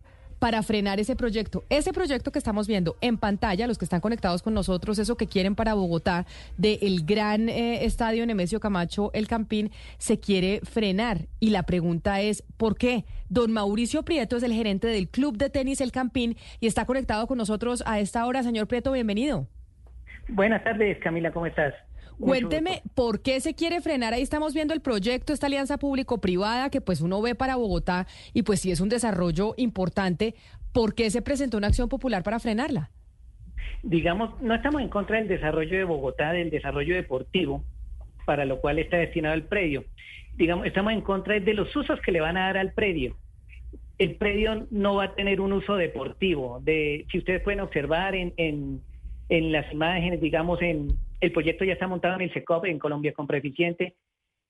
para 0.45 0.63
frenar 0.63 1.01
ese 1.01 1.17
proyecto. 1.17 1.65
Ese 1.71 1.95
proyecto 1.95 2.31
que 2.31 2.39
estamos 2.39 2.69
viendo 2.69 2.99
en 3.01 3.17
pantalla, 3.17 3.67
los 3.67 3.79
que 3.79 3.87
están 3.87 4.03
conectados 4.03 4.43
con 4.43 4.53
nosotros, 4.53 4.99
eso 4.99 5.17
que 5.17 5.27
quieren 5.27 5.55
para 5.55 5.73
Bogotá, 5.73 6.27
del 6.59 7.07
gran 7.07 7.49
eh, 7.49 7.87
estadio 7.87 8.27
Nemesio 8.27 8.61
Camacho, 8.61 9.11
el 9.15 9.27
Campín, 9.27 9.71
se 9.97 10.21
quiere 10.21 10.61
frenar. 10.63 11.21
Y 11.41 11.49
la 11.49 11.63
pregunta 11.63 12.21
es, 12.21 12.43
¿por 12.59 12.77
qué? 12.77 13.07
Don 13.31 13.53
Mauricio 13.53 14.03
Prieto 14.03 14.37
es 14.37 14.43
el 14.43 14.53
gerente 14.53 14.87
del 14.87 15.09
Club 15.09 15.39
de 15.39 15.49
Tenis 15.49 15.81
El 15.81 15.93
Campín 15.93 16.37
y 16.61 16.67
está 16.67 16.85
conectado 16.85 17.27
con 17.27 17.39
nosotros 17.39 17.83
a 17.87 17.99
esta 17.99 18.27
hora. 18.27 18.43
Señor 18.43 18.67
Prieto, 18.67 18.93
bienvenido. 18.93 19.47
Buenas 20.29 20.63
tardes, 20.63 20.99
Camila, 20.99 21.33
¿cómo 21.33 21.47
estás? 21.47 21.73
Cuénteme, 22.19 22.83
¿por 22.95 23.23
qué 23.23 23.41
se 23.41 23.55
quiere 23.55 23.81
frenar? 23.81 24.15
Ahí 24.15 24.23
estamos 24.23 24.55
viendo 24.55 24.75
el 24.75 24.81
proyecto, 24.81 25.33
esta 25.33 25.47
alianza 25.47 25.79
público-privada 25.79 26.71
que 26.71 26.81
pues 26.81 27.01
uno 27.01 27.21
ve 27.21 27.35
para 27.35 27.57
Bogotá 27.57 28.07
y 28.33 28.43
pues 28.43 28.61
sí 28.61 28.71
es 28.71 28.81
un 28.81 28.89
desarrollo 28.89 29.55
importante. 29.57 30.35
¿Por 30.73 30.95
qué 30.95 31.11
se 31.11 31.23
presentó 31.23 31.57
una 31.57 31.69
acción 31.69 31.89
popular 31.89 32.23
para 32.23 32.39
frenarla? 32.39 32.91
Digamos, 33.83 34.41
no 34.43 34.55
estamos 34.55 34.81
en 34.83 34.89
contra 34.89 35.19
del 35.19 35.29
desarrollo 35.29 35.77
de 35.77 35.85
Bogotá, 35.85 36.33
del 36.33 36.51
desarrollo 36.51 36.95
deportivo, 36.95 37.65
para 38.25 38.45
lo 38.45 38.61
cual 38.61 38.79
está 38.79 38.97
destinado 38.97 39.35
el 39.35 39.45
predio. 39.45 39.85
Digamos, 40.37 40.67
estamos 40.67 40.93
en 40.93 41.01
contra 41.01 41.39
de 41.39 41.55
los 41.55 41.75
usos 41.77 42.01
que 42.01 42.13
le 42.13 42.21
van 42.21 42.37
a 42.37 42.47
dar 42.47 42.59
al 42.59 42.73
predio. 42.73 43.17
El 43.99 44.17
predio 44.17 44.67
no 44.71 44.97
va 44.97 45.05
a 45.05 45.15
tener 45.15 45.41
un 45.41 45.53
uso 45.53 45.77
deportivo. 45.77 46.61
De, 46.63 47.07
si 47.13 47.19
ustedes 47.19 47.43
pueden 47.43 47.61
observar 47.61 48.15
en, 48.15 48.33
en, 48.37 48.81
en 49.29 49.53
las 49.53 49.71
imágenes, 49.73 50.21
digamos, 50.21 50.61
en 50.63 50.89
el 51.21 51.33
proyecto 51.33 51.65
ya 51.65 51.75
está 51.75 51.87
montado 51.87 52.15
en 52.17 52.23
el 52.23 52.33
SECOP, 52.33 52.67
en 52.67 52.79
Colombia 52.79 53.13
Compra 53.13 53.39
Eficiente. 53.39 53.95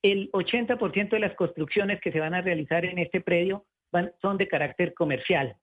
El 0.01 0.31
80% 0.31 1.09
de 1.09 1.19
las 1.19 1.35
construcciones 1.35 1.99
que 2.01 2.11
se 2.11 2.19
van 2.19 2.33
a 2.33 2.41
realizar 2.41 2.85
en 2.85 2.99
este 2.99 3.21
predio 3.21 3.65
van, 3.91 4.11
son 4.21 4.37
de 4.37 4.47
carácter 4.47 4.93
comercial. 4.93 5.55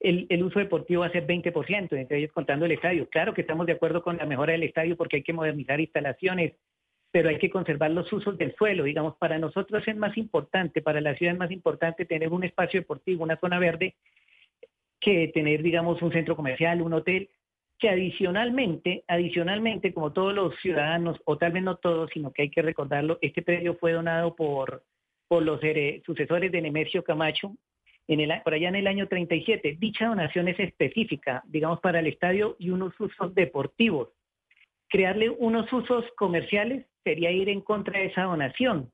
El, 0.00 0.26
el, 0.28 0.44
uso 0.44 0.58
deportivo 0.58 1.00
va 1.00 1.06
a 1.06 1.12
ser 1.12 1.26
20%, 1.26 1.96
entre 1.96 2.18
ellos 2.18 2.32
contando 2.32 2.66
el 2.66 2.72
estadio. 2.72 3.08
Claro 3.08 3.34
que 3.34 3.40
estamos 3.40 3.66
de 3.66 3.72
acuerdo 3.72 4.02
con 4.02 4.16
la 4.16 4.26
mejora 4.26 4.52
del 4.52 4.62
estadio 4.62 4.96
porque 4.96 5.16
hay 5.16 5.22
que 5.22 5.32
modernizar 5.32 5.80
instalaciones, 5.80 6.54
pero 7.10 7.28
hay 7.28 7.38
que 7.38 7.50
conservar 7.50 7.90
los 7.90 8.12
usos 8.12 8.36
del 8.38 8.54
suelo. 8.54 8.84
Digamos, 8.84 9.16
para 9.16 9.38
nosotros 9.38 9.86
es 9.86 9.96
más 9.96 10.16
importante, 10.16 10.82
para 10.82 11.00
la 11.00 11.14
ciudad 11.14 11.34
es 11.34 11.38
más 11.38 11.50
importante 11.50 12.04
tener 12.04 12.28
un 12.28 12.44
espacio 12.44 12.80
deportivo, 12.80 13.24
una 13.24 13.38
zona 13.38 13.58
verde, 13.58 13.96
que 15.00 15.28
tener, 15.28 15.62
digamos, 15.62 16.02
un 16.02 16.12
centro 16.12 16.36
comercial, 16.36 16.82
un 16.82 16.92
hotel, 16.92 17.28
que 17.78 17.88
adicionalmente, 17.88 19.04
adicionalmente, 19.06 19.92
como 19.94 20.12
todos 20.12 20.34
los 20.34 20.54
ciudadanos, 20.60 21.20
o 21.24 21.38
tal 21.38 21.52
vez 21.52 21.62
no 21.62 21.76
todos, 21.76 22.10
sino 22.12 22.32
que 22.32 22.42
hay 22.42 22.50
que 22.50 22.62
recordarlo, 22.62 23.18
este 23.20 23.42
predio 23.42 23.76
fue 23.76 23.92
donado 23.92 24.34
por, 24.34 24.82
por 25.28 25.42
los 25.42 25.60
eh, 25.62 26.02
sucesores 26.04 26.50
de 26.50 26.62
Nemesio 26.62 27.04
Camacho, 27.04 27.54
por 28.42 28.54
allá 28.54 28.68
en 28.70 28.76
el 28.76 28.86
año 28.86 29.06
37. 29.06 29.76
Dicha 29.78 30.06
donación 30.06 30.48
es 30.48 30.58
específica, 30.58 31.42
digamos, 31.46 31.80
para 31.80 32.00
el 32.00 32.06
estadio 32.06 32.56
y 32.58 32.70
unos 32.70 32.98
usos 32.98 33.34
deportivos. 33.34 34.08
Crearle 34.88 35.28
unos 35.28 35.70
usos 35.70 36.04
comerciales 36.16 36.86
sería 37.04 37.30
ir 37.30 37.50
en 37.50 37.60
contra 37.60 38.00
de 38.00 38.06
esa 38.06 38.22
donación. 38.22 38.90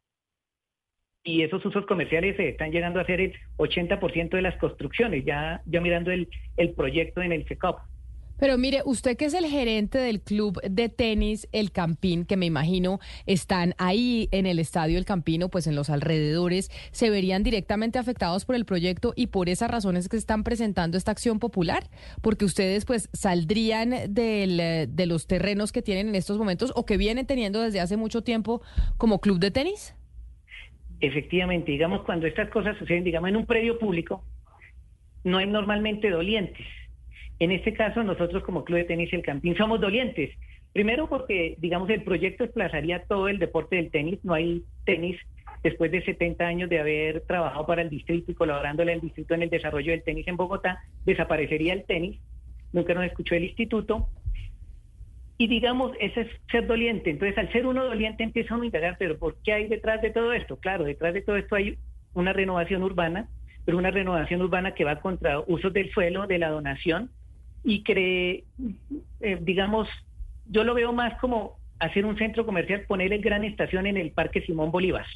Y 1.23 1.43
esos 1.43 1.65
usos 1.65 1.86
comerciales 1.86 2.36
se 2.36 2.48
están 2.48 2.73
llegando 2.73 2.98
a 2.98 3.06
ser 3.06 3.20
el 3.20 3.35
80% 3.56 4.31
de 4.31 4.43
las 4.43 4.56
construcciones, 4.56 5.24
ya, 5.24 5.62
mirando 5.65 6.11
el, 6.11 6.28
el 6.56 6.74
proyecto 6.74 7.23
en 7.23 7.32
el 7.32 7.47
SECOP. 7.47 7.78
Pero 8.45 8.59
mire, 8.59 8.83
usted 8.85 9.16
que 9.16 9.25
es 9.25 9.33
el 9.33 9.47
gerente 9.47 9.97
del 9.97 10.21
club 10.21 10.61
de 10.61 10.91
tenis 10.91 11.49
El 11.51 11.73
Campín, 11.73 12.27
que 12.27 12.37
me 12.37 12.45
imagino 12.45 12.99
están 13.25 13.73
ahí 13.79 14.29
en 14.33 14.45
el 14.45 14.59
estadio 14.59 14.99
El 14.99 15.07
Campino, 15.07 15.49
pues 15.49 15.66
en 15.66 15.75
los 15.75 15.89
alrededores, 15.89 16.69
¿se 16.93 17.09
verían 17.09 17.43
directamente 17.43 17.99
afectados 17.99 18.45
por 18.45 18.55
el 18.55 18.66
proyecto 18.66 19.15
y 19.16 19.29
por 19.29 19.49
esas 19.49 19.71
razones 19.71 20.11
que 20.11 20.19
están 20.19 20.45
presentando 20.45 20.99
esta 20.99 21.11
acción 21.11 21.39
popular? 21.39 21.85
Porque 22.21 22.45
ustedes 22.45 22.85
pues 22.85 23.09
saldrían 23.15 24.12
del, 24.12 24.59
de 24.91 25.07
los 25.07 25.27
terrenos 25.27 25.73
que 25.73 25.81
tienen 25.81 26.09
en 26.09 26.15
estos 26.15 26.37
momentos 26.37 26.71
o 26.77 26.85
que 26.85 26.99
vienen 26.99 27.25
teniendo 27.25 27.62
desde 27.62 27.81
hace 27.81 27.97
mucho 27.97 28.25
tiempo 28.25 28.61
como 28.99 29.23
club 29.23 29.39
de 29.39 29.53
tenis. 29.53 29.97
Efectivamente, 31.01 31.73
digamos, 31.73 32.03
cuando 32.03 32.27
estas 32.27 32.51
cosas 32.51 32.77
suceden, 32.77 33.05
digamos, 33.05 33.31
en 33.31 33.37
un 33.37 33.47
predio 33.47 33.79
público, 33.79 34.23
no 35.23 35.39
hay 35.39 35.47
normalmente 35.47 36.11
dolientes 36.11 36.66
en 37.39 37.51
este 37.51 37.73
caso, 37.73 38.02
nosotros 38.02 38.43
como 38.44 38.65
Club 38.65 38.78
de 38.78 38.85
Tenis 38.85 39.12
El 39.12 39.23
Campín 39.23 39.56
somos 39.56 39.81
dolientes. 39.81 40.31
Primero 40.73 41.09
porque, 41.09 41.56
digamos, 41.59 41.89
el 41.90 42.02
proyecto 42.02 42.44
desplazaría 42.44 43.05
todo 43.05 43.28
el 43.28 43.39
deporte 43.39 43.77
del 43.77 43.90
tenis. 43.90 44.19
No 44.24 44.35
hay 44.35 44.62
tenis 44.85 45.16
después 45.62 45.90
de 45.90 46.05
70 46.05 46.44
años 46.44 46.69
de 46.69 46.78
haber 46.78 47.23
trabajado 47.23 47.66
para 47.66 47.82
el 47.82 47.90
distrito 47.90 48.31
y 48.31 48.35
colaborándole 48.35 48.93
al 48.93 49.01
distrito 49.01 49.35
en 49.35 49.43
el 49.43 49.51
desarrollo 49.51 49.93
del 49.93 50.02
tenis 50.02 50.28
en 50.28 50.36
Bogotá, 50.36 50.85
desaparecería 51.06 51.73
el 51.73 51.85
tenis. 51.85 52.20
Nunca 52.73 52.93
nos 52.94 53.05
escuchó 53.05 53.35
el 53.35 53.44
instituto. 53.44 54.09
Y 55.39 55.48
digamos, 55.48 55.93
ese 56.01 56.23
es 56.23 56.28
ser 56.51 56.66
doliente. 56.66 57.11
Entonces, 57.11 57.36
al 57.39 57.51
ser 57.51 57.66
uno 57.66 57.85
doliente, 57.85 58.23
empieza 58.23 58.55
a 58.55 58.65
indagar, 58.65 58.97
pero 58.98 59.19
¿por 59.19 59.36
qué 59.43 59.52
hay 59.52 59.69
detrás 59.69 60.02
de 60.02 60.11
todo 60.11 60.32
esto? 60.32 60.59
Claro, 60.59 60.85
detrás 60.85 61.15
de 61.15 61.23
todo 61.23 61.36
esto 61.36 61.56
hay 61.56 61.78
una 62.12 62.32
renovación 62.32 62.82
urbana, 62.82 63.28
pero 63.65 63.78
una 63.78 63.90
renovación 63.90 64.43
urbana 64.43 64.74
que 64.74 64.85
va 64.85 65.01
contra 65.01 65.40
usos 65.40 65.73
del 65.73 65.90
suelo, 65.93 66.27
de 66.27 66.39
la 66.39 66.51
donación, 66.51 67.11
y 67.65 67.82
cree, 67.82 68.45
eh, 69.20 69.39
digamos, 69.41 69.89
yo 70.47 70.65
lo 70.65 70.74
veo 70.74 70.93
más 70.93 71.19
como 71.20 71.59
hacer 71.78 72.05
un 72.05 72.16
centro 72.19 72.47
comercial, 72.47 72.85
poner 72.86 73.12
el 73.12 73.23
gran 73.23 73.43
estación 73.45 73.86
en 73.86 73.97
el 73.97 74.12
Parque 74.12 74.43
Simón 74.43 74.70
Bolívar. 74.70 75.07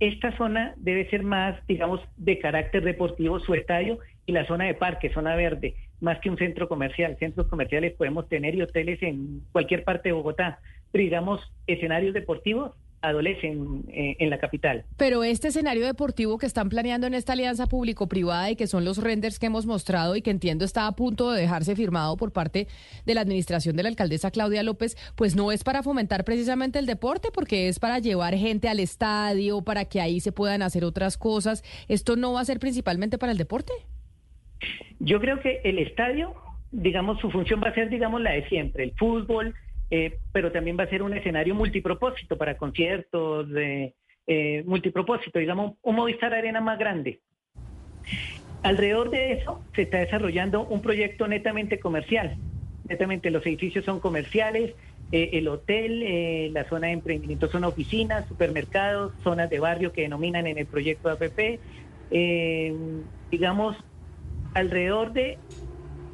Esta 0.00 0.34
zona 0.38 0.74
debe 0.78 1.08
ser 1.10 1.22
más, 1.22 1.64
digamos, 1.66 2.00
de 2.16 2.38
carácter 2.38 2.82
deportivo, 2.82 3.38
su 3.40 3.54
estadio, 3.54 3.98
y 4.24 4.32
la 4.32 4.46
zona 4.46 4.64
de 4.64 4.74
parque, 4.74 5.12
zona 5.12 5.36
verde, 5.36 5.74
más 6.00 6.18
que 6.20 6.30
un 6.30 6.38
centro 6.38 6.68
comercial. 6.68 7.16
Centros 7.18 7.48
comerciales 7.48 7.92
podemos 7.94 8.28
tener 8.28 8.54
y 8.54 8.62
hoteles 8.62 9.02
en 9.02 9.42
cualquier 9.52 9.84
parte 9.84 10.08
de 10.08 10.14
Bogotá, 10.14 10.60
pero 10.90 11.04
digamos, 11.04 11.40
escenarios 11.66 12.14
deportivos 12.14 12.72
adolecen 13.02 13.84
eh, 13.88 14.16
en 14.18 14.30
la 14.30 14.38
capital. 14.38 14.84
Pero 14.96 15.24
este 15.24 15.48
escenario 15.48 15.86
deportivo 15.86 16.38
que 16.38 16.46
están 16.46 16.68
planeando 16.68 17.06
en 17.06 17.14
esta 17.14 17.32
alianza 17.32 17.66
público-privada 17.66 18.50
y 18.50 18.56
que 18.56 18.66
son 18.66 18.84
los 18.84 18.98
renders 18.98 19.38
que 19.38 19.46
hemos 19.46 19.66
mostrado 19.66 20.16
y 20.16 20.22
que 20.22 20.30
entiendo 20.30 20.64
está 20.64 20.86
a 20.86 20.92
punto 20.92 21.30
de 21.30 21.40
dejarse 21.40 21.76
firmado 21.76 22.16
por 22.16 22.32
parte 22.32 22.68
de 23.06 23.14
la 23.14 23.22
administración 23.22 23.76
de 23.76 23.82
la 23.82 23.88
alcaldesa 23.88 24.30
Claudia 24.30 24.62
López, 24.62 24.96
pues 25.16 25.36
no 25.36 25.52
es 25.52 25.64
para 25.64 25.82
fomentar 25.82 26.24
precisamente 26.24 26.78
el 26.78 26.86
deporte, 26.86 27.28
porque 27.32 27.68
es 27.68 27.78
para 27.78 27.98
llevar 27.98 28.34
gente 28.34 28.68
al 28.68 28.80
estadio, 28.80 29.62
para 29.62 29.84
que 29.86 30.00
ahí 30.00 30.20
se 30.20 30.32
puedan 30.32 30.62
hacer 30.62 30.84
otras 30.84 31.16
cosas. 31.16 31.62
¿Esto 31.88 32.16
no 32.16 32.32
va 32.32 32.40
a 32.40 32.44
ser 32.44 32.58
principalmente 32.58 33.18
para 33.18 33.32
el 33.32 33.38
deporte? 33.38 33.72
Yo 34.98 35.20
creo 35.20 35.40
que 35.40 35.60
el 35.64 35.78
estadio, 35.78 36.34
digamos, 36.70 37.18
su 37.20 37.30
función 37.30 37.62
va 37.64 37.68
a 37.68 37.74
ser, 37.74 37.88
digamos, 37.88 38.20
la 38.20 38.32
de 38.32 38.46
siempre, 38.48 38.84
el 38.84 38.92
fútbol, 38.92 39.54
eh, 39.90 40.18
pero 40.32 40.52
también 40.52 40.78
va 40.78 40.84
a 40.84 40.88
ser 40.88 41.02
un 41.02 41.14
escenario 41.14 41.54
multipropósito 41.54 42.36
para 42.38 42.56
conciertos, 42.56 43.48
de 43.48 43.94
eh, 44.26 44.62
multipropósito, 44.64 45.38
digamos, 45.38 45.74
un 45.82 45.96
Movistar 45.96 46.32
Arena 46.32 46.60
más 46.60 46.78
grande. 46.78 47.20
Alrededor 48.62 49.10
de 49.10 49.32
eso 49.32 49.64
se 49.74 49.82
está 49.82 49.98
desarrollando 49.98 50.64
un 50.64 50.80
proyecto 50.80 51.26
netamente 51.26 51.80
comercial. 51.80 52.36
Netamente 52.88 53.30
los 53.30 53.44
edificios 53.46 53.84
son 53.84 54.00
comerciales, 54.00 54.74
eh, 55.12 55.30
el 55.32 55.48
hotel, 55.48 56.52
la 56.52 56.64
zona 56.68 56.88
de 56.88 56.92
emprendimiento 56.92 57.48
son 57.48 57.64
oficinas, 57.64 58.28
supermercados, 58.28 59.12
zonas 59.24 59.50
de 59.50 59.58
barrio 59.58 59.92
que 59.92 60.02
denominan 60.02 60.46
en 60.46 60.58
el 60.58 60.66
proyecto 60.66 61.10
APP. 61.10 61.58
digamos, 63.30 63.76
alrededor 64.54 65.12
de 65.12 65.38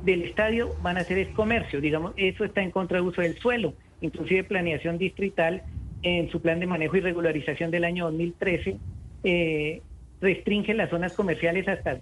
del 0.07 0.23
estadio 0.23 0.75
van 0.83 0.97
a 0.97 1.05
ser 1.05 1.19
es 1.19 1.29
comercio, 1.29 1.81
digamos, 1.81 2.15
eso 2.17 2.45
está 2.45 2.63
en 2.63 2.71
contra 2.71 2.99
del 2.99 3.09
uso 3.09 3.23
del 3.23 3.37
suelo, 3.37 3.75
inclusive 4.01 4.45
planeación 4.45 4.99
distrital 4.99 5.65
en 6.03 6.31
su 6.31 6.41
plan 6.41 6.61
de 6.61 6.67
manejo 6.67 6.97
y 6.97 7.01
regularización 7.01 7.73
del 7.73 7.85
año 7.85 8.05
2013 8.05 8.79
eh, 9.25 9.83
restringe 10.21 10.75
las 10.75 10.91
zonas 10.91 11.13
comerciales 11.13 11.67
hasta, 11.67 11.99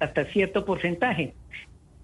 hasta 0.00 0.24
cierto 0.26 0.64
porcentaje. 0.64 1.34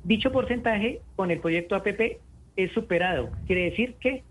Dicho 0.04 0.30
porcentaje 0.30 1.00
con 1.16 1.32
el 1.32 1.40
proyecto 1.40 1.74
APP 1.74 2.18
es 2.56 2.70
superado, 2.72 3.30
quiere 3.46 3.64
decir 3.70 3.94
que 3.98 4.22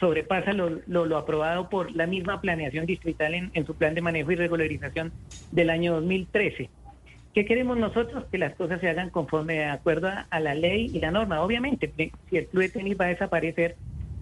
sobrepasa 0.00 0.54
lo, 0.54 0.80
lo, 0.86 1.16
aprobado 1.18 1.68
por 1.68 1.94
la 1.94 2.06
misma 2.06 2.40
planeación 2.40 2.86
distrital 2.86 3.34
en 3.34 3.66
su 3.66 3.74
plan 3.74 3.94
de 3.94 4.00
manejo 4.00 4.32
y 4.32 4.36
regularización 4.36 5.12
del 5.52 5.68
año 5.68 5.94
2013. 5.94 6.70
¿Qué 7.36 7.44
queremos 7.44 7.76
nosotros? 7.76 8.24
Que 8.32 8.38
las 8.38 8.54
cosas 8.54 8.80
se 8.80 8.88
hagan 8.88 9.10
conforme 9.10 9.56
de 9.56 9.64
acuerdo 9.66 10.08
a, 10.30 10.40
la 10.40 10.54
ley 10.54 10.90
y 10.94 11.00
la 11.00 11.10
norma. 11.10 11.42
Obviamente, 11.42 11.92
si 12.30 12.38
el 12.38 12.46
club 12.46 12.62
de 12.62 12.68
tenis 12.70 12.96
va 12.98 13.04
a 13.04 13.08
desaparecer, 13.08 13.76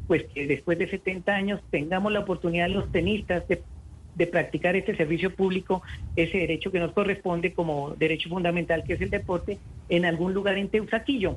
pues 0.08 0.24
que 0.34 0.48
después 0.48 0.80
de 0.80 0.90
70 0.90 1.32
años 1.32 1.60
tengamos 1.70 2.10
la 2.10 2.18
oportunidad 2.18 2.68
los 2.68 2.90
tenistas 2.90 3.44
de, 3.46 4.26
practicar 4.26 4.74
este 4.74 4.96
servicio 4.96 5.32
público, 5.32 5.80
ese 6.16 6.38
derecho 6.38 6.72
que 6.72 6.80
nos 6.80 6.90
corresponde 6.90 7.52
como 7.52 7.94
derecho 7.94 8.28
fundamental 8.30 8.82
que 8.82 8.94
es 8.94 9.00
el 9.00 9.10
deporte, 9.10 9.60
en 9.88 10.06
algún 10.06 10.34
lugar 10.34 10.58
en 10.58 10.68
Teusaquillo. 10.68 11.36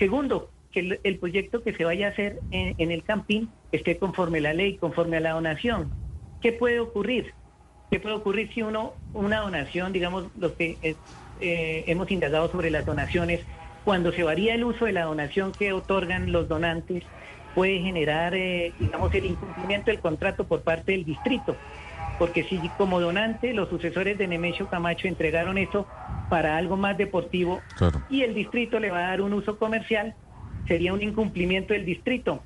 Segundo, 0.00 0.50
que 0.72 0.98
el, 1.04 1.18
proyecto 1.18 1.62
que 1.62 1.72
se 1.72 1.84
vaya 1.84 2.08
a 2.08 2.10
hacer 2.10 2.40
en, 2.50 2.90
el 2.90 3.04
campín 3.04 3.48
esté 3.70 3.96
conforme 3.96 4.38
a 4.38 4.42
la 4.42 4.54
ley, 4.54 4.76
conforme 4.76 5.18
a 5.18 5.20
la 5.20 5.34
donación. 5.34 5.88
¿Qué 6.40 6.50
puede 6.50 6.80
ocurrir? 6.80 7.32
¿Qué 7.92 8.00
puede 8.00 8.14
ocurrir 8.14 8.50
si 8.54 8.62
uno, 8.62 8.94
una 9.12 9.40
donación, 9.40 9.92
digamos, 9.92 10.24
lo 10.38 10.56
que 10.56 10.78
eh, 10.82 11.84
hemos 11.86 12.10
indagado 12.10 12.50
sobre 12.50 12.70
las 12.70 12.86
donaciones, 12.86 13.42
cuando 13.84 14.12
se 14.12 14.22
varía 14.22 14.54
el 14.54 14.64
uso 14.64 14.86
de 14.86 14.92
la 14.92 15.04
donación 15.04 15.52
que 15.52 15.74
otorgan 15.74 16.32
los 16.32 16.48
donantes, 16.48 17.04
puede 17.54 17.80
generar, 17.80 18.34
eh, 18.34 18.72
digamos, 18.80 19.14
el 19.14 19.26
incumplimiento 19.26 19.90
del 19.90 20.00
contrato 20.00 20.44
por 20.44 20.62
parte 20.62 20.92
del 20.92 21.04
distrito. 21.04 21.54
Porque 22.18 22.44
si 22.44 22.56
como 22.78 22.98
donante 22.98 23.52
los 23.52 23.68
sucesores 23.68 24.16
de 24.16 24.26
Nemesio 24.26 24.68
Camacho 24.68 25.06
entregaron 25.06 25.58
eso 25.58 25.86
para 26.30 26.56
algo 26.56 26.78
más 26.78 26.96
deportivo 26.96 27.60
y 28.08 28.22
el 28.22 28.32
distrito 28.32 28.80
le 28.80 28.90
va 28.90 29.00
a 29.00 29.08
dar 29.08 29.20
un 29.20 29.34
uso 29.34 29.58
comercial, 29.58 30.14
sería 30.66 30.94
un 30.94 31.02
incumplimiento 31.02 31.74
del 31.74 31.84
distrito. 31.84 32.42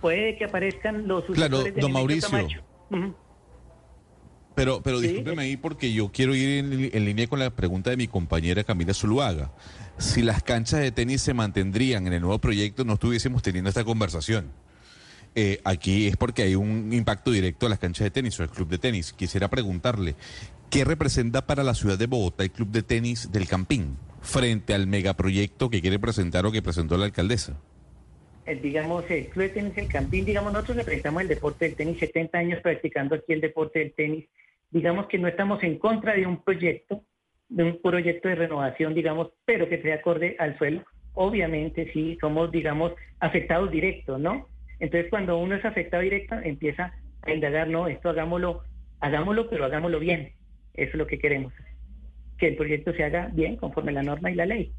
Puede 0.00 0.38
que 0.38 0.46
aparezcan 0.46 1.06
los 1.06 1.26
sucesores 1.26 1.74
de 1.74 1.82
Nemesio 1.82 2.30
Camacho. 2.30 2.62
Pero, 4.56 4.80
pero 4.82 5.00
discúlpeme 5.00 5.42
ahí 5.42 5.58
porque 5.58 5.92
yo 5.92 6.10
quiero 6.10 6.34
ir 6.34 6.64
en, 6.94 7.04
línea 7.04 7.26
con 7.26 7.38
la 7.38 7.50
pregunta 7.50 7.90
de 7.90 7.98
mi 7.98 8.08
compañera 8.08 8.64
Camila 8.64 8.94
Zuluaga. 8.94 9.52
Si 9.98 10.22
las 10.22 10.42
canchas 10.42 10.80
de 10.80 10.90
tenis 10.90 11.20
se 11.20 11.34
mantendrían 11.34 12.06
en 12.06 12.14
el 12.14 12.22
nuevo 12.22 12.38
proyecto, 12.38 12.82
no 12.82 12.94
estuviésemos 12.94 13.42
teniendo 13.42 13.68
esta 13.68 13.84
conversación. 13.84 14.46
Eh, 15.34 15.60
aquí 15.64 16.06
es 16.06 16.16
porque 16.16 16.42
hay 16.42 16.54
un 16.54 16.90
impacto 16.94 17.30
directo 17.30 17.66
a 17.66 17.68
las 17.68 17.78
canchas 17.78 18.06
de 18.06 18.10
tenis 18.10 18.40
o 18.40 18.44
al 18.44 18.48
club 18.48 18.68
de 18.68 18.78
tenis. 18.78 19.12
Quisiera 19.12 19.48
preguntarle, 19.48 20.14
¿qué 20.70 20.86
representa 20.86 21.46
para 21.46 21.62
la 21.62 21.74
ciudad 21.74 21.98
de 21.98 22.06
Bogotá 22.06 22.42
el 22.42 22.50
club 22.50 22.70
de 22.70 22.82
tenis 22.82 23.30
del 23.30 23.46
Campín 23.46 23.98
frente 24.22 24.72
al 24.72 24.86
megaproyecto 24.86 25.68
que 25.68 25.82
quiere 25.82 25.98
presentar 25.98 26.46
o 26.46 26.50
que 26.50 26.62
presentó 26.62 26.96
la 26.96 27.04
alcaldesa? 27.04 27.60
El, 28.46 28.62
digamos, 28.62 29.04
el 29.10 29.26
Club 29.26 29.46
de 29.46 29.48
Tenis 29.50 29.74
del 29.74 29.88
Campín, 29.88 30.24
digamos, 30.24 30.52
nosotros 30.52 30.78
representamos 30.78 31.20
el 31.20 31.28
deporte 31.28 31.64
del 31.66 31.74
tenis, 31.74 31.98
70 31.98 32.38
años 32.38 32.60
practicando 32.62 33.16
aquí 33.16 33.32
el 33.32 33.40
deporte 33.40 33.80
del 33.80 33.92
tenis 33.92 34.24
digamos 34.70 35.06
que 35.06 35.18
no 35.18 35.28
estamos 35.28 35.62
en 35.62 35.78
contra 35.78 36.14
de 36.14 36.26
un 36.26 36.42
proyecto, 36.42 37.02
de 37.48 37.64
un 37.64 37.80
proyecto 37.80 38.28
de 38.28 38.34
renovación, 38.34 38.94
digamos, 38.94 39.30
pero 39.44 39.68
que 39.68 39.80
sea 39.82 39.96
acorde 39.96 40.36
al 40.38 40.56
suelo. 40.58 40.84
Obviamente 41.14 41.90
sí, 41.92 42.18
somos, 42.20 42.50
digamos, 42.50 42.92
afectados 43.20 43.70
directos, 43.70 44.20
¿no? 44.20 44.48
Entonces 44.78 45.10
cuando 45.10 45.38
uno 45.38 45.54
es 45.54 45.64
afectado 45.64 46.02
directo, 46.02 46.34
empieza 46.42 46.92
a 47.22 47.32
indagar, 47.32 47.68
no, 47.68 47.88
esto 47.88 48.10
hagámoslo, 48.10 48.62
hagámoslo, 49.00 49.48
pero 49.48 49.64
hagámoslo 49.64 49.98
bien. 49.98 50.32
Eso 50.74 50.90
es 50.90 50.96
lo 50.96 51.06
que 51.06 51.18
queremos, 51.18 51.52
que 52.38 52.48
el 52.48 52.56
proyecto 52.56 52.92
se 52.92 53.04
haga 53.04 53.30
bien, 53.32 53.56
conforme 53.56 53.92
la 53.92 54.02
norma 54.02 54.30
y 54.30 54.34
la 54.34 54.46
ley. 54.46 54.72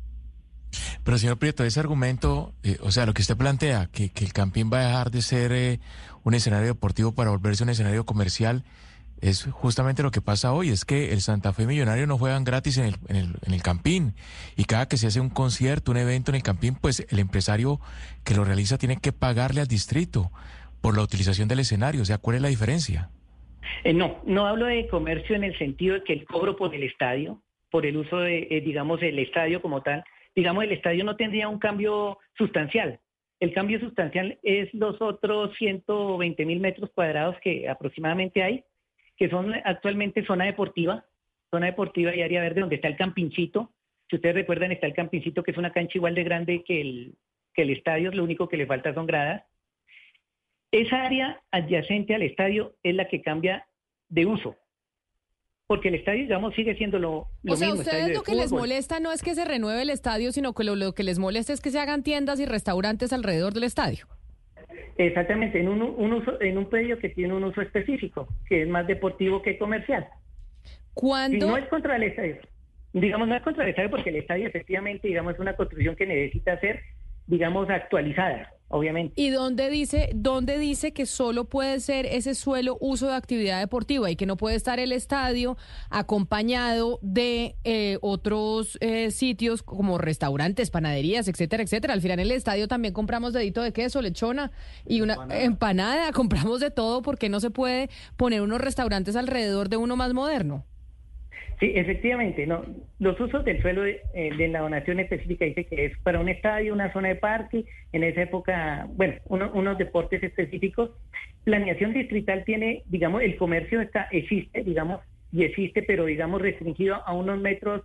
Pero 1.03 1.17
señor 1.17 1.39
Prieto, 1.39 1.63
ese 1.63 1.79
argumento, 1.79 2.53
eh, 2.63 2.77
o 2.81 2.91
sea, 2.91 3.05
lo 3.05 3.13
que 3.13 3.21
usted 3.21 3.37
plantea, 3.37 3.87
que, 3.91 4.11
el 4.13 4.33
campín 4.33 4.69
va 4.71 4.81
a 4.81 4.87
dejar 4.87 5.11
de 5.11 5.21
ser 5.21 5.51
eh, 5.53 5.79
un 6.23 6.33
escenario 6.33 6.67
deportivo 6.67 7.13
para 7.13 7.29
volverse 7.29 7.63
un 7.63 7.69
escenario 7.69 8.05
comercial, 8.05 8.63
es 9.21 9.45
justamente 9.45 10.03
lo 10.03 10.11
que 10.11 10.21
pasa 10.21 10.53
hoy, 10.53 10.69
es 10.69 10.85
que 10.85 11.13
el 11.13 11.21
Santa 11.21 11.53
Fe 11.53 11.65
Millonario 11.65 12.07
no 12.07 12.17
juegan 12.17 12.43
gratis 12.43 12.77
en 12.77 12.85
el, 12.85 12.95
en 13.07 13.15
el, 13.15 13.35
en 13.45 13.53
el 13.53 13.63
Campín 13.63 14.13
y 14.55 14.65
cada 14.65 14.87
que 14.87 14.97
se 14.97 15.07
hace 15.07 15.19
un 15.19 15.29
concierto, 15.29 15.91
un 15.91 15.97
evento 15.97 16.31
en 16.31 16.35
el 16.35 16.43
Campín, 16.43 16.75
pues 16.79 17.05
el 17.09 17.19
empresario 17.19 17.79
que 18.23 18.35
lo 18.35 18.43
realiza 18.43 18.77
tiene 18.77 18.97
que 18.97 19.11
pagarle 19.11 19.61
al 19.61 19.67
distrito 19.67 20.31
por 20.81 20.95
la 20.95 21.03
utilización 21.03 21.47
del 21.47 21.59
escenario, 21.59 22.01
o 22.01 22.05
sea, 22.05 22.17
¿cuál 22.17 22.37
es 22.37 22.41
la 22.41 22.49
diferencia? 22.49 23.09
Eh, 23.83 23.93
no, 23.93 24.21
no 24.25 24.47
hablo 24.47 24.65
de 24.65 24.87
comercio 24.87 25.35
en 25.35 25.43
el 25.43 25.57
sentido 25.57 25.95
de 25.95 26.03
que 26.03 26.13
el 26.13 26.25
cobro 26.25 26.55
por 26.55 26.73
el 26.73 26.83
estadio, 26.83 27.41
por 27.69 27.85
el 27.85 27.97
uso 27.97 28.19
de, 28.19 28.47
eh, 28.49 28.61
digamos, 28.61 29.01
el 29.01 29.19
estadio 29.19 29.61
como 29.61 29.81
tal, 29.81 30.03
digamos, 30.35 30.63
el 30.63 30.71
estadio 30.71 31.03
no 31.03 31.15
tendría 31.15 31.49
un 31.49 31.59
cambio 31.59 32.19
sustancial. 32.37 32.99
El 33.39 33.53
cambio 33.53 33.79
sustancial 33.79 34.39
es 34.43 34.73
los 34.73 35.01
otros 35.01 35.55
120 35.57 36.45
mil 36.45 36.59
metros 36.59 36.89
cuadrados 36.93 37.35
que 37.41 37.69
aproximadamente 37.69 38.41
hay, 38.41 38.63
que 39.17 39.29
son 39.29 39.53
actualmente 39.65 40.25
zona 40.25 40.45
deportiva, 40.45 41.05
zona 41.49 41.67
deportiva 41.67 42.15
y 42.15 42.21
área 42.21 42.41
verde 42.41 42.61
donde 42.61 42.75
está 42.75 42.87
el 42.87 42.97
campincito. 42.97 43.71
Si 44.09 44.15
ustedes 44.15 44.35
recuerdan, 44.35 44.71
está 44.71 44.87
el 44.87 44.93
campincito 44.93 45.43
que 45.43 45.51
es 45.51 45.57
una 45.57 45.73
cancha 45.73 45.97
igual 45.97 46.15
de 46.15 46.23
grande 46.23 46.63
que 46.63 46.81
el, 46.81 47.15
que 47.53 47.63
el 47.63 47.71
estadio, 47.71 48.11
lo 48.11 48.23
único 48.23 48.47
que 48.47 48.57
le 48.57 48.65
falta 48.65 48.93
son 48.93 49.07
gradas. 49.07 49.43
Esa 50.71 51.03
área 51.03 51.41
adyacente 51.51 52.13
al 52.13 52.21
estadio 52.21 52.75
es 52.83 52.95
la 52.95 53.07
que 53.07 53.21
cambia 53.21 53.67
de 54.09 54.25
uso 54.25 54.55
porque 55.67 55.89
el 55.89 55.95
estadio, 55.95 56.21
digamos, 56.21 56.55
sigue 56.55 56.75
siendo 56.75 56.97
lo, 56.97 57.27
lo 57.43 57.53
o 57.53 57.57
sea, 57.57 57.67
mismo. 57.67 57.81
ustedes 57.81 58.15
lo 58.15 58.23
que 58.23 58.35
les 58.35 58.51
molesta 58.51 59.01
no 59.01 59.11
es 59.11 59.21
que 59.21 59.35
se 59.35 59.43
renueve 59.43 59.81
el 59.81 59.89
estadio, 59.89 60.31
sino 60.31 60.53
que 60.53 60.63
lo, 60.63 60.93
que 60.93 61.03
les 61.03 61.19
molesta 61.19 61.51
es 61.51 61.59
que 61.59 61.71
se 61.71 61.79
hagan 61.79 62.03
tiendas 62.03 62.39
y 62.39 62.45
restaurantes 62.45 63.11
alrededor 63.11 63.53
del 63.53 63.65
estadio. 63.65 64.07
Exactamente, 64.97 65.59
en 65.59 65.67
un, 65.67 65.81
uso, 65.81 66.41
en 66.41 66.57
un 66.57 66.69
predio 66.69 66.97
que 66.99 67.09
tiene 67.09 67.33
un 67.33 67.43
uso 67.43 67.61
específico, 67.61 68.27
que 68.47 68.63
es 68.63 68.67
más 68.67 68.87
deportivo 68.87 69.41
que 69.41 69.57
comercial. 69.57 70.07
¿Cuándo? 70.93 71.47
no 71.47 71.57
es 71.57 71.65
contra 71.67 71.95
el 71.95 72.03
estadio. 72.03 72.37
Digamos, 72.93 73.27
no 73.27 73.35
es 73.35 73.43
contra 73.43 73.63
el 73.63 73.69
estadio 73.69 73.91
porque 73.91 74.09
el 74.09 74.15
estadio 74.15 74.47
efectivamente, 74.47 75.07
digamos, 75.07 75.35
es 75.35 75.39
una 75.39 75.55
construcción 75.55 75.95
que 75.95 76.07
necesita 76.07 76.59
ser, 76.59 76.81
digamos, 77.27 77.69
actualizada 77.69 78.51
obviamente. 78.69 79.13
¿Y 79.15 79.29
dónde 79.29 79.69
dice, 79.69 80.09
dónde 80.13 80.57
dice 80.57 80.91
que 80.93 81.05
solo 81.05 81.45
puede 81.45 81.79
ser 81.79 82.05
ese 82.05 82.35
suelo 82.35 82.77
uso 82.79 83.07
de 83.07 83.15
actividad 83.15 83.59
deportiva 83.59 84.09
y 84.09 84.15
que 84.15 84.25
no 84.25 84.37
puede 84.37 84.55
estar 84.55 84.79
el 84.79 84.91
estadio 84.91 85.57
acompañado 85.89 86.99
de 87.01 87.55
eh, 87.63 87.97
otros 88.01 88.77
eh, 88.81 89.11
sitios 89.11 89.63
como 89.63 89.97
restaurantes, 89.97 90.69
panaderías, 90.69 91.27
etcétera, 91.27 91.63
etcétera? 91.63 91.93
Al 91.93 92.01
final 92.01 92.19
en 92.19 92.25
el 92.27 92.31
estadio 92.31 92.67
también 92.67 92.93
compramos 92.93 93.33
dedito 93.33 93.61
de 93.61 93.73
queso, 93.73 94.01
lechona 94.01 94.51
y 94.85 95.01
una 95.01 95.13
empanada. 95.13 95.43
empanada, 95.43 96.11
compramos 96.13 96.59
de 96.59 96.71
todo 96.71 97.01
porque 97.01 97.29
no 97.29 97.39
se 97.39 97.49
puede 97.49 97.89
poner 98.15 98.41
unos 98.41 98.61
restaurantes 98.61 99.15
alrededor 99.15 99.69
de 99.69 99.77
uno 99.77 99.95
más 99.95 100.13
moderno. 100.13 100.65
Sí, 101.59 101.71
efectivamente, 101.73 102.45
no. 102.45 102.63
Los 102.99 103.19
usos 103.19 103.43
del 103.43 103.59
suelo 103.61 103.81
de, 103.81 104.01
eh, 104.13 104.47
la 104.49 104.59
donación 104.59 104.99
específica 104.99 105.45
dice 105.45 105.65
que 105.65 105.85
es 105.85 105.97
para 105.99 106.19
un 106.19 106.29
estadio, 106.29 106.71
una 106.71 106.93
zona 106.93 107.07
de 107.07 107.15
parque, 107.15 107.65
en 107.93 108.03
esa 108.03 108.21
época, 108.21 108.87
bueno, 108.91 109.15
unos 109.25 109.77
deportes 109.79 110.21
específicos. 110.21 110.91
Planeación 111.45 111.93
distrital 111.93 112.43
tiene, 112.45 112.83
digamos, 112.85 113.23
el 113.23 113.37
comercio 113.37 113.81
está 113.81 114.07
existe, 114.11 114.63
digamos, 114.63 115.01
y 115.31 115.43
existe, 115.43 115.81
pero 115.81 116.05
digamos 116.05 116.41
restringido 116.41 116.95
a 117.07 117.13
unos 117.13 117.39
metros 117.39 117.83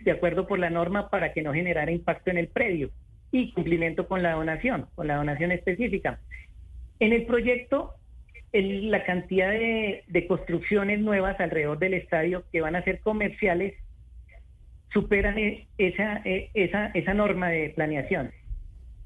de 0.00 0.10
acuerdo 0.10 0.46
por 0.46 0.58
la 0.58 0.68
norma 0.68 1.08
para 1.08 1.32
que 1.32 1.42
no 1.42 1.54
generara 1.54 1.90
impacto 1.90 2.30
en 2.30 2.36
el 2.36 2.48
predio 2.48 2.90
y 3.32 3.52
cumplimiento 3.52 4.06
con 4.06 4.22
la 4.22 4.32
donación, 4.32 4.86
con 4.94 5.06
la 5.06 5.16
donación 5.16 5.52
específica. 5.52 6.20
En 7.00 7.14
el 7.14 7.24
proyecto 7.24 7.94
la 8.52 9.04
cantidad 9.04 9.50
de, 9.50 10.24
construcciones 10.28 11.00
nuevas 11.00 11.38
alrededor 11.40 11.78
del 11.78 11.94
estadio 11.94 12.44
que 12.52 12.60
van 12.60 12.76
a 12.76 12.82
ser 12.84 13.00
comerciales 13.00 13.74
superan 14.92 15.38
e, 15.38 15.66
esa, 15.78 16.22
e, 16.24 16.50
esa, 16.54 16.86
esa 16.94 17.14
norma 17.14 17.50
de 17.50 17.70
planeación. 17.70 18.30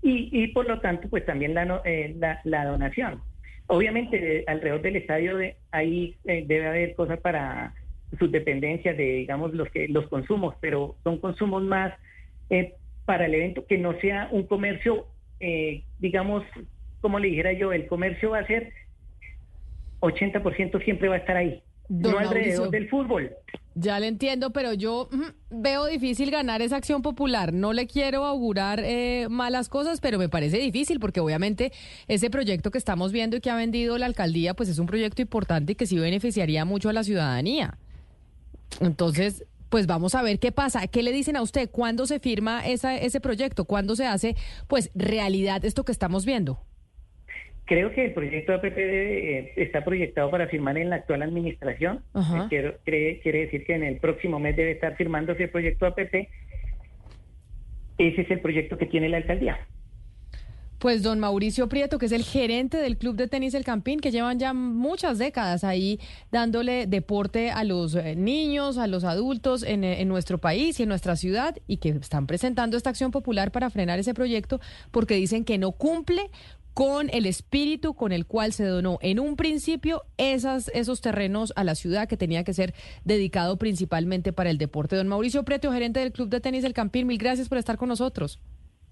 Y, 0.03 0.29
y 0.33 0.49
por 0.49 0.69
lo 0.69 0.81
tanto, 0.81 1.09
pues 1.09 1.27
también 1.27 1.55
la, 1.55 1.83
eh, 1.85 2.15
la, 2.45 2.65
donación. 2.65 3.21
Obviamente, 3.67 4.45
alrededor 4.47 4.83
del 4.83 4.97
estadio 4.97 5.37
de, 5.37 5.57
ahí 5.73 6.17
eh, 6.25 6.45
debe 6.47 6.67
haber 6.69 6.95
cosas 6.95 7.19
para 7.21 7.75
sus 8.19 8.31
dependencias 8.33 8.97
de, 8.97 9.05
digamos, 9.05 9.53
los, 9.53 9.69
que, 9.71 9.89
los 9.89 10.09
consumos, 10.09 10.55
pero 10.61 10.97
son 11.05 11.19
consumos 11.19 11.62
más 11.62 11.93
eh, 12.49 12.75
para 13.05 13.27
el 13.27 13.35
evento 13.35 13.67
que 13.67 13.79
no 13.79 13.99
sea 14.01 14.29
un 14.31 14.45
comercio, 14.45 15.07
digamos, 15.99 16.45
como 17.01 17.19
le 17.19 17.29
dijera 17.29 17.53
yo, 17.53 17.73
el 17.73 17.87
comercio 17.87 18.31
va 18.31 18.41
a 18.41 18.47
ser 18.47 18.73
80% 20.01 20.83
siempre 20.85 21.09
va 21.09 21.17
a 21.17 21.19
estar 21.19 21.37
ahí. 21.37 21.63
no 21.89 22.19
alrededor 22.19 22.71
del 22.71 22.89
fútbol. 22.89 23.31
Ya 23.75 24.01
le 24.01 24.09
entiendo, 24.09 24.51
pero 24.51 24.73
yo 24.73 25.09
mm, 25.13 25.63
veo 25.63 25.87
difícil 25.87 26.31
ganar 26.31 26.61
esa 26.61 26.77
acción 26.77 27.03
popular. 27.03 27.53
No 27.53 27.73
le 27.73 27.87
quiero 27.87 28.25
augurar 28.25 28.81
eh, 28.85 29.29
malas 29.31 29.69
cosas, 29.69 30.01
pero 30.01 30.19
me 30.19 30.29
parece 30.29 30.59
difícil 30.59 30.99
porque 30.99 31.21
obviamente 31.21 31.73
ese 32.09 32.31
proyecto 32.31 32.71
que 32.71 32.79
estamos 32.79 33.13
viendo 33.13 33.37
y 33.37 33.41
que 33.41 33.51
ha 33.51 33.57
vendido 33.57 33.97
la 33.97 34.07
alcaldía, 34.07 34.55
pues 34.55 34.69
es 34.69 34.79
un 34.79 34.87
proyecto 34.87 35.23
importante 35.23 35.73
y 35.73 35.75
que 35.77 35.87
sí 35.87 35.99
beneficiaría 35.99 36.65
mucho 36.65 36.89
a 36.89 36.93
la 36.93 37.05
ciudadanía. 37.05 37.79
Entonces, 38.81 39.45
pues 39.69 39.87
vamos 39.87 40.15
a 40.15 40.23
ver 40.23 40.39
qué 40.39 40.53
pasa. 40.53 40.87
¿Qué 40.89 41.03
le 41.03 41.13
dicen 41.13 41.37
a 41.37 41.43
usted? 41.43 41.71
¿Cuándo 41.71 42.07
se 42.07 42.19
firma 42.19 42.67
esa, 42.67 42.97
ese 42.97 43.21
proyecto? 43.21 43.65
¿Cuándo 43.65 43.97
se 43.97 44.05
hace, 44.05 44.37
pues, 44.67 44.91
realidad 44.95 45.65
esto 45.65 45.85
que 45.85 45.93
estamos 45.93 46.27
viendo? 46.27 46.61
Creo 47.71 47.93
que 47.93 48.07
el 48.07 48.13
proyecto 48.15 48.53
APP 48.53 48.77
eh, 48.79 49.53
está 49.55 49.85
proyectado 49.85 50.29
para 50.29 50.49
firmar 50.49 50.77
en 50.77 50.91
la 50.91 50.97
actual 50.97 51.23
administración. 51.23 52.03
Eh, 52.51 52.81
quiere, 52.83 53.39
decir 53.45 53.65
que 53.65 53.77
en 53.77 53.85
el 53.85 53.99
próximo 53.99 54.41
mes 54.41 54.57
debe 54.57 54.73
estar 54.73 54.97
firmándose 54.97 55.45
el 55.45 55.51
proyecto 55.51 55.87
APP. 55.87 56.29
Ese 57.97 58.23
es 58.23 58.29
el 58.29 58.41
proyecto 58.41 58.77
que 58.77 58.87
tiene 58.87 59.09
la 59.09 59.19
alcaldía. 59.19 59.57
Pues 60.81 61.05
don 61.05 61.21
Mauricio 61.21 61.69
Prieto, 61.69 61.99
que 61.99 62.07
es 62.07 62.13
el 62.13 62.25
gerente 62.25 62.79
del 62.79 62.97
Club 62.97 63.15
de 63.15 63.29
Tenis 63.29 63.55
El 63.55 63.65
Campín, 63.65 64.01
que 64.01 64.11
llevan 64.11 64.39
ya 64.41 64.53
muchas 64.53 65.19
décadas 65.19 65.63
ahí 65.63 66.01
dándole 66.33 66.87
deporte 66.87 67.51
a 67.51 67.63
los 67.63 67.95
eh, 67.95 68.17
niños, 68.17 68.79
a 68.79 68.89
los 68.89 69.05
adultos 69.05 69.63
en, 69.63 69.85
en, 69.85 70.09
nuestro 70.09 70.39
país 70.39 70.81
y 70.81 70.85
en 70.85 70.89
nuestra 70.89 71.15
ciudad, 71.15 71.55
y 71.69 71.77
que 71.77 71.91
están 71.91 72.27
presentando 72.27 72.79
esta 72.79 72.91
acción 72.91 73.11
popular 73.13 73.53
para 73.53 73.71
frenar 73.71 73.99
ese 73.99 74.15
proyecto 74.15 74.59
porque 74.91 75.15
dicen 75.15 75.45
que 75.45 75.59
no 75.59 75.73
cumple 75.73 76.31
con 76.75 77.11
el 77.13 77.27
espíritu 77.27 77.95
con 77.95 78.13
el 78.13 78.27
cual 78.27 78.53
se 78.53 78.65
donó 78.65 78.99
en 79.03 79.21
un 79.21 79.37
principio 79.37 80.03
esas, 80.17 80.69
esos 80.75 81.01
terrenos 81.01 81.53
a 81.57 81.65
la 81.65 81.75
ciudad 81.75 82.09
que 82.09 82.17
tenía 82.17 82.45
que 82.45 82.55
ser 82.55 82.75
dedicado 83.05 83.59
principalmente 83.59 84.33
para 84.33 84.51
el 84.51 84.59
deporte. 84.59 84.97
Don 84.97 85.09
Mauricio 85.09 85.45
Preto, 85.45 85.73
gerente 85.73 86.01
del 86.01 86.13
Club 86.13 86.29
de 86.29 86.41
Tenis 86.41 86.63
del 86.63 86.73
Campín, 86.75 87.07
mil 87.07 87.19
gracias 87.19 87.49
por 87.49 87.59
estar 87.59 87.77
con 87.77 87.89
nosotros. 87.89 88.41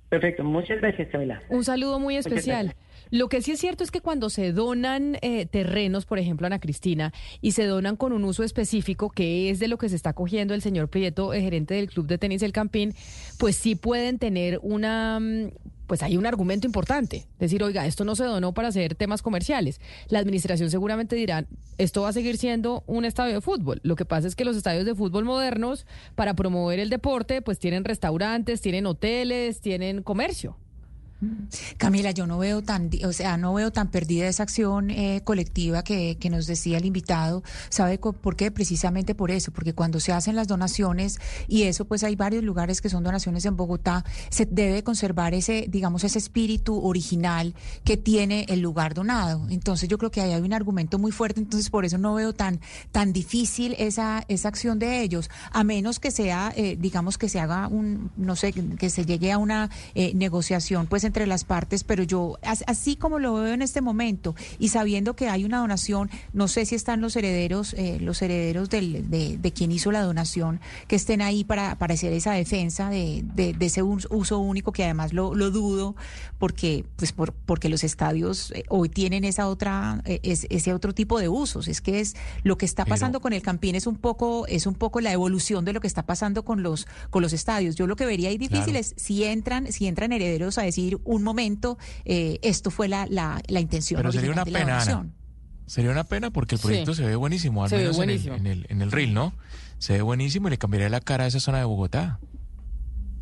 Perfecto, 0.08 0.42
muchas 0.42 0.80
gracias, 0.80 1.08
Camila. 1.10 1.42
Un 1.50 1.64
saludo 1.64 1.98
muy 1.98 2.16
especial. 2.16 2.74
Lo 3.10 3.28
que 3.28 3.42
sí 3.42 3.52
es 3.52 3.60
cierto 3.60 3.84
es 3.84 3.90
que 3.90 4.00
cuando 4.00 4.30
se 4.30 4.52
donan 4.52 5.16
eh, 5.22 5.46
terrenos, 5.46 6.06
por 6.06 6.18
ejemplo, 6.18 6.46
Ana 6.46 6.60
Cristina, 6.60 7.12
y 7.40 7.52
se 7.52 7.64
donan 7.64 7.96
con 7.96 8.12
un 8.12 8.24
uso 8.24 8.42
específico, 8.42 9.10
que 9.10 9.50
es 9.50 9.58
de 9.58 9.68
lo 9.68 9.78
que 9.78 9.88
se 9.88 9.96
está 9.96 10.14
cogiendo 10.14 10.54
el 10.54 10.62
señor 10.62 10.88
Prieto, 10.88 11.32
el 11.32 11.42
gerente 11.42 11.74
del 11.74 11.88
Club 11.88 12.06
de 12.06 12.18
Tenis 12.18 12.40
del 12.40 12.52
Campín, 12.52 12.94
pues 13.38 13.56
sí 13.56 13.74
pueden 13.76 14.18
tener 14.18 14.58
una 14.62 15.20
mm, 15.20 15.50
pues 15.88 16.04
hay 16.04 16.16
un 16.16 16.26
argumento 16.26 16.66
importante. 16.68 17.26
Decir, 17.40 17.64
oiga, 17.64 17.86
esto 17.86 18.04
no 18.04 18.14
se 18.14 18.22
donó 18.22 18.52
para 18.52 18.68
hacer 18.68 18.94
temas 18.94 19.22
comerciales. 19.22 19.80
La 20.08 20.20
administración 20.20 20.70
seguramente 20.70 21.16
dirá, 21.16 21.46
esto 21.78 22.02
va 22.02 22.10
a 22.10 22.12
seguir 22.12 22.36
siendo 22.36 22.84
un 22.86 23.04
estadio 23.04 23.34
de 23.34 23.40
fútbol. 23.40 23.80
Lo 23.82 23.96
que 23.96 24.04
pasa 24.04 24.28
es 24.28 24.36
que 24.36 24.44
los 24.44 24.56
estadios 24.56 24.84
de 24.84 24.94
fútbol 24.94 25.24
modernos, 25.24 25.86
para 26.14 26.34
promover 26.34 26.78
el 26.78 26.90
deporte, 26.90 27.42
pues 27.42 27.58
tienen 27.58 27.84
restaurantes, 27.84 28.60
tienen 28.60 28.86
hoteles, 28.86 29.60
tienen 29.60 30.02
comercio. 30.02 30.56
Camila, 31.78 32.12
yo 32.12 32.28
no 32.28 32.38
veo 32.38 32.62
tan, 32.62 32.90
o 33.04 33.12
sea, 33.12 33.36
no 33.36 33.52
veo 33.54 33.72
tan 33.72 33.90
perdida 33.90 34.28
esa 34.28 34.44
acción 34.44 34.90
eh, 34.90 35.22
colectiva 35.24 35.82
que, 35.82 36.16
que, 36.18 36.30
nos 36.30 36.46
decía 36.46 36.78
el 36.78 36.84
invitado. 36.84 37.42
¿Sabe 37.70 37.98
por 37.98 38.36
qué? 38.36 38.52
Precisamente 38.52 39.16
por 39.16 39.32
eso, 39.32 39.50
porque 39.50 39.72
cuando 39.72 39.98
se 39.98 40.12
hacen 40.12 40.36
las 40.36 40.46
donaciones, 40.46 41.18
y 41.48 41.64
eso 41.64 41.86
pues 41.86 42.04
hay 42.04 42.14
varios 42.14 42.44
lugares 42.44 42.80
que 42.80 42.88
son 42.88 43.02
donaciones 43.02 43.44
en 43.46 43.56
Bogotá, 43.56 44.04
se 44.30 44.46
debe 44.46 44.84
conservar 44.84 45.34
ese, 45.34 45.66
digamos, 45.68 46.04
ese 46.04 46.18
espíritu 46.18 46.78
original 46.84 47.54
que 47.82 47.96
tiene 47.96 48.46
el 48.48 48.60
lugar 48.60 48.94
donado. 48.94 49.46
Entonces 49.50 49.88
yo 49.88 49.98
creo 49.98 50.12
que 50.12 50.20
ahí 50.20 50.32
hay 50.32 50.42
un 50.42 50.52
argumento 50.52 51.00
muy 51.00 51.10
fuerte, 51.10 51.40
entonces 51.40 51.68
por 51.68 51.84
eso 51.84 51.98
no 51.98 52.14
veo 52.14 52.32
tan, 52.32 52.60
tan 52.92 53.12
difícil 53.12 53.74
esa, 53.78 54.24
esa 54.28 54.48
acción 54.48 54.78
de 54.78 55.02
ellos, 55.02 55.30
a 55.50 55.64
menos 55.64 55.98
que 55.98 56.12
sea, 56.12 56.52
eh, 56.54 56.76
digamos, 56.78 57.18
que 57.18 57.28
se 57.28 57.40
haga 57.40 57.66
un, 57.66 58.12
no 58.16 58.36
sé, 58.36 58.52
que 58.52 58.88
se 58.88 59.04
llegue 59.04 59.32
a 59.32 59.38
una 59.38 59.70
eh, 59.96 60.12
negociación, 60.14 60.86
pues 60.86 61.07
entre 61.08 61.26
las 61.26 61.44
partes, 61.44 61.82
pero 61.82 62.04
yo, 62.04 62.38
así 62.42 62.94
como 62.94 63.18
lo 63.18 63.34
veo 63.34 63.52
en 63.52 63.62
este 63.62 63.80
momento 63.80 64.36
y 64.60 64.68
sabiendo 64.68 65.16
que 65.16 65.28
hay 65.28 65.44
una 65.44 65.58
donación, 65.58 66.10
no 66.32 66.46
sé 66.46 66.64
si 66.64 66.76
están 66.76 67.00
los 67.00 67.16
herederos, 67.16 67.74
eh, 67.74 67.98
los 68.00 68.22
herederos 68.22 68.70
del, 68.70 69.10
de, 69.10 69.52
quien 69.52 69.72
hizo 69.72 69.90
la 69.90 70.02
donación, 70.02 70.60
que 70.86 70.96
estén 70.96 71.22
ahí 71.22 71.42
para, 71.42 71.76
para 71.78 71.94
hacer 71.94 72.12
esa 72.12 72.32
defensa 72.32 72.90
de, 72.90 73.24
de, 73.34 73.56
ese 73.60 73.82
uso 73.82 74.38
único, 74.38 74.72
que 74.72 74.84
además 74.84 75.12
lo, 75.12 75.34
lo 75.34 75.50
dudo, 75.50 75.96
porque, 76.38 76.84
pues 76.96 77.12
por, 77.12 77.32
porque 77.32 77.68
los 77.68 77.82
estadios 77.82 78.52
eh, 78.52 78.62
hoy 78.68 78.88
tienen 78.88 79.24
esa 79.24 79.48
otra, 79.48 80.02
eh, 80.04 80.20
ese 80.22 80.72
otro 80.72 80.94
tipo 80.94 81.18
de 81.18 81.28
usos. 81.28 81.68
Es 81.68 81.80
que 81.80 82.00
es 82.00 82.14
lo 82.42 82.56
que 82.56 82.66
está 82.66 82.84
pasando 82.84 83.20
con 83.20 83.32
el 83.32 83.42
Campín 83.42 83.74
es 83.74 83.86
un 83.86 83.96
poco, 83.96 84.46
es 84.46 84.66
un 84.66 84.74
poco 84.74 85.00
la 85.00 85.12
evolución 85.12 85.64
de 85.64 85.72
lo 85.72 85.80
que 85.80 85.86
está 85.86 86.06
pasando 86.06 86.44
con 86.44 86.62
los, 86.62 86.86
con 87.10 87.22
los 87.22 87.32
estadios. 87.32 87.74
Yo 87.74 87.86
lo 87.86 87.96
que 87.96 88.06
vería 88.06 88.28
ahí 88.28 88.38
difícil 88.38 88.76
es 88.76 88.94
si 88.96 89.24
entran, 89.24 89.70
si 89.72 89.86
entran 89.86 90.12
herederos 90.12 90.58
a 90.58 90.62
decir 90.62 90.97
un 91.04 91.22
momento, 91.22 91.78
eh, 92.04 92.38
esto 92.42 92.70
fue 92.70 92.88
la, 92.88 93.06
la, 93.08 93.40
la 93.48 93.60
intención. 93.60 93.98
Pero 93.98 94.12
sería 94.12 94.32
una 94.32 94.44
pena, 94.44 95.06
Sería 95.66 95.90
una 95.90 96.04
pena 96.04 96.30
porque 96.30 96.54
el 96.54 96.60
proyecto 96.62 96.94
se 96.94 97.04
ve 97.04 97.14
buenísimo, 97.14 97.62
al 97.62 97.70
menos 97.70 97.98
En, 97.98 98.08
el, 98.08 98.26
en, 98.28 98.46
el, 98.46 98.66
en 98.70 98.80
el 98.80 98.90
reel, 98.90 99.12
¿no? 99.12 99.34
Se 99.78 99.92
ve 99.92 100.02
buenísimo 100.02 100.48
y 100.48 100.52
le 100.52 100.58
cambiaría 100.58 100.88
la 100.88 101.00
cara 101.00 101.24
a 101.24 101.26
esa 101.26 101.40
zona 101.40 101.58
de 101.58 101.64
Bogotá. 101.64 102.20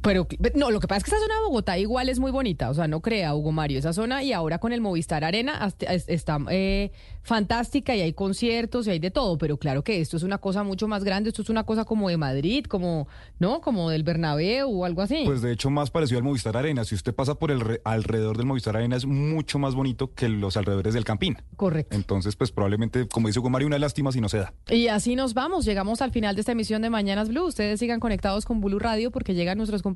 Pero 0.06 0.28
no, 0.54 0.70
lo 0.70 0.78
que 0.78 0.86
pasa 0.86 0.98
es 0.98 1.04
que 1.04 1.10
esa 1.10 1.18
zona 1.18 1.34
de 1.34 1.40
Bogotá 1.46 1.76
igual 1.78 2.08
es 2.08 2.20
muy 2.20 2.30
bonita, 2.30 2.70
o 2.70 2.74
sea, 2.74 2.86
no 2.86 3.00
crea 3.00 3.34
Hugo 3.34 3.50
Mario 3.50 3.80
esa 3.80 3.92
zona 3.92 4.22
y 4.22 4.32
ahora 4.32 4.60
con 4.60 4.72
el 4.72 4.80
Movistar 4.80 5.24
Arena 5.24 5.68
está 6.06 6.38
eh, 6.48 6.92
fantástica 7.22 7.92
y 7.96 8.02
hay 8.02 8.12
conciertos 8.12 8.86
y 8.86 8.90
hay 8.90 9.00
de 9.00 9.10
todo, 9.10 9.36
pero 9.36 9.56
claro 9.56 9.82
que 9.82 10.00
esto 10.00 10.16
es 10.16 10.22
una 10.22 10.38
cosa 10.38 10.62
mucho 10.62 10.86
más 10.86 11.02
grande, 11.02 11.30
esto 11.30 11.42
es 11.42 11.50
una 11.50 11.64
cosa 11.64 11.84
como 11.84 12.08
de 12.08 12.18
Madrid, 12.18 12.66
como, 12.66 13.08
¿no? 13.40 13.60
Como 13.60 13.90
del 13.90 14.04
Bernabéu 14.04 14.70
o 14.70 14.84
algo 14.84 15.02
así. 15.02 15.22
Pues 15.24 15.42
de 15.42 15.50
hecho 15.50 15.70
más 15.70 15.90
parecido 15.90 16.18
al 16.18 16.24
Movistar 16.24 16.56
Arena, 16.56 16.84
si 16.84 16.94
usted 16.94 17.12
pasa 17.12 17.34
por 17.34 17.50
el 17.50 17.80
alrededor 17.82 18.36
del 18.36 18.46
Movistar 18.46 18.76
Arena 18.76 18.94
es 18.94 19.06
mucho 19.06 19.58
más 19.58 19.74
bonito 19.74 20.14
que 20.14 20.28
los 20.28 20.56
alrededores 20.56 20.94
del 20.94 21.04
Campín. 21.04 21.36
Correcto. 21.56 21.96
Entonces, 21.96 22.36
pues 22.36 22.52
probablemente, 22.52 23.08
como 23.08 23.26
dice 23.26 23.40
Hugo 23.40 23.50
Mario, 23.50 23.66
una 23.66 23.80
lástima 23.80 24.12
si 24.12 24.20
no 24.20 24.28
se 24.28 24.38
da. 24.38 24.54
Y 24.70 24.86
así 24.86 25.16
nos 25.16 25.34
vamos, 25.34 25.64
llegamos 25.64 26.00
al 26.00 26.12
final 26.12 26.36
de 26.36 26.42
esta 26.42 26.52
emisión 26.52 26.80
de 26.82 26.90
Mañanas 26.90 27.28
Blue. 27.28 27.46
Ustedes 27.46 27.80
sigan 27.80 27.98
conectados 27.98 28.44
con 28.44 28.60
Blue 28.60 28.78
Radio 28.78 29.10
porque 29.10 29.34
llegan 29.34 29.58
nuestros 29.58 29.82
compañeros 29.82 29.95